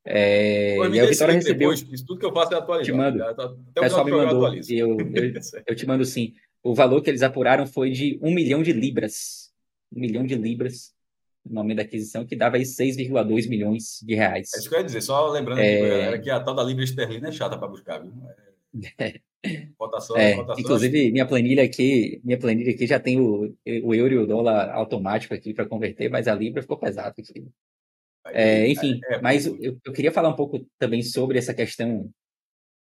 É, 0.03 0.77
e 0.77 0.99
a 0.99 1.05
Vitória 1.05 1.33
recebeu. 1.33 1.69
Depois, 1.69 1.87
isso 1.91 2.05
tudo 2.05 2.19
que 2.19 2.25
eu 2.25 2.33
faço 2.33 2.53
é 2.53 2.57
atualizar. 2.57 2.85
Te 2.85 2.97
mando. 2.97 3.23
o 3.23 3.81
pessoal 3.81 4.03
me 4.03 4.11
mandou. 4.11 4.53
E 4.53 4.77
eu, 4.77 4.97
eu, 4.99 5.33
eu, 5.67 5.75
te 5.75 5.85
mando 5.85 6.03
sim. 6.03 6.33
O 6.63 6.73
valor 6.75 7.01
que 7.01 7.09
eles 7.09 7.21
apuraram 7.21 7.65
foi 7.65 7.91
de 7.91 8.19
um 8.21 8.33
milhão 8.33 8.61
de 8.61 8.73
libras. 8.73 9.51
Um 9.95 10.01
milhão 10.01 10.25
de 10.25 10.35
libras 10.35 10.93
no 11.45 11.55
nome 11.55 11.75
da 11.75 11.81
aquisição, 11.81 12.25
que 12.25 12.35
dava 12.35 12.57
aí 12.57 12.63
6,2 12.63 13.49
milhões 13.49 13.99
de 14.03 14.15
reais. 14.15 14.49
É 14.55 14.59
isso 14.59 14.69
que 14.69 14.75
eu 14.75 14.79
ia 14.79 14.85
dizer, 14.85 15.01
só 15.01 15.29
lembrando 15.29 15.59
é... 15.59 15.75
aqui, 15.75 15.89
galera, 15.89 16.19
que 16.19 16.29
a 16.29 16.39
tal 16.39 16.55
da 16.55 16.63
libra 16.63 16.83
esterlina 16.83 17.29
é 17.29 17.31
chata 17.31 17.57
para 17.57 17.67
buscar, 17.67 17.99
viu? 17.99 18.13
É... 18.97 19.19
Cotação, 19.75 20.15
é, 20.15 20.35
cotação, 20.35 20.61
inclusive, 20.61 21.11
minha 21.11 21.25
planilha 21.25 21.63
aqui, 21.63 22.21
minha 22.23 22.37
planilha 22.37 22.71
aqui 22.71 22.85
já 22.85 22.99
tem 22.99 23.19
o, 23.19 23.51
o 23.83 23.95
euro 23.95 24.13
e 24.13 24.17
o 24.19 24.27
dólar 24.27 24.69
automático 24.69 25.33
aqui 25.33 25.51
para 25.51 25.65
converter, 25.65 26.09
mas 26.11 26.27
a 26.27 26.35
libra 26.35 26.61
ficou 26.61 26.77
pesada 26.77 27.15
aqui. 27.17 27.47
É, 28.27 28.67
enfim, 28.67 28.99
é, 29.05 29.15
é, 29.15 29.21
mas 29.21 29.47
eu, 29.47 29.79
eu, 29.83 29.91
queria 29.91 30.11
falar 30.11 30.29
um 30.29 30.35
pouco 30.35 30.63
também 30.77 31.01
sobre 31.01 31.39
essa 31.39 31.53
questão 31.55 32.07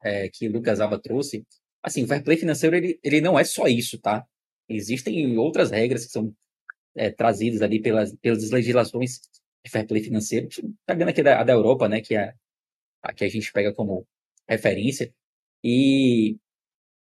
é, 0.03 0.29
que 0.29 0.49
o 0.49 0.53
Lucas 0.53 0.81
Alba 0.81 0.99
trouxe. 0.99 1.47
Assim, 1.81 2.03
o 2.03 2.09
fair 2.09 2.25
play 2.25 2.37
financeiro 2.37 2.75
ele, 2.75 2.99
ele 3.05 3.21
não 3.21 3.39
é 3.39 3.45
só 3.45 3.69
isso, 3.69 3.99
tá? 4.01 4.27
Existem 4.69 5.39
outras 5.39 5.71
regras 5.71 6.05
que 6.05 6.11
são 6.11 6.35
é, 6.99 7.11
trazidas 7.11 7.63
ali 7.63 7.81
pelas, 7.81 8.15
pelas 8.17 8.51
legislações 8.51 9.21
de 9.65 9.71
fair 9.71 9.87
play 9.87 10.03
financeiro. 10.03 10.49
Pegando 10.87 11.09
aqui 11.11 11.23
da, 11.23 11.41
a 11.41 11.45
da 11.45 11.53
Europa, 11.53 11.89
né, 11.89 12.01
que 12.01 12.15
é 12.15 12.35
a 13.03 13.13
que 13.13 13.25
a 13.25 13.29
gente 13.29 13.53
pega 13.53 13.73
como 13.73 14.07
referência. 14.49 15.13
E 15.63 16.37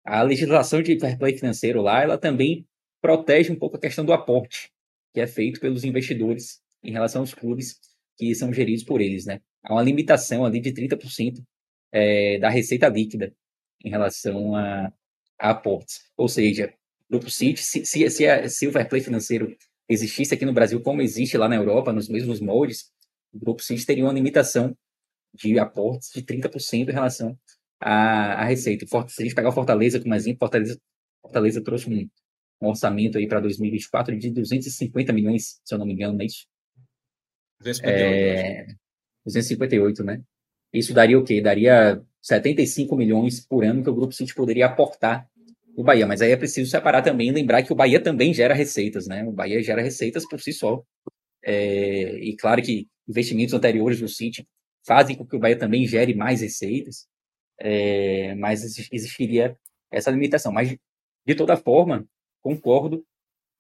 a 0.05 0.23
legislação 0.23 0.83
de 0.83 0.99
fair 0.99 1.19
play 1.19 1.37
financeiro 1.37 1.83
lá, 1.83 2.03
ela 2.03 2.19
também 2.19 2.67
protege 3.01 3.53
um 3.53 3.59
pouco 3.59 3.77
a 3.77 3.81
questão 3.81 4.05
do 4.05 4.13
aporte 4.13 4.73
que 5.13 5.21
é 5.21 5.27
feito 5.27 5.61
pelos 5.61 5.85
investidores 5.85 6.61
em 6.83 6.91
relação 6.91 7.23
aos 7.23 7.33
clubes 7.33 7.79
que 8.19 8.35
são 8.35 8.53
geridos 8.53 8.83
por 8.85 9.01
eles, 9.01 9.25
né? 9.25 9.41
Há 9.63 9.73
uma 9.73 9.83
limitação 9.83 10.45
ali 10.45 10.61
de 10.61 10.73
30% 10.73 11.43
é, 11.93 12.39
da 12.39 12.51
receita 12.51 12.89
líquida 12.89 13.33
em 13.83 13.91
relação 13.91 14.57
a, 14.57 14.93
a 15.39 15.51
aportes. 15.51 16.11
Ou 16.17 16.29
seja, 16.29 16.75
Grupo 17.09 17.31
City, 17.31 17.63
se, 17.63 17.87
se, 17.87 18.11
se, 18.11 18.49
se 18.49 18.67
o 18.67 18.73
fair 18.73 18.89
play 18.89 19.01
financeiro 19.01 19.57
existisse 19.89 20.35
aqui 20.35 20.45
no 20.45 20.53
Brasil 20.53 20.81
como 20.81 21.03
existe 21.03 21.37
lá 21.37 21.49
na 21.49 21.57
Europa, 21.57 21.93
nos 21.93 22.09
mesmos 22.09 22.41
moldes, 22.41 22.91
o 23.33 23.39
Grupo 23.39 23.63
City 23.63 23.85
teria 23.85 24.05
uma 24.05 24.13
limitação 24.13 24.77
de 25.35 25.59
aportes 25.59 26.11
de 26.15 26.23
30% 26.23 26.89
em 26.89 26.93
relação 26.93 27.39
à, 27.81 28.43
à 28.43 28.45
receita. 28.45 28.87
Se 29.09 29.23
a 29.23 29.25
gente 29.25 29.35
pegar 29.35 29.49
o 29.49 29.53
Fortaleza 29.53 30.01
como 30.01 30.15
exemplo, 30.15 30.39
Fortaleza, 30.39 30.81
Fortaleza 31.21 31.63
trouxe 31.63 31.91
um, 31.91 32.09
um 32.63 32.69
orçamento 32.69 33.19
aí 33.19 33.27
para 33.27 33.41
2024 33.41 34.17
de 34.17 34.31
250 34.31 35.13
milhões, 35.13 35.61
se 35.65 35.75
eu 35.75 35.79
não 35.79 35.87
me 35.87 35.93
engano, 35.93 36.15
não 36.15 36.23
é 36.23 36.27
isso? 36.27 36.47
258, 37.61 37.91
é, 37.91 38.67
258, 39.25 40.05
né? 40.05 40.23
Isso 40.73 40.93
daria 40.93 41.19
o 41.19 41.25
quê? 41.25 41.41
Daria 41.41 42.03
75 42.21 42.97
milhões 42.97 43.41
por 43.41 43.65
ano 43.65 43.83
que 43.83 43.91
o 43.91 43.95
Grupo 43.95 44.13
City 44.13 44.35
poderia 44.35 44.67
aportar 44.67 45.29
o 45.77 45.83
Bahia. 45.83 46.07
Mas 46.07 46.21
aí 46.23 46.33
é 46.33 46.37
preciso 46.37 46.71
separar 46.71 47.03
também 47.03 47.29
e 47.29 47.33
lembrar 47.33 47.63
que 47.63 47.73
o 47.73 47.77
Bahia 47.77 48.01
também 48.03 48.33
gera 48.33 48.55
receitas, 48.55 49.07
né? 49.07 49.25
O 49.25 49.33
Bahia 49.33 49.63
gera 49.63 49.83
receitas 49.83 50.27
por 50.29 50.41
si 50.41 50.53
só. 50.53 50.83
É, 51.43 52.17
e 52.19 52.37
claro 52.37 52.63
que 52.63 52.89
investimentos 53.09 53.55
anteriores 53.55 54.01
do 54.01 54.09
City 54.09 54.47
fazem 54.87 55.17
com 55.17 55.27
que 55.27 55.37
o 55.37 55.39
Bahia 55.39 55.59
também 55.59 55.87
gere 55.87 56.15
mais 56.15 56.41
receitas, 56.41 57.07
é, 57.59 58.35
mas 58.37 58.63
existiria 58.93 59.57
essa 59.91 60.11
limitação. 60.11 60.53
Mas, 60.53 60.77
de 61.27 61.35
toda 61.35 61.57
forma, 61.57 62.07
concordo 62.43 63.05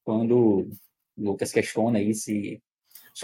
quando 0.04 0.36
o 0.36 0.70
Lucas 1.16 1.52
questiona 1.52 1.98
aí 1.98 2.14
se 2.14 2.60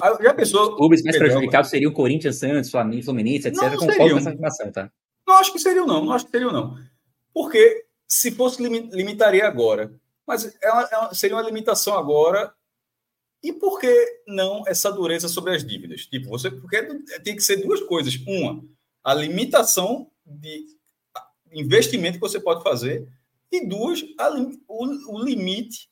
ah, 0.01 0.17
já 0.23 0.35
pensou. 0.35 0.71
Os 0.71 0.77
clubes 0.77 1.03
mais 1.03 1.19
prejudicados 1.19 1.71
seriam 1.71 1.93
Corinthians, 1.93 2.37
Santos, 2.37 2.71
Flamengo, 2.71 3.03
Fluminense, 3.03 3.49
etc. 3.49 3.63
Não, 3.63 3.77
Concordo 3.77 4.11
com 4.11 4.19
essa 4.19 4.31
afirmação, 4.31 4.73
tá? 4.73 4.93
Não 5.27 5.35
acho 5.37 5.53
que 5.53 5.59
seriam, 5.59 5.87
não. 5.87 6.05
Não 6.05 6.13
acho 6.13 6.27
que 6.27 6.31
seriam, 6.31 6.53
não. 6.53 6.77
Porque 7.35 7.85
se 8.11 8.33
fosse, 8.33 8.61
limitaria 8.61 9.47
agora. 9.47 9.95
Mas 10.27 10.53
é 10.61 10.71
uma, 10.71 10.83
é 10.83 10.99
uma, 10.99 11.15
seria 11.15 11.37
uma 11.37 11.43
limitação 11.43 11.97
agora. 11.97 12.53
E 13.43 13.53
por 13.53 13.79
que 13.79 14.23
não 14.27 14.65
essa 14.67 14.93
dureza 14.93 15.29
sobre 15.29 15.55
as 15.55 15.65
dívidas? 15.65 16.07
Tipo, 16.07 16.29
você 16.29 16.51
porque 16.51 16.83
tem 17.25 17.37
que 17.37 17.41
ser 17.41 17.57
duas 17.57 17.81
coisas. 17.81 18.17
Uma, 18.27 18.63
a 19.03 19.15
limitação 19.15 20.11
de 20.27 20.67
investimento 21.53 22.15
que 22.15 22.21
você 22.21 22.41
pode 22.41 22.63
fazer. 22.63 23.09
E 23.51 23.67
duas, 23.67 24.05
a, 24.19 24.31
o, 24.69 25.15
o 25.17 25.25
limite 25.25 25.89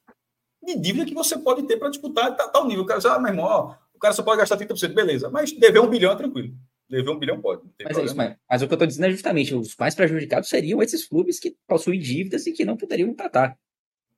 de 0.63 0.77
dívida 0.77 1.07
que 1.07 1.15
você 1.15 1.39
pode 1.39 1.63
ter 1.65 1.77
para 1.77 1.89
disputar 1.89 2.37
tal, 2.37 2.51
tal 2.51 2.67
nível. 2.67 2.83
O 2.83 2.87
cara 2.87 3.01
ah, 3.15 3.19
meu 3.19 3.31
irmão, 3.31 3.47
ó, 3.47 3.75
o 3.95 3.99
cara 3.99 4.13
só 4.13 4.23
pode 4.23 4.39
gastar 4.39 4.57
30%, 4.57 4.93
beleza. 4.93 5.31
Mas 5.31 5.53
dever 5.53 5.81
um 5.81 5.89
bilhão 5.89 6.13
é 6.13 6.17
tranquilo. 6.17 6.55
Dever 6.89 7.11
um 7.11 7.19
bilhão 7.19 7.41
pode. 7.41 7.63
Mas, 7.85 7.99
é 7.99 8.05
isso, 8.05 8.17
mas, 8.17 8.37
mas, 8.49 8.63
o 8.63 8.67
que 8.67 8.73
eu 8.73 8.77
estou 8.77 8.87
dizendo 8.87 9.07
é 9.07 9.11
justamente, 9.11 9.55
os 9.55 9.77
mais 9.77 9.95
prejudicados 9.95 10.49
seriam 10.49 10.83
esses 10.83 11.07
clubes 11.07 11.39
que 11.39 11.55
possuem 11.67 12.01
dívidas 12.01 12.47
e 12.47 12.53
que 12.53 12.65
não 12.65 12.77
poderiam 12.77 13.15
tratar. 13.15 13.59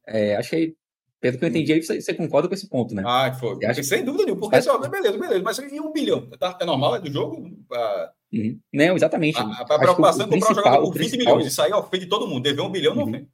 É, 0.07 0.37
acho 0.37 0.51
que, 0.51 0.77
pelo 1.21 1.37
que 1.37 1.45
eu 1.45 1.49
entendi, 1.49 1.73
aí 1.73 1.83
você, 1.83 2.01
você 2.01 2.15
concorda 2.15 2.49
com 2.49 2.55
esse 2.55 2.69
ponto, 2.69 2.95
né? 2.95 3.03
Ah, 3.05 3.33
foi. 3.33 3.65
Acha... 3.67 3.83
Sem 3.83 4.05
dúvida 4.05 4.25
nenhuma. 4.25 4.41
Porque 4.41 4.57
mas... 4.57 4.65
só, 4.65 4.79
beleza, 4.79 5.19
beleza. 5.19 5.43
Mas 5.43 5.59
e 5.59 5.81
um 5.81 5.93
bilhão? 5.93 6.31
Tá, 6.31 6.57
é 6.61 6.65
normal? 6.65 6.97
É 6.97 7.01
do 7.01 7.13
jogo? 7.13 7.51
Ah, 7.73 8.13
uhum. 8.33 8.59
Não, 8.73 8.97
exatamente. 8.97 9.39
A, 9.39 9.43
a 9.43 9.79
preocupação 9.79 10.27
é 10.27 10.31
comprar 10.31 10.53
um 10.53 10.55
jogador 10.55 10.83
por 10.83 10.99
20 10.99 11.19
milhões 11.19 11.47
e 11.47 11.51
sair 11.51 11.73
ao 11.73 11.89
fim 11.91 11.99
de 11.99 12.07
todo 12.07 12.27
mundo. 12.27 12.43
Dever 12.43 12.63
um 12.63 12.71
bilhão 12.71 12.95
não 12.95 13.05
uhum. 13.05 13.11
vem. 13.11 13.29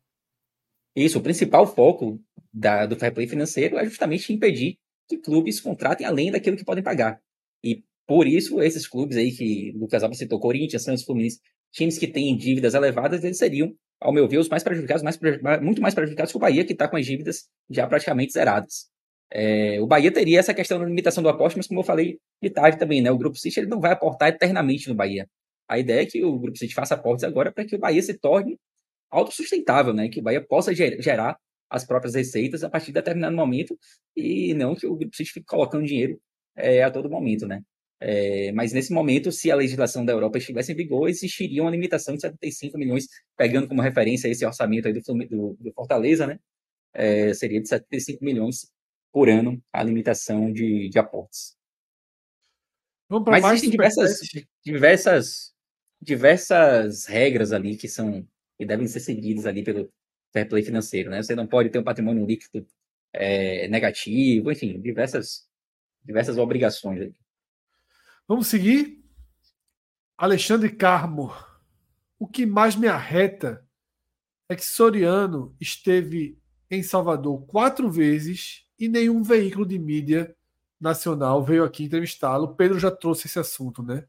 Isso, 0.97 1.19
o 1.19 1.23
principal 1.23 1.67
foco 1.67 2.19
da, 2.53 2.87
do 2.87 2.97
fair 2.97 3.13
play 3.13 3.29
financeiro 3.29 3.77
é 3.77 3.85
justamente 3.85 4.33
impedir 4.33 4.79
que 5.07 5.19
clubes 5.19 5.61
contratem 5.61 6.07
além 6.07 6.33
daquilo 6.33 6.57
que 6.57 6.65
podem 6.65 6.83
pagar. 6.83 7.21
E 7.63 7.85
por 8.07 8.27
isso, 8.27 8.61
esses 8.63 8.87
clubes 8.87 9.17
aí 9.17 9.33
que 9.33 9.73
o 9.75 9.81
Lucas 9.81 10.03
Alba 10.03 10.15
citou, 10.15 10.39
Corinthians, 10.39 10.85
Santos, 10.85 11.05
Fluminense, 11.05 11.41
times 11.73 11.99
que 11.99 12.07
têm 12.07 12.37
dívidas 12.37 12.75
elevadas, 12.75 13.25
eles 13.25 13.39
seriam, 13.39 13.75
ao 14.01 14.13
meu 14.13 14.29
ver, 14.29 14.39
os 14.39 14.49
mais 14.49 14.63
prejudicados, 14.63 15.03
mais, 15.03 15.19
muito 15.61 15.83
mais 15.83 15.95
prejudicados 15.95 16.31
que 16.33 16.37
o 16.37 16.41
Bahia, 16.41 16.65
que 16.65 16.73
está 16.73 16.89
com 16.89 16.97
as 16.97 17.05
dívidas 17.05 17.49
já 17.69 17.87
praticamente 17.87 18.33
zeradas. 18.33 18.89
É, 19.31 19.81
o 19.81 19.87
Bahia 19.87 20.13
teria 20.13 20.39
essa 20.39 20.55
questão 20.55 20.79
da 20.79 20.85
limitação 20.87 21.23
do 21.23 21.29
aporte, 21.29 21.57
mas 21.57 21.67
como 21.67 21.81
eu 21.81 21.85
falei 21.85 22.19
de 22.41 22.51
tarde 22.51 22.79
também, 22.79 23.03
né, 23.03 23.11
o 23.11 23.19
Grupo 23.19 23.37
City 23.37 23.61
ele 23.61 23.67
não 23.67 23.81
vai 23.81 23.93
aportar 23.93 24.29
eternamente 24.29 24.89
no 24.89 24.95
Bahia. 24.95 25.29
A 25.69 25.79
ideia 25.79 26.03
é 26.03 26.07
que 26.07 26.25
o 26.25 26.39
Grupo 26.39 26.57
City 26.57 26.75
faça 26.75 26.95
aportes 26.95 27.25
agora 27.25 27.51
para 27.53 27.65
que 27.65 27.75
o 27.75 27.79
Bahia 27.79 28.01
se 28.03 28.15
torne 28.15 28.57
autossustentável, 29.11 29.93
né, 29.93 30.09
que 30.09 30.21
o 30.21 30.23
Bahia 30.23 30.41
possa 30.47 30.73
gerar 30.75 31.37
as 31.69 31.85
próprias 31.85 32.15
receitas 32.15 32.63
a 32.63 32.71
partir 32.71 32.87
de 32.87 32.93
determinado 32.93 33.35
momento 33.35 33.77
e 34.15 34.55
não 34.55 34.77
que 34.77 34.87
o 34.87 34.95
Grupo 34.97 35.17
City 35.17 35.33
fique 35.33 35.47
colocando 35.47 35.85
dinheiro 35.85 36.21
é, 36.57 36.83
a 36.85 36.91
todo 36.91 37.11
momento, 37.11 37.47
né. 37.47 37.63
É, 37.99 38.53
mas 38.53 38.73
nesse 38.73 38.93
momento, 38.93 39.33
se 39.33 39.51
a 39.51 39.57
legislação 39.57 40.05
da 40.05 40.13
Europa 40.13 40.39
estivesse 40.39 40.73
em 40.73 40.77
vigor, 40.77 41.09
existiria 41.09 41.63
uma 41.63 41.71
limitação 41.71 42.15
de 42.15 42.21
75 42.21 42.77
milhões, 42.77 43.07
pegando 43.37 43.67
como 43.67 43.81
referência 43.81 44.29
esse 44.29 44.45
orçamento 44.45 44.87
aí 44.87 44.93
do, 44.93 45.01
do, 45.01 45.57
do 45.59 45.73
Fortaleza, 45.73 46.27
né? 46.27 46.39
É, 46.93 47.33
seria 47.35 47.61
de 47.61 47.69
75 47.69 48.25
milhões 48.25 48.71
por 49.13 49.29
ano 49.29 49.63
a 49.73 49.83
limitação 49.83 50.53
de, 50.53 50.89
de 50.89 50.99
aportes. 50.99 51.57
Mas 53.27 53.45
existem 53.45 53.71
diversas, 53.71 54.19
diversas, 54.65 55.55
diversas 56.01 57.07
regras 57.07 57.53
ali 57.53 57.77
que 57.77 57.89
são 57.89 58.27
que 58.59 58.65
devem 58.65 58.87
ser 58.87 59.01
seguidas 59.01 59.47
ali 59.47 59.63
pelo 59.63 59.93
fair 60.33 60.49
play 60.49 60.63
financeiro, 60.63 61.11
né? 61.11 61.23
Você 61.23 61.35
não 61.35 61.47
pode 61.47 61.71
ter 61.71 61.79
um 61.79 61.85
patrimônio 61.85 62.27
líquido 62.27 62.67
é, 63.13 63.69
negativo, 63.69 64.51
enfim, 64.51 64.81
diversas, 64.81 65.47
diversas 66.05 66.39
obrigações. 66.39 67.01
Ali. 67.01 67.15
Vamos 68.29 68.49
seguir? 68.49 69.05
Alexandre 70.19 70.71
Carmo. 70.71 71.33
O 72.19 72.27
que 72.27 72.45
mais 72.47 72.75
me 72.75 72.89
arreta 72.89 73.65
é 74.49 74.57
que 74.57 74.65
Soriano 74.65 75.55
esteve 75.61 76.39
em 76.71 76.83
Salvador 76.83 77.47
quatro 77.47 77.91
vezes 77.91 78.65
e 78.79 78.89
nenhum 78.89 79.23
veículo 79.23 79.67
de 79.67 79.79
mídia 79.79 80.35
Nacional 80.79 81.43
veio 81.43 81.65
aqui 81.65 81.85
entrevistá-lo. 81.85 82.55
Pedro 82.55 82.79
já 82.79 82.91
trouxe 82.91 83.27
esse 83.27 83.39
assunto, 83.39 83.83
né? 83.83 84.05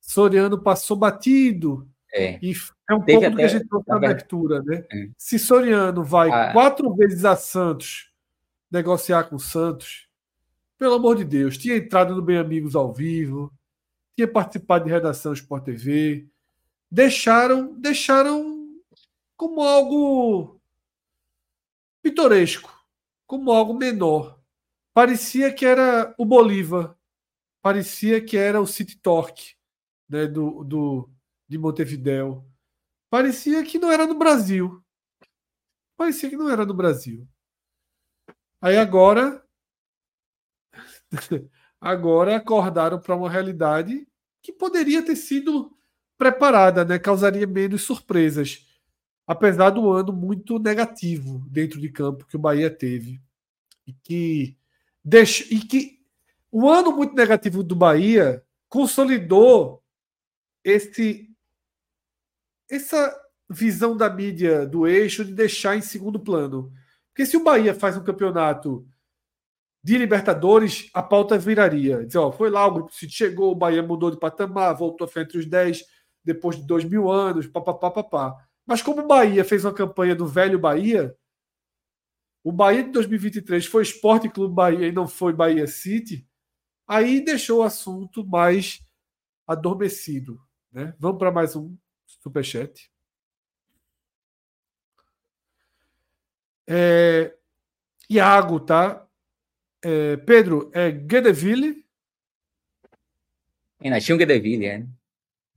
Soriano 0.00 0.60
passou 0.60 0.96
batido. 0.96 1.88
É. 2.12 2.38
E 2.42 2.52
é 2.90 2.94
um 2.94 3.02
Teve 3.02 3.20
pouco 3.20 3.30
do 3.30 3.36
que 3.36 3.42
a 3.42 3.48
gente 3.48 3.68
trouxe 3.68 3.88
na 3.88 3.96
abertura, 3.96 4.62
né? 4.62 4.84
É. 4.90 5.08
Se 5.16 5.38
Soriano 5.38 6.02
vai 6.02 6.28
ah. 6.30 6.52
quatro 6.52 6.92
vezes 6.94 7.24
a 7.24 7.36
Santos 7.36 8.10
negociar 8.70 9.24
com 9.24 9.38
Santos, 9.38 10.08
pelo 10.82 10.96
amor 10.96 11.14
de 11.14 11.22
Deus, 11.22 11.56
tinha 11.56 11.76
entrado 11.76 12.12
no 12.12 12.20
Bem 12.20 12.36
Amigos 12.38 12.74
ao 12.74 12.92
vivo, 12.92 13.56
tinha 14.16 14.26
participado 14.26 14.84
de 14.84 14.90
redação 14.90 15.32
Sport 15.32 15.62
TV, 15.62 16.28
deixaram, 16.90 17.72
deixaram 17.78 18.68
como 19.36 19.62
algo 19.62 20.60
pitoresco, 22.02 22.68
como 23.28 23.52
algo 23.52 23.74
menor. 23.74 24.42
Parecia 24.92 25.54
que 25.54 25.64
era 25.64 26.12
o 26.18 26.24
Bolívar, 26.24 26.98
parecia 27.62 28.20
que 28.20 28.36
era 28.36 28.60
o 28.60 28.66
City 28.66 28.98
Torque 28.98 29.54
né, 30.08 30.26
do, 30.26 30.64
do, 30.64 31.08
de 31.46 31.58
Montevideo. 31.58 32.44
Parecia 33.08 33.62
que 33.62 33.78
não 33.78 33.92
era 33.92 34.04
no 34.04 34.18
Brasil. 34.18 34.84
Parecia 35.96 36.28
que 36.28 36.36
não 36.36 36.50
era 36.50 36.66
no 36.66 36.74
Brasil. 36.74 37.24
Aí 38.60 38.76
agora. 38.76 39.46
Agora 41.80 42.36
acordaram 42.36 42.98
para 43.00 43.16
uma 43.16 43.30
realidade 43.30 44.06
que 44.42 44.52
poderia 44.52 45.04
ter 45.04 45.16
sido 45.16 45.76
preparada, 46.18 46.84
né? 46.84 46.98
causaria 46.98 47.46
menos 47.46 47.82
surpresas 47.82 48.66
apesar 49.26 49.70
do 49.70 49.90
ano 49.90 50.12
muito 50.12 50.58
negativo 50.58 51.44
dentro 51.48 51.80
de 51.80 51.88
campo 51.88 52.26
que 52.26 52.36
o 52.36 52.40
Bahia 52.40 52.70
teve. 52.70 53.20
E 53.86 53.92
que, 53.92 54.56
deixa, 55.04 55.44
e 55.52 55.60
que 55.60 56.00
o 56.50 56.68
ano 56.68 56.92
muito 56.92 57.14
negativo 57.14 57.62
do 57.62 57.74
Bahia 57.74 58.44
consolidou 58.68 59.82
esse, 60.64 61.30
essa 62.70 63.14
visão 63.48 63.96
da 63.96 64.08
mídia 64.08 64.66
do 64.66 64.86
eixo 64.86 65.24
de 65.24 65.32
deixar 65.32 65.76
em 65.76 65.82
segundo 65.82 66.20
plano. 66.20 66.72
Porque 67.08 67.26
se 67.26 67.36
o 67.36 67.42
Bahia 67.42 67.74
faz 67.74 67.96
um 67.96 68.04
campeonato 68.04 68.86
de 69.82 69.98
Libertadores, 69.98 70.88
a 70.94 71.02
pauta 71.02 71.36
viraria. 71.36 72.06
Dizer, 72.06 72.18
ó, 72.18 72.30
foi 72.30 72.50
lá, 72.50 72.66
o 72.66 72.74
grupo 72.74 72.94
se 72.94 73.10
chegou, 73.10 73.50
o 73.50 73.56
Bahia 73.56 73.82
mudou 73.82 74.10
de 74.10 74.18
patamar, 74.18 74.76
voltou 74.76 75.04
a 75.04 75.08
ficar 75.08 75.22
entre 75.22 75.38
os 75.38 75.46
10 75.46 75.84
depois 76.24 76.56
de 76.56 76.66
dois 76.66 76.84
mil 76.84 77.10
anos, 77.10 77.46
papapá, 77.48 77.90
papá. 77.90 78.36
Mas 78.64 78.80
como 78.80 79.02
o 79.02 79.06
Bahia 79.06 79.44
fez 79.44 79.64
uma 79.64 79.74
campanha 79.74 80.14
do 80.14 80.26
velho 80.26 80.58
Bahia, 80.58 81.16
o 82.44 82.52
Bahia 82.52 82.84
de 82.84 82.90
2023 82.90 83.66
foi 83.66 83.82
Esporte 83.82 84.28
Clube 84.28 84.54
Bahia 84.54 84.86
e 84.86 84.92
não 84.92 85.08
foi 85.08 85.32
Bahia 85.32 85.66
City, 85.66 86.26
aí 86.86 87.24
deixou 87.24 87.60
o 87.60 87.64
assunto 87.64 88.24
mais 88.24 88.80
adormecido. 89.46 90.40
Né? 90.70 90.94
Vamos 90.98 91.18
para 91.18 91.32
mais 91.32 91.56
um 91.56 91.76
superchat. 92.06 92.90
É, 96.66 97.36
Iago, 98.08 98.60
tá? 98.60 99.06
É, 99.84 100.16
Pedro, 100.18 100.70
é 100.72 100.90
Guedeville? 100.90 101.84
Renatinho 103.80 104.16
Guedeville, 104.16 104.66
é. 104.66 104.86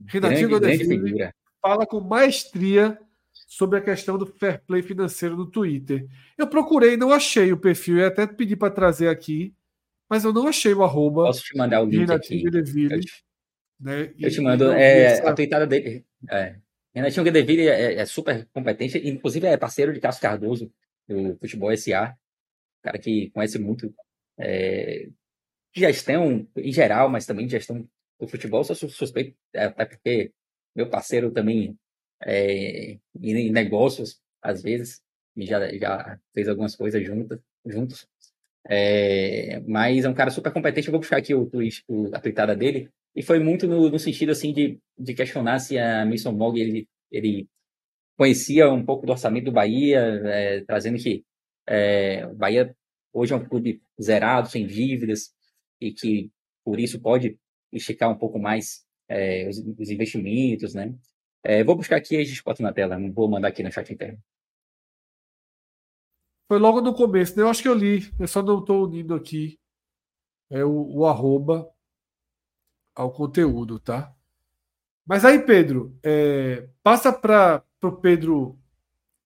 Renatinho 0.08 0.50
Guedeville 0.50 1.30
fala 1.62 1.86
com 1.86 2.00
maestria 2.00 3.00
sobre 3.48 3.80
a 3.80 3.82
questão 3.82 4.18
do 4.18 4.26
fair 4.26 4.62
play 4.66 4.82
financeiro 4.82 5.36
no 5.36 5.50
Twitter. 5.50 6.08
Eu 6.38 6.48
procurei, 6.48 6.98
não 6.98 7.12
achei 7.12 7.52
o 7.52 7.58
perfil, 7.58 7.98
e 7.98 8.04
até 8.04 8.26
pedi 8.28 8.56
para 8.56 8.74
trazer 8.74 9.08
aqui, 9.08 9.54
mas 10.10 10.24
eu 10.24 10.34
não 10.34 10.48
achei 10.48 10.74
o 10.74 10.84
arroba. 10.84 11.24
Posso 11.24 11.44
te 11.44 11.58
mandar 11.58 11.82
o 11.82 11.86
link 11.86 12.12
aqui? 12.12 12.40
Gedeville, 12.40 12.94
eu 12.94 13.00
te, 13.00 13.24
né? 13.80 14.14
eu 14.20 14.30
te 14.30 14.42
mando. 14.42 14.72
É. 14.72 15.28
A 15.28 15.34
tweetada 15.34 15.66
dele. 15.66 16.06
É. 16.30 16.56
Renatinho 16.94 17.26
Gedeville 17.26 17.68
é, 17.68 17.96
é, 17.96 18.06
super 18.06 18.48
competente, 18.54 18.98
inclusive 19.08 19.46
é 19.48 19.58
parceiro 19.58 19.94
de 19.94 20.00
Cássio 20.00 20.22
Cardoso, 20.22 20.72
do 21.08 21.38
Futebol 21.38 21.76
SA. 21.76 22.16
Cara 22.82 22.98
que 22.98 23.32
conhece 23.32 23.60
muito 23.60 23.94
é, 24.40 25.10
gestão 25.76 26.48
em 26.56 26.72
geral, 26.72 27.10
mas 27.10 27.26
também 27.26 27.50
gestão 27.50 27.88
do 28.20 28.28
futebol. 28.28 28.64
Sou 28.64 28.76
suspeito, 28.76 29.36
é, 29.54 29.66
até 29.66 29.86
porque 29.86 30.32
meu 30.76 30.90
parceiro 30.90 31.32
também 31.32 31.78
é, 32.24 32.98
em 33.22 33.52
negócios, 33.52 34.20
às 34.42 34.62
vezes, 34.62 35.02
e 35.36 35.46
já, 35.46 35.68
já 35.78 36.20
fez 36.34 36.48
algumas 36.48 36.76
coisas 36.76 37.04
juntos. 37.66 38.08
É, 38.68 39.60
mas 39.68 40.06
é 40.06 40.10
um 40.10 40.14
cara 40.14 40.32
super 40.32 40.52
competente. 40.52 40.88
Eu 40.88 40.92
vou 40.92 41.00
buscar 41.00 41.18
aqui 41.18 41.34
o, 41.34 41.50
o, 41.88 42.16
a 42.16 42.20
tweetada 42.20 42.56
dele. 42.56 42.90
E 43.16 43.22
foi 43.22 43.40
muito 43.40 43.68
no, 43.68 43.90
no, 43.90 44.00
sentido 44.00 44.32
assim 44.32 44.52
de, 44.52 44.80
de 44.98 45.14
questionar 45.14 45.60
se 45.60 45.78
a 45.78 46.06
Mason 46.06 46.32
Mog 46.32 46.60
ele, 46.60 46.88
ele 47.12 47.48
conhecia 48.18 48.70
um 48.72 48.84
pouco 48.84 49.06
do 49.06 49.12
orçamento 49.12 49.46
do 49.46 49.52
Bahia, 49.52 50.00
é, 50.26 50.62
trazendo 50.62 50.98
que 50.98 51.24
é, 51.68 52.26
o 52.28 52.34
Bahia 52.34 52.76
hoje 53.16 53.34
é 53.34 53.36
um 53.38 53.46
clube 53.46 53.82
zerado, 54.02 54.50
sem 54.50 54.68
dívidas, 54.68 55.34
e 55.80 55.94
que 55.94 56.30
por 56.64 56.80
isso 56.80 57.00
pode 57.00 57.40
esticar 57.72 58.12
um 58.12 58.18
pouco 58.18 58.38
mais 58.38 58.86
é, 59.08 59.48
os, 59.48 59.58
os, 59.58 59.90
investimentos, 59.90 60.74
né? 60.74 60.94
É, 61.44 61.64
vou 61.64 61.76
buscar 61.76 61.96
aqui 61.96 62.16
e 62.16 62.18
a 62.18 62.24
gente 62.24 62.44
bota 62.44 62.62
na 62.62 62.74
tela, 62.74 63.00
não 63.00 63.12
vou 63.14 63.30
mandar 63.30 63.48
aqui 63.48 63.64
no 63.64 63.72
chat 63.72 63.92
interno. 63.94 64.20
Foi 66.48 66.60
logo 66.60 66.82
no 66.82 66.94
começo, 66.94 67.36
né? 67.38 67.44
Eu 67.44 67.50
acho 67.50 67.62
que 67.62 67.68
eu 67.68 67.74
li, 67.74 68.12
eu 68.20 68.28
só 68.28 68.44
não 68.44 68.60
estou 68.60 68.86
unindo 68.86 69.16
aqui 69.16 69.58
é 70.50 70.64
o, 70.64 70.98
o, 70.98 71.06
arroba 71.06 71.68
ao 72.94 73.12
conteúdo, 73.12 73.80
tá? 73.80 74.14
Mas 75.06 75.26
aí, 75.26 75.40
Pedro, 75.44 75.98
é, 76.04 76.68
passa 76.84 77.12
para 77.12 77.64
o 77.84 77.92
Pedro, 77.94 78.60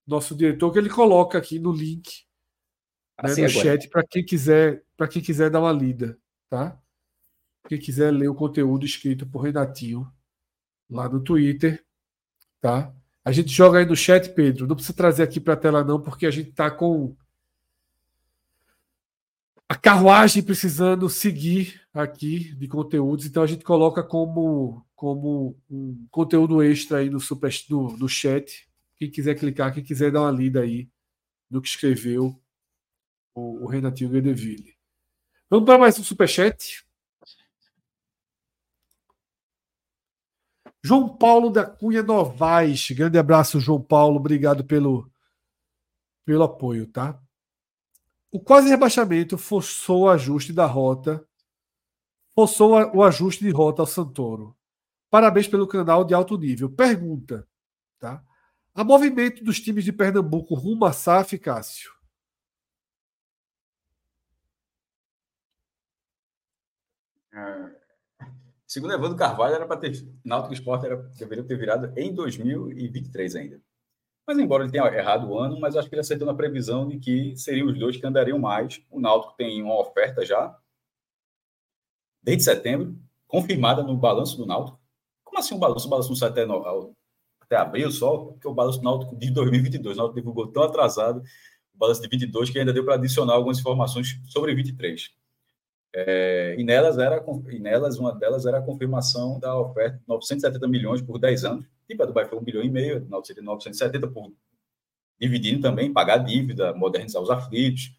nosso 0.07 0.35
diretor, 0.35 0.71
que 0.71 0.79
ele 0.79 0.89
coloca 0.89 1.37
aqui 1.37 1.59
no 1.59 1.71
link 1.71 2.28
né, 3.23 3.29
no 3.29 3.45
agora. 3.45 3.49
chat 3.49 3.89
para 3.89 4.03
quem 4.03 4.23
quiser 4.23 4.83
para 4.95 5.07
quem 5.07 5.21
quiser 5.21 5.49
dar 5.49 5.61
uma 5.61 5.71
lida, 5.71 6.17
tá? 6.49 6.77
Quem 7.67 7.79
quiser 7.79 8.11
ler 8.11 8.29
o 8.29 8.35
conteúdo 8.35 8.85
escrito 8.85 9.25
por 9.25 9.41
Renatinho 9.41 10.11
lá 10.89 11.07
no 11.07 11.19
Twitter, 11.19 11.83
tá? 12.59 12.93
A 13.23 13.31
gente 13.31 13.49
joga 13.49 13.79
aí 13.79 13.85
no 13.85 13.95
chat, 13.95 14.29
Pedro. 14.29 14.65
Não 14.65 14.75
precisa 14.75 14.95
trazer 14.95 15.23
aqui 15.23 15.39
para 15.39 15.53
a 15.53 15.57
tela 15.57 15.83
não, 15.83 16.01
porque 16.01 16.25
a 16.25 16.31
gente 16.31 16.51
tá 16.51 16.71
com 16.71 17.15
a 19.67 19.75
carruagem 19.75 20.41
precisando 20.41 21.07
seguir 21.07 21.79
aqui 21.93 22.55
de 22.55 22.67
conteúdos, 22.67 23.25
então 23.25 23.43
a 23.43 23.47
gente 23.47 23.63
coloca 23.63 24.01
como 24.01 24.83
como 24.95 25.55
um 25.69 26.05
conteúdo 26.11 26.61
extra 26.61 26.97
aí 26.97 27.09
no 27.09 27.19
super 27.21 27.53
no, 27.69 27.95
no 27.95 28.09
chat. 28.09 28.67
Quem 28.97 29.09
quiser 29.09 29.35
clicar, 29.35 29.73
quem 29.73 29.83
quiser 29.83 30.11
dar 30.11 30.21
uma 30.21 30.31
lida 30.31 30.59
aí 30.59 30.89
no 31.49 31.61
que 31.61 31.69
escreveu 31.69 32.37
o, 33.33 33.63
o 33.63 33.67
Renatinho 33.67 34.09
Guedeville. 34.09 34.77
Vamos 35.49 35.65
para 35.65 35.79
mais 35.79 35.97
um 35.97 36.03
superchat. 36.03 36.85
João 40.83 41.17
Paulo 41.17 41.49
da 41.49 41.65
Cunha 41.65 42.01
Novaes. 42.01 42.91
Grande 42.91 43.17
abraço, 43.17 43.59
João 43.59 43.81
Paulo. 43.81 44.17
Obrigado 44.17 44.63
pelo, 44.63 45.11
pelo 46.25 46.43
apoio, 46.43 46.87
tá? 46.87 47.21
O 48.31 48.39
quase 48.39 48.69
rebaixamento 48.69 49.37
forçou 49.37 50.03
o 50.03 50.09
ajuste 50.09 50.53
da 50.53 50.65
rota, 50.65 51.27
forçou 52.35 52.73
o 52.95 53.03
ajuste 53.03 53.43
de 53.43 53.49
rota 53.49 53.81
ao 53.81 53.87
Santoro. 53.87 54.55
Parabéns 55.09 55.47
pelo 55.47 55.67
canal 55.67 56.05
de 56.05 56.13
alto 56.13 56.37
nível. 56.37 56.69
Pergunta, 56.69 57.47
tá? 57.97 58.23
Há 58.75 58.83
movimento 58.83 59.43
dos 59.43 59.59
times 59.59 59.83
de 59.83 59.91
Pernambuco 59.91 60.53
rumo 60.53 60.85
a 60.85 60.93
SAF, 60.93 61.37
Cássio? 61.39 61.91
É, 67.28 67.28
Segundo 68.69 68.93
Evandro 68.93 69.17
Carvalho, 69.17 69.55
era 69.55 69.65
para 69.65 69.77
ter. 69.77 69.93
Náutico 70.23 70.53
Esporte 70.53 70.85
era, 70.85 70.95
deveria 71.17 71.43
ter 71.43 71.57
virado 71.57 71.91
em 71.97 72.13
2023 72.13 73.35
ainda. 73.35 73.61
Mas, 74.27 74.37
embora 74.37 74.63
ele 74.63 74.71
tenha 74.71 74.85
errado 74.85 75.27
o 75.27 75.39
ano, 75.39 75.59
mas 75.59 75.75
acho 75.75 75.89
que 75.89 75.95
ele 75.95 76.01
acertou 76.01 76.27
na 76.27 76.35
previsão 76.35 76.87
de 76.87 76.99
que 76.99 77.35
seriam 77.35 77.67
os 77.67 77.79
dois 77.79 77.97
que 77.97 78.05
andariam 78.05 78.37
mais. 78.37 78.79
O 78.91 78.99
Náutico 78.99 79.33
tem 79.35 79.59
uma 79.63 79.79
oferta 79.79 80.23
já, 80.23 80.55
desde 82.21 82.43
setembro, 82.43 82.95
confirmada 83.27 83.81
no 83.81 83.97
balanço 83.97 84.37
do 84.37 84.45
Náutico. 84.45 84.79
Como 85.23 85.39
assim 85.39 85.55
um 85.55 85.59
balanço? 85.59 85.87
O 85.87 85.89
balanço 85.89 86.09
não 86.09 86.15
sai 86.15 86.29
até, 86.29 86.45
no, 86.45 86.93
até 87.41 87.55
abril 87.55 87.89
só? 87.91 88.17
Porque 88.25 88.47
o 88.47 88.53
balanço 88.53 88.77
do 88.77 88.83
Náutico 88.83 89.15
de 89.15 89.31
2022. 89.31 89.97
O 89.97 89.99
Náutico 89.99 90.19
divulgou 90.19 90.51
tão 90.51 90.61
atrasado 90.61 91.23
o 91.73 91.77
balanço 91.79 92.01
de 92.03 92.07
22 92.07 92.51
que 92.51 92.59
ainda 92.59 92.71
deu 92.71 92.85
para 92.85 92.93
adicionar 92.93 93.33
algumas 93.33 93.57
informações 93.57 94.19
sobre 94.27 94.53
23. 94.53 95.09
É, 95.93 96.55
e, 96.57 96.63
nelas 96.63 96.97
era, 96.97 97.23
e 97.49 97.59
nelas, 97.59 97.97
uma 97.97 98.13
delas 98.13 98.45
era 98.45 98.59
a 98.59 98.61
confirmação 98.61 99.39
da 99.39 99.57
oferta 99.59 99.97
de 99.97 100.03
970 100.07 100.67
milhões 100.67 101.01
por 101.01 101.17
10 101.17 101.45
anos. 101.45 101.65
Tipo, 101.87 102.03
a 102.03 102.05
Dubai 102.05 102.25
foi 102.25 102.37
um 102.37 102.43
bilhão 102.43 102.63
e 102.63 102.69
meio, 102.69 102.97
a 102.97 102.99
970 102.99 104.07
por 104.07 104.31
dividindo 105.19 105.61
também, 105.61 105.91
pagar 105.91 106.17
dívida, 106.19 106.73
modernizar 106.73 107.21
os 107.21 107.29
aflitos. 107.29 107.91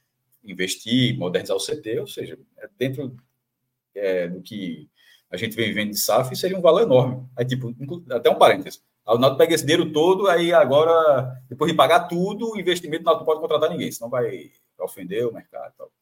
investir, 0.42 1.18
modernizar 1.18 1.54
o 1.54 1.60
CT, 1.60 2.00
ou 2.00 2.06
seja, 2.06 2.38
é 2.56 2.68
dentro 2.78 3.14
é, 3.94 4.26
do 4.26 4.40
que 4.40 4.88
a 5.30 5.36
gente 5.36 5.54
vem 5.54 5.72
vendo 5.72 5.90
de 5.90 5.98
SAF, 5.98 6.34
seria 6.34 6.56
um 6.56 6.62
valor 6.62 6.82
enorme. 6.82 7.28
Aí, 7.36 7.44
tipo, 7.44 7.74
até 8.10 8.30
um 8.30 8.36
parênteses. 8.38 8.82
O 9.06 9.18
Náutico 9.18 9.38
pega 9.38 9.54
esse 9.54 9.64
dinheiro 9.66 9.92
todo, 9.92 10.28
aí 10.28 10.52
agora, 10.52 11.36
depois 11.48 11.70
de 11.70 11.76
pagar 11.76 12.08
tudo, 12.08 12.52
o 12.52 12.58
investimento, 12.58 13.04
não 13.04 13.24
pode 13.24 13.40
contratar 13.40 13.70
ninguém, 13.70 13.92
senão 13.92 14.08
vai 14.08 14.50
ofender 14.78 15.26
o 15.26 15.32
mercado. 15.32 15.74
Tal. 15.76 15.92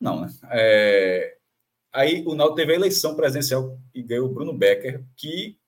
Não, 0.00 0.20
né? 0.20 0.28
É... 0.50 1.36
Aí 1.92 2.24
o 2.26 2.34
Náutico 2.34 2.56
teve 2.56 2.72
a 2.72 2.76
eleição 2.76 3.14
presencial 3.14 3.78
e 3.92 4.02
ganhou 4.02 4.26
o 4.26 4.32
Bruno 4.32 4.52
Becker, 4.52 5.04
que 5.16 5.58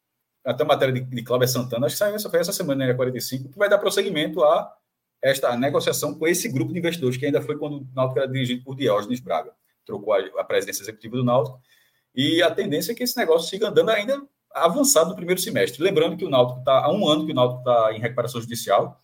até 0.44 0.62
a 0.62 0.66
matéria 0.66 0.94
de, 0.94 1.00
de 1.00 1.22
Cláudio 1.22 1.48
Santana, 1.48 1.86
acho 1.86 1.94
que 1.94 1.98
saiu 1.98 2.14
essa, 2.14 2.30
foi 2.30 2.40
essa 2.40 2.52
semana, 2.52 2.86
né, 2.86 2.94
45, 2.94 3.48
que 3.48 3.58
vai 3.58 3.68
dar 3.68 3.78
prosseguimento 3.78 4.42
a 4.42 4.72
esta 5.20 5.56
negociação 5.56 6.14
com 6.14 6.26
esse 6.26 6.48
grupo 6.48 6.72
de 6.72 6.78
investidores, 6.78 7.16
que 7.16 7.26
ainda 7.26 7.40
foi 7.40 7.56
quando 7.56 7.78
o 7.78 7.88
Náutico 7.94 8.18
era 8.18 8.28
dirigido 8.28 8.64
por 8.64 8.74
Diógenes 8.74 9.20
Braga, 9.20 9.52
trocou 9.84 10.14
a, 10.14 10.18
a 10.40 10.44
presidência 10.44 10.82
executiva 10.82 11.16
do 11.16 11.24
Náutico, 11.24 11.60
e 12.14 12.42
a 12.42 12.50
tendência 12.50 12.92
é 12.92 12.94
que 12.94 13.02
esse 13.04 13.16
negócio 13.16 13.48
siga 13.48 13.68
andando 13.68 13.90
ainda 13.90 14.20
avançado 14.52 15.10
no 15.10 15.16
primeiro 15.16 15.40
semestre. 15.40 15.82
Lembrando 15.82 16.16
que 16.16 16.24
o 16.24 16.30
Náutico 16.30 16.58
está 16.58 16.84
há 16.84 16.92
um 16.92 17.08
ano 17.08 17.24
que 17.24 17.32
o 17.32 17.34
Náutico 17.34 17.60
está 17.60 17.92
em 17.94 18.00
recuperação 18.00 18.40
judicial 18.40 19.00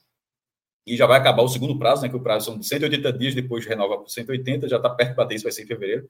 e 0.92 0.96
já 0.96 1.06
vai 1.06 1.18
acabar 1.18 1.42
o 1.42 1.48
segundo 1.48 1.78
prazo, 1.78 2.02
né, 2.02 2.08
que 2.08 2.16
o 2.16 2.22
prazo 2.22 2.46
são 2.46 2.58
de 2.58 2.66
180 2.66 3.12
dias, 3.12 3.34
depois 3.34 3.66
renova 3.66 3.98
por 3.98 4.08
180, 4.08 4.68
já 4.68 4.76
está 4.76 4.90
perto 4.90 5.10
de 5.10 5.16
bater, 5.16 5.34
isso 5.34 5.44
vai 5.44 5.52
ser 5.52 5.64
em 5.64 5.66
fevereiro, 5.66 6.08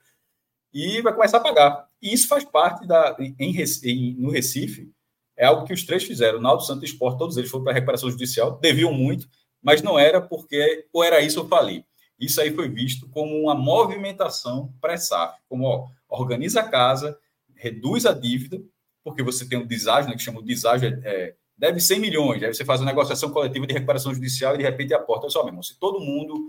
e 0.72 1.00
vai 1.00 1.14
começar 1.14 1.38
a 1.38 1.40
pagar. 1.42 1.88
E 2.00 2.12
isso 2.12 2.28
faz 2.28 2.44
parte 2.44 2.86
da. 2.86 3.16
Em, 3.18 3.34
em, 3.38 4.14
no 4.18 4.30
Recife, 4.30 4.90
é 5.36 5.46
algo 5.46 5.66
que 5.66 5.72
os 5.72 5.84
três 5.84 6.04
fizeram. 6.04 6.38
O 6.38 6.42
Náutico, 6.42 6.66
Santo 6.66 6.84
e 6.84 6.88
Esporte, 6.88 7.18
todos 7.18 7.36
eles 7.36 7.50
foram 7.50 7.64
para 7.64 7.72
a 7.72 7.74
recuperação 7.74 8.10
judicial, 8.10 8.58
deviam 8.58 8.92
muito, 8.92 9.28
mas 9.62 9.82
não 9.82 9.98
era 9.98 10.20
porque 10.20 10.86
ou 10.92 11.02
era 11.02 11.20
isso 11.20 11.40
ou 11.40 11.48
fali. 11.48 11.84
Isso 12.18 12.40
aí 12.40 12.52
foi 12.52 12.68
visto 12.68 13.08
como 13.10 13.34
uma 13.40 13.54
movimentação 13.54 14.74
pré-SAF, 14.80 15.38
como 15.48 15.64
ó, 15.64 15.88
organiza 16.08 16.60
a 16.60 16.68
casa, 16.68 17.16
reduz 17.54 18.04
a 18.04 18.12
dívida, 18.12 18.60
porque 19.04 19.22
você 19.22 19.48
tem 19.48 19.58
um 19.58 19.66
deságio, 19.66 20.10
né, 20.10 20.16
que 20.16 20.22
chama 20.22 20.40
de 20.40 20.48
deságio, 20.48 21.00
é, 21.04 21.34
deve 21.58 21.80
100 21.80 21.98
milhões, 22.00 22.42
aí 22.42 22.54
você 22.54 22.64
faz 22.64 22.80
uma 22.80 22.86
negociação 22.86 23.30
coletiva 23.30 23.66
de 23.66 23.74
recuperação 23.74 24.14
judicial 24.14 24.54
e 24.54 24.58
de 24.58 24.64
repente 24.64 24.94
aporta. 24.94 25.24
Olha 25.24 25.32
só, 25.32 25.40
meu 25.40 25.48
irmão, 25.48 25.62
se 25.62 25.78
todo 25.78 26.00
mundo. 26.00 26.48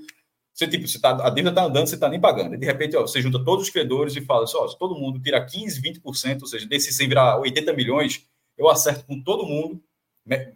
Você, 0.54 0.68
tipo, 0.68 0.88
você 0.88 1.00
tá, 1.00 1.12
a 1.26 1.30
dívida 1.30 1.52
está 1.52 1.64
andando, 1.64 1.88
você 1.88 1.96
está 1.96 2.10
nem 2.10 2.20
pagando. 2.20 2.54
E 2.54 2.58
de 2.58 2.66
repente, 2.66 2.96
ó, 2.96 3.02
você 3.02 3.22
junta 3.22 3.44
todos 3.44 3.66
os 3.66 3.70
credores 3.70 4.16
e 4.16 4.22
fala 4.22 4.46
só, 4.46 4.68
se 4.68 4.78
todo 4.78 4.94
mundo 4.94 5.20
tira 5.22 5.44
15, 5.44 5.82
20%, 5.82 6.42
ou 6.42 6.48
seja, 6.48 6.68
desse 6.68 6.92
100 6.92 7.08
virar 7.08 7.40
80 7.40 7.72
milhões, 7.74 8.28
eu 8.58 8.70
acerto 8.70 9.06
com 9.06 9.22
todo 9.24 9.46
mundo, 9.46 9.82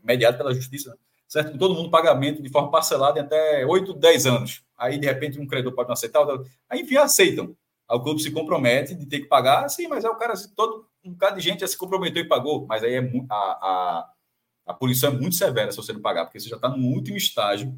mediado 0.04 0.38
pela 0.38 0.54
justiça, 0.54 0.90
né? 0.90 0.98
certo? 1.34 1.52
Com 1.54 1.58
todo 1.58 1.74
mundo 1.74 1.90
pagamento 1.90 2.44
de 2.44 2.50
forma 2.50 2.70
parcelada 2.70 3.20
em 3.20 3.24
até 3.24 3.66
8, 3.66 3.94
10 3.94 4.26
anos. 4.26 4.64
Aí, 4.78 4.98
de 4.98 5.08
repente, 5.08 5.40
um 5.40 5.48
credor 5.48 5.74
pode 5.74 5.88
não 5.88 5.94
aceitar, 5.94 6.26
aí, 6.70 6.82
enfim, 6.82 6.98
aceitam. 6.98 7.56
Aí 7.90 7.98
o 7.98 8.02
clube 8.02 8.22
se 8.22 8.32
compromete 8.32 8.94
de 8.94 9.06
ter 9.06 9.22
que 9.22 9.28
pagar, 9.28 9.68
sim, 9.70 9.88
mas 9.88 10.04
é 10.04 10.10
o 10.10 10.16
cara, 10.16 10.34
todo, 10.56 10.86
um 11.04 11.12
bocado 11.12 11.38
de 11.38 11.44
gente 11.44 11.62
já 11.62 11.68
se 11.68 11.78
comprometeu 11.78 12.24
e 12.24 12.28
pagou, 12.28 12.66
mas 12.68 12.84
aí 12.84 12.94
é 12.94 13.12
a, 13.30 13.36
a, 13.36 14.13
a 14.66 14.74
punição 14.74 15.12
é 15.12 15.18
muito 15.18 15.36
severa 15.36 15.72
se 15.72 15.78
você 15.78 15.94
não 15.94 16.02
pagar, 16.02 16.26
porque 16.26 16.40
você 16.40 16.50
já 16.50 16.56
está 16.56 16.70
no 16.70 16.88
último 16.88 17.18
estágio. 17.18 17.78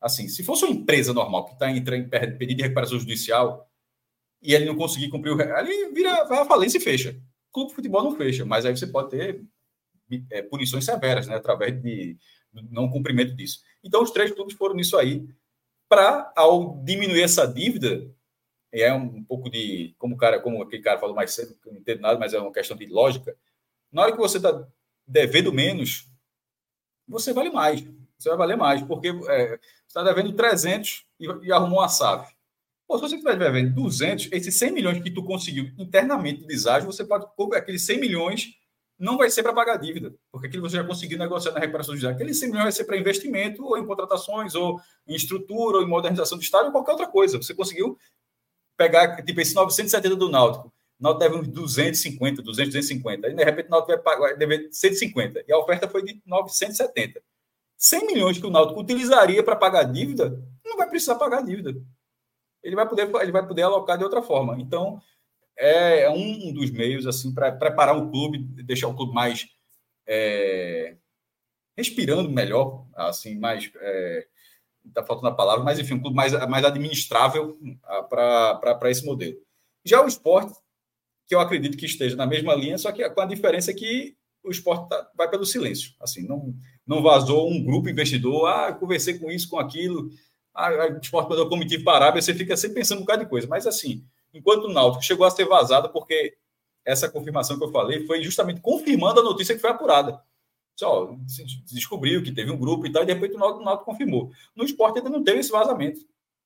Assim, 0.00 0.28
se 0.28 0.42
fosse 0.42 0.64
uma 0.64 0.74
empresa 0.74 1.12
normal 1.12 1.46
que 1.46 1.52
está 1.52 1.70
entrando 1.70 2.04
em 2.04 2.08
pedido 2.38 2.58
de 2.58 2.62
recuperação 2.62 2.98
judicial 2.98 3.68
e 4.42 4.54
ele 4.54 4.66
não 4.66 4.76
conseguir 4.76 5.08
cumprir 5.08 5.32
o. 5.32 5.40
Ali 5.40 5.92
vira, 5.92 6.24
vai 6.24 6.40
à 6.40 6.44
falência 6.44 6.78
e 6.78 6.80
fecha. 6.80 7.18
O 7.48 7.52
clube 7.52 7.70
de 7.70 7.74
futebol 7.76 8.02
não 8.02 8.16
fecha, 8.16 8.44
mas 8.44 8.66
aí 8.66 8.76
você 8.76 8.86
pode 8.86 9.10
ter 9.10 9.44
é, 10.30 10.42
punições 10.42 10.84
severas, 10.84 11.26
né, 11.26 11.36
através 11.36 11.80
de 11.82 12.16
não 12.70 12.90
cumprimento 12.90 13.34
disso. 13.34 13.62
Então, 13.82 14.02
os 14.02 14.10
três 14.10 14.30
clubes 14.32 14.54
foram 14.54 14.74
nisso 14.74 14.96
aí, 14.96 15.26
para, 15.88 16.32
ao 16.36 16.82
diminuir 16.84 17.22
essa 17.22 17.46
dívida, 17.46 18.10
é 18.72 18.92
um 18.92 19.22
pouco 19.24 19.48
de, 19.48 19.94
como 19.98 20.16
cara, 20.16 20.40
como 20.40 20.62
aquele 20.62 20.82
cara 20.82 20.98
falou 20.98 21.14
mais 21.14 21.32
cedo, 21.32 21.56
não 21.66 21.76
entendo 21.76 22.00
nada, 22.00 22.18
mas 22.18 22.34
é 22.34 22.38
uma 22.38 22.52
questão 22.52 22.76
de 22.76 22.86
lógica. 22.86 23.36
Na 23.92 24.02
hora 24.02 24.12
que 24.12 24.18
você 24.18 24.38
está 24.38 24.66
devendo 25.06 25.52
menos, 25.52 26.08
você 27.06 27.32
vale 27.32 27.50
mais. 27.50 27.84
Você 28.18 28.28
vai 28.30 28.38
valer 28.38 28.56
mais, 28.56 28.82
porque 28.82 29.08
é, 29.08 29.48
você 29.48 29.58
está 29.86 30.02
devendo 30.02 30.32
300 30.32 31.04
e, 31.20 31.26
e 31.42 31.52
arrumou 31.52 31.80
uma 31.80 31.88
SAF. 31.88 32.34
Pô, 32.86 32.96
se 32.96 33.02
você 33.02 33.14
estiver 33.16 33.38
devendo 33.38 33.74
200, 33.74 34.28
esses 34.32 34.58
100 34.58 34.72
milhões 34.72 35.02
que 35.02 35.10
tu 35.10 35.24
conseguiu 35.24 35.70
internamente 35.78 36.40
de 36.40 36.46
deságio, 36.46 36.90
você 36.90 37.04
pode, 37.04 37.26
aqueles 37.54 37.84
100 37.84 38.00
milhões 38.00 38.54
não 38.98 39.18
vai 39.18 39.28
ser 39.28 39.42
para 39.42 39.52
pagar 39.52 39.76
dívida, 39.76 40.14
porque 40.30 40.46
aquilo 40.46 40.68
você 40.68 40.76
já 40.76 40.84
conseguiu 40.84 41.18
negociar 41.18 41.52
na 41.52 41.60
recuperação 41.60 41.94
judicial. 41.94 42.12
Aquele 42.12 42.32
100 42.32 42.48
milhões 42.48 42.64
vai 42.64 42.72
ser 42.72 42.84
para 42.84 42.96
investimento, 42.96 43.64
ou 43.64 43.76
em 43.76 43.86
contratações, 43.86 44.54
ou 44.54 44.80
em 45.06 45.14
estrutura, 45.14 45.78
ou 45.78 45.82
em 45.82 45.88
modernização 45.88 46.38
do 46.38 46.44
Estado, 46.44 46.66
ou 46.66 46.72
qualquer 46.72 46.92
outra 46.92 47.06
coisa. 47.06 47.36
Você 47.36 47.54
conseguiu 47.54 47.98
pegar, 48.76 49.22
tipo, 49.22 49.40
esse 49.40 49.54
970 49.54 50.16
do 50.16 50.28
Náutico. 50.28 50.72
O 50.98 51.02
Náutico 51.02 51.20
deve 51.20 51.36
uns 51.36 51.48
250, 51.48 52.42
200, 52.42 52.72
250. 52.72 53.26
Aí, 53.26 53.34
de 53.34 53.44
repente, 53.44 53.66
o 53.66 53.70
Náutico 53.70 53.92
vai, 53.92 54.02
pagar, 54.02 54.20
vai 54.20 54.36
dever 54.36 54.68
150. 54.70 55.44
E 55.46 55.52
a 55.52 55.58
oferta 55.58 55.88
foi 55.88 56.04
de 56.04 56.20
970. 56.24 57.22
100 57.76 58.06
milhões 58.06 58.38
que 58.38 58.46
o 58.46 58.50
Náutico 58.50 58.80
utilizaria 58.80 59.42
para 59.42 59.56
pagar 59.56 59.80
a 59.80 59.84
dívida, 59.84 60.42
não 60.64 60.76
vai 60.76 60.88
precisar 60.88 61.16
pagar 61.16 61.38
a 61.38 61.42
dívida. 61.42 61.74
Ele 62.62 62.76
vai 62.76 62.88
poder, 62.88 63.10
ele 63.20 63.32
vai 63.32 63.46
poder 63.46 63.62
alocar 63.62 63.98
de 63.98 64.04
outra 64.04 64.22
forma. 64.22 64.58
Então, 64.60 65.00
é 65.56 66.08
um 66.08 66.52
dos 66.52 66.70
meios 66.70 67.06
assim 67.06 67.34
para 67.34 67.52
preparar 67.52 67.96
o 67.96 68.10
clube, 68.10 68.38
deixar 68.38 68.88
o 68.88 68.94
clube 68.94 69.12
mais 69.12 69.46
é, 70.06 70.96
respirando 71.76 72.30
melhor, 72.30 72.86
assim, 72.94 73.38
mais 73.38 73.70
é, 73.76 74.26
está 74.86 75.02
faltando 75.02 75.28
a 75.28 75.34
palavra, 75.34 75.64
mas 75.64 75.78
enfim, 75.78 75.94
um 75.94 76.00
clube 76.00 76.16
mais, 76.16 76.32
mais 76.48 76.64
administrável 76.64 77.58
ah, 77.84 78.02
para 78.02 78.90
esse 78.90 79.04
modelo. 79.04 79.36
Já 79.84 80.02
o 80.02 80.08
esporte, 80.08 80.54
que 81.26 81.34
eu 81.34 81.40
acredito 81.40 81.76
que 81.76 81.86
esteja 81.86 82.16
na 82.16 82.26
mesma 82.26 82.54
linha, 82.54 82.78
só 82.78 82.92
que 82.92 83.08
com 83.10 83.20
a 83.20 83.26
diferença 83.26 83.72
que 83.72 84.16
o 84.42 84.50
esporte 84.50 84.88
tá, 84.88 85.10
vai 85.16 85.28
pelo 85.28 85.46
silêncio. 85.46 85.92
Assim, 86.00 86.26
não, 86.26 86.54
não 86.86 87.02
vazou 87.02 87.50
um 87.50 87.64
grupo 87.64 87.88
investidor, 87.88 88.46
ah, 88.46 88.72
conversei 88.72 89.18
com 89.18 89.30
isso, 89.30 89.48
com 89.48 89.58
aquilo, 89.58 90.10
ah, 90.54 90.70
o 90.94 91.00
esporte 91.00 91.28
mandou 91.28 91.48
comitiva 91.48 91.82
para 91.82 91.92
a 91.92 91.96
Arábia, 91.96 92.22
você 92.22 92.34
fica 92.34 92.56
sempre 92.56 92.76
pensando 92.76 92.98
um 92.98 93.00
bocado 93.02 93.24
de 93.24 93.30
coisa. 93.30 93.48
Mas 93.48 93.66
assim, 93.66 94.04
enquanto 94.32 94.64
o 94.64 94.72
Náutico 94.72 95.02
chegou 95.02 95.26
a 95.26 95.30
ser 95.30 95.46
vazado, 95.46 95.90
porque 95.90 96.36
essa 96.84 97.08
confirmação 97.08 97.58
que 97.58 97.64
eu 97.64 97.72
falei 97.72 98.06
foi 98.06 98.22
justamente 98.22 98.60
confirmando 98.60 99.20
a 99.20 99.24
notícia 99.24 99.54
que 99.54 99.60
foi 99.60 99.70
apurada. 99.70 100.20
Só 100.76 101.16
descobriu 101.66 102.22
que 102.22 102.32
teve 102.32 102.50
um 102.50 102.58
grupo 102.58 102.86
e 102.86 102.92
tal, 102.92 103.02
e 103.02 103.06
de 103.06 103.12
repente 103.12 103.34
o 103.34 103.38
Náutico, 103.38 103.62
o 103.62 103.64
Náutico 103.64 103.90
confirmou. 103.90 104.30
No 104.54 104.64
esporte 104.64 104.98
ainda 104.98 105.10
não 105.10 105.22
teve 105.22 105.40
esse 105.40 105.50
vazamento. 105.50 106.00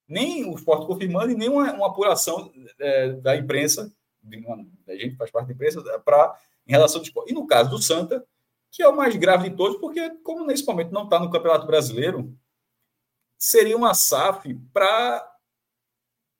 Nem 0.06 0.44
o 0.46 0.54
esporte 0.54 0.86
confirmando 0.86 1.32
e 1.32 1.34
nem 1.34 1.48
uma, 1.48 1.72
uma 1.72 1.86
apuração 1.88 2.50
é, 2.78 3.12
da 3.12 3.36
imprensa, 3.36 3.92
uma, 4.36 4.66
a 4.88 4.96
gente 4.96 5.16
faz 5.16 5.30
parte 5.30 5.48
da 5.48 5.54
imprensa, 5.54 5.82
para 6.00 6.38
em 6.66 6.72
relação 6.72 7.00
ao 7.00 7.04
esporte. 7.04 7.30
E 7.30 7.34
no 7.34 7.46
caso 7.46 7.70
do 7.70 7.80
Santa, 7.80 8.26
que 8.70 8.82
é 8.82 8.88
o 8.88 8.96
mais 8.96 9.16
grave 9.16 9.48
de 9.48 9.56
todos, 9.56 9.78
porque 9.78 10.10
como 10.22 10.46
nesse 10.46 10.64
momento 10.66 10.92
não 10.92 11.04
está 11.04 11.18
no 11.18 11.30
Campeonato 11.30 11.66
Brasileiro, 11.66 12.36
seria 13.38 13.76
uma 13.76 13.94
SAF 13.94 14.54
para 14.72 15.34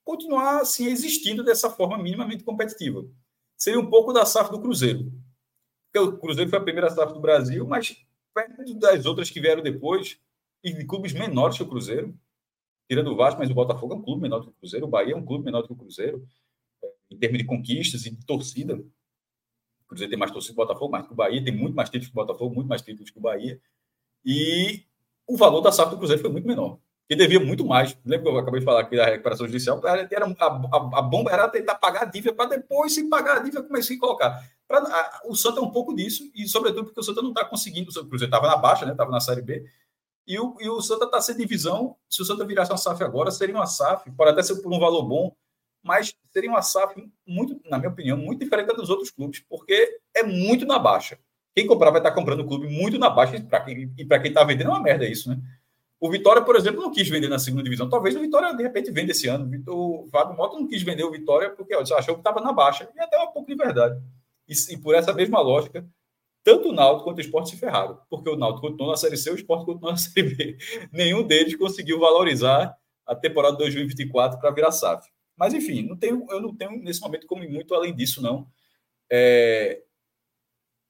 continuar 0.05 0.60
assim, 0.60 0.86
existindo 0.86 1.44
dessa 1.44 1.70
forma 1.70 1.98
minimamente 1.98 2.44
competitiva. 2.44 3.05
Seria 3.56 3.81
um 3.81 3.89
pouco 3.90 4.12
da 4.12 4.24
SAF 4.24 4.51
do 4.51 4.60
Cruzeiro. 4.60 5.12
Porque 5.86 6.06
o 6.06 6.19
Cruzeiro 6.19 6.51
foi 6.51 6.59
a 6.59 6.62
primeira 6.62 6.90
SAF 6.90 7.12
do 7.12 7.20
Brasil, 7.20 7.66
mas 7.66 7.97
perto 8.35 8.74
das 8.74 9.06
outras 9.06 9.31
que 9.31 9.40
vieram 9.40 9.62
depois, 9.62 10.19
e 10.62 10.73
de 10.73 10.85
clubes 10.85 11.12
menores 11.12 11.56
que 11.56 11.62
o 11.62 11.69
Cruzeiro, 11.69 12.15
tirando 12.89 13.12
o 13.12 13.16
Vasco, 13.16 13.40
mas 13.40 13.51
o 13.51 13.55
Botafogo 13.55 13.94
é 13.94 13.97
um 13.97 14.02
clube 14.02 14.23
menor 14.23 14.43
que 14.43 14.48
o 14.48 14.52
Cruzeiro, 14.52 14.86
o 14.86 14.89
Bahia 14.89 15.15
é 15.15 15.16
um 15.16 15.24
clube 15.24 15.44
menor 15.44 15.62
que 15.62 15.73
o 15.73 15.77
Cruzeiro, 15.77 16.27
em 17.10 17.16
termos 17.16 17.39
de 17.39 17.44
conquistas 17.44 18.06
e 18.06 18.10
de 18.10 18.24
torcida. 18.24 18.74
O 18.74 19.85
Cruzeiro 19.89 20.10
tem 20.10 20.18
mais 20.18 20.30
torcida 20.30 20.55
que 20.55 20.60
o 20.60 20.64
Botafogo, 20.66 20.93
mais 20.93 21.06
que 21.06 21.12
o 21.12 21.16
Bahia, 21.16 21.43
tem 21.43 21.56
muito 21.56 21.74
mais 21.74 21.89
títulos 21.89 22.09
que 22.09 22.18
o 22.18 22.22
Botafogo, 22.26 22.55
muito 22.55 22.68
mais 22.68 22.82
títulos 22.82 23.10
que 23.10 23.18
o 23.18 23.22
Bahia. 23.22 23.60
E 24.24 24.85
o 25.26 25.36
valor 25.36 25.60
da 25.60 25.72
SAF 25.72 25.90
do 25.90 25.98
Cruzeiro 25.98 26.20
foi 26.20 26.30
muito 26.30 26.47
menor 26.47 26.78
que 27.09 27.16
devia 27.16 27.40
muito 27.40 27.64
mais. 27.64 27.97
Lembra 28.05 28.30
que 28.30 28.36
eu 28.36 28.39
acabei 28.39 28.60
de 28.60 28.66
falar 28.66 28.80
aqui 28.82 28.94
da 28.94 29.06
recuperação 29.06 29.47
judicial? 29.47 29.80
Era, 29.82 30.26
a, 30.39 30.44
a, 30.44 30.98
a 30.98 31.02
bomba 31.02 31.30
era 31.30 31.48
tentar 31.48 31.76
pagar 31.76 32.02
a 32.02 32.05
dívida 32.05 32.35
para 32.35 32.51
depois, 32.51 32.93
se 32.93 33.09
pagar 33.09 33.39
a 33.39 33.40
dívida, 33.40 33.62
começar 33.62 33.94
a 33.94 33.98
colocar. 33.98 34.51
Pra, 34.68 34.78
a, 34.78 35.22
o 35.24 35.35
Santa 35.35 35.59
é 35.60 35.62
um 35.62 35.70
pouco 35.70 35.97
disso, 35.97 36.30
e 36.35 36.47
sobretudo 36.47 36.85
porque 36.85 37.01
o 37.01 37.02
Santa 37.02 37.22
não 37.22 37.30
está 37.30 37.47
conseguindo. 37.47 37.89
O 37.89 38.06
Cruzeiro 38.06 38.26
estava 38.26 38.47
na 38.47 38.56
baixa, 38.59 38.85
né? 38.85 38.93
Estava 38.93 39.10
na 39.10 39.20
Série 39.20 39.40
B. 39.40 39.64
E 40.26 40.39
o, 40.39 40.55
e 40.60 40.68
o 40.68 40.82
Santa 40.82 41.06
está 41.06 41.18
sem 41.22 41.35
divisão. 41.35 41.97
Se 42.10 42.20
o 42.20 42.24
Santa 42.26 42.44
virasse 42.44 42.70
uma 42.70 42.76
SAF 42.76 43.02
agora, 43.02 43.30
seria 43.30 43.55
uma 43.55 43.66
SAF, 43.66 44.10
pode 44.10 44.32
até 44.32 44.43
ser 44.43 44.56
por 44.56 44.70
um 44.70 44.78
valor 44.78 45.02
bom, 45.05 45.35
mas 45.82 46.14
seria 46.32 46.50
uma 46.50 46.62
SAF 46.62 46.94
muito, 47.26 47.60
na 47.68 47.78
minha 47.78 47.90
opinião, 47.90 48.16
muito 48.16 48.40
diferente 48.40 48.74
dos 48.74 48.90
outros 48.90 49.10
clubes, 49.10 49.42
porque 49.48 50.00
é 50.14 50.22
muito 50.22 50.66
na 50.66 50.78
baixa. 50.78 51.18
Quem 51.55 51.66
comprar 51.66 51.90
vai 51.90 52.00
estar 52.00 52.12
comprando 52.12 52.40
o 52.40 52.46
clube 52.46 52.68
muito 52.68 52.98
na 52.98 53.10
baixa, 53.10 53.36
e 53.96 54.05
para 54.05 54.20
quem 54.20 54.28
está 54.28 54.44
vendendo 54.44 54.70
é 54.70 54.74
uma 54.74 54.82
merda 54.82 55.06
isso, 55.06 55.28
né? 55.28 55.38
O 56.00 56.09
Vitória, 56.09 56.42
por 56.42 56.55
exemplo, 56.55 56.80
não 56.80 56.92
quis 56.92 57.09
vender 57.09 57.28
na 57.28 57.40
segunda 57.40 57.64
divisão. 57.64 57.88
Talvez 57.88 58.14
o 58.14 58.20
Vitória, 58.20 58.55
de 58.55 58.62
repente, 58.62 58.90
venda 58.90 59.10
esse 59.10 59.26
ano. 59.26 59.50
O 59.66 60.06
Fábio 60.12 60.36
Mota 60.36 60.56
não 60.56 60.68
quis 60.68 60.80
vender 60.82 61.02
o 61.02 61.10
Vitória 61.10 61.50
porque 61.50 61.74
ó, 61.74 61.80
achou 61.80 62.14
que 62.14 62.20
estava 62.20 62.40
na 62.40 62.52
baixa. 62.52 62.88
E 62.94 63.00
até 63.00 63.18
um 63.20 63.32
pouco 63.32 63.48
de 63.48 63.56
verdade. 63.56 64.00
E, 64.48 64.52
e, 64.72 64.76
por 64.76 64.94
essa 64.94 65.12
mesma 65.12 65.40
lógica, 65.40 65.84
tanto 66.44 66.68
o 66.68 66.72
Náutico 66.72 67.05
quanto 67.05 67.18
o 67.18 67.20
Esporte 67.20 67.50
se 67.50 67.56
ferraram. 67.56 67.98
Porque 68.09 68.30
o 68.30 68.36
Náutico 68.36 68.68
continuou 68.68 68.92
na 68.92 68.96
Série 68.96 69.16
C, 69.16 69.30
o 69.30 69.34
Esporte 69.34 69.66
continuou 69.66 69.90
na 69.90 69.98
Série 69.98 70.34
B. 70.34 70.56
Nenhum 70.92 71.24
deles 71.24 71.56
conseguiu 71.56 71.98
valorizar 71.98 72.76
a 73.05 73.16
temporada 73.16 73.56
2024 73.56 74.38
para 74.38 74.52
virar 74.52 74.70
SAF. 74.70 75.09
Mas, 75.39 75.55
enfim, 75.55 75.82
não 75.82 75.97
tenho, 75.97 76.27
eu 76.31 76.40
não 76.40 76.55
tenho 76.55 76.73
nesse 76.82 77.01
momento 77.01 77.27
como 77.27 77.48
muito 77.48 77.74
além 77.74 77.94
disso, 77.94 78.20
não. 78.20 78.47
É, 79.10 79.82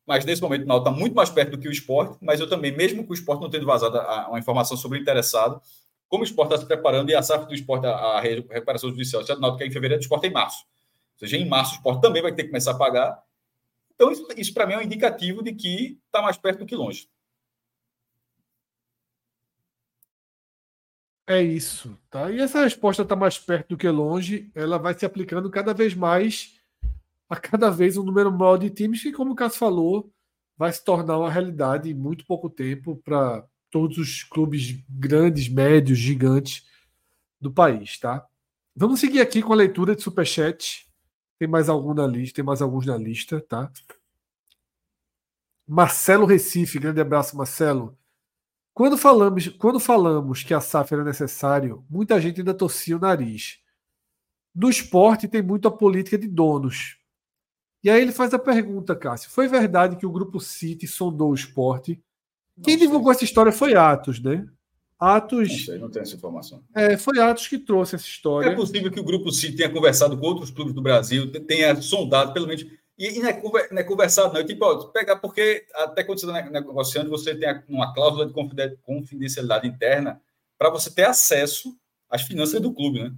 mas 0.06 0.24
nesse 0.24 0.40
momento 0.40 0.62
o 0.62 0.66
Náutico 0.66 0.88
está 0.88 0.98
muito 0.98 1.14
mais 1.14 1.28
perto 1.28 1.50
do 1.50 1.58
que 1.58 1.68
o 1.68 1.70
esporte, 1.70 2.16
mas 2.22 2.40
eu 2.40 2.48
também, 2.48 2.74
mesmo 2.74 3.04
com 3.04 3.10
o 3.10 3.14
esporte 3.14 3.42
não 3.42 3.50
tendo 3.50 3.66
vazado 3.66 3.98
uma 4.30 4.38
informação 4.38 4.74
sobre 4.74 4.98
o 4.98 5.00
interessado, 5.02 5.60
como 6.08 6.22
o 6.22 6.26
esporte 6.26 6.54
está 6.54 6.62
se 6.62 6.66
preparando 6.66 7.10
e 7.10 7.14
a 7.14 7.20
SAF 7.20 7.46
do 7.46 7.54
esporte, 7.54 7.86
a, 7.86 7.90
a 7.90 8.20
recuperação 8.20 8.88
judicial, 8.88 9.22
do 9.22 9.38
Náutico 9.38 9.62
é 9.62 9.66
em 9.66 9.70
fevereiro, 9.70 10.00
o 10.00 10.02
esporte 10.02 10.24
é 10.24 10.30
em 10.30 10.32
março. 10.32 10.64
Ou 11.12 11.18
seja, 11.18 11.36
em 11.36 11.46
março 11.46 11.72
o 11.72 11.76
esporte 11.76 12.00
também 12.00 12.22
vai 12.22 12.32
ter 12.32 12.44
que 12.44 12.48
começar 12.48 12.70
a 12.70 12.78
pagar. 12.78 13.22
Então, 13.94 14.10
isso, 14.10 14.26
isso 14.34 14.54
para 14.54 14.66
mim 14.66 14.72
é 14.72 14.78
um 14.78 14.82
indicativo 14.82 15.42
de 15.42 15.52
que 15.52 15.98
está 16.06 16.22
mais 16.22 16.38
perto 16.38 16.60
do 16.60 16.66
que 16.66 16.74
longe. 16.74 17.06
É 21.30 21.42
isso, 21.42 21.98
tá? 22.08 22.30
E 22.30 22.40
essa 22.40 22.62
resposta 22.62 23.02
está 23.02 23.14
mais 23.14 23.38
perto 23.38 23.68
do 23.70 23.76
que 23.76 23.86
longe, 23.88 24.50
ela 24.54 24.78
vai 24.78 24.98
se 24.98 25.04
aplicando 25.04 25.50
cada 25.50 25.74
vez 25.74 25.92
mais 25.94 26.58
a 27.28 27.36
cada 27.36 27.70
vez 27.70 27.98
um 27.98 28.04
número 28.04 28.32
maior 28.32 28.56
de 28.56 28.70
times 28.70 29.02
que, 29.02 29.12
como 29.12 29.32
o 29.32 29.34
Cássio 29.36 29.58
falou, 29.58 30.10
vai 30.56 30.72
se 30.72 30.82
tornar 30.84 31.18
uma 31.18 31.30
realidade 31.30 31.90
em 31.90 31.94
muito 31.94 32.24
pouco 32.26 32.48
tempo 32.48 32.96
para 33.04 33.44
todos 33.70 33.98
os 33.98 34.24
clubes 34.24 34.82
grandes, 34.88 35.48
médios, 35.48 35.98
gigantes 35.98 36.66
do 37.40 37.52
país, 37.52 37.98
tá? 37.98 38.26
Vamos 38.76 39.00
seguir 39.00 39.20
aqui 39.20 39.42
com 39.42 39.52
a 39.52 39.56
leitura 39.56 39.96
de 39.96 40.02
superchat. 40.02 40.86
Tem 41.38 41.48
mais 41.48 41.68
algum 41.68 41.94
na 41.94 42.06
lista, 42.06 42.36
tem 42.36 42.44
mais 42.44 42.62
alguns 42.62 42.86
na 42.86 42.96
lista, 42.96 43.40
tá? 43.42 43.70
Marcelo 45.66 46.26
Recife, 46.26 46.78
grande 46.78 47.00
abraço, 47.00 47.36
Marcelo. 47.36 47.97
Quando 48.78 48.96
falamos, 48.96 49.48
quando 49.58 49.80
falamos 49.80 50.44
que 50.44 50.54
a 50.54 50.60
SAF 50.60 50.94
era 50.94 51.02
necessário, 51.02 51.84
muita 51.90 52.20
gente 52.20 52.38
ainda 52.38 52.54
torcia 52.54 52.96
o 52.96 53.00
nariz. 53.00 53.58
No 54.54 54.70
esporte 54.70 55.26
tem 55.26 55.42
muito 55.42 55.66
a 55.66 55.70
política 55.72 56.16
de 56.16 56.28
donos. 56.28 56.96
E 57.82 57.90
aí 57.90 58.00
ele 58.00 58.12
faz 58.12 58.32
a 58.32 58.38
pergunta, 58.38 58.94
Cássio: 58.94 59.32
foi 59.32 59.48
verdade 59.48 59.96
que 59.96 60.06
o 60.06 60.12
grupo 60.12 60.38
City 60.38 60.86
sondou 60.86 61.32
o 61.32 61.34
esporte? 61.34 62.00
Quem 62.62 62.76
não 62.76 62.86
divulgou 62.86 63.10
essa 63.10 63.24
história 63.24 63.50
foi 63.50 63.74
Atos, 63.74 64.22
né? 64.22 64.46
Atos. 64.96 65.48
Não 65.48 65.58
sei, 65.58 65.78
não 65.78 65.90
tenho 65.90 66.04
essa 66.04 66.14
informação. 66.14 66.62
É, 66.72 66.96
foi 66.96 67.18
Atos 67.18 67.48
que 67.48 67.58
trouxe 67.58 67.96
essa 67.96 68.06
história. 68.06 68.50
É 68.50 68.54
possível 68.54 68.92
que 68.92 69.00
o 69.00 69.04
grupo 69.04 69.32
City 69.32 69.56
tenha 69.56 69.72
conversado 69.72 70.16
com 70.16 70.24
outros 70.24 70.52
clubes 70.52 70.72
do 70.72 70.80
Brasil, 70.80 71.32
tenha 71.32 71.74
sondado, 71.82 72.32
pelo 72.32 72.46
menos. 72.46 72.64
E, 72.98 73.18
e 73.18 73.20
não, 73.20 73.28
é, 73.28 73.40
não, 73.70 73.78
é, 73.78 73.84
conversado, 73.84 74.34
não. 74.34 74.40
É 74.40 74.44
tipo, 74.44 74.64
ó, 74.64 74.88
pegar, 74.88 75.16
porque 75.16 75.64
até 75.74 76.02
quando 76.02 76.18
você 76.18 76.26
está 76.26 76.50
negociando, 76.50 77.08
você 77.08 77.34
tem 77.34 77.48
uma 77.68 77.94
cláusula 77.94 78.26
de 78.26 78.76
confidencialidade 78.82 79.68
interna 79.68 80.20
para 80.58 80.68
você 80.68 80.90
ter 80.90 81.04
acesso 81.04 81.78
às 82.10 82.22
finanças 82.22 82.60
do 82.60 82.74
clube, 82.74 83.04
né? 83.04 83.14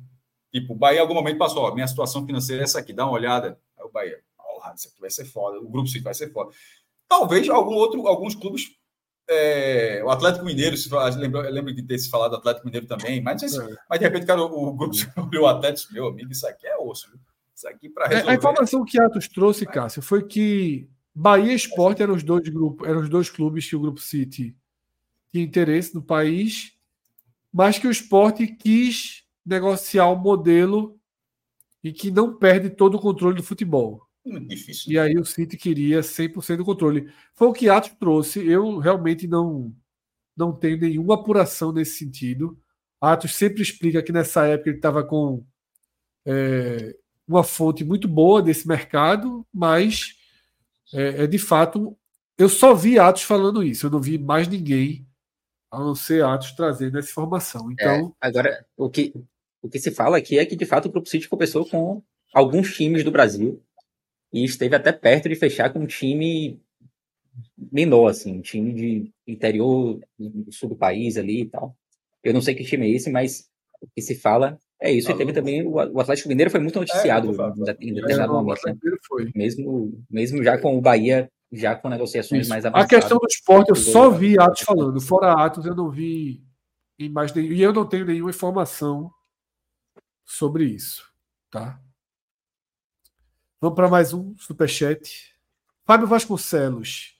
Tipo, 0.52 0.74
o 0.74 0.76
Bahia 0.76 0.98
em 0.98 1.00
algum 1.00 1.14
momento 1.14 1.38
passou, 1.38 1.62
ó, 1.62 1.74
minha 1.74 1.86
situação 1.86 2.26
financeira 2.26 2.62
é 2.62 2.64
essa 2.64 2.78
aqui, 2.78 2.92
dá 2.92 3.06
uma 3.06 3.14
olhada. 3.14 3.58
Aí 3.78 3.84
o 3.84 3.90
Bahia, 3.90 4.20
porra, 4.36 4.74
isso 4.76 4.88
aqui 4.88 5.00
vai 5.00 5.10
ser 5.10 5.24
foda, 5.24 5.58
o 5.58 5.68
grupo 5.68 5.88
City 5.88 6.04
vai 6.04 6.12
ser 6.12 6.30
foda. 6.30 6.50
Talvez 7.08 7.48
algum 7.48 7.74
outro, 7.74 8.06
alguns 8.06 8.34
clubes. 8.34 8.78
É, 9.28 10.02
o 10.04 10.10
Atlético 10.10 10.44
Mineiro, 10.44 10.76
se 10.76 10.88
fala, 10.88 11.08
lembro, 11.14 11.40
eu 11.40 11.52
lembro 11.52 11.72
de 11.72 11.82
ter 11.84 11.96
se 11.98 12.10
falado 12.10 12.32
do 12.32 12.36
Atlético 12.38 12.66
Mineiro 12.66 12.86
também, 12.86 13.22
mas, 13.22 13.40
é. 13.42 13.76
mas 13.88 14.00
de 14.00 14.04
repente, 14.04 14.26
cara, 14.26 14.42
o, 14.42 14.68
o 14.68 14.74
grupo 14.74 14.96
olhou 15.30 15.44
o 15.44 15.46
Atlético, 15.46 15.92
meu 15.94 16.08
amigo, 16.08 16.32
isso 16.32 16.46
aqui 16.46 16.66
é 16.66 16.76
osso, 16.76 17.08
viu? 17.08 17.20
Isso 17.60 17.68
aqui 17.68 17.90
para 17.90 18.06
resolver. 18.06 18.30
É, 18.30 18.32
a 18.32 18.34
informação 18.34 18.84
que 18.84 18.98
Atos 18.98 19.28
trouxe, 19.28 19.66
Cássio, 19.66 20.00
foi 20.00 20.26
que 20.26 20.88
Bahia 21.14 21.52
e 21.52 21.56
Sport 21.56 22.00
eram 22.00 22.14
os 22.14 22.22
dois 22.22 22.48
grupos, 22.48 22.88
eram 22.88 23.00
os 23.00 23.08
dois 23.10 23.28
clubes 23.28 23.68
que 23.68 23.76
o 23.76 23.80
grupo 23.80 24.00
City 24.00 24.56
tinha 25.30 25.44
interesse 25.44 25.94
no 25.94 26.02
país, 26.02 26.72
mas 27.52 27.78
que 27.78 27.86
o 27.86 27.90
Sport 27.90 28.40
quis 28.58 29.24
negociar 29.44 30.08
um 30.08 30.16
modelo 30.16 30.98
e 31.84 31.92
que 31.92 32.10
não 32.10 32.34
perde 32.34 32.70
todo 32.70 32.94
o 32.94 33.00
controle 33.00 33.36
do 33.36 33.42
futebol. 33.42 34.06
Muito 34.24 34.48
difícil. 34.48 34.92
E 34.92 34.98
aí 34.98 35.18
o 35.18 35.24
City 35.24 35.58
queria 35.58 36.00
100% 36.00 36.56
do 36.56 36.64
controle. 36.64 37.12
Foi 37.34 37.48
o 37.48 37.52
que 37.52 37.68
Atos 37.68 37.92
trouxe. 38.00 38.46
Eu 38.46 38.78
realmente 38.78 39.26
não, 39.26 39.74
não 40.34 40.50
tenho 40.50 40.78
nenhuma 40.78 41.14
apuração 41.14 41.72
nesse 41.72 41.98
sentido. 41.98 42.58
Atos 42.98 43.34
sempre 43.34 43.60
explica 43.60 44.02
que 44.02 44.12
nessa 44.12 44.46
época 44.46 44.70
ele 44.70 44.78
estava 44.78 45.04
com 45.04 45.44
é, 46.24 46.94
uma 47.30 47.44
fonte 47.44 47.84
muito 47.84 48.08
boa 48.08 48.42
desse 48.42 48.66
mercado, 48.66 49.46
mas 49.52 50.16
é, 50.92 51.24
é, 51.24 51.26
de 51.26 51.38
fato 51.38 51.96
eu 52.36 52.48
só 52.48 52.74
vi 52.74 52.98
Atos 52.98 53.22
falando 53.22 53.62
isso. 53.62 53.86
Eu 53.86 53.90
não 53.90 54.00
vi 54.00 54.18
mais 54.18 54.48
ninguém 54.48 55.06
a 55.70 55.78
não 55.78 55.94
ser 55.94 56.24
Atos 56.24 56.52
trazendo 56.52 56.98
essa 56.98 57.10
informação. 57.10 57.70
Então 57.70 58.14
é, 58.22 58.26
agora 58.28 58.66
o 58.76 58.90
que 58.90 59.14
o 59.62 59.68
que 59.68 59.78
se 59.78 59.90
fala 59.90 60.16
aqui 60.16 60.38
é 60.38 60.46
que 60.46 60.56
de 60.56 60.64
fato 60.66 60.86
o 60.86 60.90
Grupo 60.90 61.08
City 61.08 61.28
começou 61.28 61.66
com 61.66 62.02
alguns 62.32 62.74
times 62.74 63.04
do 63.04 63.10
Brasil 63.10 63.62
e 64.32 64.44
esteve 64.44 64.74
até 64.74 64.90
perto 64.90 65.28
de 65.28 65.36
fechar 65.36 65.72
com 65.72 65.80
um 65.80 65.86
time 65.86 66.60
menor, 67.70 68.08
assim, 68.08 68.38
um 68.38 68.40
time 68.40 68.72
de 68.72 69.12
interior 69.26 70.00
do 70.18 70.52
sul 70.52 70.70
do 70.70 70.76
país 70.76 71.16
ali 71.16 71.42
e 71.42 71.46
tal. 71.46 71.76
Eu 72.24 72.34
não 72.34 72.40
sei 72.40 72.54
que 72.54 72.64
time 72.64 72.86
é 72.86 72.90
esse, 72.90 73.10
mas 73.10 73.48
o 73.80 73.86
que 73.94 74.02
se 74.02 74.14
fala 74.14 74.58
é 74.80 74.90
isso. 74.90 75.10
e 75.10 75.14
teve 75.14 75.32
também 75.32 75.66
o, 75.66 76.00
Atlético 76.00 76.28
Mineiro 76.28 76.50
foi 76.50 76.60
muito 76.60 76.78
noticiado 76.78 77.30
é, 77.30 77.76
em 77.80 77.92
determinado 77.92 78.32
momento. 78.32 78.60
Né? 78.64 78.74
Mesmo, 79.34 80.02
mesmo 80.10 80.42
já 80.42 80.56
com 80.56 80.78
o 80.78 80.80
Bahia, 80.80 81.30
já 81.52 81.76
com 81.76 81.88
negociações 81.88 82.42
isso. 82.42 82.50
mais 82.50 82.64
avançadas. 82.64 82.86
A 82.86 83.00
questão 83.00 83.18
do 83.18 83.26
esporte, 83.28 83.68
eu 83.68 83.76
só 83.76 84.08
vi 84.08 84.38
Atos 84.38 84.62
falando. 84.62 85.00
Fora 85.00 85.32
Atos, 85.32 85.66
eu 85.66 85.74
não 85.74 85.90
vi 85.90 86.42
mais 87.10 87.32
nenhum. 87.34 87.52
E 87.52 87.62
eu 87.62 87.72
não 87.72 87.86
tenho 87.86 88.06
nenhuma 88.06 88.30
informação 88.30 89.10
sobre 90.24 90.64
isso. 90.64 91.04
Tá? 91.50 91.78
Vamos 93.60 93.76
para 93.76 93.88
mais 93.88 94.14
um 94.14 94.34
superchat. 94.38 95.34
Fábio 95.84 96.06
Vasconcelos. 96.06 97.14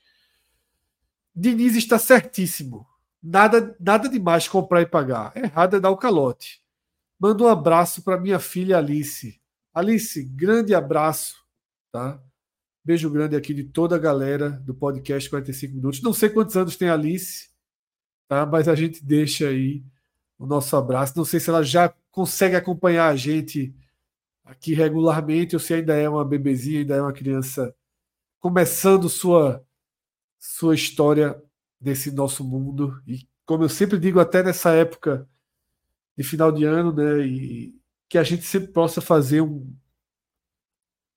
Diniz 1.35 1.77
está 1.77 1.99
certíssimo. 1.99 2.87
Nada, 3.23 3.77
nada 3.79 4.09
demais 4.09 4.49
comprar 4.49 4.81
e 4.81 4.87
pagar. 4.87 5.37
Errado 5.37 5.77
é 5.77 5.81
dar 5.81 5.91
o 5.91 5.97
calote. 5.97 6.60
Manda 7.21 7.45
um 7.45 7.49
abraço 7.49 8.03
para 8.03 8.19
minha 8.19 8.39
filha 8.39 8.79
Alice. 8.79 9.39
Alice, 9.75 10.25
grande 10.25 10.75
abraço, 10.75 11.37
tá? 11.93 12.19
Beijo 12.83 13.11
grande 13.11 13.37
aqui 13.37 13.53
de 13.53 13.65
toda 13.65 13.95
a 13.95 13.99
galera 13.99 14.49
do 14.49 14.75
podcast 14.75 15.29
45 15.29 15.75
minutos. 15.75 16.01
Não 16.01 16.15
sei 16.15 16.31
quantos 16.31 16.57
anos 16.57 16.79
tem 16.79 16.89
a 16.89 16.95
Alice, 16.95 17.51
tá? 18.27 18.47
Mas 18.47 18.69
a 18.69 18.75
gente 18.75 19.05
deixa 19.05 19.49
aí 19.49 19.85
o 20.39 20.47
nosso 20.47 20.75
abraço. 20.75 21.13
Não 21.15 21.25
sei 21.27 21.39
se 21.39 21.51
ela 21.51 21.63
já 21.63 21.95
consegue 22.11 22.57
acompanhar 22.57 23.09
a 23.09 23.17
gente 23.17 23.75
aqui 24.43 24.73
regularmente, 24.73 25.55
ou 25.55 25.61
se 25.61 25.75
ainda 25.75 25.95
é 25.95 26.09
uma 26.09 26.25
bebezinha, 26.25 26.81
ainda 26.81 26.97
é 26.97 27.03
uma 27.03 27.13
criança 27.13 27.75
começando 28.41 29.11
sua 29.11 29.63
sua 30.39 30.75
história 30.75 31.39
desse 31.79 32.11
nosso 32.11 32.43
mundo 32.43 32.99
e 33.07 33.29
como 33.45 33.65
eu 33.65 33.69
sempre 33.69 33.99
digo 33.99 34.19
até 34.19 34.43
nessa 34.43 34.73
época 34.73 35.29
de 36.21 36.27
final 36.27 36.53
de 36.53 36.67
ano, 36.67 36.93
né, 36.93 37.27
e 37.27 37.75
que 38.07 38.19
a 38.19 38.23
gente 38.23 38.45
sempre 38.45 38.69
possa 38.69 39.01
fazer 39.01 39.41
um 39.41 39.75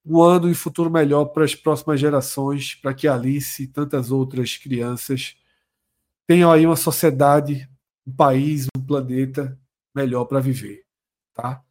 um 0.06 0.22
ano 0.22 0.50
e 0.50 0.54
futuro 0.54 0.92
melhor 0.92 1.26
para 1.26 1.46
as 1.46 1.56
próximas 1.56 1.98
gerações, 1.98 2.76
para 2.76 2.94
que 2.94 3.08
Alice 3.08 3.64
e 3.64 3.68
tantas 3.68 4.12
outras 4.12 4.58
crianças 4.58 5.38
tenham 6.28 6.52
aí 6.52 6.66
uma 6.66 6.76
sociedade, 6.76 7.70
um 8.06 8.14
país, 8.14 8.68
um 8.76 8.82
planeta 8.82 9.58
melhor 9.96 10.26
para 10.26 10.42
viver, 10.42 10.84
tá? 11.34 11.64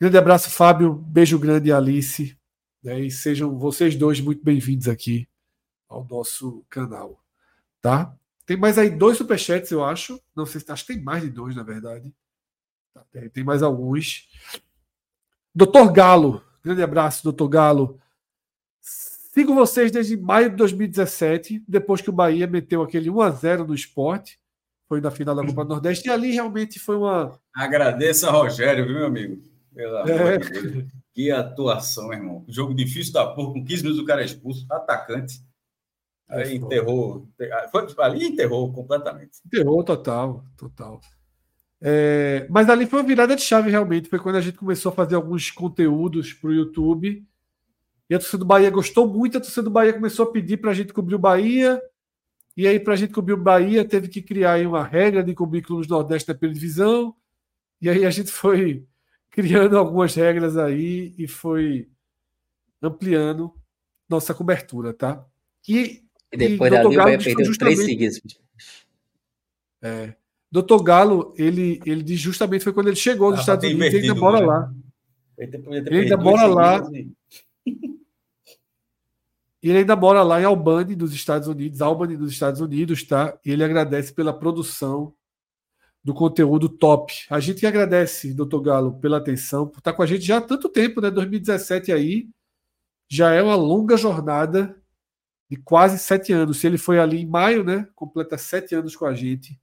Grande 0.00 0.16
abraço, 0.16 0.50
Fábio. 0.50 0.94
Beijo 0.94 1.38
grande, 1.38 1.70
Alice. 1.70 2.38
Né? 2.82 3.00
E 3.00 3.10
sejam 3.10 3.58
vocês 3.58 3.96
dois 3.96 4.18
muito 4.20 4.42
bem-vindos 4.42 4.88
aqui 4.88 5.28
ao 5.88 6.06
nosso 6.06 6.64
canal. 6.70 7.22
Tá? 7.82 8.16
Tem 8.46 8.56
mais 8.56 8.78
aí 8.78 8.88
dois 8.88 9.18
superchats, 9.18 9.70
eu 9.70 9.84
acho. 9.84 10.18
Não 10.34 10.46
sei 10.46 10.60
se 10.60 10.72
acho 10.72 10.86
que 10.86 10.94
tem 10.94 11.02
mais 11.02 11.22
de 11.22 11.28
dois, 11.28 11.54
na 11.54 11.62
verdade. 11.62 12.14
Tá, 12.98 13.04
tem, 13.12 13.28
tem 13.28 13.44
mais 13.44 13.62
alguns. 13.62 14.28
Doutor 15.54 15.92
Galo, 15.92 16.42
grande 16.62 16.82
abraço, 16.82 17.24
doutor 17.24 17.48
Galo. 17.48 17.98
Sigo 18.80 19.54
vocês 19.54 19.90
desde 19.90 20.16
maio 20.16 20.50
de 20.50 20.56
2017, 20.56 21.62
depois 21.66 22.00
que 22.00 22.10
o 22.10 22.12
Bahia 22.12 22.46
meteu 22.46 22.82
aquele 22.82 23.08
1 23.10 23.20
a 23.20 23.30
0 23.30 23.66
no 23.66 23.74
esporte. 23.74 24.38
Foi 24.88 25.00
na 25.00 25.10
final 25.10 25.34
da 25.34 25.44
Copa 25.44 25.64
do 25.64 25.68
Nordeste. 25.68 26.08
E 26.08 26.10
ali 26.10 26.32
realmente 26.32 26.78
foi 26.78 26.96
uma. 26.96 27.38
Agradeça 27.54 28.28
a 28.28 28.32
Rogério, 28.32 28.86
viu, 28.86 28.94
meu 28.94 29.06
amigo? 29.06 29.42
Pelo 29.74 29.98
amor 29.98 30.32
é. 30.32 30.38
Que 31.12 31.30
atuação, 31.30 32.12
irmão. 32.12 32.44
Jogo 32.48 32.74
difícil 32.74 33.12
da 33.12 33.26
porra, 33.26 33.52
com 33.52 33.64
15 33.64 33.82
minutos 33.82 34.02
o 34.02 34.06
cara 34.06 34.22
é 34.22 34.24
expulso, 34.24 34.66
atacante. 34.70 35.42
É 36.30 36.42
aí 36.42 36.56
enterrou. 36.56 37.28
Foi, 37.70 37.86
ali 37.98 38.26
enterrou 38.26 38.72
completamente. 38.72 39.38
Enterrou 39.46 39.82
total, 39.82 40.44
total. 40.56 41.00
É, 41.80 42.46
mas 42.50 42.68
ali 42.68 42.86
foi 42.86 43.00
uma 43.00 43.06
virada 43.06 43.36
de 43.36 43.42
chave, 43.42 43.70
realmente. 43.70 44.08
Foi 44.08 44.18
quando 44.18 44.36
a 44.36 44.40
gente 44.40 44.56
começou 44.56 44.90
a 44.90 44.94
fazer 44.94 45.14
alguns 45.14 45.50
conteúdos 45.50 46.32
para 46.32 46.50
o 46.50 46.54
YouTube. 46.54 47.24
E 48.10 48.14
a 48.14 48.18
torcida 48.18 48.38
do 48.38 48.44
Bahia 48.44 48.70
gostou 48.70 49.06
muito. 49.06 49.38
A 49.38 49.40
torcida 49.40 49.62
do 49.62 49.70
Bahia 49.70 49.92
começou 49.92 50.26
a 50.26 50.32
pedir 50.32 50.56
para 50.56 50.70
a 50.70 50.74
gente 50.74 50.92
cobrir 50.92 51.14
o 51.14 51.18
Bahia. 51.18 51.80
E 52.56 52.66
aí, 52.66 52.80
para 52.80 52.94
a 52.94 52.96
gente 52.96 53.12
cobrir 53.12 53.34
o 53.34 53.42
Bahia, 53.42 53.84
teve 53.84 54.08
que 54.08 54.20
criar 54.20 54.58
uma 54.66 54.82
regra 54.82 55.22
de 55.22 55.34
cobrir 55.34 55.62
clubes 55.62 55.86
do 55.86 55.94
Nordeste 55.94 56.32
da 56.32 56.48
divisão. 56.48 57.14
E 57.80 57.88
aí 57.88 58.04
a 58.04 58.10
gente 58.10 58.32
foi 58.32 58.84
criando 59.30 59.78
algumas 59.78 60.14
regras 60.14 60.56
aí 60.56 61.14
e 61.16 61.28
foi 61.28 61.88
ampliando 62.82 63.54
nossa 64.08 64.34
cobertura, 64.34 64.92
tá? 64.92 65.24
E, 65.68 66.02
e 66.32 66.36
depois 66.36 66.72
e 66.72 66.74
dali 66.74 66.96
vai 66.96 67.18
perder 67.18 67.56
três 67.58 67.78
seguidos. 67.78 68.20
É. 69.82 70.14
Doutor 70.50 70.82
Galo, 70.82 71.34
ele, 71.36 71.80
ele 71.84 72.02
diz 72.02 72.18
justamente 72.18 72.64
foi 72.64 72.72
quando 72.72 72.88
ele 72.88 72.96
chegou 72.96 73.30
nos 73.30 73.40
ah, 73.40 73.42
Estados 73.42 73.64
Unidos, 73.64 73.94
ele 73.94 74.08
ainda 74.08 74.14
mora 74.14 74.40
lá. 74.40 74.72
Ele 75.36 75.98
ainda 76.00 76.16
mora 76.16 76.46
lá. 76.46 76.82
E 79.60 79.68
ele 79.70 79.78
ainda 79.78 79.96
mora 79.96 80.22
lá 80.22 80.40
em 80.40 80.44
Albany, 80.44 80.94
dos 80.94 81.12
Estados 81.12 81.48
Unidos, 81.48 81.82
Albany 81.82 82.16
dos 82.16 82.32
Estados 82.32 82.60
Unidos, 82.60 83.02
tá? 83.04 83.36
E 83.44 83.50
ele 83.50 83.64
agradece 83.64 84.12
pela 84.14 84.32
produção 84.32 85.12
do 86.02 86.14
conteúdo 86.14 86.68
top. 86.68 87.12
A 87.28 87.40
gente 87.40 87.66
agradece, 87.66 88.32
doutor 88.32 88.60
Galo, 88.60 88.98
pela 89.00 89.18
atenção, 89.18 89.66
por 89.66 89.78
estar 89.78 89.92
com 89.92 90.02
a 90.02 90.06
gente 90.06 90.24
já 90.24 90.38
há 90.38 90.40
tanto 90.40 90.68
tempo, 90.68 91.00
né? 91.00 91.10
2017 91.10 91.92
aí 91.92 92.28
já 93.10 93.32
é 93.32 93.42
uma 93.42 93.56
longa 93.56 93.96
jornada 93.96 94.76
de 95.50 95.56
quase 95.56 95.98
sete 95.98 96.32
anos. 96.32 96.58
Se 96.58 96.66
ele 96.66 96.78
foi 96.78 96.98
ali 97.00 97.22
em 97.22 97.26
maio, 97.26 97.64
né? 97.64 97.88
Completa 97.94 98.38
sete 98.38 98.74
anos 98.74 98.94
com 98.94 99.06
a 99.06 99.14
gente. 99.14 99.58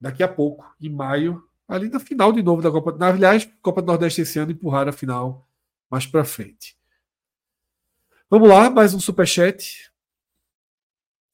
Daqui 0.00 0.22
a 0.22 0.28
pouco, 0.28 0.64
em 0.80 0.90
maio, 0.90 1.42
ali 1.66 1.88
na 1.88 1.98
final 1.98 2.32
de 2.32 2.42
novo 2.42 2.62
da 2.62 2.70
Copa. 2.70 2.96
Na, 2.96 3.08
aliás, 3.08 3.48
Copa 3.62 3.82
do 3.82 3.86
Nordeste 3.86 4.20
esse 4.20 4.38
ano 4.38 4.52
empurrar 4.52 4.88
a 4.88 4.92
final 4.92 5.48
mais 5.90 6.06
para 6.06 6.24
frente. 6.24 6.76
Vamos 8.28 8.48
lá, 8.48 8.68
mais 8.68 8.92
um 8.92 9.00
superchat. 9.00 9.90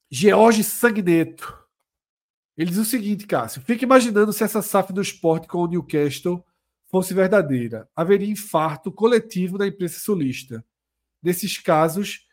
George 0.09 0.63
Sagneto. 0.63 1.57
Ele 2.55 2.69
diz 2.69 2.79
o 2.79 2.85
seguinte, 2.85 3.25
Cássio. 3.25 3.61
Fica 3.61 3.83
imaginando 3.83 4.31
se 4.31 4.43
essa 4.43 4.61
SAF 4.61 4.93
do 4.93 5.01
esporte 5.01 5.47
com 5.47 5.57
o 5.57 5.67
Newcastle 5.67 6.45
fosse 6.85 7.13
verdadeira. 7.13 7.89
Haveria 7.95 8.29
infarto 8.29 8.91
coletivo 8.91 9.57
na 9.57 9.65
imprensa 9.65 9.99
sulista. 9.99 10.63
Nesses 11.21 11.57
casos, 11.57 12.27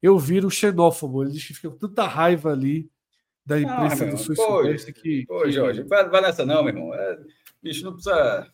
eu 0.00 0.18
viro 0.18 0.50
xenófobo. 0.50 1.22
Ele 1.22 1.32
diz 1.32 1.46
que 1.46 1.52
fica 1.52 1.68
com 1.68 1.76
tanta 1.76 2.06
raiva 2.06 2.50
ali 2.50 2.90
da 3.46 3.60
imprensa 3.60 4.04
ah, 4.04 4.10
do 4.10 4.18
sul 4.18 4.34
sudeste 4.34 4.92
que. 4.92 5.24
Pô, 5.26 5.48
Jorge, 5.48 5.84
vai, 5.84 6.08
vai 6.08 6.20
nessa 6.20 6.44
não, 6.44 6.64
meu 6.64 6.74
irmão. 6.74 6.92
É, 6.92 7.18
bicho, 7.62 7.84
não 7.84 7.92
precisa. 7.92 8.50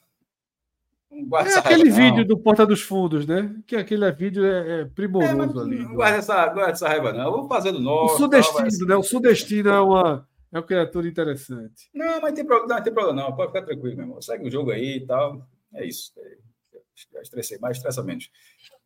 Não 1.11 1.39
é 1.39 1.59
aquele 1.59 1.91
raiva, 1.91 1.97
vídeo 1.97 2.19
não. 2.19 2.27
do 2.27 2.39
Porta 2.39 2.67
dos 2.67 2.83
Fundos, 2.83 3.27
né? 3.27 3.55
Que 3.67 3.77
aquele 3.77 4.11
vídeo 4.13 4.45
é, 4.45 4.81
é 4.81 4.85
primoroso 4.85 5.61
é, 5.61 5.63
ali. 5.63 5.79
Não 5.81 5.95
guarda 5.95 6.19
essa, 6.19 6.47
guarda 6.49 6.73
essa 6.73 6.89
raiva, 6.89 7.13
não. 7.13 7.31
Vamos 7.31 7.49
fazendo 7.49 7.81
nosso. 7.81 8.15
O 8.15 8.19
sudestino, 8.19 8.79
tal, 8.79 8.89
né? 8.89 8.97
O 8.97 9.03
sudestino 9.03 9.69
é 9.71 9.81
uma. 9.81 10.29
É 10.53 10.59
uma 10.59 10.63
criatura 10.63 11.09
interessante. 11.09 11.89
Não, 11.95 12.21
mas 12.21 12.35
tem 12.35 12.45
problema, 12.45 12.75
não, 12.75 12.83
tem 12.83 12.93
problema, 12.93 13.23
não. 13.23 13.35
Pode 13.35 13.53
ficar 13.53 13.65
tranquilo, 13.65 13.97
meu 13.97 14.05
irmão. 14.05 14.21
Segue 14.21 14.47
o 14.47 14.51
jogo 14.51 14.71
aí 14.71 14.99
e 14.99 15.07
tal. 15.07 15.47
É 15.73 15.87
isso. 15.87 16.13
É, 16.19 17.23
estressei 17.23 17.57
mais, 17.59 17.79
estressa 17.79 18.03
menos. 18.03 18.31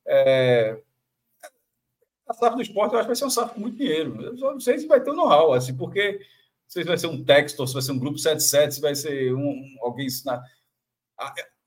É, 0.07 0.79
a 2.27 2.35
SAF 2.35 2.57
do 2.57 2.63
esporte 2.63 2.93
eu 2.93 2.99
acho 2.99 3.07
que 3.07 3.15
vai 3.15 3.17
ser 3.17 3.25
um 3.25 3.31
SAF 3.31 3.55
com 3.55 3.61
muito 3.61 3.77
dinheiro. 3.77 4.21
Eu 4.21 4.37
só 4.37 4.53
não 4.53 4.61
sei 4.61 4.79
se 4.79 4.87
vai 4.87 5.01
ter 5.01 5.11
um 5.11 5.17
know-how, 5.17 5.53
assim, 5.53 5.77
porque 5.77 6.13
não 6.13 6.69
sei 6.69 6.83
se 6.83 6.89
vai 6.89 6.99
ser 6.99 7.07
um 7.07 7.25
texto, 7.25 7.67
se 7.67 7.73
vai 7.73 7.83
ser 7.83 7.93
um 7.93 7.99
grupo 7.99 8.19
77, 8.19 8.75
se 8.75 8.81
vai 8.81 8.95
ser 8.95 9.35
um, 9.35 9.49
um 9.49 9.77
alguém 9.81 10.07
ensinar. 10.07 10.43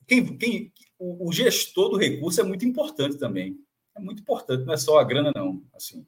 Quem, 0.06 0.38
quem, 0.38 0.74
o, 0.98 1.30
o, 1.30 1.32
gestor 1.32 1.90
do 1.90 1.98
recurso 1.98 2.42
é 2.42 2.44
muito 2.44 2.66
importante 2.66 3.18
também. 3.18 3.58
É 3.96 4.00
muito 4.00 4.22
importante, 4.22 4.66
não 4.66 4.74
é 4.74 4.78
só 4.78 5.00
a 5.00 5.04
grana, 5.04 5.32
não. 5.34 5.64
Assim, 5.74 6.06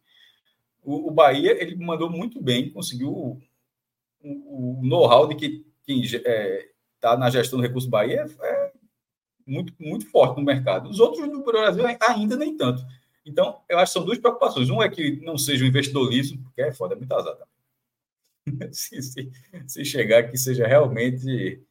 o, 0.84 1.08
o 1.08 1.12
Bahia 1.12 1.62
ele 1.62 1.76
mandou 1.76 2.10
muito 2.10 2.42
bem, 2.42 2.70
conseguiu 2.70 3.10
o, 3.10 3.42
o 4.24 4.82
know-how 4.84 5.28
de 5.28 5.36
que 5.36 5.66
quem 5.86 6.02
está 6.02 6.20
é, 6.26 6.70
tá 7.00 7.18
na 7.18 7.30
gestão 7.30 7.58
do 7.58 7.64
recurso 7.64 7.90
Bahia 7.90 8.26
é, 8.42 8.48
é 8.48 8.72
muito, 9.46 9.74
muito 9.80 10.06
forte 10.08 10.38
no 10.38 10.46
mercado. 10.46 10.90
Os 10.90 11.00
outros 11.00 11.30
do 11.30 11.44
Brasil 11.44 11.86
ainda 12.02 12.36
nem 12.36 12.58
tanto. 12.58 12.84
Então, 13.26 13.62
eu 13.70 13.78
acho 13.78 13.94
que 13.94 14.00
são 14.00 14.06
duas 14.06 14.18
preocupações. 14.18 14.70
Um 14.70 14.82
é 14.82 14.90
que 14.90 15.18
não 15.24 15.38
seja 15.38 15.64
um 15.64 15.68
investidor 15.68 16.10
liso, 16.10 16.38
porque 16.40 16.62
é 16.62 16.72
foda, 16.72 16.96
é 16.96 16.98
muito 16.98 17.14
azar 17.14 17.38
se, 18.72 19.02
se, 19.02 19.32
se, 19.68 19.86
chegar 19.86 20.24
que 20.30 20.38
seja 20.38 20.66
realmente 20.66 21.62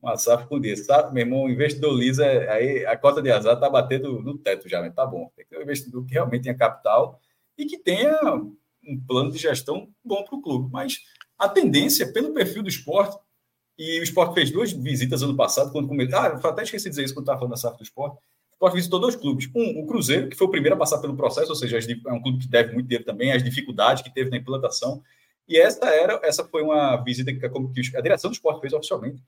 uma 0.00 0.16
SAF 0.16 0.46
com 0.46 0.58
desse, 0.58 0.84
sabe? 0.84 1.12
Meu 1.12 1.24
irmão, 1.24 1.48
investidor 1.48 1.94
liso, 1.94 2.22
é, 2.22 2.48
aí 2.48 2.86
a 2.86 2.96
cota 2.96 3.20
de 3.20 3.30
azar 3.30 3.54
está 3.54 3.68
batendo 3.68 4.22
no 4.22 4.38
teto 4.38 4.68
já, 4.68 4.80
mas 4.80 4.94
tá 4.94 5.04
bom. 5.06 5.30
Tem 5.36 5.44
que 5.44 5.50
ter 5.50 5.58
um 5.58 5.62
investidor 5.62 6.04
que 6.06 6.14
realmente 6.14 6.44
tenha 6.44 6.54
capital 6.54 7.20
e 7.58 7.66
que 7.66 7.78
tenha 7.78 8.18
um 8.86 9.00
plano 9.06 9.30
de 9.30 9.38
gestão 9.38 9.88
bom 10.02 10.24
para 10.24 10.36
o 10.36 10.42
clube. 10.42 10.70
Mas 10.72 11.02
a 11.38 11.48
tendência, 11.48 12.10
pelo 12.12 12.32
perfil 12.32 12.62
do 12.62 12.68
esporte, 12.68 13.18
e 13.78 14.00
o 14.00 14.02
esporte 14.02 14.32
fez 14.32 14.50
duas 14.50 14.72
visitas 14.72 15.22
ano 15.22 15.36
passado, 15.36 15.70
quando 15.70 15.88
começou. 15.88 16.18
Ah, 16.18 16.28
até 16.28 16.62
esqueci 16.62 16.84
de 16.84 16.90
dizer 16.90 17.04
isso 17.04 17.12
quando 17.12 17.24
estava 17.24 17.38
falando 17.38 17.50
da 17.50 17.58
SAF 17.58 17.76
do 17.76 17.82
esporte 17.82 18.18
Sport 18.56 18.74
visitou 18.74 18.98
dois 18.98 19.14
clubes. 19.14 19.50
Um, 19.54 19.80
o 19.80 19.86
Cruzeiro, 19.86 20.28
que 20.28 20.36
foi 20.36 20.46
o 20.46 20.50
primeiro 20.50 20.74
a 20.76 20.78
passar 20.78 20.98
pelo 20.98 21.14
processo, 21.14 21.50
ou 21.50 21.56
seja, 21.56 21.78
é 21.78 22.12
um 22.12 22.22
clube 22.22 22.38
que 22.38 22.48
deve 22.48 22.72
muito 22.72 22.86
dinheiro 22.86 23.04
também, 23.04 23.32
as 23.32 23.44
dificuldades 23.44 24.02
que 24.02 24.12
teve 24.12 24.30
na 24.30 24.38
implantação. 24.38 25.02
E 25.46 25.58
essa 25.58 25.86
era, 25.86 26.18
essa 26.24 26.44
foi 26.44 26.62
uma 26.62 26.96
visita 26.96 27.32
que 27.32 27.46
a, 27.46 28.00
direção 28.00 28.30
do 28.30 28.34
esporte 28.34 28.60
fez 28.60 28.72
oficialmente, 28.72 29.22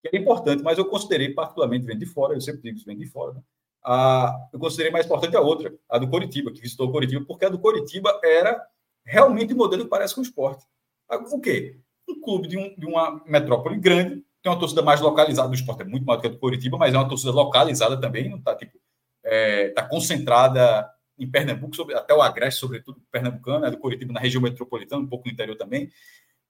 que 0.00 0.16
é 0.16 0.18
importante, 0.18 0.62
mas 0.62 0.78
eu 0.78 0.84
considerei 0.84 1.30
particularmente, 1.30 1.84
vendo 1.84 1.98
de 1.98 2.06
fora, 2.06 2.34
eu 2.34 2.40
sempre 2.40 2.62
digo 2.62 2.76
isso 2.76 2.86
vem 2.86 2.96
de 2.96 3.06
fora, 3.06 3.34
né? 3.34 3.42
a, 3.84 4.48
eu 4.52 4.58
considerei 4.58 4.92
mais 4.92 5.06
importante 5.06 5.36
a 5.36 5.40
outra, 5.40 5.74
a 5.88 5.98
do 5.98 6.08
Coritiba, 6.08 6.52
que 6.52 6.60
visitou 6.60 6.88
o 6.88 6.92
Coritiba, 6.92 7.24
porque 7.26 7.44
a 7.44 7.48
do 7.48 7.58
Coritiba 7.58 8.18
era 8.22 8.64
realmente 9.04 9.52
o 9.52 9.56
modelo 9.56 9.84
que 9.84 9.90
parece 9.90 10.14
com 10.14 10.20
o 10.20 10.24
esporte. 10.24 10.64
O 11.10 11.40
quê? 11.40 11.78
Um 12.08 12.20
clube 12.20 12.48
de, 12.48 12.56
um, 12.56 12.74
de 12.76 12.86
uma 12.86 13.22
metrópole 13.26 13.76
grande, 13.76 14.24
tem 14.42 14.50
uma 14.50 14.58
torcida 14.58 14.82
mais 14.82 15.00
localizada 15.00 15.48
do 15.48 15.54
esporte, 15.54 15.82
é 15.82 15.84
muito 15.84 16.04
maior 16.04 16.16
do 16.16 16.22
que 16.22 16.26
a 16.26 16.30
do 16.30 16.38
Curitiba, 16.38 16.76
mas 16.76 16.92
é 16.92 16.98
uma 16.98 17.08
torcida 17.08 17.30
localizada 17.30 18.00
também, 18.00 18.28
não 18.28 18.38
está 18.38 18.56
tipo, 18.56 18.78
é, 19.22 19.68
tá 19.70 19.82
concentrada 19.86 20.90
em 21.18 21.30
Pernambuco, 21.30 21.76
sobre, 21.76 21.94
até 21.94 22.12
o 22.12 22.20
Agreste, 22.20 22.58
sobretudo 22.58 23.00
pernambucano, 23.10 23.64
é 23.64 23.70
do 23.70 23.78
Curitiba 23.78 24.12
na 24.12 24.20
região 24.20 24.42
metropolitana, 24.42 25.02
um 25.02 25.06
pouco 25.06 25.26
no 25.26 25.32
interior 25.32 25.56
também. 25.56 25.90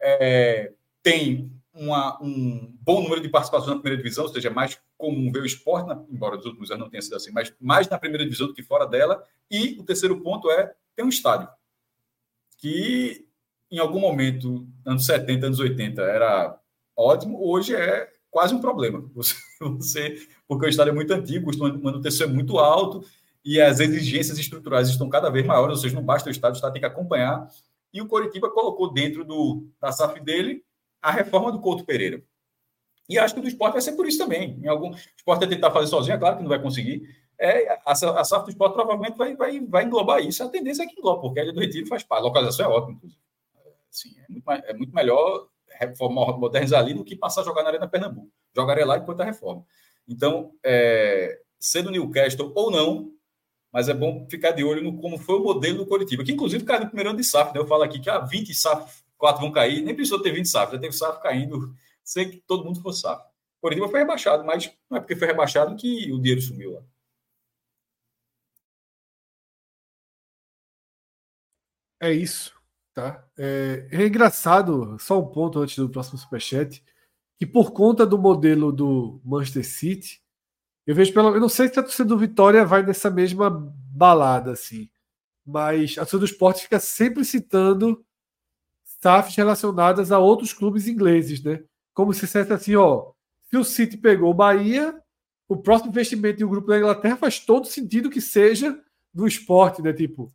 É, 0.01 0.73
tem 1.03 1.53
uma, 1.75 2.19
um 2.23 2.75
bom 2.81 3.03
número 3.03 3.21
de 3.21 3.29
participação 3.29 3.75
na 3.75 3.81
primeira 3.81 4.03
divisão, 4.03 4.25
ou 4.25 4.33
seja, 4.33 4.49
é 4.49 4.53
mais 4.53 4.81
comum 4.97 5.31
ver 5.31 5.43
o 5.43 5.47
esporte, 5.47 5.89
na, 5.89 6.03
embora 6.11 6.37
nos 6.37 6.47
últimos 6.47 6.71
anos 6.71 6.85
não 6.85 6.91
tenha 6.91 7.03
sido 7.03 7.17
assim, 7.17 7.31
mas 7.33 7.53
mais 7.61 7.89
na 7.89 7.99
primeira 7.99 8.25
divisão 8.25 8.47
do 8.47 8.55
que 8.55 8.63
fora 8.63 8.87
dela. 8.87 9.23
E 9.51 9.77
o 9.79 9.85
terceiro 9.85 10.21
ponto 10.23 10.51
é 10.51 10.73
ter 10.97 11.03
um 11.03 11.09
estádio 11.09 11.49
que 12.57 13.27
em 13.71 13.79
algum 13.79 14.01
momento, 14.01 14.69
anos 14.85 15.07
70, 15.07 15.47
anos 15.47 15.59
80, 15.59 16.03
era 16.03 16.59
ótimo, 16.97 17.39
hoje 17.41 17.75
é 17.75 18.09
quase 18.31 18.55
um 18.55 18.61
problema. 18.61 19.01
Você, 19.15 19.35
você 19.61 20.29
porque 20.49 20.67
o 20.67 20.69
estádio 20.69 20.91
é 20.91 20.95
muito 20.95 21.13
antigo, 21.13 21.43
o 21.43 21.47
custo 21.47 21.71
de 21.71 21.83
manutenção 21.83 22.27
é 22.27 22.31
muito 22.31 22.59
alto 22.59 23.05
e 23.45 23.61
as 23.61 23.81
exigências 23.81 24.39
estruturais 24.39 24.89
estão 24.89 25.09
cada 25.09 25.31
vez 25.31 25.47
maiores, 25.47 25.77
ou 25.77 25.83
seja, 25.83 25.95
não 25.95 26.03
basta 26.03 26.29
o 26.29 26.33
estádio, 26.33 26.55
o 26.55 26.57
estádio 26.57 26.75
tem 26.75 26.83
que 26.83 26.87
acompanhar. 26.87 27.49
E 27.93 28.01
o 28.01 28.07
Coritiba 28.07 28.51
colocou 28.51 28.93
dentro 28.93 29.25
do, 29.25 29.69
da 29.81 29.93
SAF 29.93 30.21
dele 30.21 30.65
a 31.01 31.11
reforma 31.11 31.53
do 31.53 31.61
Couto 31.61 31.85
Pereira. 31.85 32.23
E 33.09 33.19
acho 33.19 33.35
que 33.35 33.41
o 33.41 33.43
do 33.43 33.49
esporte 33.49 33.75
vai 33.75 33.83
ser 33.83 33.93
por 33.93 34.07
isso 34.07 34.19
também. 34.19 34.59
Em 34.63 34.69
algum, 34.69 34.91
o 34.91 34.97
esporte 35.17 35.41
vai 35.41 35.49
tentar 35.49 35.71
fazer 35.71 35.89
sozinho, 35.89 36.15
é 36.15 36.19
claro 36.19 36.37
que 36.37 36.43
não 36.43 36.49
vai 36.49 36.63
conseguir. 36.63 37.03
É, 37.39 37.73
a, 37.85 37.93
a 37.93 38.25
SAF 38.25 38.45
do 38.45 38.51
esporte 38.51 38.75
provavelmente 38.75 39.17
vai, 39.17 39.35
vai, 39.37 39.61
vai 39.61 39.85
englobar 39.85 40.21
isso. 40.21 40.43
A 40.43 40.49
tendência 40.49 40.85
é 40.85 40.87
que 40.87 40.99
engloba, 40.99 41.21
porque 41.21 41.41
a 41.41 41.53
do 41.53 41.61
Retiro 41.61 41.87
faz 41.87 42.03
parte. 42.03 42.23
A 42.23 42.27
localização 42.27 42.67
é 42.67 42.69
ótima, 42.69 42.95
inclusive. 42.95 43.21
Assim, 43.91 44.15
é, 44.19 44.33
muito, 44.33 44.51
é 44.51 44.73
muito 44.73 44.95
melhor 44.95 45.49
reforma, 45.79 46.37
modernizar 46.37 46.81
ali 46.81 46.95
do 46.95 47.05
que 47.05 47.17
passar 47.17 47.43
a 47.43 47.45
jogar 47.45 47.63
na 47.63 47.71
Arena 47.71 47.89
Pernambuco. 47.89 48.31
Jogaria 48.55 48.87
lá 48.87 48.99
enquanto 48.99 49.21
a 49.21 49.25
reforma. 49.25 49.65
Então, 50.09 50.53
é, 50.65 51.41
sendo 51.59 51.91
Newcastle 51.91 52.53
ou 52.55 52.71
não, 52.71 53.13
mas 53.73 53.89
é 53.89 53.95
bom 53.95 54.27
ficar 54.29 54.51
de 54.51 54.63
olho 54.63 54.83
no 54.83 55.01
como 55.01 55.19
foi 55.19 55.37
o 55.37 55.43
modelo 55.43 55.79
do 55.79 55.87
Coritiba, 55.87 56.25
que 56.25 56.33
inclusive 56.33 56.65
caiu 56.65 56.81
no 56.81 56.87
primeiro 56.87 57.11
ano 57.11 57.19
de 57.19 57.25
SAF. 57.25 57.55
Né? 57.55 57.61
Eu 57.61 57.67
falo 57.67 57.83
aqui 57.83 57.99
que 57.99 58.11
ah, 58.11 58.19
20 58.19 58.55
SAF, 58.55 59.03
4 59.17 59.41
vão 59.41 59.53
cair, 59.53 59.83
nem 59.83 59.95
precisou 59.95 60.21
ter 60.21 60.33
20 60.33 60.47
SAF, 60.47 60.73
já 60.73 60.79
teve 60.79 60.93
SAF 60.93 61.23
caindo, 61.23 61.75
sem 62.05 62.31
que 62.31 62.39
todo 62.47 62.65
mundo 62.65 62.81
fosse 62.83 63.01
SAF. 63.01 63.23
O 63.23 63.63
Coritiba 63.63 63.89
foi 63.89 64.01
rebaixado, 64.01 64.45
mas 64.45 64.71
não 64.91 64.99
é 64.99 65.01
porque 65.01 65.17
foi 65.17 65.29
rebaixado 65.29 65.77
que 65.77 66.13
o 66.13 66.19
dinheiro 66.21 66.43
sumiu 66.43 66.75
lá. 66.75 66.83
É 72.01 72.13
isso. 72.13 72.62
Tá? 72.95 73.25
É, 73.39 73.89
é, 73.91 74.07
engraçado, 74.07 74.99
só 74.99 75.19
um 75.19 75.27
ponto 75.27 75.59
antes 75.59 75.77
do 75.77 75.89
próximo 75.89 76.19
superchat, 76.19 76.85
que 77.39 77.47
por 77.47 77.73
conta 77.73 78.05
do 78.05 78.19
modelo 78.19 78.71
do 78.71 79.21
Manchester 79.25 79.67
City, 79.67 80.23
eu 80.87 80.95
vejo 80.95 81.13
pelo. 81.15 81.35
Eu 81.35 81.41
não 81.41 81.49
sei 81.49 81.69
se 81.69 81.79
a 81.79 81.83
torcida 81.83 82.09
do 82.09 82.19
Vitória 82.19 82.65
vai 82.65 82.83
nessa 82.83 83.11
mesma 83.11 83.49
balada, 83.51 84.53
assim, 84.53 84.91
mas 85.45 85.93
a 85.93 86.03
torcida 86.03 86.19
do 86.19 86.25
esporte 86.27 86.63
fica 86.63 86.79
sempre 86.79 87.25
citando 87.25 88.05
SAFs 88.85 89.37
relacionadas 89.37 90.13
a 90.13 90.19
outros 90.19 90.53
clubes 90.53 90.87
ingleses, 90.87 91.43
né? 91.43 91.63
Como 91.95 92.13
se 92.13 92.21
dissesse 92.21 92.53
assim, 92.53 92.77
ó, 92.77 93.13
se 93.49 93.57
o 93.57 93.65
City 93.65 93.97
pegou 93.97 94.31
o 94.31 94.35
Bahia, 94.35 95.01
o 95.49 95.57
próximo 95.57 95.91
investimento 95.91 96.43
em 96.43 96.45
um 96.45 96.51
grupo 96.51 96.69
da 96.69 96.79
Inglaterra 96.79 97.17
faz 97.17 97.39
todo 97.39 97.67
sentido 97.67 98.11
que 98.11 98.21
seja 98.21 98.79
no 99.15 99.27
esporte, 99.27 99.83
né? 99.83 99.93
Tipo, 99.93 100.33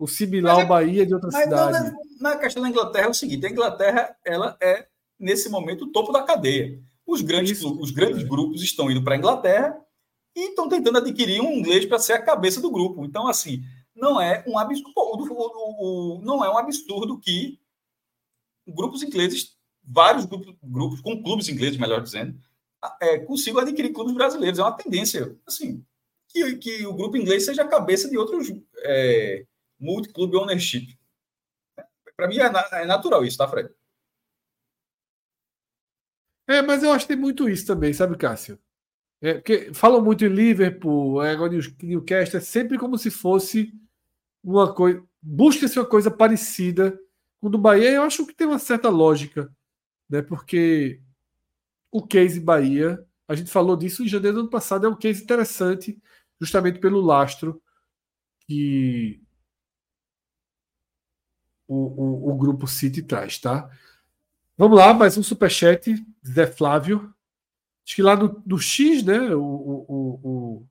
o 0.00 0.08
similar 0.08 0.54
ao 0.54 0.60
é, 0.62 0.64
Bahia 0.64 1.04
de 1.04 1.12
outra 1.12 1.30
cidade. 1.30 1.92
Na, 2.18 2.30
na 2.32 2.36
questão 2.38 2.62
da 2.62 2.70
Inglaterra 2.70 3.06
é 3.06 3.10
o 3.10 3.14
seguinte: 3.14 3.46
a 3.46 3.50
Inglaterra 3.50 4.16
ela 4.24 4.56
é, 4.60 4.86
nesse 5.18 5.50
momento, 5.50 5.84
o 5.84 5.92
topo 5.92 6.10
da 6.10 6.22
cadeia. 6.22 6.80
Os 7.06 7.20
grandes, 7.20 7.58
Isso. 7.58 7.78
os 7.78 7.90
grandes 7.90 8.22
grupos 8.22 8.62
estão 8.62 8.90
indo 8.90 9.04
para 9.04 9.14
a 9.14 9.18
Inglaterra 9.18 9.78
e 10.34 10.48
estão 10.48 10.68
tentando 10.68 10.98
adquirir 10.98 11.42
um 11.42 11.52
inglês 11.52 11.84
para 11.84 11.98
ser 11.98 12.14
a 12.14 12.22
cabeça 12.22 12.62
do 12.62 12.70
grupo. 12.70 13.04
Então, 13.04 13.28
assim, 13.28 13.62
não 13.94 14.18
é 14.18 14.42
um 14.46 14.58
absurdo, 14.58 16.20
não 16.22 16.42
é 16.42 16.50
um 16.50 16.56
absurdo 16.56 17.18
que 17.18 17.60
grupos 18.66 19.02
ingleses, 19.02 19.54
vários 19.84 20.24
grupos, 20.24 20.54
grupos 20.62 21.00
com 21.02 21.22
clubes 21.22 21.48
ingleses, 21.48 21.78
melhor 21.78 22.00
dizendo, 22.00 22.38
é, 23.02 23.18
consigam 23.18 23.60
adquirir 23.60 23.92
clubes 23.92 24.14
brasileiros. 24.14 24.58
É 24.58 24.62
uma 24.62 24.72
tendência, 24.72 25.36
assim, 25.46 25.84
que, 26.28 26.56
que 26.56 26.86
o 26.86 26.94
grupo 26.94 27.18
inglês 27.18 27.44
seja 27.44 27.62
a 27.62 27.68
cabeça 27.68 28.08
de 28.08 28.16
outros 28.16 28.50
é, 28.78 29.44
multi-club 29.80 30.34
ownership. 30.34 30.98
Para 32.16 32.28
mim 32.28 32.38
é, 32.38 32.82
é, 32.82 32.84
natural 32.84 33.24
isso, 33.24 33.38
tá, 33.38 33.48
Fred? 33.48 33.70
É, 36.46 36.60
mas 36.60 36.82
eu 36.82 36.92
acho 36.92 37.06
que 37.06 37.14
tem 37.14 37.20
muito 37.20 37.48
isso 37.48 37.66
também, 37.66 37.92
sabe, 37.92 38.16
Cássio? 38.16 38.58
É, 39.22 39.34
porque 39.34 39.72
falam 39.72 40.02
muito 40.02 40.24
em 40.24 40.28
Liverpool, 40.28 41.22
é, 41.22 41.30
agora 41.30 41.52
Newcastle, 41.82 42.38
é 42.38 42.40
sempre 42.40 42.78
como 42.78 42.98
se 42.98 43.10
fosse 43.10 43.72
uma 44.42 44.74
coisa. 44.74 45.02
Busca-se 45.22 45.78
uma 45.78 45.86
coisa 45.86 46.10
parecida 46.10 46.98
com 47.40 47.48
o 47.48 47.50
do 47.50 47.58
Bahia. 47.58 47.90
Eu 47.90 48.02
acho 48.02 48.26
que 48.26 48.34
tem 48.34 48.46
uma 48.46 48.58
certa 48.58 48.88
lógica, 48.88 49.54
né? 50.08 50.22
Porque 50.22 51.00
o 51.90 52.06
case 52.06 52.40
Bahia, 52.40 53.04
a 53.28 53.34
gente 53.34 53.50
falou 53.50 53.76
disso 53.76 54.02
em 54.02 54.08
janeiro 54.08 54.36
do 54.36 54.40
ano 54.40 54.50
passado, 54.50 54.86
é 54.86 54.88
um 54.88 54.96
case 54.96 55.22
interessante, 55.22 56.00
justamente 56.40 56.78
pelo 56.78 57.00
lastro 57.00 57.62
que 58.46 59.22
o, 61.70 61.76
o, 61.76 62.30
o 62.30 62.34
grupo 62.34 62.66
City 62.66 63.00
traz, 63.00 63.38
tá? 63.38 63.70
Vamos 64.58 64.76
lá, 64.76 64.92
mais 64.92 65.16
um 65.16 65.22
superchat, 65.22 65.94
Zé 66.26 66.46
Flávio. 66.48 67.14
Acho 67.86 67.94
que 67.94 68.02
lá 68.02 68.16
no, 68.16 68.42
no 68.44 68.58
X, 68.58 69.04
né? 69.04 69.34
O, 69.34 69.40
o, 69.40 70.20
o, 70.22 70.66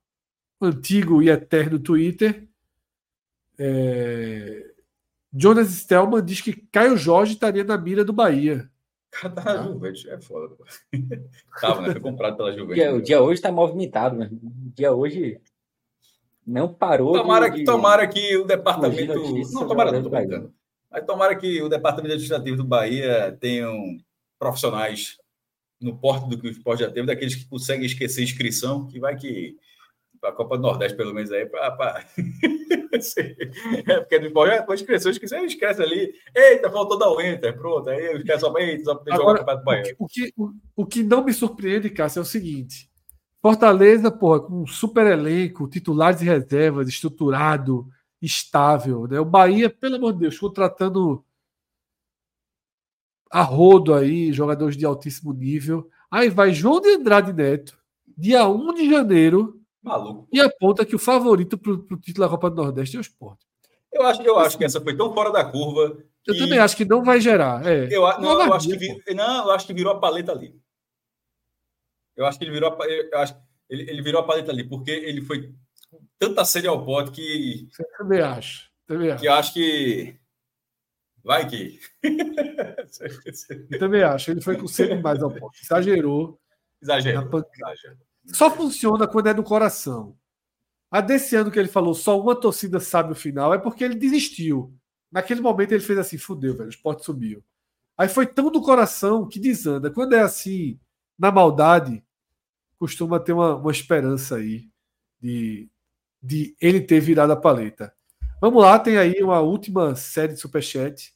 antigo 0.62 1.24
e 1.24 1.30
eterno 1.30 1.80
Twitter. 1.80 2.48
É... 3.58 4.74
Jonas 5.34 5.70
Stelman 5.70 6.24
diz 6.24 6.42
que 6.42 6.54
Caio 6.54 6.98
Jorge 6.98 7.34
estaria 7.34 7.64
na 7.64 7.78
mira 7.78 8.04
do 8.04 8.12
Bahia. 8.12 8.70
Cara, 9.10 9.34
tá 9.34 9.64
Juventus, 9.64 10.06
é 10.06 10.20
foda. 10.20 10.56
Tava, 11.62 11.82
né? 11.88 11.92
Foi 11.94 12.02
comprado 12.02 12.36
pela 12.36 12.52
Juventus. 12.52 12.76
Dia, 12.76 12.94
o 12.94 13.02
dia 13.02 13.22
hoje 13.22 13.42
tá 13.42 13.52
movimentado, 13.52 14.18
né? 14.18 14.30
O 14.32 14.72
dia 14.76 14.92
hoje 14.92 15.40
não 16.46 16.74
parou. 16.74 17.14
Tomara, 17.14 17.50
de, 17.50 17.58
que, 17.58 17.64
tomara 17.64 18.08
que 18.08 18.38
o 18.38 18.44
departamento. 18.44 19.14
Não, 19.54 19.68
tomara 19.68 19.92
não, 19.94 20.04
tô 20.04 20.10
brincando. 20.10 20.54
Mas 20.92 21.06
tomara 21.06 21.36
que 21.36 21.62
o 21.62 21.70
departamento 21.70 22.14
administrativo 22.14 22.58
do 22.58 22.64
Bahia 22.64 23.38
tenham 23.40 23.98
profissionais 24.38 25.18
no 25.80 25.98
porte 25.98 26.28
do 26.28 26.40
que 26.40 26.48
o 26.48 26.52
esporte 26.52 26.82
já 26.82 26.92
teve, 26.92 27.08
daqueles 27.08 27.36
que 27.36 27.46
conseguem 27.46 27.86
esquecer 27.86 28.24
inscrição, 28.24 28.88
que 28.88 29.00
vai 29.00 29.16
que 29.16 29.58
para 30.20 30.30
a 30.32 30.34
Copa 30.34 30.58
do 30.58 30.64
Nordeste, 30.64 30.98
pelo 30.98 31.14
menos 31.14 31.32
aí, 31.32 31.46
para. 31.46 32.06
é, 33.88 34.00
porque 34.02 34.20
depois, 34.20 34.52
depois 34.52 34.82
cresceu, 34.82 35.12
esquece, 35.12 35.36
esquece 35.46 35.82
ali. 35.82 36.14
Eita, 36.36 36.70
faltou 36.70 36.98
dar 36.98 37.10
o 37.10 37.22
enter, 37.22 37.56
pronto. 37.56 37.90
Aí 37.90 38.18
esquece 38.18 38.42
só, 38.42 38.58
eita, 38.58 38.84
só 38.84 38.96
poder 38.96 39.16
jogar 39.16 39.42
o 39.42 39.64
Bahia. 39.64 39.96
O 39.98 40.08
que, 40.08 40.34
o, 40.36 40.52
o 40.76 40.86
que 40.86 41.04
não 41.04 41.24
me 41.24 41.32
surpreende, 41.32 41.90
Cássio, 41.90 42.20
é 42.20 42.24
o 42.24 42.26
seguinte: 42.26 42.90
Fortaleza, 43.42 44.12
porra, 44.12 44.42
com 44.42 44.64
um 44.64 44.68
super 44.68 45.08
elenco, 45.08 45.70
titulares 45.70 46.22
e 46.22 46.26
reservas, 46.26 46.90
estruturado, 46.90 47.88
estável. 48.22 49.08
Né? 49.08 49.20
O 49.20 49.26
Bahia, 49.26 49.70
pelo 49.70 49.96
amor 49.96 50.14
de 50.14 50.20
Deus, 50.20 50.38
contratando 50.38 51.24
a 53.30 53.42
rodo 53.42 53.94
aí, 53.94 54.34
jogadores 54.34 54.76
de 54.76 54.86
altíssimo 54.86 55.34
nível. 55.34 55.90
Aí 56.10 56.30
vai 56.30 56.52
João 56.52 56.82
de 56.82 56.90
Andrade 56.96 57.32
Neto, 57.32 57.78
dia 58.18 58.48
1 58.48 58.74
de 58.74 58.90
janeiro, 58.90 59.62
Maluco. 59.82 60.28
e 60.32 60.40
aponta 60.40 60.86
que 60.86 60.96
o 60.96 61.00
favorito 61.00 61.58
para 61.58 61.72
o 61.72 61.98
título 62.00 62.26
da 62.26 62.30
Copa 62.30 62.50
do 62.50 62.56
Nordeste 62.56 62.96
é 62.96 63.00
o 63.00 63.02
esporte. 63.02 63.46
Eu 63.92 64.06
acho, 64.06 64.22
eu 64.22 64.38
acho 64.38 64.58
que 64.58 64.64
essa 64.64 64.82
foi 64.82 64.96
tão 64.96 65.14
fora 65.14 65.32
da 65.32 65.46
curva. 65.46 65.98
Que... 66.24 66.32
Eu 66.32 66.38
também 66.38 66.60
acho 66.60 66.76
que 66.76 66.86
não 66.86 67.04
vai 67.04 67.22
gerar. 67.22 67.66
É. 67.66 67.86
Eu, 67.86 68.02
não, 68.20 68.42
eu 68.42 68.54
acho 68.54 68.68
que 68.68 68.78
vir, 68.78 69.04
não, 69.16 69.46
eu 69.46 69.52
acho 69.52 69.68
que 69.68 69.74
virou 69.74 69.94
a 69.94 70.00
paleta 70.00 70.32
ali. 70.32 70.60
Eu 72.16 72.26
acho 72.26 72.38
que 72.38 72.46
ele 72.46 72.52
virou 72.52 72.72
a, 72.72 72.86
eu 72.86 73.18
acho, 73.20 73.36
ele, 73.70 73.90
ele 73.90 74.02
virou 74.02 74.22
a 74.22 74.26
paleta 74.26 74.52
ali, 74.52 74.68
porque 74.68 74.92
ele 74.92 75.22
foi 75.22 75.54
tanta 76.18 76.46
sede 76.46 76.68
ao 76.68 76.84
pote 76.86 77.12
que. 77.12 77.70
Eu 77.80 77.98
também 77.98 78.22
acho. 78.22 78.70
Também 78.86 79.12
acho. 79.12 79.22
Que 79.22 79.28
acho 79.28 79.54
que. 79.54 80.20
Vai 81.24 81.48
que. 81.48 81.80
eu 83.72 83.80
também 83.80 84.04
acho. 84.04 84.32
Ele 84.32 84.42
foi 84.42 84.58
com 84.58 84.68
sede 84.68 85.02
mais 85.02 85.22
ao 85.22 85.32
pote. 85.32 85.62
Exagerou. 85.64 86.40
Exagerou. 86.82 87.30
Só 88.28 88.50
funciona 88.50 89.08
quando 89.08 89.28
é 89.28 89.34
do 89.34 89.44
coração. 89.44 90.18
A 90.92 91.02
desse 91.02 91.36
ano 91.36 91.52
que 91.52 91.60
ele 91.60 91.68
falou, 91.68 91.94
só 91.94 92.20
uma 92.20 92.36
torcida 92.36 92.80
sabe 92.80 93.12
o 93.12 93.16
final, 93.16 93.54
é 93.54 93.60
porque 93.60 93.84
ele 93.84 93.96
desistiu. 93.96 94.74
Naquele 95.12 95.40
momento 95.40 95.72
ele 95.72 95.84
fez 95.84 96.00
assim, 96.00 96.18
fudeu, 96.18 96.56
velho, 96.56 96.68
o 96.68 96.70
esporte 96.70 97.06
subiu. 97.06 97.44
Aí 97.98 98.08
foi 98.08 98.26
tão 98.26 98.50
do 98.52 98.62
coração 98.62 99.28
que 99.28 99.40
desanda. 99.40 99.92
Quando 99.92 100.14
é 100.14 100.22
assim, 100.22 100.80
na 101.18 101.32
maldade, 101.32 102.04
costuma 102.78 103.20
ter 103.20 103.34
uma, 103.34 103.56
uma 103.56 103.72
esperança 103.72 104.38
aí 104.38 104.70
de, 105.22 105.70
de 106.22 106.56
ele 106.60 106.82
ter 106.82 107.00
virado 107.00 107.34
a 107.34 107.36
paleta. 107.36 107.94
Vamos 108.42 108.64
lá, 108.64 108.80
tem 108.80 108.98
aí 108.98 109.22
uma 109.22 109.40
última 109.40 109.96
série 109.96 110.34
de 110.34 110.40
superchat. 110.40 111.14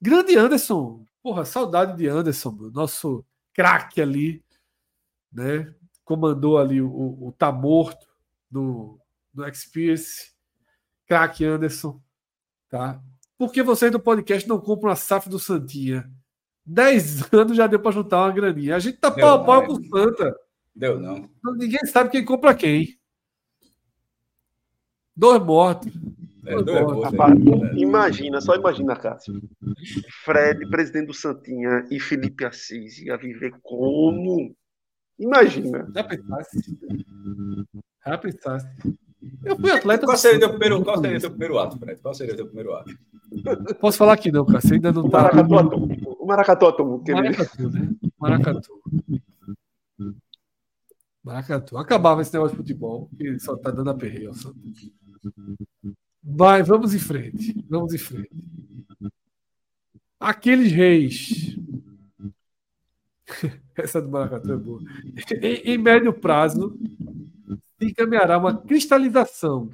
Grande 0.00 0.36
Anderson, 0.36 1.04
porra, 1.22 1.44
saudade 1.44 1.96
de 1.96 2.06
Anderson, 2.06 2.70
nosso 2.72 3.24
craque 3.52 4.00
ali, 4.00 4.44
né? 5.32 5.72
Comandou 6.04 6.58
ali 6.58 6.80
o, 6.80 6.88
o, 6.88 7.28
o 7.28 7.32
Tá 7.32 7.50
Morto 7.50 8.06
no, 8.50 9.00
no 9.32 9.46
Experience. 9.48 10.34
Craque 11.06 11.44
Anderson, 11.44 12.00
tá? 12.68 13.00
Por 13.36 13.52
que 13.52 13.62
vocês 13.62 13.90
do 13.92 14.00
podcast 14.00 14.48
não 14.48 14.58
compram 14.58 14.90
a 14.90 14.96
SAF 14.96 15.28
do 15.28 15.38
Santinha? 15.38 16.10
Dez 16.64 17.32
anos 17.32 17.56
já 17.56 17.66
deu 17.66 17.80
para 17.80 17.92
juntar 17.92 18.22
uma 18.22 18.32
graninha. 18.32 18.76
A 18.76 18.78
gente 18.78 18.98
tá 18.98 19.10
pau 19.10 19.40
a 19.40 19.44
pau 19.44 19.66
com 19.66 19.74
o 19.74 19.84
Santa. 19.84 20.34
Deu 20.74 20.98
não. 20.98 21.28
Ninguém 21.56 21.84
sabe 21.86 22.10
quem 22.10 22.24
compra 22.24 22.54
quem. 22.54 22.98
Dois 25.16 25.42
mortos. 25.42 25.92
É, 26.46 26.62
dois 26.62 26.82
mortos. 26.82 27.04
Rapaz, 27.04 27.34
é. 27.34 27.74
Imagina, 27.76 28.40
só 28.40 28.54
imagina, 28.54 28.96
Cássio. 28.96 29.40
Fred, 30.24 30.68
presidente 30.68 31.06
do 31.06 31.14
Santinha, 31.14 31.86
e 31.90 32.00
Felipe 32.00 32.44
Assis 32.44 32.98
ia 32.98 33.16
viver 33.16 33.54
como? 33.62 34.54
Imagina. 35.18 35.88
Já 35.94 36.04
pensasse? 36.04 36.78
Já 38.04 38.18
pensasse? 38.18 38.68
Eu 39.44 39.56
fui 39.56 39.70
atleta. 39.70 40.04
Qual 40.04 40.16
seria 40.16 40.36
o 40.36 40.40
teu 40.40 40.50
primeiro, 40.50 40.84
qual 40.84 41.00
seria 41.00 41.20
teu 41.20 41.30
primeiro 41.30 41.58
ato, 41.58 41.78
Fred? 41.78 42.00
Qual 42.00 42.14
seria 42.14 42.34
o 42.34 42.36
teu 42.36 42.46
primeiro 42.46 42.74
ato? 42.74 42.94
Posso 43.80 43.96
falar 43.96 44.14
aqui 44.14 44.30
não, 44.30 44.44
cara. 44.44 44.60
Você 44.60 44.74
ainda 44.74 44.92
não 44.92 45.04
o 45.04 45.10
tá. 45.10 45.22
Maracatu 45.22 45.56
atômico. 45.58 46.16
O 46.20 46.26
Maracatu 46.26 46.66
atômico. 46.66 47.10
Maracatu, 47.10 47.70
né? 47.70 47.94
Maracatu. 48.18 48.82
Maracatu. 51.22 51.78
Acabava 51.78 52.20
esse 52.20 52.32
negócio 52.32 52.54
de 52.54 52.62
futebol, 52.62 53.08
que 53.16 53.38
só 53.38 53.56
tá 53.56 53.70
dando 53.70 53.90
a 53.90 53.94
perreia. 53.94 54.30
Vai, 56.22 56.62
vamos 56.62 56.94
em 56.94 56.98
frente. 56.98 57.54
Vamos 57.68 57.92
em 57.92 57.98
frente. 57.98 58.30
Aqueles 60.18 60.72
reis. 60.72 61.56
Essa 63.76 64.00
do 64.00 64.08
Maracatu 64.08 64.52
é 64.52 64.56
boa. 64.56 64.80
Em, 65.42 65.72
em 65.72 65.78
médio 65.78 66.12
prazo, 66.12 66.78
se 67.78 67.86
encaminhará 67.86 68.38
uma 68.38 68.56
cristalização 68.56 69.70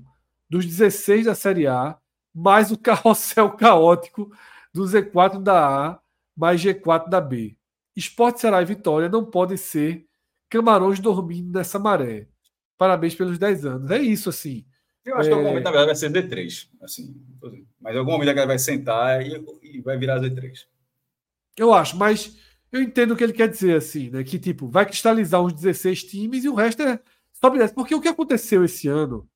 dos 0.49 0.67
16 0.67 1.27
da 1.27 1.35
Série 1.35 1.67
A, 1.67 1.97
mais 2.35 2.73
o 2.73 2.79
carrossel 2.79 3.51
caótico 3.57 4.33
do 4.73 4.85
Z4 4.85 5.43
da 5.43 5.91
A, 5.91 6.01
mais 6.37 6.61
G4 6.61 7.09
da 7.09 7.21
B. 7.21 7.57
Esporte 7.95 8.41
Ceará 8.41 8.63
e 8.63 8.65
Vitória 8.65 9.09
não 9.09 9.25
podem 9.25 9.57
ser 9.57 10.07
camarões 10.49 10.99
dormindo 10.99 11.53
nessa 11.53 11.79
maré. 11.79 12.29
Parabéns 12.79 13.15
pelos 13.15 13.39
10 13.39 13.67
anos. 13.67 13.91
É 13.91 13.99
isso, 13.99 14.31
assim. 14.31 14.65
Eu 15.05 15.17
acho 15.17 15.29
é... 15.29 15.33
que 15.33 15.35
algum 15.35 15.49
momento, 15.49 15.65
na 15.65 15.71
verdade, 15.71 15.87
vai 15.87 15.97
ser 15.97 16.11
D3. 16.11 16.69
Assim, 16.83 17.15
mas 17.81 17.97
algum 17.97 18.13
momento 18.13 18.29
a 18.29 18.33
galera 18.33 18.49
vai 18.49 18.59
sentar 18.59 19.25
e, 19.25 19.43
e 19.63 19.81
vai 19.81 19.97
virar 19.97 20.21
Z3. 20.21 20.67
Eu 21.57 21.73
acho, 21.73 21.97
mas 21.97 22.37
eu 22.71 22.81
entendo 22.83 23.13
o 23.13 23.17
que 23.17 23.25
ele 23.25 23.33
quer 23.33 23.49
dizer, 23.49 23.77
assim, 23.77 24.11
né? 24.11 24.23
Que, 24.23 24.39
tipo, 24.39 24.69
vai 24.69 24.87
cristalizar 24.87 25.43
uns 25.43 25.53
16 25.53 26.05
times 26.05 26.45
e 26.45 26.49
o 26.49 26.55
resto 26.55 26.83
é 26.83 27.01
sobe 27.33 27.59
e 27.59 27.69
Porque 27.69 27.95
o 27.95 28.01
que 28.01 28.09
aconteceu 28.09 28.65
esse 28.65 28.87
ano. 28.89 29.29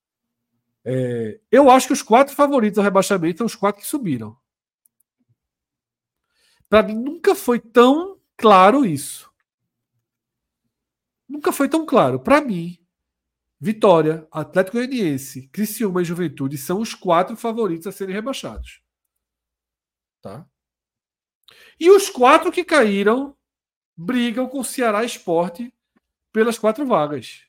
É... 0.86 1.40
eu 1.50 1.70
acho 1.70 1.86
que 1.86 1.94
os 1.94 2.02
quatro 2.02 2.34
favoritos 2.34 2.78
ao 2.78 2.84
rebaixamento 2.84 3.38
são 3.38 3.46
os 3.46 3.54
quatro 3.54 3.80
que 3.80 3.88
subiram. 3.88 4.36
Para 6.68 6.82
mim, 6.82 6.94
nunca 6.94 7.34
foi 7.34 7.58
tão 7.58 8.18
claro 8.36 8.84
isso. 8.84 9.30
Nunca 11.28 11.52
foi 11.52 11.68
tão 11.68 11.86
claro. 11.86 12.20
Para 12.20 12.40
mim, 12.40 12.78
Vitória, 13.64 14.28
Atlético 14.30 14.76
Goianiense, 14.76 15.48
Criciúma 15.48 16.02
e 16.02 16.04
Juventude 16.04 16.58
são 16.58 16.82
os 16.82 16.92
quatro 16.92 17.34
favoritos 17.34 17.86
a 17.86 17.92
serem 17.92 18.14
rebaixados. 18.14 18.82
Tá? 20.20 20.46
E 21.80 21.90
os 21.90 22.10
quatro 22.10 22.52
que 22.52 22.62
caíram 22.62 23.34
brigam 23.96 24.46
com 24.46 24.60
o 24.60 24.64
Ceará 24.64 25.02
Esporte 25.02 25.72
pelas 26.30 26.58
quatro 26.58 26.84
vagas. 26.84 27.48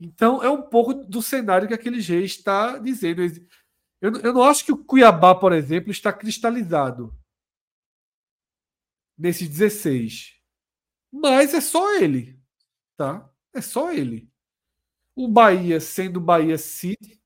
Então, 0.00 0.42
é 0.42 0.50
um 0.50 0.62
pouco 0.62 0.94
do 0.94 1.22
cenário 1.22 1.68
que 1.68 1.74
aquele 1.74 2.00
G 2.00 2.24
está 2.24 2.76
dizendo. 2.78 3.22
Eu, 4.00 4.16
eu 4.16 4.32
não 4.32 4.42
acho 4.42 4.64
que 4.64 4.72
o 4.72 4.84
Cuiabá, 4.84 5.32
por 5.32 5.52
exemplo, 5.52 5.92
está 5.92 6.12
cristalizado 6.12 7.16
nesses 9.16 9.48
16. 9.48 10.42
Mas 11.12 11.54
é 11.54 11.60
só 11.60 11.94
ele. 12.00 12.42
Tá? 12.96 13.32
É 13.54 13.60
só 13.60 13.92
ele. 13.92 14.28
O 15.16 15.26
Bahia, 15.26 15.80
sendo 15.80 16.20
Bahia 16.20 16.58
City, 16.58 17.18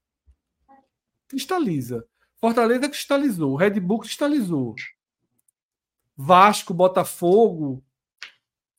cristaliza. 1.26 2.06
Fortaleza 2.36 2.88
cristalizou. 2.88 3.56
Red 3.56 3.80
Bull 3.80 3.98
cristalizou. 3.98 4.76
Vasco, 6.16 6.72
Botafogo, 6.72 7.84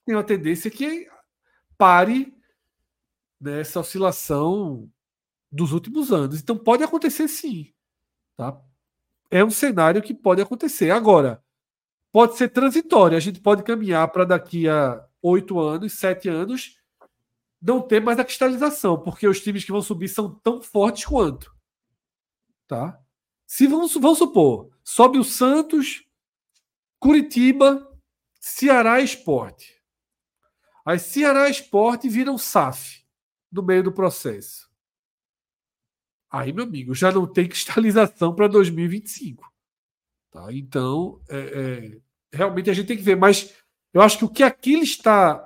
tem 0.06 0.16
uma 0.16 0.24
tendência 0.24 0.72
que 0.72 1.10
pare 1.78 2.34
nessa 3.40 3.82
oscilação 3.82 4.90
dos 5.52 5.74
últimos 5.74 6.14
anos. 6.14 6.40
Então 6.40 6.58
pode 6.58 6.84
acontecer 6.84 7.28
sim. 7.28 7.74
Tá? 8.38 8.60
É 9.30 9.44
um 9.44 9.52
cenário 9.52 10.02
que 10.02 10.14
pode 10.14 10.42
acontecer. 10.42 10.92
Agora, 10.92 11.44
pode 12.12 12.38
ser 12.38 12.50
transitório. 12.50 13.18
A 13.18 13.20
gente 13.20 13.42
pode 13.42 13.64
caminhar 13.64 14.08
para 14.10 14.24
daqui 14.24 14.70
a 14.70 15.06
oito 15.22 15.60
anos, 15.60 15.94
sete 15.94 16.30
anos, 16.30 16.78
não 17.62 17.82
ter 17.82 18.02
mais 18.02 18.18
a 18.18 18.26
cristalização, 18.26 19.00
porque 19.00 19.28
os 19.28 19.40
times 19.40 19.64
que 19.64 19.72
vão 19.72 19.82
subir 19.82 20.08
são 20.08 20.34
tão 20.40 20.62
fortes 20.62 21.06
quanto. 21.06 21.56
Tá? 22.68 23.00
Se 23.46 23.68
vamos, 23.68 23.94
vamos 23.94 24.18
supor, 24.18 24.72
sobe 24.84 25.20
o 25.20 25.24
Santos, 25.24 26.04
Curitiba, 27.00 27.88
Ceará 28.40 29.00
Esporte. 29.00 29.80
Aí 30.86 30.98
Ceará 30.98 31.50
Esporte 31.50 32.10
viram 32.10 32.38
SAF 32.38 33.06
no 33.52 33.62
meio 33.62 33.84
do 33.84 33.92
processo. 33.92 34.72
Aí, 36.30 36.54
meu 36.54 36.64
amigo, 36.64 36.96
já 36.96 37.12
não 37.12 37.28
tem 37.28 37.46
cristalização 37.50 38.34
para 38.34 38.48
2025. 38.48 39.52
Tá? 40.32 40.52
Então, 40.52 41.22
é, 41.30 41.38
é, 41.38 42.02
realmente 42.32 42.70
a 42.70 42.74
gente 42.74 42.88
tem 42.88 42.98
que 42.98 43.04
ver. 43.04 43.18
Mas 43.18 43.54
eu 43.94 44.02
acho 44.02 44.18
que 44.18 44.26
o 44.26 44.30
que 44.30 44.42
aquilo 44.42 44.82
está, 44.82 45.46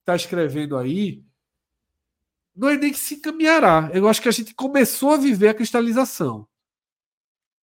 está 0.00 0.16
escrevendo 0.16 0.76
aí 0.76 1.22
não 2.54 2.68
é 2.68 2.76
nem 2.76 2.92
que 2.92 2.98
se 2.98 3.14
encaminhará. 3.14 3.90
Eu 3.92 4.08
acho 4.08 4.20
que 4.20 4.28
a 4.28 4.32
gente 4.32 4.54
começou 4.54 5.12
a 5.12 5.16
viver 5.16 5.48
a 5.48 5.54
cristalização. 5.54 6.46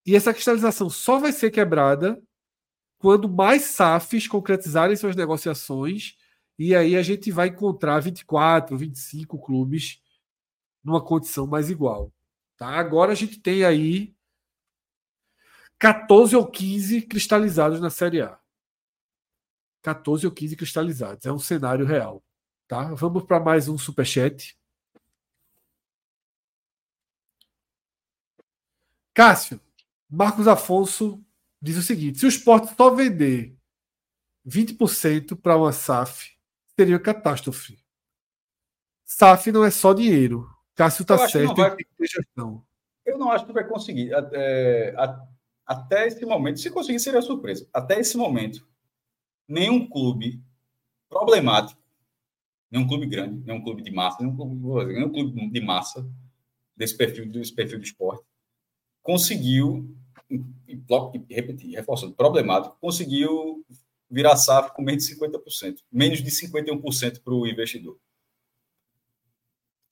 E 0.04 0.16
essa 0.16 0.32
cristalização 0.32 0.90
só 0.90 1.18
vai 1.18 1.32
ser 1.32 1.50
quebrada 1.50 2.20
quando 2.98 3.28
mais 3.28 3.62
SAFs 3.62 4.26
concretizarem 4.26 4.96
suas 4.96 5.16
negociações 5.16 6.16
e 6.58 6.74
aí 6.74 6.94
a 6.94 7.02
gente 7.02 7.30
vai 7.30 7.48
encontrar 7.48 8.00
24, 8.00 8.76
25 8.76 9.38
clubes 9.38 9.98
numa 10.84 11.02
condição 11.02 11.46
mais 11.46 11.70
igual. 11.70 12.12
Tá? 12.58 12.68
Agora 12.68 13.12
a 13.12 13.14
gente 13.14 13.40
tem 13.40 13.64
aí 13.64 14.14
14 15.78 16.36
ou 16.36 16.46
15 16.46 17.00
cristalizados 17.02 17.80
na 17.80 17.88
Série 17.88 18.20
A. 18.20 18.38
14 19.80 20.26
ou 20.26 20.32
15 20.32 20.56
cristalizados. 20.56 21.24
É 21.24 21.32
um 21.32 21.38
cenário 21.38 21.86
real. 21.86 22.22
Tá? 22.68 22.92
Vamos 22.94 23.22
para 23.24 23.40
mais 23.40 23.66
um 23.66 23.78
superchat. 23.78 24.59
Cássio, 29.20 29.60
Marcos 30.08 30.48
Afonso 30.48 31.22
diz 31.60 31.76
o 31.76 31.82
seguinte: 31.82 32.18
se 32.20 32.24
o 32.24 32.28
esporte 32.30 32.74
só 32.74 32.88
vender 32.88 33.54
20% 34.48 35.38
para 35.38 35.58
uma 35.58 35.72
SAF, 35.72 36.30
seria 36.74 36.98
catástrofe. 36.98 37.78
SAF 39.04 39.52
não 39.52 39.62
é 39.62 39.70
só 39.70 39.92
dinheiro. 39.92 40.48
Cássio 40.74 41.02
está 41.02 41.28
certo, 41.28 41.54
vai... 41.54 41.76
tem 41.76 41.84
que 41.84 41.94
ter 41.98 42.06
gestão. 42.06 42.64
Eu 43.04 43.18
não 43.18 43.30
acho 43.30 43.44
que 43.44 43.52
vai 43.52 43.68
conseguir. 43.68 44.10
É, 44.32 44.94
até 45.66 46.06
esse 46.06 46.24
momento, 46.24 46.58
se 46.58 46.70
conseguir, 46.70 46.98
seria 46.98 47.20
surpresa. 47.20 47.68
Até 47.74 48.00
esse 48.00 48.16
momento, 48.16 48.66
nenhum 49.46 49.86
clube 49.86 50.42
problemático, 51.10 51.78
nenhum 52.70 52.88
clube 52.88 53.04
grande, 53.04 53.44
nenhum 53.44 53.62
clube 53.62 53.82
de 53.82 53.90
massa, 53.90 54.16
nenhum 54.22 54.34
clube, 54.34 54.94
nenhum 54.94 55.12
clube 55.12 55.50
de 55.50 55.60
massa 55.60 56.10
desse 56.74 56.96
perfil, 56.96 57.30
desse 57.30 57.54
perfil 57.54 57.76
do 57.76 57.84
esporte, 57.84 58.29
conseguiu, 59.02 59.94
repetir, 61.28 61.74
reforçando, 61.74 62.14
problemático, 62.14 62.76
conseguiu 62.80 63.64
virar 64.10 64.36
SAF 64.36 64.72
com 64.74 64.82
menos 64.82 65.06
de 65.06 65.14
50%, 65.14 65.78
menos 65.90 66.22
de 66.22 66.30
51% 66.30 67.20
para 67.22 67.34
o 67.34 67.46
investidor. 67.46 67.96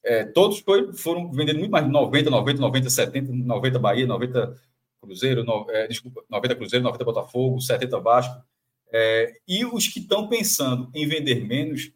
É, 0.03 0.25
todos 0.25 0.61
foi, 0.61 0.93
foram 0.95 1.31
vendendo 1.31 1.59
muito 1.59 1.71
mais 1.71 1.85
de 1.85 1.91
90, 1.91 2.31
90, 2.31 2.61
90, 2.61 2.91
70, 2.91 3.33
90 3.33 3.79
Bahia, 3.79 4.07
90 4.07 4.61
Cruzeiro, 5.01 5.45
no, 5.45 5.71
é, 5.71 5.87
desculpa, 5.87 6.25
90 6.29 6.57
Cruzeiro, 6.57 6.85
90 6.85 7.05
Botafogo, 7.05 7.61
70 7.61 8.01
Vasco. 8.01 8.43
É, 8.91 9.39
e 9.47 9.65
os 9.65 9.87
que 9.87 10.01
estão 10.01 10.29
pensando 10.29 10.91
em 10.95 11.07
vender 11.07 11.47
menos 11.47 11.93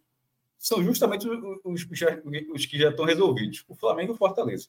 são 0.59 0.83
justamente 0.83 1.29
os, 1.29 1.39
os, 1.65 1.83
os, 2.55 2.67
que 2.67 2.79
já 2.79 2.91
estão 2.91 3.05
resolvidos, 3.05 3.65
o 3.67 3.75
Flamengo 3.75 4.13
e 4.13 4.15
o 4.15 4.19
Fortaleza. 4.19 4.69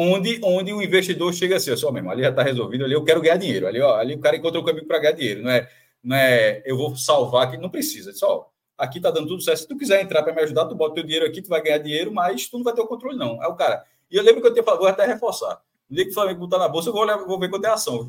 Onde, 0.00 0.38
onde 0.44 0.72
o 0.72 0.80
investidor 0.80 1.34
chega 1.34 1.56
assim, 1.56 1.76
só 1.76 1.90
mesmo, 1.90 2.08
ali 2.08 2.22
já 2.22 2.28
está 2.30 2.42
resolvido, 2.42 2.84
ali 2.84 2.94
eu 2.94 3.02
quero 3.02 3.20
ganhar 3.20 3.36
dinheiro, 3.36 3.66
ali, 3.66 3.80
ó, 3.80 3.96
ali 3.96 4.14
o 4.14 4.20
cara 4.20 4.36
encontrou 4.36 4.62
o 4.62 4.64
caminho 4.64 4.86
para 4.86 5.00
ganhar 5.00 5.12
dinheiro, 5.12 5.42
não 5.42 5.50
é 5.50 5.68
não 6.02 6.16
é 6.16 6.62
eu 6.64 6.76
vou 6.76 6.94
salvar 6.96 7.48
aqui, 7.48 7.56
não 7.56 7.68
precisa. 7.68 8.12
Só 8.12 8.48
aqui 8.76 9.00
tá 9.00 9.10
dando 9.10 9.26
tudo 9.26 9.42
certo. 9.42 9.58
Se 9.58 9.68
tu 9.68 9.76
quiser 9.76 10.00
entrar 10.00 10.22
para 10.22 10.32
me 10.32 10.40
ajudar, 10.42 10.66
tu 10.66 10.74
bota 10.74 10.94
teu 10.94 11.02
dinheiro 11.02 11.26
aqui, 11.26 11.42
tu 11.42 11.48
vai 11.48 11.60
ganhar 11.60 11.78
dinheiro, 11.78 12.12
mas 12.12 12.46
tu 12.46 12.56
não 12.56 12.64
vai 12.64 12.72
ter 12.72 12.80
o 12.80 12.86
controle, 12.86 13.18
não. 13.18 13.42
É 13.42 13.48
o 13.48 13.56
cara. 13.56 13.84
E 14.10 14.16
eu 14.16 14.22
lembro 14.22 14.40
que 14.40 14.58
eu 14.58 14.64
falado, 14.64 14.80
vou 14.80 14.88
até 14.88 15.04
reforçar. 15.04 15.60
No 15.90 15.96
dia 15.96 16.04
que 16.04 16.10
o 16.10 16.14
Flamengo 16.14 16.40
botar 16.40 16.58
na 16.58 16.68
bolsa, 16.68 16.90
eu 16.90 16.92
vou, 16.92 17.26
vou 17.26 17.38
ver 17.38 17.50
quanto 17.50 17.64
é 17.64 17.68
a 17.68 17.74
ação. 17.74 18.08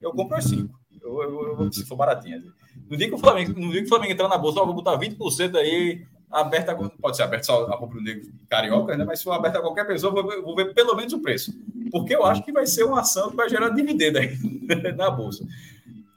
Eu 0.00 0.12
compro 0.12 0.36
as 0.36 0.44
cinco. 0.44 0.78
Eu, 1.00 1.22
eu, 1.22 1.58
eu, 1.60 1.72
se 1.72 1.84
for 1.86 1.96
baratinha. 1.96 2.42
No 2.88 2.96
dia 2.96 3.08
que 3.08 3.14
o 3.14 3.18
Flamengo, 3.18 3.58
no 3.58 3.70
dia 3.70 3.80
que 3.80 3.86
o 3.86 3.88
Flamengo 3.88 4.12
entrar 4.12 4.28
na 4.28 4.38
bolsa, 4.38 4.60
eu 4.60 4.66
vou 4.66 4.74
botar 4.74 4.98
20% 4.98 5.56
aí, 5.56 6.04
aberta, 6.32 6.74
pode 6.74 7.16
ser 7.16 7.24
aberta 7.24 7.44
só 7.44 7.66
a 7.66 7.76
rubro 7.76 8.00
negro 8.00 8.32
carioca, 8.48 8.96
né? 8.96 9.04
mas 9.04 9.18
se 9.18 9.24
for 9.24 9.32
aberta 9.32 9.58
a 9.58 9.62
qualquer 9.62 9.86
pessoa, 9.86 10.12
vou, 10.12 10.42
vou, 10.42 10.56
ver 10.56 10.72
pelo 10.74 10.96
menos 10.96 11.12
o 11.12 11.20
preço. 11.20 11.52
Porque 11.90 12.14
eu 12.14 12.24
acho 12.24 12.42
que 12.42 12.52
vai 12.52 12.66
ser 12.66 12.84
uma 12.84 13.00
ação 13.00 13.30
que 13.30 13.36
vai 13.36 13.48
gerar 13.48 13.68
dividendo 13.70 14.18
aí 14.18 14.36
na 14.96 15.10
bolsa 15.10 15.46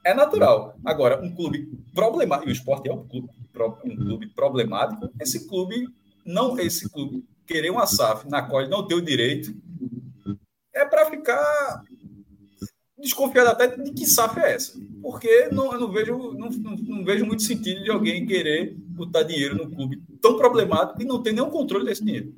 é 0.06 0.14
natural. 0.14 0.78
Agora, 0.84 1.20
um 1.20 1.34
clube 1.34 1.68
problemático, 1.92 2.48
e 2.48 2.52
o 2.52 2.54
esporte 2.54 2.88
é 2.88 2.92
um 2.92 3.02
clube, 3.08 3.28
um 3.84 3.96
clube 3.96 4.28
problemático, 4.28 5.10
esse 5.20 5.48
clube, 5.48 5.88
não 6.24 6.56
esse 6.60 6.88
clube, 6.88 7.24
querer 7.44 7.70
uma 7.70 7.86
SAF 7.86 8.28
na 8.28 8.40
qual 8.40 8.62
ele 8.62 8.70
não 8.70 8.86
tem 8.86 8.96
o 8.96 9.02
direito, 9.02 9.52
é 10.72 10.84
para 10.84 11.06
ficar 11.06 11.82
desconfiado 13.06 13.48
até 13.48 13.68
de 13.68 13.90
que 13.92 14.06
SAF 14.06 14.38
é 14.38 14.54
essa. 14.54 14.78
Porque 15.02 15.48
não, 15.52 15.72
eu 15.72 15.80
não 15.80 15.90
vejo, 15.90 16.12
não, 16.34 16.50
não, 16.50 16.76
não, 16.76 17.04
vejo 17.04 17.24
muito 17.24 17.42
sentido 17.42 17.82
de 17.82 17.90
alguém 17.90 18.26
querer 18.26 18.74
botar 18.76 19.22
dinheiro 19.22 19.56
no 19.56 19.70
clube 19.70 20.00
tão 20.20 20.36
problemático 20.36 21.00
e 21.00 21.04
não 21.04 21.22
ter 21.22 21.32
nenhum 21.32 21.50
controle 21.50 21.84
desse 21.84 22.04
dinheiro. 22.04 22.32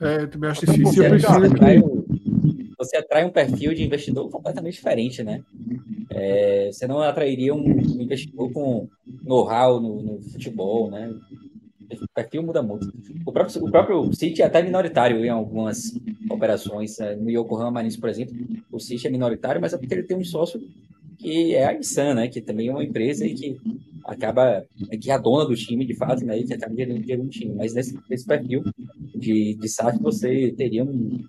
É, 0.00 0.22
eu 0.22 0.28
também 0.28 0.50
acho 0.50 0.66
difícil. 0.66 1.04
Eu 1.04 1.10
prefiro 1.10 1.54
que... 1.54 2.72
Você 2.78 2.96
atrai 2.96 3.24
um 3.24 3.30
perfil 3.30 3.72
de 3.74 3.84
investidor 3.84 4.28
completamente 4.28 4.74
diferente, 4.74 5.22
né? 5.22 5.44
É, 6.10 6.70
você 6.72 6.86
não 6.86 7.00
atrairia 7.00 7.54
um 7.54 7.64
investidor 7.64 8.50
com 8.52 8.88
know-how 9.22 9.80
no, 9.80 10.02
no, 10.02 10.22
futebol, 10.22 10.90
né? 10.90 11.14
O 12.00 12.06
perfil 12.14 12.42
muda 12.42 12.62
muito. 12.62 12.92
O 13.26 13.32
próprio, 13.32 13.64
o 13.64 13.70
próprio 13.70 14.12
City 14.14 14.42
é 14.42 14.46
até 14.46 14.62
minoritário 14.62 15.24
em 15.24 15.28
algumas 15.28 15.92
operações. 16.30 16.98
Né? 16.98 17.16
No 17.16 17.30
Yokohama 17.30 17.70
Marines, 17.70 17.96
por 17.96 18.08
exemplo, 18.08 18.34
o 18.70 18.78
City 18.78 19.06
é 19.06 19.10
minoritário, 19.10 19.60
mas 19.60 19.72
é 19.72 19.78
porque 19.78 19.94
ele 19.94 20.02
tem 20.04 20.16
um 20.16 20.24
sócio 20.24 20.60
que 21.18 21.54
é 21.54 21.66
a 21.66 21.72
Nissan, 21.72 22.14
né? 22.14 22.28
Que 22.28 22.40
também 22.40 22.68
é 22.68 22.72
uma 22.72 22.84
empresa 22.84 23.24
e 23.24 23.34
que 23.34 23.60
acaba 24.04 24.66
que 25.00 25.10
é 25.10 25.14
a 25.14 25.18
dona 25.18 25.46
do 25.46 25.54
time, 25.54 25.86
de 25.86 25.94
fato, 25.94 26.24
né? 26.24 26.42
Que 26.42 26.54
acaba 26.54 26.74
gerando 26.74 27.00
dinheiro 27.00 27.22
no 27.22 27.30
time. 27.30 27.54
Mas 27.54 27.72
nesse, 27.74 27.98
nesse 28.10 28.26
perfil 28.26 28.64
de, 29.14 29.54
de 29.54 29.68
SAF, 29.68 29.98
você 30.00 30.52
teria 30.56 30.84
um, 30.84 31.20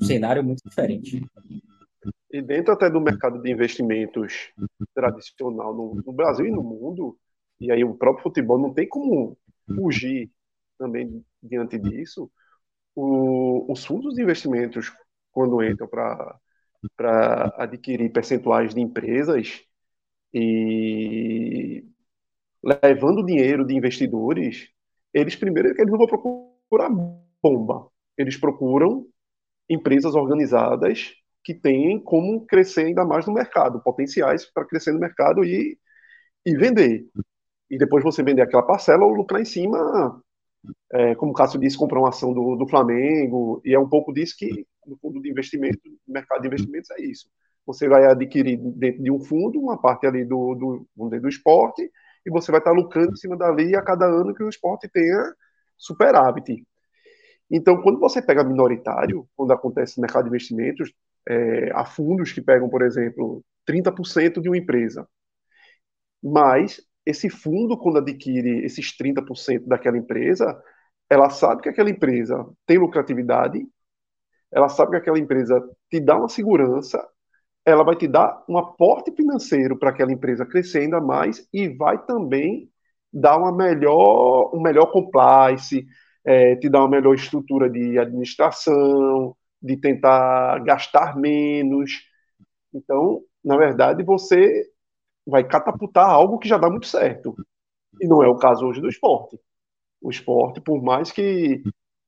um 0.00 0.04
cenário 0.04 0.42
muito 0.42 0.62
diferente. 0.68 1.24
E 2.30 2.42
dentro 2.42 2.72
até 2.72 2.90
do 2.90 3.00
mercado 3.00 3.40
de 3.40 3.50
investimentos 3.50 4.50
tradicional 4.94 5.74
no, 5.74 6.02
no, 6.04 6.12
Brasil 6.12 6.46
e 6.46 6.50
no 6.50 6.62
mundo, 6.62 7.16
e 7.60 7.72
aí 7.72 7.82
o 7.82 7.94
próprio 7.94 8.24
futebol 8.24 8.58
não 8.58 8.74
tem 8.74 8.86
como 8.86 9.36
fugir 9.74 10.30
também 10.78 11.24
diante 11.42 11.78
disso, 11.78 12.30
o, 12.94 13.70
os 13.72 13.84
fundos 13.84 14.14
de 14.14 14.22
investimentos, 14.22 14.92
quando 15.32 15.62
entram 15.62 15.88
para 15.88 17.54
adquirir 17.56 18.12
percentuais 18.12 18.74
de 18.74 18.80
empresas 18.80 19.62
e 20.32 21.84
levando 22.62 23.24
dinheiro 23.24 23.66
de 23.66 23.74
investidores, 23.74 24.68
eles 25.12 25.36
primeiro 25.36 25.68
eles 25.70 25.90
não 25.90 25.98
vão 25.98 26.06
procurar 26.06 26.90
bomba, 27.42 27.88
eles 28.16 28.36
procuram 28.36 29.06
empresas 29.68 30.14
organizadas 30.14 31.14
que 31.44 31.54
têm 31.54 32.00
como 32.00 32.44
crescer 32.46 32.86
ainda 32.86 33.04
mais 33.04 33.26
no 33.26 33.32
mercado, 33.32 33.80
potenciais 33.80 34.44
para 34.44 34.66
crescer 34.66 34.92
no 34.92 34.98
mercado 34.98 35.44
e, 35.44 35.78
e 36.44 36.56
vender. 36.56 37.08
E 37.70 37.78
depois 37.78 38.02
você 38.02 38.22
vender 38.22 38.42
aquela 38.42 38.62
parcela 38.62 39.04
ou 39.04 39.12
lucrar 39.12 39.40
em 39.40 39.44
cima, 39.44 40.22
é, 40.92 41.14
como 41.14 41.32
o 41.32 41.34
Cássio 41.34 41.60
disse, 41.60 41.76
comprar 41.76 41.98
uma 41.98 42.08
ação 42.08 42.32
do, 42.32 42.56
do 42.56 42.66
Flamengo, 42.66 43.60
e 43.64 43.74
é 43.74 43.78
um 43.78 43.88
pouco 43.88 44.12
disso 44.12 44.34
que, 44.38 44.66
no 44.86 44.96
fundo 44.98 45.20
de 45.20 45.30
investimento, 45.30 45.80
no 46.06 46.14
mercado 46.14 46.40
de 46.42 46.48
investimentos 46.48 46.90
é 46.92 47.02
isso. 47.02 47.28
Você 47.66 47.88
vai 47.88 48.06
adquirir 48.06 48.58
dentro 48.58 49.02
de 49.02 49.10
um 49.10 49.20
fundo 49.20 49.60
uma 49.60 49.78
parte 49.80 50.06
ali 50.06 50.24
do, 50.24 50.86
do, 50.96 51.10
do 51.20 51.28
esporte, 51.28 51.90
e 52.24 52.30
você 52.30 52.50
vai 52.50 52.60
estar 52.60 52.72
lucrando 52.72 53.12
em 53.12 53.16
cima 53.16 53.36
dali 53.36 53.76
a 53.76 53.82
cada 53.82 54.06
ano 54.06 54.34
que 54.34 54.42
o 54.42 54.48
esporte 54.48 54.88
tenha 54.88 55.34
superávit. 55.76 56.64
Então, 57.50 57.80
quando 57.80 57.98
você 57.98 58.20
pega 58.20 58.44
minoritário, 58.44 59.26
quando 59.36 59.52
acontece 59.52 59.96
no 59.96 60.02
mercado 60.02 60.24
de 60.24 60.30
investimentos, 60.30 60.92
é, 61.28 61.70
há 61.72 61.84
fundos 61.84 62.32
que 62.32 62.42
pegam, 62.42 62.68
por 62.68 62.82
exemplo, 62.82 63.42
30% 63.66 64.40
de 64.40 64.48
uma 64.48 64.58
empresa. 64.58 65.08
Mas 66.22 66.80
esse 67.08 67.30
fundo, 67.30 67.78
quando 67.78 67.98
adquire 67.98 68.64
esses 68.66 68.94
30% 68.94 69.66
daquela 69.66 69.96
empresa, 69.96 70.62
ela 71.08 71.30
sabe 71.30 71.62
que 71.62 71.68
aquela 71.70 71.88
empresa 71.88 72.46
tem 72.66 72.76
lucratividade, 72.76 73.66
ela 74.52 74.68
sabe 74.68 74.90
que 74.92 74.96
aquela 74.98 75.18
empresa 75.18 75.58
te 75.90 76.00
dá 76.00 76.18
uma 76.18 76.28
segurança, 76.28 77.02
ela 77.64 77.82
vai 77.82 77.96
te 77.96 78.06
dar 78.06 78.44
um 78.46 78.58
aporte 78.58 79.10
financeiro 79.12 79.78
para 79.78 79.88
aquela 79.90 80.12
empresa 80.12 80.44
crescer 80.44 80.80
ainda 80.80 81.00
mais 81.00 81.48
e 81.52 81.68
vai 81.68 82.04
também 82.04 82.70
dar 83.10 83.38
uma 83.38 83.52
melhor, 83.56 84.54
um 84.54 84.60
melhor 84.60 84.92
compliance, 84.92 85.86
é, 86.24 86.56
te 86.56 86.68
dar 86.68 86.80
uma 86.80 86.90
melhor 86.90 87.14
estrutura 87.14 87.70
de 87.70 87.98
administração, 87.98 89.34
de 89.62 89.78
tentar 89.78 90.58
gastar 90.60 91.16
menos. 91.16 91.90
Então, 92.74 93.22
na 93.42 93.56
verdade, 93.56 94.02
você 94.04 94.66
vai 95.30 95.44
catapultar 95.44 96.08
algo 96.08 96.38
que 96.38 96.48
já 96.48 96.58
dá 96.58 96.70
muito 96.70 96.86
certo. 96.86 97.36
E 98.00 98.06
não 98.06 98.22
é 98.22 98.28
o 98.28 98.36
caso 98.36 98.66
hoje 98.66 98.80
do 98.80 98.88
esporte. 98.88 99.38
O 100.00 100.10
esporte, 100.10 100.60
por 100.60 100.82
mais 100.82 101.12
que, 101.12 101.62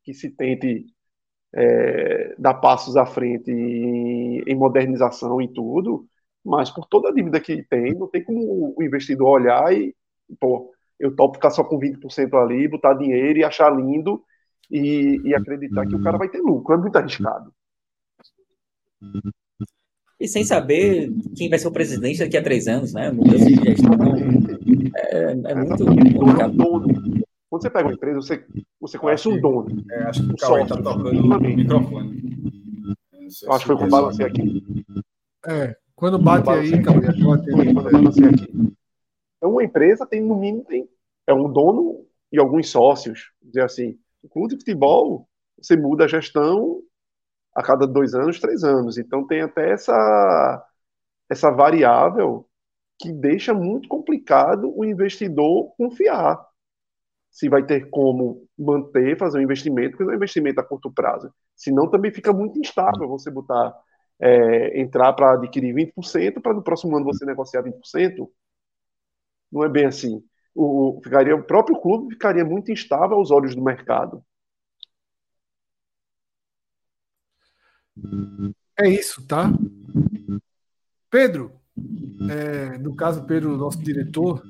que 0.04 0.14
se 0.14 0.30
tente 0.30 0.86
é, 1.54 2.34
dar 2.38 2.54
passos 2.54 2.96
à 2.96 3.06
frente 3.06 3.50
em, 3.50 4.42
em 4.46 4.54
modernização 4.54 5.40
e 5.42 5.48
tudo, 5.48 6.06
mas 6.44 6.70
por 6.70 6.86
toda 6.86 7.08
a 7.10 7.12
dívida 7.12 7.40
que 7.40 7.62
tem, 7.64 7.94
não 7.94 8.08
tem 8.08 8.24
como 8.24 8.74
o 8.76 8.82
investidor 8.82 9.28
olhar 9.40 9.72
e, 9.74 9.94
pô, 10.38 10.72
eu 10.98 11.14
topo 11.14 11.34
ficar 11.34 11.50
só 11.50 11.64
com 11.64 11.78
20% 11.78 12.34
ali, 12.36 12.68
botar 12.68 12.94
dinheiro 12.94 13.38
e 13.38 13.44
achar 13.44 13.70
lindo 13.74 14.22
e, 14.70 15.20
e 15.24 15.34
acreditar 15.34 15.86
que 15.86 15.96
o 15.96 16.00
cara 16.00 16.18
vai 16.18 16.28
ter 16.28 16.40
lucro. 16.40 16.74
É 16.74 16.78
muito 16.78 16.96
arriscado. 16.96 17.52
E 20.20 20.28
sem 20.28 20.44
saber 20.44 21.10
quem 21.34 21.48
vai 21.48 21.58
ser 21.58 21.68
o 21.68 21.72
presidente 21.72 22.18
daqui 22.18 22.36
a 22.36 22.42
três 22.42 22.68
anos, 22.68 22.92
né? 22.92 23.10
Mudança 23.10 23.46
de 23.46 23.54
gestão. 23.54 23.90
É, 24.94 25.32
é 25.32 25.54
muito 25.54 25.84
complicado. 26.18 26.54
Quando 27.48 27.62
você 27.62 27.70
pega 27.70 27.88
uma 27.88 27.94
empresa, 27.94 28.16
você, 28.16 28.44
você 28.78 28.98
conhece 28.98 29.28
um 29.28 29.40
dono. 29.40 29.82
É, 29.90 30.02
acho 30.02 30.26
que 30.26 30.32
o 30.32 30.36
Cauê 30.36 30.62
está 30.62 30.76
tocando 30.76 31.22
no 31.22 31.40
microfone. 31.40 32.22
Eu 33.42 33.52
acho 33.52 33.60
que 33.60 33.66
foi 33.66 33.76
com 33.78 33.84
o 33.86 33.88
balancei 33.88 34.26
aqui. 34.26 34.62
É, 35.46 35.74
quando 35.96 36.18
bate 36.18 36.50
aí, 36.50 36.82
Cauê, 36.82 36.98
aqui. 36.98 37.22
Então, 39.38 39.52
uma 39.52 39.64
empresa 39.64 40.06
tem, 40.06 40.20
no 40.20 40.36
mínimo, 40.36 40.64
tem, 40.64 40.86
é 41.26 41.32
um 41.32 41.50
dono 41.50 42.04
e 42.30 42.38
alguns 42.38 42.68
sócios. 42.68 43.30
Dizer 43.42 43.62
assim, 43.62 43.98
o 44.22 44.28
clube 44.28 44.50
de 44.50 44.58
futebol, 44.58 45.26
você 45.58 45.76
muda 45.76 46.04
a 46.04 46.08
gestão 46.08 46.82
a 47.54 47.62
cada 47.62 47.86
dois 47.86 48.14
anos, 48.14 48.40
três 48.40 48.64
anos. 48.64 48.98
Então 48.98 49.26
tem 49.26 49.42
até 49.42 49.70
essa, 49.72 50.64
essa 51.30 51.50
variável 51.50 52.46
que 52.98 53.12
deixa 53.12 53.54
muito 53.54 53.88
complicado 53.88 54.72
o 54.76 54.84
investidor 54.84 55.74
confiar 55.76 56.38
se 57.30 57.48
vai 57.48 57.64
ter 57.64 57.88
como 57.90 58.46
manter, 58.58 59.16
fazer 59.16 59.38
um 59.38 59.42
investimento, 59.42 59.92
porque 59.92 60.04
não 60.04 60.10
é 60.10 60.14
um 60.14 60.16
investimento 60.16 60.60
a 60.60 60.64
curto 60.64 60.92
prazo. 60.92 61.32
Senão 61.54 61.88
também 61.88 62.12
fica 62.12 62.32
muito 62.32 62.58
instável 62.58 63.08
você 63.08 63.30
botar, 63.30 63.72
é, 64.20 64.80
entrar 64.80 65.12
para 65.12 65.34
adquirir 65.34 65.74
20%, 65.74 66.40
para 66.42 66.54
no 66.54 66.62
próximo 66.62 66.96
ano 66.96 67.04
você 67.06 67.24
negociar 67.24 67.62
20%. 67.62 68.28
Não 69.50 69.64
é 69.64 69.68
bem 69.68 69.86
assim. 69.86 70.22
O, 70.54 71.00
ficaria, 71.02 71.34
o 71.36 71.44
próprio 71.44 71.80
clube 71.80 72.14
ficaria 72.14 72.44
muito 72.44 72.72
instável 72.72 73.16
aos 73.16 73.30
olhos 73.30 73.54
do 73.54 73.62
mercado. 73.62 74.24
É 78.78 78.88
isso, 78.88 79.26
tá? 79.26 79.52
Pedro, 81.10 81.52
é, 82.30 82.78
no 82.78 82.94
caso, 82.94 83.24
Pedro, 83.24 83.56
nosso 83.56 83.78
diretor, 83.78 84.42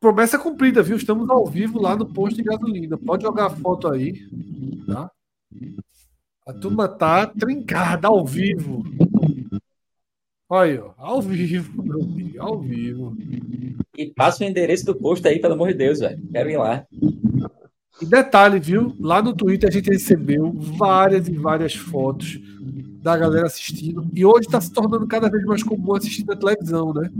promessa 0.00 0.38
cumprida, 0.38 0.82
viu? 0.82 0.96
Estamos 0.96 1.28
ao 1.28 1.46
vivo 1.46 1.80
lá 1.80 1.96
no 1.96 2.06
posto 2.06 2.36
de 2.36 2.42
gasolina. 2.42 2.96
Pode 2.96 3.22
jogar 3.24 3.46
a 3.46 3.50
foto 3.50 3.88
aí, 3.88 4.28
tá? 4.86 5.10
A 6.46 6.52
turma 6.52 6.88
tá 6.88 7.26
trincada 7.26 8.08
ao 8.08 8.24
vivo. 8.24 8.82
Olha 10.48 10.72
aí, 10.72 10.78
ó, 10.78 10.94
ao 10.96 11.20
vivo, 11.20 11.82
meu 11.82 12.00
filho, 12.00 12.42
ao 12.42 12.58
vivo. 12.58 13.16
E 13.96 14.06
passa 14.06 14.44
o 14.44 14.46
endereço 14.46 14.86
do 14.86 14.94
posto 14.94 15.28
aí, 15.28 15.38
pelo 15.40 15.54
amor 15.54 15.68
de 15.68 15.74
Deus, 15.74 15.98
velho. 15.98 16.22
Quero 16.32 16.50
ir 16.50 16.56
lá. 16.56 16.86
E 18.00 18.06
detalhe, 18.06 18.60
viu? 18.60 18.94
Lá 19.00 19.20
no 19.20 19.34
Twitter 19.34 19.68
a 19.68 19.72
gente 19.72 19.90
recebeu 19.90 20.52
várias 20.52 21.26
e 21.28 21.32
várias 21.32 21.74
fotos 21.74 22.38
da 23.02 23.16
galera 23.16 23.46
assistindo. 23.46 24.08
E 24.14 24.24
hoje 24.24 24.46
está 24.46 24.60
se 24.60 24.72
tornando 24.72 25.06
cada 25.06 25.28
vez 25.28 25.44
mais 25.44 25.62
comum 25.62 25.94
assistir 25.94 26.24
na 26.24 26.36
televisão, 26.36 26.92
né? 26.92 27.10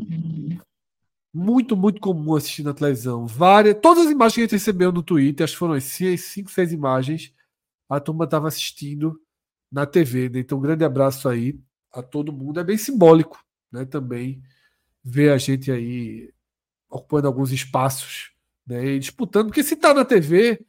Muito, 1.35 1.77
muito 1.77 2.01
comum 2.01 2.37
assistir 2.37 2.63
na 2.63 2.73
televisão. 2.73 3.27
Várias, 3.27 3.77
todas 3.81 4.07
as 4.07 4.13
imagens 4.13 4.35
que 4.35 4.41
a 4.41 4.45
gente 4.45 4.53
recebeu 4.53 4.93
no 4.93 5.03
Twitter, 5.03 5.45
acho 5.45 5.55
que 5.55 5.59
foram 5.59 5.75
as 5.75 5.85
5, 5.85 6.51
6 6.51 6.73
imagens, 6.73 7.33
a 7.89 7.99
turma 7.99 8.25
estava 8.25 8.49
assistindo 8.49 9.21
na 9.71 9.85
TV. 9.85 10.29
Né? 10.29 10.41
Então, 10.41 10.59
um 10.59 10.63
grande 10.63 10.85
abraço 10.85 11.29
aí 11.29 11.59
a 11.93 12.03
todo 12.03 12.33
mundo. 12.33 12.61
É 12.61 12.65
bem 12.65 12.79
simbólico, 12.79 13.43
né? 13.73 13.85
Também 13.85 14.43
ver 15.03 15.31
a 15.31 15.39
gente 15.39 15.71
aí 15.73 16.33
ocupando 16.91 17.27
alguns 17.27 17.53
espaços 17.53 18.31
né? 18.69 18.85
E 18.86 18.99
disputando, 18.99 19.47
porque 19.47 19.62
se 19.62 19.74
está 19.74 19.95
na 19.95 20.05
TV, 20.05 20.65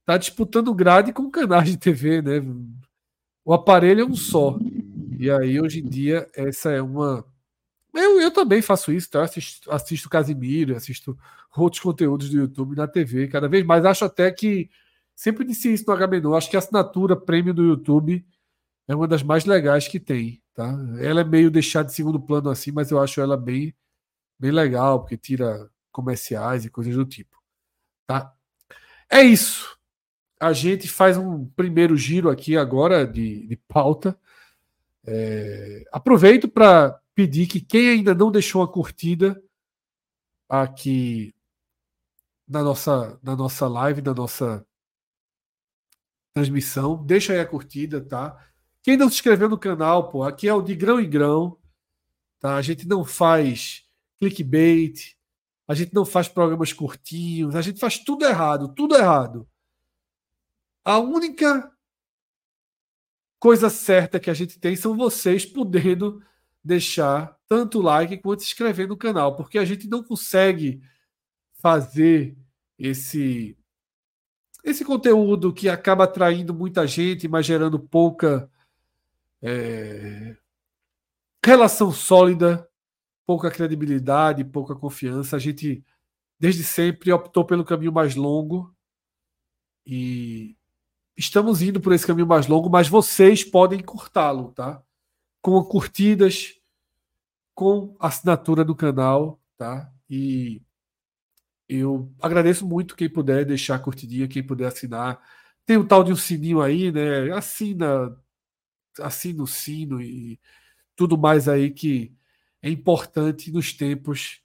está 0.00 0.18
disputando 0.18 0.74
grade 0.74 1.12
com 1.12 1.30
canais 1.30 1.70
de 1.70 1.76
TV, 1.76 2.20
né? 2.20 2.42
O 3.44 3.54
aparelho 3.54 4.02
é 4.02 4.04
um 4.04 4.16
só. 4.16 4.58
E 5.18 5.30
aí, 5.30 5.60
hoje 5.60 5.80
em 5.80 5.88
dia, 5.88 6.28
essa 6.34 6.70
é 6.70 6.82
uma. 6.82 7.24
Eu, 7.94 8.20
eu 8.20 8.30
também 8.30 8.62
faço 8.62 8.92
isso, 8.92 9.10
tá? 9.10 9.22
assisto, 9.22 9.70
assisto 9.70 10.08
Casimiro, 10.08 10.76
assisto 10.76 11.18
outros 11.56 11.82
conteúdos 11.82 12.30
do 12.30 12.38
YouTube 12.38 12.76
na 12.76 12.86
TV, 12.86 13.28
cada 13.28 13.48
vez 13.48 13.64
mais. 13.64 13.84
Acho 13.84 14.04
até 14.04 14.30
que. 14.30 14.68
Sempre 15.14 15.44
disse 15.44 15.70
isso 15.70 15.84
no 15.86 15.94
HMNO, 15.94 16.34
acho 16.34 16.48
que 16.48 16.56
a 16.56 16.60
assinatura 16.60 17.14
prêmio 17.14 17.52
do 17.52 17.62
YouTube 17.62 18.24
é 18.88 18.94
uma 18.94 19.06
das 19.06 19.22
mais 19.22 19.44
legais 19.44 19.86
que 19.86 20.00
tem. 20.00 20.42
Tá? 20.54 20.76
Ela 20.98 21.20
é 21.20 21.24
meio 21.24 21.50
deixada 21.50 21.88
de 21.88 21.94
segundo 21.94 22.18
plano 22.18 22.48
assim, 22.48 22.72
mas 22.72 22.90
eu 22.90 22.98
acho 22.98 23.20
ela 23.20 23.36
bem, 23.36 23.74
bem 24.38 24.50
legal, 24.50 25.00
porque 25.00 25.18
tira 25.18 25.69
comerciais 25.90 26.64
e 26.64 26.70
coisas 26.70 26.94
do 26.94 27.04
tipo. 27.04 27.40
Tá? 28.06 28.34
É 29.10 29.22
isso. 29.22 29.78
A 30.38 30.52
gente 30.52 30.88
faz 30.88 31.16
um 31.16 31.44
primeiro 31.44 31.96
giro 31.96 32.30
aqui 32.30 32.56
agora 32.56 33.06
de, 33.06 33.46
de 33.46 33.56
pauta. 33.56 34.18
É, 35.06 35.84
aproveito 35.92 36.48
para 36.48 37.00
pedir 37.14 37.46
que 37.46 37.60
quem 37.60 37.90
ainda 37.90 38.14
não 38.14 38.30
deixou 38.30 38.62
a 38.62 38.68
curtida 38.68 39.42
aqui 40.48 41.34
na 42.48 42.62
nossa, 42.62 43.18
na 43.22 43.36
nossa 43.36 43.68
live, 43.68 44.02
na 44.02 44.14
nossa 44.14 44.66
transmissão, 46.34 47.04
deixa 47.04 47.32
aí 47.32 47.40
a 47.40 47.46
curtida, 47.46 48.00
tá? 48.00 48.36
Quem 48.82 48.96
não 48.96 49.08
se 49.08 49.16
inscreveu 49.16 49.48
no 49.48 49.58
canal, 49.58 50.08
pô, 50.08 50.22
aqui 50.22 50.48
é 50.48 50.54
o 50.54 50.62
de 50.62 50.74
grão 50.74 51.00
em 51.00 51.08
grão, 51.08 51.58
tá? 52.38 52.56
A 52.56 52.62
gente 52.62 52.88
não 52.88 53.04
faz 53.04 53.84
clickbait, 54.18 55.16
a 55.70 55.74
gente 55.74 55.94
não 55.94 56.04
faz 56.04 56.26
programas 56.26 56.72
curtinhos, 56.72 57.54
a 57.54 57.62
gente 57.62 57.78
faz 57.78 57.96
tudo 57.96 58.24
errado, 58.24 58.74
tudo 58.74 58.96
errado. 58.96 59.48
A 60.84 60.98
única 60.98 61.72
coisa 63.38 63.70
certa 63.70 64.18
que 64.18 64.28
a 64.28 64.34
gente 64.34 64.58
tem 64.58 64.74
são 64.74 64.96
vocês 64.96 65.46
podendo 65.46 66.20
deixar 66.62 67.38
tanto 67.46 67.80
like 67.80 68.18
quanto 68.18 68.42
se 68.42 68.48
inscrever 68.48 68.88
no 68.88 68.96
canal, 68.96 69.36
porque 69.36 69.58
a 69.58 69.64
gente 69.64 69.88
não 69.88 70.02
consegue 70.02 70.82
fazer 71.54 72.36
esse 72.76 73.56
esse 74.64 74.84
conteúdo 74.84 75.54
que 75.54 75.68
acaba 75.68 76.02
atraindo 76.02 76.52
muita 76.52 76.84
gente, 76.84 77.28
mas 77.28 77.46
gerando 77.46 77.78
pouca 77.78 78.50
é, 79.40 80.36
relação 81.46 81.92
sólida 81.92 82.68
pouca 83.30 83.48
credibilidade, 83.48 84.44
pouca 84.44 84.74
confiança. 84.74 85.36
A 85.36 85.38
gente, 85.38 85.84
desde 86.36 86.64
sempre, 86.64 87.12
optou 87.12 87.44
pelo 87.44 87.64
caminho 87.64 87.92
mais 87.92 88.16
longo 88.16 88.74
e 89.86 90.56
estamos 91.16 91.62
indo 91.62 91.80
por 91.80 91.92
esse 91.92 92.04
caminho 92.04 92.26
mais 92.26 92.48
longo, 92.48 92.68
mas 92.68 92.88
vocês 92.88 93.44
podem 93.44 93.78
cortá-lo, 93.78 94.50
tá? 94.50 94.82
Com 95.40 95.62
curtidas, 95.62 96.56
com 97.54 97.94
assinatura 98.00 98.64
do 98.64 98.74
canal, 98.74 99.40
tá? 99.56 99.92
E 100.08 100.60
Eu 101.68 102.12
agradeço 102.20 102.66
muito 102.66 102.96
quem 102.96 103.08
puder 103.08 103.44
deixar 103.44 103.78
curtidinha, 103.78 104.26
quem 104.26 104.42
puder 104.44 104.66
assinar. 104.66 105.20
Tem 105.64 105.76
um 105.76 105.86
tal 105.86 106.02
de 106.02 106.12
um 106.12 106.16
sininho 106.16 106.60
aí, 106.60 106.90
né? 106.90 107.30
Assina, 107.32 108.20
assina 108.98 109.42
o 109.44 109.46
sino 109.46 110.02
e 110.02 110.40
tudo 110.96 111.16
mais 111.16 111.48
aí 111.48 111.70
que 111.70 112.12
é 112.62 112.68
importante 112.68 113.50
nos 113.50 113.72
tempos 113.72 114.40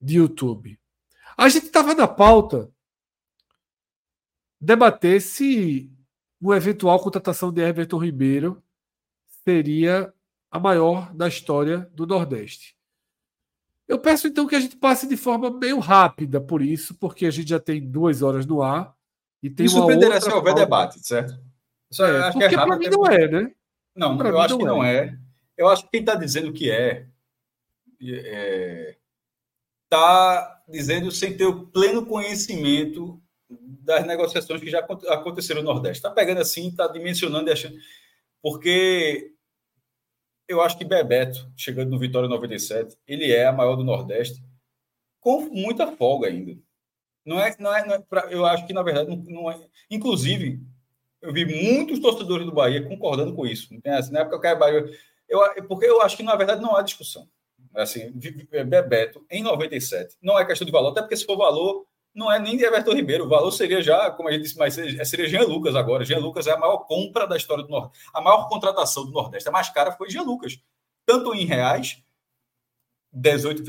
de 0.00 0.16
YouTube. 0.16 0.78
A 1.36 1.48
gente 1.48 1.66
estava 1.66 1.94
na 1.94 2.06
pauta 2.06 2.70
debater 4.60 5.20
se 5.20 5.90
uma 6.40 6.56
eventual 6.56 6.98
contratação 7.00 7.52
de 7.52 7.62
Everton 7.62 7.98
Ribeiro 7.98 8.62
seria 9.44 10.12
a 10.50 10.58
maior 10.58 11.12
da 11.14 11.26
história 11.26 11.90
do 11.92 12.06
Nordeste. 12.06 12.76
Eu 13.86 13.98
peço 13.98 14.26
então 14.26 14.46
que 14.46 14.54
a 14.54 14.60
gente 14.60 14.76
passe 14.76 15.06
de 15.06 15.16
forma 15.16 15.50
meio 15.50 15.78
rápida 15.78 16.40
por 16.40 16.62
isso, 16.62 16.94
porque 16.94 17.26
a 17.26 17.30
gente 17.30 17.48
já 17.48 17.60
tem 17.60 17.80
duas 17.80 18.22
horas 18.22 18.46
no 18.46 18.62
ar 18.62 18.94
e 19.42 19.50
tem 19.50 19.66
isso 19.66 19.76
uma 19.76 19.92
outra 19.92 20.20
se 20.20 20.30
houver 20.30 20.54
debate, 20.54 21.06
certo? 21.06 21.38
Isso 21.90 22.02
é, 22.02 22.32
porque 22.32 22.44
é 22.44 22.50
para 22.50 22.78
mim 22.78 22.88
não 22.88 23.06
é, 23.06 23.28
né? 23.28 23.52
Não, 23.94 24.16
pra 24.16 24.30
eu 24.30 24.40
acho 24.40 24.56
que 24.56 24.64
não 24.64 24.82
é. 24.82 24.96
é. 24.96 25.18
Eu 25.56 25.68
acho 25.68 25.84
que 25.84 25.90
quem 25.90 26.00
está 26.00 26.14
dizendo 26.14 26.52
que 26.52 26.70
é 26.70 27.06
está 28.00 28.26
é, 28.28 28.96
tá 29.88 30.64
dizendo 30.68 31.10
sem 31.10 31.36
ter 31.36 31.46
o 31.46 31.66
pleno 31.66 32.06
conhecimento 32.06 33.20
das 33.48 34.06
negociações 34.06 34.60
que 34.60 34.70
já 34.70 34.80
aconteceram 34.80 35.62
no 35.62 35.72
Nordeste. 35.72 35.98
Está 35.98 36.10
pegando 36.10 36.40
assim, 36.40 36.68
está 36.68 36.86
dimensionando 36.88 37.48
e 37.48 37.52
achando. 37.52 37.76
Porque 38.42 39.32
eu 40.48 40.60
acho 40.60 40.76
que 40.76 40.84
Bebeto, 40.84 41.50
chegando 41.56 41.90
no 41.90 41.98
Vitória 41.98 42.28
97, 42.28 42.96
ele 43.06 43.32
é 43.32 43.46
a 43.46 43.52
maior 43.52 43.76
do 43.76 43.84
Nordeste, 43.84 44.42
com 45.20 45.40
muita 45.50 45.92
folga 45.92 46.28
ainda. 46.28 46.58
Não 47.24 47.40
é, 47.40 47.54
não 47.58 47.74
é, 47.74 47.86
não 47.86 47.94
é 47.94 47.98
pra, 48.00 48.30
eu 48.30 48.44
acho 48.44 48.66
que, 48.66 48.74
na 48.74 48.82
verdade, 48.82 49.08
não, 49.08 49.16
não, 49.16 49.50
é. 49.50 49.58
Inclusive, 49.90 50.60
eu 51.22 51.32
vi 51.32 51.46
muitos 51.46 51.98
torcedores 51.98 52.44
do 52.44 52.52
Bahia 52.52 52.86
concordando 52.86 53.34
com 53.34 53.46
isso. 53.46 53.68
Assim, 53.86 54.12
na 54.12 54.20
época 54.20 54.40
que 54.40 54.46
eu 54.46 54.58
Bahia. 54.58 54.84
Eu, 55.28 55.40
porque 55.66 55.86
eu 55.86 56.02
acho 56.02 56.16
que, 56.16 56.22
na 56.22 56.36
verdade, 56.36 56.62
não 56.62 56.76
há 56.76 56.82
discussão. 56.82 57.28
Assim, 57.74 58.12
Bebeto, 58.66 59.24
em 59.28 59.42
97, 59.42 60.16
não 60.22 60.38
é 60.38 60.44
questão 60.44 60.64
de 60.64 60.72
valor, 60.72 60.90
até 60.90 61.00
porque 61.00 61.16
se 61.16 61.26
for 61.26 61.36
valor, 61.36 61.84
não 62.14 62.30
é 62.30 62.38
nem 62.38 62.56
de 62.56 62.64
Everton 62.64 62.92
Ribeiro. 62.92 63.24
O 63.24 63.28
valor 63.28 63.50
seria 63.50 63.82
já, 63.82 64.10
como 64.12 64.28
a 64.28 64.32
gente 64.32 64.42
disse, 64.42 64.56
mas 64.56 64.74
seria 64.74 65.28
Jean 65.28 65.42
Lucas 65.42 65.74
agora. 65.74 66.04
Jean 66.04 66.20
Lucas 66.20 66.46
é 66.46 66.52
a 66.52 66.58
maior 66.58 66.78
compra 66.78 67.26
da 67.26 67.36
história 67.36 67.64
do 67.64 67.70
Nordeste. 67.70 68.08
A 68.14 68.20
maior 68.20 68.48
contratação 68.48 69.04
do 69.04 69.10
Nordeste. 69.10 69.48
A 69.48 69.52
mais 69.52 69.68
cara 69.70 69.90
foi 69.90 70.08
Jean 70.08 70.22
Lucas. 70.22 70.60
Tanto 71.04 71.34
em 71.34 71.44
reais, 71.44 72.02
18, 73.12 73.62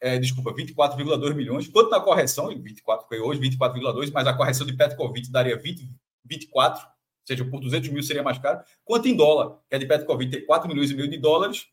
é, 0.00 0.18
desculpa, 0.18 0.52
24,2 0.52 1.34
milhões, 1.34 1.68
quanto 1.68 1.90
na 1.90 2.00
correção, 2.00 2.48
24 2.48 3.06
foi 3.06 3.20
hoje, 3.20 3.40
24,2, 3.40 4.10
mas 4.12 4.26
a 4.26 4.34
correção 4.34 4.66
de 4.66 4.74
Petkovic 4.74 5.30
daria 5.30 5.56
20, 5.56 5.88
24, 6.24 6.82
ou 6.82 6.95
seja, 7.26 7.44
por 7.44 7.60
200 7.60 7.88
mil 7.90 8.02
seria 8.02 8.22
mais 8.22 8.38
caro, 8.38 8.60
quanto 8.84 9.08
em 9.08 9.16
dólar, 9.16 9.58
que 9.68 9.76
é 9.76 9.78
de 9.78 9.86
Petkovic 9.86 10.42
4 10.42 10.68
milhões 10.68 10.90
e 10.90 10.94
meio 10.94 11.08
de 11.08 11.18
dólares, 11.18 11.66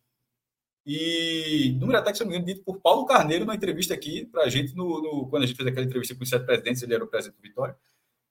e 0.85 1.77
número 1.79 1.97
até 1.97 2.11
que, 2.11 2.17
se 2.17 2.23
não 2.23 2.31
me 2.31 2.37
engano, 2.37 2.53
dito 2.53 2.63
por 2.63 2.81
Paulo 2.81 3.05
Carneiro 3.05 3.45
na 3.45 3.55
entrevista 3.55 3.93
aqui 3.93 4.25
para 4.25 4.43
a 4.43 4.49
gente, 4.49 4.75
no, 4.75 5.01
no, 5.01 5.27
quando 5.29 5.43
a 5.43 5.45
gente 5.45 5.55
fez 5.55 5.67
aquela 5.67 5.85
entrevista 5.85 6.13
com 6.13 6.23
os 6.23 6.29
sete 6.29 6.45
presidentes, 6.45 6.83
ele 6.83 6.93
era 6.93 7.03
o 7.03 7.07
presidente 7.07 7.37
do 7.37 7.41
Vitória. 7.41 7.77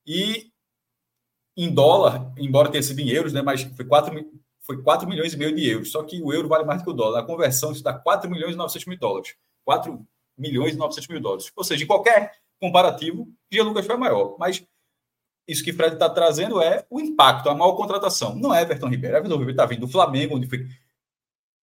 E 0.07 0.51
em 1.57 1.73
dólar, 1.73 2.33
embora 2.39 2.71
tenha 2.71 2.83
sido 2.83 3.01
em 3.01 3.09
euros, 3.09 3.33
né, 3.33 3.41
mas 3.41 3.63
foi 3.63 3.85
4, 3.85 4.31
foi 4.61 4.83
4 4.83 5.09
milhões 5.09 5.33
e 5.33 5.37
meio 5.37 5.55
de 5.55 5.67
euros. 5.67 5.91
Só 5.91 6.03
que 6.03 6.21
o 6.23 6.33
euro 6.33 6.49
vale 6.49 6.65
mais 6.65 6.81
do 6.81 6.85
que 6.85 6.91
o 6.91 6.95
dólar. 6.95 7.21
Na 7.21 7.27
conversão, 7.27 7.73
isso 7.73 7.83
dá 7.83 7.95
4 7.95 8.31
milhões 8.31 8.55
e 8.55 8.59
900 8.59 8.87
mil 8.87 8.99
dólares. 8.99 9.35
4 9.65 10.07
milhões 10.37 10.75
e 10.75 10.79
900 10.79 11.09
mil 11.09 11.21
dólares. 11.21 11.53
Ou 11.57 11.65
seja, 11.65 11.85
em 11.85 11.87
qualquer 11.87 12.33
comparativo, 12.61 13.29
Gia 13.51 13.65
Lucas 13.65 13.87
foi 13.87 13.97
maior. 13.97 14.37
Mas 14.39 14.65
isso 15.47 15.65
que 15.65 15.73
Fred 15.73 15.95
está 15.95 16.09
trazendo 16.09 16.61
é 16.61 16.87
o 16.89 17.01
impacto, 17.01 17.49
a 17.49 17.55
maior 17.55 17.75
contratação. 17.75 18.35
Não 18.35 18.55
é 18.55 18.63
Everton 18.63 18.89
Ribeiro. 18.89 19.17
Everton 19.17 19.35
Ribeiro 19.35 19.53
está 19.53 19.67
vindo 19.67 19.81
do 19.81 19.89
Flamengo, 19.89 20.37
onde 20.37 20.49
foi 20.49 20.67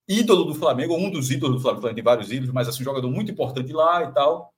ídolo 0.08 0.44
do 0.44 0.56
Flamengo, 0.56 0.96
um 0.96 1.10
dos 1.10 1.30
ídolos 1.30 1.58
do 1.58 1.62
Flamengo, 1.62 1.94
tem 1.94 2.04
vários 2.04 2.32
ídolos, 2.32 2.52
mas 2.52 2.68
assim, 2.68 2.82
um 2.82 2.86
jogador 2.86 3.10
muito 3.12 3.32
importante 3.32 3.72
lá 3.72 4.04
e 4.04 4.12
tal. 4.12 4.54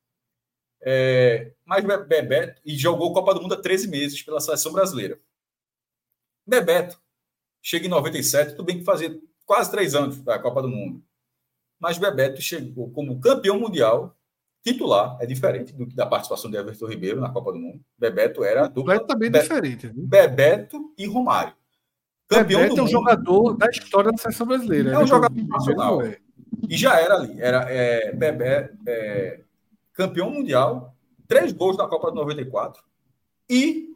É, 0.81 1.52
mas 1.65 1.84
Bebeto, 1.84 2.61
e 2.65 2.76
jogou 2.76 3.14
Copa 3.14 3.34
do 3.34 3.41
Mundo 3.41 3.53
há 3.53 3.61
13 3.61 3.88
meses 3.89 4.23
pela 4.23 4.39
seleção 4.39 4.72
brasileira. 4.72 5.19
Bebeto 6.48 6.99
chega 7.61 7.85
em 7.85 7.89
97, 7.89 8.52
tudo 8.52 8.64
bem 8.64 8.80
que 8.80 8.85
fazia 8.85 9.19
quase 9.45 9.69
três 9.69 9.93
anos 9.93 10.22
da 10.22 10.39
Copa 10.39 10.61
do 10.61 10.69
Mundo. 10.69 11.03
Mas 11.80 11.98
Bebeto 11.98 12.41
chegou 12.41 12.89
como 12.91 13.19
campeão 13.19 13.60
mundial 13.60 14.18
titular, 14.64 15.18
é 15.20 15.26
diferente 15.26 15.74
do, 15.74 15.86
da 15.88 16.06
participação 16.06 16.50
de 16.50 16.58
Everton 16.58 16.88
Ribeiro 16.88 17.20
na 17.20 17.30
Copa 17.30 17.52
do 17.52 17.60
Mundo. 17.60 17.82
Bebeto 17.98 18.44
era 18.44 18.68
dupla. 18.68 19.00
Completamente 19.00 19.32
Be 19.32 19.40
diferente. 19.40 19.92
Bebeto 19.94 20.94
e 20.98 21.06
Romário. 21.06 21.54
Campeão 22.28 22.62
Bebeto 22.62 22.76
do 22.76 22.80
é 22.80 22.84
um 22.84 22.86
mundo. 22.86 22.92
jogador 22.92 23.54
da 23.58 23.68
história 23.68 24.12
da 24.12 24.18
seleção 24.18 24.48
brasileira. 24.48 24.92
É 24.92 25.00
um 25.00 25.08
jogador 25.08 25.48
nacional. 25.48 26.02
É. 26.02 26.18
E 26.70 26.78
já 26.78 27.00
era 27.00 27.16
ali. 27.16 27.42
Era 27.42 27.66
é, 27.70 28.14
Bebé, 28.14 28.72
é, 28.88 29.42
campeão 29.94 30.30
mundial, 30.30 30.96
três 31.28 31.52
gols 31.52 31.78
na 31.78 31.88
Copa 31.88 32.10
de 32.10 32.16
94 32.16 32.84
e 33.50 33.90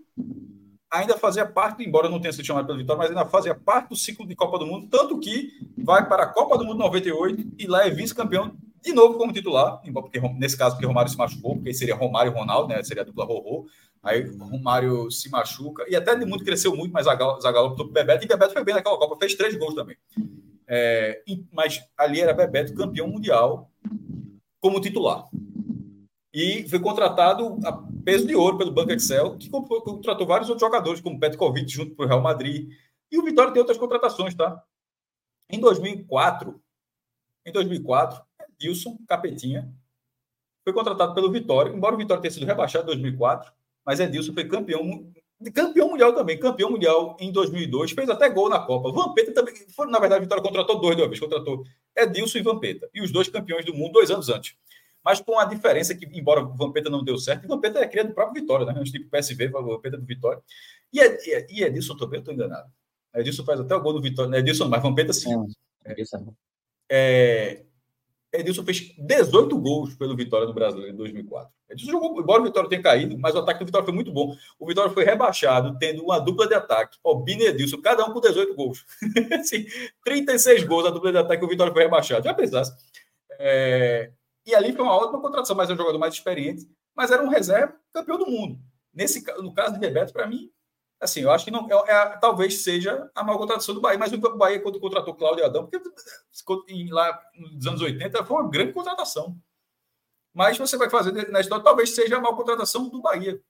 ainda 0.92 1.18
fazia 1.18 1.46
parte, 1.46 1.84
embora 1.84 2.10
não 2.10 2.20
tenha 2.20 2.32
sido 2.32 2.46
chamado 2.46 2.66
pela 2.66 2.78
vitória, 2.78 2.98
mas 3.00 3.10
ainda 3.10 3.26
fazia 3.26 3.54
parte 3.54 3.90
do 3.90 3.96
ciclo 3.96 4.28
de 4.28 4.36
Copa 4.36 4.58
do 4.58 4.66
Mundo, 4.66 4.88
tanto 4.90 5.20
que 5.20 5.52
vai 5.78 6.08
para 6.08 6.24
a 6.24 6.28
Copa 6.28 6.58
do 6.58 6.66
Mundo 6.66 6.80
98 6.80 7.54
e 7.58 7.68
lá 7.68 7.86
é 7.86 7.90
vice-campeão 7.90 8.56
de 8.86 8.94
novo 8.94 9.18
como 9.18 9.34
titular, 9.34 9.82
porque 9.94 10.20
nesse 10.38 10.56
caso 10.56 10.76
porque 10.76 10.86
Romário 10.86 11.10
se 11.10 11.18
machucou, 11.18 11.56
porque 11.56 11.74
seria 11.74 11.96
Romário 11.96 12.32
e 12.32 12.36
Ronaldo, 12.36 12.70
né? 12.70 12.84
Seria 12.84 13.02
a 13.02 13.06
dupla 13.06 13.26
Rorô. 13.26 13.66
Aí 14.04 14.24
Romário 14.38 15.10
se 15.10 15.28
machuca. 15.30 15.84
E 15.90 15.96
até 15.96 16.16
de 16.16 16.26
muito 16.26 16.46
cresceu 16.46 16.76
muito, 16.76 16.94
mas 16.94 17.06
Zagallo 17.06 17.70
optou 17.70 17.88
por 17.88 17.94
Bebeto. 17.94 18.24
E 18.24 18.28
Bebeto 18.28 18.54
foi 18.54 18.64
bem 18.64 18.76
naquela 18.76 18.98
Copa, 18.98 19.18
fez 19.18 19.34
três 19.34 19.58
gols 19.58 19.74
também. 19.74 19.98
É, 20.68 21.24
mas 21.52 21.84
ali 21.98 22.22
era 22.22 22.34
Bebeto 22.34 22.76
campeão 22.76 23.08
mundial 23.08 23.72
como 24.62 24.80
titular. 24.80 25.28
E 26.32 26.68
foi 26.70 26.80
contratado 26.80 27.58
a 27.64 27.72
peso 28.04 28.28
de 28.28 28.36
ouro 28.36 28.58
pelo 28.58 28.72
Banco 28.72 28.92
Excel, 28.92 29.38
que 29.38 29.50
contratou 29.50 30.28
vários 30.28 30.50
outros 30.50 30.68
jogadores, 30.68 31.02
como 31.02 31.20
Petkovic, 31.20 31.72
junto 31.72 31.96
para 31.96 32.06
o 32.06 32.08
Real 32.08 32.22
Madrid. 32.22 32.72
E 33.12 33.18
o 33.18 33.24
Vitória 33.24 33.52
tem 33.52 33.62
outras 33.62 33.78
contratações, 33.78 34.36
tá? 34.36 34.62
Em 35.50 35.60
2004, 35.60 36.62
em 37.46 37.52
2004, 37.52 38.22
Dilson 38.60 38.98
Capetinha 39.08 39.74
foi 40.64 40.74
contratado 40.74 41.14
pelo 41.14 41.32
Vitória, 41.32 41.72
embora 41.72 41.96
o 41.96 41.98
Vitória 41.98 42.22
tenha 42.22 42.32
sido 42.32 42.46
rebaixado 42.46 42.86
em 42.86 42.88
2004, 42.88 43.52
mas 43.86 44.00
Edilson 44.00 44.34
foi 44.34 44.48
campeão, 44.48 45.12
campeão 45.54 45.90
mundial 45.90 46.14
também, 46.14 46.40
campeão 46.40 46.72
mundial 46.72 47.16
em 47.20 47.32
2002, 47.32 47.92
fez 47.92 48.10
até 48.10 48.28
gol 48.30 48.50
na 48.50 48.60
Copa. 48.60 48.92
Vampeta 48.92 49.32
também, 49.32 49.54
foi, 49.70 49.86
na 49.88 50.00
verdade, 50.00 50.20
a 50.20 50.24
Vitória 50.24 50.44
contratou 50.44 50.82
dois 50.82 50.96
de 50.96 51.04
uma 51.04 51.08
vez, 51.08 51.20
contratou 51.20 51.64
Edilson 51.96 52.40
e 52.40 52.42
Vampeta, 52.42 52.90
e 52.94 53.02
os 53.02 53.12
dois 53.12 53.30
campeões 53.30 53.64
do 53.64 53.76
mundo 53.76 53.94
dois 53.94 54.10
anos 54.10 54.28
antes. 54.28 54.56
Mas 55.04 55.22
com 55.22 55.38
a 55.38 55.46
diferença 55.46 55.94
que, 55.94 56.06
embora 56.18 56.42
Vampeta 56.42 56.90
não 56.90 57.04
deu 57.04 57.16
certo, 57.20 57.48
Vampeta 57.48 57.78
é 57.78 57.88
criado 57.88 58.08
do 58.08 58.16
próprio 58.16 58.42
Vitória, 58.42 58.66
né? 58.66 58.74
Antes 58.76 58.92
tipo 58.92 59.08
PSV, 59.08 59.50
Vampeta 59.50 59.98
do 59.98 60.06
Vitória. 60.06 60.42
E, 60.92 61.00
e, 61.00 61.46
e 61.52 61.64
Edilson 61.64 61.96
também, 61.96 62.18
eu 62.18 62.22
estou 62.22 62.34
enganado. 62.34 62.68
Edilson 63.14 63.46
faz 63.46 63.60
até 63.60 63.76
o 63.76 63.82
gol 63.82 63.94
do 63.94 64.02
Vitória. 64.02 64.36
Edilson, 64.36 64.68
mas 64.68 64.82
Vampeta 64.82 65.14
sim. 65.14 65.30
É, 65.86 65.94
é, 66.90 67.65
Edilson 68.40 68.64
fez 68.64 68.94
18 68.98 69.58
gols 69.58 69.96
pelo 69.96 70.16
Vitória 70.16 70.48
no 70.48 70.54
Brasileiro 70.54 70.94
em 70.94 70.98
2004. 70.98 71.50
Edilson 71.70 71.92
jogou, 71.92 72.20
embora 72.20 72.42
o 72.42 72.46
Vitória 72.46 72.70
tenha 72.70 72.82
caído, 72.82 73.18
mas 73.18 73.36
o 73.36 73.40
ataque 73.40 73.60
do 73.60 73.66
Vitória 73.66 73.86
foi 73.86 73.94
muito 73.94 74.12
bom. 74.12 74.36
O 74.60 74.66
Vitória 74.68 74.92
foi 74.92 75.04
rebaixado, 75.04 75.78
tendo 75.78 76.04
uma 76.04 76.20
dupla 76.20 76.48
de 76.48 76.54
ataque, 76.54 76.98
Albino 77.04 77.42
e 77.42 77.48
Edilson, 77.48 77.82
cada 77.82 78.06
um 78.06 78.14
com 78.14 78.20
18 78.20 78.56
gols. 78.56 78.86
assim, 79.40 79.66
36 80.04 80.64
gols 80.64 80.86
a 80.86 80.90
dupla 80.90 81.12
de 81.12 81.18
ataque, 81.18 81.44
o 81.44 81.48
Vitória 81.48 81.74
foi 81.74 81.84
rebaixado. 81.84 82.24
Já 82.24 82.34
pensasse. 82.34 82.74
É... 83.40 84.12
E 84.46 84.54
ali 84.54 84.74
foi 84.74 84.84
uma 84.84 84.96
ótima 84.96 85.22
contratação, 85.22 85.56
mas 85.56 85.70
é 85.70 85.74
um 85.74 85.78
jogador 85.78 85.98
mais 85.98 86.14
experiente, 86.14 86.68
mas 86.96 87.12
era 87.12 87.24
um 87.24 87.30
reserva 87.30 87.76
campeão 87.92 88.18
do 88.18 88.28
mundo. 88.28 88.60
Nesse, 88.94 89.24
no 89.42 89.54
caso 89.54 89.74
de 89.74 89.80
Bebeto, 89.80 90.14
para 90.14 90.28
mim, 90.28 90.50
assim, 91.00 91.22
eu 91.22 91.32
acho 91.32 91.46
que 91.46 91.52
não 91.52 91.68
é, 91.70 91.92
é, 91.92 92.18
talvez 92.18 92.64
seja 92.64 93.10
a 93.14 93.24
maior 93.24 93.38
contratação 93.38 93.76
do 93.76 93.82
Bahia, 93.82 93.98
mas 93.98 94.12
o 94.12 94.38
Bahia, 94.38 94.62
quando 94.62 94.80
contratou 94.80 95.16
Cláudio 95.16 95.46
Adão, 95.46 95.68
porque 95.68 95.90
em, 96.70 96.90
lá 96.92 97.22
nos 97.36 97.68
anos 97.68 97.82
80 97.82 98.26
foi 98.26 98.42
uma 98.42 98.50
grande 98.50 98.74
contratação. 98.74 99.38
Mas 100.34 100.58
você 100.58 100.78
vai 100.78 100.90
fazer 100.90 101.30
na 101.30 101.40
história, 101.40 101.64
talvez 101.64 101.92
seja 101.92 102.18
a 102.18 102.22
maior 102.22 102.36
contratação 102.36 102.90
do 102.90 103.02
Bahia. 103.02 103.42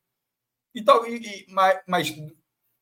E, 0.73 0.83
tal, 0.83 1.07
e, 1.07 1.17
e 1.17 1.45
mas, 1.51 1.81
mas, 1.87 2.15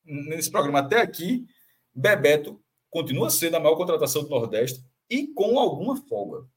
nesse 0.04 0.52
programa 0.52 0.80
até 0.80 1.02
aqui, 1.02 1.46
Bebeto 1.94 2.62
continua 2.90 3.30
sendo 3.30 3.56
a 3.56 3.60
maior 3.60 3.76
contratação 3.76 4.24
do 4.24 4.30
Nordeste 4.30 4.84
e 5.10 5.28
com 5.28 5.58
alguma 5.58 5.96
folga. 5.96 6.48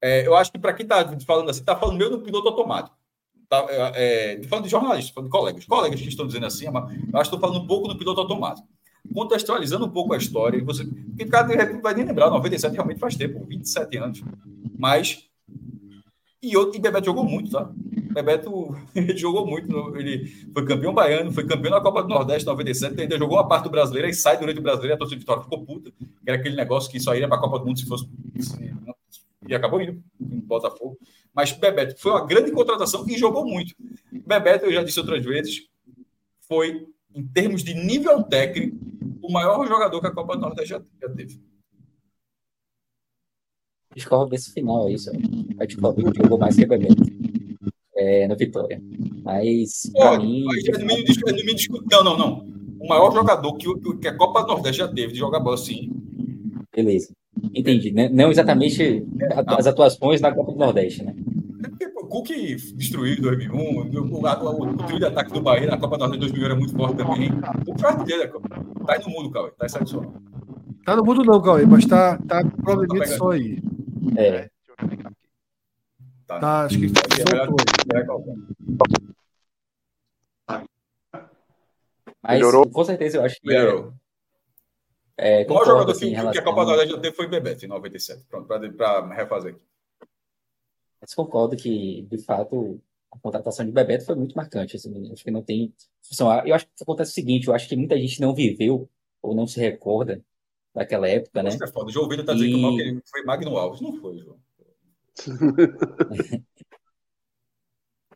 É, 0.00 0.26
eu 0.26 0.34
acho 0.34 0.50
que 0.50 0.58
para 0.58 0.72
quem 0.72 0.84
está 0.84 1.04
falando 1.24 1.50
assim, 1.50 1.60
está 1.60 1.78
falando 1.78 1.98
meio 1.98 2.10
do 2.10 2.22
piloto 2.22 2.48
automático. 2.48 2.96
Tá, 3.52 3.66
é, 3.68 4.38
é, 4.40 4.42
falando 4.44 4.64
de 4.64 4.70
jornalistas, 4.70 5.12
falando 5.12 5.28
de 5.28 5.30
colegas, 5.30 5.64
colegas 5.66 6.00
que 6.00 6.08
estão 6.08 6.26
dizendo 6.26 6.46
assim, 6.46 6.70
mas 6.70 6.90
eu 6.90 7.20
acho 7.20 7.28
que 7.28 7.36
estou 7.36 7.38
falando 7.38 7.62
um 7.62 7.66
pouco 7.66 7.86
no 7.86 7.98
piloto 7.98 8.18
automático. 8.22 8.66
Contextualizando 9.12 9.84
um 9.84 9.90
pouco 9.90 10.14
a 10.14 10.16
história, 10.16 10.64
você, 10.64 10.86
porque 10.86 11.26
cara 11.26 11.48
de 11.48 11.82
vai 11.82 11.92
nem 11.92 12.06
lembrar, 12.06 12.30
97 12.30 12.72
realmente 12.72 12.98
faz 12.98 13.14
tempo, 13.14 13.44
27 13.44 13.98
anos. 13.98 14.22
Mas 14.78 15.28
E, 16.42 16.56
outro, 16.56 16.78
e 16.78 16.80
Bebeto 16.80 17.04
jogou 17.04 17.24
muito, 17.24 17.50
tá? 17.50 17.70
Bebeto 18.14 18.74
jogou 19.16 19.46
muito. 19.46 19.98
Ele 19.98 20.26
foi 20.54 20.64
campeão 20.64 20.94
baiano, 20.94 21.30
foi 21.30 21.46
campeão 21.46 21.72
da 21.72 21.80
Copa 21.82 22.02
do 22.02 22.08
Nordeste 22.08 22.46
97, 22.46 23.02
ainda 23.02 23.18
jogou 23.18 23.36
uma 23.36 23.46
parte 23.46 23.64
do 23.64 23.70
brasileiro 23.70 24.08
e 24.08 24.14
sai 24.14 24.38
durante 24.38 24.60
o 24.60 24.62
brasileiro. 24.62 24.94
A 24.94 24.98
torcida 24.98 25.16
de 25.16 25.20
Vitória 25.20 25.42
ficou 25.42 25.62
puta. 25.62 25.92
Era 26.26 26.38
aquele 26.38 26.56
negócio 26.56 26.90
que 26.90 26.98
só 26.98 27.14
iria 27.14 27.28
para 27.28 27.36
a 27.36 27.40
Copa 27.40 27.58
do 27.58 27.66
Mundo 27.66 27.78
se 27.78 27.84
fosse. 27.84 28.08
Se, 28.40 28.72
e 29.46 29.54
acabou 29.54 29.78
indo 29.82 30.02
em 30.18 30.40
Botafogo. 30.40 30.96
Mas 31.34 31.52
Bebeto 31.52 32.00
foi 32.00 32.12
uma 32.12 32.26
grande 32.26 32.52
contratação 32.52 33.04
e 33.08 33.16
jogou 33.16 33.44
muito. 33.44 33.74
Bebeto, 34.10 34.66
eu 34.66 34.72
já 34.72 34.82
disse 34.82 35.00
outras 35.00 35.24
vezes, 35.24 35.66
foi, 36.46 36.86
em 37.14 37.26
termos 37.26 37.62
de 37.64 37.74
nível 37.74 38.22
técnico, 38.22 38.76
o 39.22 39.32
maior 39.32 39.66
jogador 39.66 40.00
que 40.00 40.06
a 40.06 40.12
Copa 40.12 40.34
do 40.34 40.42
Nordeste 40.42 40.70
já, 40.70 40.82
já 41.00 41.08
teve 41.08 41.40
discordo 43.94 44.30
desse 44.30 44.52
final 44.52 44.86
aí, 44.86 44.98
só. 44.98 45.10
A 45.58 45.64
discordo 45.64 46.12
que 46.12 46.22
jogou 46.22 46.38
mais 46.38 46.56
que 46.56 46.66
Bebeto 46.66 47.02
é, 47.96 48.26
no 48.26 48.36
Vitória. 48.36 48.80
Mas, 49.22 49.90
pra 49.92 50.18
mim. 50.18 50.44
Não, 51.90 52.04
não, 52.04 52.18
não. 52.18 52.52
O 52.80 52.88
maior 52.88 53.12
jogador 53.12 53.56
que, 53.56 53.66
que 54.00 54.08
a 54.08 54.16
Copa 54.16 54.42
do 54.42 54.48
Nordeste 54.48 54.78
já 54.78 54.88
teve 54.88 55.12
de 55.12 55.18
jogar 55.18 55.40
bola 55.40 55.54
assim. 55.54 55.90
Beleza. 56.74 57.14
Entendi. 57.54 57.92
Né? 57.92 58.08
Não 58.08 58.30
exatamente 58.30 59.06
as 59.46 59.66
atuações 59.66 60.20
na 60.20 60.32
Copa 60.32 60.52
do 60.52 60.58
Nordeste, 60.58 61.04
né? 61.04 61.14
O 61.96 62.06
Cook 62.06 62.28
destruiu 62.74 63.14
em 63.14 63.20
2001, 63.20 63.56
o, 63.56 63.82
o, 63.82 64.62
o, 64.62 64.76
trio 64.84 64.98
de 64.98 65.06
ataque 65.06 65.32
do 65.32 65.40
Bahia 65.40 65.66
na 65.66 65.78
Copa 65.78 65.96
do 65.96 66.00
Nordeste 66.00 66.32
2000 66.32 66.44
era 66.44 66.56
muito 66.56 66.76
forte 66.76 66.96
também. 66.96 67.30
O 67.66 67.86
artilheiro 67.86 68.22
da 68.24 68.28
Copa. 68.28 68.48
Tá 68.86 68.92
aí 68.94 69.02
no 69.02 69.10
mundo, 69.10 69.30
Cauê. 69.30 69.50
Tá 69.52 69.66
excepcional. 69.66 70.12
Tá 70.84 70.96
no 70.96 71.04
mundo 71.04 71.24
não, 71.24 71.40
Cauê, 71.40 71.64
mas 71.64 71.86
tá, 71.86 72.18
tá 72.18 72.44
provavelmente 72.44 73.08
tá 73.08 73.16
só 73.16 73.30
aí. 73.30 73.58
É. 74.16 74.50
Tá, 76.26 76.38
tá 76.38 76.64
acho 76.64 76.78
que 76.78 76.92
Mas, 82.22 82.38
Melhorou? 82.38 82.70
com 82.70 82.84
certeza, 82.84 83.18
eu 83.18 83.24
acho 83.24 83.40
que. 83.40 83.46
Melhorou. 83.46 83.92
É, 85.16 85.44
o 85.44 85.48
maior 85.48 85.66
jogador 85.66 85.92
assim, 85.92 86.14
que, 86.14 86.30
que 86.30 86.38
a 86.38 86.42
Copa 86.42 86.64
do 86.64 86.70
Nordeste 86.70 86.94
já 86.94 87.00
teve 87.00 87.14
foi 87.14 87.28
Bebeto, 87.28 87.64
em 87.64 87.68
97. 87.68 88.24
Pronto, 88.28 88.46
para 88.46 89.14
refazer 89.14 89.54
aqui. 89.54 89.62
Mas 91.00 91.14
concordo 91.14 91.56
que, 91.56 92.02
de 92.02 92.18
fato, 92.18 92.80
a 93.10 93.18
contratação 93.18 93.66
de 93.66 93.72
Bebeto 93.72 94.06
foi 94.06 94.14
muito 94.14 94.34
marcante. 94.34 94.76
Assim, 94.76 95.12
acho 95.12 95.22
que 95.24 95.30
não 95.30 95.42
tem. 95.42 95.74
Eu 96.46 96.54
acho 96.54 96.66
que 96.66 96.82
acontece 96.82 97.10
o 97.10 97.14
seguinte: 97.14 97.48
eu 97.48 97.54
acho 97.54 97.68
que 97.68 97.76
muita 97.76 97.98
gente 97.98 98.20
não 98.20 98.34
viveu 98.34 98.88
ou 99.20 99.34
não 99.34 99.46
se 99.46 99.60
recorda 99.60 100.24
daquela 100.74 101.08
época, 101.08 101.42
Nossa, 101.42 101.58
né? 101.58 101.64
É 101.64 101.72
foda. 101.72 101.86
O 101.86 101.90
João 101.90 102.08
Vitor 102.08 102.24
tá 102.24 102.32
dizendo 102.34 102.56
e... 102.56 102.76
que 102.76 102.82
ele 102.82 103.02
foi 103.04 103.22
Magno 103.24 103.56
Alves. 103.56 103.80
Não 103.80 104.00
foi, 104.00 104.18
João. 104.18 104.38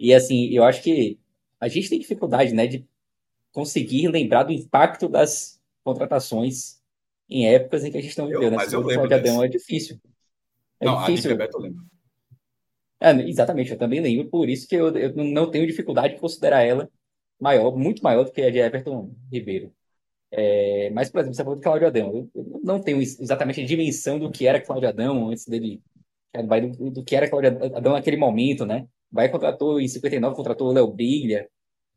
e 0.00 0.14
assim, 0.14 0.48
eu 0.48 0.64
acho 0.64 0.82
que 0.82 1.18
a 1.60 1.68
gente 1.68 1.90
tem 1.90 1.98
dificuldade, 1.98 2.54
né, 2.54 2.66
de 2.66 2.86
conseguir 3.52 4.08
lembrar 4.08 4.44
do 4.44 4.52
impacto 4.52 5.08
das 5.08 5.60
contratações 5.82 6.80
em 7.28 7.48
épocas 7.48 7.84
em 7.84 7.90
que 7.90 7.98
a 7.98 8.02
gente 8.02 8.16
não 8.18 8.26
viveu, 8.26 8.42
eu, 8.42 8.50
né? 8.50 8.56
Mas 8.56 8.72
eu 8.72 8.80
lembro 8.80 9.12
Adão 9.12 9.42
é 9.42 9.48
difícil. 9.48 10.00
É 10.80 10.86
não, 10.86 11.00
difícil. 11.00 11.30
a 11.30 11.34
de 11.34 11.38
Bebeto 11.38 11.56
eu 11.58 11.62
lembro. 11.62 11.84
É, 13.00 13.10
exatamente, 13.28 13.70
eu 13.70 13.78
também 13.78 14.00
lembro, 14.00 14.28
por 14.30 14.48
isso 14.48 14.66
que 14.66 14.74
eu, 14.74 14.96
eu 14.96 15.14
não 15.14 15.50
tenho 15.50 15.66
dificuldade 15.66 16.14
de 16.14 16.20
considerar 16.20 16.62
ela 16.62 16.88
maior, 17.38 17.76
muito 17.76 18.02
maior 18.02 18.24
do 18.24 18.32
que 18.32 18.42
a 18.42 18.50
de 18.50 18.58
Everton 18.58 19.14
Ribeiro. 19.30 19.72
É, 20.30 20.90
mas, 20.90 21.10
por 21.10 21.20
exemplo, 21.20 21.36
você 21.36 21.44
falou 21.44 21.56
de 21.56 21.62
Cláudio 21.62 21.86
Adão. 21.86 22.28
Eu 22.34 22.60
não 22.64 22.80
tenho 22.80 23.00
exatamente 23.00 23.60
a 23.60 23.66
dimensão 23.66 24.18
do 24.18 24.30
que 24.30 24.46
era 24.46 24.60
Cláudio 24.60 24.88
Adão 24.88 25.30
antes 25.30 25.46
dele. 25.46 25.82
Do, 26.34 26.90
do 26.90 27.04
que 27.04 27.16
era 27.16 27.28
Cláudio 27.30 27.50
Adão 27.74 27.92
naquele 27.94 28.16
momento, 28.16 28.66
né? 28.66 28.86
Vai 29.10 29.30
contratou 29.30 29.80
em 29.80 29.88
59, 29.88 30.36
contratou 30.36 30.68
o 30.68 30.72
Léo 30.72 30.92
Brilha, 30.92 31.48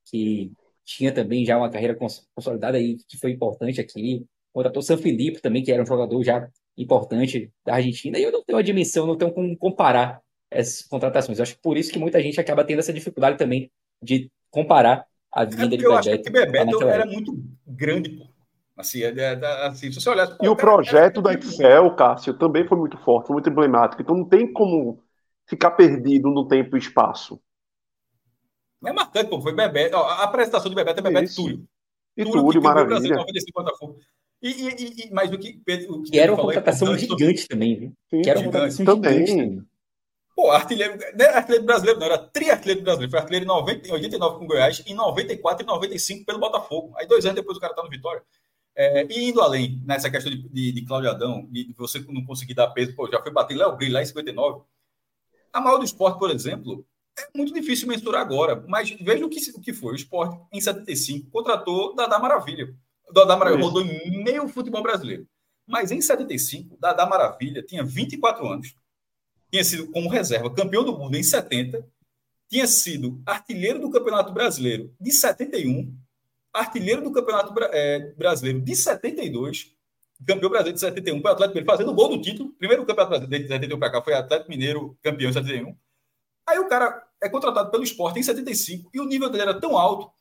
que 0.05 0.51
tinha 0.85 1.11
também 1.13 1.45
já 1.45 1.57
uma 1.57 1.69
carreira 1.69 1.97
consolidada 2.35 2.79
e 2.79 2.97
que 3.07 3.17
foi 3.17 3.31
importante 3.31 3.81
aqui. 3.81 4.25
Contratou 4.59 4.81
San 4.81 4.97
Felipe 4.97 5.41
também, 5.41 5.63
que 5.63 5.71
era 5.71 5.81
um 5.81 5.85
jogador 5.85 6.21
já 6.21 6.49
importante 6.77 7.49
da 7.65 7.75
Argentina. 7.75 8.19
E 8.19 8.23
eu 8.23 8.31
não 8.31 8.43
tenho 8.43 8.59
a 8.59 8.61
dimensão, 8.61 9.07
não 9.07 9.15
tenho 9.15 9.31
como 9.31 9.57
comparar 9.57 10.21
essas 10.51 10.85
contratações. 10.85 11.39
Eu 11.39 11.43
acho 11.43 11.55
que 11.55 11.61
por 11.61 11.77
isso 11.77 11.93
que 11.93 11.97
muita 11.97 12.21
gente 12.21 12.41
acaba 12.41 12.65
tendo 12.65 12.79
essa 12.79 12.91
dificuldade 12.91 13.37
também 13.37 13.71
de 14.03 14.29
comparar 14.51 15.05
a 15.31 15.45
vida 15.45 15.63
é 15.63 15.67
de 15.67 15.77
Bebeto. 15.77 15.89
Eu 15.89 15.95
acho 15.95 16.21
que 16.21 16.29
Bebeto 16.29 16.83
era 16.83 17.05
muito 17.05 17.41
grande, 17.65 18.09
pô. 18.09 18.27
Assim, 18.75 19.01
é, 19.01 19.13
é, 19.17 19.65
assim, 19.65 19.93
se 19.93 20.01
você 20.01 20.09
olhar. 20.09 20.37
E 20.41 20.49
o 20.49 20.55
projeto 20.57 21.21
da 21.21 21.33
Excel, 21.33 21.95
Cássio, 21.95 22.33
também 22.33 22.67
foi 22.67 22.77
muito 22.77 22.97
forte, 22.97 23.27
foi 23.27 23.35
muito 23.35 23.49
emblemático. 23.49 24.01
Então 24.01 24.17
não 24.17 24.25
tem 24.25 24.51
como 24.51 25.01
ficar 25.45 25.71
perdido 25.71 26.29
no 26.29 26.49
tempo 26.49 26.75
e 26.75 26.79
espaço. 26.79 27.39
É 28.85 28.91
marcante, 28.91 29.29
pô. 29.29 29.39
Foi 29.41 29.53
Bebeto. 29.53 29.95
Ó, 29.95 30.03
a 30.03 30.23
apresentação 30.23 30.69
de 30.69 30.75
Bebeto 30.75 30.99
é 30.99 31.03
Bebeto 31.03 31.23
Isso. 31.23 31.41
Túlio. 31.43 31.65
E 32.17 32.25
Túlio, 32.25 32.41
Túlio 32.41 32.61
maravilha. 32.61 33.15
E, 34.41 34.49
e, 34.49 35.07
e, 35.07 35.11
mas 35.11 35.31
o 35.31 35.37
que, 35.37 35.61
o 35.89 36.01
que, 36.01 36.17
era 36.19 36.33
uma 36.33 36.41
contratação 36.41 36.97
gigante 36.97 37.47
também, 37.47 37.77
viu? 37.77 37.93
Sim, 38.09 38.21
que 38.21 38.29
era 38.29 38.39
uma 38.39 38.45
contratação 38.45 38.85
também. 38.85 39.25
gigante 39.25 39.69
Pô, 40.39 40.51
artilheiro, 40.51 40.97
não 41.17 41.25
é 41.25 41.35
artilheiro 41.35 41.65
brasileiro, 41.65 41.99
não, 41.99 42.05
era 42.05 42.17
triartilheiro 42.17 42.81
brasileiro. 42.81 43.11
Foi 43.11 43.19
artilheiro 43.19 43.43
em, 43.43 43.47
90, 43.49 43.89
em 43.89 43.91
89 43.91 44.37
com 44.37 44.45
o 44.45 44.47
Goiás, 44.47 44.81
em 44.87 44.93
94 44.93 45.65
e 45.65 45.67
95 45.67 46.25
pelo 46.25 46.39
Botafogo. 46.39 46.93
Aí 46.95 47.05
dois 47.05 47.25
anos 47.25 47.35
depois 47.35 47.57
o 47.57 47.59
cara 47.59 47.73
tá 47.73 47.83
no 47.83 47.89
Vitória. 47.89 48.23
É, 48.73 49.05
e 49.09 49.27
indo 49.27 49.41
além 49.41 49.83
nessa 49.85 50.09
questão 50.09 50.31
de, 50.31 50.47
de, 50.47 50.71
de 50.71 50.85
Cláudio 50.85 51.09
Adão, 51.09 51.45
de 51.51 51.75
você 51.77 51.99
não 52.07 52.23
conseguir 52.23 52.53
dar 52.53 52.69
peso, 52.69 52.95
pô, 52.95 53.11
já 53.11 53.21
foi 53.21 53.33
bater 53.33 53.57
Léo 53.57 53.75
Brilho 53.75 53.95
lá 53.95 54.01
em 54.01 54.05
59. 54.05 54.63
A 55.51 55.59
maior 55.59 55.77
do 55.77 55.83
esporte, 55.83 56.17
por 56.17 56.31
exemplo, 56.31 56.85
é 57.19 57.27
muito 57.35 57.53
difícil 57.53 57.89
mensurar 57.89 58.21
agora, 58.21 58.63
mas 58.65 58.91
veja 58.91 59.25
o 59.25 59.29
que, 59.29 59.41
o 59.53 59.59
que 59.59 59.73
foi. 59.73 59.91
O 59.91 59.95
esporte, 59.97 60.39
em 60.53 60.61
75, 60.61 61.29
contratou 61.29 61.93
Dadá 61.93 62.17
Maravilha. 62.17 62.73
Dadá 63.11 63.35
Maravilha 63.35 63.63
rodou 63.63 63.81
em 63.81 64.23
meio 64.23 64.47
futebol 64.47 64.83
brasileiro. 64.83 65.27
Mas 65.67 65.91
em 65.91 66.01
75, 66.01 66.77
Dadá 66.79 67.05
Maravilha 67.05 67.61
tinha 67.61 67.83
24 67.83 68.47
anos 68.47 68.73
tinha 69.51 69.63
sido 69.63 69.91
como 69.91 70.09
reserva 70.09 70.53
campeão 70.53 70.83
do 70.83 70.97
mundo 70.97 71.15
em 71.15 71.23
70, 71.23 71.85
tinha 72.47 72.67
sido 72.67 73.21
artilheiro 73.25 73.79
do 73.79 73.89
Campeonato 73.89 74.31
Brasileiro 74.31 74.93
de 74.99 75.11
71, 75.11 75.95
artilheiro 76.53 77.01
do 77.01 77.11
Campeonato 77.11 77.53
é, 77.71 78.13
Brasileiro 78.13 78.61
de 78.61 78.75
72, 78.75 79.75
campeão 80.25 80.49
brasileiro 80.49 80.75
de 80.75 80.81
71 80.81 81.21
para 81.21 81.31
o 81.31 81.33
Atlético 81.33 81.55
Mineiro, 81.55 81.77
fazendo 81.77 81.93
gol 81.93 82.09
do 82.09 82.21
título. 82.21 82.49
Primeiro 82.57 82.85
Campeonato 82.85 83.09
Brasileiro 83.11 83.43
de 83.43 83.49
71 83.49 83.79
para 83.79 83.91
cá 83.91 84.01
foi 84.01 84.13
Atlético 84.13 84.49
Mineiro 84.49 84.97
campeão 85.01 85.29
em 85.29 85.33
71. 85.33 85.75
Aí 86.47 86.59
o 86.59 86.67
cara 86.67 87.07
é 87.21 87.29
contratado 87.29 87.71
pelo 87.71 87.83
esporte 87.83 88.19
em 88.19 88.23
75 88.23 88.89
e 88.93 88.99
o 88.99 89.05
nível 89.05 89.29
dele 89.29 89.43
era 89.43 89.59
tão 89.59 89.77
alto 89.77 90.11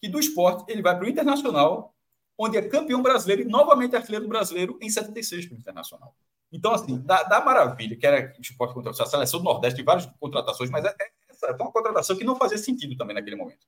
que 0.00 0.08
do 0.08 0.20
esporte 0.20 0.70
ele 0.70 0.82
vai 0.82 0.96
para 0.96 1.06
o 1.06 1.08
Internacional, 1.08 1.94
onde 2.38 2.56
é 2.56 2.62
campeão 2.62 3.02
brasileiro 3.02 3.42
e 3.42 3.44
novamente 3.44 3.96
artilheiro 3.96 4.28
brasileiro 4.28 4.78
em 4.80 4.88
76 4.88 5.46
para 5.46 5.56
o 5.56 5.58
Internacional. 5.58 6.14
Então, 6.52 6.72
assim, 6.72 6.98
da, 7.00 7.24
da 7.24 7.44
maravilha, 7.44 7.96
que 7.96 8.06
era 8.06 8.32
esporte 8.40 8.72
contra 8.72 8.90
a 8.90 9.06
seleção 9.06 9.40
do 9.40 9.44
Nordeste, 9.44 9.82
várias 9.82 10.06
contratações, 10.18 10.70
mas 10.70 10.84
é, 10.84 10.88
é, 10.88 11.36
foi 11.38 11.54
uma 11.60 11.72
contratação 11.72 12.16
que 12.16 12.24
não 12.24 12.36
fazia 12.36 12.56
sentido 12.56 12.96
também 12.96 13.14
naquele 13.14 13.36
momento. 13.36 13.66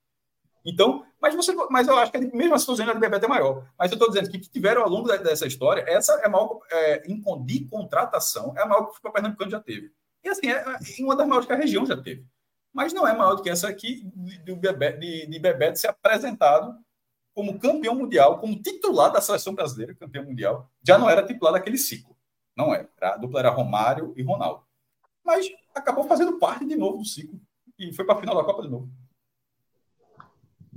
Então, 0.65 1.05
mas 1.21 1.35
você, 1.35 1.55
mas 1.71 1.89
eu 1.89 1.97
acho 1.97 2.13
que 2.13 2.19
mesmo 2.19 2.55
assim, 2.55 2.83
a 2.83 2.93
de 2.93 3.01
Bebeto 3.01 3.25
é 3.25 3.29
maior. 3.29 3.67
Mas 3.79 3.91
eu 3.91 3.97
estou 3.97 4.09
dizendo 4.09 4.31
que 4.31 4.39
que 4.39 4.51
tiveram 4.51 4.83
ao 4.83 4.89
longo 4.89 5.09
dessa 5.09 5.47
história, 5.47 5.85
essa 5.87 6.13
é 6.21 6.27
a 6.27 6.29
maior 6.29 6.61
é, 6.71 6.99
de 7.45 7.65
contratação, 7.67 8.55
é 8.57 8.63
a 8.63 8.67
maior 8.67 8.85
que 8.85 8.91
o 8.91 8.93
futebol 8.93 9.13
pernambucano 9.13 9.51
já 9.51 9.61
teve. 9.61 9.91
E 10.23 10.29
assim, 10.29 10.49
é, 10.49 10.59
é 10.59 11.03
uma 11.03 11.17
das 11.17 11.27
maiores 11.27 11.47
que 11.47 11.53
a 11.53 11.57
região 11.57 11.87
já 11.87 11.97
teve. 11.97 12.27
Mas 12.73 12.93
não 12.93 13.09
é 13.09 13.17
maior 13.17 13.35
do 13.35 13.43
que 13.43 13.51
essa 13.51 13.69
aqui 13.69 14.05
de, 14.15 14.39
de, 14.39 14.55
de, 14.55 15.27
de 15.27 15.39
Bebeto 15.39 15.79
ser 15.79 15.89
apresentado 15.89 16.79
como 17.35 17.59
campeão 17.59 17.95
mundial, 17.95 18.39
como 18.39 18.61
titular 18.61 19.13
da 19.13 19.21
seleção 19.21 19.55
brasileira, 19.55 19.95
campeão 19.95 20.25
mundial. 20.25 20.71
Já 20.83 20.99
não 20.99 21.09
era 21.09 21.25
titular 21.27 21.53
daquele 21.53 21.79
ciclo. 21.79 22.17
Não 22.57 22.75
é. 22.75 22.87
A 23.01 23.17
dupla 23.17 23.41
era 23.41 23.51
Romário 23.51 24.13
e 24.17 24.23
Ronaldo. 24.23 24.63
Mas 25.25 25.49
acabou 25.75 26.05
fazendo 26.05 26.39
parte 26.39 26.67
de 26.67 26.77
novo 26.77 26.99
do 26.99 27.05
ciclo. 27.05 27.41
E 27.79 27.93
foi 27.93 28.05
para 28.05 28.17
a 28.17 28.21
final 28.21 28.37
da 28.37 28.45
Copa 28.45 28.63
de 28.63 28.69
novo. 28.69 28.91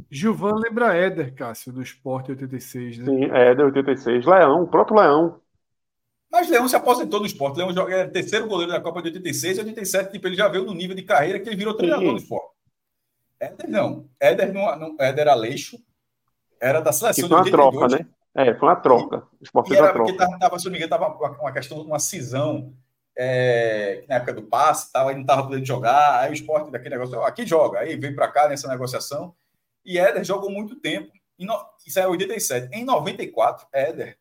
Gilvan 0.09 0.55
lembra 0.55 0.95
Éder, 0.95 1.33
Cássio, 1.33 1.73
do 1.73 1.81
Esporte 1.81 2.31
86, 2.31 2.99
né? 2.99 3.05
Sim, 3.05 3.23
Éder 3.31 3.65
86. 3.65 4.25
Leão, 4.25 4.63
o 4.63 4.67
próprio 4.67 4.97
Leão. 4.97 5.41
Mas 6.31 6.49
Leão 6.49 6.67
se 6.67 6.75
aposentou 6.75 7.19
no 7.19 7.25
esporte. 7.25 7.57
Leão 7.57 7.73
joga, 7.73 7.95
é 7.95 8.07
terceiro 8.07 8.47
goleiro 8.47 8.71
da 8.71 8.79
Copa 8.79 9.01
de 9.01 9.09
86 9.09 9.57
e 9.57 9.61
87. 9.61 10.11
Tipo, 10.11 10.27
ele 10.27 10.35
já 10.35 10.47
veio 10.47 10.65
no 10.65 10.73
nível 10.73 10.95
de 10.95 11.03
carreira 11.03 11.39
que 11.39 11.49
ele 11.49 11.55
virou 11.55 11.73
treinador 11.73 12.05
Sim. 12.05 12.11
do 12.11 12.21
esporte. 12.21 12.53
Éder 13.39 13.69
não. 13.69 14.09
Éder, 14.19 14.53
não, 14.53 14.79
não, 14.79 14.95
Éder 14.99 15.27
Aleixo 15.27 15.77
era 16.63 16.79
da 16.79 16.93
seleção 16.93 17.23
que 17.23 17.29
foi 17.29 17.37
uma 17.37 17.43
82. 17.43 17.91
troca, 17.91 17.97
né? 17.97 18.09
É, 18.35 18.55
foi 18.55 18.69
uma 18.69 18.75
troca. 18.75 19.17
O 19.39 19.43
esporte 19.43 19.67
fez 19.67 19.79
uma 19.79 19.91
troca. 19.91 20.17
Tava, 20.17 20.39
tava, 20.39 20.59
se 20.59 20.65
não 20.65 20.71
me 20.71 20.77
engano, 20.77 21.17
uma 21.39 21.51
questão 21.51 21.81
uma 21.81 21.99
cisão 21.99 22.73
é, 23.15 24.03
na 24.07 24.15
época 24.15 24.33
do 24.33 24.43
passe, 24.43 24.89
ele 24.95 25.15
não 25.15 25.21
estava 25.21 25.43
podendo 25.43 25.65
jogar, 25.65 26.21
aí 26.21 26.31
o 26.31 26.33
esporte 26.33 26.71
daquele 26.71 26.95
negócio, 26.95 27.19
ó, 27.19 27.25
aqui 27.25 27.45
joga, 27.45 27.79
aí 27.79 27.95
veio 27.95 28.15
para 28.15 28.27
cá 28.27 28.47
nessa 28.47 28.67
negociação, 28.67 29.35
e 29.85 29.99
Éder 29.99 30.23
jogou 30.23 30.49
muito 30.49 30.75
tempo, 30.77 31.11
no, 31.37 31.53
isso 31.85 31.99
é 31.99 32.07
87. 32.07 32.73
Em 32.73 32.85
94, 32.85 33.67
Éder 33.71 34.17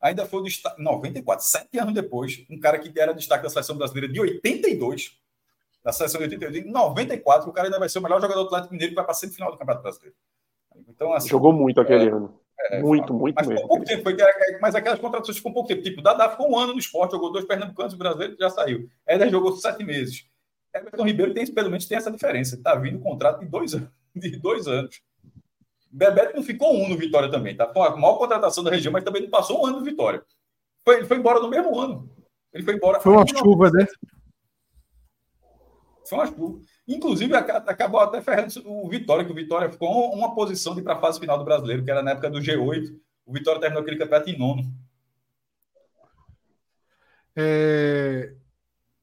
ainda 0.00 0.26
foi 0.26 0.40
o 0.40 0.44
destaque, 0.44 0.80
94, 0.80 1.44
sete 1.44 1.78
anos 1.78 1.94
depois, 1.94 2.44
um 2.48 2.58
cara 2.58 2.78
que 2.78 2.92
era 2.98 3.12
destaque 3.12 3.42
da 3.42 3.50
seleção 3.50 3.76
brasileira 3.76 4.12
de 4.12 4.20
82, 4.20 5.18
da 5.84 5.92
seleção 5.92 6.18
de 6.20 6.24
88. 6.24 6.68
Em 6.68 6.70
94, 6.70 7.50
o 7.50 7.52
cara 7.52 7.68
ainda 7.68 7.78
vai 7.78 7.88
ser 7.88 7.98
o 7.98 8.02
melhor 8.02 8.20
jogador 8.20 8.42
do 8.42 8.46
Atlético 8.46 8.72
Mineiro 8.72 8.92
que 8.92 8.96
vai 8.96 9.04
para 9.04 9.12
a 9.12 9.16
semifinal 9.16 9.50
do 9.50 9.58
Campeonato 9.58 9.82
Brasileiro. 9.82 10.16
Então, 10.88 11.12
assim, 11.12 11.28
Jogou 11.28 11.52
muito 11.52 11.80
aquele 11.80 12.06
é, 12.06 12.12
ano. 12.12 12.38
É, 12.70 12.80
muito, 12.80 13.12
muito 13.12 13.34
mas 13.34 13.46
mesmo. 13.46 13.66
Pouco 13.66 13.84
tempo, 13.84 14.02
foi, 14.02 14.16
mas 14.60 14.74
aquelas 14.74 14.98
contratações 14.98 15.36
ficam 15.36 15.52
pouco 15.52 15.68
tempo. 15.68 15.82
Tipo, 15.82 16.00
o 16.00 16.02
Dadá 16.02 16.30
ficou 16.30 16.50
um 16.50 16.58
ano 16.58 16.72
no 16.72 16.78
esporte, 16.78 17.12
jogou 17.12 17.32
dois 17.32 17.44
pernambucanos, 17.44 17.94
o 17.94 17.98
brasileiro 17.98 18.36
já 18.38 18.50
saiu. 18.50 18.88
Éder 19.06 19.30
jogou 19.30 19.52
sete 19.56 19.84
meses. 19.84 20.26
Everton 20.74 21.04
Ribeiro 21.04 21.34
tem, 21.34 21.46
pelo 21.46 21.70
menos 21.70 21.86
tem 21.86 21.98
essa 21.98 22.10
diferença. 22.10 22.54
Está 22.54 22.74
vindo 22.74 22.98
um 22.98 23.02
contrato 23.02 23.40
de 23.40 23.46
dois, 23.46 23.72
de 24.14 24.36
dois 24.36 24.66
anos. 24.68 25.02
Bebeto 25.90 26.36
não 26.36 26.42
ficou 26.42 26.74
um 26.74 26.88
no 26.88 26.96
Vitória 26.96 27.30
também, 27.30 27.54
tá? 27.54 27.70
Foi 27.70 27.86
a 27.86 27.90
maior 27.90 28.16
contratação 28.16 28.64
da 28.64 28.70
região, 28.70 28.92
mas 28.92 29.04
também 29.04 29.22
não 29.22 29.30
passou 29.30 29.62
um 29.62 29.66
ano 29.66 29.80
no 29.80 29.84
Vitória. 29.84 30.24
Foi, 30.84 30.96
ele 30.96 31.06
foi 31.06 31.18
embora 31.18 31.40
no 31.40 31.50
mesmo 31.50 31.78
ano. 31.78 32.10
Ele 32.52 32.64
foi 32.64 32.74
embora. 32.74 33.00
Foi 33.00 33.12
uma 33.12 33.26
chuva, 33.26 33.70
né? 33.70 33.86
Foi 36.08 36.18
uma 36.18 36.26
chuva. 36.26 36.60
Inclusive, 36.86 37.34
acabou 37.34 38.00
até 38.00 38.20
ferrando 38.20 38.52
o 38.66 38.88
Vitória, 38.88 39.24
que 39.24 39.30
o 39.30 39.34
Vitória 39.34 39.70
ficou 39.70 40.12
uma 40.12 40.34
posição 40.34 40.74
de 40.74 40.80
ir 40.80 40.84
para 40.84 40.94
a 40.94 41.00
fase 41.00 41.20
final 41.20 41.38
do 41.38 41.44
brasileiro, 41.44 41.84
que 41.84 41.90
era 41.90 42.02
na 42.02 42.10
época 42.12 42.28
do 42.28 42.40
G8. 42.40 42.92
O 43.24 43.32
Vitória 43.32 43.60
terminou 43.60 43.82
aquele 43.82 43.98
campeonato 43.98 44.30
em 44.30 44.38
nono. 44.38 44.62
É... 47.36 48.32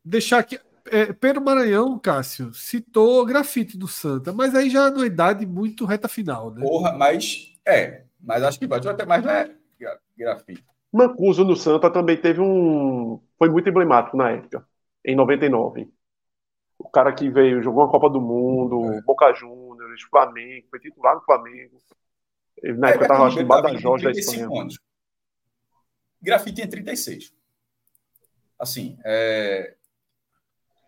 Deixar 0.03 0.39
aqui. 0.39 0.60
É, 0.91 1.14
Pedro 1.14 1.41
Maranhão, 1.41 1.99
Cássio, 1.99 2.51
citou 2.53 3.23
grafite 3.26 3.77
do 3.77 3.88
Santa, 3.88 4.34
mas 4.34 4.56
aí 4.56 4.69
já 4.72 4.89
na 4.89 5.06
idade 5.06 5.45
muito 5.45 5.85
reta 5.85 6.07
final, 6.07 6.51
né? 6.51 6.61
Porra, 6.61 6.93
mas 6.93 7.53
é, 7.65 8.06
mas 8.19 8.41
acho 8.41 8.57
que 8.57 8.68
pode 8.68 8.89
até 8.89 9.06
mais 9.06 9.23
não 9.23 9.31
é 9.31 9.51
grafite. 10.18 10.64
Mancuso 10.91 11.45
no 11.45 11.56
Santa 11.56 11.89
também 11.91 12.18
teve 12.18 12.41
um. 12.41 13.22
Foi 13.38 13.49
muito 13.49 13.69
emblemático 13.69 14.18
na 14.18 14.31
época, 14.31 14.65
em 15.06 15.15
99. 15.15 15.88
O 16.80 16.89
cara 16.89 17.14
que 17.14 17.30
veio, 17.30 17.61
jogou 17.61 17.84
a 17.84 17.91
Copa 17.91 18.10
do 18.10 18.22
Mundo, 18.22 18.93
é. 18.93 19.01
Boca 19.01 19.34
Juniors, 19.34 20.01
Flamengo, 20.10 20.68
foi 20.69 20.80
titular 20.80 21.15
do 21.15 21.22
Flamengo. 21.22 21.77
Ele, 22.64 22.77
na 22.77 22.88
é, 22.88 22.91
época 22.91 23.06
estava 23.06 23.27
achando 23.27 23.45
Badajoz 23.45 24.01
da 24.01 24.11
Espanha. 24.11 24.61
Anos. 24.61 24.80
Grafite 26.22 26.61
tem 26.61 26.69
36. 26.69 27.34
Assim, 28.57 28.97
é, 29.06 29.76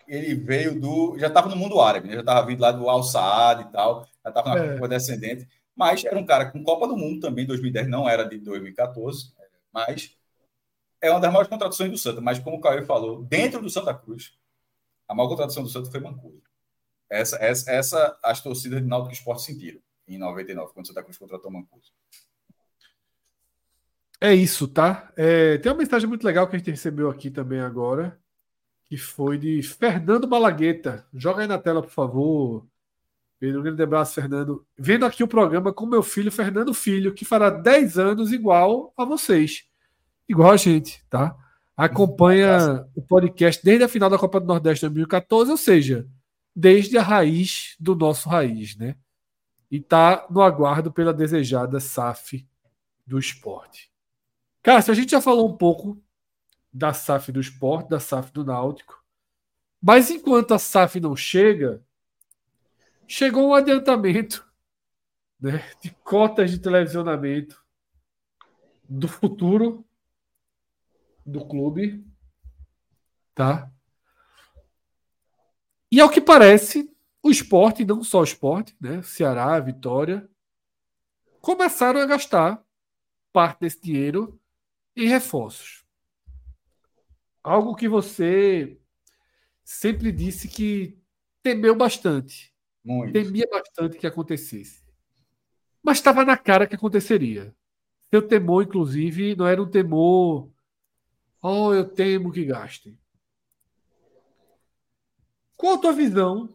ele 0.08 0.36
veio 0.36 0.80
do. 0.80 1.18
Já 1.18 1.28
estava 1.28 1.50
no 1.50 1.56
mundo 1.56 1.80
árabe, 1.80 2.08
né? 2.08 2.16
já 2.16 2.20
estava 2.22 2.46
vindo 2.46 2.60
lá 2.60 2.72
do 2.72 2.90
Al 2.90 3.04
Saad 3.04 3.64
e 3.64 3.72
tal, 3.72 4.06
já 4.24 4.30
estava 4.30 4.56
na 4.56 4.86
é. 4.86 4.88
descendente. 4.88 5.48
Mas 5.76 6.04
era 6.04 6.18
um 6.18 6.26
cara 6.26 6.52
com 6.52 6.64
Copa 6.64 6.88
do 6.88 6.98
Mundo 6.98 7.22
também, 7.22 7.46
2010 7.46 7.88
não 7.88 8.08
era 8.08 8.28
de 8.28 8.38
2014, 8.40 9.34
mas 9.72 10.16
é 11.00 11.10
uma 11.10 11.20
das 11.20 11.32
maiores 11.32 11.50
contratações 11.50 11.90
do 11.90 11.98
Santa. 11.98 12.20
Mas 12.20 12.40
como 12.40 12.58
o 12.58 12.62
Caio 12.62 12.86
falou, 12.86 13.24
dentro 13.24 13.62
do 13.62 13.70
Santa 13.70 13.94
Cruz, 13.94 14.34
a 15.12 15.16
maior 15.16 15.28
contratação 15.28 15.62
do 15.62 15.68
Santa 15.68 15.92
foi 15.92 16.00
Mancuso. 16.00 16.42
Essa, 17.10 17.36
essa, 17.44 17.70
essa 17.70 18.20
as 18.24 18.42
torcidas 18.42 18.82
de 18.82 18.88
Náutico 18.88 19.14
Esporte 19.14 19.44
sentiram 19.44 19.82
em 20.08 20.18
99, 20.18 20.74
quando 20.74 20.86
o 20.86 20.88
Santa 20.88 21.04
Cruz 21.04 21.18
contratou 21.18 21.52
Mancuso. 21.52 21.92
É 24.22 24.34
isso, 24.34 24.70
tá? 24.70 25.12
É, 25.18 25.58
tem 25.58 25.70
uma 25.70 25.80
mensagem 25.80 26.08
muito 26.08 26.26
legal 26.26 26.48
que 26.48 26.56
a 26.56 26.60
gente 26.60 26.72
recebeu 26.72 27.10
aqui 27.10 27.30
também 27.30 27.60
agora 27.60 28.18
que 28.86 28.98
foi 28.98 29.38
de 29.38 29.62
Fernando 29.64 30.28
Malagueta. 30.28 31.06
Joga 31.14 31.42
aí 31.42 31.48
na 31.48 31.58
tela, 31.58 31.82
por 31.82 31.92
favor. 31.92 32.68
Pedro, 33.40 33.60
um 33.60 33.64
grande 33.64 33.82
abraço, 33.82 34.16
Fernando. 34.16 34.66
Vendo 34.78 35.06
aqui 35.06 35.24
o 35.24 35.28
programa 35.28 35.74
com 35.74 35.86
meu 35.86 36.04
filho, 36.04 36.32
Fernando 36.32 36.74
Filho, 36.74 37.14
que 37.14 37.26
fará 37.26 37.50
10 37.50 37.98
anos 37.98 38.32
igual 38.32 38.94
a 38.98 39.06
vocês. 39.06 39.64
Igual 40.28 40.52
a 40.52 40.58
gente, 40.58 41.06
tá? 41.10 41.36
Acompanha 41.82 42.88
o 42.96 43.02
podcast 43.02 43.66
desde 43.66 43.84
a 43.84 43.88
final 43.88 44.08
da 44.08 44.16
Copa 44.16 44.40
do 44.40 44.46
Nordeste 44.46 44.82
de 44.82 44.90
2014, 44.90 45.50
ou 45.50 45.58
seja, 45.58 46.08
desde 46.56 46.96
a 46.96 47.02
raiz 47.02 47.76
do 47.80 47.96
nosso 47.96 48.30
raiz, 48.30 48.76
né? 48.76 48.96
E 49.72 49.80
tá 49.80 50.28
no 50.30 50.44
aguardo 50.44 50.92
pela 50.92 51.12
desejada 51.12 51.80
SAF 51.80 52.48
do 53.04 53.18
esporte. 53.18 53.92
Cássio, 54.62 54.92
a 54.92 54.96
gente 54.96 55.10
já 55.10 55.20
falou 55.20 55.50
um 55.50 55.58
pouco 55.58 56.00
da 56.72 56.94
SAF 56.94 57.32
do 57.32 57.42
esporte, 57.42 57.90
da 57.90 58.00
SAF 58.00 58.32
do 58.32 58.46
Náutico. 58.46 59.04
Mas 59.82 60.12
enquanto 60.12 60.54
a 60.54 60.60
SAF 60.60 61.00
não 61.00 61.16
chega, 61.16 61.84
chegou 63.08 63.50
um 63.50 63.56
adiantamento 63.56 64.46
né, 65.40 65.68
de 65.82 65.90
cotas 66.04 66.52
de 66.52 66.60
televisionamento 66.60 67.60
do 68.88 69.08
futuro 69.08 69.84
do 71.26 71.46
clube. 71.46 72.06
Tá? 73.34 73.72
E 75.92 76.00
ao 76.00 76.10
que 76.10 76.22
parece, 76.22 76.90
o 77.22 77.30
esporte, 77.30 77.86
não 77.86 78.04
só 78.04 78.22
o 78.22 78.24
esporte, 78.24 78.76
né? 78.80 79.02
Ceará, 79.02 79.60
Vitória, 79.60 80.30
começaram 81.42 82.00
a 82.00 82.06
gastar 82.06 82.64
parte 83.34 83.62
desse 83.62 83.82
dinheiro 83.82 84.40
em 84.96 85.08
reforços 85.08 85.82
algo 87.44 87.76
que 87.76 87.88
você 87.88 88.78
sempre 89.64 90.12
disse 90.12 90.48
que 90.48 90.98
temeu 91.42 91.76
bastante. 91.76 92.54
Muito. 92.84 93.14
Temia 93.14 93.48
bastante 93.50 93.98
que 93.98 94.08
acontecesse. 94.08 94.84
Mas 95.84 95.98
estava 95.98 96.24
na 96.24 96.38
cara 96.38 96.68
que 96.68 96.76
aconteceria. 96.76 97.56
Seu 98.10 98.22
temor, 98.28 98.64
inclusive, 98.64 99.36
não 99.36 99.48
era 99.48 99.62
um 99.62 99.70
temor. 99.70 100.51
Oh, 101.42 101.74
eu 101.74 101.88
temo 101.88 102.32
que 102.32 102.46
gastem. 102.46 102.98
Qual 105.58 105.76
a 105.76 105.78
tua 105.78 105.94
visão 105.94 106.50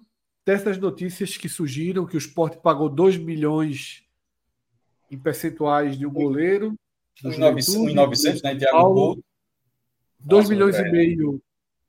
dessas 0.45 0.79
notícias 0.79 1.37
que 1.37 1.49
surgiram 1.49 2.07
que 2.07 2.17
o 2.17 2.19
esporte 2.19 2.59
pagou 2.59 2.89
2 2.89 3.17
milhões 3.17 4.05
em 5.11 5.19
percentuais 5.19 5.99
de 5.99 6.07
um 6.07 6.13
goleiro? 6.13 6.75
Uns 7.25 7.39
900, 7.39 8.43
né? 8.43 8.55
Thiago 8.55 8.95
Couto. 8.95 9.25
2 10.21 10.49
milhões 10.49 10.77
velho. 10.77 10.89
e 10.89 10.93
meio 10.93 11.43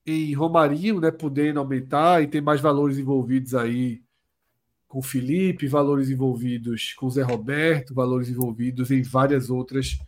em 0.06 0.34
Romarinho, 0.34 1.02
né, 1.02 1.12
podendo 1.12 1.60
aumentar, 1.60 2.24
e 2.24 2.28
tem 2.28 2.40
mais 2.40 2.62
valores 2.62 2.98
envolvidos 2.98 3.54
aí 3.54 4.02
com 4.88 5.00
o 5.00 5.04
Felipe, 5.04 5.68
valores 5.68 6.10
envolvidos 6.10 6.94
com 6.94 7.08
o 7.08 7.12
Zé 7.12 7.24
Roberto, 7.24 7.94
valores 7.94 8.30
envolvidos 8.30 8.90
em 8.90 9.02
várias 9.02 9.50
outras 9.50 10.00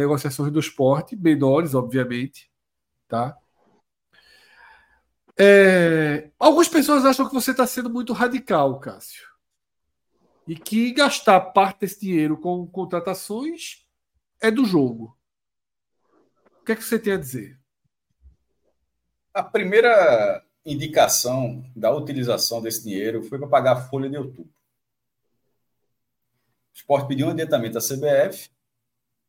negociações 0.00 0.52
do 0.52 0.58
esporte, 0.58 1.16
menores, 1.16 1.74
obviamente, 1.74 2.50
tá? 3.06 3.36
É... 5.38 6.30
Algumas 6.38 6.68
pessoas 6.68 7.04
acham 7.04 7.26
que 7.26 7.34
você 7.34 7.52
está 7.52 7.66
sendo 7.66 7.88
muito 7.88 8.12
radical, 8.12 8.78
Cássio. 8.78 9.28
E 10.46 10.54
que 10.56 10.92
gastar 10.92 11.40
parte 11.40 11.80
desse 11.80 12.00
dinheiro 12.00 12.36
com 12.36 12.66
contratações 12.66 13.86
é 14.40 14.50
do 14.50 14.64
jogo. 14.64 15.16
O 16.60 16.64
que 16.64 16.72
é 16.72 16.76
que 16.76 16.82
você 16.82 16.98
tem 16.98 17.14
a 17.14 17.16
dizer? 17.16 17.58
A 19.32 19.42
primeira 19.42 20.44
indicação 20.64 21.64
da 21.74 21.90
utilização 21.90 22.60
desse 22.60 22.84
dinheiro 22.84 23.22
foi 23.22 23.38
para 23.38 23.48
pagar 23.48 23.72
a 23.72 23.88
folha 23.88 24.10
de 24.10 24.16
outubro. 24.16 24.52
O 26.72 26.74
esporte 26.74 27.08
pediu 27.08 27.26
um 27.26 27.30
adiantamento 27.30 27.78
à 27.78 27.80
CBF, 27.80 28.50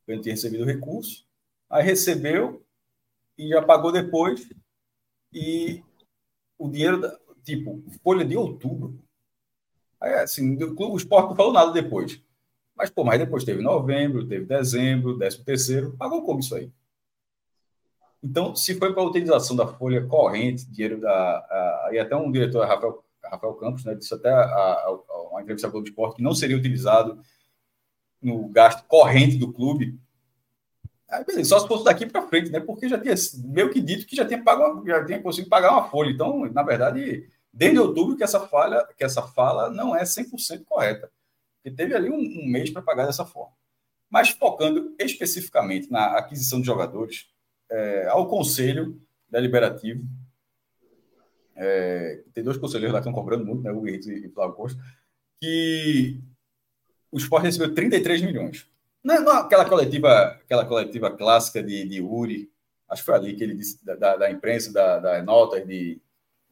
ele 0.07 0.21
tinha 0.21 0.33
recebido 0.33 0.63
o 0.63 0.67
recurso, 0.67 1.25
aí 1.69 1.83
recebeu 1.83 2.63
e 3.37 3.49
já 3.49 3.61
pagou 3.61 3.91
depois. 3.91 4.47
E 5.33 5.83
o 6.57 6.69
dinheiro, 6.69 7.01
tipo, 7.43 7.83
folha 8.03 8.25
de 8.25 8.35
outubro. 8.35 8.99
Aí, 9.99 10.13
assim, 10.15 10.57
o 10.61 10.97
esporte 10.97 11.29
não 11.29 11.35
falou 11.35 11.53
nada 11.53 11.71
depois. 11.71 12.21
Mas, 12.75 12.89
pô, 12.89 13.03
mas 13.03 13.19
depois 13.19 13.43
teve 13.43 13.61
novembro, 13.61 14.27
teve 14.27 14.45
dezembro, 14.45 15.17
décimo 15.17 15.45
terceiro, 15.45 15.95
pagou 15.97 16.23
como 16.23 16.39
isso 16.39 16.55
aí? 16.55 16.71
Então, 18.23 18.55
se 18.55 18.75
foi 18.75 18.93
para 18.93 19.01
a 19.01 19.05
utilização 19.05 19.55
da 19.55 19.67
folha 19.67 20.05
corrente, 20.05 20.69
dinheiro 20.69 20.99
da. 20.99 21.11
A, 21.11 21.89
e 21.91 21.99
até 21.99 22.15
um 22.15 22.31
diretor, 22.31 22.67
Rafael, 22.67 23.03
Rafael 23.23 23.53
Campos, 23.55 23.83
né, 23.83 23.95
disse 23.95 24.13
até 24.13 24.29
a, 24.29 24.43
a, 24.43 24.99
uma 25.31 25.41
entrevista 25.41 25.69
do 25.69 25.83
Esporte 25.83 26.17
que 26.17 26.23
não 26.23 26.33
seria 26.33 26.57
utilizado 26.57 27.19
no 28.21 28.47
gasto 28.47 28.85
corrente 28.87 29.37
do 29.37 29.51
clube. 29.51 29.99
Aí, 31.09 31.25
beleza, 31.25 31.49
só 31.49 31.59
se 31.59 31.67
fosse 31.67 31.83
daqui 31.83 32.05
para 32.05 32.27
frente, 32.27 32.51
né? 32.51 32.59
Porque 32.59 32.87
já 32.87 32.99
tinha 32.99 33.15
meio 33.43 33.69
que 33.69 33.81
dito 33.81 34.05
que 34.05 34.15
já 34.15 34.25
tinha, 34.25 34.41
pago, 34.41 34.85
já 34.85 35.03
tinha 35.03 35.21
conseguido 35.21 35.49
pagar 35.49 35.71
uma 35.71 35.89
folha. 35.89 36.11
Então, 36.11 36.45
na 36.53 36.63
verdade, 36.63 37.27
desde 37.51 37.79
outubro 37.79 38.15
que 38.15 38.23
essa, 38.23 38.39
falha, 38.39 38.87
que 38.97 39.03
essa 39.03 39.21
fala 39.21 39.69
não 39.69 39.95
é 39.95 40.03
100% 40.03 40.63
correta. 40.63 41.11
Porque 41.55 41.75
teve 41.75 41.93
ali 41.93 42.09
um, 42.09 42.15
um 42.15 42.47
mês 42.47 42.69
para 42.69 42.81
pagar 42.81 43.05
dessa 43.05 43.25
forma. 43.25 43.53
Mas 44.09 44.29
focando 44.29 44.95
especificamente 44.99 45.91
na 45.91 46.17
aquisição 46.17 46.59
de 46.59 46.65
jogadores, 46.65 47.27
é, 47.69 48.07
ao 48.07 48.27
Conselho 48.27 49.01
Deliberativo. 49.29 50.03
É, 51.55 52.23
tem 52.33 52.43
dois 52.43 52.57
conselheiros 52.57 52.93
lá 52.93 52.99
que 52.99 53.07
estão 53.07 53.13
cobrando 53.13 53.45
muito, 53.45 53.63
né, 53.63 53.71
o 53.71 53.87
Henrique 53.87 54.09
e 54.09 54.27
o 54.27 54.31
Flávio 54.31 54.55
Costa, 54.55 54.81
que 55.39 56.19
o 57.11 57.17
esporte 57.17 57.45
recebeu 57.45 57.73
33 57.73 58.21
milhões. 58.21 58.67
Não, 59.03 59.15
é, 59.15 59.19
não 59.19 59.33
é 59.33 59.41
aquela 59.41 59.65
coletiva, 59.65 60.39
aquela 60.43 60.65
coletiva 60.65 61.11
clássica 61.11 61.61
de, 61.61 61.85
de 61.85 62.01
Uri, 62.01 62.51
acho 62.89 63.01
que 63.01 63.05
foi 63.05 63.15
ali 63.15 63.35
que 63.35 63.43
ele 63.43 63.55
disse, 63.55 63.83
da, 63.83 64.15
da 64.15 64.31
imprensa, 64.31 64.71
da, 64.71 64.99
da 64.99 65.23
nota 65.23 65.59
de, 65.65 65.99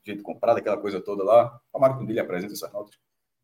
gente 0.05 0.23
comprada, 0.23 0.59
aquela 0.59 0.77
coisa 0.77 0.99
toda 0.99 1.23
lá. 1.23 1.59
Tomara 1.71 1.95
que 1.95 2.03
um 2.03 2.05
dia 2.05 2.13
ele 2.13 2.19
apresente 2.19 2.53
essas 2.53 2.71
notas, 2.71 2.97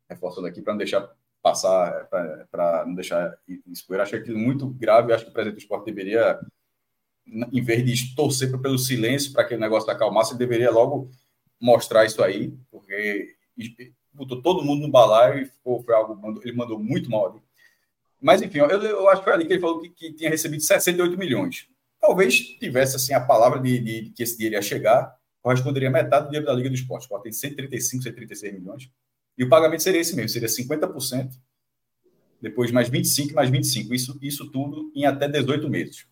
reforçando 0.10 0.48
aqui, 0.48 0.62
para 0.62 0.74
não 0.74 0.78
deixar 0.78 1.10
passar, 1.42 2.08
para 2.50 2.86
não 2.86 2.96
deixar 2.96 3.38
expor. 3.68 4.00
Acho 4.00 4.16
aquilo 4.16 4.38
muito 4.38 4.68
grave. 4.68 5.14
Acho 5.14 5.26
que 5.26 5.30
o 5.32 5.34
presidente 5.34 5.60
do 5.60 5.62
esporte 5.62 5.86
deveria, 5.86 6.40
em 7.28 7.62
vez 7.62 7.86
de 7.86 8.16
torcer 8.16 8.52
pelo 8.60 8.78
silêncio 8.78 9.32
para 9.32 9.46
que 9.46 9.56
o 9.56 9.60
negócio 9.60 9.90
acalmasse, 9.90 10.38
deveria 10.38 10.72
logo 10.72 11.12
mostrar 11.60 12.06
isso 12.06 12.24
aí, 12.24 12.58
porque 12.72 13.36
botou 14.16 14.42
todo 14.42 14.64
mundo 14.64 14.82
no 14.82 14.92
balaio 14.92 15.44
e 15.44 15.46
foi, 15.64 15.84
foi 15.84 15.96
algo. 15.96 16.42
Ele 16.44 16.56
mandou 16.56 16.80
muito 16.80 17.10
mal. 17.10 17.42
Mas, 18.22 18.42
enfim, 18.42 18.60
eu, 18.60 18.68
eu 18.68 19.10
acho 19.10 19.22
que 19.22 19.26
foi 19.26 19.34
ali 19.34 19.46
que 19.46 19.54
ele 19.54 19.62
falou 19.62 19.82
que, 19.82 19.90
que 19.90 20.14
tinha 20.14 20.30
recebido 20.30 20.62
68 20.62 21.18
milhões. 21.18 21.68
Talvez 22.00 22.40
tivesse 22.40 22.96
assim 22.96 23.14
a 23.14 23.20
palavra 23.20 23.60
de, 23.60 23.80
de, 23.80 24.02
de 24.02 24.10
que 24.12 24.24
esse 24.24 24.36
dinheiro 24.36 24.56
ia 24.56 24.62
chegar, 24.62 25.16
corresponderia 25.42 25.90
a 25.90 25.92
metade 25.92 26.26
do 26.26 26.30
dinheiro 26.30 26.46
da 26.46 26.54
Liga 26.54 26.70
do 26.70 26.76
Esporte. 26.76 27.08
Ela 27.12 27.22
tem 27.22 27.32
135, 27.32 28.04
136 28.04 28.54
milhões. 28.54 28.90
E 29.38 29.44
o 29.44 29.50
pagamento 29.50 29.84
seria 29.84 30.02
esse 30.02 30.16
mesmo, 30.16 30.30
seria 30.30 30.48
50%, 30.48 31.32
depois 32.42 32.72
mais 32.72 32.90
25, 32.90 33.34
mais 33.34 33.50
25. 33.50 33.94
Isso, 33.94 34.18
isso 34.22 34.50
tudo 34.50 34.92
em 34.96 35.06
até 35.06 35.28
18 35.28 35.70
meses. 35.70 36.08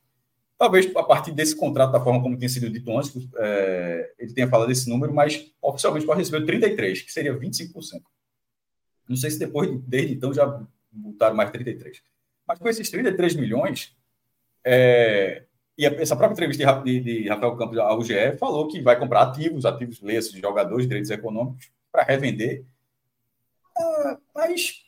Talvez 0.63 0.89
a 0.95 1.03
partir 1.03 1.33
desse 1.33 1.53
contrato, 1.57 1.91
da 1.91 1.99
forma 1.99 2.21
como 2.21 2.37
tem 2.37 2.47
sido 2.47 2.69
dito 2.69 2.97
antes, 2.97 3.11
é, 3.35 4.13
ele 4.17 4.33
tenha 4.33 4.47
falado 4.47 4.69
desse 4.69 4.89
número, 4.89 5.13
mas 5.13 5.51
oficialmente 5.61 6.05
pode 6.05 6.19
receber 6.19 6.45
33, 6.45 7.01
que 7.01 7.11
seria 7.11 7.37
25%. 7.37 8.01
Não 9.05 9.17
sei 9.17 9.29
se 9.29 9.37
depois, 9.37 9.69
desde 9.81 10.13
então, 10.13 10.33
já 10.33 10.65
botaram 10.89 11.35
mais 11.35 11.51
33. 11.51 12.01
Mas 12.47 12.59
com 12.59 12.69
esses 12.69 12.89
33 12.89 13.35
milhões, 13.35 13.93
é, 14.63 15.43
e 15.77 15.85
essa 15.85 16.15
própria 16.15 16.33
entrevista 16.35 16.81
de, 16.81 16.99
de, 17.01 17.27
Rafael 17.27 17.57
Campos 17.57 17.77
ao 17.77 17.99
UGE 17.99 18.37
falou 18.37 18.65
que 18.69 18.81
vai 18.81 18.97
comprar 18.97 19.23
ativos, 19.23 19.65
ativos 19.65 19.99
lessos 19.99 20.31
de 20.31 20.39
jogadores, 20.39 20.87
direitos 20.87 21.11
econômicos, 21.11 21.69
para 21.91 22.03
revender. 22.03 22.63
Ah, 23.77 24.17
mas 24.33 24.82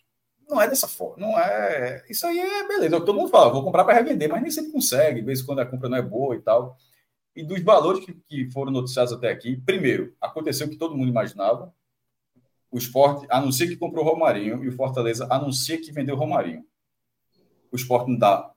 não 0.49 0.61
é 0.61 0.67
dessa 0.67 0.87
forma. 0.87 1.25
Não 1.25 1.39
é. 1.39 2.03
Isso 2.09 2.25
aí 2.25 2.39
é 2.39 2.67
beleza. 2.67 2.99
Todo 2.99 3.13
mundo 3.13 3.29
fala, 3.29 3.51
vou 3.51 3.63
comprar 3.63 3.83
para 3.83 3.95
revender, 3.95 4.29
mas 4.29 4.41
nem 4.41 4.51
sempre 4.51 4.71
consegue, 4.71 5.19
de 5.19 5.25
vez 5.25 5.41
em 5.41 5.45
quando 5.45 5.59
a 5.59 5.65
compra 5.65 5.89
não 5.89 5.97
é 5.97 6.01
boa 6.01 6.35
e 6.35 6.41
tal. 6.41 6.77
E 7.35 7.43
dos 7.43 7.61
valores 7.61 8.05
que, 8.05 8.13
que 8.13 8.51
foram 8.51 8.71
noticiados 8.71 9.11
até 9.11 9.29
aqui, 9.29 9.57
primeiro, 9.57 10.15
aconteceu 10.21 10.67
o 10.67 10.69
que 10.69 10.77
todo 10.77 10.95
mundo 10.95 11.09
imaginava. 11.09 11.73
O 12.71 12.77
esporte 12.77 13.25
anuncia 13.29 13.67
que 13.67 13.75
comprou 13.75 14.05
o 14.05 14.07
Romarinho 14.07 14.63
e 14.63 14.67
o 14.67 14.71
Fortaleza 14.71 15.27
anuncia 15.29 15.79
que 15.79 15.91
vendeu 15.91 16.15
o 16.15 16.17
Romarinho. 16.17 16.65
O 17.71 17.75
esporte 17.75 18.09
não 18.09 18.17
dá, 18.17 18.51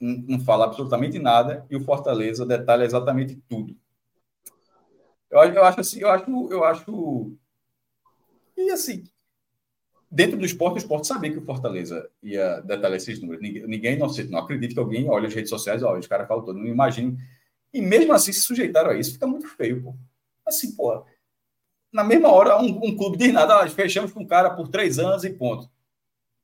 não, 0.00 0.36
não 0.36 0.40
fala 0.40 0.64
absolutamente 0.64 1.18
nada 1.18 1.66
e 1.70 1.76
o 1.76 1.84
Fortaleza 1.84 2.46
detalha 2.46 2.84
exatamente 2.84 3.36
tudo. 3.48 3.76
Eu, 5.30 5.40
eu 5.40 5.64
acho 5.64 5.80
assim, 5.80 6.00
eu 6.00 6.10
acho, 6.10 6.48
eu 6.50 6.64
acho. 6.64 7.32
E 8.56 8.70
assim, 8.70 9.04
dentro 10.10 10.38
do 10.38 10.44
esporte, 10.44 10.76
o 10.76 10.78
esporte 10.78 11.06
sabia 11.06 11.30
que 11.30 11.38
o 11.38 11.44
Fortaleza 11.44 12.08
ia 12.22 12.60
detalhar 12.60 12.96
esses 12.96 13.20
números. 13.20 13.42
Ninguém, 13.42 13.66
ninguém 13.66 13.98
não, 13.98 14.08
não 14.30 14.38
acredita 14.38 14.74
que 14.74 14.80
alguém 14.80 15.08
olhe 15.08 15.26
as 15.26 15.34
redes 15.34 15.50
sociais, 15.50 15.82
olha, 15.82 16.00
os 16.00 16.06
caras 16.06 16.26
falam 16.26 16.52
não 16.52 16.66
imagino. 16.66 17.16
E 17.72 17.80
mesmo 17.80 18.12
assim 18.12 18.32
se 18.32 18.40
sujeitaram 18.40 18.90
a 18.90 18.94
isso, 18.94 19.12
fica 19.12 19.26
muito 19.26 19.48
feio, 19.48 19.82
pô. 19.82 19.94
Assim, 20.46 20.74
pô, 20.74 21.04
na 21.92 22.04
mesma 22.04 22.28
hora, 22.30 22.60
um, 22.60 22.68
um 22.84 22.96
clube 22.96 23.16
diz 23.16 23.32
nada, 23.32 23.62
ah, 23.62 23.68
fechamos 23.68 24.12
com 24.12 24.20
um 24.20 24.26
cara 24.26 24.50
por 24.50 24.68
três 24.68 24.98
anos 24.98 25.24
e 25.24 25.30
ponto. 25.30 25.70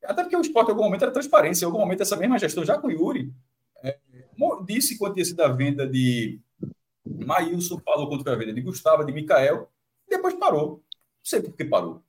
Até 0.02 0.22
porque 0.22 0.36
o 0.36 0.40
esporte, 0.40 0.68
em 0.68 0.70
algum 0.72 0.84
momento, 0.84 1.02
era 1.02 1.12
transparência. 1.12 1.64
Em 1.64 1.66
algum 1.66 1.78
momento, 1.78 2.02
essa 2.02 2.16
mesma 2.16 2.38
gestão, 2.38 2.64
já 2.64 2.78
com 2.78 2.88
o 2.88 2.90
Yuri, 2.90 3.32
é, 3.82 3.98
disse 4.66 4.98
quanto 4.98 5.14
tinha 5.14 5.24
sido 5.24 5.40
a 5.40 5.48
venda 5.48 5.86
de 5.86 6.40
Maílson, 7.04 7.78
falou 7.78 8.08
quanto 8.08 8.24
foi 8.24 8.32
a 8.32 8.36
venda 8.36 8.52
de 8.52 8.60
Gustavo, 8.60 9.04
de 9.04 9.12
Mikael, 9.12 9.70
depois 10.08 10.34
parou. 10.34 10.68
Não 10.70 10.80
sei 11.22 11.40
por 11.40 11.54
que 11.54 11.64
parou. 11.64 12.02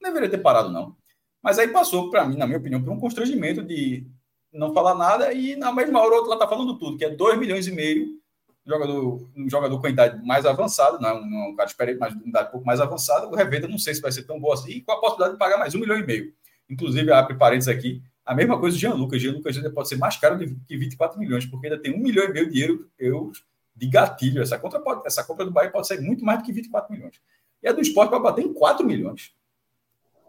Não 0.00 0.10
deveria 0.10 0.30
ter 0.30 0.42
parado, 0.42 0.70
não. 0.70 0.96
Mas 1.42 1.58
aí 1.58 1.68
passou, 1.68 2.10
para 2.10 2.24
mim, 2.24 2.36
na 2.36 2.46
minha 2.46 2.58
opinião, 2.58 2.82
por 2.82 2.92
um 2.92 2.98
constrangimento 2.98 3.62
de 3.62 4.06
não 4.52 4.72
falar 4.72 4.94
nada 4.94 5.32
e 5.32 5.54
na 5.56 5.72
mesma 5.72 6.00
hora 6.00 6.12
o 6.12 6.14
outro 6.16 6.30
lá 6.30 6.36
está 6.36 6.48
falando 6.48 6.78
tudo, 6.78 6.96
que 6.96 7.04
é 7.04 7.10
2 7.10 7.38
milhões 7.38 7.66
e 7.66 7.72
meio, 7.72 8.18
jogador, 8.66 9.28
um 9.36 9.48
jogador 9.48 9.80
com 9.80 9.88
idade 9.88 10.24
mais 10.26 10.44
avançada, 10.44 10.98
não, 10.98 11.24
não 11.24 11.38
é 11.44 11.48
um 11.48 11.56
cara 11.56 11.68
experiente, 11.68 12.00
mas 12.00 12.14
com 12.14 12.28
idade 12.28 12.48
um 12.48 12.52
pouco 12.52 12.66
mais 12.66 12.80
avançada, 12.80 13.28
o 13.28 13.34
revenda 13.34 13.68
não 13.68 13.78
sei 13.78 13.94
se 13.94 14.00
vai 14.00 14.10
ser 14.10 14.24
tão 14.24 14.40
boa 14.40 14.54
assim, 14.54 14.70
e 14.72 14.80
com 14.80 14.92
a 14.92 15.00
possibilidade 15.00 15.34
de 15.34 15.38
pagar 15.38 15.58
mais 15.58 15.74
um 15.74 15.78
milhão 15.78 15.98
e 15.98 16.04
meio. 16.04 16.32
Inclusive, 16.68 17.12
abre 17.12 17.36
parênteses 17.36 17.68
aqui, 17.68 18.02
a 18.26 18.34
mesma 18.34 18.58
coisa 18.58 18.76
do 18.76 18.80
Jean 18.80 18.94
Lucas. 18.94 19.22
Jean 19.22 19.34
Lucas 19.34 19.56
ainda 19.56 19.70
pode 19.70 19.88
ser 19.88 19.96
mais 19.96 20.16
caro 20.16 20.36
que 20.38 20.76
24 20.76 21.18
milhões, 21.18 21.46
porque 21.46 21.68
ainda 21.68 21.80
tem 21.80 21.94
um 21.94 22.02
milhão 22.02 22.24
e 22.24 22.32
meio 22.32 22.50
de 22.50 22.88
euros 22.98 23.44
de 23.74 23.86
gatilho. 23.86 24.42
Essa 24.42 24.58
pode, 24.58 25.06
essa 25.06 25.22
compra 25.22 25.44
do 25.44 25.52
Bahia 25.52 25.70
pode 25.70 25.86
sair 25.86 26.00
muito 26.00 26.24
mais 26.24 26.40
do 26.40 26.44
que 26.44 26.52
24 26.52 26.92
milhões. 26.92 27.20
E 27.62 27.68
a 27.68 27.72
do 27.72 27.80
esporte 27.80 28.10
vai 28.10 28.20
bater 28.20 28.44
em 28.44 28.52
4 28.52 28.84
milhões. 28.84 29.32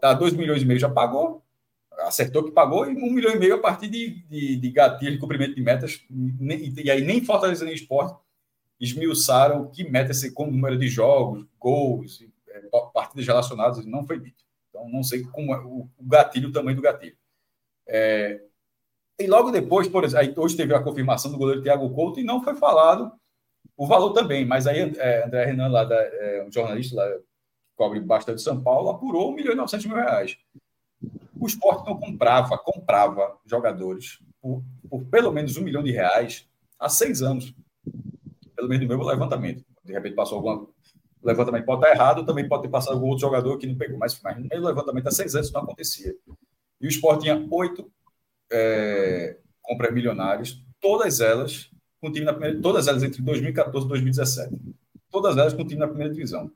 Tá, 0.00 0.14
2 0.14 0.32
milhões 0.34 0.62
e 0.62 0.64
meio 0.64 0.78
já 0.78 0.88
pagou, 0.88 1.42
acertou 1.98 2.44
que 2.44 2.50
pagou, 2.52 2.86
e 2.86 2.94
1 2.94 3.12
milhão 3.12 3.34
e 3.34 3.38
meio 3.38 3.56
a 3.56 3.58
partir 3.58 3.88
de, 3.88 4.22
de, 4.28 4.56
de 4.56 4.70
gatilho, 4.70 5.12
de 5.12 5.18
cumprimento 5.18 5.54
de 5.54 5.62
metas. 5.62 6.04
E, 6.10 6.82
e 6.84 6.90
aí 6.90 7.02
nem 7.02 7.24
Fortaleza 7.24 7.64
nem 7.64 7.74
esporte 7.74 8.16
esmiuçaram 8.80 9.68
que 9.70 9.88
metas, 9.88 10.28
como 10.30 10.52
número 10.52 10.78
de 10.78 10.88
jogos, 10.88 11.44
gols, 11.58 12.24
é, 12.48 12.60
partidas 12.94 13.26
relacionadas, 13.26 13.84
não 13.84 14.06
foi 14.06 14.20
dito. 14.20 14.44
Então, 14.70 14.88
não 14.88 15.02
sei 15.02 15.24
como 15.24 15.52
é 15.52 15.58
o, 15.58 15.88
gatilho, 16.00 16.48
o 16.48 16.52
tamanho 16.52 16.76
do 16.76 16.82
gatilho. 16.82 17.16
É, 17.86 18.40
e 19.18 19.26
logo 19.26 19.50
depois, 19.50 19.88
por 19.88 20.04
exemplo, 20.04 20.44
hoje 20.44 20.56
teve 20.56 20.72
a 20.72 20.82
confirmação 20.82 21.32
do 21.32 21.38
goleiro 21.38 21.62
Thiago 21.62 21.90
Couto 21.90 22.20
e 22.20 22.24
não 22.24 22.42
foi 22.42 22.54
falado 22.54 23.10
o 23.76 23.86
valor 23.86 24.12
também, 24.12 24.44
mas 24.44 24.66
aí 24.66 24.92
é, 24.96 25.24
André 25.24 25.46
Renan, 25.46 25.68
lá 25.68 25.84
da, 25.84 25.96
é, 25.96 26.44
um 26.46 26.52
jornalista 26.52 26.96
lá, 26.96 27.08
cobre 27.78 28.00
bastante 28.00 28.38
de 28.38 28.42
São 28.42 28.60
Paulo, 28.60 28.90
apurou 28.90 29.30
1 29.30 29.34
milhão 29.36 29.52
e 29.52 29.56
900 29.56 29.86
mil 29.86 29.96
reais. 29.96 30.36
O 31.40 31.46
esporte 31.46 31.86
não 31.86 31.96
comprava, 31.96 32.58
comprava 32.58 33.38
jogadores 33.46 34.18
por, 34.42 34.62
por 34.90 35.04
pelo 35.04 35.32
menos 35.32 35.56
um 35.56 35.62
milhão 35.62 35.82
de 35.82 35.92
reais 35.92 36.46
há 36.78 36.88
seis 36.88 37.22
anos. 37.22 37.54
Pelo 38.56 38.68
menos 38.68 38.86
no 38.86 38.96
meu 38.96 39.06
levantamento. 39.06 39.64
De 39.84 39.92
repente 39.92 40.16
passou 40.16 40.36
alguma 40.36 40.66
o 41.20 41.26
levantamento 41.26 41.64
pode 41.64 41.82
estar 41.82 41.94
errado, 41.94 42.24
também 42.24 42.48
pode 42.48 42.62
ter 42.62 42.68
passado 42.68 42.94
algum 42.94 43.08
outro 43.08 43.22
jogador 43.22 43.58
que 43.58 43.66
não 43.66 43.76
pegou, 43.76 43.98
mas, 43.98 44.20
mas 44.22 44.38
no 44.38 44.48
do 44.48 44.66
levantamento 44.66 45.08
há 45.08 45.10
seis 45.10 45.34
anos 45.34 45.50
não 45.50 45.62
acontecia. 45.62 46.14
E 46.80 46.86
o 46.86 46.88
Sport 46.88 47.22
tinha 47.22 47.44
oito 47.50 47.90
é, 48.50 49.36
compras 49.60 49.92
milionárias, 49.92 50.62
todas 50.80 51.20
elas 51.20 51.70
com 52.00 52.12
time 52.12 52.24
na 52.24 52.32
primeira, 52.32 52.60
todas 52.60 52.86
elas 52.86 53.02
entre 53.02 53.20
2014 53.20 53.84
e 53.84 53.88
2017. 53.88 54.54
Todas 55.10 55.36
elas 55.36 55.54
com 55.54 55.66
time 55.66 55.80
na 55.80 55.88
primeira 55.88 56.12
divisão. 56.12 56.50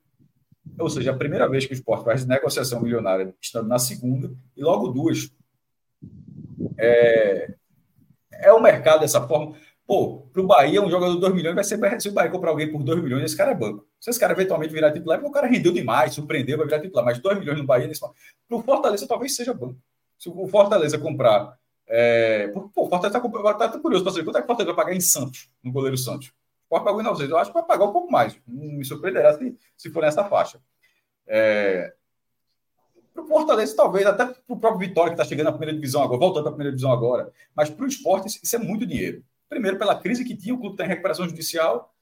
Ou 0.79 0.89
seja, 0.89 1.11
a 1.11 1.17
primeira 1.17 1.49
vez 1.49 1.67
que 1.67 1.73
o 1.73 1.75
Sport 1.75 2.05
faz 2.05 2.27
negociação 2.27 2.81
milionária 2.81 3.35
estando 3.41 3.69
na 3.69 3.79
segunda, 3.79 4.33
e 4.57 4.63
logo 4.63 4.89
duas. 4.89 5.31
É, 6.79 7.55
é 8.33 8.53
o 8.53 8.61
mercado 8.61 9.01
dessa 9.01 9.27
forma. 9.27 9.55
Pô, 9.87 10.29
para 10.33 10.41
o 10.41 10.47
Bahia, 10.47 10.81
um 10.81 10.91
jogador 10.91 11.15
de 11.15 11.21
2 11.21 11.35
milhões 11.35 11.55
vai 11.55 11.65
ser. 11.65 12.01
Se 12.01 12.09
o 12.09 12.13
Bahia 12.13 12.31
comprar 12.31 12.51
alguém 12.51 12.71
por 12.71 12.83
2 12.83 13.03
milhões, 13.03 13.25
esse 13.25 13.37
cara 13.37 13.51
é 13.51 13.55
banco. 13.55 13.87
Se 14.01 14.11
esse 14.11 14.19
cara 14.19 14.33
eventualmente 14.33 14.73
virar 14.73 14.93
titular, 14.93 15.19
porque 15.19 15.31
o 15.31 15.33
cara 15.33 15.47
rendeu 15.47 15.73
demais, 15.73 16.15
surpreendeu, 16.15 16.57
vai 16.57 16.67
virar 16.67 16.81
titular. 16.81 17.05
Mas 17.05 17.19
2 17.19 17.39
milhões 17.39 17.59
no 17.59 17.67
Bahia, 17.67 17.87
nesse 17.87 18.01
para 18.01 18.11
o 18.51 18.63
Fortaleza, 18.63 19.07
talvez 19.07 19.35
seja 19.35 19.53
banco. 19.53 19.79
Se 20.19 20.29
o 20.29 20.47
Fortaleza 20.47 20.99
comprar. 20.99 21.59
É... 21.87 22.49
Pô, 22.49 22.71
o 22.77 22.89
Fortaleza 22.89 23.19
está 23.19 23.69
tá 23.69 23.79
curioso 23.79 24.05
para 24.05 24.13
saber 24.13 24.25
quanto 24.25 24.37
é 24.37 24.41
que 24.41 24.45
o 24.45 24.47
Fortaleza 24.47 24.75
vai 24.75 24.85
pagar 24.85 24.97
em 24.97 25.01
Santos, 25.01 25.51
no 25.63 25.73
goleiro 25.73 25.97
Santos. 25.97 26.33
Pode 26.73 26.85
pagar 26.87 27.01
em 27.01 27.03
900. 27.03 27.31
Eu 27.31 27.37
acho 27.37 27.51
que 27.51 27.55
vai 27.55 27.67
pagar 27.67 27.85
um 27.85 27.93
pouco 27.93 28.11
mais. 28.11 28.35
Me 28.49 28.83
surpreenderá 28.83 29.37
se, 29.37 29.55
se 29.77 29.91
for 29.91 30.01
nessa 30.01 30.25
faixa. 30.25 30.59
É... 31.27 31.93
Para 33.13 33.25
o 33.25 33.27
Fortaleza, 33.27 33.77
talvez, 33.77 34.07
até 34.07 34.25
para 34.25 34.37
o 34.49 34.59
próprio 34.59 34.89
Vitória, 34.89 35.11
que 35.11 35.21
está 35.21 35.29
chegando 35.29 35.49
na 35.49 35.53
primeira 35.53 35.75
divisão 35.75 36.03
agora, 36.03 36.19
voltando 36.19 36.45
para 36.45 36.53
a 36.53 36.55
primeira 36.55 36.71
divisão 36.71 36.91
agora. 36.91 37.31
Mas 37.55 37.69
para 37.69 37.85
o 37.85 37.87
esporte, 37.87 38.41
isso 38.43 38.57
é 38.57 38.59
muito 38.59 38.87
dinheiro. 38.87 39.23
Primeiro, 39.51 39.79
pela 39.79 40.01
crise 40.01 40.25
que 40.25 40.35
tinha, 40.35 40.55
o 40.55 40.59
clube 40.59 40.73
está 40.73 40.87
em 40.87 40.89
recuperação 40.89 41.29
judicial 41.29 41.95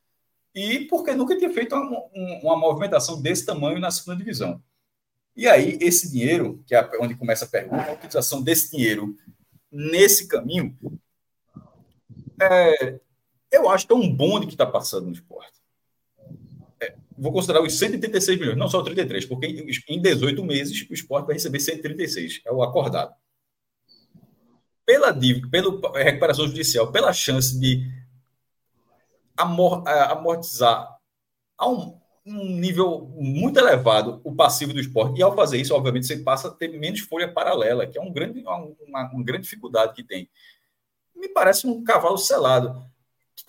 e 0.55 0.85
porque 0.85 1.15
nunca 1.15 1.37
tinha 1.37 1.53
feito 1.53 1.75
uma, 1.75 2.05
uma, 2.41 2.57
movimentação 2.57 3.21
desse 3.21 3.45
tamanho 3.45 3.81
na 3.81 3.91
segunda 3.91 4.19
divisão. 4.19 4.63
E 5.35 5.49
aí, 5.49 5.79
esse 5.81 6.09
dinheiro, 6.09 6.63
que 6.65 6.77
é 6.77 6.91
onde 7.01 7.17
começa 7.17 7.45
a 7.45 7.49
pergunta, 7.49 7.91
a 7.91 7.95
utilização 7.95 8.41
desse 8.41 8.71
dinheiro 8.71 9.17
nesse 9.69 10.29
caminho, 10.29 10.79
é, 12.41 13.01
eu 13.51 13.69
acho 13.69 13.87
que 13.87 13.93
é 13.93 13.97
um 13.97 14.15
bonde 14.15 14.47
que 14.47 14.55
está 14.55 14.67
passando 14.67 15.07
no 15.07 15.13
esporte. 15.13 15.59
É, 16.81 16.95
vou 17.17 17.33
considerar 17.33 17.63
os 17.63 17.79
136 17.79 18.39
milhões, 18.39 18.57
não 18.57 18.69
só 18.69 18.83
33, 18.83 19.27
porque 19.27 19.47
em 19.89 20.01
18 20.01 20.45
meses 20.45 20.89
o 20.89 20.95
esporte 20.95 21.27
vai 21.27 21.35
receber 21.35 21.61
136, 21.61 22.41
é 22.47 22.53
o 22.53 22.63
acordado 22.63 23.15
pela 24.91 25.13
dívida, 25.13 25.49
pela 25.49 26.03
recuperação 26.03 26.49
judicial, 26.49 26.91
pela 26.91 27.13
chance 27.13 27.57
de 27.61 27.89
amortizar 29.37 30.99
a 31.57 31.69
um, 31.69 31.97
um, 32.27 32.57
nível 32.59 33.09
muito 33.15 33.57
elevado 33.61 34.21
o 34.25 34.35
passivo 34.35 34.73
do 34.73 34.81
esporte. 34.81 35.21
E 35.21 35.23
ao 35.23 35.37
fazer 35.37 35.61
isso, 35.61 35.77
obviamente, 35.77 36.09
você 36.09 36.17
passa 36.17 36.49
a 36.49 36.51
ter 36.51 36.69
menos 36.69 36.99
folha 36.99 37.33
paralela, 37.33 37.87
que 37.87 37.99
é 37.99 38.03
um 38.03 38.13
grande, 38.13 38.41
uma, 38.41 39.05
uma 39.09 39.23
grande 39.23 39.45
dificuldade 39.45 39.95
que 39.95 40.03
tem. 40.03 40.29
Me 41.15 41.29
parece 41.29 41.69
um 41.69 41.85
cavalo 41.85 42.19
selado. 42.19 42.85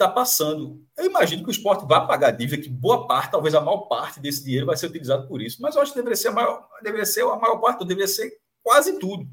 Está 0.02 0.08
passando. 0.08 0.84
Eu 0.98 1.06
imagino 1.06 1.44
que 1.44 1.50
o 1.50 1.52
esporte 1.52 1.86
vai 1.88 2.06
pagar 2.06 2.30
a 2.30 2.32
dívida, 2.32 2.62
que 2.62 2.70
boa 2.70 3.08
parte, 3.08 3.32
talvez 3.32 3.54
a 3.54 3.62
maior 3.62 3.82
parte 3.82 4.20
desse 4.20 4.44
dinheiro 4.44 4.66
vai 4.66 4.76
ser 4.76 4.88
utilizado 4.88 5.28
por 5.28 5.42
isso. 5.42 5.62
Mas 5.62 5.76
eu 5.76 5.82
acho 5.82 5.92
que 5.92 5.98
deveria 5.98 6.16
ser 6.16 6.30
a 6.30 6.32
maior, 6.32 6.68
deveria 6.82 7.06
ser 7.06 7.24
a 7.24 7.36
maior 7.36 7.58
parte, 7.60 7.86
deveria 7.86 8.08
ser 8.08 8.32
quase 8.64 9.00
tudo. 9.00 9.28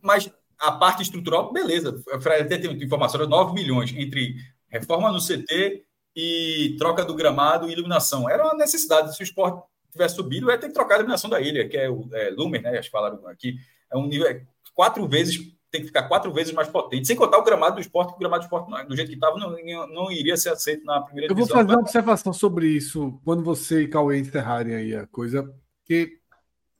Mas 0.00 0.30
a 0.58 0.72
parte 0.72 1.02
estrutural, 1.02 1.52
beleza. 1.52 2.02
Até 2.12 2.58
tem 2.58 2.82
informação, 2.82 3.20
de 3.20 3.28
9 3.28 3.54
milhões 3.54 3.92
entre 3.96 4.36
reforma 4.68 5.12
no 5.12 5.20
CT 5.20 5.84
e 6.16 6.76
troca 6.78 7.04
do 7.04 7.14
gramado 7.14 7.68
e 7.68 7.72
iluminação. 7.72 8.28
Era 8.28 8.44
uma 8.44 8.54
necessidade. 8.54 9.14
Se 9.14 9.22
o 9.22 9.24
esporte 9.24 9.62
tivesse 9.90 10.16
subido, 10.16 10.50
ia 10.50 10.58
ter 10.58 10.68
que 10.68 10.74
trocar 10.74 10.94
a 10.94 10.98
iluminação 10.98 11.30
da 11.30 11.40
ilha, 11.40 11.68
que 11.68 11.76
é 11.76 11.88
o 11.88 12.08
é, 12.12 12.30
Lumer, 12.30 12.62
né? 12.62 12.78
Acho 12.78 12.88
que 12.88 12.92
falaram 12.92 13.26
aqui. 13.28 13.56
É 13.90 13.96
um 13.96 14.06
nível 14.06 14.26
é 14.26 14.42
quatro 14.74 15.06
vezes, 15.06 15.53
tem 15.74 15.80
que 15.80 15.88
ficar 15.88 16.04
quatro 16.04 16.32
vezes 16.32 16.52
mais 16.52 16.68
potente. 16.68 17.08
Sem 17.08 17.16
contar 17.16 17.36
o 17.36 17.42
gramado 17.42 17.74
do 17.74 17.80
esporte, 17.80 18.10
que 18.10 18.16
o 18.16 18.18
gramado 18.20 18.42
do 18.42 18.44
esporte, 18.44 18.86
do 18.86 18.94
jeito 18.94 19.08
que 19.08 19.14
estava, 19.14 19.36
não, 19.36 19.50
não 19.88 20.12
iria 20.12 20.36
ser 20.36 20.50
aceito 20.50 20.84
na 20.84 21.00
primeira 21.00 21.32
Eu 21.32 21.36
vou 21.36 21.46
fazer 21.46 21.64
mas... 21.64 21.74
uma 21.74 21.80
observação 21.80 22.32
sobre 22.32 22.68
isso 22.68 23.20
quando 23.24 23.42
você 23.42 23.82
e 23.82 23.88
Cauê 23.88 24.20
encerrarem 24.20 24.74
aí 24.74 24.94
a 24.94 25.06
coisa, 25.08 25.52
que. 25.84 26.18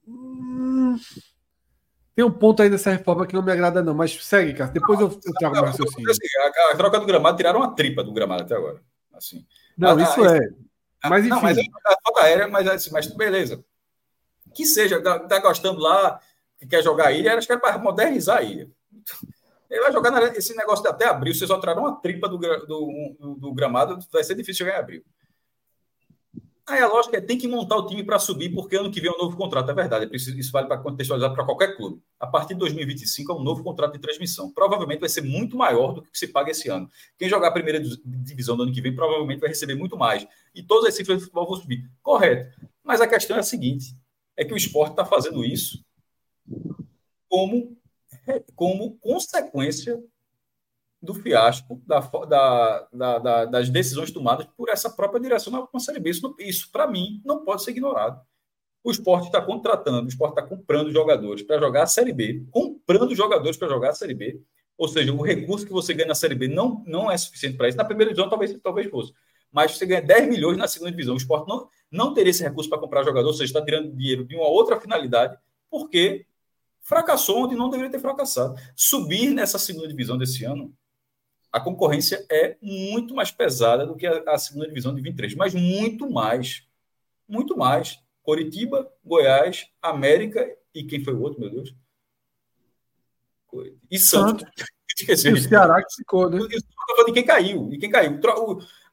Hum... 0.06 0.96
Tem 2.14 2.24
um 2.24 2.30
ponto 2.30 2.62
aí 2.62 2.70
dessa 2.70 2.92
reforma 2.92 3.26
que 3.26 3.34
não 3.34 3.42
me 3.42 3.50
agrada, 3.50 3.82
não, 3.82 3.92
mas 3.92 4.14
segue, 4.24 4.54
cara. 4.54 4.70
Depois 4.70 5.00
eu, 5.00 5.08
eu 5.08 5.32
trago 5.34 5.56
raciocínio. 5.56 6.08
Assim, 6.08 6.20
a, 6.38 6.72
a, 6.72 6.76
troca 6.76 7.00
do 7.00 7.06
gramado 7.06 7.36
tiraram 7.36 7.58
uma 7.58 7.74
tripa 7.74 8.04
do 8.04 8.12
gramado 8.12 8.44
até 8.44 8.54
agora. 8.54 8.80
Assim. 9.12 9.44
Não, 9.76 9.98
isso 9.98 10.22
a, 10.22 10.36
é. 10.36 10.48
Mas 11.08 11.24
enfim. 11.24 11.34
Não, 11.34 11.42
mas 11.42 11.58
a 11.58 11.96
falta 12.04 12.22
aérea, 12.22 12.46
mas, 12.46 12.68
assim, 12.68 12.90
mas 12.92 13.08
beleza. 13.08 13.64
Que 14.54 14.64
seja, 14.64 15.02
tá, 15.02 15.18
tá 15.18 15.40
gostando 15.40 15.80
lá, 15.80 16.20
que 16.56 16.68
quer 16.68 16.84
jogar 16.84 17.08
a 17.08 17.12
ilha, 17.12 17.36
acho 17.36 17.48
que 17.48 17.52
é 17.52 17.58
para 17.58 17.78
modernizar 17.78 18.38
a 18.38 18.42
ilha. 18.42 18.70
Ele 19.70 19.80
vai 19.80 19.92
jogar 19.92 20.10
na, 20.10 20.26
esse 20.28 20.54
negócio 20.54 20.88
até 20.88 21.06
abril. 21.06 21.34
Vocês 21.34 21.48
só 21.48 21.58
tiraram 21.58 21.82
uma 21.82 21.96
tripa 21.96 22.28
do, 22.28 22.38
do, 22.38 23.16
do, 23.18 23.34
do 23.34 23.54
gramado, 23.54 23.98
vai 24.12 24.22
ser 24.22 24.34
difícil 24.34 24.64
chegar 24.64 24.78
em 24.78 24.80
abril. 24.80 25.04
Aí 26.66 26.80
a 26.80 26.88
lógica 26.88 27.18
é 27.18 27.20
tem 27.20 27.36
que 27.36 27.46
montar 27.46 27.76
o 27.76 27.86
time 27.86 28.02
para 28.02 28.18
subir, 28.18 28.48
porque 28.48 28.74
ano 28.74 28.90
que 28.90 28.98
vem 28.98 29.10
é 29.10 29.14
um 29.14 29.18
novo 29.18 29.36
contrato, 29.36 29.70
é 29.70 29.74
verdade. 29.74 30.06
É 30.06 30.08
preciso, 30.08 30.38
isso 30.38 30.50
vale 30.50 30.66
para 30.66 30.78
contextualizar 30.78 31.34
para 31.34 31.44
qualquer 31.44 31.76
clube. 31.76 32.00
A 32.18 32.26
partir 32.26 32.54
de 32.54 32.60
2025 32.60 33.32
é 33.32 33.34
um 33.34 33.42
novo 33.42 33.62
contrato 33.62 33.92
de 33.92 33.98
transmissão. 33.98 34.50
Provavelmente 34.50 35.00
vai 35.00 35.08
ser 35.10 35.20
muito 35.20 35.58
maior 35.58 35.92
do 35.92 36.02
que 36.02 36.16
se 36.16 36.28
paga 36.28 36.52
esse 36.52 36.70
ano. 36.70 36.90
Quem 37.18 37.28
jogar 37.28 37.48
a 37.48 37.52
primeira 37.52 37.78
divisão 38.04 38.56
do 38.56 38.62
ano 38.62 38.72
que 38.72 38.80
vem 38.80 38.94
provavelmente 38.94 39.40
vai 39.40 39.50
receber 39.50 39.74
muito 39.74 39.98
mais. 39.98 40.26
E 40.54 40.62
todas 40.62 40.88
as 40.88 40.94
cifras 40.94 41.18
de 41.18 41.24
futebol 41.24 41.46
vão 41.46 41.56
subir. 41.56 41.86
Correto. 42.02 42.58
Mas 42.82 43.02
a 43.02 43.06
questão 43.06 43.36
é 43.36 43.40
a 43.40 43.42
seguinte: 43.42 43.94
é 44.34 44.42
que 44.42 44.54
o 44.54 44.56
esporte 44.56 44.92
está 44.92 45.04
fazendo 45.04 45.44
isso 45.44 45.84
como, 47.28 47.76
como 48.54 48.96
consequência 48.98 50.02
do 51.04 51.14
fiasco 51.14 51.80
da, 51.86 52.00
da, 52.00 53.18
da, 53.18 53.44
das 53.44 53.68
decisões 53.68 54.10
tomadas 54.10 54.46
por 54.56 54.70
essa 54.70 54.88
própria 54.88 55.20
direção 55.20 55.68
da 55.72 55.78
Série 55.78 56.00
B. 56.00 56.10
Isso, 56.10 56.34
isso 56.38 56.72
para 56.72 56.86
mim, 56.86 57.20
não 57.24 57.44
pode 57.44 57.62
ser 57.62 57.72
ignorado. 57.72 58.20
O 58.82 58.90
esporte 58.90 59.26
está 59.26 59.40
contratando, 59.40 60.06
o 60.06 60.08
esporte 60.08 60.38
está 60.38 60.42
comprando 60.42 60.90
jogadores 60.90 61.42
para 61.42 61.58
jogar 61.58 61.84
a 61.84 61.86
Série 61.86 62.12
B, 62.12 62.44
comprando 62.50 63.14
jogadores 63.14 63.56
para 63.56 63.68
jogar 63.68 63.90
a 63.90 63.94
Série 63.94 64.14
B. 64.14 64.40
Ou 64.76 64.88
seja, 64.88 65.12
o 65.12 65.22
recurso 65.22 65.64
que 65.66 65.72
você 65.72 65.94
ganha 65.94 66.08
na 66.08 66.14
Série 66.14 66.34
B 66.34 66.48
não, 66.48 66.82
não 66.86 67.10
é 67.10 67.16
suficiente 67.16 67.56
para 67.56 67.68
isso. 67.68 67.78
Na 67.78 67.84
primeira 67.84 68.10
divisão, 68.12 68.28
talvez, 68.28 68.58
talvez 68.62 68.90
fosse. 68.90 69.12
Mas 69.52 69.76
você 69.76 69.86
ganha 69.86 70.02
10 70.02 70.28
milhões 70.28 70.58
na 70.58 70.66
segunda 70.66 70.90
divisão. 70.90 71.14
O 71.14 71.16
esporte 71.16 71.48
não, 71.48 71.68
não 71.90 72.12
teria 72.12 72.30
esse 72.30 72.42
recurso 72.42 72.68
para 72.68 72.78
comprar 72.78 73.04
jogador, 73.04 73.28
ou 73.28 73.32
seja, 73.32 73.44
está 73.44 73.64
tirando 73.64 73.94
dinheiro 73.94 74.24
de 74.24 74.34
uma 74.34 74.48
outra 74.48 74.80
finalidade, 74.80 75.38
porque 75.70 76.26
fracassou 76.84 77.44
onde 77.44 77.56
não 77.56 77.68
deveria 77.68 77.90
ter 77.90 77.98
fracassado. 77.98 78.54
Subir 78.76 79.30
nessa 79.30 79.58
segunda 79.58 79.88
divisão 79.88 80.16
desse 80.16 80.44
ano 80.44 80.72
a 81.50 81.60
concorrência 81.60 82.26
é 82.28 82.56
muito 82.60 83.14
mais 83.14 83.30
pesada 83.30 83.86
do 83.86 83.94
que 83.94 84.04
a, 84.06 84.24
a, 84.26 84.38
segunda 84.38 84.66
divisão 84.66 84.92
de 84.92 85.00
23, 85.00 85.36
mas 85.36 85.54
muito 85.54 86.10
mais. 86.10 86.66
Muito 87.28 87.56
mais. 87.56 88.00
Coritiba, 88.24 88.90
Goiás, 89.04 89.68
América 89.80 90.44
e 90.74 90.82
quem 90.82 91.04
foi 91.04 91.14
o 91.14 91.20
outro, 91.20 91.40
meu 91.40 91.50
Deus? 91.50 91.72
E 93.88 93.98
Santos. 93.98 94.44
Esqueci. 94.96 95.28
o 95.28 95.36
Ceará 95.40 95.82
que 95.82 95.94
ficou, 95.94 96.28
né? 96.28 96.38
de 96.38 97.12
quem 97.12 97.24
caiu. 97.24 97.72
E 97.72 97.78
quem 97.78 97.90
caiu. 97.90 98.18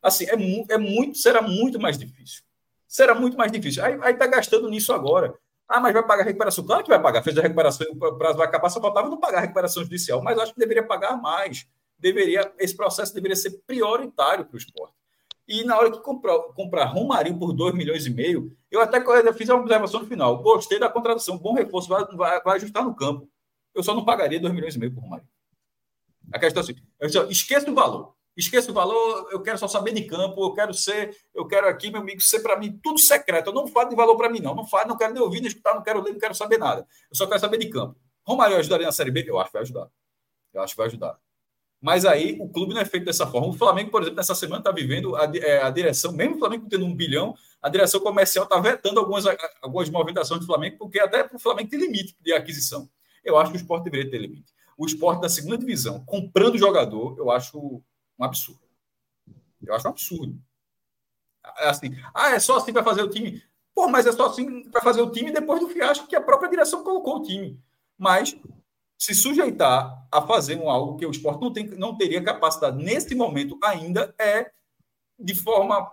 Assim, 0.01 0.25
é, 0.25 0.73
é 0.73 0.77
muito, 0.77 1.17
será 1.17 1.41
muito 1.41 1.79
mais 1.79 1.97
difícil. 1.97 2.43
Será 2.87 3.15
muito 3.15 3.35
mais 3.37 3.51
difícil. 3.51 3.83
Aí, 3.83 3.97
aí 4.01 4.13
tá 4.13 4.27
gastando 4.27 4.69
nisso 4.69 4.93
agora. 4.93 5.33
Ah, 5.71 5.79
mas 5.79 5.93
vai 5.93 6.05
pagar 6.05 6.23
a 6.23 6.25
recuperação? 6.25 6.65
Claro 6.65 6.83
que 6.83 6.89
vai 6.89 7.01
pagar. 7.01 7.23
Fez 7.23 7.37
a 7.37 7.41
recuperação, 7.41 7.87
o 7.91 8.17
prazo 8.17 8.37
vai 8.37 8.47
acabar, 8.47 8.69
só 8.69 8.81
faltava 8.81 9.09
não 9.09 9.19
pagar 9.19 9.39
a 9.39 9.41
recuperação 9.41 9.83
judicial. 9.83 10.21
Mas 10.21 10.37
acho 10.37 10.53
que 10.53 10.59
deveria 10.59 10.83
pagar 10.83 11.19
mais 11.21 11.67
deveria, 12.01 12.51
esse 12.57 12.75
processo 12.75 13.13
deveria 13.13 13.35
ser 13.35 13.51
prioritário 13.65 14.45
para 14.45 14.55
o 14.55 14.57
esporte. 14.57 14.95
E 15.47 15.63
na 15.63 15.77
hora 15.77 15.91
que 15.91 15.99
comprar, 15.99 16.37
comprar 16.55 16.85
Romarinho 16.85 17.37
por 17.37 17.53
2 17.53 17.75
milhões 17.75 18.05
e 18.05 18.09
meio, 18.09 18.55
eu 18.69 18.81
até 18.81 18.99
fiz 19.33 19.49
uma 19.49 19.59
observação 19.59 20.01
no 20.01 20.07
final. 20.07 20.41
Gostei 20.41 20.79
da 20.79 20.89
contratação, 20.89 21.37
bom 21.37 21.53
reforço, 21.53 21.87
vai, 21.87 22.05
vai, 22.05 22.41
vai 22.41 22.55
ajustar 22.55 22.83
no 22.83 22.95
campo. 22.95 23.29
Eu 23.73 23.83
só 23.83 23.93
não 23.93 24.03
pagaria 24.03 24.39
2 24.39 24.53
milhões 24.53 24.75
e 24.75 24.79
meio 24.79 24.93
por 24.93 25.01
Romarinho. 25.01 25.29
A 26.33 26.39
questão 26.39 26.63
é 26.63 27.05
assim, 27.05 27.29
esqueça 27.29 27.69
o 27.69 27.75
valor. 27.75 28.15
Esqueça 28.35 28.71
o 28.71 28.73
valor, 28.73 29.27
eu 29.31 29.41
quero 29.41 29.57
só 29.57 29.67
saber 29.67 29.93
de 29.93 30.03
campo, 30.03 30.41
eu 30.43 30.53
quero 30.53 30.73
ser, 30.73 31.15
eu 31.33 31.45
quero 31.45 31.67
aqui, 31.67 31.91
meu 31.91 32.01
amigo, 32.01 32.21
ser 32.21 32.39
para 32.39 32.57
mim 32.57 32.79
tudo 32.81 32.99
secreto. 32.99 33.49
Eu 33.49 33.53
não 33.53 33.67
falo 33.67 33.89
de 33.89 33.95
valor 33.95 34.15
para 34.15 34.29
mim, 34.29 34.39
não. 34.39 34.55
Não 34.55 34.65
falo, 34.65 34.89
não 34.89 34.97
quero 34.97 35.13
nem 35.13 35.21
ouvir, 35.21 35.41
nem 35.41 35.47
escutar, 35.47 35.75
não 35.75 35.83
quero 35.83 36.01
ler, 36.01 36.13
não 36.13 36.19
quero 36.19 36.33
saber 36.33 36.57
nada. 36.57 36.87
Eu 37.09 37.15
só 37.15 37.27
quero 37.27 37.39
saber 37.39 37.57
de 37.57 37.69
campo. 37.69 37.99
Romário 38.23 38.55
ajudaria 38.57 38.85
na 38.85 38.91
Série 38.91 39.11
B? 39.11 39.25
Eu 39.27 39.37
acho 39.37 39.49
que 39.49 39.53
vai 39.53 39.61
ajudar. 39.63 39.87
Eu 40.53 40.61
acho 40.61 40.73
que 40.73 40.77
vai 40.77 40.87
ajudar. 40.87 41.19
Mas 41.81 42.05
aí 42.05 42.37
o 42.39 42.47
clube 42.47 42.75
não 42.75 42.81
é 42.81 42.85
feito 42.85 43.05
dessa 43.05 43.25
forma. 43.25 43.47
O 43.47 43.53
Flamengo, 43.53 43.89
por 43.89 44.01
exemplo, 44.01 44.17
nessa 44.17 44.35
semana 44.35 44.59
está 44.59 44.71
vivendo 44.71 45.15
a, 45.15 45.25
é, 45.37 45.63
a, 45.63 45.69
direção, 45.71 46.11
mesmo 46.11 46.35
o 46.35 46.39
Flamengo 46.39 46.67
tendo 46.69 46.85
um 46.85 46.95
bilhão, 46.95 47.33
a 47.59 47.69
direção 47.69 47.99
comercial 47.99 48.43
está 48.43 48.59
vetando 48.59 48.99
algumas, 48.99 49.25
algumas 49.61 49.89
movimentações 49.89 50.39
do 50.41 50.45
Flamengo, 50.45 50.77
porque 50.77 50.99
até 50.99 51.27
o 51.33 51.39
Flamengo 51.39 51.69
tem 51.69 51.79
limite 51.79 52.15
de 52.21 52.31
aquisição. 52.33 52.87
Eu 53.23 53.37
acho 53.37 53.51
que 53.51 53.57
o 53.57 53.61
esporte 53.61 53.85
deveria 53.85 54.11
ter 54.11 54.19
limite. 54.19 54.53
O 54.77 54.85
esporte 54.85 55.21
da 55.21 55.29
segunda 55.29 55.57
divisão, 55.57 56.05
comprando 56.05 56.57
jogador, 56.57 57.17
eu 57.17 57.31
acho 57.31 57.81
um 58.21 58.25
absurdo. 58.25 58.61
Eu 59.61 59.73
acho 59.75 59.87
um 59.87 59.91
absurdo. 59.91 60.39
É 61.57 61.69
assim, 61.69 61.95
ah, 62.13 62.31
é 62.31 62.39
só 62.39 62.57
assim 62.57 62.71
para 62.71 62.83
fazer 62.83 63.03
o 63.03 63.09
time. 63.09 63.41
Pô, 63.73 63.87
mas 63.87 64.05
é 64.05 64.11
só 64.11 64.27
assim 64.27 64.69
para 64.69 64.81
fazer 64.81 65.01
o 65.01 65.11
time 65.11 65.31
depois 65.31 65.59
do 65.59 65.69
fiasco 65.69 66.07
que 66.07 66.15
a 66.15 66.21
própria 66.21 66.49
direção 66.49 66.83
colocou 66.83 67.17
o 67.17 67.23
time. 67.23 67.59
Mas 67.97 68.35
se 68.97 69.15
sujeitar 69.15 70.07
a 70.11 70.21
fazer 70.21 70.57
um 70.57 70.69
algo 70.69 70.97
que 70.97 71.05
o 71.05 71.11
esporte 71.11 71.41
não, 71.41 71.51
tem, 71.51 71.67
não 71.69 71.97
teria 71.97 72.23
capacidade 72.23 72.77
nesse 72.77 73.15
momento 73.15 73.57
ainda 73.63 74.13
é 74.19 74.51
de 75.17 75.33
forma 75.33 75.89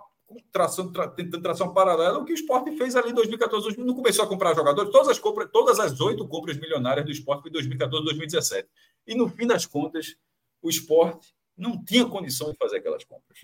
tração, 0.51 0.91
tra, 0.91 1.07
tentando 1.07 1.41
tração 1.41 1.73
paralela 1.73 2.19
o 2.19 2.25
que 2.25 2.33
o 2.33 2.35
esporte 2.35 2.75
fez 2.77 2.95
ali 2.95 3.09
em 3.09 3.15
2014, 3.15 3.79
não 3.79 3.95
começou 3.95 4.25
a 4.25 4.27
comprar 4.27 4.53
jogadores, 4.53 4.91
todas 4.91 5.07
as 5.07 5.17
compras, 5.17 5.49
todas 5.51 5.79
as 5.79 5.99
oito 5.99 6.27
compras 6.27 6.57
milionárias 6.57 7.05
do 7.05 7.11
esporte 7.11 7.41
foi 7.41 7.49
em 7.49 7.53
2014, 7.53 8.03
2017. 8.03 8.69
E 9.07 9.15
no 9.15 9.27
fim 9.27 9.47
das 9.47 9.65
contas, 9.65 10.15
o 10.61 10.69
esporte 10.69 11.33
não 11.59 11.83
tinha 11.83 12.05
condição 12.05 12.51
de 12.51 12.57
fazer 12.57 12.77
aquelas 12.77 13.03
compras. 13.03 13.39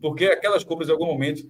Porque 0.00 0.26
aquelas 0.26 0.64
compras, 0.64 0.88
em 0.88 0.92
algum 0.92 1.06
momento, 1.06 1.42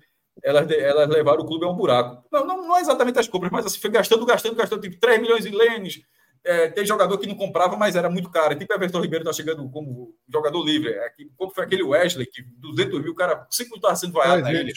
elas, 0.43 0.71
elas 0.71 1.09
levaram 1.09 1.43
o 1.43 1.47
clube 1.47 1.65
a 1.65 1.69
um 1.69 1.77
buraco. 1.77 2.25
Não, 2.31 2.47
não, 2.47 2.69
não 2.69 2.77
é 2.77 2.81
exatamente 2.81 3.19
as 3.19 3.29
compras, 3.29 3.51
mas 3.51 3.67
assim, 3.67 3.81
foi 3.81 3.91
gastando, 3.91 4.25
gastando, 4.25 4.55
gastando, 4.55 4.83
tipo 4.83 4.99
3 4.99 5.21
milhões 5.21 5.47
em 5.47 5.55
Lênis, 5.55 6.03
é, 6.43 6.69
tem 6.69 6.87
jogador 6.87 7.19
que 7.19 7.27
não 7.27 7.35
comprava, 7.35 7.77
mas 7.77 7.97
era 7.97 8.09
muito 8.09 8.31
caro. 8.31 8.59
Tipo 8.59 8.73
Everton 8.73 9.01
Ribeiro 9.01 9.23
está 9.25 9.33
chegando 9.33 9.69
como 9.71 10.15
jogador 10.29 10.65
livre. 10.65 10.91
É, 10.91 11.13
como 11.37 11.53
foi 11.53 11.65
aquele 11.65 11.83
Wesley, 11.83 12.27
que 12.27 12.43
200 12.43 13.03
mil, 13.03 13.13
o 13.13 13.15
cara 13.15 13.47
5 13.51 13.71
minutos 13.71 13.77
estava 13.77 13.97
sendo 13.97 14.13
vaiado 14.13 14.43
na 14.43 14.53
ilha. 14.53 14.73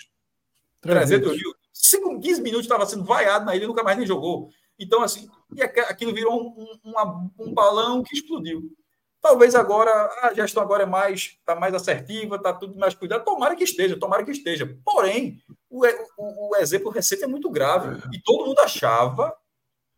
300 0.82 1.32
mil. 1.32 1.54
5, 1.72 2.20
15 2.20 2.42
minutos 2.42 2.66
estava 2.66 2.86
sendo 2.86 3.06
vaiado 3.06 3.46
na 3.46 3.56
ilha 3.56 3.64
e 3.64 3.68
nunca 3.68 3.84
mais 3.84 3.98
nem 3.98 4.06
jogou. 4.06 4.50
Então, 4.78 5.02
assim, 5.02 5.30
e 5.56 5.62
aquilo 5.62 6.14
virou 6.14 6.42
um, 6.42 6.80
um, 6.84 7.30
um 7.40 7.54
balão 7.54 8.04
que 8.04 8.16
explodiu. 8.16 8.76
Talvez 9.24 9.56
agora 9.56 9.90
a 10.22 10.34
gestão 10.34 10.62
agora 10.62 10.84
é 10.84 10.86
mais 10.86 11.38
está 11.40 11.56
mais 11.56 11.74
assertiva, 11.74 12.36
está 12.36 12.52
tudo 12.52 12.78
mais 12.78 12.94
cuidado. 12.94 13.24
Tomara 13.24 13.56
que 13.56 13.64
esteja, 13.64 13.98
tomara 13.98 14.22
que 14.22 14.32
esteja. 14.32 14.78
Porém, 14.84 15.42
o, 15.70 15.86
o, 16.18 16.50
o 16.50 16.56
exemplo 16.58 16.92
recente 16.92 17.24
é 17.24 17.28
muito 17.28 17.50
grave. 17.50 18.02
E 18.12 18.22
todo 18.22 18.46
mundo 18.46 18.60
achava 18.60 19.34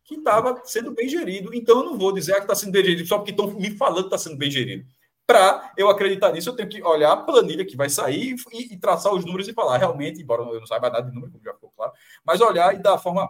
que 0.04 0.14
estava 0.14 0.62
sendo 0.64 0.92
bem 0.92 1.08
gerido. 1.08 1.52
Então, 1.52 1.78
eu 1.78 1.84
não 1.86 1.98
vou 1.98 2.12
dizer 2.12 2.34
que 2.36 2.42
está 2.42 2.54
sendo 2.54 2.70
bem 2.70 2.84
gerido 2.84 3.08
só 3.08 3.18
porque 3.18 3.32
estão 3.32 3.48
me 3.50 3.72
falando 3.72 4.08
que 4.08 4.14
está 4.14 4.18
sendo 4.18 4.36
bem 4.36 4.48
gerido. 4.48 4.86
Para 5.26 5.72
eu 5.76 5.90
acreditar 5.90 6.30
nisso, 6.30 6.50
eu 6.50 6.54
tenho 6.54 6.68
que 6.68 6.80
olhar 6.84 7.10
a 7.10 7.16
planilha 7.16 7.64
que 7.64 7.76
vai 7.76 7.90
sair 7.90 8.36
e, 8.52 8.74
e, 8.74 8.78
traçar 8.78 9.12
os 9.12 9.24
números 9.24 9.48
e 9.48 9.52
falar 9.52 9.76
realmente, 9.76 10.22
embora 10.22 10.42
eu 10.42 10.60
não 10.60 10.66
saiba 10.68 10.88
nada 10.88 11.08
de 11.08 11.12
número, 11.12 11.32
como 11.32 11.42
já 11.42 11.52
ficou 11.52 11.72
claro, 11.76 11.92
mas 12.24 12.40
olhar 12.40 12.72
e 12.76 12.78
da 12.78 12.96
forma 12.96 13.28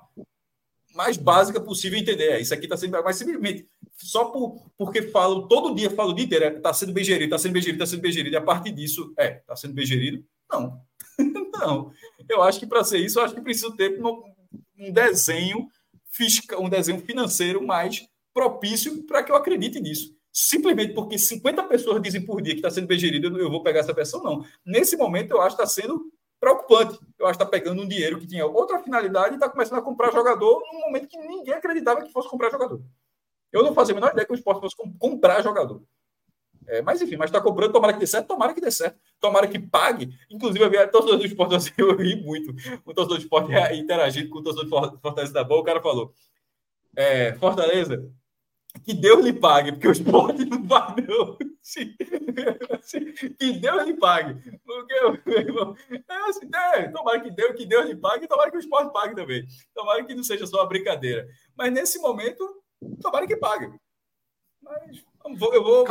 mais 0.96 1.16
básica 1.18 1.60
possível 1.60 1.98
entender. 1.98 2.40
Isso 2.40 2.54
aqui 2.54 2.64
está 2.64 2.76
sendo. 2.76 3.00
Mas 3.04 3.16
simplesmente, 3.16 3.68
só 3.96 4.24
por, 4.24 4.66
porque 4.76 5.02
falo, 5.02 5.46
todo 5.46 5.74
dia 5.74 5.90
falo 5.90 6.10
o 6.10 6.14
dia 6.14 6.24
inteiro, 6.24 6.56
está 6.56 6.70
é, 6.70 6.72
sendo 6.72 6.92
bem 6.92 7.04
gerido, 7.04 7.24
está 7.24 7.38
sendo 7.38 7.52
bem 7.52 7.62
gerido, 7.62 7.82
está 7.82 7.90
sendo 7.90 8.02
bem 8.02 8.12
gerido, 8.12 8.34
e 8.34 8.38
a 8.38 8.42
partir 8.42 8.72
disso, 8.72 9.12
é, 9.18 9.36
está 9.36 9.54
sendo 9.54 9.74
bem 9.74 9.84
gerido? 9.86 10.24
Não. 10.50 10.80
não. 11.52 11.92
Eu 12.28 12.42
acho 12.42 12.58
que 12.58 12.66
para 12.66 12.82
ser 12.82 12.98
isso, 12.98 13.18
eu 13.18 13.24
acho 13.24 13.34
que 13.34 13.40
preciso 13.42 13.76
ter 13.76 14.00
um, 14.02 14.92
desenho 14.92 15.68
fiscal, 16.10 16.62
um 16.62 16.68
desenho 16.68 17.00
financeiro 17.00 17.64
mais 17.64 18.08
propício 18.32 19.04
para 19.04 19.22
que 19.22 19.30
eu 19.30 19.36
acredite 19.36 19.78
nisso. 19.78 20.14
simplesmente 20.32 20.92
porque 20.92 21.18
50 21.18 21.62
pessoas 21.64 22.02
dizem 22.02 22.24
por 22.24 22.42
dia 22.42 22.54
que 22.54 22.58
está 22.58 22.70
sendo 22.70 22.86
bem 22.86 22.98
gerido, 22.98 23.38
eu 23.38 23.50
vou 23.50 23.62
pegar 23.62 23.80
essa 23.80 23.92
versão, 23.92 24.22
não. 24.22 24.44
Nesse 24.64 24.96
momento, 24.96 25.32
eu 25.32 25.40
acho 25.40 25.56
que 25.56 25.62
está 25.62 25.82
sendo 25.82 26.10
preocupante. 26.40 26.98
Eu 27.18 27.26
acho 27.26 27.38
que 27.38 27.44
está 27.44 27.46
pegando 27.46 27.82
um 27.82 27.88
dinheiro 27.88 28.18
que 28.18 28.26
tinha 28.26 28.46
outra 28.46 28.78
finalidade 28.78 29.32
e 29.32 29.34
está 29.34 29.48
começando 29.48 29.78
a 29.78 29.82
comprar 29.82 30.12
jogador 30.12 30.62
num 30.72 30.80
momento 30.80 31.08
que 31.08 31.18
ninguém 31.18 31.54
acreditava 31.54 32.02
que 32.02 32.12
fosse 32.12 32.28
comprar 32.28 32.50
jogador. 32.50 32.82
Eu 33.52 33.62
não 33.62 33.74
fazia 33.74 33.94
a 33.94 33.96
menor 33.96 34.12
ideia 34.12 34.26
que 34.26 34.32
o 34.32 34.34
esporte 34.34 34.60
fosse 34.60 34.76
comprar 34.98 35.42
jogador. 35.42 35.82
É, 36.68 36.82
mas 36.82 37.00
enfim, 37.00 37.16
mas 37.16 37.30
está 37.30 37.40
comprando, 37.40 37.72
tomara 37.72 37.92
que 37.92 38.00
dê 38.00 38.06
certo, 38.06 38.26
tomara 38.26 38.52
que 38.52 38.60
dê 38.60 38.70
certo, 38.70 38.98
tomara 39.20 39.46
que 39.46 39.58
pague. 39.58 40.12
Inclusive, 40.28 40.64
eu 40.64 40.70
vi 40.70 40.84
torcedor 40.88 41.18
do 41.18 41.24
esporte, 41.24 41.54
assim, 41.54 41.70
eu 41.78 41.96
ri 41.96 42.16
muito. 42.16 42.50
O 42.84 42.92
torcedor 42.92 43.18
do 43.18 43.22
esporte 43.22 43.52
interagindo 43.74 44.28
com 44.30 44.38
o 44.38 44.42
torcedor 44.42 44.90
do 44.90 44.98
Fortaleza 44.98 45.32
da 45.32 45.44
Boa, 45.44 45.60
o 45.60 45.64
cara 45.64 45.80
falou: 45.80 46.12
é, 46.96 47.34
Fortaleza, 47.34 48.10
que 48.84 48.92
Deus 48.92 49.24
lhe 49.24 49.32
pague, 49.32 49.72
porque 49.72 49.86
o 49.86 49.92
esporte 49.92 50.44
não 50.46 50.62
vai, 50.64 50.96
não. 51.06 51.38
que 53.38 53.52
Deus 53.58 53.84
lhe 53.84 53.94
pague. 53.94 54.58
Porque, 54.64 54.94
é 54.94 56.14
assim, 56.28 56.48
é, 56.54 56.88
tomara 56.88 57.20
que 57.20 57.30
Deus, 57.30 57.56
que 57.56 57.66
Deus 57.66 57.86
lhe 57.86 57.96
pague 57.96 58.24
e 58.24 58.28
tomara 58.28 58.50
que 58.50 58.56
o 58.56 58.60
esporte 58.60 58.92
pague 58.92 59.14
também. 59.14 59.46
Tomara 59.74 60.04
que 60.04 60.14
não 60.14 60.22
seja 60.22 60.46
só 60.46 60.58
uma 60.58 60.68
brincadeira. 60.68 61.28
Mas 61.56 61.72
nesse 61.72 61.98
momento, 61.98 62.62
tomara 63.02 63.26
que 63.26 63.36
pague. 63.36 63.72
Mas 64.62 65.04
eu 65.24 65.36
vou. 65.36 65.54
Eu 65.54 65.64
vou 65.64 65.86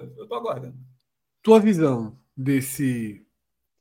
eu 0.00 0.22
estou 0.22 0.38
aguardando. 0.38 0.76
Tua 1.42 1.60
visão 1.60 2.18
desse 2.36 3.26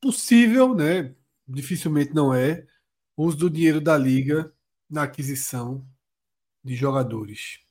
possível, 0.01 0.73
né? 0.73 1.15
Dificilmente 1.47 2.13
não 2.13 2.33
é, 2.33 2.65
uso 3.15 3.37
do 3.37 3.49
dinheiro 3.49 3.79
da 3.79 3.97
liga 3.97 4.53
na 4.89 5.03
aquisição 5.03 5.85
de 6.63 6.75
jogadores. 6.75 7.66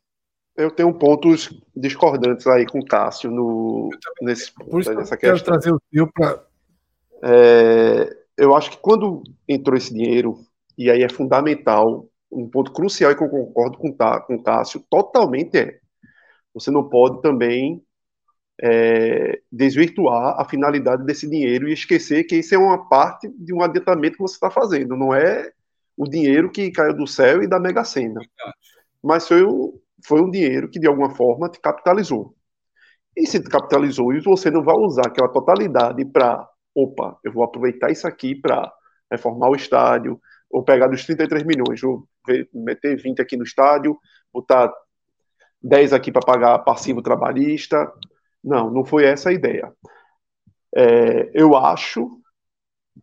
Eu 0.56 0.70
tenho 0.70 0.92
pontos 0.94 1.50
discordantes 1.74 2.46
aí 2.46 2.66
com 2.66 2.78
o 2.78 2.84
Cássio 2.84 3.30
no, 3.30 3.90
nesse 4.22 4.52
Por 4.52 4.80
isso 4.80 4.94
nessa 4.94 5.16
questão. 5.16 5.34
quero 5.34 5.44
trazer 5.44 5.72
o 5.72 5.80
seu 5.92 6.10
para. 6.10 6.44
É, 7.22 8.16
eu 8.36 8.54
acho 8.54 8.70
que 8.70 8.78
quando 8.78 9.22
entrou 9.48 9.76
esse 9.76 9.92
dinheiro, 9.92 10.38
e 10.76 10.90
aí 10.90 11.02
é 11.02 11.08
fundamental, 11.08 12.08
um 12.30 12.48
ponto 12.48 12.72
crucial 12.72 13.10
e 13.10 13.16
que 13.16 13.22
eu 13.22 13.28
concordo 13.28 13.78
com, 13.78 13.92
com 13.92 14.34
o 14.34 14.42
Cássio, 14.42 14.84
totalmente 14.90 15.58
é. 15.58 15.78
Você 16.54 16.70
não 16.70 16.88
pode 16.88 17.20
também 17.20 17.82
é, 18.62 19.40
desvirtuar 19.52 20.40
a 20.40 20.44
finalidade 20.44 21.04
desse 21.04 21.28
dinheiro 21.28 21.68
e 21.68 21.72
esquecer 21.72 22.24
que 22.24 22.36
isso 22.36 22.54
é 22.54 22.58
uma 22.58 22.88
parte 22.88 23.28
de 23.38 23.52
um 23.52 23.62
adiantamento 23.62 24.16
que 24.16 24.22
você 24.22 24.34
está 24.34 24.50
fazendo, 24.50 24.96
não 24.96 25.14
é 25.14 25.50
o 25.96 26.08
dinheiro 26.08 26.50
que 26.50 26.70
caiu 26.70 26.94
do 26.94 27.06
céu 27.06 27.42
e 27.42 27.46
da 27.46 27.58
Mega 27.58 27.84
Sena. 27.84 28.20
Mas 29.02 29.26
foi, 29.26 29.42
foi 30.06 30.22
um 30.22 30.30
dinheiro 30.30 30.70
que, 30.70 30.78
de 30.78 30.86
alguma 30.86 31.10
forma, 31.10 31.48
te 31.48 31.60
capitalizou. 31.60 32.34
E 33.16 33.26
se 33.26 33.40
te 33.42 33.48
capitalizou 33.48 34.14
e 34.14 34.20
você 34.20 34.50
não 34.50 34.62
vai 34.62 34.76
usar 34.76 35.06
aquela 35.06 35.28
totalidade 35.28 36.04
para, 36.04 36.48
opa, 36.74 37.18
eu 37.24 37.32
vou 37.32 37.42
aproveitar 37.42 37.90
isso 37.90 38.06
aqui 38.06 38.34
para 38.34 38.72
reformar 39.10 39.48
o 39.48 39.56
estádio, 39.56 40.20
ou 40.50 40.62
pegar 40.62 40.86
dos 40.86 41.04
33 41.04 41.42
milhões, 41.44 41.80
vou 41.80 42.06
meter 42.54 42.96
20 42.96 43.20
aqui 43.20 43.36
no 43.36 43.42
estádio, 43.42 43.98
botar 44.32 44.72
10 45.60 45.92
aqui 45.92 46.12
para 46.12 46.24
pagar 46.24 46.58
passivo 46.60 47.02
trabalhista, 47.02 47.92
não, 48.42 48.70
não 48.70 48.84
foi 48.84 49.04
essa 49.04 49.30
a 49.30 49.32
ideia. 49.32 49.72
É, 50.74 51.30
eu 51.34 51.56
acho 51.56 52.20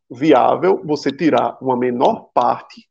viável 0.10 0.82
você 0.86 1.12
tirar 1.12 1.58
uma 1.62 1.78
menor 1.78 2.30
parte 2.34 2.88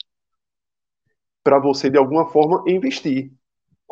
para 1.42 1.58
você, 1.58 1.88
de 1.88 1.98
alguma 1.98 2.26
forma, 2.26 2.62
investir. 2.66 3.32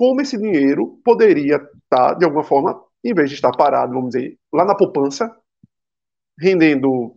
Como 0.01 0.23
esse 0.23 0.39
dinheiro 0.39 0.99
poderia 1.05 1.57
estar, 1.57 1.69
tá, 1.91 2.15
de 2.15 2.25
alguma 2.25 2.43
forma, 2.43 2.83
em 3.05 3.13
vez 3.13 3.29
de 3.29 3.35
estar 3.35 3.51
parado, 3.55 3.93
vamos 3.93 4.13
dizer, 4.13 4.39
lá 4.51 4.65
na 4.65 4.75
poupança, 4.75 5.31
rendendo 6.41 7.15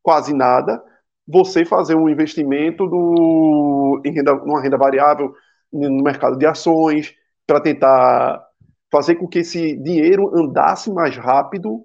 quase 0.00 0.32
nada, 0.32 0.80
você 1.26 1.64
fazer 1.64 1.96
um 1.96 2.08
investimento 2.08 2.86
do, 2.86 4.00
em 4.04 4.12
renda, 4.12 4.36
numa 4.36 4.62
renda 4.62 4.78
variável 4.78 5.34
no 5.72 6.00
mercado 6.00 6.38
de 6.38 6.46
ações, 6.46 7.12
para 7.44 7.60
tentar 7.60 8.40
fazer 8.88 9.16
com 9.16 9.26
que 9.26 9.40
esse 9.40 9.76
dinheiro 9.78 10.30
andasse 10.32 10.92
mais 10.92 11.16
rápido 11.16 11.84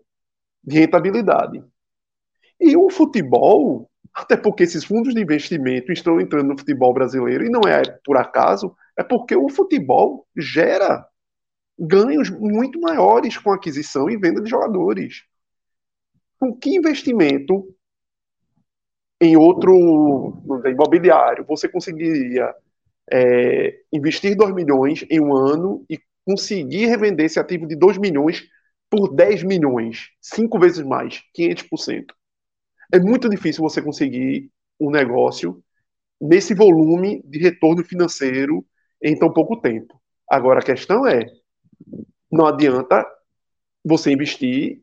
de 0.64 0.78
rentabilidade. 0.78 1.64
E 2.60 2.78
o 2.78 2.92
futebol, 2.92 3.90
até 4.14 4.38
porque 4.38 4.62
esses 4.62 4.86
fundos 4.86 5.16
de 5.16 5.20
investimento 5.20 5.92
estão 5.92 6.22
entrando 6.22 6.50
no 6.50 6.60
futebol 6.60 6.94
brasileiro, 6.94 7.44
e 7.44 7.50
não 7.50 7.62
é 7.62 7.82
por 8.06 8.18
acaso, 8.18 8.76
é 8.98 9.04
porque 9.04 9.36
o 9.36 9.50
futebol 9.50 10.28
gera 10.36 11.08
ganhos 11.78 12.30
muito 12.30 12.80
maiores 12.82 13.38
com 13.38 13.52
aquisição 13.52 14.10
e 14.10 14.18
venda 14.18 14.42
de 14.42 14.50
jogadores. 14.50 15.24
Com 16.40 16.56
que 16.56 16.76
investimento 16.76 17.68
em 19.22 19.36
outro 19.36 20.42
imobiliário 20.66 21.46
você 21.46 21.68
conseguiria 21.68 22.54
é, 23.12 23.80
investir 23.92 24.36
2 24.36 24.54
milhões 24.54 25.06
em 25.10 25.20
um 25.20 25.36
ano 25.36 25.86
e 25.90 26.00
conseguir 26.26 26.88
revender 26.88 27.26
esse 27.26 27.40
ativo 27.40 27.68
de 27.68 27.76
2 27.76 27.98
milhões 27.98 28.44
por 28.90 29.14
10 29.14 29.44
milhões, 29.44 30.10
cinco 30.22 30.60
vezes 30.60 30.84
mais, 30.84 31.24
500%. 31.38 32.06
É 32.92 33.00
muito 33.00 33.30
difícil 33.30 33.62
você 33.62 33.82
conseguir 33.82 34.50
um 34.80 34.90
negócio 34.90 35.62
nesse 36.20 36.54
volume 36.54 37.22
de 37.26 37.40
retorno 37.40 37.84
financeiro 37.84 38.66
em 39.02 39.18
tão 39.18 39.32
pouco 39.32 39.60
tempo. 39.62 40.00
Agora 40.30 40.60
a 40.60 40.64
questão 40.64 41.06
é, 41.08 41.26
não 42.32 42.46
adianta 42.46 43.06
você 43.84 44.12
investir 44.12 44.82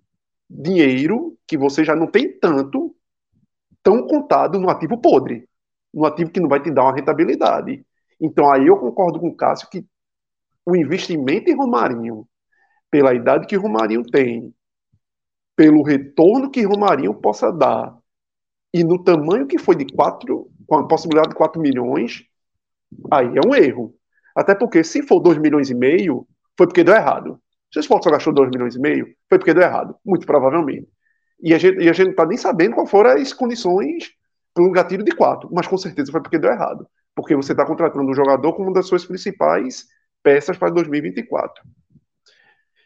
dinheiro 0.49 1.37
que 1.47 1.57
você 1.57 1.85
já 1.85 1.95
não 1.95 2.07
tem 2.07 2.39
tanto 2.39 2.95
tão 3.83 4.07
contado 4.07 4.59
no 4.59 4.71
ativo 4.71 4.99
podre, 4.99 5.49
no 5.93 6.07
ativo 6.07 6.31
que 6.31 6.41
não 6.41 6.49
vai 6.49 6.63
te 6.63 6.71
dar 6.71 6.85
uma 6.85 6.95
rentabilidade. 6.95 7.85
Então 8.21 8.51
aí 8.51 8.67
eu 8.67 8.79
concordo 8.79 9.21
com 9.21 9.29
o 9.29 9.37
Cássio 9.37 9.69
que 9.69 9.85
o 10.67 10.75
investimento 10.75 11.51
em 11.51 11.57
Romarinho, 11.57 12.27
pela 12.91 13.15
idade 13.15 13.47
que 13.47 13.57
Romarinho 13.57 14.03
tem, 14.03 14.55
pelo 15.55 15.83
retorno 15.83 16.51
que 16.51 16.63
Romarinho 16.63 17.13
possa 17.15 17.53
dar, 17.53 17.97
e 18.73 18.83
no 18.83 19.03
tamanho 19.03 19.47
que 19.47 19.57
foi 19.57 19.77
de 19.77 19.87
4, 19.95 20.51
com 20.67 20.77
a 20.77 20.89
possibilidade 20.89 21.31
de 21.31 21.37
4 21.37 21.61
milhões, 21.61 22.27
aí 23.13 23.27
é 23.27 23.47
um 23.47 23.55
erro. 23.55 23.95
Até 24.35 24.55
porque, 24.55 24.83
se 24.83 25.03
for 25.03 25.21
2 25.21 25.39
milhões 25.39 25.71
e 25.71 25.75
meio, 25.75 26.27
foi 26.57 26.67
porque 26.67 26.83
deu 26.83 26.95
errado. 26.95 27.41
Se 27.73 27.79
o 27.79 27.81
esporte 27.81 28.05
só 28.05 28.11
gastou 28.11 28.33
2 28.33 28.51
milhões 28.51 28.75
e 28.75 28.81
meio, 28.81 29.07
foi 29.29 29.39
porque 29.39 29.55
deu 29.55 29.63
errado, 29.63 29.97
muito 30.05 30.27
provavelmente. 30.27 30.89
E 31.41 31.53
a 31.53 31.59
gente, 31.59 31.79
e 31.83 31.89
a 31.89 31.93
gente 31.93 32.07
não 32.07 32.11
está 32.13 32.27
nem 32.27 32.39
sabendo 32.39 32.75
qual 32.75 32.87
foram 32.87 33.11
as 33.11 33.33
condições 33.33 34.13
para 34.53 34.65
um 34.65 34.73
gatilho 34.73 35.05
de 35.05 35.13
4, 35.13 35.49
mas 35.53 35.67
com 35.67 35.77
certeza 35.77 36.13
foi 36.13 36.23
porque 36.23 36.39
deu 36.39 36.51
errado. 36.51 36.87
Porque 37.15 37.35
você 37.35 37.53
está 37.53 37.65
contratando 37.67 38.09
um 38.09 38.15
jogador 38.15 38.53
como 38.53 38.69
uma 38.69 38.75
das 38.75 38.87
suas 38.87 39.05
principais 39.05 39.85
peças 40.23 40.57
para 40.57 40.71
2024. 40.71 41.63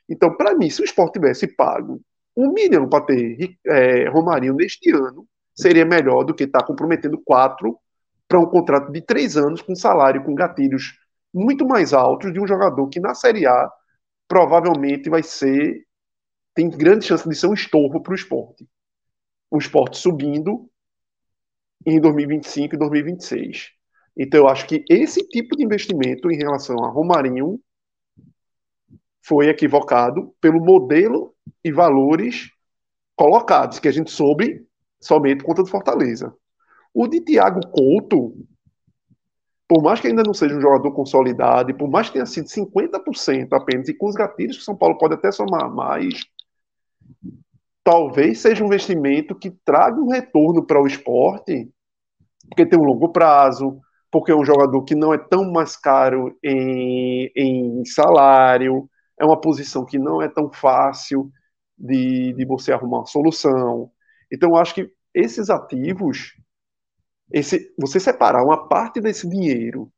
Então, 0.09 0.35
para 0.35 0.55
mim, 0.55 0.70
se 0.70 0.81
o 0.81 0.85
esporte 0.85 1.15
tivesse 1.15 1.47
pago 1.55 2.01
um 2.36 2.52
milhão 2.52 2.89
para 2.89 3.05
ter 3.05 3.57
é, 3.67 4.09
Romarinho 4.09 4.55
neste 4.55 4.91
ano, 4.91 5.27
seria 5.55 5.85
melhor 5.85 6.25
do 6.25 6.35
que 6.35 6.44
estar 6.44 6.60
tá 6.60 6.67
comprometendo 6.67 7.20
quatro 7.25 7.78
para 8.27 8.39
um 8.39 8.47
contrato 8.47 8.93
de 8.93 9.02
três 9.02 9.36
anos 9.36 9.60
com 9.60 9.75
salário, 9.75 10.23
com 10.23 10.35
gatilhos 10.35 10.94
muito 11.32 11.66
mais 11.66 11.92
altos 11.92 12.32
de 12.32 12.40
um 12.40 12.47
jogador 12.47 12.89
que 12.89 13.00
na 13.00 13.15
Série 13.15 13.47
A 13.47 13.70
provavelmente 14.26 15.08
vai 15.08 15.23
ser 15.23 15.86
tem 16.55 16.68
grande 16.68 17.07
chance 17.07 17.28
de 17.28 17.36
ser 17.36 17.47
um 17.47 17.55
estorvo 17.55 18.02
para 18.02 18.12
o 18.12 18.16
esporte. 18.16 18.68
O 19.48 19.58
esporte 19.58 19.97
subindo 19.97 20.68
em 21.86 22.00
2025 22.00 22.74
e 22.74 22.78
2026. 22.78 23.70
Então, 24.16 24.40
eu 24.40 24.48
acho 24.48 24.66
que 24.66 24.84
esse 24.90 25.26
tipo 25.28 25.57
de 25.57 25.65
investimento 25.65 26.28
em 26.31 26.36
relação 26.36 26.84
a 26.84 26.90
Romarinho 26.90 27.60
foi 29.23 29.48
equivocado 29.48 30.34
pelo 30.40 30.60
modelo 30.60 31.32
e 31.62 31.70
valores 31.70 32.50
colocados, 33.15 33.78
que 33.78 33.86
a 33.86 33.92
gente 33.92 34.10
soube 34.10 34.66
somente 35.00 35.44
conta 35.44 35.62
do 35.62 35.68
Fortaleza. 35.68 36.34
O 36.92 37.07
de 37.07 37.20
Thiago 37.20 37.60
Couto, 37.70 38.34
por 39.68 39.82
mais 39.82 40.00
que 40.00 40.08
ainda 40.08 40.22
não 40.24 40.32
seja 40.32 40.56
um 40.56 40.60
jogador 40.60 40.90
consolidado, 40.92 41.70
e 41.70 41.74
por 41.74 41.90
mais 41.90 42.06
que 42.06 42.14
tenha 42.14 42.26
sido 42.26 42.48
50% 42.48 43.52
apenas, 43.52 43.88
e 43.88 43.94
com 43.94 44.08
os 44.08 44.14
gatilhos 44.14 44.56
que 44.56 44.64
São 44.64 44.74
Paulo 44.74 44.97
pode 44.97 45.14
até 45.14 45.30
somar 45.30 45.70
mais, 45.72 46.24
talvez 47.84 48.40
seja 48.40 48.62
um 48.62 48.66
investimento 48.66 49.34
que 49.34 49.50
traga 49.64 50.00
um 50.00 50.08
retorno 50.08 50.64
para 50.64 50.80
o 50.80 50.86
esporte, 50.86 51.70
porque 52.48 52.64
tem 52.66 52.78
um 52.78 52.84
longo 52.84 53.10
prazo, 53.10 53.78
porque 54.10 54.32
é 54.32 54.34
um 54.34 54.44
jogador 54.44 54.82
que 54.84 54.94
não 54.94 55.12
é 55.12 55.18
tão 55.18 55.50
mais 55.50 55.76
caro 55.76 56.34
em, 56.42 57.30
em 57.36 57.84
salário, 57.84 58.88
é 59.20 59.24
uma 59.24 59.40
posição 59.40 59.84
que 59.84 59.98
não 59.98 60.22
é 60.22 60.28
tão 60.28 60.50
fácil 60.50 61.30
de, 61.76 62.32
de 62.32 62.44
você 62.47 62.72
arrumar 62.72 62.98
uma 62.98 63.06
solução. 63.06 63.90
Então, 64.32 64.50
eu 64.50 64.56
acho 64.56 64.74
que 64.74 64.90
esses 65.14 65.50
ativos, 65.50 66.34
esse, 67.32 67.74
você 67.78 68.00
separar 68.00 68.42
uma 68.44 68.68
parte 68.68 69.00
desse 69.00 69.28
dinheiro 69.28 69.90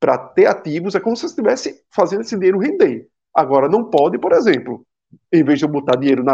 para 0.00 0.18
ter 0.18 0.46
ativos 0.46 0.94
é 0.94 1.00
como 1.00 1.16
se 1.16 1.22
você 1.22 1.28
estivesse 1.28 1.84
fazendo 1.90 2.22
esse 2.22 2.36
dinheiro 2.36 2.58
render. 2.58 3.08
Agora, 3.34 3.68
não 3.68 3.84
pode, 3.84 4.18
por 4.18 4.32
exemplo, 4.32 4.86
em 5.32 5.42
vez 5.42 5.58
de 5.58 5.64
eu 5.64 5.68
botar 5.68 5.96
dinheiro 5.96 6.24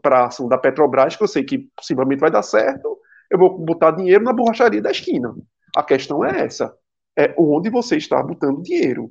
para 0.00 0.20
a 0.20 0.26
ação 0.26 0.48
da 0.48 0.58
Petrobras, 0.58 1.16
que 1.16 1.22
eu 1.22 1.28
sei 1.28 1.44
que 1.44 1.68
possivelmente 1.76 2.20
vai 2.20 2.30
dar 2.30 2.42
certo, 2.42 2.98
eu 3.30 3.38
vou 3.38 3.58
botar 3.58 3.92
dinheiro 3.92 4.24
na 4.24 4.32
borracharia 4.32 4.80
da 4.82 4.90
esquina. 4.90 5.34
A 5.76 5.82
questão 5.82 6.24
é 6.24 6.44
essa: 6.44 6.74
é 7.16 7.34
onde 7.38 7.70
você 7.70 7.96
está 7.96 8.22
botando 8.22 8.62
dinheiro. 8.62 9.10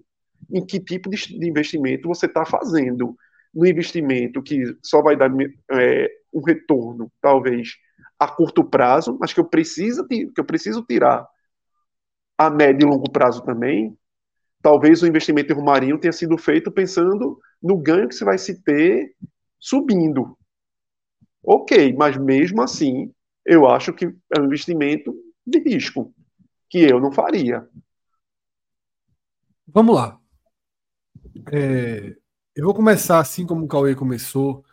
Em 0.52 0.66
que 0.66 0.80
tipo 0.80 1.10
de, 1.10 1.48
investimento 1.48 2.08
você 2.08 2.26
está 2.26 2.46
fazendo? 2.46 3.16
No 3.54 3.66
investimento 3.66 4.42
que 4.42 4.64
só 4.82 5.02
vai 5.02 5.16
dar 5.16 5.32
é, 5.72 6.10
um 6.34 6.42
retorno, 6.42 7.12
talvez, 7.22 7.70
a 8.22 8.28
curto 8.28 8.64
prazo, 8.64 9.18
mas 9.20 9.34
que 9.34 9.40
eu 9.40 9.46
preciso, 9.46 10.08
que 10.08 10.32
eu 10.38 10.46
preciso 10.46 10.84
tirar 10.84 11.28
a 12.38 12.52
médio 12.52 12.88
e 12.88 12.92
longo 12.92 13.10
prazo 13.10 13.42
também. 13.42 13.98
Talvez 14.62 15.02
o 15.02 15.08
investimento 15.08 15.52
em 15.52 15.56
Romarinho 15.56 15.98
tenha 15.98 16.12
sido 16.14 16.38
feito 16.38 16.72
pensando 16.72 17.40
no 17.60 17.76
ganho 17.76 18.08
que 18.08 18.14
você 18.14 18.24
vai 18.24 18.38
se 18.38 18.62
ter 18.62 19.16
subindo. 19.60 20.38
Ok, 21.44 21.94
mas 21.94 22.16
mesmo 22.16 22.62
assim, 22.62 23.12
eu 23.44 23.68
acho 23.68 23.92
que 23.92 24.06
é 24.06 24.40
um 24.40 24.46
investimento 24.46 25.16
de 25.44 25.58
risco, 25.58 26.14
que 26.70 26.78
eu 26.78 27.00
não 27.00 27.12
faria. 27.12 27.68
Vamos 29.66 29.96
lá. 29.96 30.20
É, 31.52 32.16
eu 32.56 32.66
vou 32.66 32.76
começar 32.76 33.20
assim 33.20 33.48
como 33.48 33.66
o 33.66 33.68
Cauê 33.68 33.96
começou, 33.96 34.64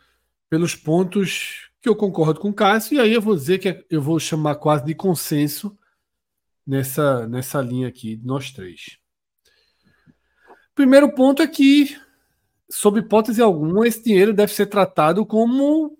pelos 0.47 0.75
pontos 0.75 1.68
que 1.81 1.87
eu 1.87 1.95
concordo 1.95 2.39
com 2.39 2.49
o 2.49 2.53
Cássio, 2.53 2.95
e 2.95 2.99
aí 2.99 3.13
eu 3.13 3.21
vou 3.21 3.35
dizer 3.35 3.59
que 3.59 3.85
eu 3.89 4.01
vou 4.01 4.19
chamar 4.19 4.55
quase 4.55 4.85
de 4.85 4.93
consenso 4.93 5.77
nessa, 6.65 7.27
nessa 7.27 7.61
linha 7.61 7.87
aqui, 7.87 8.19
nós 8.23 8.51
três. 8.51 8.97
Primeiro 10.75 11.13
ponto 11.13 11.41
é 11.41 11.47
que, 11.47 11.97
sob 12.69 12.99
hipótese 12.99 13.41
alguma, 13.41 13.87
esse 13.87 14.03
dinheiro 14.03 14.33
deve 14.33 14.53
ser 14.53 14.67
tratado 14.67 15.25
como 15.25 15.97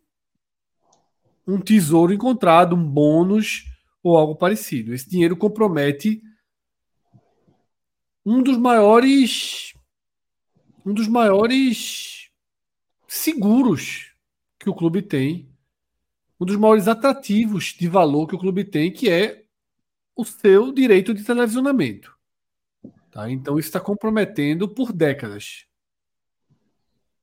um 1.47 1.59
tesouro 1.59 2.13
encontrado, 2.13 2.75
um 2.75 2.85
bônus 2.85 3.65
ou 4.03 4.17
algo 4.17 4.35
parecido. 4.35 4.93
Esse 4.93 5.09
dinheiro 5.09 5.35
compromete 5.35 6.21
um 8.25 8.43
dos 8.43 8.57
maiores 8.57 9.73
um 10.85 10.93
dos 10.93 11.07
maiores 11.07 12.29
seguros 13.07 14.13
que 14.57 14.69
o 14.69 14.73
clube 14.73 15.01
tem, 15.01 15.48
um 16.39 16.45
dos 16.45 16.55
maiores 16.55 16.87
atrativos 16.87 17.75
de 17.77 17.87
valor 17.87 18.27
que 18.27 18.35
o 18.35 18.39
clube 18.39 18.63
tem, 18.63 18.91
que 18.91 19.09
é 19.09 19.43
o 20.15 20.23
seu 20.23 20.71
direito 20.71 21.13
de 21.13 21.23
televisionamento. 21.23 22.15
Tá? 23.11 23.29
Então 23.29 23.59
isso 23.59 23.67
está 23.67 23.79
comprometendo 23.79 24.67
por 24.67 24.93
décadas. 24.93 25.65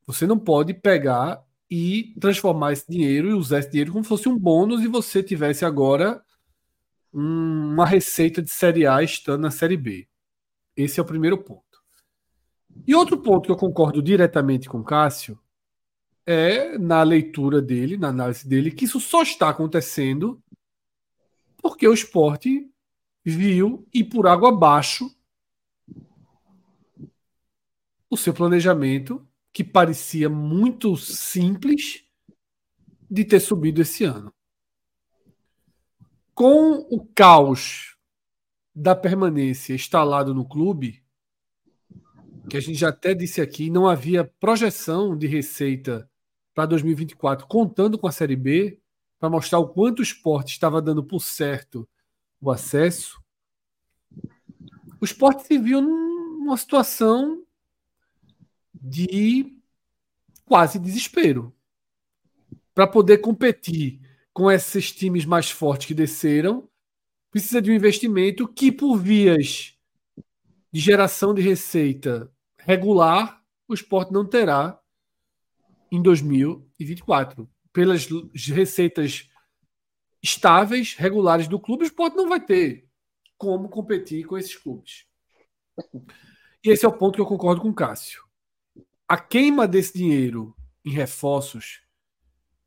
Você 0.06 0.26
não 0.26 0.38
pode 0.38 0.74
pegar 0.74 1.42
e 1.70 2.14
transformar 2.20 2.72
esse 2.72 2.86
dinheiro 2.88 3.30
e 3.30 3.34
usar 3.34 3.58
esse 3.58 3.70
dinheiro 3.70 3.92
como 3.92 4.04
se 4.04 4.08
fosse 4.08 4.28
um 4.28 4.38
bônus 4.38 4.82
e 4.82 4.88
você 4.88 5.22
tivesse 5.22 5.64
agora 5.64 6.22
uma 7.12 7.86
receita 7.86 8.42
de 8.42 8.50
Série 8.50 8.86
A 8.86 9.02
estando 9.02 9.40
na 9.40 9.50
Série 9.50 9.76
B. 9.76 10.06
Esse 10.76 11.00
é 11.00 11.02
o 11.02 11.06
primeiro 11.06 11.38
ponto. 11.38 11.64
E 12.86 12.94
outro 12.94 13.16
ponto 13.18 13.46
que 13.46 13.52
eu 13.52 13.56
concordo 13.56 14.02
diretamente 14.02 14.68
com 14.68 14.78
o 14.78 14.84
Cássio 14.84 15.40
é 16.26 16.76
na 16.76 17.02
leitura 17.05 17.62
dele, 17.62 17.96
na 17.96 18.08
análise 18.08 18.46
dele, 18.46 18.72
que 18.72 18.84
isso 18.84 18.98
só 18.98 19.22
está 19.22 19.48
acontecendo 19.48 20.42
porque 21.62 21.86
o 21.86 21.94
esporte 21.94 22.68
viu 23.24 23.88
e 23.92 24.05
por 24.05 24.26
água 24.26 24.50
abaixo 24.50 25.10
o 28.08 28.16
seu 28.16 28.32
planejamento, 28.32 29.26
que 29.52 29.64
parecia 29.64 30.28
muito 30.28 30.96
simples 30.96 32.05
de 33.10 33.24
ter 33.24 33.40
subido 33.40 33.82
esse 33.82 34.05
ano. 34.05 34.32
Com 36.34 36.86
o 36.90 37.05
caos 37.14 37.96
da 38.74 38.94
permanência 38.94 39.74
instalado 39.74 40.34
no 40.34 40.46
clube, 40.46 41.02
que 42.48 42.56
a 42.56 42.60
gente 42.60 42.78
já 42.78 42.90
até 42.90 43.14
disse 43.14 43.40
aqui, 43.40 43.70
não 43.70 43.88
havia 43.88 44.24
projeção 44.38 45.16
de 45.16 45.26
receita 45.26 46.08
para 46.57 46.65
2024 46.65 47.47
contando 47.47 47.99
com 47.99 48.07
a 48.07 48.12
Série 48.12 48.35
B, 48.35 48.81
para 49.20 49.28
mostrar 49.28 49.59
o 49.59 49.68
quanto 49.68 49.99
o 49.99 50.02
esporte 50.02 50.52
estava 50.52 50.81
dando 50.81 51.05
por 51.05 51.20
certo 51.20 51.86
o 52.41 52.51
acesso. 52.51 53.23
O 54.99 55.05
esporte 55.05 55.47
se 55.47 55.59
viu 55.59 55.83
numa 55.83 56.57
situação 56.57 57.44
de 58.75 59.55
quase 60.47 60.78
desespero. 60.78 61.55
Para 62.75 62.86
poder 62.86 63.18
competir 63.18 64.01
com 64.33 64.51
esses 64.51 64.91
times 64.91 65.26
mais 65.26 65.51
fortes 65.51 65.86
que 65.86 65.94
desceram, 65.94 66.67
precisa 67.31 67.60
de 67.60 67.70
um 67.70 67.75
investimento 67.75 68.49
que, 68.49 68.73
por 68.73 68.97
vias 68.97 69.76
de 70.73 70.81
geração 70.81 71.35
de 71.35 71.43
receita 71.43 72.33
regular, 72.57 73.44
o 73.68 73.75
esporte 73.75 74.10
não 74.10 74.25
terá 74.25 74.81
em 75.97 76.02
2024. 76.02 77.49
Pelas 77.73 78.07
receitas 78.34 79.28
estáveis, 80.23 80.94
regulares 80.94 81.49
do 81.49 81.60
clube, 81.60 81.84
o 81.84 81.86
esporte 81.86 82.16
não 82.16 82.28
vai 82.28 82.41
ter 82.41 82.86
como 83.36 83.68
competir 83.68 84.25
com 84.26 84.39
esses 84.39 84.57
clubes. 84.57 85.07
E 86.65 86.70
esse 86.70 86.84
é 86.84 86.89
o 86.89 86.92
ponto 86.92 87.16
que 87.16 87.20
eu 87.20 87.26
concordo 87.26 87.60
com 87.60 87.68
o 87.68 87.75
Cássio. 87.75 88.25
A 89.07 89.18
queima 89.18 89.68
desse 89.68 89.97
dinheiro 89.97 90.55
em 90.84 90.91
reforços 90.91 91.83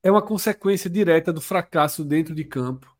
é 0.01 0.11
uma 0.11 0.22
consequência 0.22 0.90
direta 0.90 1.33
do 1.33 1.41
fracasso 1.41 2.06
dentro 2.06 2.33
de 2.33 2.45
campo 2.45 2.95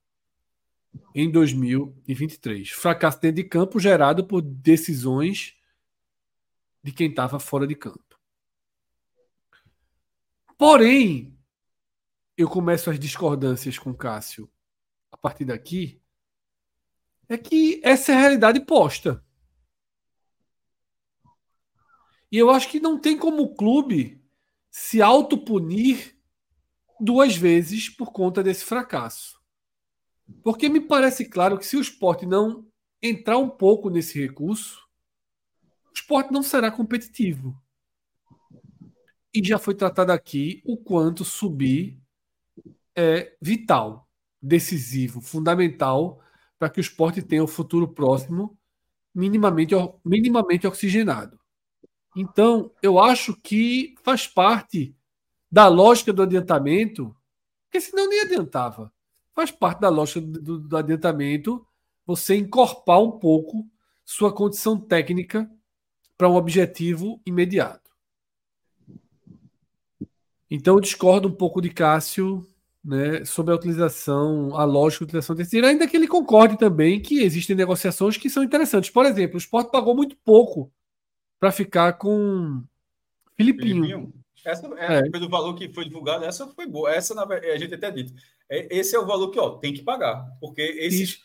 em 1.14 1.30
2023. 1.32 2.69
Fracasso 2.72 3.22
dentro 3.22 3.38
de 3.38 3.43
campo 3.43 3.80
gerado 3.80 4.25
por 4.25 4.41
decisões 4.41 5.56
de 6.83 6.91
quem 6.91 7.09
estava 7.09 7.40
fora 7.40 7.67
de 7.67 7.75
campo. 7.75 8.08
Porém, 10.59 11.39
eu 12.35 12.49
começo 12.49 12.89
as 12.89 12.99
discordâncias 12.99 13.79
com 13.79 13.95
Cássio 13.95 14.51
a 15.09 15.15
partir 15.15 15.45
daqui. 15.45 16.03
É 17.29 17.38
que 17.38 17.79
essa 17.81 18.11
é 18.11 18.15
a 18.15 18.19
realidade 18.19 18.59
posta. 18.65 19.23
E 22.29 22.38
eu 22.38 22.49
acho 22.49 22.67
que 22.67 22.77
não 22.77 22.99
tem 22.99 23.17
como 23.17 23.41
o 23.41 23.55
clube 23.55 24.21
se 24.69 25.01
autopunir 25.01 26.19
duas 26.99 27.38
vezes 27.38 27.88
por 27.88 28.11
conta 28.11 28.43
desse 28.43 28.65
fracasso. 28.65 29.41
Porque 30.43 30.67
me 30.67 30.81
parece 30.81 31.23
claro 31.23 31.57
que 31.57 31.65
se 31.65 31.77
o 31.77 31.81
esporte 31.81 32.25
não 32.25 32.69
entrar 33.01 33.38
um 33.38 33.49
pouco 33.49 33.89
nesse 33.89 34.19
recurso, 34.19 34.85
o 35.88 35.93
esporte 35.95 36.33
não 36.33 36.43
será 36.43 36.69
competitivo. 36.69 37.57
E 39.33 39.45
já 39.45 39.59
foi 39.59 39.75
tratado 39.75 40.11
aqui 40.11 40.61
o 40.66 40.75
quanto 40.77 41.24
subir 41.24 41.99
é 42.95 43.35
vital, 43.41 44.08
decisivo, 44.41 45.22
fundamental 45.22 46.19
para 46.58 46.69
que 46.69 46.80
o 46.80 46.82
esporte 46.82 47.22
tenha 47.22 47.43
um 47.43 47.48
futuro 47.48 47.88
próximo 47.88 48.58
minimamente, 49.14 49.75
minimamente 50.03 50.67
oxigenado. 50.67 51.40
Então, 52.16 52.72
eu 52.82 52.99
acho 52.99 53.35
que 53.35 53.95
faz 54.03 54.27
parte 54.27 54.95
da 55.51 55.67
lógica 55.67 56.11
do 56.11 56.24
adiantamento, 56.24 57.16
porque 57.66 57.80
senão 57.80 58.09
nem 58.09 58.22
adiantava. 58.22 58.91
Faz 59.33 59.51
parte 59.51 59.80
da 59.80 59.90
lógica 59.90 60.22
do, 60.22 60.59
do 60.59 60.77
adiantamento 60.77 61.66
você 62.06 62.35
encorpar 62.35 62.99
um 62.99 63.11
pouco 63.11 63.66
sua 64.03 64.33
condição 64.33 64.80
técnica 64.80 65.49
para 66.17 66.27
um 66.27 66.35
objetivo 66.35 67.22
imediato. 67.25 67.89
Então 70.49 70.75
eu 70.75 70.81
discordo 70.81 71.27
um 71.27 71.33
pouco 71.33 71.61
de 71.61 71.69
Cássio 71.69 72.45
né, 72.83 73.23
sobre 73.25 73.53
a 73.53 73.55
utilização, 73.55 74.55
a 74.55 74.63
lógica 74.63 75.05
de 75.05 75.09
utilização 75.09 75.35
desse 75.35 75.51
dinheiro, 75.51 75.67
ainda 75.67 75.87
que 75.87 75.95
ele 75.95 76.07
concorde 76.07 76.57
também 76.57 77.01
que 77.01 77.21
existem 77.21 77.55
negociações 77.55 78.17
que 78.17 78.29
são 78.29 78.43
interessantes. 78.43 78.89
Por 78.89 79.05
exemplo, 79.05 79.35
o 79.35 79.39
Sport 79.39 79.69
pagou 79.69 79.95
muito 79.95 80.15
pouco 80.23 80.71
para 81.39 81.51
ficar 81.51 81.93
com 81.93 82.63
Filipinho. 83.35 83.83
Filipinho. 83.83 84.13
Essa 84.45 84.67
é, 84.77 84.99
é. 84.99 85.09
pelo 85.09 85.29
valor 85.29 85.53
que 85.53 85.71
foi 85.73 85.83
divulgado, 85.83 86.23
essa 86.23 86.47
foi 86.47 86.65
boa. 86.65 86.91
Essa 86.91 87.13
a 87.21 87.57
gente 87.57 87.73
até 87.73 87.91
dito. 87.91 88.13
É, 88.49 88.77
esse 88.77 88.95
é 88.95 88.99
o 88.99 89.05
valor 89.05 89.29
que 89.29 89.39
ó, 89.39 89.51
tem 89.51 89.73
que 89.73 89.83
pagar, 89.83 90.25
porque 90.39 90.61
esse, 90.61 91.19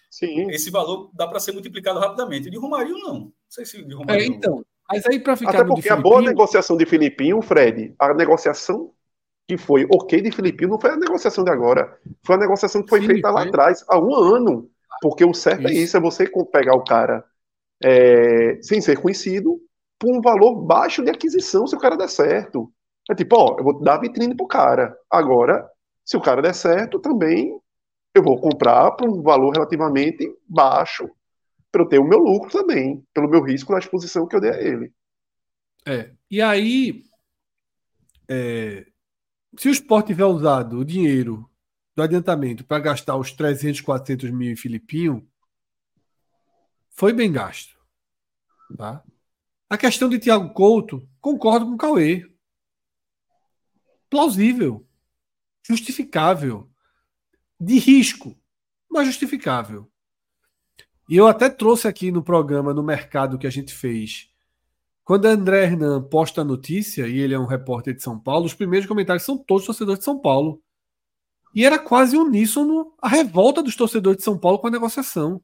esse 0.51 0.71
valor 0.71 1.11
dá 1.15 1.27
para 1.27 1.41
ser 1.41 1.53
multiplicado 1.53 1.99
rapidamente. 1.99 2.51
De 2.51 2.59
Romário 2.59 2.99
não. 2.99 3.15
Não 3.15 3.33
sei 3.49 3.65
se 3.65 3.83
de 3.83 3.95
Romário. 3.95 4.23
É, 4.23 4.27
então. 4.27 4.65
Mas 4.91 5.07
aí 5.07 5.19
para 5.19 5.37
ficar 5.37 5.61
Até 5.61 5.65
porque 5.65 5.89
a 5.89 5.97
boa 5.97 6.21
negociação 6.21 6.77
de 6.77 6.85
Filipinho, 6.85 7.41
Fred, 7.41 7.95
a 7.99 8.13
negociação 8.13 8.93
que 9.47 9.57
foi 9.57 9.87
ok 9.93 10.21
de 10.21 10.31
Filipinho 10.31 10.71
não 10.71 10.81
foi 10.81 10.91
a 10.91 10.97
negociação 10.97 11.45
de 11.45 11.51
agora. 11.51 11.99
Foi 12.25 12.37
a 12.37 12.39
negociação 12.39 12.83
que 12.83 12.89
foi 12.89 13.01
Sim, 13.01 13.07
feita 13.07 13.29
foi. 13.29 13.37
lá 13.37 13.47
atrás, 13.47 13.85
há 13.89 13.99
um 13.99 14.15
ano. 14.15 14.71
Porque 15.03 15.25
o 15.25 15.35
certo 15.35 15.67
é 15.69 15.71
isso. 15.73 15.81
é 15.81 15.83
isso, 15.83 15.97
é 15.97 16.01
você 16.01 16.31
pegar 16.51 16.75
o 16.75 16.85
cara 16.85 17.25
é, 17.83 18.59
sem 18.63 18.81
ser 18.81 18.99
conhecido, 18.99 19.61
por 19.99 20.15
um 20.15 20.21
valor 20.21 20.55
baixo 20.63 21.03
de 21.03 21.11
aquisição 21.11 21.67
se 21.67 21.75
o 21.75 21.79
cara 21.79 21.97
der 21.97 22.09
certo. 22.09 22.73
É 23.11 23.15
tipo, 23.15 23.37
ó, 23.37 23.57
eu 23.59 23.65
vou 23.65 23.83
dar 23.83 23.99
vitrine 23.99 24.35
pro 24.35 24.47
cara. 24.47 24.97
Agora, 25.11 25.69
se 26.05 26.17
o 26.17 26.21
cara 26.21 26.41
der 26.41 26.55
certo, 26.55 26.99
também 26.99 27.59
eu 28.15 28.23
vou 28.23 28.41
comprar 28.41 28.93
por 28.93 29.09
um 29.09 29.23
valor 29.23 29.51
relativamente 29.51 30.33
baixo 30.49 31.11
para 31.71 31.83
eu 31.83 31.89
ter 31.89 31.99
o 31.99 32.05
meu 32.05 32.19
lucro 32.19 32.51
também, 32.51 33.05
pelo 33.13 33.29
meu 33.29 33.43
risco 33.43 33.73
da 33.73 33.79
exposição 33.79 34.27
que 34.27 34.37
eu 34.37 34.41
dei 34.41 34.51
a 34.51 34.63
ele. 34.63 34.93
É. 35.85 36.11
E 36.31 36.41
aí, 36.41 37.03
é, 38.29 38.87
se 39.57 39.69
o 39.69 39.73
esporte 39.73 40.09
tiver 40.09 40.25
usado 40.25 40.79
o 40.79 40.85
dinheiro 40.85 41.49
do 41.95 42.03
adiantamento 42.03 42.65
para 42.65 42.83
gastar 42.83 43.17
os 43.17 43.33
300, 43.33 43.81
400 43.81 44.31
mil 44.31 44.51
em 44.53 44.57
Filipinho, 44.57 45.29
foi 46.91 47.13
bem 47.13 47.31
gasto. 47.31 47.77
Tá? 48.77 49.03
A 49.69 49.77
questão 49.77 50.09
de 50.09 50.19
Thiago 50.19 50.53
Couto, 50.53 51.09
concordo 51.21 51.67
com 51.67 51.73
o 51.73 51.79
Cauê. 51.79 52.31
Plausível. 54.11 54.87
Justificável. 55.67 56.71
De 57.59 57.79
risco, 57.79 58.39
mas 58.91 59.07
justificável. 59.07 59.91
E 61.09 61.17
eu 61.17 61.27
até 61.27 61.51
trouxe 61.51 61.87
aqui 61.87 62.11
no 62.11 62.23
programa, 62.23 62.73
no 62.73 62.83
mercado 62.83 63.39
que 63.39 63.47
a 63.47 63.51
gente 63.51 63.75
fez, 63.75 64.34
quando 65.05 65.27
André 65.27 65.65
Hernan 65.65 66.03
posta 66.03 66.41
a 66.41 66.45
notícia, 66.45 67.07
e 67.07 67.19
ele 67.19 67.35
é 67.35 67.39
um 67.39 67.45
repórter 67.45 67.95
de 67.95 68.03
São 68.03 68.19
Paulo, 68.19 68.47
os 68.47 68.55
primeiros 68.55 68.89
comentários 68.89 69.23
são 69.23 69.37
todos 69.37 69.67
torcedores 69.67 69.99
de 69.99 70.05
São 70.05 70.19
Paulo. 70.19 70.63
E 71.55 71.65
era 71.65 71.79
quase 71.79 72.17
uníssono 72.17 72.93
a 73.01 73.09
revolta 73.09 73.63
dos 73.63 73.77
torcedores 73.77 74.19
de 74.19 74.25
São 74.25 74.39
Paulo 74.39 74.59
com 74.59 74.67
a 74.67 74.71
negociação. 74.71 75.43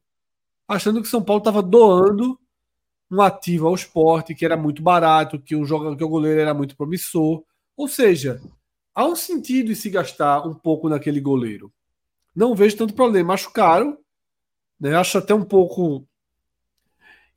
Achando 0.67 1.03
que 1.03 1.09
São 1.09 1.23
Paulo 1.23 1.41
estava 1.41 1.63
doando 1.63 2.39
um 3.11 3.21
ativo 3.21 3.67
ao 3.67 3.75
esporte, 3.75 4.35
que 4.35 4.45
era 4.45 4.57
muito 4.57 4.83
barato, 4.83 5.39
que 5.39 5.55
o, 5.55 5.65
jogador, 5.65 5.97
que 5.97 6.05
o 6.05 6.09
goleiro 6.09 6.41
era 6.41 6.55
muito 6.55 6.77
promissor. 6.77 7.45
Ou 7.77 7.87
seja, 7.87 8.41
há 8.95 9.05
um 9.05 9.15
sentido 9.15 9.71
em 9.71 9.75
se 9.75 9.91
gastar 9.91 10.47
um 10.47 10.55
pouco 10.55 10.89
naquele 10.89 11.21
goleiro. 11.21 11.73
Não 12.35 12.55
vejo 12.55 12.77
tanto 12.77 12.95
problema. 12.95 13.35
Acho 13.35 13.53
caro. 13.53 13.99
Né? 14.79 14.95
Acho 14.97 15.19
até 15.19 15.35
um 15.35 15.45
pouco 15.45 16.07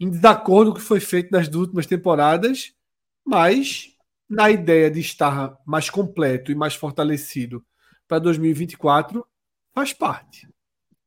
em 0.04 0.10
desacordo 0.10 0.72
com 0.72 0.78
o 0.78 0.82
que 0.82 0.86
foi 0.86 1.00
feito 1.00 1.32
nas 1.32 1.48
últimas 1.48 1.86
temporadas, 1.86 2.74
mas 3.26 3.96
na 4.30 4.52
ideia 4.52 4.92
de 4.92 5.00
estar 5.00 5.58
mais 5.66 5.90
completo 5.90 6.52
e 6.52 6.56
mais 6.56 6.76
fortalecido 6.76 7.66
para 8.06 8.20
2024, 8.20 9.26
faz 9.74 9.94
parte. 9.94 10.46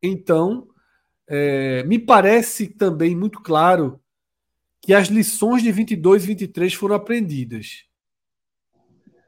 Então, 0.03 0.67
é, 1.29 1.83
me 1.83 1.99
parece 1.99 2.69
também 2.69 3.15
muito 3.15 3.43
claro 3.43 4.01
que 4.81 4.95
as 4.95 5.09
lições 5.09 5.63
de 5.63 5.71
22 5.71 6.25
e 6.25 6.27
23 6.29 6.73
foram 6.73 6.95
aprendidas. 6.95 7.85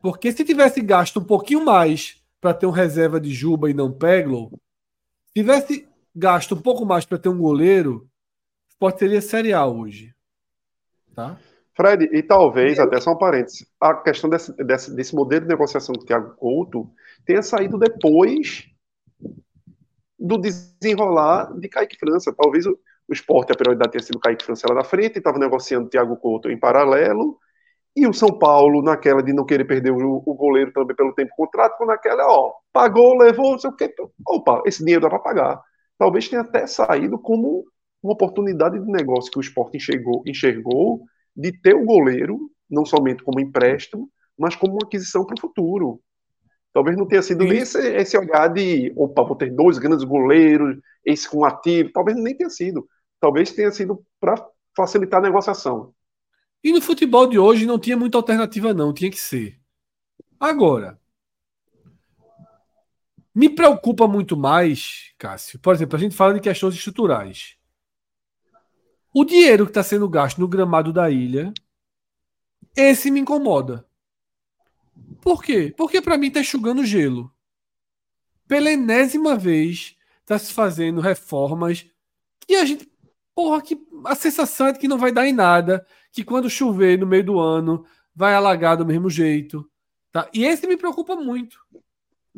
Porque 0.00 0.32
se 0.32 0.46
tivesse 0.46 0.80
gasto 0.80 1.20
um 1.20 1.24
pouquinho 1.24 1.62
mais 1.62 2.24
para 2.40 2.54
ter 2.54 2.64
um 2.64 2.70
reserva 2.70 3.20
de 3.20 3.34
Juba 3.34 3.68
e 3.68 3.74
não 3.74 3.92
Peglo, 3.92 4.58
tivesse 5.36 5.86
gasto 6.16 6.54
um 6.54 6.60
pouco 6.62 6.86
mais 6.86 7.04
para 7.04 7.18
ter 7.18 7.28
um 7.28 7.36
goleiro, 7.36 8.07
pode 8.78 8.98
teria 8.98 9.20
Série 9.20 9.52
A 9.52 9.66
hoje. 9.66 10.14
Tá? 11.14 11.38
Fred, 11.74 12.08
e 12.12 12.22
talvez, 12.22 12.78
até 12.78 13.00
só 13.00 13.12
um 13.12 13.18
parênteses, 13.18 13.64
a 13.80 13.94
questão 13.94 14.28
desse, 14.28 14.52
desse, 14.64 14.94
desse 14.94 15.14
modelo 15.14 15.42
de 15.42 15.48
negociação 15.48 15.92
do 15.92 16.04
Thiago 16.04 16.34
Couto 16.36 16.90
tenha 17.24 17.40
saído 17.40 17.78
depois 17.78 18.68
do 20.18 20.36
desenrolar 20.36 21.56
de 21.56 21.68
Kaique 21.68 21.96
França. 21.96 22.34
Talvez 22.36 22.66
o, 22.66 22.76
o 23.08 23.12
esporte, 23.12 23.52
a 23.52 23.56
prioridade 23.56 23.92
tenha 23.92 24.02
sido 24.02 24.18
Kaique 24.18 24.44
França 24.44 24.66
lá 24.68 24.74
na 24.74 24.84
frente, 24.84 25.16
e 25.16 25.18
estava 25.18 25.38
negociando 25.38 25.86
o 25.86 25.88
Thiago 25.88 26.16
Couto 26.16 26.50
em 26.50 26.58
paralelo, 26.58 27.38
e 27.94 28.06
o 28.06 28.12
São 28.12 28.36
Paulo, 28.36 28.82
naquela 28.82 29.22
de 29.22 29.32
não 29.32 29.46
querer 29.46 29.64
perder 29.64 29.92
o, 29.92 30.22
o 30.24 30.34
goleiro 30.34 30.72
também 30.72 30.96
pelo 30.96 31.14
tempo 31.14 31.32
contrato, 31.36 31.84
naquela, 31.84 32.26
ó, 32.26 32.54
pagou, 32.72 33.16
levou, 33.16 33.52
não 33.52 33.58
sei 33.58 33.70
o 33.70 33.76
quê. 33.76 33.94
Opa, 34.26 34.62
esse 34.66 34.84
dinheiro 34.84 35.02
dá 35.02 35.08
para 35.08 35.18
pagar. 35.20 35.62
Talvez 35.96 36.28
tenha 36.28 36.42
até 36.42 36.66
saído 36.66 37.18
como 37.18 37.64
uma 38.02 38.12
oportunidade 38.12 38.78
de 38.78 38.90
negócio 38.90 39.30
que 39.30 39.38
o 39.38 39.40
esporte 39.40 39.76
enxergou, 39.76 40.22
enxergou 40.26 41.02
de 41.36 41.52
ter 41.52 41.74
o 41.74 41.84
goleiro, 41.84 42.50
não 42.70 42.84
somente 42.84 43.22
como 43.22 43.40
empréstimo, 43.40 44.10
mas 44.38 44.54
como 44.54 44.74
uma 44.74 44.84
aquisição 44.84 45.24
para 45.24 45.34
o 45.36 45.40
futuro. 45.40 46.00
Talvez 46.72 46.96
não 46.96 47.06
tenha 47.06 47.22
sido 47.22 47.42
Sim. 47.42 47.48
nem 47.48 47.58
esse, 47.58 47.78
esse, 47.78 48.16
olhar 48.16 48.48
de, 48.48 48.92
opa, 48.96 49.24
vou 49.24 49.34
ter 49.34 49.50
dois 49.50 49.78
grandes 49.78 50.04
goleiros, 50.04 50.78
esse 51.04 51.28
com 51.28 51.44
ativo, 51.44 51.90
talvez 51.92 52.16
nem 52.16 52.36
tenha 52.36 52.50
sido. 52.50 52.88
Talvez 53.20 53.50
tenha 53.50 53.70
sido 53.72 54.04
para 54.20 54.46
facilitar 54.76 55.18
a 55.18 55.24
negociação. 55.24 55.92
E 56.62 56.72
no 56.72 56.80
futebol 56.80 57.26
de 57.26 57.38
hoje 57.38 57.66
não 57.66 57.78
tinha 57.78 57.96
muita 57.96 58.18
alternativa, 58.18 58.74
não, 58.74 58.92
tinha 58.92 59.10
que 59.10 59.20
ser. 59.20 59.58
Agora, 60.38 61.00
me 63.34 63.48
preocupa 63.48 64.06
muito 64.06 64.36
mais, 64.36 65.12
Cássio. 65.18 65.58
Por 65.58 65.74
exemplo, 65.74 65.96
a 65.96 66.00
gente 66.00 66.14
fala 66.14 66.34
de 66.34 66.40
questões 66.40 66.74
estruturais. 66.74 67.57
O 69.12 69.24
dinheiro 69.24 69.64
que 69.64 69.70
está 69.70 69.82
sendo 69.82 70.08
gasto 70.08 70.38
no 70.38 70.48
gramado 70.48 70.92
da 70.92 71.10
ilha, 71.10 71.52
esse 72.76 73.10
me 73.10 73.20
incomoda. 73.20 73.86
Por 75.20 75.42
quê? 75.42 75.74
Porque 75.76 76.00
para 76.00 76.18
mim 76.18 76.28
está 76.28 76.40
enxugando 76.40 76.84
gelo. 76.84 77.32
Pela 78.46 78.70
enésima 78.70 79.36
vez, 79.36 79.96
está 80.20 80.38
se 80.38 80.52
fazendo 80.52 81.00
reformas 81.00 81.86
que 82.46 82.54
a 82.54 82.64
gente. 82.64 82.90
Porra, 83.34 83.62
que 83.62 83.78
a 84.04 84.14
sensação 84.14 84.68
é 84.68 84.72
de 84.72 84.78
que 84.78 84.88
não 84.88 84.98
vai 84.98 85.12
dar 85.12 85.26
em 85.26 85.32
nada. 85.32 85.86
Que 86.12 86.24
quando 86.24 86.50
chover 86.50 86.98
no 86.98 87.06
meio 87.06 87.24
do 87.24 87.38
ano, 87.38 87.84
vai 88.14 88.34
alagar 88.34 88.76
do 88.76 88.86
mesmo 88.86 89.08
jeito. 89.08 89.68
Tá? 90.10 90.28
E 90.32 90.44
esse 90.44 90.66
me 90.66 90.76
preocupa 90.76 91.14
muito. 91.14 91.58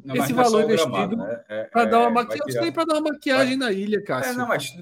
Não, 0.04 0.16
esse 0.16 0.32
é 0.32 0.34
valor 0.34 0.64
investido 0.64 1.16
né? 1.16 1.44
é, 1.48 1.64
para 1.64 1.82
é, 1.82 1.86
dar 1.86 2.00
uma 2.00 2.10
maquiagem, 2.10 2.72
para 2.72 2.84
dar 2.84 2.94
uma 2.94 3.12
maquiagem 3.12 3.58
vai... 3.58 3.68
na 3.68 3.72
ilha, 3.72 4.02
Cássio. 4.02 4.32
É, 4.32 4.34
não, 4.34 4.48
mas 4.48 4.72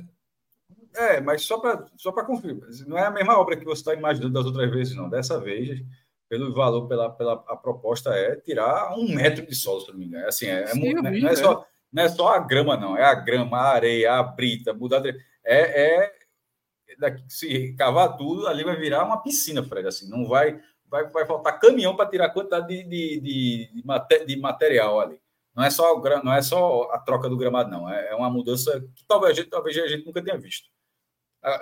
é, 0.99 1.21
mas 1.21 1.43
só 1.43 1.59
para 1.59 1.87
só 1.97 2.13
confirmar, 2.13 2.69
não 2.87 2.99
é 2.99 3.07
a 3.07 3.11
mesma 3.11 3.39
obra 3.39 3.57
que 3.57 3.65
você 3.65 3.81
está 3.81 3.95
imaginando 3.95 4.33
das 4.33 4.45
outras 4.45 4.71
vezes, 4.71 4.97
não. 4.97 5.09
Dessa 5.09 5.41
vez, 5.41 5.81
pelo 6.29 6.53
valor, 6.53 6.87
pela, 6.89 7.11
pela 7.11 7.33
a 7.49 7.57
proposta 7.57 8.11
é 8.11 8.37
tirar 8.37 8.97
um 8.99 9.09
metro 9.15 9.47
de 9.47 9.55
solo, 9.55 9.81
se 9.81 9.91
não 9.91 9.99
me 9.99 10.07
engano. 10.07 10.25
É 10.25 10.29
assim, 10.29 10.47
é, 10.47 10.67
Sim, 10.67 10.89
é, 10.89 11.11
vi, 11.11 11.23
não, 11.23 11.31
é 11.31 11.37
só, 11.37 11.67
não 11.93 12.03
é 12.03 12.09
só 12.09 12.29
a 12.35 12.39
grama, 12.39 12.77
não. 12.77 12.97
É 12.97 13.05
a 13.05 13.15
grama, 13.15 13.59
a 13.59 13.73
areia, 13.73 14.15
a 14.15 14.23
brita, 14.23 14.75
mudar. 14.75 15.01
De, 15.01 15.11
é, 15.45 16.05
é 16.05 16.13
daqui, 16.99 17.23
se 17.29 17.73
cavar 17.75 18.17
tudo, 18.17 18.47
ali 18.47 18.65
vai 18.65 18.77
virar 18.77 19.05
uma 19.05 19.23
piscina, 19.23 19.63
Fred. 19.63 19.89
Assim, 19.89 20.09
não 20.11 20.27
vai, 20.27 20.61
vai, 20.87 21.07
vai 21.09 21.25
faltar 21.25 21.59
caminhão 21.61 21.97
para 21.97 22.11
tirar 22.11 22.27
a 22.27 22.31
quantidade 22.31 22.67
de, 22.67 22.83
de, 22.85 23.21
de, 23.21 23.83
de, 23.83 24.27
de 24.27 24.37
material 24.41 25.01
ali. 25.01 25.21
Não 25.55 25.65
é 25.65 25.71
só 25.71 26.01
não 26.23 26.33
é 26.33 26.43
só 26.43 26.89
a 26.93 26.99
troca 26.99 27.29
do 27.29 27.37
gramado, 27.37 27.71
não. 27.71 27.91
É, 27.91 28.11
é 28.11 28.15
uma 28.15 28.31
mudança 28.31 28.81
que 28.95 29.05
talvez 29.07 29.33
a 29.33 29.41
gente, 29.41 29.51
talvez 29.51 29.77
a 29.79 29.89
gente 29.89 30.07
nunca 30.07 30.23
tenha 30.23 30.39
visto. 30.39 30.69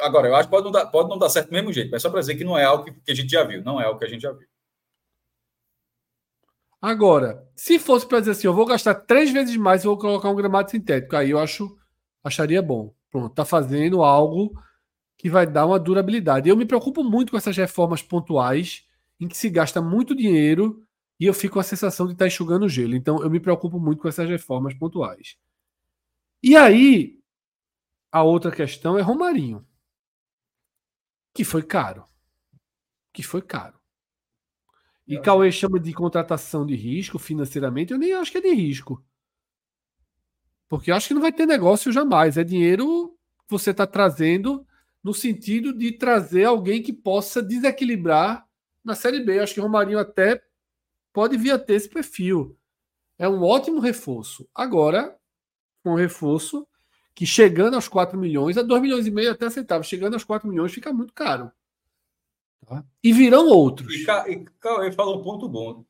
Agora, 0.02 0.28
eu 0.28 0.36
acho 0.36 0.48
que 0.48 0.50
pode 0.50 0.64
não 0.64 0.72
dar, 0.72 0.86
pode 0.86 1.08
não 1.08 1.18
dar 1.18 1.28
certo 1.28 1.48
do 1.48 1.52
mesmo 1.52 1.72
jeito, 1.72 1.90
mas 1.90 2.02
só 2.02 2.10
para 2.10 2.20
dizer 2.20 2.36
que 2.36 2.44
não 2.44 2.56
é 2.56 2.64
algo 2.64 2.84
que, 2.84 2.92
que, 2.92 3.12
a 3.12 3.14
gente 3.14 3.30
já 3.30 3.44
viu, 3.44 3.62
não 3.62 3.80
é 3.80 3.84
algo 3.84 3.98
que 3.98 4.04
a 4.04 4.08
gente 4.08 4.22
já 4.22 4.32
viu. 4.32 4.46
Agora, 6.80 7.46
se 7.54 7.78
fosse 7.78 8.06
para 8.06 8.20
dizer 8.20 8.32
assim, 8.32 8.46
eu 8.46 8.54
vou 8.54 8.66
gastar 8.66 8.94
três 8.94 9.30
vezes 9.30 9.56
mais 9.56 9.82
e 9.82 9.86
vou 9.86 9.98
colocar 9.98 10.30
um 10.30 10.36
gramado 10.36 10.70
sintético, 10.70 11.16
aí 11.16 11.30
eu 11.30 11.38
acho, 11.38 11.76
acharia 12.22 12.62
bom. 12.62 12.94
Pronto, 13.10 13.34
tá 13.34 13.44
fazendo 13.44 14.02
algo 14.02 14.52
que 15.16 15.30
vai 15.30 15.46
dar 15.46 15.66
uma 15.66 15.78
durabilidade. 15.78 16.48
Eu 16.48 16.56
me 16.56 16.66
preocupo 16.66 17.02
muito 17.02 17.30
com 17.30 17.36
essas 17.36 17.56
reformas 17.56 18.02
pontuais, 18.02 18.84
em 19.18 19.26
que 19.26 19.36
se 19.36 19.48
gasta 19.48 19.80
muito 19.80 20.14
dinheiro 20.14 20.82
e 21.18 21.24
eu 21.24 21.32
fico 21.32 21.54
com 21.54 21.60
a 21.60 21.64
sensação 21.64 22.06
de 22.06 22.12
estar 22.12 22.24
tá 22.24 22.26
enxugando 22.26 22.68
gelo. 22.68 22.94
Então, 22.94 23.22
eu 23.22 23.30
me 23.30 23.40
preocupo 23.40 23.80
muito 23.80 24.02
com 24.02 24.08
essas 24.08 24.28
reformas 24.28 24.74
pontuais. 24.74 25.36
E 26.42 26.54
aí, 26.54 27.18
a 28.12 28.22
outra 28.22 28.50
questão 28.50 28.98
é 28.98 29.02
Romarinho, 29.02 29.66
que 31.36 31.44
foi 31.44 31.62
caro. 31.62 32.02
Que 33.12 33.22
foi 33.22 33.42
caro. 33.42 33.78
E 35.06 35.20
Cauê 35.20 35.52
chama 35.52 35.78
de 35.78 35.92
contratação 35.92 36.64
de 36.64 36.74
risco 36.74 37.18
financeiramente, 37.18 37.92
eu 37.92 37.98
nem 37.98 38.14
acho 38.14 38.32
que 38.32 38.38
é 38.38 38.40
de 38.40 38.54
risco. 38.54 39.04
Porque 40.66 40.90
eu 40.90 40.96
acho 40.96 41.08
que 41.08 41.14
não 41.14 41.20
vai 41.20 41.32
ter 41.32 41.44
negócio 41.44 41.92
jamais. 41.92 42.38
É 42.38 42.42
dinheiro 42.42 43.16
que 43.44 43.50
você 43.50 43.70
está 43.70 43.86
trazendo 43.86 44.66
no 45.04 45.12
sentido 45.12 45.76
de 45.76 45.92
trazer 45.92 46.44
alguém 46.44 46.82
que 46.82 46.92
possa 46.92 47.42
desequilibrar 47.42 48.48
na 48.82 48.94
Série 48.94 49.20
B. 49.20 49.38
Eu 49.38 49.42
acho 49.42 49.52
que 49.52 49.60
o 49.60 49.62
Romarinho 49.62 49.98
até 49.98 50.42
pode 51.12 51.36
vir 51.36 51.50
a 51.50 51.58
ter 51.58 51.74
esse 51.74 51.88
perfil. 51.90 52.58
É 53.18 53.28
um 53.28 53.42
ótimo 53.42 53.78
reforço. 53.78 54.48
Agora, 54.54 55.16
um 55.84 55.94
reforço 55.94 56.66
que 57.16 57.24
chegando 57.24 57.74
aos 57.74 57.88
4 57.88 58.18
milhões, 58.18 58.58
a 58.58 58.62
2 58.62 58.82
milhões 58.82 59.06
e 59.06 59.10
meio 59.10 59.32
até 59.32 59.46
aceitável, 59.46 59.82
chegando 59.82 60.12
aos 60.12 60.22
4 60.22 60.46
milhões 60.46 60.70
fica 60.70 60.92
muito 60.92 61.14
caro. 61.14 61.50
Tá? 62.66 62.84
E 63.02 63.10
virão 63.10 63.48
outros. 63.48 63.90
E, 63.94 64.06
ele 64.82 64.92
falou 64.92 65.18
um 65.18 65.22
ponto 65.22 65.48
bom. 65.48 65.82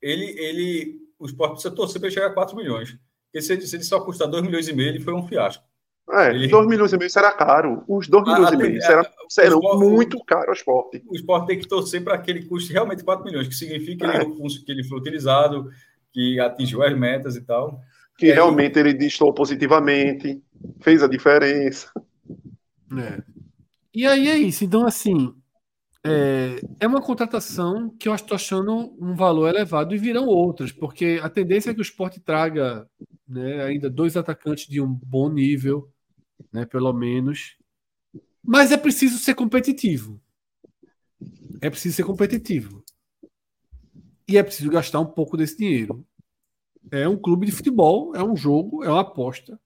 Ele, 0.00 0.26
ele, 0.38 1.00
o 1.18 1.24
esporte 1.24 1.52
precisa 1.52 1.74
torcer 1.74 1.98
para 1.98 2.10
chegar 2.10 2.26
a 2.26 2.34
4 2.34 2.54
milhões. 2.54 2.98
Porque 3.24 3.40
se 3.40 3.54
ele, 3.54 3.66
se 3.66 3.76
ele 3.76 3.84
só 3.84 3.98
custar 4.00 4.28
2 4.28 4.44
milhões 4.44 4.68
e 4.68 4.74
meio, 4.74 4.90
ele 4.90 5.00
foi 5.00 5.14
um 5.14 5.26
fiasco. 5.26 5.64
É, 6.10 6.28
ele... 6.28 6.48
2 6.48 6.66
milhões 6.66 6.92
e 6.92 6.98
meio 6.98 7.10
será 7.10 7.32
caro. 7.32 7.82
Os 7.88 8.06
2 8.06 8.24
milhões 8.24 8.50
ah, 8.50 8.54
e 8.54 8.56
meio 8.58 8.82
será, 8.82 9.10
serão 9.30 9.58
esporte, 9.58 9.84
muito 9.86 10.22
caros 10.22 10.48
ao 10.48 10.54
esporte. 10.54 11.02
O 11.08 11.16
esporte 11.16 11.46
tem 11.46 11.58
que 11.58 11.66
torcer 11.66 12.04
para 12.04 12.18
que 12.18 12.30
ele 12.30 12.44
custe 12.44 12.74
realmente 12.74 13.02
4 13.02 13.24
milhões, 13.24 13.48
que 13.48 13.54
significa 13.54 14.06
é. 14.06 14.22
que, 14.22 14.70
ele, 14.70 14.84
foi 14.84 14.98
utilizado, 14.98 15.70
que 16.12 16.38
atingiu 16.40 16.82
as 16.82 16.94
metas 16.94 17.36
e 17.36 17.40
tal. 17.40 17.80
Que 18.18 18.32
realmente 18.32 18.78
ele 18.78 18.94
distou 18.94 19.32
positivamente, 19.32 20.42
fez 20.80 21.02
a 21.02 21.06
diferença. 21.06 21.90
É. 22.98 23.22
E 23.94 24.06
aí 24.06 24.28
é 24.28 24.36
isso. 24.38 24.64
Então, 24.64 24.86
assim, 24.86 25.34
é, 26.04 26.60
é 26.80 26.86
uma 26.86 27.02
contratação 27.02 27.90
que 27.98 28.08
eu 28.08 28.14
estou 28.14 28.34
achando 28.34 28.94
um 29.00 29.14
valor 29.14 29.48
elevado 29.48 29.94
e 29.94 29.98
virão 29.98 30.26
outras, 30.26 30.70
porque 30.70 31.18
a 31.22 31.28
tendência 31.28 31.70
é 31.70 31.74
que 31.74 31.80
o 31.80 31.82
esporte 31.82 32.20
traga 32.20 32.88
né, 33.26 33.64
ainda 33.64 33.90
dois 33.90 34.16
atacantes 34.16 34.68
de 34.68 34.80
um 34.80 34.92
bom 34.92 35.28
nível, 35.28 35.90
né, 36.52 36.64
pelo 36.64 36.92
menos. 36.92 37.56
Mas 38.42 38.70
é 38.70 38.76
preciso 38.76 39.18
ser 39.18 39.34
competitivo. 39.34 40.20
É 41.60 41.68
preciso 41.68 41.96
ser 41.96 42.04
competitivo. 42.04 42.84
E 44.28 44.36
é 44.36 44.42
preciso 44.42 44.70
gastar 44.70 45.00
um 45.00 45.06
pouco 45.06 45.36
desse 45.36 45.56
dinheiro. 45.56 46.06
É 46.90 47.08
um 47.08 47.16
clube 47.16 47.46
de 47.46 47.52
futebol, 47.52 48.14
é 48.14 48.22
um 48.22 48.36
jogo, 48.36 48.84
é 48.84 48.88
uma 48.88 49.00
aposta. 49.00 49.58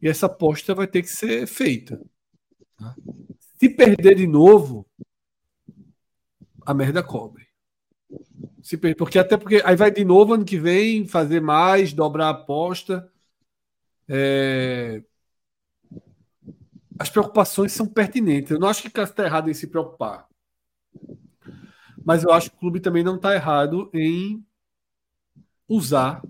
E 0.00 0.08
essa 0.08 0.26
aposta 0.26 0.74
vai 0.74 0.86
ter 0.86 1.02
que 1.02 1.08
ser 1.08 1.46
feita. 1.46 2.00
Tá? 2.76 2.94
Se 3.58 3.68
perder 3.68 4.16
de 4.16 4.26
novo, 4.26 4.86
a 6.64 6.74
merda 6.74 7.02
cobre. 7.02 7.46
Se, 8.62 8.76
porque 8.76 9.18
até 9.18 9.36
porque 9.36 9.62
aí 9.64 9.76
vai 9.76 9.90
de 9.90 10.04
novo 10.04 10.34
ano 10.34 10.44
que 10.44 10.58
vem 10.58 11.06
fazer 11.06 11.40
mais, 11.40 11.92
dobrar 11.92 12.28
a 12.28 12.30
aposta. 12.30 13.10
É... 14.08 15.02
As 16.98 17.10
preocupações 17.10 17.72
são 17.72 17.86
pertinentes. 17.86 18.50
Eu 18.50 18.58
não 18.58 18.68
acho 18.68 18.82
que 18.82 18.90
Cássio 18.90 19.12
está 19.12 19.24
errado 19.24 19.50
em 19.50 19.54
se 19.54 19.66
preocupar. 19.66 20.26
Mas 22.04 22.22
eu 22.22 22.32
acho 22.32 22.50
que 22.50 22.56
o 22.56 22.60
clube 22.60 22.80
também 22.80 23.02
não 23.02 23.16
está 23.16 23.34
errado 23.34 23.90
em 23.92 24.44
usar 25.68 26.22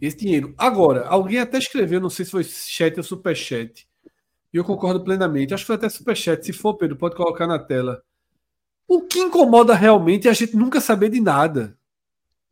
esse 0.00 0.16
dinheiro. 0.16 0.54
Agora, 0.56 1.06
alguém 1.06 1.40
até 1.40 1.58
escreveu, 1.58 2.00
não 2.00 2.10
sei 2.10 2.24
se 2.24 2.30
foi 2.30 2.44
chat 2.44 2.96
ou 2.96 3.02
superchat, 3.02 3.88
e 4.52 4.56
eu 4.56 4.64
concordo 4.64 5.02
plenamente. 5.02 5.52
Acho 5.52 5.62
que 5.62 5.66
foi 5.66 5.76
até 5.76 5.88
superchat. 5.88 6.44
Se 6.44 6.52
for, 6.52 6.74
Pedro, 6.74 6.96
pode 6.96 7.14
colocar 7.14 7.46
na 7.46 7.58
tela. 7.58 8.02
O 8.86 9.02
que 9.02 9.18
incomoda 9.18 9.74
realmente 9.74 10.26
é 10.26 10.30
a 10.30 10.34
gente 10.34 10.56
nunca 10.56 10.80
saber 10.80 11.10
de 11.10 11.20
nada. 11.20 11.76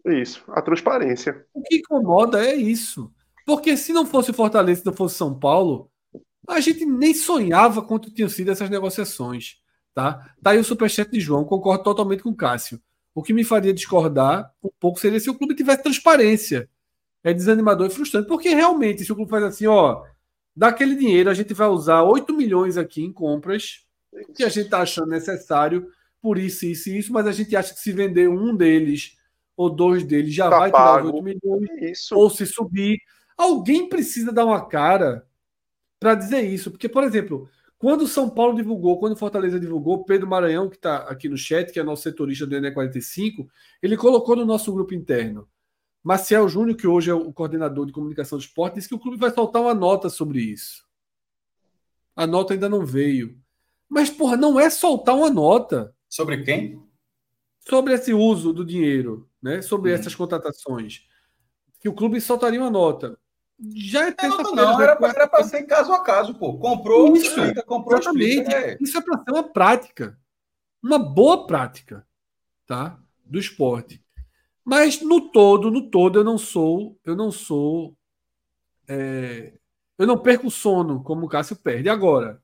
Isso, 0.04 0.44
a 0.48 0.60
transparência. 0.60 1.46
O 1.54 1.62
que 1.62 1.76
incomoda 1.76 2.44
é 2.44 2.54
isso. 2.54 3.10
Porque 3.46 3.76
se 3.76 3.92
não 3.92 4.04
fosse 4.04 4.32
Fortaleza, 4.32 4.80
se 4.80 4.86
não 4.86 4.92
fosse 4.92 5.14
São 5.14 5.38
Paulo, 5.38 5.90
a 6.48 6.60
gente 6.60 6.84
nem 6.84 7.14
sonhava 7.14 7.82
quanto 7.82 8.12
tinham 8.12 8.28
sido 8.28 8.50
essas 8.50 8.68
negociações. 8.68 9.56
Tá? 9.94 10.30
tá 10.42 10.50
aí 10.50 10.58
o 10.58 10.64
superchat 10.64 11.10
de 11.10 11.18
João, 11.18 11.42
concordo 11.42 11.82
totalmente 11.82 12.22
com 12.22 12.28
o 12.28 12.36
Cássio. 12.36 12.78
O 13.16 13.22
que 13.22 13.32
me 13.32 13.42
faria 13.42 13.72
discordar 13.72 14.52
um 14.62 14.68
pouco 14.78 15.00
seria 15.00 15.18
se 15.18 15.30
o 15.30 15.34
clube 15.34 15.54
tivesse 15.54 15.82
transparência. 15.82 16.68
É 17.24 17.32
desanimador 17.32 17.86
e 17.86 17.90
frustrante, 17.90 18.28
porque 18.28 18.50
realmente, 18.50 19.06
se 19.06 19.10
o 19.10 19.16
clube 19.16 19.30
faz 19.30 19.42
assim, 19.42 19.66
ó, 19.66 20.04
daquele 20.54 20.94
dinheiro 20.94 21.30
a 21.30 21.34
gente 21.34 21.54
vai 21.54 21.66
usar 21.66 22.02
8 22.02 22.36
milhões 22.36 22.76
aqui 22.76 23.02
em 23.02 23.10
compras, 23.10 23.86
que 24.34 24.44
a 24.44 24.50
gente 24.50 24.66
está 24.66 24.82
achando 24.82 25.06
necessário, 25.06 25.88
por 26.20 26.36
isso, 26.36 26.66
isso 26.66 26.90
e 26.90 26.98
isso, 26.98 27.10
mas 27.10 27.26
a 27.26 27.32
gente 27.32 27.56
acha 27.56 27.72
que 27.72 27.80
se 27.80 27.90
vender 27.90 28.28
um 28.28 28.54
deles 28.54 29.16
ou 29.56 29.70
dois 29.70 30.04
deles 30.04 30.34
já 30.34 30.50
tá 30.50 30.58
vai 30.58 30.70
tirar 30.70 31.02
os 31.06 31.12
8 31.12 31.22
milhões, 31.24 31.70
isso. 31.80 32.14
ou 32.14 32.28
se 32.28 32.44
subir. 32.44 32.98
Alguém 33.34 33.88
precisa 33.88 34.30
dar 34.30 34.44
uma 34.44 34.68
cara 34.68 35.26
para 35.98 36.14
dizer 36.14 36.42
isso, 36.42 36.70
porque, 36.70 36.86
por 36.86 37.02
exemplo, 37.02 37.48
quando 37.78 38.02
o 38.02 38.08
São 38.08 38.30
Paulo 38.30 38.56
divulgou, 38.56 38.98
quando 38.98 39.12
o 39.12 39.18
Fortaleza 39.18 39.60
divulgou, 39.60 40.04
Pedro 40.04 40.26
Maranhão, 40.26 40.68
que 40.68 40.76
está 40.76 40.98
aqui 40.98 41.28
no 41.28 41.36
chat, 41.36 41.70
que 41.70 41.78
é 41.78 41.82
nosso 41.82 42.02
setorista 42.02 42.46
do 42.46 42.56
ENE45, 42.56 43.46
ele 43.82 43.96
colocou 43.96 44.34
no 44.34 44.46
nosso 44.46 44.72
grupo 44.72 44.94
interno. 44.94 45.46
Marcial 46.02 46.48
Júnior, 46.48 46.76
que 46.76 46.86
hoje 46.86 47.10
é 47.10 47.14
o 47.14 47.32
coordenador 47.32 47.84
de 47.84 47.92
comunicação 47.92 48.38
do 48.38 48.42
esporte, 48.42 48.76
disse 48.76 48.88
que 48.88 48.94
o 48.94 48.98
clube 48.98 49.18
vai 49.18 49.30
soltar 49.30 49.60
uma 49.60 49.74
nota 49.74 50.08
sobre 50.08 50.40
isso. 50.40 50.86
A 52.14 52.26
nota 52.26 52.54
ainda 52.54 52.68
não 52.68 52.86
veio. 52.86 53.38
Mas, 53.88 54.08
porra, 54.08 54.36
não 54.36 54.58
é 54.58 54.70
soltar 54.70 55.14
uma 55.14 55.28
nota. 55.28 55.94
Sobre 56.08 56.42
quem? 56.42 56.82
Sobre 57.68 57.92
esse 57.92 58.14
uso 58.14 58.52
do 58.52 58.64
dinheiro, 58.64 59.28
né? 59.42 59.60
Sobre 59.60 59.90
hum. 59.90 59.94
essas 59.94 60.14
contratações. 60.14 61.02
Que 61.78 61.88
o 61.88 61.94
clube 61.94 62.20
soltaria 62.20 62.60
uma 62.60 62.70
nota. 62.70 63.18
Já 63.74 64.08
é 64.08 64.12
terça-feira. 64.12 64.50
Não, 64.54 64.72
não, 64.72 64.80
era 64.82 64.96
para 64.96 65.44
ser 65.44 65.62
caso 65.64 65.92
a 65.92 66.02
caso, 66.02 66.34
pô. 66.34 66.58
Comprou, 66.58 67.16
isso, 67.16 67.26
explica, 67.26 67.62
comprou, 67.62 67.98
exatamente. 67.98 68.28
Explica, 68.28 68.56
é. 68.56 68.78
Isso 68.80 68.98
é 68.98 69.00
para 69.00 69.24
ser 69.24 69.30
uma 69.30 69.42
prática. 69.42 70.18
Uma 70.82 70.98
boa 70.98 71.46
prática, 71.46 72.06
tá? 72.66 72.98
Do 73.24 73.38
esporte. 73.38 74.02
Mas 74.64 75.00
no 75.00 75.30
todo, 75.30 75.70
no 75.70 75.90
todo, 75.90 76.18
eu 76.18 76.24
não 76.24 76.36
sou, 76.36 76.98
eu 77.04 77.16
não 77.16 77.30
sou, 77.30 77.96
é, 78.88 79.54
eu 79.96 80.06
não 80.06 80.18
perco 80.18 80.50
sono 80.50 81.02
como 81.02 81.26
o 81.26 81.28
Cássio 81.28 81.56
perde. 81.56 81.88
Agora, 81.88 82.42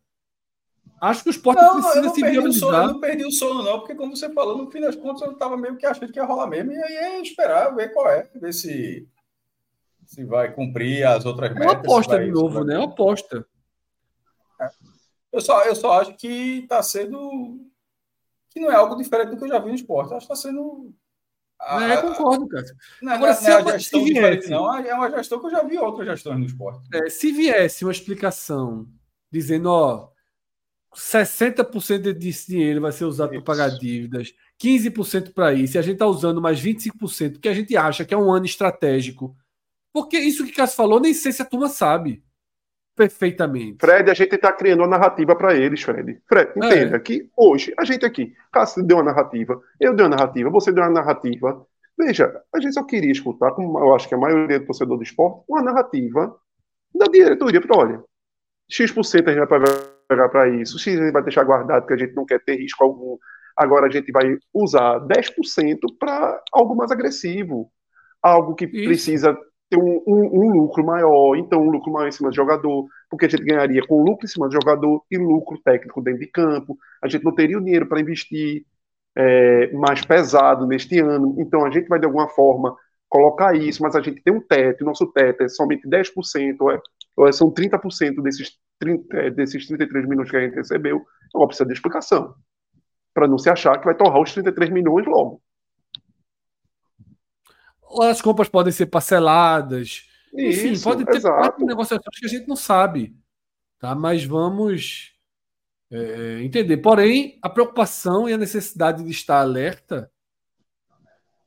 Acho 1.03 1.25
que 1.25 1.31
o 1.31 1.33
esporte 1.33 1.61
não, 1.61 1.83
precisa 1.83 2.09
se 2.11 2.21
viabilizar. 2.23 2.85
Eu 2.85 2.93
não 2.93 3.01
perdi 3.01 3.25
o 3.25 3.33
sono, 3.33 3.65
não, 3.65 3.81
porque, 3.81 3.93
como 3.93 4.17
você 4.17 4.33
falou, 4.33 4.57
no 4.57 4.71
fim 4.71 4.81
das 4.81 4.95
contas, 4.95 5.23
eu 5.23 5.33
estava 5.33 5.57
meio 5.57 5.77
que 5.77 5.85
achando 5.85 6.13
que 6.13 6.19
ia 6.21 6.25
rolar 6.25 6.47
mesmo, 6.47 6.71
e 6.71 6.77
aí 6.77 6.95
é 6.95 7.21
esperar, 7.21 7.75
ver 7.75 7.93
qual 7.93 8.09
é, 8.09 8.31
ver 8.37 8.53
se, 8.53 9.09
se 10.13 10.25
vai 10.25 10.53
cumprir 10.53 11.07
as 11.07 11.25
outras 11.25 11.51
metas. 11.55 11.67
É 11.67 11.71
uma 11.71 11.81
aposta 11.81 12.19
de 12.23 12.31
novo, 12.31 12.65
né? 12.65 12.75
É 12.75 12.79
uma 12.79 12.87
aposta. 12.87 13.47
É. 14.61 14.69
Eu, 15.33 15.41
só, 15.41 15.65
eu 15.65 15.75
só 15.75 16.01
acho 16.01 16.15
que 16.17 16.61
está 16.63 16.83
sendo. 16.83 17.59
que 18.51 18.61
não 18.61 18.71
é 18.71 18.75
algo 18.75 18.95
diferente 18.95 19.31
do 19.31 19.39
que 19.39 19.45
eu 19.45 19.49
já 19.49 19.59
vi 19.59 19.71
no 19.71 19.75
esporte. 19.75 20.13
Acho 20.13 20.27
que 20.27 20.33
está 20.33 20.49
sendo. 20.49 20.95
A, 21.59 21.83
é, 21.85 22.03
concordo, 22.03 22.47
cara. 22.47 22.65
Não, 23.01 23.13
Agora, 23.13 23.33
não, 23.33 23.41
se, 23.41 23.49
não 23.49 23.71
é, 23.71 23.79
se 23.79 24.05
viesse, 24.05 24.51
não, 24.51 24.77
é 24.77 24.95
uma 24.95 25.11
gestão 25.11 25.39
que 25.41 25.47
eu 25.47 25.51
já 25.51 25.63
vi 25.63 25.79
outras 25.79 26.07
gestões 26.07 26.39
no 26.39 26.47
esporte. 26.47 26.89
É, 26.93 27.09
se 27.09 27.33
viesse 27.33 27.85
uma 27.85 27.93
explicação 27.93 28.87
dizendo, 29.31 29.71
ó 29.71 30.13
60% 30.95 32.13
desse 32.13 32.49
dinheiro 32.49 32.81
vai 32.81 32.93
ser 32.93 33.07
usado 33.07 33.31
para 33.31 33.41
pagar 33.41 33.69
dívidas, 33.71 34.35
15% 34.63 35.33
para 35.33 35.55
isso, 35.55 35.77
e 35.77 35.79
a 35.79 35.83
gente 35.83 35.95
está 35.95 36.07
usando 36.07 36.41
mais 36.41 36.61
25%, 36.61 37.41
que 37.41 37.49
a 37.49 37.55
gente 37.55 37.75
acha 37.77 38.05
que 38.05 38.13
é 38.13 38.17
um 38.17 38.31
ano 38.31 38.45
estratégico. 38.45 39.35
Porque 39.93 40.19
isso 40.19 40.45
que 40.45 40.53
Cássio 40.53 40.77
falou, 40.77 41.01
nem 41.01 41.13
sei 41.13 41.33
se 41.33 41.43
a 41.43 41.45
turma 41.45 41.69
sabe 41.69 42.23
perfeitamente. 42.95 43.79
Fred, 43.81 44.11
a 44.11 44.15
gente 44.15 44.35
está 44.35 44.53
criando 44.53 44.81
uma 44.81 44.89
narrativa 44.89 45.35
para 45.35 45.55
eles, 45.55 45.83
Fred. 45.83 46.21
Fred, 46.27 46.53
é. 46.55 46.67
entenda 46.67 46.97
é. 46.97 47.01
que 47.01 47.29
hoje, 47.37 47.73
a 47.79 47.85
gente 47.85 48.05
aqui, 48.05 48.35
Cássio 48.53 48.83
deu 48.83 48.99
uma 48.99 49.05
narrativa, 49.05 49.61
eu 49.81 49.95
dei 49.95 50.05
uma 50.05 50.17
narrativa, 50.17 50.51
você 50.51 50.73
deu 50.73 50.85
uma 50.85 50.91
narrativa. 50.91 51.67
Veja, 51.99 52.43
a 52.55 52.61
gente 52.61 52.75
só 52.75 52.83
queria 52.85 53.13
escutar, 53.13 53.53
como 53.53 53.79
eu 53.79 53.95
acho 53.95 54.09
que 54.09 54.15
a 54.15 54.19
maioria 54.19 54.61
do 54.61 54.67
torcedor 54.67 54.97
do 54.97 55.03
esporte, 55.03 55.45
uma 55.49 55.63
narrativa 55.63 56.37
da 56.95 57.07
diretoria 57.07 57.61
para, 57.61 57.77
olha, 57.77 58.05
X% 58.69 59.29
a 59.29 59.33
gente 59.33 59.39
vai 59.39 59.47
pagar 59.47 59.93
pegar 60.13 60.29
para 60.29 60.49
isso. 60.49 60.79
X 60.79 60.99
a 60.99 61.05
gente 61.05 61.13
vai 61.13 61.23
deixar 61.23 61.45
guardado 61.45 61.83
porque 61.83 61.95
a 61.95 62.07
gente 62.07 62.15
não 62.15 62.25
quer 62.25 62.43
ter 62.43 62.57
risco 62.57 62.85
algum. 62.85 63.17
Agora 63.57 63.87
a 63.87 63.91
gente 63.91 64.11
vai 64.13 64.37
usar 64.53 65.01
10% 65.01 65.79
para 65.99 66.41
algo 66.53 66.75
mais 66.75 66.91
agressivo, 66.91 67.71
algo 68.23 68.55
que 68.55 68.65
isso. 68.65 68.85
precisa 68.85 69.39
ter 69.73 69.79
um, 69.79 70.03
um, 70.07 70.45
um, 70.45 70.51
lucro 70.61 70.85
maior, 70.85 71.35
então 71.37 71.63
um 71.63 71.71
lucro 71.71 71.91
maior 71.91 72.07
em 72.07 72.13
cima 72.13 72.29
do 72.29 72.37
jogador, 72.37 72.87
porque 73.09 73.25
a 73.25 73.29
gente 73.29 73.43
ganharia 73.43 73.81
com 73.87 74.03
lucro 74.03 74.27
em 74.27 74.29
cima 74.29 74.47
do 74.47 74.53
jogador 74.53 75.03
e 75.11 75.17
lucro 75.17 75.59
técnico 75.65 76.03
dentro 76.03 76.21
de 76.21 76.27
campo. 76.27 76.77
A 77.03 77.09
gente 77.09 77.25
não 77.25 77.35
teria 77.35 77.57
o 77.57 77.65
dinheiro 77.65 77.89
para 77.89 78.01
investir 78.01 78.67
é, 79.17 79.73
mais 79.73 80.05
pesado 80.05 80.67
neste 80.67 81.01
ano, 81.01 81.37
então 81.39 81.65
a 81.65 81.71
gente 81.71 81.89
vai 81.89 81.99
de 81.99 82.05
alguma 82.05 82.29
forma 82.29 82.77
colocar 83.09 83.57
isso, 83.57 83.83
mas 83.83 83.97
a 83.97 84.03
gente 84.03 84.23
tem 84.23 84.35
um 84.35 84.41
teto, 84.41 84.85
nosso 84.85 85.07
teto 85.07 85.43
é 85.43 85.49
somente 85.49 85.89
10%, 85.89 86.57
ou, 86.61 86.71
é, 86.71 86.81
ou 87.17 87.29
é, 87.29 87.33
são 87.33 87.51
30% 87.51 88.23
desses 88.23 88.53
30, 88.79 89.17
é, 89.17 89.31
desses 89.31 89.67
33 89.67 90.07
milhões 90.07 90.31
que 90.31 90.37
a 90.37 90.41
gente 90.41 90.55
recebeu, 90.55 91.03
então 91.29 91.47
precisa 91.47 91.67
de 91.67 91.73
explicação. 91.73 92.35
Para 93.15 93.27
não 93.27 93.39
se 93.39 93.49
achar 93.49 93.79
que 93.79 93.87
vai 93.87 93.95
torrar 93.95 94.21
os 94.21 94.33
33 94.33 94.71
milhões 94.71 95.07
logo. 95.07 95.43
As 98.01 98.21
compras 98.21 98.49
podem 98.49 98.73
ser 98.73 98.87
parceladas. 98.87 100.09
Enfim, 100.35 100.73
Isso, 100.73 100.85
pode 100.85 101.05
ter 101.05 101.17
exato. 101.17 101.65
negociações 101.65 102.19
que 102.19 102.27
a 102.27 102.29
gente 102.29 102.49
não 102.49 102.57
sabe. 102.57 103.15
Tá? 103.79 103.95
Mas 103.95 104.25
vamos 104.25 105.13
é, 105.91 106.43
entender. 106.43 106.79
Porém, 106.79 107.39
a 107.43 107.51
preocupação 107.51 108.29
e 108.29 108.33
a 108.33 108.39
necessidade 108.39 109.05
de 109.05 109.11
estar 109.11 109.41
alerta 109.41 110.11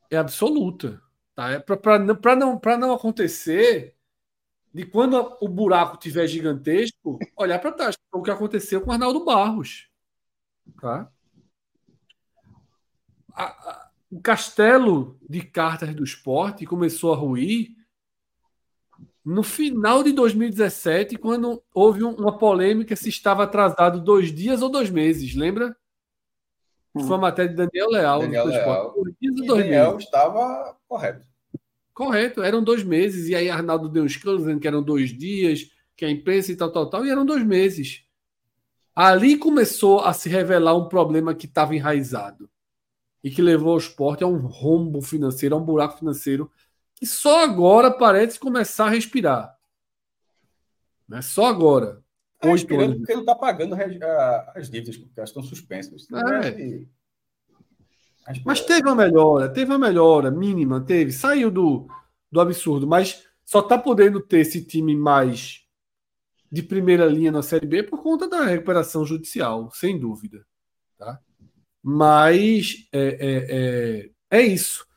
é 0.10 0.18
absoluta. 0.18 1.02
Tá? 1.34 1.52
É 1.52 1.60
para 1.60 2.00
não, 2.00 2.60
não 2.80 2.94
acontecer 2.94 3.96
de 4.74 4.86
quando 4.86 5.38
o 5.42 5.48
buraco 5.48 5.98
tiver 5.98 6.28
gigantesco, 6.28 7.18
olhar 7.38 7.60
para 7.60 7.72
trás. 7.72 7.96
O 8.14 8.22
que 8.22 8.30
aconteceu 8.30 8.82
com 8.82 8.90
o 8.90 8.94
Arnaldo 8.94 9.24
Barros. 9.24 9.90
Tá? 10.82 11.10
A, 13.34 13.44
a, 13.44 13.85
o 14.10 14.22
castelo 14.22 15.18
de 15.28 15.42
cartas 15.42 15.94
do 15.94 16.04
esporte 16.04 16.66
começou 16.66 17.14
a 17.14 17.18
ruir 17.18 17.70
no 19.26 19.42
final 19.42 20.04
de 20.04 20.12
2017, 20.12 21.18
quando 21.18 21.64
houve 21.74 22.04
uma 22.04 22.38
polêmica 22.38 22.96
se 22.96 23.10
estava 23.10 23.44
atrasado 23.44 24.00
dois 24.00 24.32
dias 24.32 24.62
ou 24.62 24.70
dois 24.70 24.92
meses, 24.92 25.34
lembra? 25.34 25.76
Hum. 26.94 27.08
Foi 27.08 27.16
a 27.16 27.20
matéria 27.20 27.50
de 27.50 27.56
Daniel 27.56 27.90
Leal. 27.90 28.20
Daniel 28.20 28.46
Leal. 28.46 28.94
Dois 28.94 29.16
dias 29.20 29.40
ou 29.40 29.48
dois 29.48 29.64
Daniel 29.64 29.92
meses. 29.94 30.04
estava 30.04 30.78
correto. 30.88 31.28
Correto, 31.92 32.44
eram 32.44 32.64
dois 32.64 32.84
meses. 32.84 33.28
E 33.28 33.34
aí 33.34 33.50
Arnaldo 33.50 33.90
deu 33.90 34.04
um 34.04 34.06
escândalo 34.06 34.38
dizendo 34.38 34.60
que 34.60 34.68
eram 34.68 34.84
dois 34.84 35.10
dias, 35.10 35.72
que 35.98 36.06
a 36.06 36.10
imprensa 36.10 36.52
e 36.52 36.56
tal, 36.56 36.72
tal, 36.72 36.88
tal, 36.88 37.04
e 37.04 37.10
eram 37.10 37.26
dois 37.26 37.44
meses. 37.44 38.06
Ali 38.94 39.38
começou 39.38 40.02
a 40.02 40.14
se 40.14 40.30
revelar 40.30 40.76
um 40.76 40.88
problema 40.88 41.34
que 41.34 41.48
estava 41.48 41.76
enraizado 41.76 42.48
e 43.26 43.32
que 43.32 43.42
levou 43.42 43.74
o 43.74 43.80
esporte 43.80 44.24
a 44.24 44.28
um 44.28 44.38
rombo 44.38 45.02
financeiro, 45.02 45.56
a 45.56 45.58
um 45.58 45.66
buraco 45.66 45.98
financeiro 45.98 46.52
que 46.94 47.08
só 47.08 47.44
agora 47.44 47.90
parece 47.90 48.40
começar 48.40 48.86
a 48.86 48.92
respirar. 48.92 49.58
Né? 51.10 51.24
Só 51.24 51.48
agora. 51.48 52.04
É, 52.40 52.48
anos. 52.50 52.98
Porque 52.98 53.14
não 53.16 53.22
está 53.22 53.34
pagando 53.34 53.76
as 54.54 54.70
dívidas, 54.70 54.96
porque 54.98 55.20
elas 55.20 55.32
estão 55.32 55.42
suspensas. 55.42 56.06
É. 56.14 56.86
Mas 58.46 58.62
teve 58.62 58.88
uma 58.88 58.96
melhora, 58.96 59.50
teve 59.50 59.72
uma 59.72 59.80
melhora 59.80 60.30
mínima, 60.30 60.80
teve. 60.80 61.12
Saiu 61.12 61.50
do, 61.50 61.88
do 62.32 62.40
absurdo, 62.40 62.86
mas 62.86 63.24
só 63.44 63.62
está 63.62 63.76
podendo 63.76 64.22
ter 64.22 64.42
esse 64.42 64.64
time 64.64 64.96
mais 64.96 65.66
de 66.52 66.62
primeira 66.62 67.08
linha 67.08 67.32
na 67.32 67.42
Série 67.42 67.66
B 67.66 67.82
por 67.82 68.04
conta 68.04 68.30
da 68.30 68.44
recuperação 68.44 69.04
judicial, 69.04 69.72
sem 69.72 70.00
dúvida. 70.00 70.46
Tá? 70.96 71.20
Mas 71.88 72.88
é, 72.92 73.00
é, 73.00 74.40
é, 74.40 74.40
é 74.40 74.42
isso. 74.42 74.88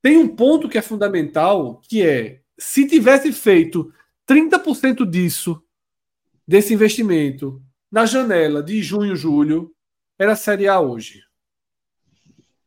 Tem 0.00 0.16
um 0.16 0.26
ponto 0.34 0.66
que 0.66 0.78
é 0.78 0.82
fundamental, 0.82 1.78
que 1.86 2.02
é 2.02 2.40
se 2.58 2.86
tivesse 2.86 3.30
feito 3.34 3.92
30% 4.26 5.04
disso, 5.04 5.62
desse 6.48 6.72
investimento, 6.72 7.60
na 7.92 8.06
janela 8.06 8.62
de 8.62 8.82
junho, 8.82 9.14
julho, 9.14 9.74
era 10.18 10.34
Série 10.34 10.66
A 10.66 10.80
hoje. 10.80 11.22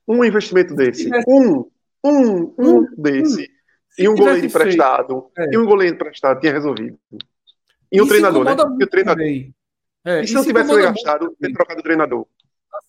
Um 0.07 0.23
investimento 0.23 0.75
desse. 0.75 1.05
Tivesse... 1.05 1.25
Um, 1.27 1.65
um, 2.03 2.53
um, 2.55 2.77
um 2.81 2.95
desse. 2.95 3.41
Um. 3.41 4.03
E 4.03 4.07
um 4.07 4.15
goleiro 4.15 4.45
emprestado. 4.45 5.31
É. 5.35 5.55
E 5.55 5.57
um 5.57 5.65
goleiro 5.65 5.95
emprestado 5.95 6.39
tinha 6.39 6.53
resolvido. 6.53 6.99
E 7.91 7.99
o 7.99 8.07
treinador, 8.07 8.45
né? 8.45 8.55
E 8.79 8.83
o 8.83 8.87
treinador. 8.87 9.25
É, 10.05 10.21
e 10.21 10.27
se 10.27 10.35
não 10.35 10.45
tivesse 10.45 10.75
gastado, 10.79 11.35
ter 11.41 11.51
trocado 11.51 11.79
o 11.79 11.83
treinador? 11.83 12.27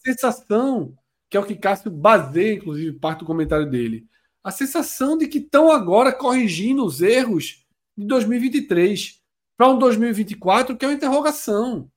Sensação, 0.04 0.94
que 1.28 1.36
é 1.36 1.40
o 1.40 1.44
que 1.44 1.54
Cássio 1.54 1.90
baseia, 1.90 2.54
inclusive, 2.54 2.98
parte 2.98 3.20
do 3.20 3.26
comentário 3.26 3.68
dele 3.68 4.08
a 4.42 4.50
sensação 4.50 5.16
de 5.16 5.28
que 5.28 5.38
estão 5.38 5.70
agora 5.70 6.12
corrigindo 6.12 6.84
os 6.84 7.00
erros 7.00 7.66
de 7.96 8.06
2023 8.06 9.20
para 9.56 9.68
um 9.68 9.78
2024 9.78 10.76
que 10.76 10.84
é 10.84 10.88
uma 10.88 10.94
interrogação. 10.94 11.90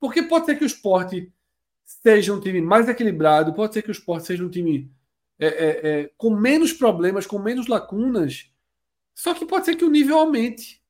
Porque 0.00 0.22
pode 0.22 0.46
ser 0.46 0.56
que 0.56 0.64
o 0.64 0.66
esporte 0.66 1.32
seja 1.84 2.32
um 2.32 2.40
time 2.40 2.60
mais 2.60 2.88
equilibrado, 2.88 3.52
pode 3.52 3.74
ser 3.74 3.82
que 3.82 3.90
o 3.90 3.92
esporte 3.92 4.26
seja 4.26 4.44
um 4.44 4.50
time 4.50 4.92
é, 5.40 5.46
é, 5.46 5.88
é, 5.88 6.10
com 6.16 6.30
menos 6.30 6.72
problemas, 6.72 7.26
com 7.26 7.38
menos 7.38 7.66
lacunas, 7.66 8.50
só 9.14 9.34
que 9.34 9.46
pode 9.46 9.64
ser 9.64 9.76
que 9.76 9.84
o 9.84 9.90
nível 9.90 10.18
aumente. 10.18 10.82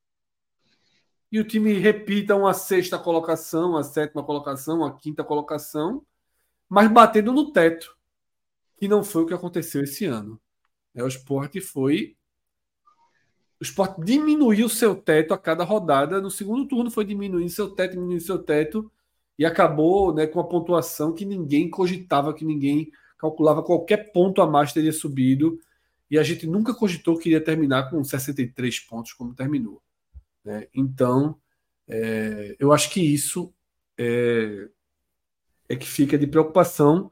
E 1.31 1.39
o 1.39 1.43
time 1.43 1.73
repita 1.73 2.35
uma 2.35 2.53
sexta 2.53 2.97
colocação, 2.97 3.77
a 3.77 3.83
sétima 3.83 4.23
colocação, 4.23 4.83
a 4.83 4.95
quinta 4.95 5.23
colocação, 5.23 6.03
mas 6.69 6.91
batendo 6.91 7.33
no 7.33 7.51
teto, 7.51 7.97
que 8.77 8.87
não 8.87 9.03
foi 9.03 9.23
o 9.23 9.25
que 9.25 9.33
aconteceu 9.33 9.83
esse 9.83 10.05
ano. 10.05 10.39
É, 10.93 11.03
o 11.03 11.07
esporte 11.07 11.59
foi. 11.59 12.15
O 13.59 13.63
esporte 13.63 14.01
diminuiu 14.01 14.69
seu 14.69 14.95
teto 14.95 15.33
a 15.33 15.37
cada 15.37 15.63
rodada. 15.63 16.21
No 16.21 16.29
segundo 16.29 16.67
turno 16.67 16.91
foi 16.91 17.03
diminuindo 17.03 17.49
seu 17.49 17.71
teto, 17.71 17.93
diminuindo 17.93 18.21
seu 18.21 18.37
teto, 18.37 18.89
e 19.37 19.45
acabou 19.45 20.13
né, 20.13 20.27
com 20.27 20.39
a 20.39 20.47
pontuação 20.47 21.13
que 21.13 21.25
ninguém 21.25 21.69
cogitava, 21.69 22.33
que 22.33 22.45
ninguém 22.45 22.91
calculava 23.17 23.63
qualquer 23.63 24.11
ponto 24.13 24.41
a 24.41 24.47
mais 24.47 24.71
teria 24.71 24.93
subido. 24.93 25.59
E 26.09 26.17
a 26.17 26.23
gente 26.23 26.47
nunca 26.47 26.73
cogitou 26.73 27.17
que 27.17 27.29
iria 27.29 27.43
terminar 27.43 27.89
com 27.89 28.03
63 28.03 28.79
pontos, 28.81 29.13
como 29.13 29.35
terminou. 29.35 29.81
Né? 30.43 30.67
Então, 30.73 31.37
é, 31.87 32.55
eu 32.59 32.71
acho 32.71 32.89
que 32.91 33.01
isso 33.01 33.53
é, 33.97 34.69
é 35.69 35.75
que 35.75 35.87
fica 35.87 36.17
de 36.17 36.27
preocupação 36.27 37.09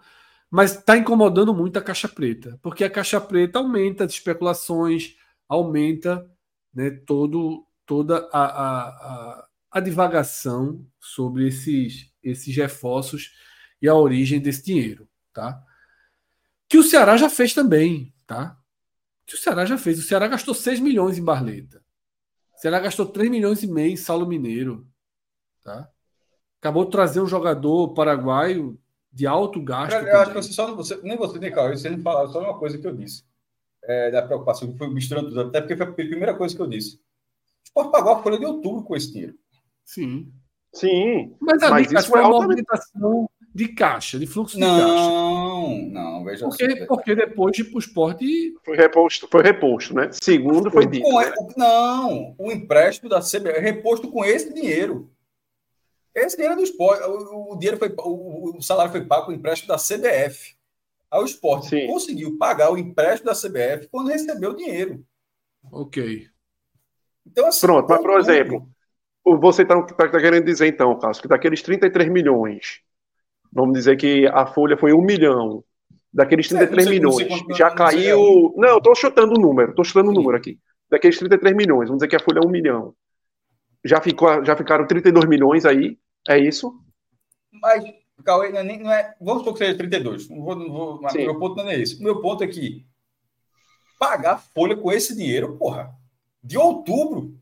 mas 0.50 0.76
está 0.76 0.98
incomodando 0.98 1.54
muito 1.54 1.78
a 1.78 1.82
caixa 1.82 2.08
preta, 2.08 2.58
porque 2.62 2.84
a 2.84 2.90
caixa 2.90 3.20
preta 3.20 3.60
aumenta 3.60 4.06
as 4.06 4.14
especulações, 4.14 5.16
aumenta 5.48 6.30
né, 6.74 6.90
todo, 6.90 7.68
toda 7.86 8.30
a, 8.32 8.46
a, 8.46 8.88
a, 8.88 9.48
a 9.72 9.80
divagação 9.80 10.86
sobre 11.00 11.48
esses, 11.48 12.12
esses 12.24 12.56
reforços 12.56 13.34
e 13.82 13.88
a 13.88 13.96
origem 13.96 14.40
desse 14.40 14.64
dinheiro. 14.64 15.08
Tá? 15.34 15.62
Que 16.70 16.78
o 16.78 16.84
Ceará 16.84 17.18
já 17.18 17.30
fez 17.30 17.54
também. 17.54 18.14
Tá? 18.26 18.58
Que 19.26 19.36
o 19.36 19.38
Ceará 19.38 19.66
já 19.66 19.78
fez. 19.78 20.00
O 20.00 20.04
Ceará 20.04 20.28
gastou 20.28 20.54
6 20.54 20.80
milhões 20.80 21.18
em 21.18 21.24
Barleta. 21.24 21.84
O 22.56 22.60
Ceará 22.60 22.80
gastou 22.80 23.06
3 23.06 23.30
milhões 23.30 23.62
e 23.64 23.68
meio 23.68 23.92
em 23.92 23.98
Saulo 23.98 24.26
Mineiro. 24.26 24.88
Tá? 25.64 25.90
Acabou 26.68 26.84
de 26.84 26.92
trazer 26.92 27.22
um 27.22 27.28
jogador 27.28 27.94
paraguaio 27.94 28.78
de 29.10 29.26
alto 29.26 29.62
gasto. 29.62 29.94
Eu, 29.94 30.06
eu 30.06 30.20
acho 30.20 30.32
que 30.32 30.38
você 30.38 30.52
só 30.52 30.76
você, 30.76 31.00
nem 31.02 31.16
você 31.16 31.40
nem 31.40 31.50
Cauê, 31.50 31.78
você 31.78 31.90
não 31.90 32.02
falaram 32.02 32.30
só 32.30 32.42
uma 32.42 32.60
coisa 32.60 32.78
que 32.78 32.86
eu 32.86 32.94
disse. 32.94 33.24
É, 33.82 34.12
da 34.12 34.22
preocupação, 34.22 34.70
que 34.70 34.78
foi 34.78 34.90
misturando 34.90 35.30
tudo, 35.30 35.40
até 35.40 35.62
porque 35.62 35.78
foi 35.78 35.86
a 35.86 35.92
primeira 35.94 36.34
coisa 36.34 36.54
que 36.54 36.62
eu 36.62 36.68
disse. 36.68 36.96
O 36.98 37.68
Sport 37.68 37.90
pagou 37.90 38.12
a 38.12 38.22
folha 38.22 38.38
de 38.38 38.46
outubro 38.46 38.84
com 38.84 38.98
esse 38.98 39.14
dinheiro. 39.14 39.36
Sim. 39.86 40.30
Sim. 40.74 41.34
Mas, 41.40 41.90
isso 41.90 42.10
foi 42.10 42.20
uma 42.20 42.32
movimentação 42.32 43.30
de 43.56 43.70
caixa, 43.70 44.20
de 44.20 44.28
fluxo 44.28 44.60
não, 44.60 44.76
de 44.76 44.82
caixa. 44.82 45.10
Não, 45.10 45.78
não, 45.90 46.24
veja 46.26 46.46
porque, 46.46 46.66
assim. 46.66 46.86
Porque 46.86 47.16
depois 47.16 47.56
de 47.56 47.64
o 47.64 47.80
esporte. 47.80 48.54
Foi 48.66 48.76
reposto, 48.76 49.26
foi 49.32 49.42
reposto, 49.42 49.96
né? 49.96 50.10
Segundo 50.12 50.70
foi 50.70 50.86
dito. 50.86 51.08
Né? 51.08 51.34
Não, 51.56 52.36
o 52.38 52.52
empréstimo 52.52 53.10
da 53.10 53.22
CBF 53.22 53.48
é 53.48 53.60
reposto 53.60 54.12
com 54.12 54.26
esse 54.26 54.54
dinheiro. 54.54 55.10
Esse 56.18 56.36
dinheiro 56.36 56.54
é 56.54 56.58
do 56.58 56.64
esporte. 56.64 57.04
O, 57.04 57.54
o 57.54 57.60
dinheiro 57.60 57.78
foi, 57.78 57.94
o, 58.00 58.58
o, 58.58 58.62
salário 58.62 58.92
foi 58.92 59.06
pago 59.06 59.26
com 59.26 59.32
o 59.32 59.36
empréstimo 59.36 59.68
da 59.68 59.78
CBF. 59.78 60.56
Aí 61.12 61.22
o 61.22 61.26
esporte 61.26 61.68
Sim. 61.68 61.86
conseguiu 61.86 62.38
pagar 62.40 62.72
o 62.72 62.78
empréstimo 62.78 63.32
da 63.32 63.36
CBF 63.36 63.88
quando 63.92 64.10
recebeu 64.10 64.50
o 64.50 64.56
dinheiro. 64.56 65.06
Ok. 65.72 66.28
Então, 67.26 67.46
assim, 67.46 67.62
Pronto, 67.62 67.88
mas 67.88 68.02
por 68.02 68.20
exemplo, 68.20 68.68
você 69.24 69.62
está 69.62 69.80
tá, 69.84 70.10
tá 70.10 70.20
querendo 70.20 70.44
dizer 70.44 70.66
então, 70.66 70.98
Cássio, 70.98 71.22
que 71.22 71.28
daqueles 71.28 71.62
33 71.62 72.10
milhões, 72.10 72.82
vamos 73.54 73.74
dizer 73.74 73.96
que 73.96 74.26
a 74.28 74.48
folha 74.48 74.76
foi 74.76 74.94
um 74.94 75.02
milhão. 75.02 75.64
Daqueles 76.12 76.48
33 76.48 76.88
é, 76.88 76.90
milhões, 76.90 77.28
já 77.56 77.70
caiu. 77.70 78.56
Não, 78.58 78.70
eu 78.70 78.78
estou 78.80 78.96
chutando 78.96 79.36
o 79.36 79.40
número, 79.40 79.70
estou 79.70 79.86
chutando 79.86 80.10
o 80.10 80.14
número 80.14 80.36
aqui. 80.36 80.58
Daqueles 80.90 81.20
33 81.20 81.56
milhões, 81.56 81.90
vamos 81.90 82.00
dizer 82.00 82.08
que 82.08 82.16
a 82.16 82.20
folha 82.20 82.40
é 82.44 82.48
um 82.48 82.50
milhão. 82.50 82.96
Já, 83.86 84.02
ficou, 84.02 84.44
já 84.44 84.56
ficaram 84.56 84.88
32 84.88 85.26
milhões 85.26 85.64
aí 85.64 86.00
é 86.28 86.40
isso? 86.40 86.80
Mas, 87.52 87.84
Cauê, 88.24 88.50
não 88.50 88.60
é, 88.60 88.78
não 88.78 88.92
é, 88.92 89.16
vamos 89.20 89.44
supor 89.44 89.54
que 89.54 89.66
seja 89.66 89.78
32. 89.78 90.30
Não 90.30 90.42
vou, 90.42 90.56
não 90.56 90.72
vou, 90.72 91.02
meu 91.14 91.40
ponto 91.40 91.56
não 91.56 91.70
é 91.70 91.80
esse. 91.80 92.02
Meu 92.02 92.22
ponto 92.22 92.44
é 92.44 92.48
que 92.48 92.86
pagar 94.00 94.38
folha 94.38 94.76
com 94.76 94.92
esse 94.92 95.16
dinheiro, 95.16 95.58
porra, 95.58 95.94
de 96.44 96.58
outubro 96.58 97.36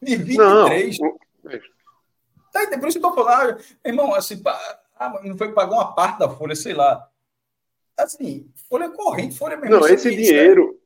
de 0.00 0.16
23. 0.16 0.98
Não. 0.98 1.18
Tá, 2.52 2.66
por 2.78 2.88
isso 2.88 3.00
que 3.00 3.04
eu 3.04 3.10
tô 3.10 3.24
falando, 3.24 3.58
ah, 3.58 3.58
irmão, 3.84 4.14
assim, 4.14 4.40
ah, 4.98 5.20
não 5.24 5.36
foi 5.36 5.52
pagar 5.52 5.74
uma 5.74 5.94
parte 5.94 6.18
da 6.18 6.28
folha, 6.28 6.54
sei 6.54 6.74
lá. 6.74 7.08
Assim, 7.96 8.50
folha 8.68 8.90
corrente, 8.90 9.36
folha 9.36 9.56
mesmo. 9.56 9.76
Não, 9.76 9.86
esse 9.86 10.14
dinheiro 10.14 10.78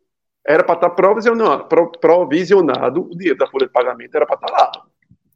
era 0.45 0.63
para 0.63 0.77
estar 0.77 0.91
tá 0.91 0.95
provisionado, 0.95 1.67
provisionado, 2.01 3.03
o 3.03 3.17
dinheiro 3.17 3.39
da 3.39 3.49
folha 3.49 3.67
de 3.67 3.73
pagamento 3.73 4.15
era 4.15 4.27
para 4.27 4.37
estar 4.37 4.47
tá 4.47 4.53
lá. 4.53 4.86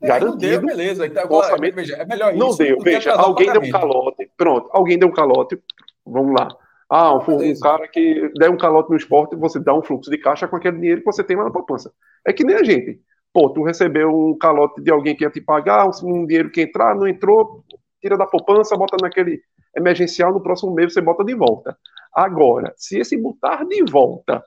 Garantido. 0.01 0.31
Não 0.31 0.39
deu, 0.39 0.61
beleza. 0.62 1.07
Então, 1.07 1.23
agora, 1.23 1.57
veja, 1.73 1.97
é 1.97 2.05
melhor 2.05 2.35
isso. 2.35 2.39
Não 2.39 2.57
deu, 2.57 2.79
veja, 2.81 3.12
alguém 3.12 3.53
deu 3.53 3.61
um 3.61 3.70
calote. 3.70 4.31
Pronto, 4.37 4.69
alguém 4.73 4.99
deu 4.99 5.09
um 5.09 5.12
calote. 5.12 5.59
Vamos 6.07 6.35
lá. 6.39 6.49
Ah, 6.89 7.15
um, 7.15 7.19
um, 7.19 7.61
cara 7.61 7.87
que 7.87 8.33
der 8.37 8.51
um 8.51 8.57
calote 8.57 8.91
no 8.91 8.97
esporte, 8.97 9.37
você 9.37 9.61
dá 9.61 9.73
um 9.73 9.83
fluxo 9.83 10.11
de 10.11 10.19
caixa 10.19 10.49
com 10.49 10.57
aquele 10.57 10.79
dinheiro 10.79 11.01
que 11.01 11.07
você 11.07 11.23
tem 11.23 11.37
lá 11.37 11.45
na 11.45 11.51
poupança. 11.51 11.93
É 12.27 12.33
que 12.33 12.43
nem 12.43 12.57
a 12.57 12.65
gente. 12.65 13.01
Pô, 13.33 13.49
tu 13.51 13.62
recebeu 13.62 14.11
um 14.11 14.37
calote 14.37 14.83
de 14.83 14.91
alguém 14.91 15.15
que 15.15 15.23
ia 15.23 15.31
te 15.31 15.41
pagar, 15.41 15.89
um 16.03 16.27
dinheiro 16.27 16.51
que 16.51 16.62
entrar, 16.62 16.97
não 16.97 17.07
entrou, 17.07 17.65
tira 18.01 18.19
da 18.19 18.27
poupança, 18.27 18.77
bota 18.77 18.97
naquele 19.01 19.41
emergencial, 19.77 20.33
no 20.33 20.43
próximo 20.43 20.75
mês 20.75 20.93
você 20.93 21.01
bota 21.01 21.25
de 21.25 21.35
volta. 21.35 21.79
Agora, 22.12 22.75
se 22.77 22.99
esse 22.99 23.17
botar 23.17 23.65
de 23.65 23.85
volta 23.85 24.43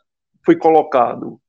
foi 0.46 0.58
colocado 0.58 1.40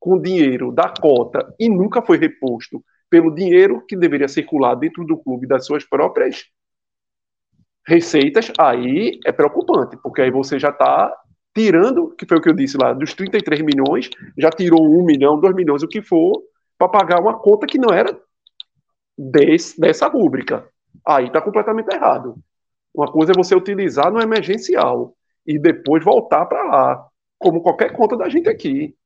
com 0.00 0.20
dinheiro 0.20 0.72
da 0.72 0.92
cota 1.00 1.54
e 1.56 1.68
nunca 1.68 2.02
foi 2.02 2.18
reposto 2.18 2.82
pelo 3.12 3.30
dinheiro 3.30 3.84
que 3.86 3.94
deveria 3.94 4.26
circular 4.26 4.74
dentro 4.74 5.04
do 5.04 5.18
clube 5.18 5.46
das 5.46 5.66
suas 5.66 5.84
próprias 5.84 6.46
receitas, 7.86 8.50
aí 8.58 9.20
é 9.26 9.30
preocupante, 9.30 9.98
porque 9.98 10.22
aí 10.22 10.30
você 10.30 10.58
já 10.58 10.70
está 10.70 11.14
tirando, 11.54 12.14
que 12.16 12.24
foi 12.24 12.38
o 12.38 12.40
que 12.40 12.48
eu 12.48 12.54
disse 12.54 12.78
lá, 12.78 12.94
dos 12.94 13.12
33 13.12 13.60
milhões, 13.60 14.08
já 14.38 14.48
tirou 14.48 14.82
1 14.82 15.04
milhão, 15.04 15.38
2 15.38 15.54
milhões, 15.54 15.82
o 15.82 15.88
que 15.88 16.00
for, 16.00 16.42
para 16.78 16.88
pagar 16.88 17.20
uma 17.20 17.38
conta 17.38 17.66
que 17.66 17.76
não 17.76 17.92
era 17.92 18.18
desse, 19.18 19.78
dessa 19.78 20.08
rúbrica. 20.08 20.66
Aí 21.06 21.26
está 21.26 21.42
completamente 21.42 21.94
errado. 21.94 22.36
Uma 22.94 23.12
coisa 23.12 23.32
é 23.32 23.36
você 23.36 23.54
utilizar 23.54 24.10
no 24.10 24.22
emergencial 24.22 25.14
e 25.46 25.58
depois 25.58 26.02
voltar 26.02 26.46
para 26.46 26.62
lá, 26.62 27.06
como 27.38 27.60
qualquer 27.60 27.92
conta 27.92 28.16
da 28.16 28.30
gente 28.30 28.48
aqui. 28.48 28.96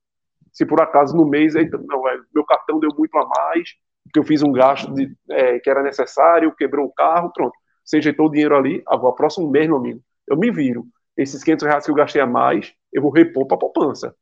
Se 0.52 0.64
por 0.64 0.80
acaso 0.80 1.16
no 1.16 1.26
mês, 1.26 1.54
não, 1.88 2.08
é, 2.08 2.20
meu 2.32 2.44
cartão 2.44 2.78
deu 2.78 2.90
muito 2.96 3.18
a 3.18 3.26
mais, 3.26 3.70
porque 4.06 4.18
eu 4.18 4.24
fiz 4.24 4.42
um 4.42 4.52
gasto 4.52 4.92
de, 4.94 5.14
é, 5.30 5.58
que 5.58 5.68
era 5.68 5.82
necessário, 5.82 6.54
quebrou 6.54 6.86
o 6.86 6.92
carro, 6.92 7.32
pronto. 7.32 7.54
Você 7.84 7.98
ajeitou 7.98 8.26
o 8.26 8.30
dinheiro 8.30 8.56
ali, 8.56 8.82
agora, 8.86 9.14
próximo 9.14 9.50
mês, 9.50 9.66
meu 9.68 9.76
amigo, 9.76 10.00
eu 10.26 10.36
me 10.36 10.50
viro. 10.50 10.86
Esses 11.16 11.42
500 11.42 11.66
reais 11.66 11.84
que 11.84 11.90
eu 11.90 11.94
gastei 11.94 12.20
a 12.20 12.26
mais, 12.26 12.74
eu 12.92 13.02
vou 13.02 13.10
repor 13.10 13.46
para 13.46 13.56
a 13.56 13.60
poupança. 13.60 14.14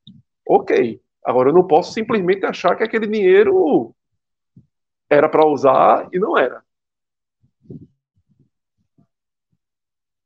Ok. 0.48 1.00
Agora, 1.24 1.48
eu 1.48 1.54
não 1.54 1.66
posso 1.66 1.92
simplesmente 1.92 2.44
achar 2.44 2.76
que 2.76 2.84
aquele 2.84 3.06
dinheiro 3.06 3.94
era 5.08 5.28
para 5.28 5.46
usar 5.46 6.08
e 6.12 6.18
não 6.18 6.36
era. 6.36 6.62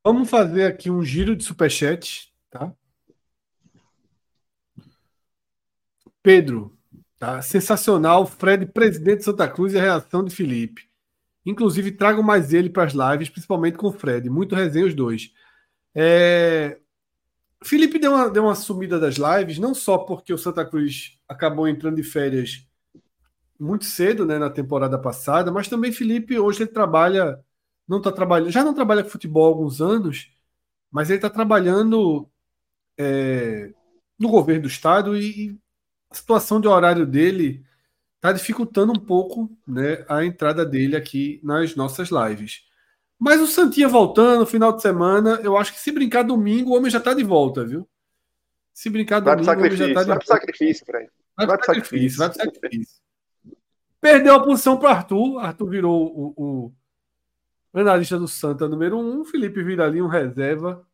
Vamos 0.05 0.31
fazer 0.31 0.65
aqui 0.65 0.91
um 0.91 1.03
giro 1.03 1.37
de 1.37 1.45
superchat, 1.45 2.33
tá? 2.51 2.73
Pedro, 6.23 6.78
tá? 7.19 7.43
Sensacional, 7.43 8.27
Fred, 8.27 8.67
presidente 8.67 9.19
de 9.19 9.25
Santa 9.25 9.49
Cruz 9.49 9.73
e 9.73 9.79
a 9.79 9.83
reação 9.83 10.25
de 10.25 10.35
Felipe. 10.35 10.89
Inclusive, 11.45 11.93
trago 11.93 12.23
mais 12.23 12.53
ele 12.53 12.71
para 12.71 12.85
as 12.85 12.93
lives, 12.93 13.31
principalmente 13.31 13.77
com 13.77 13.89
o 13.89 13.93
Fred. 13.93 14.29
Muito 14.29 14.55
resenha 14.55 14.87
os 14.87 14.95
dois. 14.95 15.33
É... 15.95 16.79
Felipe 17.65 17.99
deu 17.99 18.13
uma, 18.13 18.31
deu 18.31 18.45
uma 18.45 18.55
sumida 18.55 19.01
das 19.01 19.17
lives, 19.17 19.59
não 19.59 19.75
só 19.75 19.99
porque 19.99 20.33
o 20.33 20.39
Santa 20.39 20.65
Cruz 20.65 21.19
acabou 21.29 21.67
entrando 21.67 21.97
de 21.97 22.05
férias 22.05 22.69
muito 23.59 23.85
cedo, 23.85 24.25
né, 24.25 24.39
na 24.39 24.49
temporada 24.49 24.99
passada, 24.99 25.51
mas 25.51 25.69
também 25.69 25.91
Felipe 25.91 26.39
hoje 26.39 26.63
ele 26.63 26.71
trabalha, 26.71 27.41
não 27.89 27.99
está 27.99 28.13
trabalhando, 28.13 28.51
já 28.51 28.63
não 28.63 28.73
trabalha 28.73 29.03
com 29.03 29.11
futebol 29.11 29.47
há 29.47 29.49
alguns 29.49 29.81
anos, 29.81 30.31
mas 30.91 31.11
ele 31.11 31.19
está 31.19 31.29
trabalhando 31.29 32.29
é, 32.97 33.73
no 34.19 34.29
governo 34.29 34.63
do 34.63 34.69
estado 34.69 35.17
e, 35.17 35.49
e, 35.49 35.59
a 36.11 36.15
situação 36.15 36.61
de 36.61 36.69
horário 36.69 37.07
dele 37.07 37.65
está 38.17 38.33
dificultando 38.33 38.93
um 38.93 38.99
pouco, 38.99 39.51
né, 39.67 40.05
a 40.09 40.25
entrada 40.25 40.65
dele 40.65 40.97
aqui 40.97 41.41
nas 41.43 41.75
nossas 41.77 42.11
lives. 42.11 42.67
Mas 43.19 43.41
o 43.41 43.47
Santinha 43.47 43.89
voltando, 43.89 44.47
final 44.47 44.73
de 44.73 44.83
semana, 44.83 45.41
eu 45.43 45.57
acho 45.57 45.73
que 45.73 45.81
se 45.81 45.91
brincar 45.91 46.23
domingo, 46.23 46.71
o 46.71 46.77
homem 46.77 46.91
já 46.91 46.99
está 46.99 47.15
de 47.15 47.25
volta, 47.25 47.65
viu? 47.65 47.89
Se 48.73 48.89
brincar 48.89 49.21
domingo, 49.21 49.51
o 49.51 49.55
homem 49.55 49.77
já 49.77 49.89
está 49.89 50.03
de 50.03 50.07
volta. 50.07 50.07
Vai 50.07 50.19
pro 50.19 50.27
sacrifício, 50.27 50.87
Fred. 50.87 51.11
Vai, 51.37 51.47
vai 51.47 51.57
pro 51.57 51.67
sacrifício, 51.67 52.19
vai 52.19 52.29
pro 52.29 52.39
sacrifício. 52.39 52.99
Perdeu 54.01 54.35
a 54.35 54.43
posição 54.43 54.79
para 54.79 54.91
Arthur. 54.91 55.39
Arthur 55.41 55.69
virou 55.69 56.07
o, 56.07 56.35
o, 56.37 56.73
analista 57.75 58.19
do 58.19 58.29
Santa 58.29 58.69
número 58.69 58.97
um. 58.97 59.25
Felipe 59.25 59.63
vira 59.63 59.85
ali 59.85 60.01
um 60.01 60.07
reserva 60.07 60.87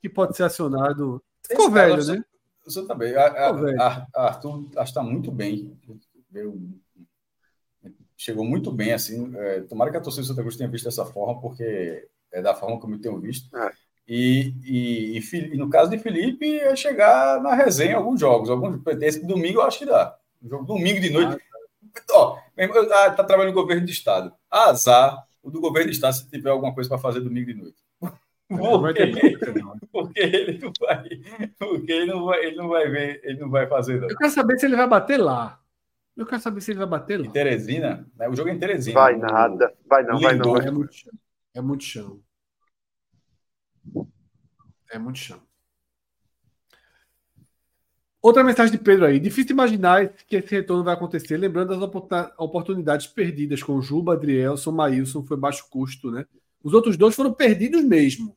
que 0.00 0.08
pode 0.08 0.36
ser 0.36 0.44
acionado. 0.44 1.22
Ficou 1.46 1.70
velho, 1.70 2.04
cara, 2.04 2.24
Você 2.64 2.86
também. 2.86 3.14
A, 3.14 3.26
a, 3.26 4.06
a, 4.14 4.26
Arthur 4.26 4.68
está 4.78 5.02
muito 5.02 5.30
bem. 5.30 5.78
chegou 8.16 8.44
muito 8.44 8.72
bem, 8.72 8.92
assim. 8.92 9.34
É, 9.36 9.60
tomara 9.62 9.90
que 9.90 9.96
a 9.96 10.00
torcida 10.00 10.22
do 10.22 10.28
Santa 10.28 10.42
Cruz 10.42 10.56
tenha 10.56 10.70
visto 10.70 10.84
dessa 10.84 11.04
forma, 11.04 11.40
porque 11.40 12.08
é 12.32 12.42
da 12.42 12.54
forma 12.54 12.78
como 12.80 12.94
eu 12.94 13.00
tenho 13.00 13.20
visto. 13.20 13.54
É. 13.56 13.70
E, 14.06 14.54
e, 14.64 15.18
e, 15.18 15.56
no 15.56 15.70
caso 15.70 15.90
de 15.90 15.98
Felipe, 15.98 16.58
é 16.58 16.76
chegar 16.76 17.40
na 17.42 17.54
resenha 17.54 17.92
em 17.92 17.96
alguns 17.96 18.20
jogos. 18.20 18.50
Alguns, 18.50 18.80
esse 19.00 19.26
domingo 19.26 19.60
eu 19.60 19.62
acho 19.62 19.78
que 19.78 19.86
dá. 19.86 20.16
Domingo 20.40 21.00
de 21.00 21.10
noite. 21.10 21.42
Ah, 21.42 22.02
Ó, 22.10 22.38
tá, 22.88 23.10
tá 23.10 23.24
trabalhando 23.24 23.54
no 23.54 23.60
governo 23.60 23.86
de 23.86 23.92
Estado. 23.92 24.32
Azar 24.50 25.24
o 25.44 25.50
do 25.50 25.60
governo 25.60 25.90
de 25.90 25.94
Estado 25.94 26.14
se 26.14 26.28
tiver 26.28 26.50
alguma 26.50 26.74
coisa 26.74 26.88
para 26.88 26.98
fazer 26.98 27.20
domingo 27.20 27.46
de 27.46 27.54
noite. 27.54 27.76
Porque, 28.48 29.06
porque 29.90 30.20
ele 30.20 30.58
não 30.58 30.72
vai, 30.78 31.08
porque 31.58 31.92
ele 31.92 32.06
não 32.06 32.24
vai, 32.26 32.44
ele 32.44 32.56
não 32.56 32.68
vai 32.68 32.90
ver, 32.90 33.20
ele 33.24 33.40
não 33.40 33.50
vai 33.50 33.66
fazer. 33.66 34.00
Não. 34.00 34.08
Eu 34.08 34.16
quero 34.16 34.30
saber 34.30 34.58
se 34.58 34.66
ele 34.66 34.76
vai 34.76 34.86
bater 34.86 35.16
lá. 35.18 35.60
Eu 36.16 36.26
quero 36.26 36.42
saber 36.42 36.60
se 36.60 36.70
ele 36.70 36.78
vai 36.78 36.86
bater 36.86 37.18
lá. 37.18 37.26
Em 37.26 37.30
Teresina, 37.30 38.06
né? 38.16 38.28
o 38.28 38.36
jogo 38.36 38.50
é 38.50 38.52
em 38.52 38.58
Teresina. 38.58 39.00
Vai 39.00 39.16
nada, 39.16 39.74
vai 39.86 40.04
não, 40.04 40.20
vai 40.20 40.36
não. 40.36 40.56
É 40.56 40.70
muito 40.70 40.94
chão. 40.94 41.12
É 41.54 41.60
muito 41.60 41.84
chão. 41.84 42.20
É 44.90 44.98
muito 44.98 45.18
chão. 45.18 45.40
Outra 48.24 48.42
mensagem 48.44 48.72
de 48.72 48.82
Pedro 48.82 49.04
aí. 49.04 49.20
Difícil 49.20 49.52
imaginar 49.52 50.08
que 50.08 50.36
esse 50.36 50.54
retorno 50.54 50.84
vai 50.84 50.94
acontecer, 50.94 51.36
lembrando 51.36 51.78
das 51.78 52.32
oportunidades 52.38 53.06
perdidas 53.06 53.62
com 53.62 53.82
Juba, 53.82 54.14
Adrielson, 54.14 54.72
Maílson, 54.72 55.22
foi 55.24 55.36
baixo 55.36 55.68
custo, 55.68 56.10
né? 56.10 56.24
Os 56.64 56.72
outros 56.72 56.96
dois 56.96 57.14
foram 57.14 57.32
perdidos 57.32 57.84
mesmo. 57.84 58.34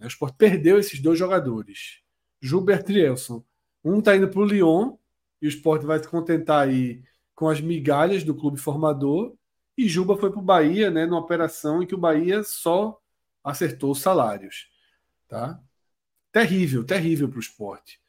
O 0.00 0.06
Sport 0.06 0.34
perdeu 0.36 0.78
esses 0.78 1.00
dois 1.00 1.16
jogadores. 1.16 2.00
Juba 2.40 2.72
e 2.72 2.74
Adrielson. 2.74 3.42
Um 3.84 4.00
está 4.00 4.16
indo 4.16 4.28
para 4.28 4.40
o 4.40 4.44
Lyon, 4.44 4.96
e 5.40 5.46
o 5.46 5.48
Sport 5.48 5.82
vai 5.84 6.00
se 6.00 6.08
contentar 6.08 6.66
aí 6.66 7.02
com 7.34 7.48
as 7.48 7.60
migalhas 7.60 8.24
do 8.24 8.34
clube 8.34 8.58
formador. 8.58 9.36
E 9.78 9.88
Juba 9.88 10.16
foi 10.16 10.30
para 10.30 10.40
o 10.40 10.44
Bahia, 10.44 10.90
né? 10.90 11.06
Numa 11.06 11.20
operação 11.20 11.82
em 11.82 11.86
que 11.86 11.94
o 11.94 11.98
Bahia 11.98 12.42
só 12.42 13.00
acertou 13.44 13.92
os 13.92 14.00
salários. 14.00 14.68
Tá? 15.28 15.60
Terrível, 16.32 16.84
terrível 16.84 17.28
para 17.28 17.36
o 17.36 17.40
esporte. 17.40 18.00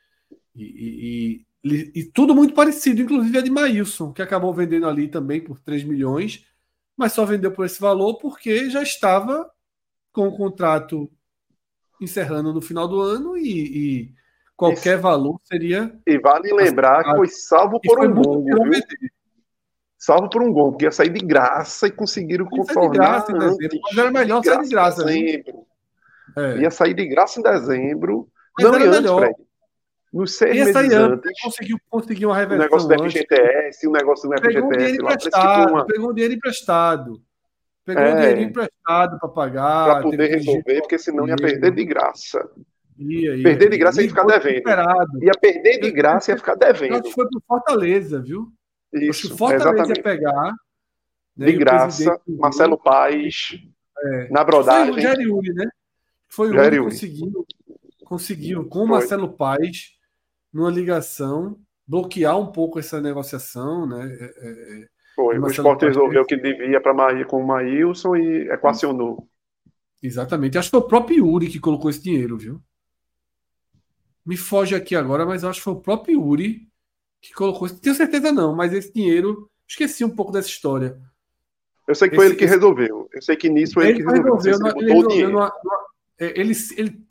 E, 0.56 1.46
e, 1.64 1.92
e, 1.94 2.04
tudo 2.06 2.34
muito 2.34 2.54
parecido, 2.54 3.02
inclusive 3.02 3.38
a 3.38 3.42
de 3.42 3.50
Maílson, 3.50 4.14
que 4.14 4.22
acabou 4.22 4.54
vendendo 4.54 4.88
ali 4.88 5.08
também 5.08 5.44
por 5.44 5.60
3 5.60 5.84
milhões, 5.84 6.46
mas 6.98 7.14
só 7.14 7.26
vendeu 7.26 7.52
por 7.52 7.66
esse 7.66 7.80
valor 7.80 8.18
porque 8.18 8.70
já 8.70 8.82
estava 8.82 9.50
com 10.12 10.28
o 10.28 10.36
contrato 10.36 11.12
encerrando 12.02 12.54
no 12.54 12.62
final 12.62 12.88
do 12.88 13.00
ano 13.02 13.38
e, 13.38 13.50
e 13.50 14.14
qualquer 14.56 14.96
Isso. 14.96 15.02
valor 15.02 15.40
seria. 15.44 15.98
E 16.06 16.18
vale 16.20 16.54
lembrar 16.54 17.04
que 17.04 17.16
foi 17.16 17.28
salvo 17.28 17.80
por 17.82 18.06
um 18.06 18.14
gol. 18.14 18.46
Salvo 19.98 20.30
por 20.30 20.42
um 20.44 20.54
gol, 20.54 20.72
porque 20.72 20.86
ia 20.86 20.92
sair 20.92 21.10
de 21.10 21.26
graça 21.26 21.88
e 21.88 21.92
conseguiram 21.92 22.46
contornar. 22.46 22.92
De 22.92 22.98
graça 22.98 23.32
em 23.32 23.40
dezembro, 23.40 23.80
mas 23.84 23.98
era 23.98 24.12
melhor 24.12 24.44
sair 24.44 24.62
de 24.62 24.70
graça. 24.70 25.12
Em 25.12 25.26
dezembro. 25.26 25.66
É. 26.38 26.58
Ia 26.60 26.72
sair 26.72 26.94
de 26.94 27.08
graça 27.08 27.40
em 27.40 27.44
dezembro. 27.44 28.30
Mas 28.58 28.68
não, 28.68 28.76
era 28.76 28.86
antes, 28.86 29.02
melhor. 29.02 29.20
Fred 29.20 29.36
nos 30.16 30.38
seis 30.38 30.56
meses 30.56 30.94
antes, 30.94 31.42
conseguiu, 31.42 31.78
conseguiu 31.90 32.30
uma 32.30 32.38
reversão. 32.38 32.66
O 32.66 32.88
negócio 32.88 32.88
do 32.88 33.04
FGTS, 33.04 33.86
o 33.86 33.92
negócio 33.92 34.30
do 34.30 34.42
pegou 34.42 34.70
FGTS. 34.72 35.02
Um 35.02 35.04
lá, 35.04 35.14
emprestado, 35.14 35.72
uma... 35.72 35.86
Pegou 35.86 36.10
um 36.10 36.14
dinheiro 36.14 36.34
emprestado. 36.34 37.22
Pegou 37.84 38.02
é, 38.02 38.14
um 38.14 38.16
dinheiro 38.16 38.40
emprestado 38.40 39.20
para 39.20 39.30
pagar. 39.30 39.86
Para 39.86 40.02
poder 40.04 40.28
resolver, 40.30 40.80
porque 40.80 40.98
senão 40.98 41.28
ia 41.28 41.36
perder 41.36 41.72
de 41.72 41.84
graça. 41.84 42.50
Ia, 42.98 43.36
ia, 43.36 43.44
perder 43.44 43.70
de 43.70 43.78
graça 43.78 44.00
ia, 44.00 44.06
ia 44.06 44.10
ficar 44.10 44.24
devendo. 44.24 45.22
Ia 45.22 45.32
perder 45.34 45.80
de 45.82 45.92
graça 45.92 46.32
ia 46.32 46.38
ficar 46.38 46.56
devendo. 46.56 46.94
Acho 46.94 47.04
que 47.04 47.12
foi 47.12 47.28
para 47.28 47.42
Fortaleza, 47.46 48.22
viu? 48.22 48.48
Isso, 48.94 49.10
Acho 49.10 49.22
que 49.30 49.38
Fortaleza 49.38 49.70
exatamente. 49.70 49.98
ia 49.98 50.04
pegar. 50.04 50.54
Né, 51.36 51.46
de 51.48 51.58
graça, 51.58 52.22
Marcelo 52.26 52.78
Paz, 52.78 53.60
é. 54.02 54.30
na 54.30 54.46
brodagem. 54.46 54.94
Foi 54.94 54.98
o 54.98 55.02
Geriuri, 55.02 55.54
né? 55.54 55.70
Foi 56.30 56.50
o 56.50 56.52
que 56.54 56.80
conseguiu, 56.80 57.46
conseguiu 58.06 58.66
com 58.70 58.80
o 58.80 58.88
Marcelo 58.88 59.34
Paz 59.34 59.95
numa 60.56 60.72
ligação, 60.72 61.60
bloquear 61.86 62.40
um 62.40 62.50
pouco 62.50 62.80
essa 62.80 63.02
negociação, 63.02 63.86
né? 63.86 64.08
É, 64.08 64.24
é, 64.24 64.84
é 64.84 64.88
Foi, 65.14 65.38
o 65.38 65.48
esporte 65.48 65.86
resolveu 65.86 66.26
que 66.26 66.38
devia 66.38 66.80
para 66.80 66.94
Maí 66.94 67.26
com 67.26 67.44
o 67.44 67.46
Maílson 67.46 68.16
e 68.16 68.50
equacionou. 68.50 69.28
Exatamente. 70.02 70.58
Acho 70.58 70.70
que 70.70 70.78
foi 70.78 70.80
o 70.80 70.88
próprio 70.88 71.18
Yuri 71.18 71.50
que 71.50 71.60
colocou 71.60 71.90
esse 71.90 72.02
dinheiro, 72.02 72.38
viu? 72.38 72.62
Me 74.26 74.38
foge 74.38 74.74
aqui 74.74 74.96
agora, 74.96 75.26
mas 75.26 75.44
acho 75.44 75.60
que 75.60 75.66
foi 75.66 75.74
o 75.74 75.82
próprio 75.82 76.22
Yuri 76.22 76.70
que 77.22 77.34
colocou. 77.34 77.70
Tenho 77.70 77.96
certeza 77.96 78.32
não, 78.32 78.56
mas 78.56 78.72
esse 78.72 78.94
dinheiro. 78.94 79.50
Esqueci 79.68 80.06
um 80.06 80.16
pouco 80.16 80.32
dessa 80.32 80.48
história. 80.48 80.98
Eu 81.88 81.96
sei 81.96 82.08
que 82.08 82.16
esse, 82.16 82.24
foi 82.24 82.26
ele 82.28 82.36
que 82.36 82.46
resolveu. 82.46 83.10
Eu 83.12 83.22
sei 83.22 83.36
que 83.36 83.50
nisso 83.50 83.74
foi 83.74 83.90
ele, 83.90 84.00
ele 84.00 84.04
que 84.04 84.10
resolveu. 84.10 84.54
resolveu 84.54 84.78
ele, 84.78 84.94
resolveu 84.94 85.30
numa, 85.32 85.54
numa, 85.64 85.86
é, 86.20 86.40
ele, 86.40 86.54
ele 86.78 87.06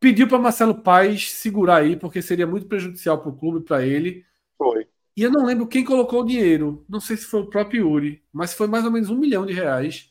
Pediu 0.00 0.26
para 0.26 0.38
Marcelo 0.38 0.74
Paes 0.74 1.30
segurar 1.30 1.76
aí, 1.76 1.94
porque 1.94 2.22
seria 2.22 2.46
muito 2.46 2.66
prejudicial 2.66 3.20
para 3.20 3.30
o 3.30 3.36
clube, 3.36 3.64
para 3.64 3.84
ele. 3.84 4.24
Foi. 4.56 4.88
E 5.16 5.22
eu 5.22 5.30
não 5.30 5.44
lembro 5.44 5.66
quem 5.66 5.84
colocou 5.84 6.22
o 6.22 6.26
dinheiro. 6.26 6.84
Não 6.88 6.98
sei 6.98 7.16
se 7.16 7.26
foi 7.26 7.42
o 7.42 7.50
próprio 7.50 7.86
Yuri, 7.86 8.22
mas 8.32 8.54
foi 8.54 8.66
mais 8.66 8.84
ou 8.84 8.90
menos 8.90 9.10
um 9.10 9.18
milhão 9.18 9.44
de 9.44 9.52
reais 9.52 10.10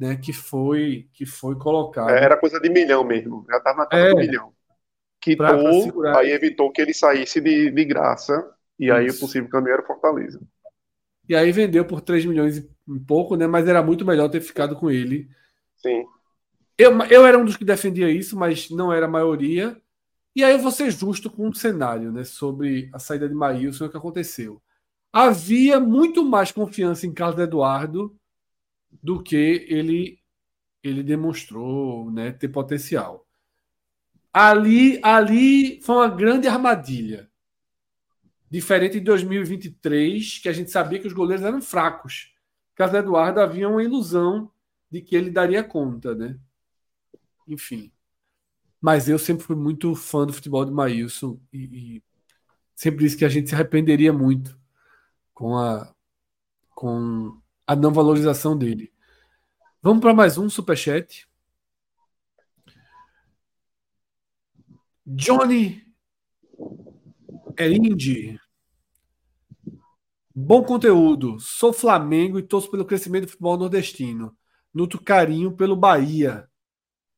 né, 0.00 0.16
que 0.16 0.32
foi 0.32 1.06
que 1.12 1.26
foi 1.26 1.54
colocado. 1.56 2.08
É, 2.08 2.24
era 2.24 2.38
coisa 2.38 2.58
de 2.58 2.70
milhão 2.70 3.04
mesmo. 3.04 3.44
Já 3.50 3.58
estava 3.58 3.78
na 3.80 3.86
casa 3.86 4.06
é, 4.06 4.10
do 4.10 4.16
milhão. 4.16 4.52
Quitou, 5.20 6.06
aí 6.16 6.32
evitou 6.32 6.72
que 6.72 6.80
ele 6.80 6.94
saísse 6.94 7.38
de, 7.38 7.70
de 7.70 7.84
graça. 7.84 8.50
E 8.78 8.86
Isso. 8.86 8.94
aí 8.94 9.10
o 9.10 9.18
possível 9.18 9.50
caminho 9.50 9.74
era 9.74 9.86
Fortaleza. 9.86 10.40
E 11.28 11.36
aí 11.36 11.52
vendeu 11.52 11.84
por 11.84 12.00
3 12.00 12.24
milhões 12.24 12.56
e 12.56 12.70
pouco, 13.06 13.36
né? 13.36 13.46
Mas 13.46 13.68
era 13.68 13.82
muito 13.82 14.06
melhor 14.06 14.30
ter 14.30 14.40
ficado 14.40 14.74
com 14.74 14.90
ele. 14.90 15.28
Sim. 15.76 16.06
Eu, 16.80 16.98
eu 17.10 17.26
era 17.26 17.38
um 17.38 17.44
dos 17.44 17.58
que 17.58 17.64
defendia 17.64 18.10
isso, 18.10 18.38
mas 18.38 18.70
não 18.70 18.90
era 18.90 19.04
a 19.04 19.08
maioria. 19.08 19.78
E 20.34 20.42
aí 20.42 20.52
eu 20.52 20.58
vou 20.58 20.72
ser 20.72 20.90
justo 20.90 21.28
com 21.30 21.46
um 21.46 21.52
cenário 21.52 22.10
né, 22.10 22.24
sobre 22.24 22.88
a 22.94 22.98
saída 22.98 23.28
de 23.28 23.34
Maílson 23.34 23.84
e 23.84 23.86
o 23.88 23.90
que 23.90 23.98
aconteceu. 23.98 24.62
havia 25.12 25.78
muito 25.78 26.24
mais 26.24 26.50
confiança 26.52 27.06
em 27.06 27.12
Carlos 27.12 27.38
Eduardo 27.38 28.16
do 29.02 29.22
que 29.22 29.66
ele 29.68 30.18
ele 30.82 31.02
demonstrou 31.02 32.10
né, 32.10 32.32
ter 32.32 32.48
potencial. 32.48 33.26
Ali, 34.32 34.98
ali 35.02 35.82
foi 35.82 35.96
uma 35.96 36.08
grande 36.08 36.48
armadilha. 36.48 37.30
Diferente 38.50 38.94
de 38.94 39.04
2023, 39.04 40.38
que 40.38 40.48
a 40.48 40.52
gente 40.54 40.70
sabia 40.70 40.98
que 40.98 41.06
os 41.06 41.12
goleiros 41.12 41.44
eram 41.44 41.60
fracos. 41.60 42.32
Carlos 42.74 42.98
Eduardo 42.98 43.40
havia 43.40 43.68
uma 43.68 43.82
ilusão 43.82 44.50
de 44.90 45.02
que 45.02 45.14
ele 45.14 45.30
daria 45.30 45.62
conta, 45.62 46.14
né? 46.14 46.38
Enfim. 47.50 47.92
Mas 48.80 49.08
eu 49.08 49.18
sempre 49.18 49.44
fui 49.44 49.56
muito 49.56 49.94
fã 49.94 50.26
do 50.26 50.32
futebol 50.32 50.64
de 50.64 50.70
Maílson 50.70 51.38
e, 51.52 51.96
e 51.98 52.02
sempre 52.74 53.04
disse 53.04 53.16
que 53.16 53.24
a 53.24 53.28
gente 53.28 53.48
se 53.48 53.54
arrependeria 53.54 54.12
muito 54.12 54.58
com 55.34 55.56
a, 55.56 55.94
com 56.74 57.40
a 57.66 57.76
não 57.76 57.92
valorização 57.92 58.56
dele. 58.56 58.92
Vamos 59.82 60.00
para 60.00 60.14
mais 60.14 60.38
um 60.38 60.48
superchat. 60.48 61.28
Johnny 65.04 65.82
Erindi. 67.58 68.38
Bom 70.34 70.62
conteúdo. 70.62 71.38
Sou 71.40 71.72
Flamengo 71.72 72.38
e 72.38 72.42
torço 72.42 72.70
pelo 72.70 72.84
crescimento 72.84 73.24
do 73.24 73.30
futebol 73.30 73.58
nordestino. 73.58 74.36
Nutro 74.72 75.02
carinho 75.02 75.54
pelo 75.56 75.76
Bahia. 75.76 76.49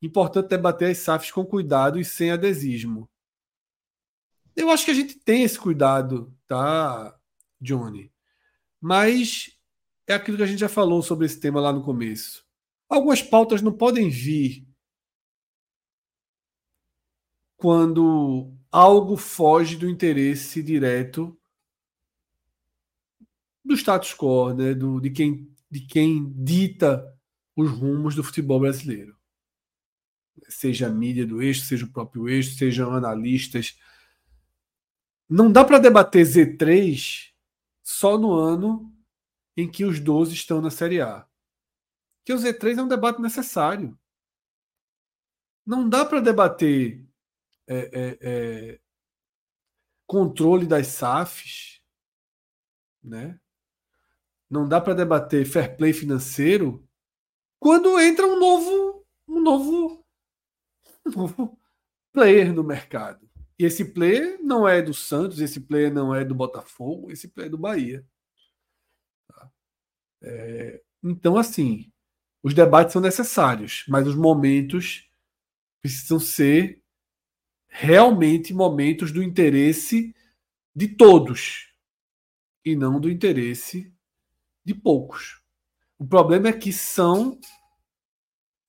Importante 0.03 0.49
debater 0.49 0.91
as 0.91 0.99
SAFs 0.99 1.31
com 1.31 1.47
cuidado 1.47 1.99
e 1.99 2.05
sem 2.05 2.33
adesismo. 2.33 3.09
Eu 4.55 4.69
acho 4.69 4.85
que 4.85 4.91
a 4.91 4.95
gente 4.95 5.19
tem 5.19 5.45
esse 5.45 5.59
cuidado, 5.59 6.37
tá, 6.47 7.17
Johnny? 7.61 8.13
Mas 8.81 9.57
é 10.07 10.15
aquilo 10.15 10.37
que 10.37 10.43
a 10.43 10.47
gente 10.47 10.59
já 10.59 10.69
falou 10.69 11.03
sobre 11.03 11.27
esse 11.27 11.39
tema 11.39 11.61
lá 11.61 11.73
no 11.73 11.85
começo. 11.85 12.45
Algumas 12.89 13.23
pautas 13.23 13.63
não 13.63 13.73
podem 13.73 14.11
vir 14.11 14.67
quando 17.57 18.53
algo 18.73 19.17
foge 19.17 19.77
do 19.77 19.89
interesse 19.89 20.63
direto 20.63 21.39
do 23.65 23.75
status 23.77 24.13
quo, 24.15 24.53
né? 24.53 24.75
do, 24.75 25.01
de, 25.01 25.11
quem, 25.11 25.49
de 25.71 25.81
quem 25.87 26.33
dita 26.33 27.17
os 27.57 27.71
rumos 27.71 28.17
do 28.17 28.25
futebol 28.25 28.59
brasileiro. 28.59 29.17
Seja 30.49 30.87
a 30.87 30.91
mídia 30.91 31.27
do 31.27 31.43
eixo, 31.43 31.65
seja 31.65 31.85
o 31.85 31.93
próprio 31.93 32.29
eixo, 32.29 32.57
sejam 32.57 32.93
analistas. 32.93 33.79
Não 35.29 35.51
dá 35.51 35.65
para 35.65 35.79
debater 35.79 36.25
Z3 36.25 37.33
só 37.83 38.19
no 38.19 38.33
ano 38.33 38.93
em 39.57 39.71
que 39.71 39.85
os 39.85 40.01
12 40.01 40.35
estão 40.35 40.61
na 40.61 40.71
Série 40.71 41.01
A. 41.01 41.27
Que 42.25 42.33
o 42.33 42.37
Z3 42.37 42.79
é 42.79 42.83
um 42.83 42.89
debate 42.89 43.21
necessário. 43.21 43.99
Não 45.65 45.89
dá 45.89 46.05
para 46.05 46.21
debater 46.21 47.05
é, 47.67 47.77
é, 47.77 48.19
é, 48.21 48.81
controle 50.07 50.67
das 50.67 50.89
SAFs, 50.89 51.81
né? 53.03 53.39
Não 54.51 54.69
dá 54.69 54.81
para 54.81 54.95
debater 54.95 55.47
fair 55.47 55.77
play 55.77 55.93
financeiro 55.93 56.87
quando 57.59 57.99
entra 58.01 58.27
um 58.27 58.39
novo, 58.39 59.07
um 59.27 59.41
novo, 59.41 60.02
novo 61.05 61.59
player 62.13 62.53
no 62.53 62.65
mercado. 62.65 63.29
E 63.59 63.65
esse 63.65 63.85
player 63.93 64.39
não 64.43 64.67
é 64.67 64.83
do 64.83 64.93
Santos, 64.93 65.41
esse 65.41 65.61
player 65.61 65.93
não 65.93 66.15
é 66.15 66.25
do 66.25 66.35
Botafogo, 66.35 67.11
esse 67.11 67.29
player 67.29 67.49
é 67.49 67.51
do 67.51 67.59
Bahia. 67.59 68.05
Tá? 69.29 69.51
É, 70.23 70.83
então, 71.03 71.37
assim, 71.37 71.93
os 72.43 72.55
debates 72.55 72.93
são 72.93 73.03
necessários, 73.03 73.85
mas 73.89 74.07
os 74.07 74.17
momentos 74.17 75.09
precisam 75.81 76.19
ser 76.19 76.83
realmente 77.69 78.53
momentos 78.53 79.13
do 79.13 79.23
interesse 79.23 80.15
de 80.75 80.89
todos 80.89 81.73
e 82.65 82.77
não 82.77 83.01
do 83.01 83.11
interesse 83.11 83.93
de 84.65 84.75
poucos. 84.75 85.43
O 85.99 86.07
problema 86.07 86.49
é 86.49 86.53
que 86.53 86.73
são 86.73 87.39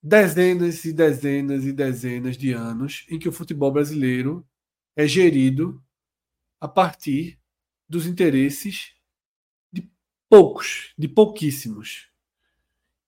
dezenas 0.04 0.84
e 0.84 0.92
dezenas 0.92 1.64
e 1.64 1.72
dezenas 1.72 2.38
de 2.38 2.52
anos 2.52 3.06
em 3.10 3.18
que 3.18 3.30
o 3.30 3.32
futebol 3.32 3.72
brasileiro 3.72 4.46
é 4.98 5.08
gerido 5.08 5.82
a 6.60 6.68
partir 6.68 7.40
dos 7.88 8.06
interesses 8.06 8.94
de 9.72 9.90
poucos, 10.30 10.94
de 10.98 11.08
pouquíssimos. 11.08 12.12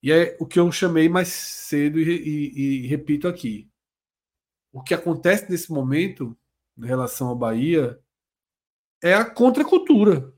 E 0.01 0.09
é 0.09 0.37
o 0.39 0.45
que 0.45 0.57
eu 0.57 0.71
chamei 0.71 1.09
mais 1.09 1.27
cedo 1.27 1.99
e, 1.99 2.03
e, 2.03 2.59
e 2.59 2.87
repito 2.87 3.27
aqui. 3.27 3.69
O 4.71 4.81
que 4.81 4.93
acontece 4.93 5.49
nesse 5.49 5.71
momento, 5.71 6.37
em 6.77 6.85
relação 6.85 7.27
ao 7.27 7.35
Bahia, 7.35 7.99
é 9.03 9.13
a 9.13 9.29
contracultura 9.29 10.33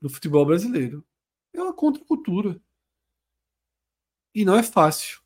do 0.00 0.08
futebol 0.08 0.44
brasileiro. 0.44 1.04
É 1.52 1.62
uma 1.62 1.74
contracultura. 1.74 2.60
E 4.34 4.44
não 4.44 4.56
é 4.56 4.62
fácil. 4.62 5.19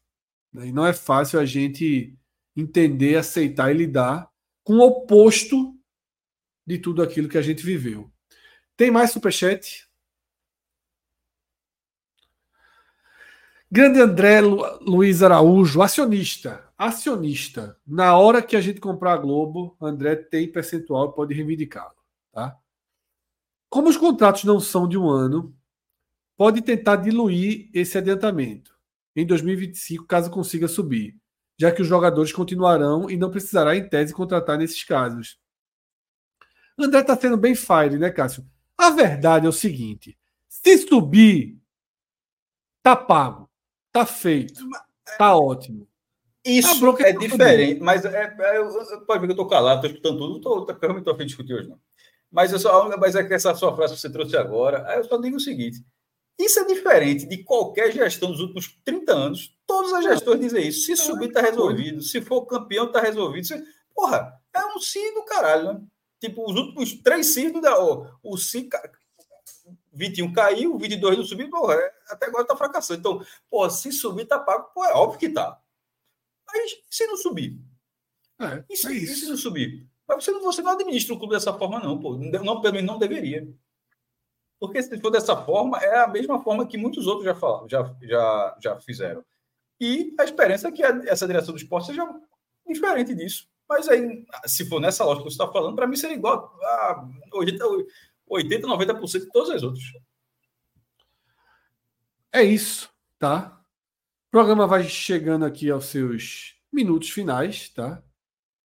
Né? 0.54 0.68
E 0.68 0.72
não 0.72 0.86
é 0.86 0.92
fácil 0.92 1.40
a 1.40 1.44
gente 1.44 2.16
entender, 2.56 3.16
aceitar 3.16 3.74
e 3.74 3.76
lidar 3.76 4.30
com 4.62 4.74
o 4.74 4.86
oposto 4.86 5.76
de 6.64 6.78
tudo 6.78 7.02
aquilo 7.02 7.28
que 7.28 7.36
a 7.36 7.42
gente 7.42 7.66
viveu. 7.66 8.10
Tem 8.76 8.90
mais 8.90 9.10
superchat? 9.10 9.88
Grande 13.70 14.00
André 14.00 14.40
Lu, 14.40 14.62
Luiz 14.80 15.22
Araújo, 15.22 15.82
acionista. 15.82 16.64
Acionista. 16.78 17.78
Na 17.84 18.16
hora 18.16 18.40
que 18.40 18.56
a 18.56 18.60
gente 18.60 18.80
comprar 18.80 19.14
a 19.14 19.16
Globo, 19.16 19.76
André 19.80 20.14
tem 20.14 20.50
percentual 20.50 21.10
e 21.10 21.14
pode 21.14 21.34
reivindicá-lo. 21.34 21.96
Tá? 22.32 22.56
Como 23.68 23.88
os 23.88 23.96
contratos 23.96 24.44
não 24.44 24.60
são 24.60 24.88
de 24.88 24.96
um 24.96 25.08
ano, 25.08 25.54
pode 26.36 26.62
tentar 26.62 26.96
diluir 26.96 27.68
esse 27.74 27.98
adiantamento 27.98 28.73
em 29.16 29.26
2025, 29.26 30.06
caso 30.06 30.30
consiga 30.30 30.66
subir, 30.66 31.16
já 31.58 31.70
que 31.70 31.82
os 31.82 31.88
jogadores 31.88 32.32
continuarão 32.32 33.08
e 33.08 33.16
não 33.16 33.30
precisará, 33.30 33.76
em 33.76 33.88
tese, 33.88 34.12
contratar 34.12 34.58
nesses 34.58 34.82
casos. 34.82 35.38
André 36.78 37.00
está 37.00 37.16
sendo 37.16 37.36
bem 37.36 37.54
fire, 37.54 37.98
né, 37.98 38.10
Cássio? 38.10 38.44
A 38.76 38.90
verdade 38.90 39.46
é 39.46 39.48
o 39.48 39.52
seguinte: 39.52 40.18
se 40.48 40.78
subir, 40.78 41.56
tá 42.82 42.96
pago, 42.96 43.48
tá 43.92 44.04
feito, 44.04 44.66
tá 45.16 45.36
ótimo. 45.36 45.88
Isso 46.44 46.84
é 47.00 47.12
diferente, 47.12 47.80
mas 47.80 48.04
é, 48.04 48.36
é, 48.38 48.58
eu, 48.58 48.68
pode 49.06 49.20
ver 49.20 49.28
que 49.28 49.32
eu 49.32 49.36
tô 49.36 49.46
calado, 49.46 49.80
tô 49.80 49.86
escutando 49.86 50.18
tudo, 50.18 50.40
tô, 50.40 50.66
tô, 50.66 50.78
realmente 50.78 51.04
tô 51.04 51.10
a 51.12 51.14
fim 51.14 51.20
de 51.20 51.28
discutir 51.28 51.54
hoje, 51.54 51.68
não. 51.68 51.80
Mas, 52.30 52.52
eu 52.52 52.58
só, 52.58 52.94
mas 52.98 53.14
é 53.14 53.22
que 53.22 53.32
essa 53.32 53.54
sua 53.54 53.74
frase 53.74 53.94
que 53.94 54.00
você 54.00 54.10
trouxe 54.10 54.36
agora, 54.36 54.84
eu 54.96 55.04
só 55.04 55.16
digo 55.16 55.36
o 55.36 55.40
seguinte: 55.40 55.82
isso 56.38 56.58
é 56.60 56.64
diferente 56.64 57.26
de 57.26 57.44
qualquer 57.44 57.92
gestão 57.92 58.30
dos 58.30 58.40
últimos 58.40 58.76
30 58.84 59.12
anos. 59.12 59.56
Todas 59.66 59.92
as 59.92 60.04
gestões 60.04 60.40
dizem 60.40 60.68
isso. 60.68 60.86
Se 60.86 60.96
subir, 60.96 61.28
está 61.28 61.40
resolvido. 61.40 62.02
Se 62.02 62.20
for 62.20 62.44
campeão, 62.46 62.86
está 62.86 63.00
resolvido. 63.00 63.46
Se... 63.46 63.64
Porra, 63.94 64.40
é 64.52 64.66
um 64.66 64.80
sim 64.80 65.14
do 65.14 65.24
caralho, 65.24 65.72
né? 65.72 65.80
Tipo, 66.20 66.50
os 66.50 66.56
últimos 66.56 66.94
três 67.02 67.26
sim 67.28 67.60
da. 67.60 67.78
O, 67.82 68.06
o 68.22 68.36
sim. 68.36 68.68
21 69.92 70.32
caiu, 70.32 70.76
22 70.76 71.18
não 71.18 71.24
subiu, 71.24 71.48
porra, 71.48 71.74
é, 71.74 71.92
até 72.08 72.26
agora 72.26 72.42
está 72.42 72.56
fracassando. 72.56 72.98
Então, 72.98 73.26
porra, 73.48 73.70
se 73.70 73.92
subir, 73.92 74.26
tá 74.26 74.38
pago. 74.38 74.70
Pô, 74.74 74.84
é 74.84 74.92
óbvio 74.92 75.20
que 75.20 75.28
tá. 75.28 75.60
Mas 76.46 76.76
se 76.90 77.06
não 77.06 77.16
subir? 77.16 77.58
É, 78.40 78.64
e, 78.68 78.76
se, 78.76 78.88
é 78.88 78.92
e 78.92 79.06
se 79.06 79.28
não 79.28 79.36
subir? 79.36 79.88
Mas 80.06 80.24
você 80.24 80.32
não, 80.32 80.42
você 80.42 80.62
não 80.62 80.72
administra 80.72 81.14
o 81.14 81.18
clube 81.18 81.34
dessa 81.34 81.52
forma, 81.54 81.78
não, 81.78 81.98
pô. 81.98 82.16
Não, 82.16 82.60
pelo 82.60 82.74
menos 82.74 82.90
não 82.90 82.98
deveria. 82.98 83.48
Porque 84.66 84.82
se 84.82 85.00
for 85.00 85.10
dessa 85.10 85.36
forma, 85.36 85.78
é 85.78 86.00
a 86.00 86.08
mesma 86.08 86.42
forma 86.42 86.66
que 86.66 86.76
muitos 86.76 87.06
outros 87.06 87.24
já, 87.24 87.34
falaram, 87.34 87.68
já, 87.68 87.94
já, 88.02 88.56
já 88.60 88.80
fizeram. 88.80 89.24
E 89.80 90.14
a 90.18 90.24
esperança 90.24 90.68
é 90.68 90.72
que 90.72 90.82
a, 90.82 91.02
essa 91.06 91.26
direção 91.26 91.52
do 91.52 91.58
esporte 91.58 91.88
seja 91.88 92.08
diferente 92.66 93.14
disso. 93.14 93.48
Mas 93.68 93.88
aí, 93.88 94.24
se 94.46 94.68
for 94.68 94.80
nessa 94.80 95.04
lógica 95.04 95.24
que 95.24 95.30
você 95.30 95.42
está 95.42 95.52
falando, 95.52 95.76
para 95.76 95.86
mim 95.86 95.96
seria 95.96 96.16
igual 96.16 96.54
a 96.62 97.08
80, 97.32 97.64
80 98.28 98.66
90% 98.66 99.20
de 99.20 99.30
todas 99.30 99.50
as 99.50 99.62
outras. 99.62 99.84
É 102.32 102.42
isso, 102.42 102.90
tá? 103.18 103.60
O 104.28 104.30
programa 104.30 104.66
vai 104.66 104.84
chegando 104.84 105.44
aqui 105.44 105.70
aos 105.70 105.86
seus 105.86 106.56
minutos 106.72 107.10
finais, 107.10 107.68
tá? 107.68 108.02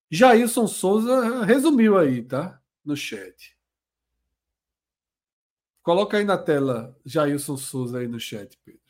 Jailson 0.10 0.66
Souza 0.68 1.46
resumiu 1.46 1.98
aí, 1.98 2.24
tá? 2.24 2.60
No 2.84 2.96
chat. 2.96 3.56
Coloca 5.82 6.18
aí 6.18 6.24
na 6.24 6.38
tela 6.38 6.96
Jailson 7.06 7.58
Souza 7.58 8.00
aí 8.00 8.08
no 8.08 8.20
chat, 8.20 8.58
Pedro. 8.64 8.82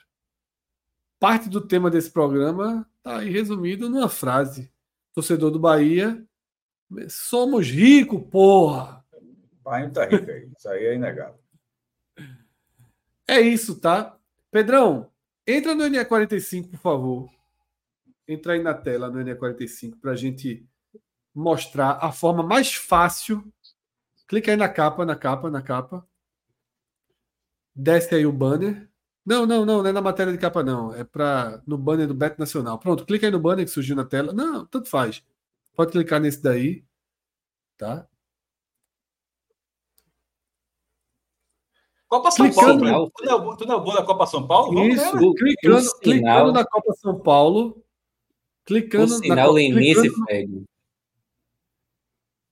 Parte 1.19 1.49
do 1.49 1.61
tema 1.61 1.89
desse 1.89 2.09
programa 2.11 2.89
está 2.97 3.17
aí 3.19 3.29
resumido 3.29 3.89
numa 3.89 4.09
frase. 4.09 4.71
Torcedor 5.13 5.51
do 5.51 5.59
Bahia, 5.59 6.23
somos 7.09 7.67
ricos, 7.67 8.21
porra! 8.29 9.03
O 9.13 9.63
Bahia 9.63 9.89
tá 9.89 10.05
rico 10.05 10.29
aí, 10.29 10.49
isso 10.57 10.69
aí 10.69 10.85
é 10.85 10.95
inegável. 10.95 11.39
É 13.27 13.39
isso, 13.39 13.79
tá? 13.79 14.17
Pedrão, 14.49 15.11
entra 15.45 15.75
no 15.75 15.83
NE45, 15.83 16.71
por 16.71 16.79
favor. 16.79 17.29
Entra 18.27 18.53
aí 18.53 18.63
na 18.63 18.73
tela 18.73 19.09
no 19.09 19.19
NE45 19.19 19.99
para 19.99 20.11
a 20.11 20.15
gente 20.15 20.65
mostrar 21.33 21.99
a 22.01 22.11
forma 22.11 22.41
mais 22.41 22.73
fácil. 22.73 23.43
Clica 24.27 24.51
aí 24.51 24.57
na 24.57 24.69
capa, 24.69 25.05
na 25.05 25.15
capa, 25.15 25.49
na 25.49 25.61
capa. 25.61 26.07
Desce 27.81 28.13
aí 28.13 28.25
o 28.25 28.31
banner. 28.33 28.89
Não, 29.25 29.45
não, 29.45 29.65
não, 29.65 29.81
não 29.81 29.89
é 29.89 29.93
na 29.93 30.01
matéria 30.01 30.33
de 30.33 30.37
capa, 30.37 30.61
não. 30.61 30.93
É 30.93 31.05
para 31.05 31.61
no 31.65 31.77
banner 31.77 32.07
do 32.07 32.13
Beto 32.13 32.37
Nacional. 32.37 32.77
Pronto, 32.77 33.05
clica 33.05 33.25
aí 33.25 33.31
no 33.31 33.39
banner 33.39 33.63
que 33.63 33.71
surgiu 33.71 33.95
na 33.95 34.03
tela. 34.03 34.33
Não, 34.33 34.65
tanto 34.65 34.89
faz. 34.89 35.23
Pode 35.75 35.93
clicar 35.93 36.19
nesse 36.19 36.43
daí, 36.43 36.83
tá? 37.77 38.05
Copa 42.09 42.31
São 42.31 42.47
Clicando, 42.47 42.83
Paulo. 42.83 43.11
Tu 43.15 43.25
não, 43.25 43.53
é, 43.53 43.55
tu 43.55 43.65
não 43.65 43.77
é 43.77 43.81
bom 43.81 43.93
da 43.93 44.03
Copa 44.03 44.25
São 44.25 44.45
Paulo? 44.45 44.73
Vamos 44.73 44.95
Isso, 44.95 45.17
ver, 45.17 45.33
clicando, 45.35 45.79
sinal, 45.79 45.99
clicando 46.01 46.51
na 46.51 46.65
Copa 46.65 46.93
São 46.95 47.19
Paulo. 47.19 47.85
Clicando 48.65 49.13
o 49.13 49.17
sinal 49.19 49.53
Lenice, 49.53 50.09
Fred. 50.09 50.65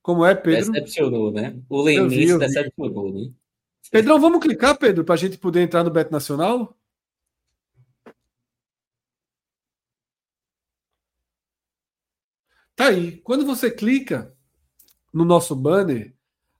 Como 0.00 0.24
é, 0.24 0.34
Pedro? 0.34 0.72
Decepcionou, 0.72 1.30
né? 1.30 1.60
O 1.68 1.82
Lenice 1.82 2.38
decepcionou, 2.38 3.12
né? 3.12 3.30
Pedrão, 3.90 4.20
vamos 4.20 4.40
clicar, 4.40 4.76
Pedro, 4.78 5.04
para 5.04 5.14
a 5.14 5.18
gente 5.18 5.38
poder 5.38 5.62
entrar 5.62 5.82
no 5.82 5.90
Beto 5.90 6.12
Nacional? 6.12 6.76
Tá 12.76 12.88
aí. 12.88 13.18
Quando 13.22 13.44
você 13.46 13.70
clica 13.70 14.32
no 15.12 15.24
nosso 15.24 15.56
banner, 15.56 16.14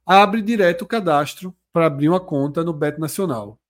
abre 0.04 0.42
direto 0.42 0.82
o 0.82 0.86
cadastro 0.86 1.54
para 1.72 1.86
abrir 1.86 2.08
uma 2.08 2.18
conta 2.18 2.64
no 2.64 2.72
Beto 2.72 3.00
Nacional. 3.00 3.60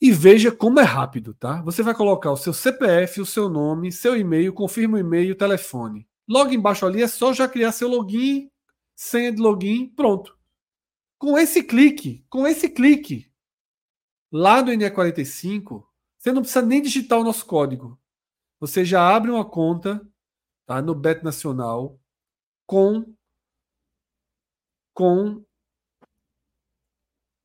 E 0.00 0.10
veja 0.10 0.50
como 0.50 0.80
é 0.80 0.82
rápido, 0.82 1.32
tá? 1.34 1.62
Você 1.62 1.82
vai 1.82 1.94
colocar 1.94 2.32
o 2.32 2.36
seu 2.36 2.52
CPF, 2.52 3.20
o 3.20 3.26
seu 3.26 3.48
nome, 3.48 3.92
seu 3.92 4.16
e-mail, 4.16 4.52
confirma 4.52 4.96
o 4.96 5.00
e-mail, 5.00 5.36
telefone. 5.36 6.08
Logo 6.28 6.52
embaixo 6.52 6.84
ali 6.86 7.02
é 7.02 7.08
só 7.08 7.32
já 7.32 7.46
criar 7.46 7.72
seu 7.72 7.88
login, 7.88 8.50
senha 8.96 9.30
de 9.30 9.40
login, 9.40 9.86
pronto. 9.94 10.36
Com 11.18 11.38
esse 11.38 11.62
clique, 11.62 12.24
com 12.28 12.46
esse 12.46 12.68
clique, 12.68 13.30
lá 14.30 14.60
do 14.60 14.72
NE45, 14.72 15.86
você 16.18 16.32
não 16.32 16.42
precisa 16.42 16.64
nem 16.64 16.82
digitar 16.82 17.18
o 17.18 17.24
nosso 17.24 17.46
código. 17.46 18.00
Você 18.60 18.84
já 18.84 19.14
abre 19.14 19.30
uma 19.30 19.44
conta 19.44 20.06
tá, 20.66 20.80
no 20.80 20.94
Bet 20.94 21.22
Nacional 21.22 22.00
com 22.66 23.14
com 24.94 25.44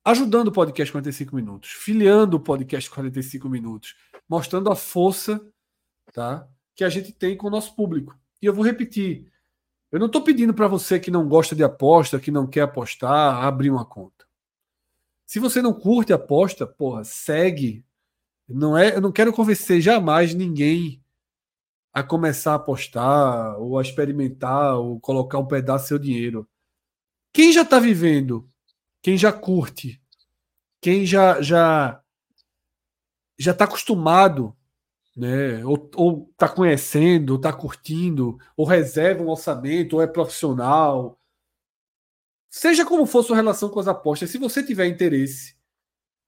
ajudando 0.05 0.47
o 0.47 0.51
podcast 0.51 0.91
45 0.91 1.35
minutos, 1.35 1.71
filiando 1.71 2.37
o 2.37 2.39
podcast 2.39 2.89
45 2.89 3.49
minutos, 3.49 3.95
mostrando 4.27 4.71
a 4.71 4.75
força 4.75 5.39
tá, 6.13 6.47
que 6.75 6.83
a 6.83 6.89
gente 6.89 7.11
tem 7.11 7.35
com 7.35 7.47
o 7.47 7.51
nosso 7.51 7.75
público. 7.75 8.17
E 8.41 8.45
eu 8.45 8.53
vou 8.53 8.63
repetir: 8.63 9.31
eu 9.91 9.99
não 9.99 10.07
estou 10.07 10.21
pedindo 10.21 10.53
para 10.53 10.67
você 10.67 10.99
que 10.99 11.11
não 11.11 11.27
gosta 11.27 11.55
de 11.55 11.63
aposta, 11.63 12.19
que 12.19 12.31
não 12.31 12.47
quer 12.47 12.61
apostar, 12.61 13.43
abrir 13.43 13.69
uma 13.69 13.85
conta. 13.85 14.27
Se 15.25 15.39
você 15.39 15.61
não 15.61 15.73
curte 15.73 16.13
aposta, 16.13 16.65
porra, 16.65 17.03
segue. 17.03 17.85
Não 18.47 18.77
é, 18.77 18.95
eu 18.95 19.01
não 19.01 19.11
quero 19.11 19.31
convencer 19.31 19.79
jamais 19.81 20.33
ninguém 20.33 21.03
a 21.93 22.03
começar 22.03 22.53
a 22.53 22.55
apostar, 22.55 23.59
ou 23.59 23.77
a 23.77 23.81
experimentar, 23.81 24.75
ou 24.75 24.99
colocar 24.99 25.39
um 25.39 25.45
pedaço 25.45 25.85
do 25.85 25.87
seu 25.87 25.99
dinheiro. 25.99 26.47
Quem 27.31 27.51
já 27.51 27.61
está 27.61 27.79
vivendo 27.79 28.49
quem 29.01 29.17
já 29.17 29.31
curte, 29.31 30.01
quem 30.81 31.05
já 31.05 31.41
já 31.41 32.01
já 33.37 33.51
está 33.51 33.63
acostumado, 33.63 34.55
né, 35.19 35.61
ou 35.65 36.29
está 36.31 36.47
conhecendo, 36.47 37.35
está 37.35 37.51
curtindo, 37.51 38.39
ou 38.55 38.65
reserva 38.65 39.21
um 39.21 39.29
orçamento, 39.29 39.97
ou 39.97 40.01
é 40.01 40.07
profissional, 40.07 41.19
seja 42.49 42.85
como 42.85 43.05
for 43.05 43.21
sua 43.21 43.35
relação 43.35 43.67
com 43.67 43.81
as 43.81 43.87
apostas, 43.87 44.29
se 44.29 44.37
você 44.37 44.63
tiver 44.63 44.87
interesse, 44.87 45.55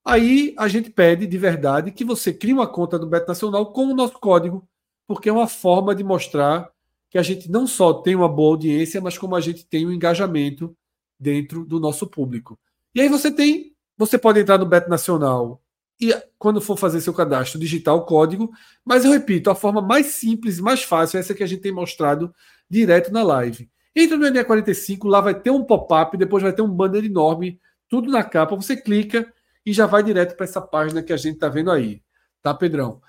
aí 0.03 0.53
a 0.57 0.67
gente 0.67 0.89
pede 0.89 1.25
de 1.25 1.37
verdade 1.37 1.91
que 1.91 2.03
você 2.03 2.33
crie 2.33 2.51
uma 2.51 2.67
conta 2.67 2.99
do 2.99 3.07
Beto 3.07 3.29
Nacional 3.29 3.71
com 3.71 3.85
o 3.85 3.95
nosso 3.95 4.19
código, 4.19 4.67
porque 5.07 5.29
é 5.29 5.33
uma 5.33 5.47
forma 5.47 5.95
de 5.95 6.03
mostrar 6.03 6.69
que 7.09 7.17
a 7.17 7.23
gente 7.23 7.49
não 7.49 7.65
só 7.65 7.93
tem 7.93 8.13
uma 8.13 8.27
boa 8.27 8.51
audiência, 8.51 8.99
mas 8.99 9.17
como 9.17 9.35
a 9.35 9.41
gente 9.41 9.65
tem 9.65 9.87
um 9.87 9.91
engajamento 9.91 10.75
dentro 11.17 11.65
do 11.65 11.79
nosso 11.79 12.07
público. 12.07 12.59
E 12.93 12.99
aí 12.99 13.07
você 13.07 13.31
tem, 13.31 13.73
você 13.97 14.17
pode 14.17 14.41
entrar 14.41 14.57
no 14.57 14.65
Beto 14.65 14.89
Nacional 14.89 15.60
e 16.01 16.11
quando 16.39 16.59
for 16.59 16.75
fazer 16.75 16.99
seu 16.99 17.13
cadastro, 17.13 17.59
digitar 17.59 17.93
o 17.93 18.05
código, 18.05 18.51
mas 18.83 19.05
eu 19.05 19.11
repito, 19.11 19.51
a 19.51 19.55
forma 19.55 19.81
mais 19.81 20.07
simples 20.07 20.57
e 20.57 20.61
mais 20.61 20.81
fácil 20.81 21.17
é 21.17 21.19
essa 21.19 21.35
que 21.35 21.43
a 21.43 21.47
gente 21.47 21.61
tem 21.61 21.71
mostrado 21.71 22.33
direto 22.67 23.13
na 23.13 23.21
live. 23.21 23.69
Entra 23.95 24.17
no 24.17 24.25
NE45, 24.25 25.07
lá 25.07 25.21
vai 25.21 25.35
ter 25.39 25.51
um 25.51 25.63
pop-up, 25.63 26.17
depois 26.17 26.41
vai 26.41 26.51
ter 26.51 26.63
um 26.63 26.69
banner 26.69 27.05
enorme, 27.05 27.59
tudo 27.87 28.09
na 28.09 28.23
capa, 28.23 28.55
você 28.55 28.75
clica 28.75 29.31
e 29.63 29.71
já 29.71 29.85
vai 29.85 30.01
direto 30.01 30.35
para 30.35 30.45
essa 30.45 30.59
página 30.59 31.03
que 31.03 31.13
a 31.13 31.17
gente 31.17 31.35
está 31.35 31.47
vendo 31.49 31.69
aí, 31.69 32.01
tá, 32.41 32.51
Pedrão? 32.51 32.99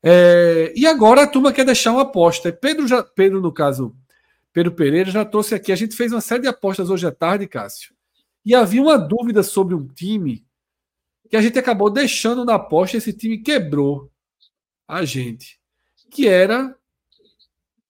É, 0.00 0.72
e 0.76 0.86
agora 0.86 1.22
a 1.22 1.26
turma 1.26 1.52
quer 1.52 1.64
deixar 1.64 1.90
uma 1.90 2.02
aposta. 2.02 2.52
Pedro, 2.52 2.86
já, 2.86 3.02
Pedro, 3.02 3.40
no 3.40 3.50
caso, 3.50 3.92
Pedro 4.52 4.70
Pereira 4.70 5.10
já 5.10 5.24
trouxe 5.24 5.52
aqui. 5.52 5.72
A 5.72 5.76
gente 5.76 5.96
fez 5.96 6.12
uma 6.12 6.20
série 6.20 6.42
de 6.42 6.48
apostas 6.48 6.90
hoje 6.90 7.08
à 7.08 7.10
tarde, 7.10 7.48
Cássio. 7.48 7.92
E 8.44 8.54
havia 8.54 8.80
uma 8.80 8.96
dúvida 8.96 9.42
sobre 9.42 9.74
um 9.74 9.88
time 9.88 10.45
que 11.28 11.36
a 11.36 11.40
gente 11.40 11.58
acabou 11.58 11.90
deixando 11.90 12.44
na 12.44 12.54
aposta. 12.54 12.96
Esse 12.96 13.12
time 13.12 13.38
quebrou 13.38 14.10
a 14.86 15.04
gente. 15.04 15.60
Que 16.10 16.28
era 16.28 16.76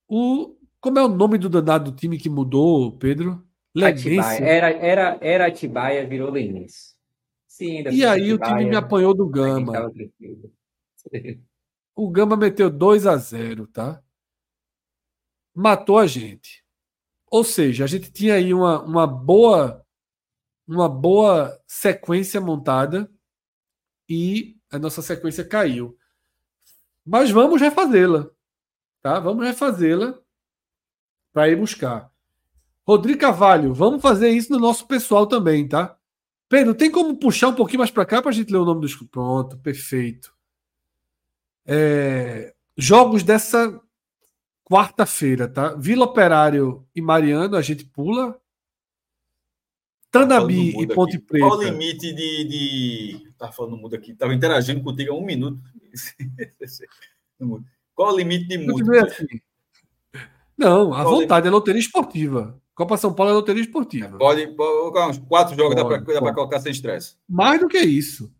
o. 0.08 0.56
Como 0.80 0.98
é 0.98 1.04
o 1.04 1.08
nome 1.08 1.38
do 1.38 1.48
danado 1.48 1.90
do 1.90 1.96
time 1.96 2.18
que 2.18 2.28
mudou, 2.28 2.92
Pedro? 2.92 3.44
Atibaia. 3.76 4.44
Era, 4.44 4.70
era, 4.70 5.18
era 5.20 5.46
Atibaia, 5.46 6.06
virou 6.06 6.30
Lenense. 6.30 6.94
Sim, 7.46 7.82
e 7.90 8.04
aí 8.04 8.30
Atibaia, 8.30 8.34
o 8.34 8.38
time 8.38 8.70
me 8.70 8.76
apanhou 8.76 9.14
do 9.14 9.28
Gama. 9.28 9.72
O 11.94 12.10
Gama 12.10 12.36
meteu 12.36 12.70
2 12.70 13.06
a 13.06 13.16
0 13.16 13.66
tá? 13.66 14.02
matou 15.56 15.98
a 15.98 16.06
gente. 16.06 16.62
Ou 17.30 17.42
seja, 17.42 17.84
a 17.84 17.86
gente 17.86 18.12
tinha 18.12 18.34
aí 18.34 18.52
uma, 18.52 18.82
uma 18.82 19.06
boa 19.06 19.82
uma 20.68 20.88
boa 20.88 21.58
sequência 21.66 22.40
montada 22.40 23.10
e 24.08 24.56
a 24.70 24.78
nossa 24.78 25.02
sequência 25.02 25.44
caiu. 25.44 25.96
Mas 27.04 27.30
vamos 27.30 27.60
refazê-la, 27.60 28.28
tá? 29.00 29.20
Vamos 29.20 29.44
refazê-la 29.44 30.18
para 31.32 31.48
ir 31.48 31.56
buscar. 31.56 32.10
Rodrigo 32.86 33.20
Carvalho, 33.20 33.74
vamos 33.74 34.00
fazer 34.00 34.30
isso 34.30 34.52
no 34.52 34.58
nosso 34.58 34.86
pessoal 34.86 35.26
também, 35.26 35.68
tá? 35.68 35.96
Pedro, 36.48 36.74
tem 36.74 36.90
como 36.90 37.16
puxar 37.16 37.48
um 37.48 37.54
pouquinho 37.54 37.80
mais 37.80 37.90
para 37.90 38.06
cá 38.06 38.22
para 38.22 38.30
a 38.30 38.34
gente 38.34 38.52
ler 38.52 38.58
o 38.58 38.64
nome 38.64 38.80
dos. 38.80 38.94
Pronto, 38.94 39.58
perfeito. 39.58 40.32
É... 41.64 42.54
Jogos 42.76 43.22
dessa 43.22 43.80
quarta-feira, 44.64 45.48
tá? 45.48 45.74
Vila 45.74 46.04
Operário 46.04 46.86
e 46.94 47.00
Mariano, 47.00 47.56
a 47.56 47.62
gente 47.62 47.84
pula. 47.84 48.40
Tanabi 50.20 50.80
e 50.80 50.86
Ponte 50.86 51.16
aqui. 51.16 51.26
Preta. 51.26 51.46
Qual 51.46 51.58
o 51.58 51.62
limite 51.62 52.12
de. 52.12 52.44
de... 52.44 53.32
Tá 53.38 53.52
falando 53.52 53.76
mudo 53.76 53.96
aqui. 53.96 54.12
Estava 54.12 54.34
interagindo 54.34 54.82
contigo 54.82 55.12
há 55.12 55.16
um 55.16 55.24
minuto. 55.24 55.60
Qual 57.94 58.12
o 58.12 58.16
limite 58.16 58.46
de 58.46 58.58
mudo? 58.58 58.92
Assim. 58.98 59.26
Não, 60.56 60.92
a 60.92 61.02
Qual 61.02 61.16
vontade 61.16 61.44
limite? 61.44 61.48
é 61.48 61.50
loteria 61.50 61.80
esportiva. 61.80 62.60
Copa 62.74 62.96
São 62.98 63.14
Paulo 63.14 63.32
é 63.32 63.34
loteria 63.34 63.62
esportiva. 63.62 64.18
Pode, 64.18 64.46
colocar 64.54 65.08
uns 65.08 65.18
quatro 65.18 65.56
jogos, 65.56 65.74
pode, 65.74 66.04
dá 66.04 66.20
para 66.20 66.34
colocar 66.34 66.60
sem 66.60 66.72
estresse. 66.72 67.16
Mais 67.26 67.58
do 67.58 67.68
que 67.68 67.78
isso. 67.78 68.30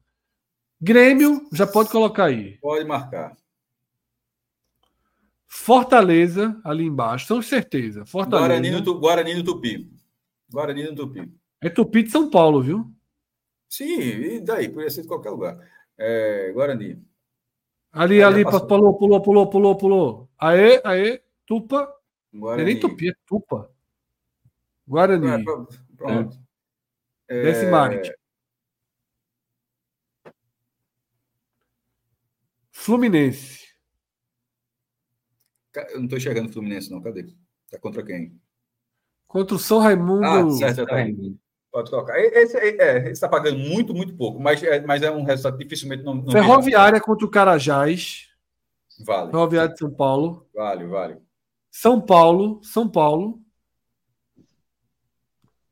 Grêmio, 0.79 1.49
já 1.53 1.67
pode 1.67 1.89
colocar 1.89 2.27
aí. 2.27 2.59
Pode 2.59 2.85
marcar. 2.85 3.35
Fortaleza 5.47 6.61
ali 6.63 6.85
embaixo, 6.85 7.27
são 7.27 7.41
certeza. 7.41 8.05
Fortaleza. 8.05 8.49
Guarani 8.49 8.71
no, 8.71 9.01
Guarani 9.01 9.35
no 9.35 9.43
Tupi. 9.43 9.91
Guarani 10.51 10.85
no 10.85 10.95
Tupi. 10.95 11.33
É 11.67 11.69
Tupi 11.69 12.05
de 12.05 12.13
São 12.13 12.31
Paulo, 12.31 12.63
viu? 12.63 12.89
Sim, 13.69 13.99
e 13.99 14.41
daí? 14.41 14.69
Podia 14.69 14.89
ser 14.89 15.03
de 15.03 15.09
qualquer 15.09 15.31
lugar. 15.31 15.59
É, 15.99 16.53
Guarani. 16.53 17.05
Ali, 17.91 18.23
ali, 18.23 18.45
pulou, 18.45 18.97
pulou, 18.97 19.21
pulou, 19.21 19.51
pulou, 19.51 19.77
pulou. 19.77 20.31
Aê, 20.39 20.81
aê, 20.85 21.21
Tupa. 21.45 21.93
Guarani. 22.33 22.63
É 22.63 22.65
nem 22.67 22.79
Tupi, 22.79 23.09
é 23.09 23.15
Tupa. 23.27 23.69
Guarani. 24.87 25.27
É, 25.27 25.45
pronto. 25.97 26.39
É. 27.27 27.43
Desce 27.43 27.67
mais. 27.67 28.13
Fluminense. 32.71 33.67
Eu 35.75 35.97
não 35.97 36.05
estou 36.05 36.17
enxergando 36.17 36.49
o 36.49 36.53
Fluminense, 36.53 36.93
não. 36.93 37.03
Cadê? 37.03 37.27
Tá 37.69 37.77
contra 37.81 38.05
quem? 38.05 38.41
Contra 39.27 39.57
o 39.57 39.59
São 39.59 39.81
Raimundo. 39.81 40.25
Ah, 40.25 40.49
certo, 40.53 40.87
tá 40.87 40.95
Raimundo. 40.95 41.45
Pode 41.77 41.91
colocar. 41.91 42.19
Esse 42.19 42.57
é, 42.57 43.11
está 43.11 43.29
pagando 43.29 43.59
muito, 43.59 43.93
muito 43.93 44.15
pouco, 44.17 44.41
mas 44.41 44.63
é, 44.63 44.81
mas 44.81 45.03
é 45.03 45.11
um 45.11 45.25
resultado 45.25 45.59
dificilmente 45.59 46.03
não. 46.03 46.15
não 46.15 46.33
Ferroviária 46.33 46.99
contra 46.99 47.27
o 47.27 47.31
Carajás. 47.31 48.29
Vale. 49.05 49.31
Ferroviária 49.31 49.75
de 49.75 49.79
São 49.79 49.91
Paulo. 49.91 50.47
Vale, 50.55 50.87
vale. 50.87 51.19
São 51.71 52.01
Paulo, 52.01 52.61
São 52.63 52.89
Paulo. 52.89 53.43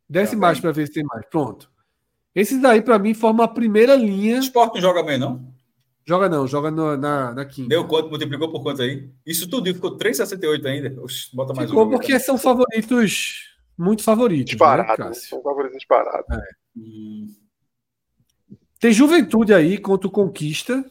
Desce 0.07 0.37
mais 0.37 0.61
para 0.61 0.73
ver 0.73 0.89
se 0.89 0.93
tem 0.93 1.05
mais. 1.05 1.25
Pronto. 1.31 1.73
Esses 2.35 2.61
daí, 2.61 2.83
para 2.83 2.99
mim, 2.99 3.15
formam 3.15 3.43
a 3.43 3.49
primeira 3.49 3.97
linha. 3.97 4.41
Esporte 4.41 4.75
não 4.75 4.83
joga 4.83 5.03
bem, 5.03 5.17
não? 5.17 5.55
Joga 6.05 6.29
não, 6.29 6.47
joga 6.47 6.71
no, 6.71 6.99
na, 6.99 7.33
na 7.33 7.47
quinta. 7.47 7.71
Deu 7.71 7.89
quanto? 7.89 8.11
Multiplicou 8.11 8.53
por 8.53 8.63
quanto 8.63 8.83
aí? 8.83 9.09
Isso 9.25 9.49
tudo 9.49 9.73
ficou 9.73 9.97
3,68 9.97 10.67
ainda. 10.67 11.03
Oxe, 11.03 11.35
bota 11.35 11.55
mais 11.55 11.71
ficou 11.71 11.87
um 11.87 11.91
porque 11.91 12.21
são 12.21 12.37
favoritos, 12.37 13.54
muito 13.77 14.03
favoritos. 14.03 14.51
Disparado, 14.51 15.05
né, 15.05 15.15
são 15.15 15.43
favoritos 15.43 15.79
disparados. 15.79 16.37
É. 16.37 16.43
Hum. 16.77 17.27
Tem 18.79 18.93
juventude 18.93 19.55
aí 19.55 19.79
contra 19.79 20.07
o 20.07 20.11
Conquista. 20.11 20.85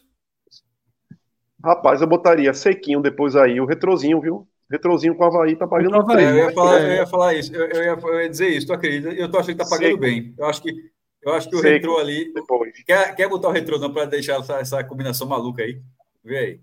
Rapaz, 1.64 2.02
eu 2.02 2.08
botaria 2.08 2.54
sequinho 2.54 3.02
depois 3.02 3.36
aí, 3.36 3.60
o 3.60 3.66
retrozinho, 3.66 4.20
viu? 4.20 4.48
Retrozinho 4.70 5.16
com 5.16 5.24
o 5.24 5.28
Havaí 5.28 5.56
tá 5.56 5.68
pagando 5.68 5.96
Havaí, 5.96 6.24
eu, 6.24 6.36
ia 6.36 6.52
falar, 6.52 6.82
eu 6.82 6.94
ia 6.96 7.08
falar 7.08 7.34
isso, 7.36 7.56
eu, 7.56 7.68
eu, 7.68 7.84
ia, 7.84 8.00
eu, 8.02 8.22
ia, 8.22 8.30
dizer 8.30 8.50
isso, 8.50 8.68
tu 8.68 8.74
acredita? 8.74 9.10
Eu 9.14 9.30
tô 9.30 9.38
achando 9.38 9.56
que 9.56 9.64
tá 9.64 9.70
pagando 9.70 9.90
Seco. 9.90 10.00
bem. 10.00 10.34
Eu 10.38 10.46
acho 10.46 10.62
que, 10.62 10.74
eu 11.22 11.34
acho 11.34 11.50
que 11.50 11.56
o 11.56 11.60
Seco. 11.60 11.74
retrô 11.74 12.00
ali. 12.00 12.34
Depois. 12.34 12.84
Quer, 12.84 13.16
quer 13.16 13.30
botar 13.30 13.50
o 13.50 13.52
retrô 13.52 13.78
não 13.78 13.94
para 13.94 14.06
deixar 14.06 14.40
essa, 14.40 14.56
essa 14.60 14.84
combinação 14.84 15.28
maluca 15.28 15.62
aí? 15.62 15.80
Vê 16.24 16.38
aí. 16.38 16.62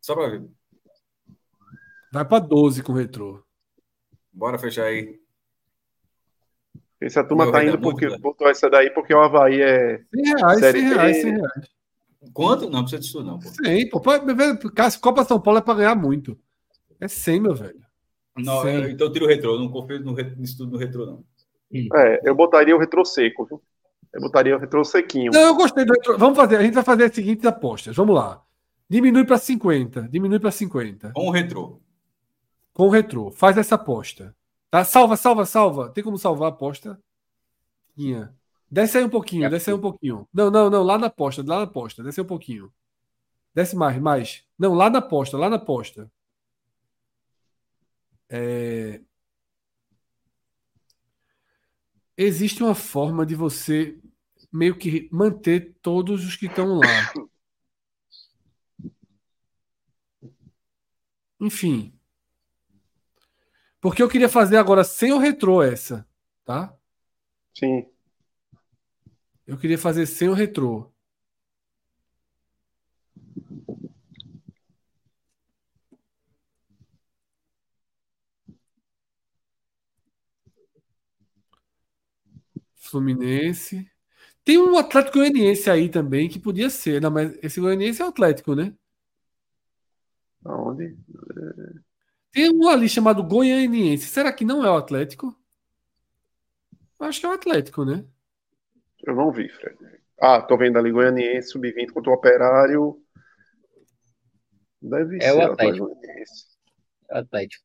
Só 0.00 0.14
para 0.14 0.28
ver. 0.28 0.44
Vai 2.12 2.24
para 2.24 2.38
12 2.38 2.82
com 2.82 2.92
o 2.92 2.96
retrô. 2.96 3.42
Bora 4.32 4.58
fechar 4.58 4.84
aí. 4.84 5.18
Esse 7.04 7.18
a 7.18 7.24
turma 7.24 7.44
Meu 7.44 7.52
tá 7.52 7.62
indo 7.62 7.78
porque 7.78 8.08
muito, 8.08 8.22
botou 8.22 8.48
essa 8.48 8.70
daí 8.70 8.88
porque 8.88 9.12
o 9.12 9.20
Havaí 9.20 9.60
é. 9.60 10.00
100 10.14 10.24
reais, 10.24 10.60
100 10.60 10.82
reais, 10.88 11.16
100 11.20 11.32
reais. 11.32 11.68
Quanto? 12.32 12.70
Não 12.70 12.80
precisa 12.80 13.00
disso, 13.00 13.22
não. 13.22 13.38
Pô. 13.38 13.48
100, 13.48 13.90
pô. 13.90 14.00
Cássio, 14.74 15.00
Copa 15.00 15.22
São 15.24 15.38
Paulo 15.38 15.58
é 15.58 15.62
para 15.62 15.74
ganhar 15.74 15.94
muito. 15.94 16.38
É 16.98 17.06
100, 17.06 17.40
meu 17.40 17.54
velho. 17.54 17.84
Não, 18.38 18.62
100. 18.62 18.74
Eu, 18.74 18.90
então 18.90 19.12
tiro 19.12 19.26
o 19.26 19.28
retrô. 19.28 19.58
Não 19.58 19.68
confio 19.68 20.00
no, 20.00 20.14
nisso 20.14 20.56
tudo 20.56 20.72
no 20.72 20.78
retrô, 20.78 21.04
não. 21.04 21.24
É, 21.94 22.20
eu 22.24 22.34
botaria 22.34 22.74
o 22.74 22.78
retrô 22.78 23.04
seco, 23.04 23.44
viu? 23.44 23.62
Eu 24.10 24.20
botaria 24.22 24.56
o 24.56 24.58
retrô 24.58 24.82
sequinho. 24.82 25.30
Não, 25.30 25.48
eu 25.48 25.54
gostei 25.54 25.84
do 25.84 25.92
retrô. 25.92 26.16
Vamos 26.16 26.36
fazer, 26.36 26.56
a 26.56 26.62
gente 26.62 26.74
vai 26.74 26.84
fazer 26.84 27.04
as 27.04 27.14
seguintes 27.14 27.44
apostas. 27.44 27.94
Vamos 27.94 28.14
lá. 28.14 28.40
Diminui 28.88 29.26
para 29.26 29.36
50. 29.36 30.08
Diminui 30.10 30.38
para 30.38 30.50
50. 30.50 31.12
Com 31.12 31.28
o 31.28 31.30
retrô. 31.30 31.80
Com 32.72 32.86
o 32.86 32.90
retrô. 32.90 33.30
Faz 33.30 33.58
essa 33.58 33.74
aposta. 33.74 34.34
Tá? 34.74 34.84
Salva, 34.84 35.16
salva, 35.16 35.46
salva. 35.46 35.88
Tem 35.90 36.02
como 36.02 36.18
salvar 36.18 36.50
a 36.50 36.52
aposta? 36.52 37.00
Desce 38.68 38.98
aí 38.98 39.04
um 39.04 39.08
pouquinho, 39.08 39.48
desce 39.48 39.70
aí 39.70 39.76
um 39.76 39.80
pouquinho. 39.80 40.28
Não, 40.34 40.50
não, 40.50 40.68
não, 40.68 40.82
lá 40.82 40.98
na 40.98 41.06
aposta, 41.06 41.44
lá 41.46 41.58
na 41.58 41.62
aposta. 41.62 42.02
Desce 42.02 42.20
aí 42.20 42.24
um 42.24 42.26
pouquinho. 42.26 42.72
Desce 43.54 43.76
mais, 43.76 44.00
mais. 44.00 44.44
Não, 44.58 44.74
lá 44.74 44.90
na 44.90 44.98
aposta, 44.98 45.38
lá 45.38 45.48
na 45.48 45.56
aposta. 45.56 46.10
É... 48.28 49.00
Existe 52.16 52.64
uma 52.64 52.74
forma 52.74 53.24
de 53.24 53.36
você 53.36 53.96
meio 54.52 54.76
que 54.76 55.08
manter 55.12 55.76
todos 55.82 56.26
os 56.26 56.34
que 56.34 56.46
estão 56.46 56.78
lá. 56.78 56.88
Enfim. 61.40 61.93
Porque 63.84 64.02
eu 64.02 64.08
queria 64.08 64.30
fazer 64.30 64.56
agora 64.56 64.82
sem 64.82 65.12
o 65.12 65.18
retrô 65.18 65.62
essa, 65.62 66.08
tá? 66.42 66.74
Sim. 67.52 67.86
Eu 69.46 69.58
queria 69.58 69.76
fazer 69.76 70.06
sem 70.06 70.26
o 70.26 70.32
retrô. 70.32 70.90
Fluminense. 82.76 83.86
Tem 84.42 84.56
um 84.56 84.78
Atlético 84.78 85.18
Goianiense 85.18 85.68
aí 85.68 85.90
também 85.90 86.26
que 86.30 86.38
podia 86.38 86.70
ser, 86.70 87.02
né? 87.02 87.10
mas 87.10 87.38
esse 87.42 87.60
Goianiense 87.60 88.00
é 88.00 88.06
o 88.06 88.08
Atlético, 88.08 88.54
né? 88.54 88.74
Aonde? 90.46 90.96
Tem 92.34 92.50
um 92.50 92.68
ali 92.68 92.88
chamado 92.88 93.22
Goianiense. 93.22 94.08
Será 94.08 94.32
que 94.32 94.44
não 94.44 94.64
é 94.64 94.68
o 94.68 94.76
Atlético? 94.76 95.38
Acho 96.98 97.20
que 97.20 97.26
é 97.26 97.28
o 97.28 97.32
Atlético, 97.32 97.84
né? 97.84 98.04
Eu 99.06 99.14
não 99.14 99.30
vi, 99.30 99.48
Fred. 99.48 99.78
Ah, 100.20 100.42
tô 100.42 100.56
vendo 100.56 100.76
ali 100.76 100.90
Goianiense, 100.90 101.50
sub-20 101.50 101.92
contra 101.92 102.10
o 102.10 102.14
Operário. 102.14 103.00
Deve 104.82 105.18
é 105.18 105.30
ser 105.30 105.38
o 105.38 105.52
Atlético. 105.52 105.90
É 107.08 107.14
o 107.14 107.18
Atlético. 107.18 107.64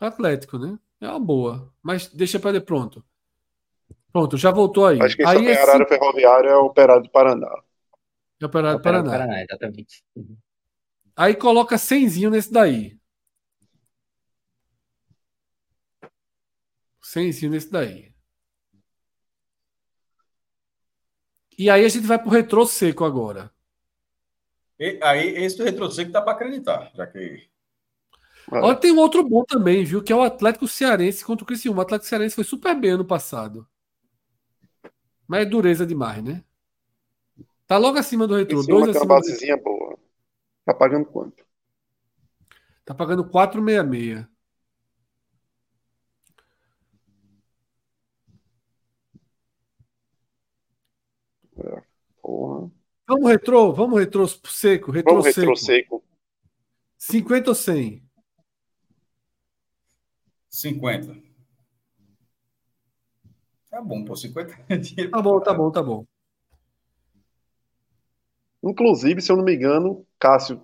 Atlético, 0.00 0.58
né? 0.58 0.78
É 1.00 1.08
uma 1.08 1.20
boa. 1.20 1.72
Mas 1.82 2.08
deixa 2.08 2.38
para 2.38 2.58
de 2.58 2.60
pronto. 2.60 3.02
Pronto, 4.12 4.36
já 4.36 4.50
voltou 4.50 4.84
aí. 4.86 5.00
Acho 5.00 5.16
que 5.16 5.24
aí 5.24 5.46
esse 5.46 5.62
horário 5.62 5.88
ferroviário 5.88 6.50
é 6.50 6.56
o 6.56 6.66
Operário 6.66 7.04
do 7.04 7.10
Paraná. 7.10 7.48
É 8.38 8.44
o 8.44 8.48
Operário 8.48 8.78
do 8.78 8.82
Paraná. 8.82 9.10
Paraná, 9.10 9.42
exatamente. 9.42 10.04
Aí 11.16 11.34
coloca 11.34 11.78
100 11.78 12.28
nesse 12.28 12.52
daí. 12.52 13.00
100 17.12 17.50
nesse 17.50 17.70
daí. 17.70 18.10
E 21.58 21.68
aí 21.68 21.84
a 21.84 21.88
gente 21.88 22.06
vai 22.06 22.18
pro 22.18 22.30
retrô 22.30 22.64
seco 22.64 23.04
agora. 23.04 23.52
E, 24.78 24.98
aí, 25.02 25.28
esse 25.44 25.58
do 25.58 25.64
retrô 25.64 25.90
seco 25.90 26.10
dá 26.10 26.22
para 26.22 26.32
acreditar, 26.32 26.90
já 26.94 27.06
que. 27.06 27.50
Olha, 28.50 28.74
tem 28.76 28.90
um 28.90 28.98
outro 28.98 29.22
bom 29.22 29.44
também, 29.44 29.84
viu? 29.84 30.02
Que 30.02 30.12
é 30.12 30.16
o 30.16 30.22
Atlético 30.22 30.66
Cearense 30.66 31.24
contra 31.24 31.44
o 31.44 31.46
Criciúma. 31.46 31.78
O 31.78 31.82
Atlético 31.82 32.08
Cearense 32.08 32.34
foi 32.34 32.44
super 32.44 32.74
bem 32.74 32.92
ano 32.92 33.04
passado. 33.04 33.68
Mas 35.28 35.42
é 35.42 35.44
dureza 35.44 35.86
demais, 35.86 36.24
né? 36.24 36.42
Tá 37.66 37.76
logo 37.76 37.98
acima 37.98 38.26
do 38.26 38.36
retrô. 38.36 38.62
Dois 38.62 38.90
tem 38.90 39.00
uma 39.00 39.06
basezinha 39.06 39.56
do... 39.56 39.62
boa. 39.62 39.98
Tá 40.64 40.74
pagando 40.74 41.04
quanto? 41.04 41.44
Tá 42.84 42.94
pagando 42.94 43.24
466. 43.28 44.31
Porra. 52.32 52.70
Vamos 53.06 53.30
retrô, 53.30 53.72
vamos 53.72 54.00
retrô 54.00 54.26
seco, 54.26 54.90
retrô 54.90 55.16
vamos 55.16 55.34
seco. 55.34 55.40
retrô 55.40 55.56
seco. 55.56 56.04
50 56.96 57.50
ou 57.50 57.54
100? 57.54 58.02
50. 60.48 61.16
Tá 63.68 63.80
bom, 63.82 64.04
pô, 64.04 64.14
50 64.16 64.54
Tá 65.10 65.22
bom, 65.22 65.40
tá 65.40 65.52
bom, 65.52 65.70
tá 65.70 65.82
bom. 65.82 66.06
Inclusive, 68.62 69.20
se 69.20 69.32
eu 69.32 69.36
não 69.36 69.44
me 69.44 69.54
engano, 69.54 70.06
Cássio, 70.18 70.62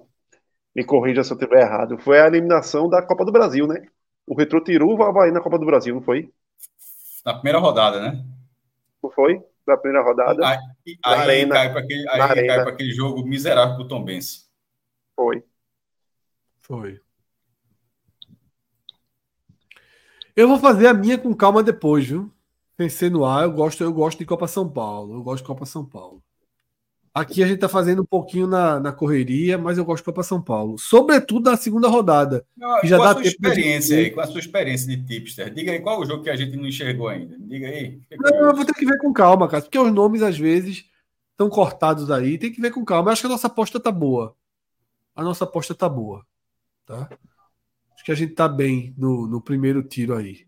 me 0.74 0.84
corrija 0.84 1.24
se 1.24 1.32
eu 1.32 1.36
estiver 1.36 1.62
errado, 1.62 1.98
foi 1.98 2.20
a 2.20 2.28
eliminação 2.28 2.88
da 2.88 3.02
Copa 3.02 3.24
do 3.24 3.32
Brasil, 3.32 3.66
né? 3.66 3.84
O 4.26 4.36
Retro 4.36 4.62
tirou 4.62 4.96
o 4.96 5.02
Havaí 5.02 5.32
na 5.32 5.40
Copa 5.40 5.58
do 5.58 5.66
Brasil, 5.66 5.94
não 5.94 6.02
foi? 6.02 6.32
Na 7.24 7.34
primeira 7.34 7.58
rodada, 7.58 8.00
né? 8.00 8.24
Não 9.02 9.10
foi? 9.10 9.42
Na 9.68 9.76
primeira 9.76 10.02
rodada. 10.02 10.48
Aí, 10.48 10.58
aí 11.04 11.20
arena, 11.20 11.54
cai 11.54 11.70
para 11.70 11.80
aquele, 11.80 12.08
aí 12.08 12.46
cai 12.46 12.58
aquele 12.60 12.90
jogo 12.90 13.22
miserável 13.22 13.76
pro 13.76 13.86
Tom 13.86 14.02
Benz. 14.02 14.48
Foi. 15.14 15.44
Foi. 16.62 16.98
Eu 20.34 20.48
vou 20.48 20.58
fazer 20.58 20.86
a 20.86 20.94
minha 20.94 21.18
com 21.18 21.34
calma 21.34 21.62
depois, 21.62 22.06
viu? 22.06 22.32
Pensei 22.78 23.10
no 23.10 23.26
ar, 23.26 23.44
eu 23.44 23.52
gosto, 23.52 23.84
eu 23.84 23.92
gosto 23.92 24.18
de 24.18 24.24
Copa 24.24 24.48
São 24.48 24.66
Paulo. 24.66 25.16
Eu 25.16 25.22
gosto 25.22 25.42
de 25.42 25.48
Copa 25.48 25.66
São 25.66 25.84
Paulo. 25.84 26.22
Aqui 27.18 27.42
a 27.42 27.46
gente 27.46 27.56
está 27.56 27.68
fazendo 27.68 28.02
um 28.02 28.04
pouquinho 28.04 28.46
na, 28.46 28.78
na 28.78 28.92
correria, 28.92 29.58
mas 29.58 29.76
eu 29.76 29.84
gosto 29.84 30.02
de 30.02 30.04
Copa 30.04 30.22
São 30.22 30.40
Paulo. 30.40 30.78
Sobretudo 30.78 31.50
na 31.50 31.56
segunda 31.56 31.88
rodada. 31.88 32.46
Não, 32.56 32.80
já 32.84 32.96
dá 32.96 33.10
a 33.10 33.14
sua 33.14 33.22
experiência 33.24 33.98
aí, 33.98 34.10
com 34.12 34.20
a 34.20 34.26
sua 34.28 34.38
experiência 34.38 34.86
de 34.86 35.04
tipster? 35.04 35.52
Diga 35.52 35.72
aí 35.72 35.80
qual 35.80 36.00
é 36.00 36.04
o 36.04 36.06
jogo 36.06 36.22
que 36.22 36.30
a 36.30 36.36
gente 36.36 36.56
não 36.56 36.64
enxergou 36.64 37.08
ainda. 37.08 37.36
Diga 37.40 37.66
aí. 37.66 38.00
Não, 38.20 38.50
eu 38.50 38.54
vou 38.54 38.64
ter 38.64 38.72
que 38.72 38.86
ver 38.86 38.98
com 38.98 39.12
calma, 39.12 39.48
cara, 39.48 39.60
porque 39.60 39.76
os 39.76 39.92
nomes 39.92 40.22
às 40.22 40.38
vezes 40.38 40.84
estão 41.32 41.48
cortados 41.48 42.08
aí. 42.08 42.38
Tem 42.38 42.52
que 42.52 42.60
ver 42.60 42.70
com 42.70 42.84
calma. 42.84 43.08
Eu 43.08 43.12
acho 43.14 43.22
que 43.22 43.26
a 43.26 43.30
nossa 43.30 43.48
aposta 43.48 43.80
tá 43.80 43.90
boa. 43.90 44.36
A 45.16 45.24
nossa 45.24 45.42
aposta 45.42 45.74
tá 45.74 45.88
boa. 45.88 46.24
Tá? 46.86 47.08
Acho 47.96 48.04
que 48.04 48.12
a 48.12 48.14
gente 48.14 48.34
tá 48.34 48.46
bem 48.46 48.94
no, 48.96 49.26
no 49.26 49.40
primeiro 49.40 49.82
tiro 49.82 50.14
aí. 50.14 50.46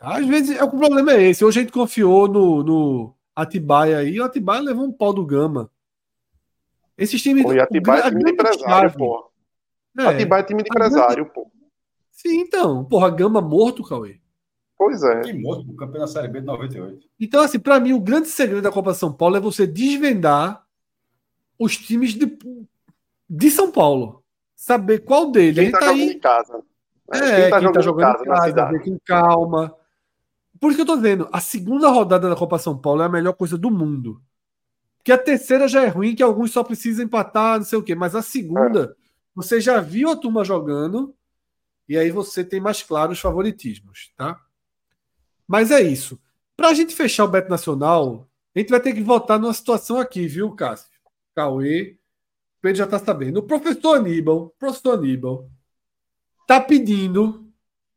Às 0.00 0.26
vezes, 0.26 0.56
é, 0.56 0.64
o 0.64 0.70
problema 0.70 1.12
é 1.12 1.24
esse. 1.24 1.44
Hoje 1.44 1.58
a 1.58 1.62
gente 1.62 1.72
confiou 1.72 2.26
no, 2.26 2.62
no 2.62 3.14
Atibaia 3.36 3.98
aí, 3.98 4.18
o 4.18 4.24
Atibaia 4.24 4.62
levou 4.62 4.84
um 4.84 4.92
pau 4.92 5.12
do 5.12 5.26
Gama. 5.26 5.70
Esses 6.98 7.22
times. 7.22 7.44
Pô, 7.44 7.52
e 7.52 7.60
Atibaia 7.60 8.00
é 8.02 8.10
time 8.10 8.24
de 8.24 8.30
empresário, 8.32 8.92
pô. 8.92 9.30
É, 9.96 10.06
Atibaia 10.06 10.40
é 10.40 10.44
time 10.44 10.62
de 10.62 10.68
empresário, 10.68 11.26
pô. 11.26 11.50
Sim, 12.10 12.40
então. 12.40 12.84
Porra, 12.84 13.08
Gama 13.10 13.40
morto, 13.40 13.84
Cauê. 13.84 14.18
Pois 14.76 15.02
é. 15.02 15.20
Que 15.20 15.32
monstro, 15.32 15.72
o 15.72 15.76
campeão 15.76 16.00
da 16.00 16.06
Série 16.08 16.28
B 16.28 16.40
de 16.40 16.46
98. 16.46 17.06
Então, 17.20 17.40
assim, 17.40 17.58
para 17.58 17.78
mim, 17.80 17.92
o 17.92 18.00
grande 18.00 18.28
segredo 18.28 18.62
da 18.62 18.72
Copa 18.72 18.94
São 18.94 19.12
Paulo 19.12 19.36
é 19.36 19.40
você 19.40 19.66
desvendar 19.66 20.64
os 21.58 21.76
times 21.76 22.14
de, 22.14 22.38
de 23.28 23.50
São 23.50 23.70
Paulo. 23.70 24.22
Saber 24.54 25.00
qual 25.00 25.30
deles. 25.30 25.54
Quem 25.56 25.64
Ele 25.64 25.72
tá 25.72 25.78
tá 25.78 25.86
jogando 25.86 26.00
aí. 26.00 26.10
em 26.10 26.18
casa. 26.18 26.62
É, 27.12 27.40
quem 27.42 27.72
tá 27.72 27.80
jogando, 27.80 28.18
em 28.18 28.22
em 28.22 28.24
casa, 28.24 28.42
ver 28.42 28.48
cidade. 28.48 28.84
com 28.84 28.98
calma. 29.04 29.74
Por 30.60 30.68
isso 30.68 30.76
que 30.76 30.82
eu 30.82 30.86
tô 30.86 30.96
dizendo, 30.96 31.28
a 31.32 31.40
segunda 31.40 31.88
rodada 31.88 32.28
da 32.28 32.36
Copa 32.36 32.58
São 32.58 32.76
Paulo 32.76 33.02
é 33.02 33.06
a 33.06 33.08
melhor 33.08 33.32
coisa 33.32 33.56
do 33.56 33.70
mundo. 33.70 34.20
Porque 35.08 35.22
a 35.22 35.24
terceira 35.24 35.66
já 35.66 35.84
é 35.84 35.88
ruim, 35.88 36.14
que 36.14 36.22
alguns 36.22 36.50
só 36.50 36.62
precisam 36.62 37.02
empatar, 37.02 37.56
não 37.56 37.64
sei 37.64 37.78
o 37.78 37.82
quê. 37.82 37.94
Mas 37.94 38.14
a 38.14 38.20
segunda, 38.20 38.94
você 39.34 39.58
já 39.58 39.80
viu 39.80 40.10
a 40.10 40.16
turma 40.16 40.44
jogando, 40.44 41.16
e 41.88 41.96
aí 41.96 42.10
você 42.10 42.44
tem 42.44 42.60
mais 42.60 42.82
claro 42.82 43.12
os 43.12 43.18
favoritismos, 43.18 44.12
tá? 44.18 44.38
Mas 45.46 45.70
é 45.70 45.80
isso. 45.80 46.20
Pra 46.54 46.74
gente 46.74 46.94
fechar 46.94 47.24
o 47.24 47.28
Beto 47.28 47.48
Nacional, 47.48 48.28
a 48.54 48.58
gente 48.58 48.68
vai 48.68 48.80
ter 48.80 48.92
que 48.92 49.02
voltar 49.02 49.38
numa 49.38 49.54
situação 49.54 49.98
aqui, 49.98 50.26
viu, 50.26 50.54
Cássio? 50.54 50.90
Cauê, 51.34 51.96
o 52.58 52.60
Pedro 52.60 52.76
já 52.76 52.86
tá 52.86 52.98
sabendo. 52.98 53.38
O 53.38 53.44
professor 53.44 53.96
Aníbal, 53.96 54.54
professor 54.58 54.98
Aníbal, 54.98 55.48
tá 56.46 56.60
pedindo, 56.60 57.50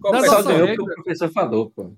Qual 0.00 0.12
Na 0.12 0.20
nossa 0.22 0.42
ganhou 0.42 0.66
regra- 0.66 0.84
o 0.84 0.94
professor 0.94 1.28
falou, 1.30 1.70
pô. 1.70 1.92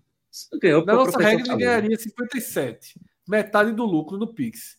Ganhou 0.61 0.85
Na 0.85 0.95
nossa 0.95 1.19
regra, 1.19 1.53
ele 1.53 1.57
ganharia 1.65 1.99
57. 1.99 2.99
Metade 3.29 3.73
do 3.73 3.85
lucro 3.85 4.17
no 4.19 4.27
Pix. 4.33 4.77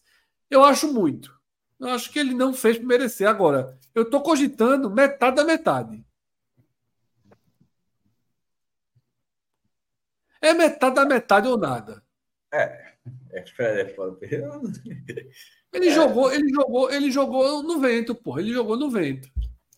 Eu 0.50 0.64
acho 0.64 0.92
muito. 0.92 1.34
Eu 1.84 1.90
acho 1.90 2.12
que 2.12 2.18
ele 2.20 2.34
não 2.34 2.54
fez 2.54 2.78
por 2.78 2.86
merecer. 2.86 3.28
Agora, 3.28 3.78
eu 3.94 4.04
estou 4.04 4.22
cogitando 4.22 4.90
metade 4.90 5.36
da 5.36 5.44
metade. 5.44 6.04
É 10.42 10.54
metade 10.54 10.96
da 10.96 11.06
metade 11.06 11.48
ou 11.48 11.58
nada. 11.58 12.04
É, 12.54 12.94
é 13.32 13.88
foda. 13.96 14.18
Ele 15.74 15.90
jogou, 15.90 16.32
ele 16.32 16.50
jogou, 16.54 16.92
ele 16.92 17.12
jogou 17.12 17.64
no 17.64 17.80
vento, 17.80 18.14
porra. 18.14 18.42
Ele 18.42 18.54
jogou 18.54 18.78
no 18.78 18.90
vento. 18.90 19.28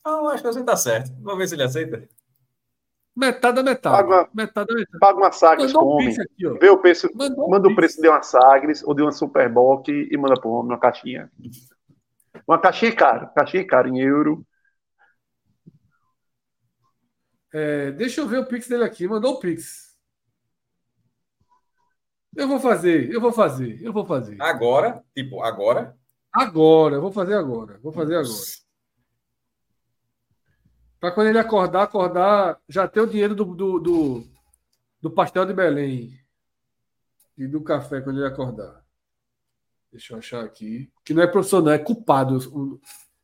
Não, 0.06 0.28
acho 0.28 0.44
que 0.44 0.52
você 0.52 0.64
tá 0.64 0.76
certo. 0.76 1.12
Vamos 1.22 1.40
ver 1.40 1.48
se 1.48 1.56
ele 1.56 1.64
aceita. 1.64 2.08
Metade 3.16 3.56
da 3.56 3.64
metade. 3.64 3.96
Paga- 4.08 4.30
Metade 4.34 4.68
da 4.68 4.74
metade. 4.76 5.00
Paga 5.00 5.18
uma 5.18 5.32
Sagres 5.32 5.72
pro 5.72 5.82
um 5.82 5.88
homem. 5.88 6.10
aqui. 6.20 6.50
Vê 6.60 6.70
o 6.70 6.78
preço, 6.78 7.08
um 7.16 7.50
manda 7.50 7.68
o 7.70 7.76
preço 7.76 8.02
de 8.02 8.10
uma 8.10 8.22
Sagres 8.22 8.84
ou 8.84 8.94
de 8.94 9.02
uma 9.02 9.12
Superboc 9.12 9.88
e 9.88 10.18
manda 10.18 10.40
pro 10.40 10.50
homem 10.50 10.74
uma 10.74 10.80
caixinha. 10.80 11.32
Uma 12.48 12.60
caixinha 12.60 12.92
é 12.92 12.96
caro. 12.96 13.34
Caixinha 13.34 13.64
é 13.64 13.66
caro 13.66 13.88
em 13.90 14.00
euro. 14.00 14.46
É, 17.54 17.92
deixa 17.92 18.22
eu 18.22 18.28
ver 18.28 18.40
o 18.40 18.46
Pix 18.46 18.68
dele 18.68 18.84
aqui. 18.84 19.08
Mandou 19.08 19.36
o 19.36 19.40
Pix. 19.40 19.96
Eu 22.36 22.50
vou 22.50 22.60
fazer, 22.60 23.10
eu 23.10 23.22
vou 23.22 23.32
fazer, 23.32 23.82
eu 23.82 23.94
vou 23.94 24.06
fazer. 24.06 24.42
Agora, 24.42 25.02
tipo, 25.16 25.42
agora. 25.42 25.98
Agora, 26.34 26.96
eu 26.96 27.02
vou 27.02 27.12
fazer 27.12 27.34
agora. 27.34 27.80
Vou 27.82 27.94
fazer 27.94 28.16
agora. 28.16 28.36
Para 31.00 31.12
quando 31.12 31.28
ele 31.28 31.40
acordar, 31.40 31.84
acordar, 31.84 32.60
já 32.68 32.88
ter 32.90 33.00
o 33.00 33.08
dinheiro 33.08 33.34
do, 33.34 33.46
do, 33.46 33.80
do, 33.80 34.28
do 35.02 35.12
pastel 35.12 35.46
de 35.46 35.54
Belém. 35.54 36.20
E 37.38 37.48
do 37.48 37.64
café 37.64 38.02
quando 38.02 38.18
ele 38.18 38.28
acordar. 38.28 38.85
Deixa 39.96 40.14
eu 40.14 40.18
achar 40.18 40.44
aqui. 40.44 40.92
Que 41.06 41.14
não 41.14 41.24
é 41.24 41.28
professor, 41.28 41.62
não, 41.64 41.72
é 41.72 41.80
culpado. 41.80 42.38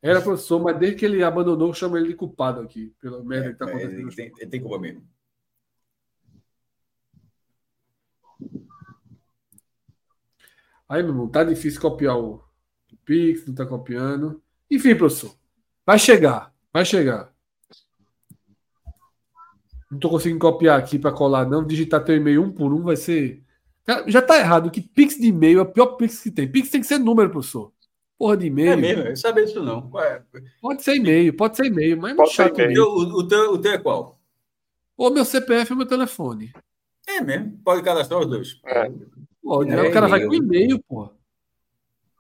Era 0.02 0.22
professor, 0.22 0.58
mas 0.62 0.80
desde 0.80 0.98
que 0.98 1.04
ele 1.06 1.22
abandonou, 1.22 1.68
eu 1.68 1.74
chamo 1.74 1.98
ele 1.98 2.08
de 2.08 2.16
culpado 2.16 2.62
aqui, 2.62 2.96
pela 3.02 3.22
merda 3.22 3.52
que 3.52 3.60
tá 3.60 3.66
É, 3.66 3.70
acontecendo. 3.70 4.08
ele, 4.08 4.16
tem, 4.16 4.32
ele 4.38 4.50
tem 4.50 4.62
culpa 4.62 4.80
mesmo. 4.80 5.06
Aí, 10.88 11.02
meu 11.02 11.12
irmão, 11.12 11.28
tá 11.30 11.44
difícil 11.44 11.82
copiar 11.82 12.18
o 12.18 12.42
o 12.92 12.98
Pix, 13.06 13.48
não 13.48 13.56
tá 13.56 13.66
copiando. 13.66 14.42
Enfim, 14.70 14.94
professor. 14.96 15.34
Vai 15.86 15.98
chegar, 15.98 16.54
vai 16.74 16.84
chegar. 16.84 17.34
Não 19.90 19.98
tô 19.98 20.10
conseguindo 20.10 20.40
copiar 20.40 20.78
aqui 20.78 21.00
para 21.00 21.12
colar, 21.12 21.46
não. 21.46 21.66
Digitar 21.66 22.04
teu 22.04 22.16
e-mail 22.18 22.44
um 22.44 22.52
por 22.52 22.74
um 22.74 22.82
vai 22.84 22.98
ser. 22.98 23.42
Já 24.08 24.22
tá 24.22 24.38
errado 24.38 24.70
que 24.72 24.82
Pix 24.82 25.16
de 25.18 25.28
e-mail 25.28 25.60
é 25.60 25.62
o 25.64 25.66
pior 25.66 25.88
Pix 25.98 26.22
que 26.22 26.32
tem. 26.32 26.48
Pix 26.48 26.70
tem 26.70 26.82
que 26.82 26.88
ser 26.88 26.98
número, 27.00 27.30
professor. 27.30 27.72
Porra 28.18 28.38
de 28.38 28.46
e-mail. 28.48 28.72
É 28.74 28.76
mesmo, 28.76 29.04
eu 29.04 29.16
sabia 29.16 29.46
disso 29.46 29.64
não. 29.64 29.90
É? 30.00 30.22
Pode 30.62 30.84
ser 30.84 30.96
e-mail, 30.96 31.34
pode 31.36 31.58
ser 31.58 31.66
e-mail, 31.66 31.98
mas 32.00 32.12
é 32.12 32.14
muito 32.14 32.18
Pode 32.18 32.30
ser 32.30 32.36
chato 32.36 32.60
e-mail. 32.60 32.70
mesmo. 32.70 32.86
O, 32.86 33.20
o, 33.20 33.28
teu, 33.28 33.52
o 33.54 33.58
teu 33.58 33.72
é 33.72 33.78
qual? 33.80 34.20
Ou 34.96 35.10
meu 35.12 35.26
CPF 35.26 35.72
ou 35.74 35.78
meu 35.78 35.88
telefone. 35.88 36.54
É 37.08 37.20
mesmo. 37.20 37.60
Pode 37.64 37.82
cadastrar 37.82 38.20
os 38.20 38.28
dois. 38.28 38.62
Pode, 39.44 39.72
É 39.72 39.82
o 39.82 39.92
cara 39.92 40.08
vai 40.08 40.24
com 40.26 40.34
e-mail. 40.36 40.80
porra. 40.88 41.12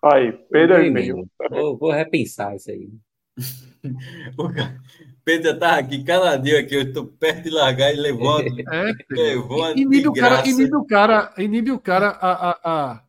Aí, 0.03 0.31
Pedro 0.31 0.77
é 0.77 0.87
e-mail. 0.87 1.29
Vou, 1.51 1.77
vou 1.77 1.91
repensar 1.91 2.55
isso 2.55 2.71
aí. 2.71 2.89
O 4.37 4.47
cara- 4.53 4.79
Pedro 5.23 5.49
já 5.51 5.57
tá 5.57 5.77
aqui 5.77 6.03
caladinho 6.03 6.59
aqui. 6.59 6.75
Eu 6.75 6.91
tô 6.93 7.05
perto 7.05 7.43
de 7.43 7.49
largar 7.49 7.93
e 7.93 7.97
levando. 7.97 8.45
É, 8.71 8.93
levando 9.09 9.77
inibe 9.77 10.01
de 10.01 10.07
o 10.07 10.13
cara, 10.13 10.35
graça. 10.35 10.49
inibe 10.49 10.75
o 10.75 10.85
cara, 10.85 11.33
inibe 11.37 11.71
o 11.71 11.79
cara 11.79 12.07
a, 12.09 12.31
a, 12.51 12.59
a, 12.91 13.03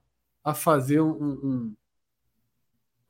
a 0.44 0.54
fazer 0.54 1.00
um, 1.00 1.10
um, 1.12 1.74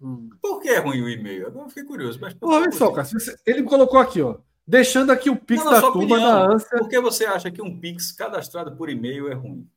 um- 0.00 0.30
Por 0.40 0.60
que 0.60 0.68
é 0.68 0.78
ruim 0.78 1.02
o 1.02 1.08
e-mail? 1.08 1.46
Agora 1.46 1.66
eu 1.66 1.68
fiquei 1.68 1.84
curioso. 1.84 2.18
Mas 2.20 2.34
por 2.34 2.48
Pô, 2.48 2.54
olha 2.56 2.70
só, 2.72 2.92
Cássio, 2.92 3.18
ele 3.46 3.62
colocou 3.62 3.98
aqui, 3.98 4.20
ó, 4.22 4.38
deixando 4.66 5.10
aqui 5.10 5.30
o 5.30 5.36
Pix 5.36 5.64
Não, 5.64 5.70
na 5.72 5.80
da 5.80 5.86
turma 5.92 6.02
opinião, 6.16 6.20
na 6.20 6.54
ânsia. 6.54 6.78
Por 6.78 6.88
que 6.88 7.00
você 7.00 7.24
acha 7.24 7.50
que 7.50 7.62
um 7.62 7.78
Pix 7.78 8.12
cadastrado 8.12 8.76
por 8.76 8.88
e-mail 8.90 9.28
é 9.30 9.34
ruim? 9.34 9.68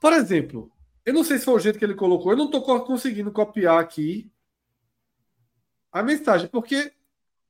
Por 0.00 0.12
exemplo, 0.12 0.70
eu 1.04 1.14
não 1.14 1.24
sei 1.24 1.38
se 1.38 1.44
foi 1.44 1.54
o 1.54 1.58
jeito 1.58 1.78
que 1.78 1.84
ele 1.84 1.94
colocou, 1.94 2.32
eu 2.32 2.36
não 2.36 2.46
estou 2.46 2.62
conseguindo 2.84 3.30
copiar 3.32 3.80
aqui 3.80 4.30
a 5.92 6.02
mensagem, 6.02 6.48
porque, 6.48 6.92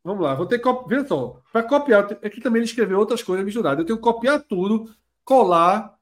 vamos 0.07 0.25
lá, 0.25 0.35
vou 0.35 0.47
ter 0.47 0.59
que 0.59 0.68
veja 0.89 1.07
só, 1.07 1.41
para 1.52 1.62
copiar, 1.62 2.05
aqui 2.05 2.41
também 2.41 2.60
ele 2.60 2.67
escreveu 2.67 2.99
outras 2.99 3.23
coisas 3.23 3.44
misturadas, 3.44 3.81
eu 3.81 3.85
tenho 3.85 3.99
que 3.99 4.02
copiar 4.02 4.41
tudo, 4.41 4.91
colar, 5.25 5.97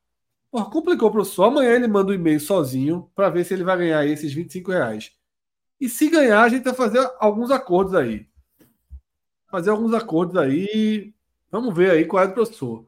Porra, 0.55 0.70
complicou, 0.70 1.10
professor, 1.10 1.47
amanhã 1.47 1.73
ele 1.73 1.89
manda 1.89 2.12
um 2.12 2.15
e-mail 2.15 2.39
sozinho 2.39 3.10
para 3.12 3.28
ver 3.28 3.44
se 3.44 3.52
ele 3.52 3.65
vai 3.65 3.76
ganhar 3.76 4.07
esses 4.07 4.33
25 4.33 4.70
reais. 4.70 5.10
E 5.81 5.89
se 5.89 6.08
ganhar, 6.08 6.44
a 6.44 6.49
gente 6.49 6.62
vai 6.62 6.73
fazer 6.73 7.05
alguns 7.18 7.50
acordos 7.50 7.92
aí. 7.92 8.28
Fazer 9.50 9.70
alguns 9.70 9.92
acordos 9.92 10.36
aí, 10.36 11.12
vamos 11.50 11.74
ver 11.74 11.91
aí 11.91 12.05
qual 12.05 12.23
é 12.23 12.28
do 12.28 12.34
professor. 12.34 12.86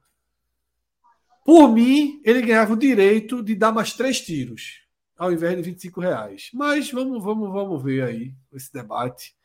Por 1.44 1.68
mim, 1.72 2.20
ele 2.24 2.40
ganhava 2.40 2.72
o 2.72 2.76
direito 2.76 3.42
de 3.42 3.56
dar 3.56 3.72
mais 3.72 3.92
três 3.94 4.20
tiros, 4.20 4.86
ao 5.18 5.32
invés 5.32 5.56
de 5.56 5.62
25 5.62 6.00
reais. 6.00 6.50
Mas 6.54 6.92
vamos, 6.92 7.20
vamos, 7.20 7.52
vamos 7.52 7.82
ver 7.82 8.04
aí 8.04 8.32
esse 8.52 8.72
debate. 8.72 9.35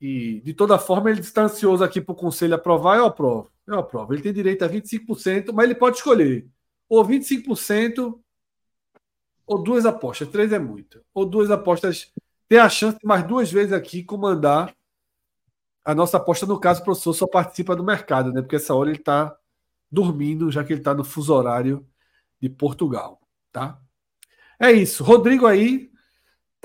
E, 0.00 0.40
de 0.42 0.52
toda 0.52 0.78
forma, 0.78 1.10
ele 1.10 1.20
está 1.20 1.44
ansioso 1.44 1.82
aqui 1.82 2.00
para 2.00 2.12
o 2.12 2.16
conselho 2.16 2.54
aprovar, 2.54 2.98
eu 2.98 3.06
aprovo. 3.06 3.50
Eu 3.66 3.78
aprovo. 3.78 4.12
Ele 4.12 4.22
tem 4.22 4.32
direito 4.32 4.64
a 4.64 4.68
25%, 4.68 5.52
mas 5.52 5.64
ele 5.64 5.74
pode 5.74 5.96
escolher 5.96 6.46
ou 6.88 7.04
25% 7.04 8.18
ou 9.46 9.62
duas 9.62 9.86
apostas. 9.86 10.28
Três 10.28 10.52
é 10.52 10.58
muito. 10.58 11.04
Ou 11.14 11.26
duas 11.26 11.50
apostas. 11.50 12.12
Tem 12.48 12.58
a 12.58 12.68
chance 12.68 12.98
de 12.98 13.06
mais 13.06 13.26
duas 13.26 13.50
vezes 13.50 13.72
aqui 13.72 14.02
comandar 14.02 14.74
a 15.84 15.94
nossa 15.94 16.16
aposta. 16.16 16.46
No 16.46 16.58
caso, 16.58 16.80
o 16.80 16.84
professor 16.84 17.12
só 17.12 17.26
participa 17.26 17.76
do 17.76 17.84
mercado, 17.84 18.32
né? 18.32 18.40
Porque 18.40 18.56
essa 18.56 18.74
hora 18.74 18.90
ele 18.90 18.98
está 18.98 19.36
dormindo, 19.90 20.50
já 20.50 20.64
que 20.64 20.72
ele 20.72 20.80
está 20.80 20.94
no 20.94 21.04
fuso 21.04 21.32
horário 21.34 21.86
de 22.40 22.48
Portugal. 22.48 23.20
Tá? 23.52 23.80
É 24.58 24.72
isso. 24.72 25.04
Rodrigo 25.04 25.46
aí 25.46 25.90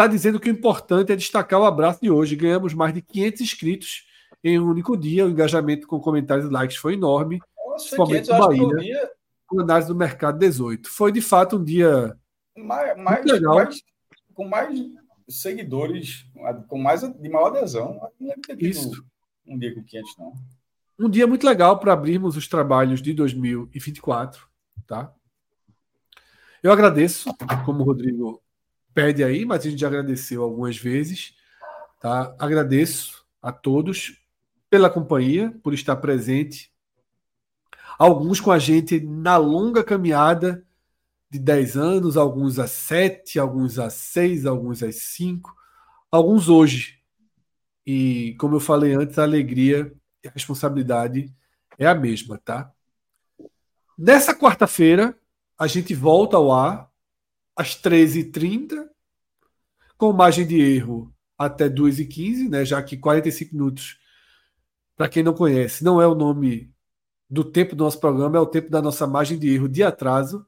está 0.02 0.08
dizendo 0.08 0.40
que 0.40 0.50
o 0.50 0.54
importante 0.54 1.12
é 1.12 1.16
destacar 1.16 1.60
o 1.60 1.66
abraço 1.66 2.02
de 2.02 2.10
hoje. 2.10 2.36
Ganhamos 2.36 2.74
mais 2.74 2.94
de 2.94 3.02
500 3.02 3.42
inscritos 3.42 4.08
em 4.44 4.60
um 4.60 4.68
único 4.68 4.98
dia. 4.98 5.26
O 5.26 5.30
engajamento 5.30 5.88
com 5.88 6.00
comentários 6.00 6.48
e 6.48 6.50
likes 6.50 6.78
foi 6.78 6.94
enorme. 6.94 7.40
Nossa, 7.58 7.84
principalmente 7.86 8.26
500, 8.26 8.48
Bahia. 8.48 8.78
Dia... 8.78 9.12
Com 9.46 9.62
análise 9.62 9.88
do 9.88 9.96
mercado 9.96 10.40
18. 10.40 10.90
Foi 10.90 11.12
de 11.12 11.22
fato 11.22 11.58
um 11.58 11.64
dia 11.64 12.18
mais, 12.58 12.98
mais, 12.98 13.26
legal. 13.26 13.56
Mais, 13.56 13.82
com 14.34 14.48
mais 14.48 14.80
seguidores, 15.28 16.26
com 16.68 16.78
mais 16.78 17.02
de 17.02 17.30
maior 17.30 17.56
adesão. 17.56 18.00
Não 18.20 18.34
ter 18.42 18.62
Isso. 18.62 19.06
um 19.46 19.58
dia 19.58 19.76
com 19.76 19.84
500, 19.84 20.18
não. 20.18 20.34
Um 21.00 21.10
dia 21.10 21.28
muito 21.28 21.46
legal 21.46 21.80
para 21.80 21.94
abrirmos 21.94 22.38
os 22.38 22.48
trabalhos 22.48 23.02
de 23.02 23.14
2024, 23.14 24.48
tá? 24.88 25.14
Eu 26.64 26.72
agradeço, 26.72 27.30
como 27.66 27.82
o 27.82 27.86
Rodrigo 27.86 28.42
pede 28.94 29.24
aí, 29.24 29.46
mas 29.46 29.66
a 29.66 29.70
gente 29.70 29.80
já 29.80 29.88
agradeceu 29.88 30.44
algumas 30.44 30.78
vezes. 30.78 31.36
Tá? 32.00 32.36
Agradeço 32.40 33.26
a 33.42 33.52
todos 33.52 34.22
pela 34.70 34.90
companhia, 34.90 35.54
por 35.64 35.74
estar 35.74 35.96
presente. 35.98 36.72
Alguns 37.98 38.40
com 38.40 38.52
a 38.52 38.60
gente 38.60 39.00
na 39.00 39.38
longa 39.38 39.84
caminhada 39.84 40.66
de 41.30 41.40
10 41.40 41.78
anos, 41.78 42.18
alguns 42.18 42.60
a 42.60 42.68
7, 42.68 43.40
alguns 43.40 43.80
a 43.80 43.90
6, 43.90 44.46
alguns 44.46 44.84
a 44.84 44.92
5, 44.92 45.56
alguns 46.12 46.50
hoje. 46.50 47.00
E, 47.86 48.36
como 48.40 48.56
eu 48.56 48.60
falei 48.60 48.94
antes, 48.94 49.18
a 49.18 49.24
alegria 49.24 49.94
e 50.24 50.28
a 50.28 50.32
responsabilidade 50.32 51.34
é 51.78 51.88
a 51.88 51.96
mesma, 51.96 52.38
tá? 52.38 52.72
Nessa 53.98 54.36
quarta-feira, 54.36 55.18
a 55.58 55.68
gente 55.68 55.94
volta 55.94 56.38
ao 56.38 56.52
ar 56.52 56.91
às 57.62 57.76
13h30, 57.80 58.88
com 59.96 60.12
margem 60.12 60.48
de 60.48 60.60
erro 60.60 61.14
até 61.38 61.70
2h15, 61.70 62.50
né, 62.50 62.66
já 62.66 62.82
que 62.82 62.98
45 62.98 63.54
minutos, 63.54 64.00
para 64.98 65.08
quem 65.08 65.22
não 65.22 65.34
conhece, 65.34 65.84
não 65.84 66.02
é 66.02 66.08
o 66.08 66.16
nome 66.16 66.74
do 67.30 67.44
tempo 67.44 67.76
do 67.76 67.84
nosso 67.84 68.00
programa, 68.00 68.38
é 68.38 68.42
o 68.42 68.48
tempo 68.48 68.70
da 68.70 68.82
nossa 68.82 69.06
margem 69.06 69.38
de 69.38 69.48
erro 69.54 69.70
de 69.70 69.84
atraso. 69.84 70.46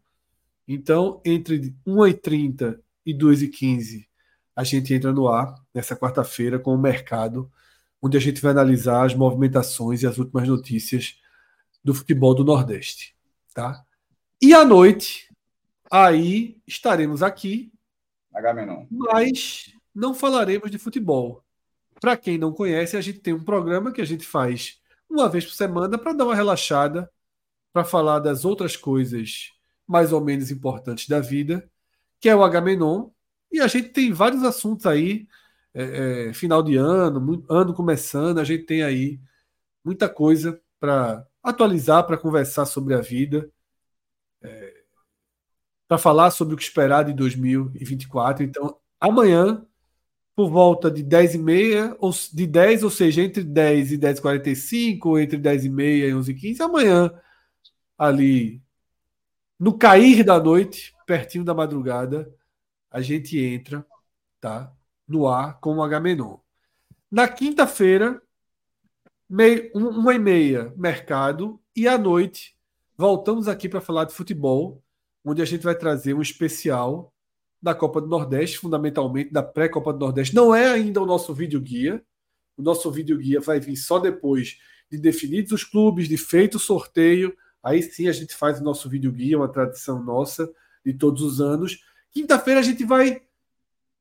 Então, 0.67 1.21
entre 1.23 1.75
1h30 1.85 2.79
e 3.05 3.13
2h15, 3.13 4.07
a 4.55 4.63
gente 4.63 4.93
entra 4.93 5.13
no 5.13 5.27
ar 5.27 5.53
nessa 5.73 5.95
quarta-feira 5.95 6.57
com 6.57 6.73
o 6.73 6.81
mercado, 6.81 7.51
onde 8.01 8.17
a 8.17 8.19
gente 8.19 8.41
vai 8.41 8.51
analisar 8.51 9.05
as 9.05 9.13
movimentações 9.13 10.01
e 10.01 10.07
as 10.07 10.17
últimas 10.17 10.47
notícias 10.47 11.15
do 11.83 11.93
futebol 11.93 12.33
do 12.33 12.43
Nordeste. 12.43 13.15
Tá? 13.53 13.83
E 14.41 14.53
à 14.53 14.65
noite, 14.65 15.32
aí 15.93 16.57
estaremos 16.65 17.21
aqui. 17.21 17.71
Agamenon. 18.33 18.87
Mas 18.89 19.71
não 19.93 20.15
falaremos 20.15 20.71
de 20.71 20.79
futebol. 20.79 21.43
Para 22.01 22.17
quem 22.17 22.35
não 22.35 22.51
conhece, 22.51 22.97
a 22.97 23.01
gente 23.01 23.19
tem 23.19 23.31
um 23.31 23.43
programa 23.43 23.91
que 23.91 24.01
a 24.01 24.05
gente 24.05 24.25
faz 24.25 24.81
uma 25.07 25.29
vez 25.29 25.45
por 25.45 25.53
semana 25.53 25.95
para 25.95 26.13
dar 26.13 26.25
uma 26.25 26.35
relaxada, 26.35 27.07
para 27.71 27.83
falar 27.83 28.17
das 28.17 28.43
outras 28.43 28.75
coisas 28.75 29.51
mais 29.85 30.11
ou 30.11 30.19
menos 30.19 30.49
importantes 30.49 31.07
da 31.07 31.19
vida, 31.19 31.69
que 32.19 32.27
é 32.27 32.35
o 32.35 32.43
Agamenon. 32.43 33.09
E 33.51 33.59
a 33.59 33.67
gente 33.67 33.89
tem 33.89 34.11
vários 34.11 34.41
assuntos 34.43 34.87
aí, 34.87 35.27
é, 35.75 36.29
é, 36.29 36.33
final 36.33 36.63
de 36.63 36.75
ano, 36.75 37.45
ano 37.47 37.73
começando, 37.73 38.39
a 38.39 38.43
gente 38.43 38.65
tem 38.65 38.81
aí 38.81 39.19
muita 39.83 40.09
coisa 40.09 40.59
para 40.79 41.27
atualizar, 41.43 42.03
para 42.07 42.17
conversar 42.17 42.65
sobre 42.65 42.95
a 42.95 43.01
vida 43.01 43.47
é, 44.41 44.72
para 45.93 45.99
falar 45.99 46.31
sobre 46.31 46.55
o 46.55 46.57
que 46.57 46.63
esperar 46.63 47.05
de 47.05 47.13
2024. 47.13 48.43
Então, 48.43 48.79
amanhã, 48.99 49.63
por 50.35 50.49
volta 50.49 50.89
de 50.89 51.03
10 51.03 51.35
e 51.35 51.37
meia, 51.37 51.95
ou 51.99 52.11
de 52.11 52.47
10, 52.47 52.81
ou 52.81 52.89
seja, 52.89 53.21
entre 53.21 53.43
10 53.43 53.91
e 53.91 53.97
10 53.97 54.17
e 54.17 54.21
45, 54.23 55.09
ou 55.09 55.19
entre 55.19 55.37
10 55.37 55.65
e 55.65 55.69
meia 55.69 56.07
e 56.07 56.15
11 56.15 56.31
e 56.31 56.33
15, 56.33 56.63
amanhã, 56.63 57.13
ali, 57.95 58.59
no 59.59 59.77
cair 59.77 60.23
da 60.23 60.39
noite, 60.39 60.95
pertinho 61.05 61.45
da 61.45 61.53
madrugada, 61.53 62.33
a 62.89 62.99
gente 62.99 63.37
entra, 63.39 63.85
tá? 64.41 64.73
No 65.07 65.27
ar 65.27 65.59
com 65.59 65.75
o 65.75 65.83
H-Menon. 65.83 66.39
Na 67.11 67.27
quinta-feira, 67.27 68.19
uma 69.75 70.15
e 70.15 70.17
meia, 70.17 70.73
mercado, 70.75 71.61
e 71.75 71.87
à 71.87 71.99
noite, 71.99 72.53
Voltamos 72.95 73.47
aqui 73.47 73.67
para 73.67 73.81
falar 73.81 74.05
de 74.05 74.13
futebol, 74.13 74.82
onde 75.23 75.41
a 75.41 75.45
gente 75.45 75.63
vai 75.63 75.75
trazer 75.75 76.13
um 76.13 76.21
especial 76.21 77.13
da 77.61 77.73
Copa 77.73 78.01
do 78.01 78.07
Nordeste, 78.07 78.57
fundamentalmente 78.57 79.31
da 79.31 79.41
pré-Copa 79.41 79.93
do 79.93 79.99
Nordeste. 79.99 80.35
Não 80.35 80.53
é 80.53 80.67
ainda 80.67 81.01
o 81.01 81.05
nosso 81.05 81.33
vídeo 81.33 81.61
guia. 81.61 82.03
O 82.57 82.61
nosso 82.61 82.91
vídeo 82.91 83.17
guia 83.17 83.39
vai 83.39 83.59
vir 83.59 83.77
só 83.77 83.99
depois 83.99 84.57
de 84.91 84.97
definidos 84.97 85.53
os 85.53 85.63
clubes, 85.63 86.09
de 86.09 86.17
feito 86.17 86.55
o 86.55 86.59
sorteio. 86.59 87.35
Aí 87.63 87.81
sim 87.81 88.09
a 88.09 88.11
gente 88.11 88.35
faz 88.35 88.59
o 88.59 88.63
nosso 88.63 88.89
vídeo 88.89 89.11
guia, 89.11 89.37
uma 89.37 89.47
tradição 89.47 90.03
nossa 90.03 90.51
de 90.85 90.93
todos 90.93 91.21
os 91.21 91.39
anos. 91.39 91.79
Quinta-feira 92.11 92.59
a 92.59 92.63
gente 92.63 92.83
vai 92.83 93.21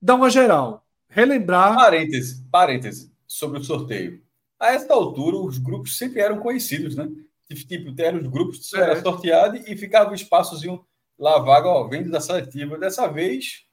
dar 0.01 0.17
uma 0.17 0.29
geral, 0.29 0.85
relembrar. 1.09 1.77
Parêntese, 1.77 2.45
parêntese 2.51 3.13
sobre 3.27 3.61
o 3.61 3.65
sorteio. 3.65 4.21
A 4.59 4.73
essa 4.73 4.93
altura, 4.93 5.37
os 5.37 5.59
grupos 5.59 5.97
sempre 5.97 6.21
eram 6.21 6.41
conhecidos, 6.41 6.97
né? 6.97 7.09
tipo, 7.55 7.95
eram 8.01 8.21
os 8.21 8.27
grupos, 8.27 8.73
era 8.73 8.93
é. 8.93 9.01
sorteado 9.01 9.57
e 9.57 9.77
ficava 9.77 10.11
um 10.11 10.15
espaçozinho 10.15 10.85
lá 11.23 11.39
vaga, 11.39 11.69
ó, 11.69 11.87
vendo 11.87 12.11
da 12.11 12.21
seletiva. 12.21 12.77
Dessa 12.77 13.07
vez, 13.07 13.65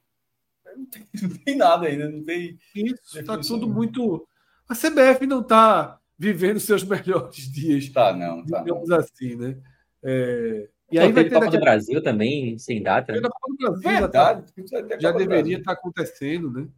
não 0.76 0.86
tem, 0.86 1.04
não 1.20 1.28
tem 1.30 1.56
nada 1.56 1.86
ainda, 1.88 2.08
não 2.08 2.22
tem. 2.24 2.56
Isso, 2.74 3.18
está 3.18 3.36
tudo 3.36 3.68
muito. 3.68 4.26
A 4.68 4.74
CBF 4.74 5.26
não 5.26 5.40
está 5.40 5.98
vivendo 6.16 6.60
seus 6.60 6.84
melhores 6.86 7.50
dias. 7.50 7.88
Tá, 7.88 8.12
não, 8.12 8.46
tá. 8.46 8.60
Digamos 8.60 8.88
não. 8.88 8.98
assim, 8.98 9.34
né? 9.34 9.58
É... 10.02 10.68
E 10.92 10.98
aí 10.98 11.12
vai 11.12 11.24
ter 11.24 11.30
Copa 11.30 11.46
daqui... 11.46 11.56
do 11.56 11.60
Brasil 11.60 12.02
também, 12.02 12.58
sem 12.58 12.82
data. 12.82 13.12
Né? 13.12 13.20
Copa 13.20 13.38
do 13.48 13.56
Brasil 13.56 13.82
Verdade, 13.82 14.52
já, 14.70 14.82
tá... 14.82 14.98
já 15.00 15.12
deveria 15.12 15.58
estar 15.58 15.74
tá 15.74 15.78
acontecendo, 15.78 16.50
né? 16.52 16.68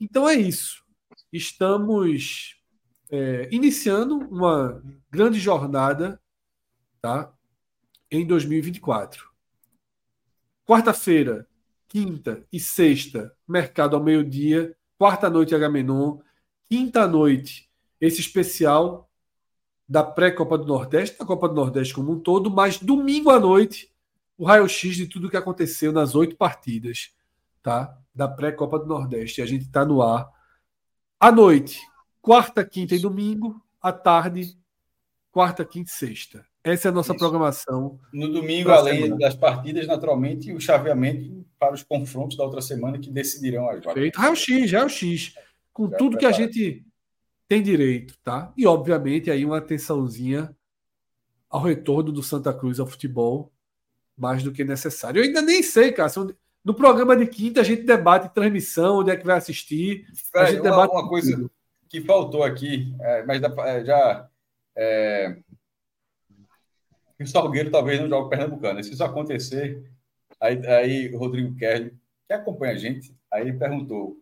Então 0.00 0.28
é 0.28 0.34
isso. 0.34 0.84
Estamos 1.32 2.56
é, 3.10 3.48
iniciando 3.50 4.16
uma 4.16 4.82
grande 5.10 5.40
jornada 5.40 6.20
tá? 7.00 7.32
em 8.10 8.26
2024. 8.26 9.27
Quarta-feira, 10.68 11.48
quinta 11.88 12.44
e 12.52 12.60
sexta, 12.60 13.34
mercado 13.48 13.96
ao 13.96 14.04
meio-dia. 14.04 14.76
Quarta-noite, 14.98 15.54
Agamenon. 15.54 16.18
Quinta-noite, 16.68 17.70
esse 17.98 18.20
especial 18.20 19.10
da 19.88 20.04
pré-Copa 20.04 20.58
do 20.58 20.66
Nordeste, 20.66 21.18
da 21.18 21.24
Copa 21.24 21.48
do 21.48 21.54
Nordeste 21.54 21.94
como 21.94 22.12
um 22.12 22.20
todo, 22.20 22.50
mas 22.50 22.76
domingo 22.76 23.30
à 23.30 23.40
noite, 23.40 23.90
o 24.36 24.44
raio-x 24.44 24.94
de 24.94 25.06
tudo 25.06 25.30
que 25.30 25.38
aconteceu 25.38 25.90
nas 25.90 26.14
oito 26.14 26.36
partidas 26.36 27.14
tá? 27.62 27.98
da 28.14 28.28
pré-Copa 28.28 28.78
do 28.78 28.84
Nordeste. 28.84 29.40
A 29.40 29.46
gente 29.46 29.64
está 29.64 29.86
no 29.86 30.02
ar 30.02 30.30
à 31.18 31.32
noite, 31.32 31.80
quarta, 32.20 32.62
quinta 32.62 32.94
e 32.94 32.98
domingo, 32.98 33.58
à 33.80 33.90
tarde, 33.90 34.54
quarta, 35.38 35.64
quinta 35.64 35.88
e 35.88 35.94
sexta. 35.94 36.44
Essa 36.64 36.88
é 36.88 36.90
a 36.90 36.92
nossa 36.92 37.12
Isso. 37.12 37.18
programação. 37.20 38.00
No 38.12 38.26
domingo, 38.26 38.70
além 38.70 39.02
semana. 39.02 39.18
das 39.18 39.36
partidas, 39.36 39.86
naturalmente, 39.86 40.52
o 40.52 40.60
chaveamento 40.60 41.46
para 41.56 41.74
os 41.74 41.84
confrontos 41.84 42.36
da 42.36 42.42
outra 42.42 42.60
semana 42.60 42.98
que 42.98 43.08
decidirão 43.08 43.68
as 43.68 43.78
vagas. 43.78 44.02
Feito. 44.02 44.18
Raio-X, 44.18 44.72
raio-X. 44.72 45.34
Com 45.72 45.88
Já 45.88 45.96
tudo 45.96 46.18
que 46.18 46.26
a 46.26 46.32
gente 46.32 46.84
tem 47.46 47.62
direito, 47.62 48.18
tá? 48.24 48.52
E, 48.56 48.66
obviamente, 48.66 49.30
aí 49.30 49.44
uma 49.44 49.58
atençãozinha 49.58 50.52
ao 51.48 51.62
retorno 51.62 52.10
do 52.10 52.20
Santa 52.20 52.52
Cruz 52.52 52.80
ao 52.80 52.86
futebol, 52.88 53.52
mais 54.16 54.42
do 54.42 54.50
que 54.50 54.64
necessário. 54.64 55.20
Eu 55.20 55.24
ainda 55.24 55.40
nem 55.40 55.62
sei, 55.62 55.92
cara. 55.92 56.10
No 56.64 56.74
programa 56.74 57.16
de 57.16 57.28
quinta, 57.28 57.60
a 57.60 57.64
gente 57.64 57.84
debate 57.84 58.34
transmissão, 58.34 58.98
onde 58.98 59.12
é 59.12 59.16
que 59.16 59.24
vai 59.24 59.36
assistir. 59.36 60.04
a 60.34 60.46
gente 60.46 60.62
uma, 60.62 60.70
debate 60.70 60.90
uma 60.90 61.08
coisa 61.08 61.48
que 61.88 62.00
faltou 62.00 62.42
aqui, 62.42 62.92
é, 63.00 63.22
mas 63.24 63.40
é, 63.40 63.84
já. 63.84 64.28
É, 64.80 65.36
o 67.20 67.26
Salgueiro 67.26 67.70
talvez 67.70 68.00
não 68.00 68.08
jogue 68.08 68.30
Pernambucano. 68.30 68.82
Se 68.82 68.92
isso 68.92 69.02
acontecer, 69.02 69.90
aí, 70.40 70.66
aí 70.66 71.16
Rodrigo 71.16 71.56
Kelly, 71.56 71.92
que 72.28 72.32
acompanha 72.32 72.74
a 72.74 72.76
gente, 72.76 73.12
aí 73.30 73.42
ele 73.42 73.58
perguntou: 73.58 74.16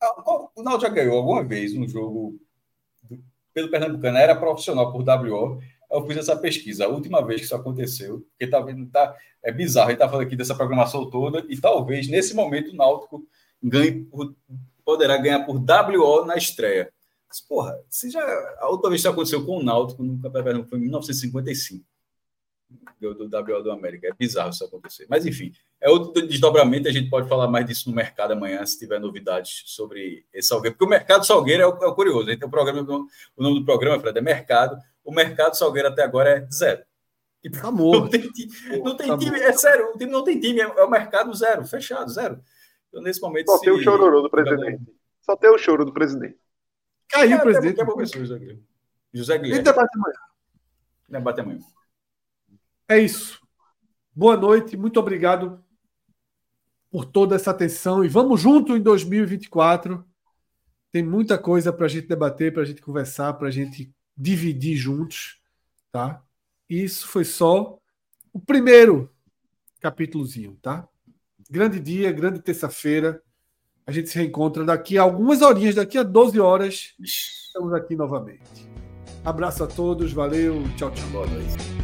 ah, 0.00 0.50
o 0.54 0.62
Náutico 0.62 0.82
já 0.82 0.88
ganhou 0.88 1.16
alguma 1.18 1.42
vez 1.42 1.74
um 1.74 1.88
jogo 1.88 2.38
pelo 3.52 3.68
Pernambucano 3.68 4.16
era 4.16 4.36
profissional 4.36 4.92
por 4.92 5.02
WO, 5.02 5.60
eu 5.90 6.06
fiz 6.06 6.18
essa 6.18 6.36
pesquisa. 6.36 6.84
A 6.84 6.88
última 6.88 7.24
vez 7.24 7.40
que 7.40 7.46
isso 7.46 7.56
aconteceu, 7.56 8.20
porque 8.30 8.46
tá 8.46 8.60
vendo, 8.60 8.88
tá, 8.90 9.14
é 9.42 9.50
bizarro, 9.50 9.88
a 9.88 9.90
gente 9.90 9.98
tá 9.98 10.08
falando 10.08 10.26
aqui 10.26 10.36
dessa 10.36 10.54
programação 10.54 11.10
toda, 11.10 11.44
e 11.48 11.60
talvez 11.60 12.06
nesse 12.08 12.32
momento 12.32 12.70
o 12.70 12.76
Náutico 12.76 13.26
ganhe 13.60 14.08
poderá 14.84 15.16
ganhar 15.16 15.44
por 15.44 15.56
WO 15.56 16.24
na 16.24 16.36
estreia. 16.36 16.92
Mas, 17.30 17.40
porra, 17.40 17.80
se 17.88 18.10
já, 18.10 18.20
a 18.58 18.68
última 18.68 18.90
vez 18.90 19.00
que 19.00 19.06
isso 19.06 19.12
aconteceu 19.12 19.46
com 19.46 19.58
o 19.58 19.62
Náutico 19.62 20.02
no 20.02 20.20
Campeonato 20.20 20.68
foi 20.68 20.78
em 20.78 20.82
1955 20.82 21.84
do, 23.00 23.14
do 23.14 23.24
WO 23.24 23.62
do 23.62 23.70
América. 23.70 24.08
É 24.08 24.12
bizarro 24.12 24.50
isso 24.50 24.64
acontecer. 24.64 25.06
Mas, 25.08 25.24
enfim, 25.24 25.52
é 25.80 25.88
outro 25.88 26.26
desdobramento. 26.26 26.88
A 26.88 26.92
gente 26.92 27.08
pode 27.08 27.28
falar 27.28 27.46
mais 27.46 27.64
disso 27.64 27.88
no 27.88 27.94
mercado 27.94 28.32
amanhã, 28.32 28.66
se 28.66 28.80
tiver 28.80 28.98
novidades 28.98 29.62
sobre 29.66 30.26
esse 30.32 30.48
Salgueiro. 30.48 30.76
Porque 30.76 30.84
o 30.84 30.90
mercado 30.90 31.24
Salgueiro 31.24 31.62
é 31.62 31.66
o, 31.66 31.84
é 31.84 31.86
o 31.86 31.94
curioso. 31.94 32.26
Tem 32.26 32.36
o, 32.48 32.50
programa, 32.50 32.82
o 32.82 33.42
nome 33.42 33.60
do 33.60 33.64
programa, 33.64 34.00
Fred, 34.00 34.18
é 34.18 34.20
Mercado. 34.20 34.76
O 35.04 35.12
mercado 35.12 35.56
Salgueiro 35.56 35.86
até 35.86 36.02
agora 36.02 36.30
é 36.30 36.48
zero. 36.52 36.82
Tipo, 37.40 37.64
Amor. 37.64 38.00
Não 38.00 38.08
tem, 38.08 38.30
não 38.84 38.96
tem 38.96 39.16
time, 39.16 39.38
é 39.38 39.52
sério, 39.52 39.92
o 39.94 39.98
time 39.98 40.10
não 40.10 40.22
tem 40.22 40.38
time, 40.38 40.60
é, 40.60 40.64
é 40.64 40.84
o 40.84 40.90
mercado 40.90 41.32
zero, 41.32 41.64
fechado, 41.64 42.10
zero. 42.10 42.38
Então, 42.88 43.00
nesse 43.00 43.20
momento. 43.20 43.46
Só 43.46 43.58
se... 43.58 43.64
tem 43.64 43.72
o 43.72 43.80
chororô 43.80 44.20
do 44.20 44.28
presidente. 44.28 44.82
Só 45.22 45.36
tem 45.36 45.50
o 45.50 45.56
choro 45.56 45.84
do 45.84 45.92
presidente. 45.92 46.36
Caiu 47.10 47.38
o 47.38 47.42
presidente. 47.42 47.80
É, 47.80 47.82
é 47.82 48.06
José 48.06 48.38
Guilherme. 48.38 48.64
José 49.12 49.38
Guilherme. 49.38 49.64
debate 49.64 49.96
amanhã. 49.96 50.18
Debate 51.08 51.40
amanhã. 51.40 51.58
É 52.88 52.98
isso. 52.98 53.40
Boa 54.14 54.36
noite, 54.36 54.76
muito 54.76 54.98
obrigado 54.98 55.62
por 56.90 57.04
toda 57.04 57.36
essa 57.36 57.50
atenção 57.50 58.04
e 58.04 58.08
vamos 58.08 58.40
junto 58.40 58.76
em 58.76 58.80
2024. 58.80 60.04
Tem 60.90 61.02
muita 61.02 61.38
coisa 61.38 61.72
para 61.72 61.86
a 61.86 61.88
gente 61.88 62.08
debater, 62.08 62.52
para 62.52 62.62
a 62.62 62.64
gente 62.64 62.82
conversar, 62.82 63.34
para 63.34 63.48
a 63.48 63.50
gente 63.50 63.94
dividir 64.16 64.76
juntos, 64.76 65.40
tá? 65.92 66.22
Isso 66.68 67.06
foi 67.06 67.24
só 67.24 67.78
o 68.32 68.40
primeiro 68.40 69.12
capítulozinho, 69.80 70.58
tá? 70.60 70.88
Grande 71.48 71.80
dia, 71.80 72.12
grande 72.12 72.40
terça-feira. 72.40 73.22
A 73.90 73.92
gente 73.92 74.08
se 74.08 74.16
reencontra 74.16 74.64
daqui 74.64 74.96
a 74.96 75.02
algumas 75.02 75.42
horinhas, 75.42 75.74
daqui 75.74 75.98
a 75.98 76.04
12 76.04 76.38
horas. 76.38 76.94
Estamos 77.00 77.74
aqui 77.74 77.96
novamente. 77.96 78.70
Abraço 79.24 79.64
a 79.64 79.66
todos, 79.66 80.12
valeu, 80.12 80.62
tchau, 80.76 80.92
tchau. 80.92 81.08
Boa 81.08 81.26
noite. 81.26 81.79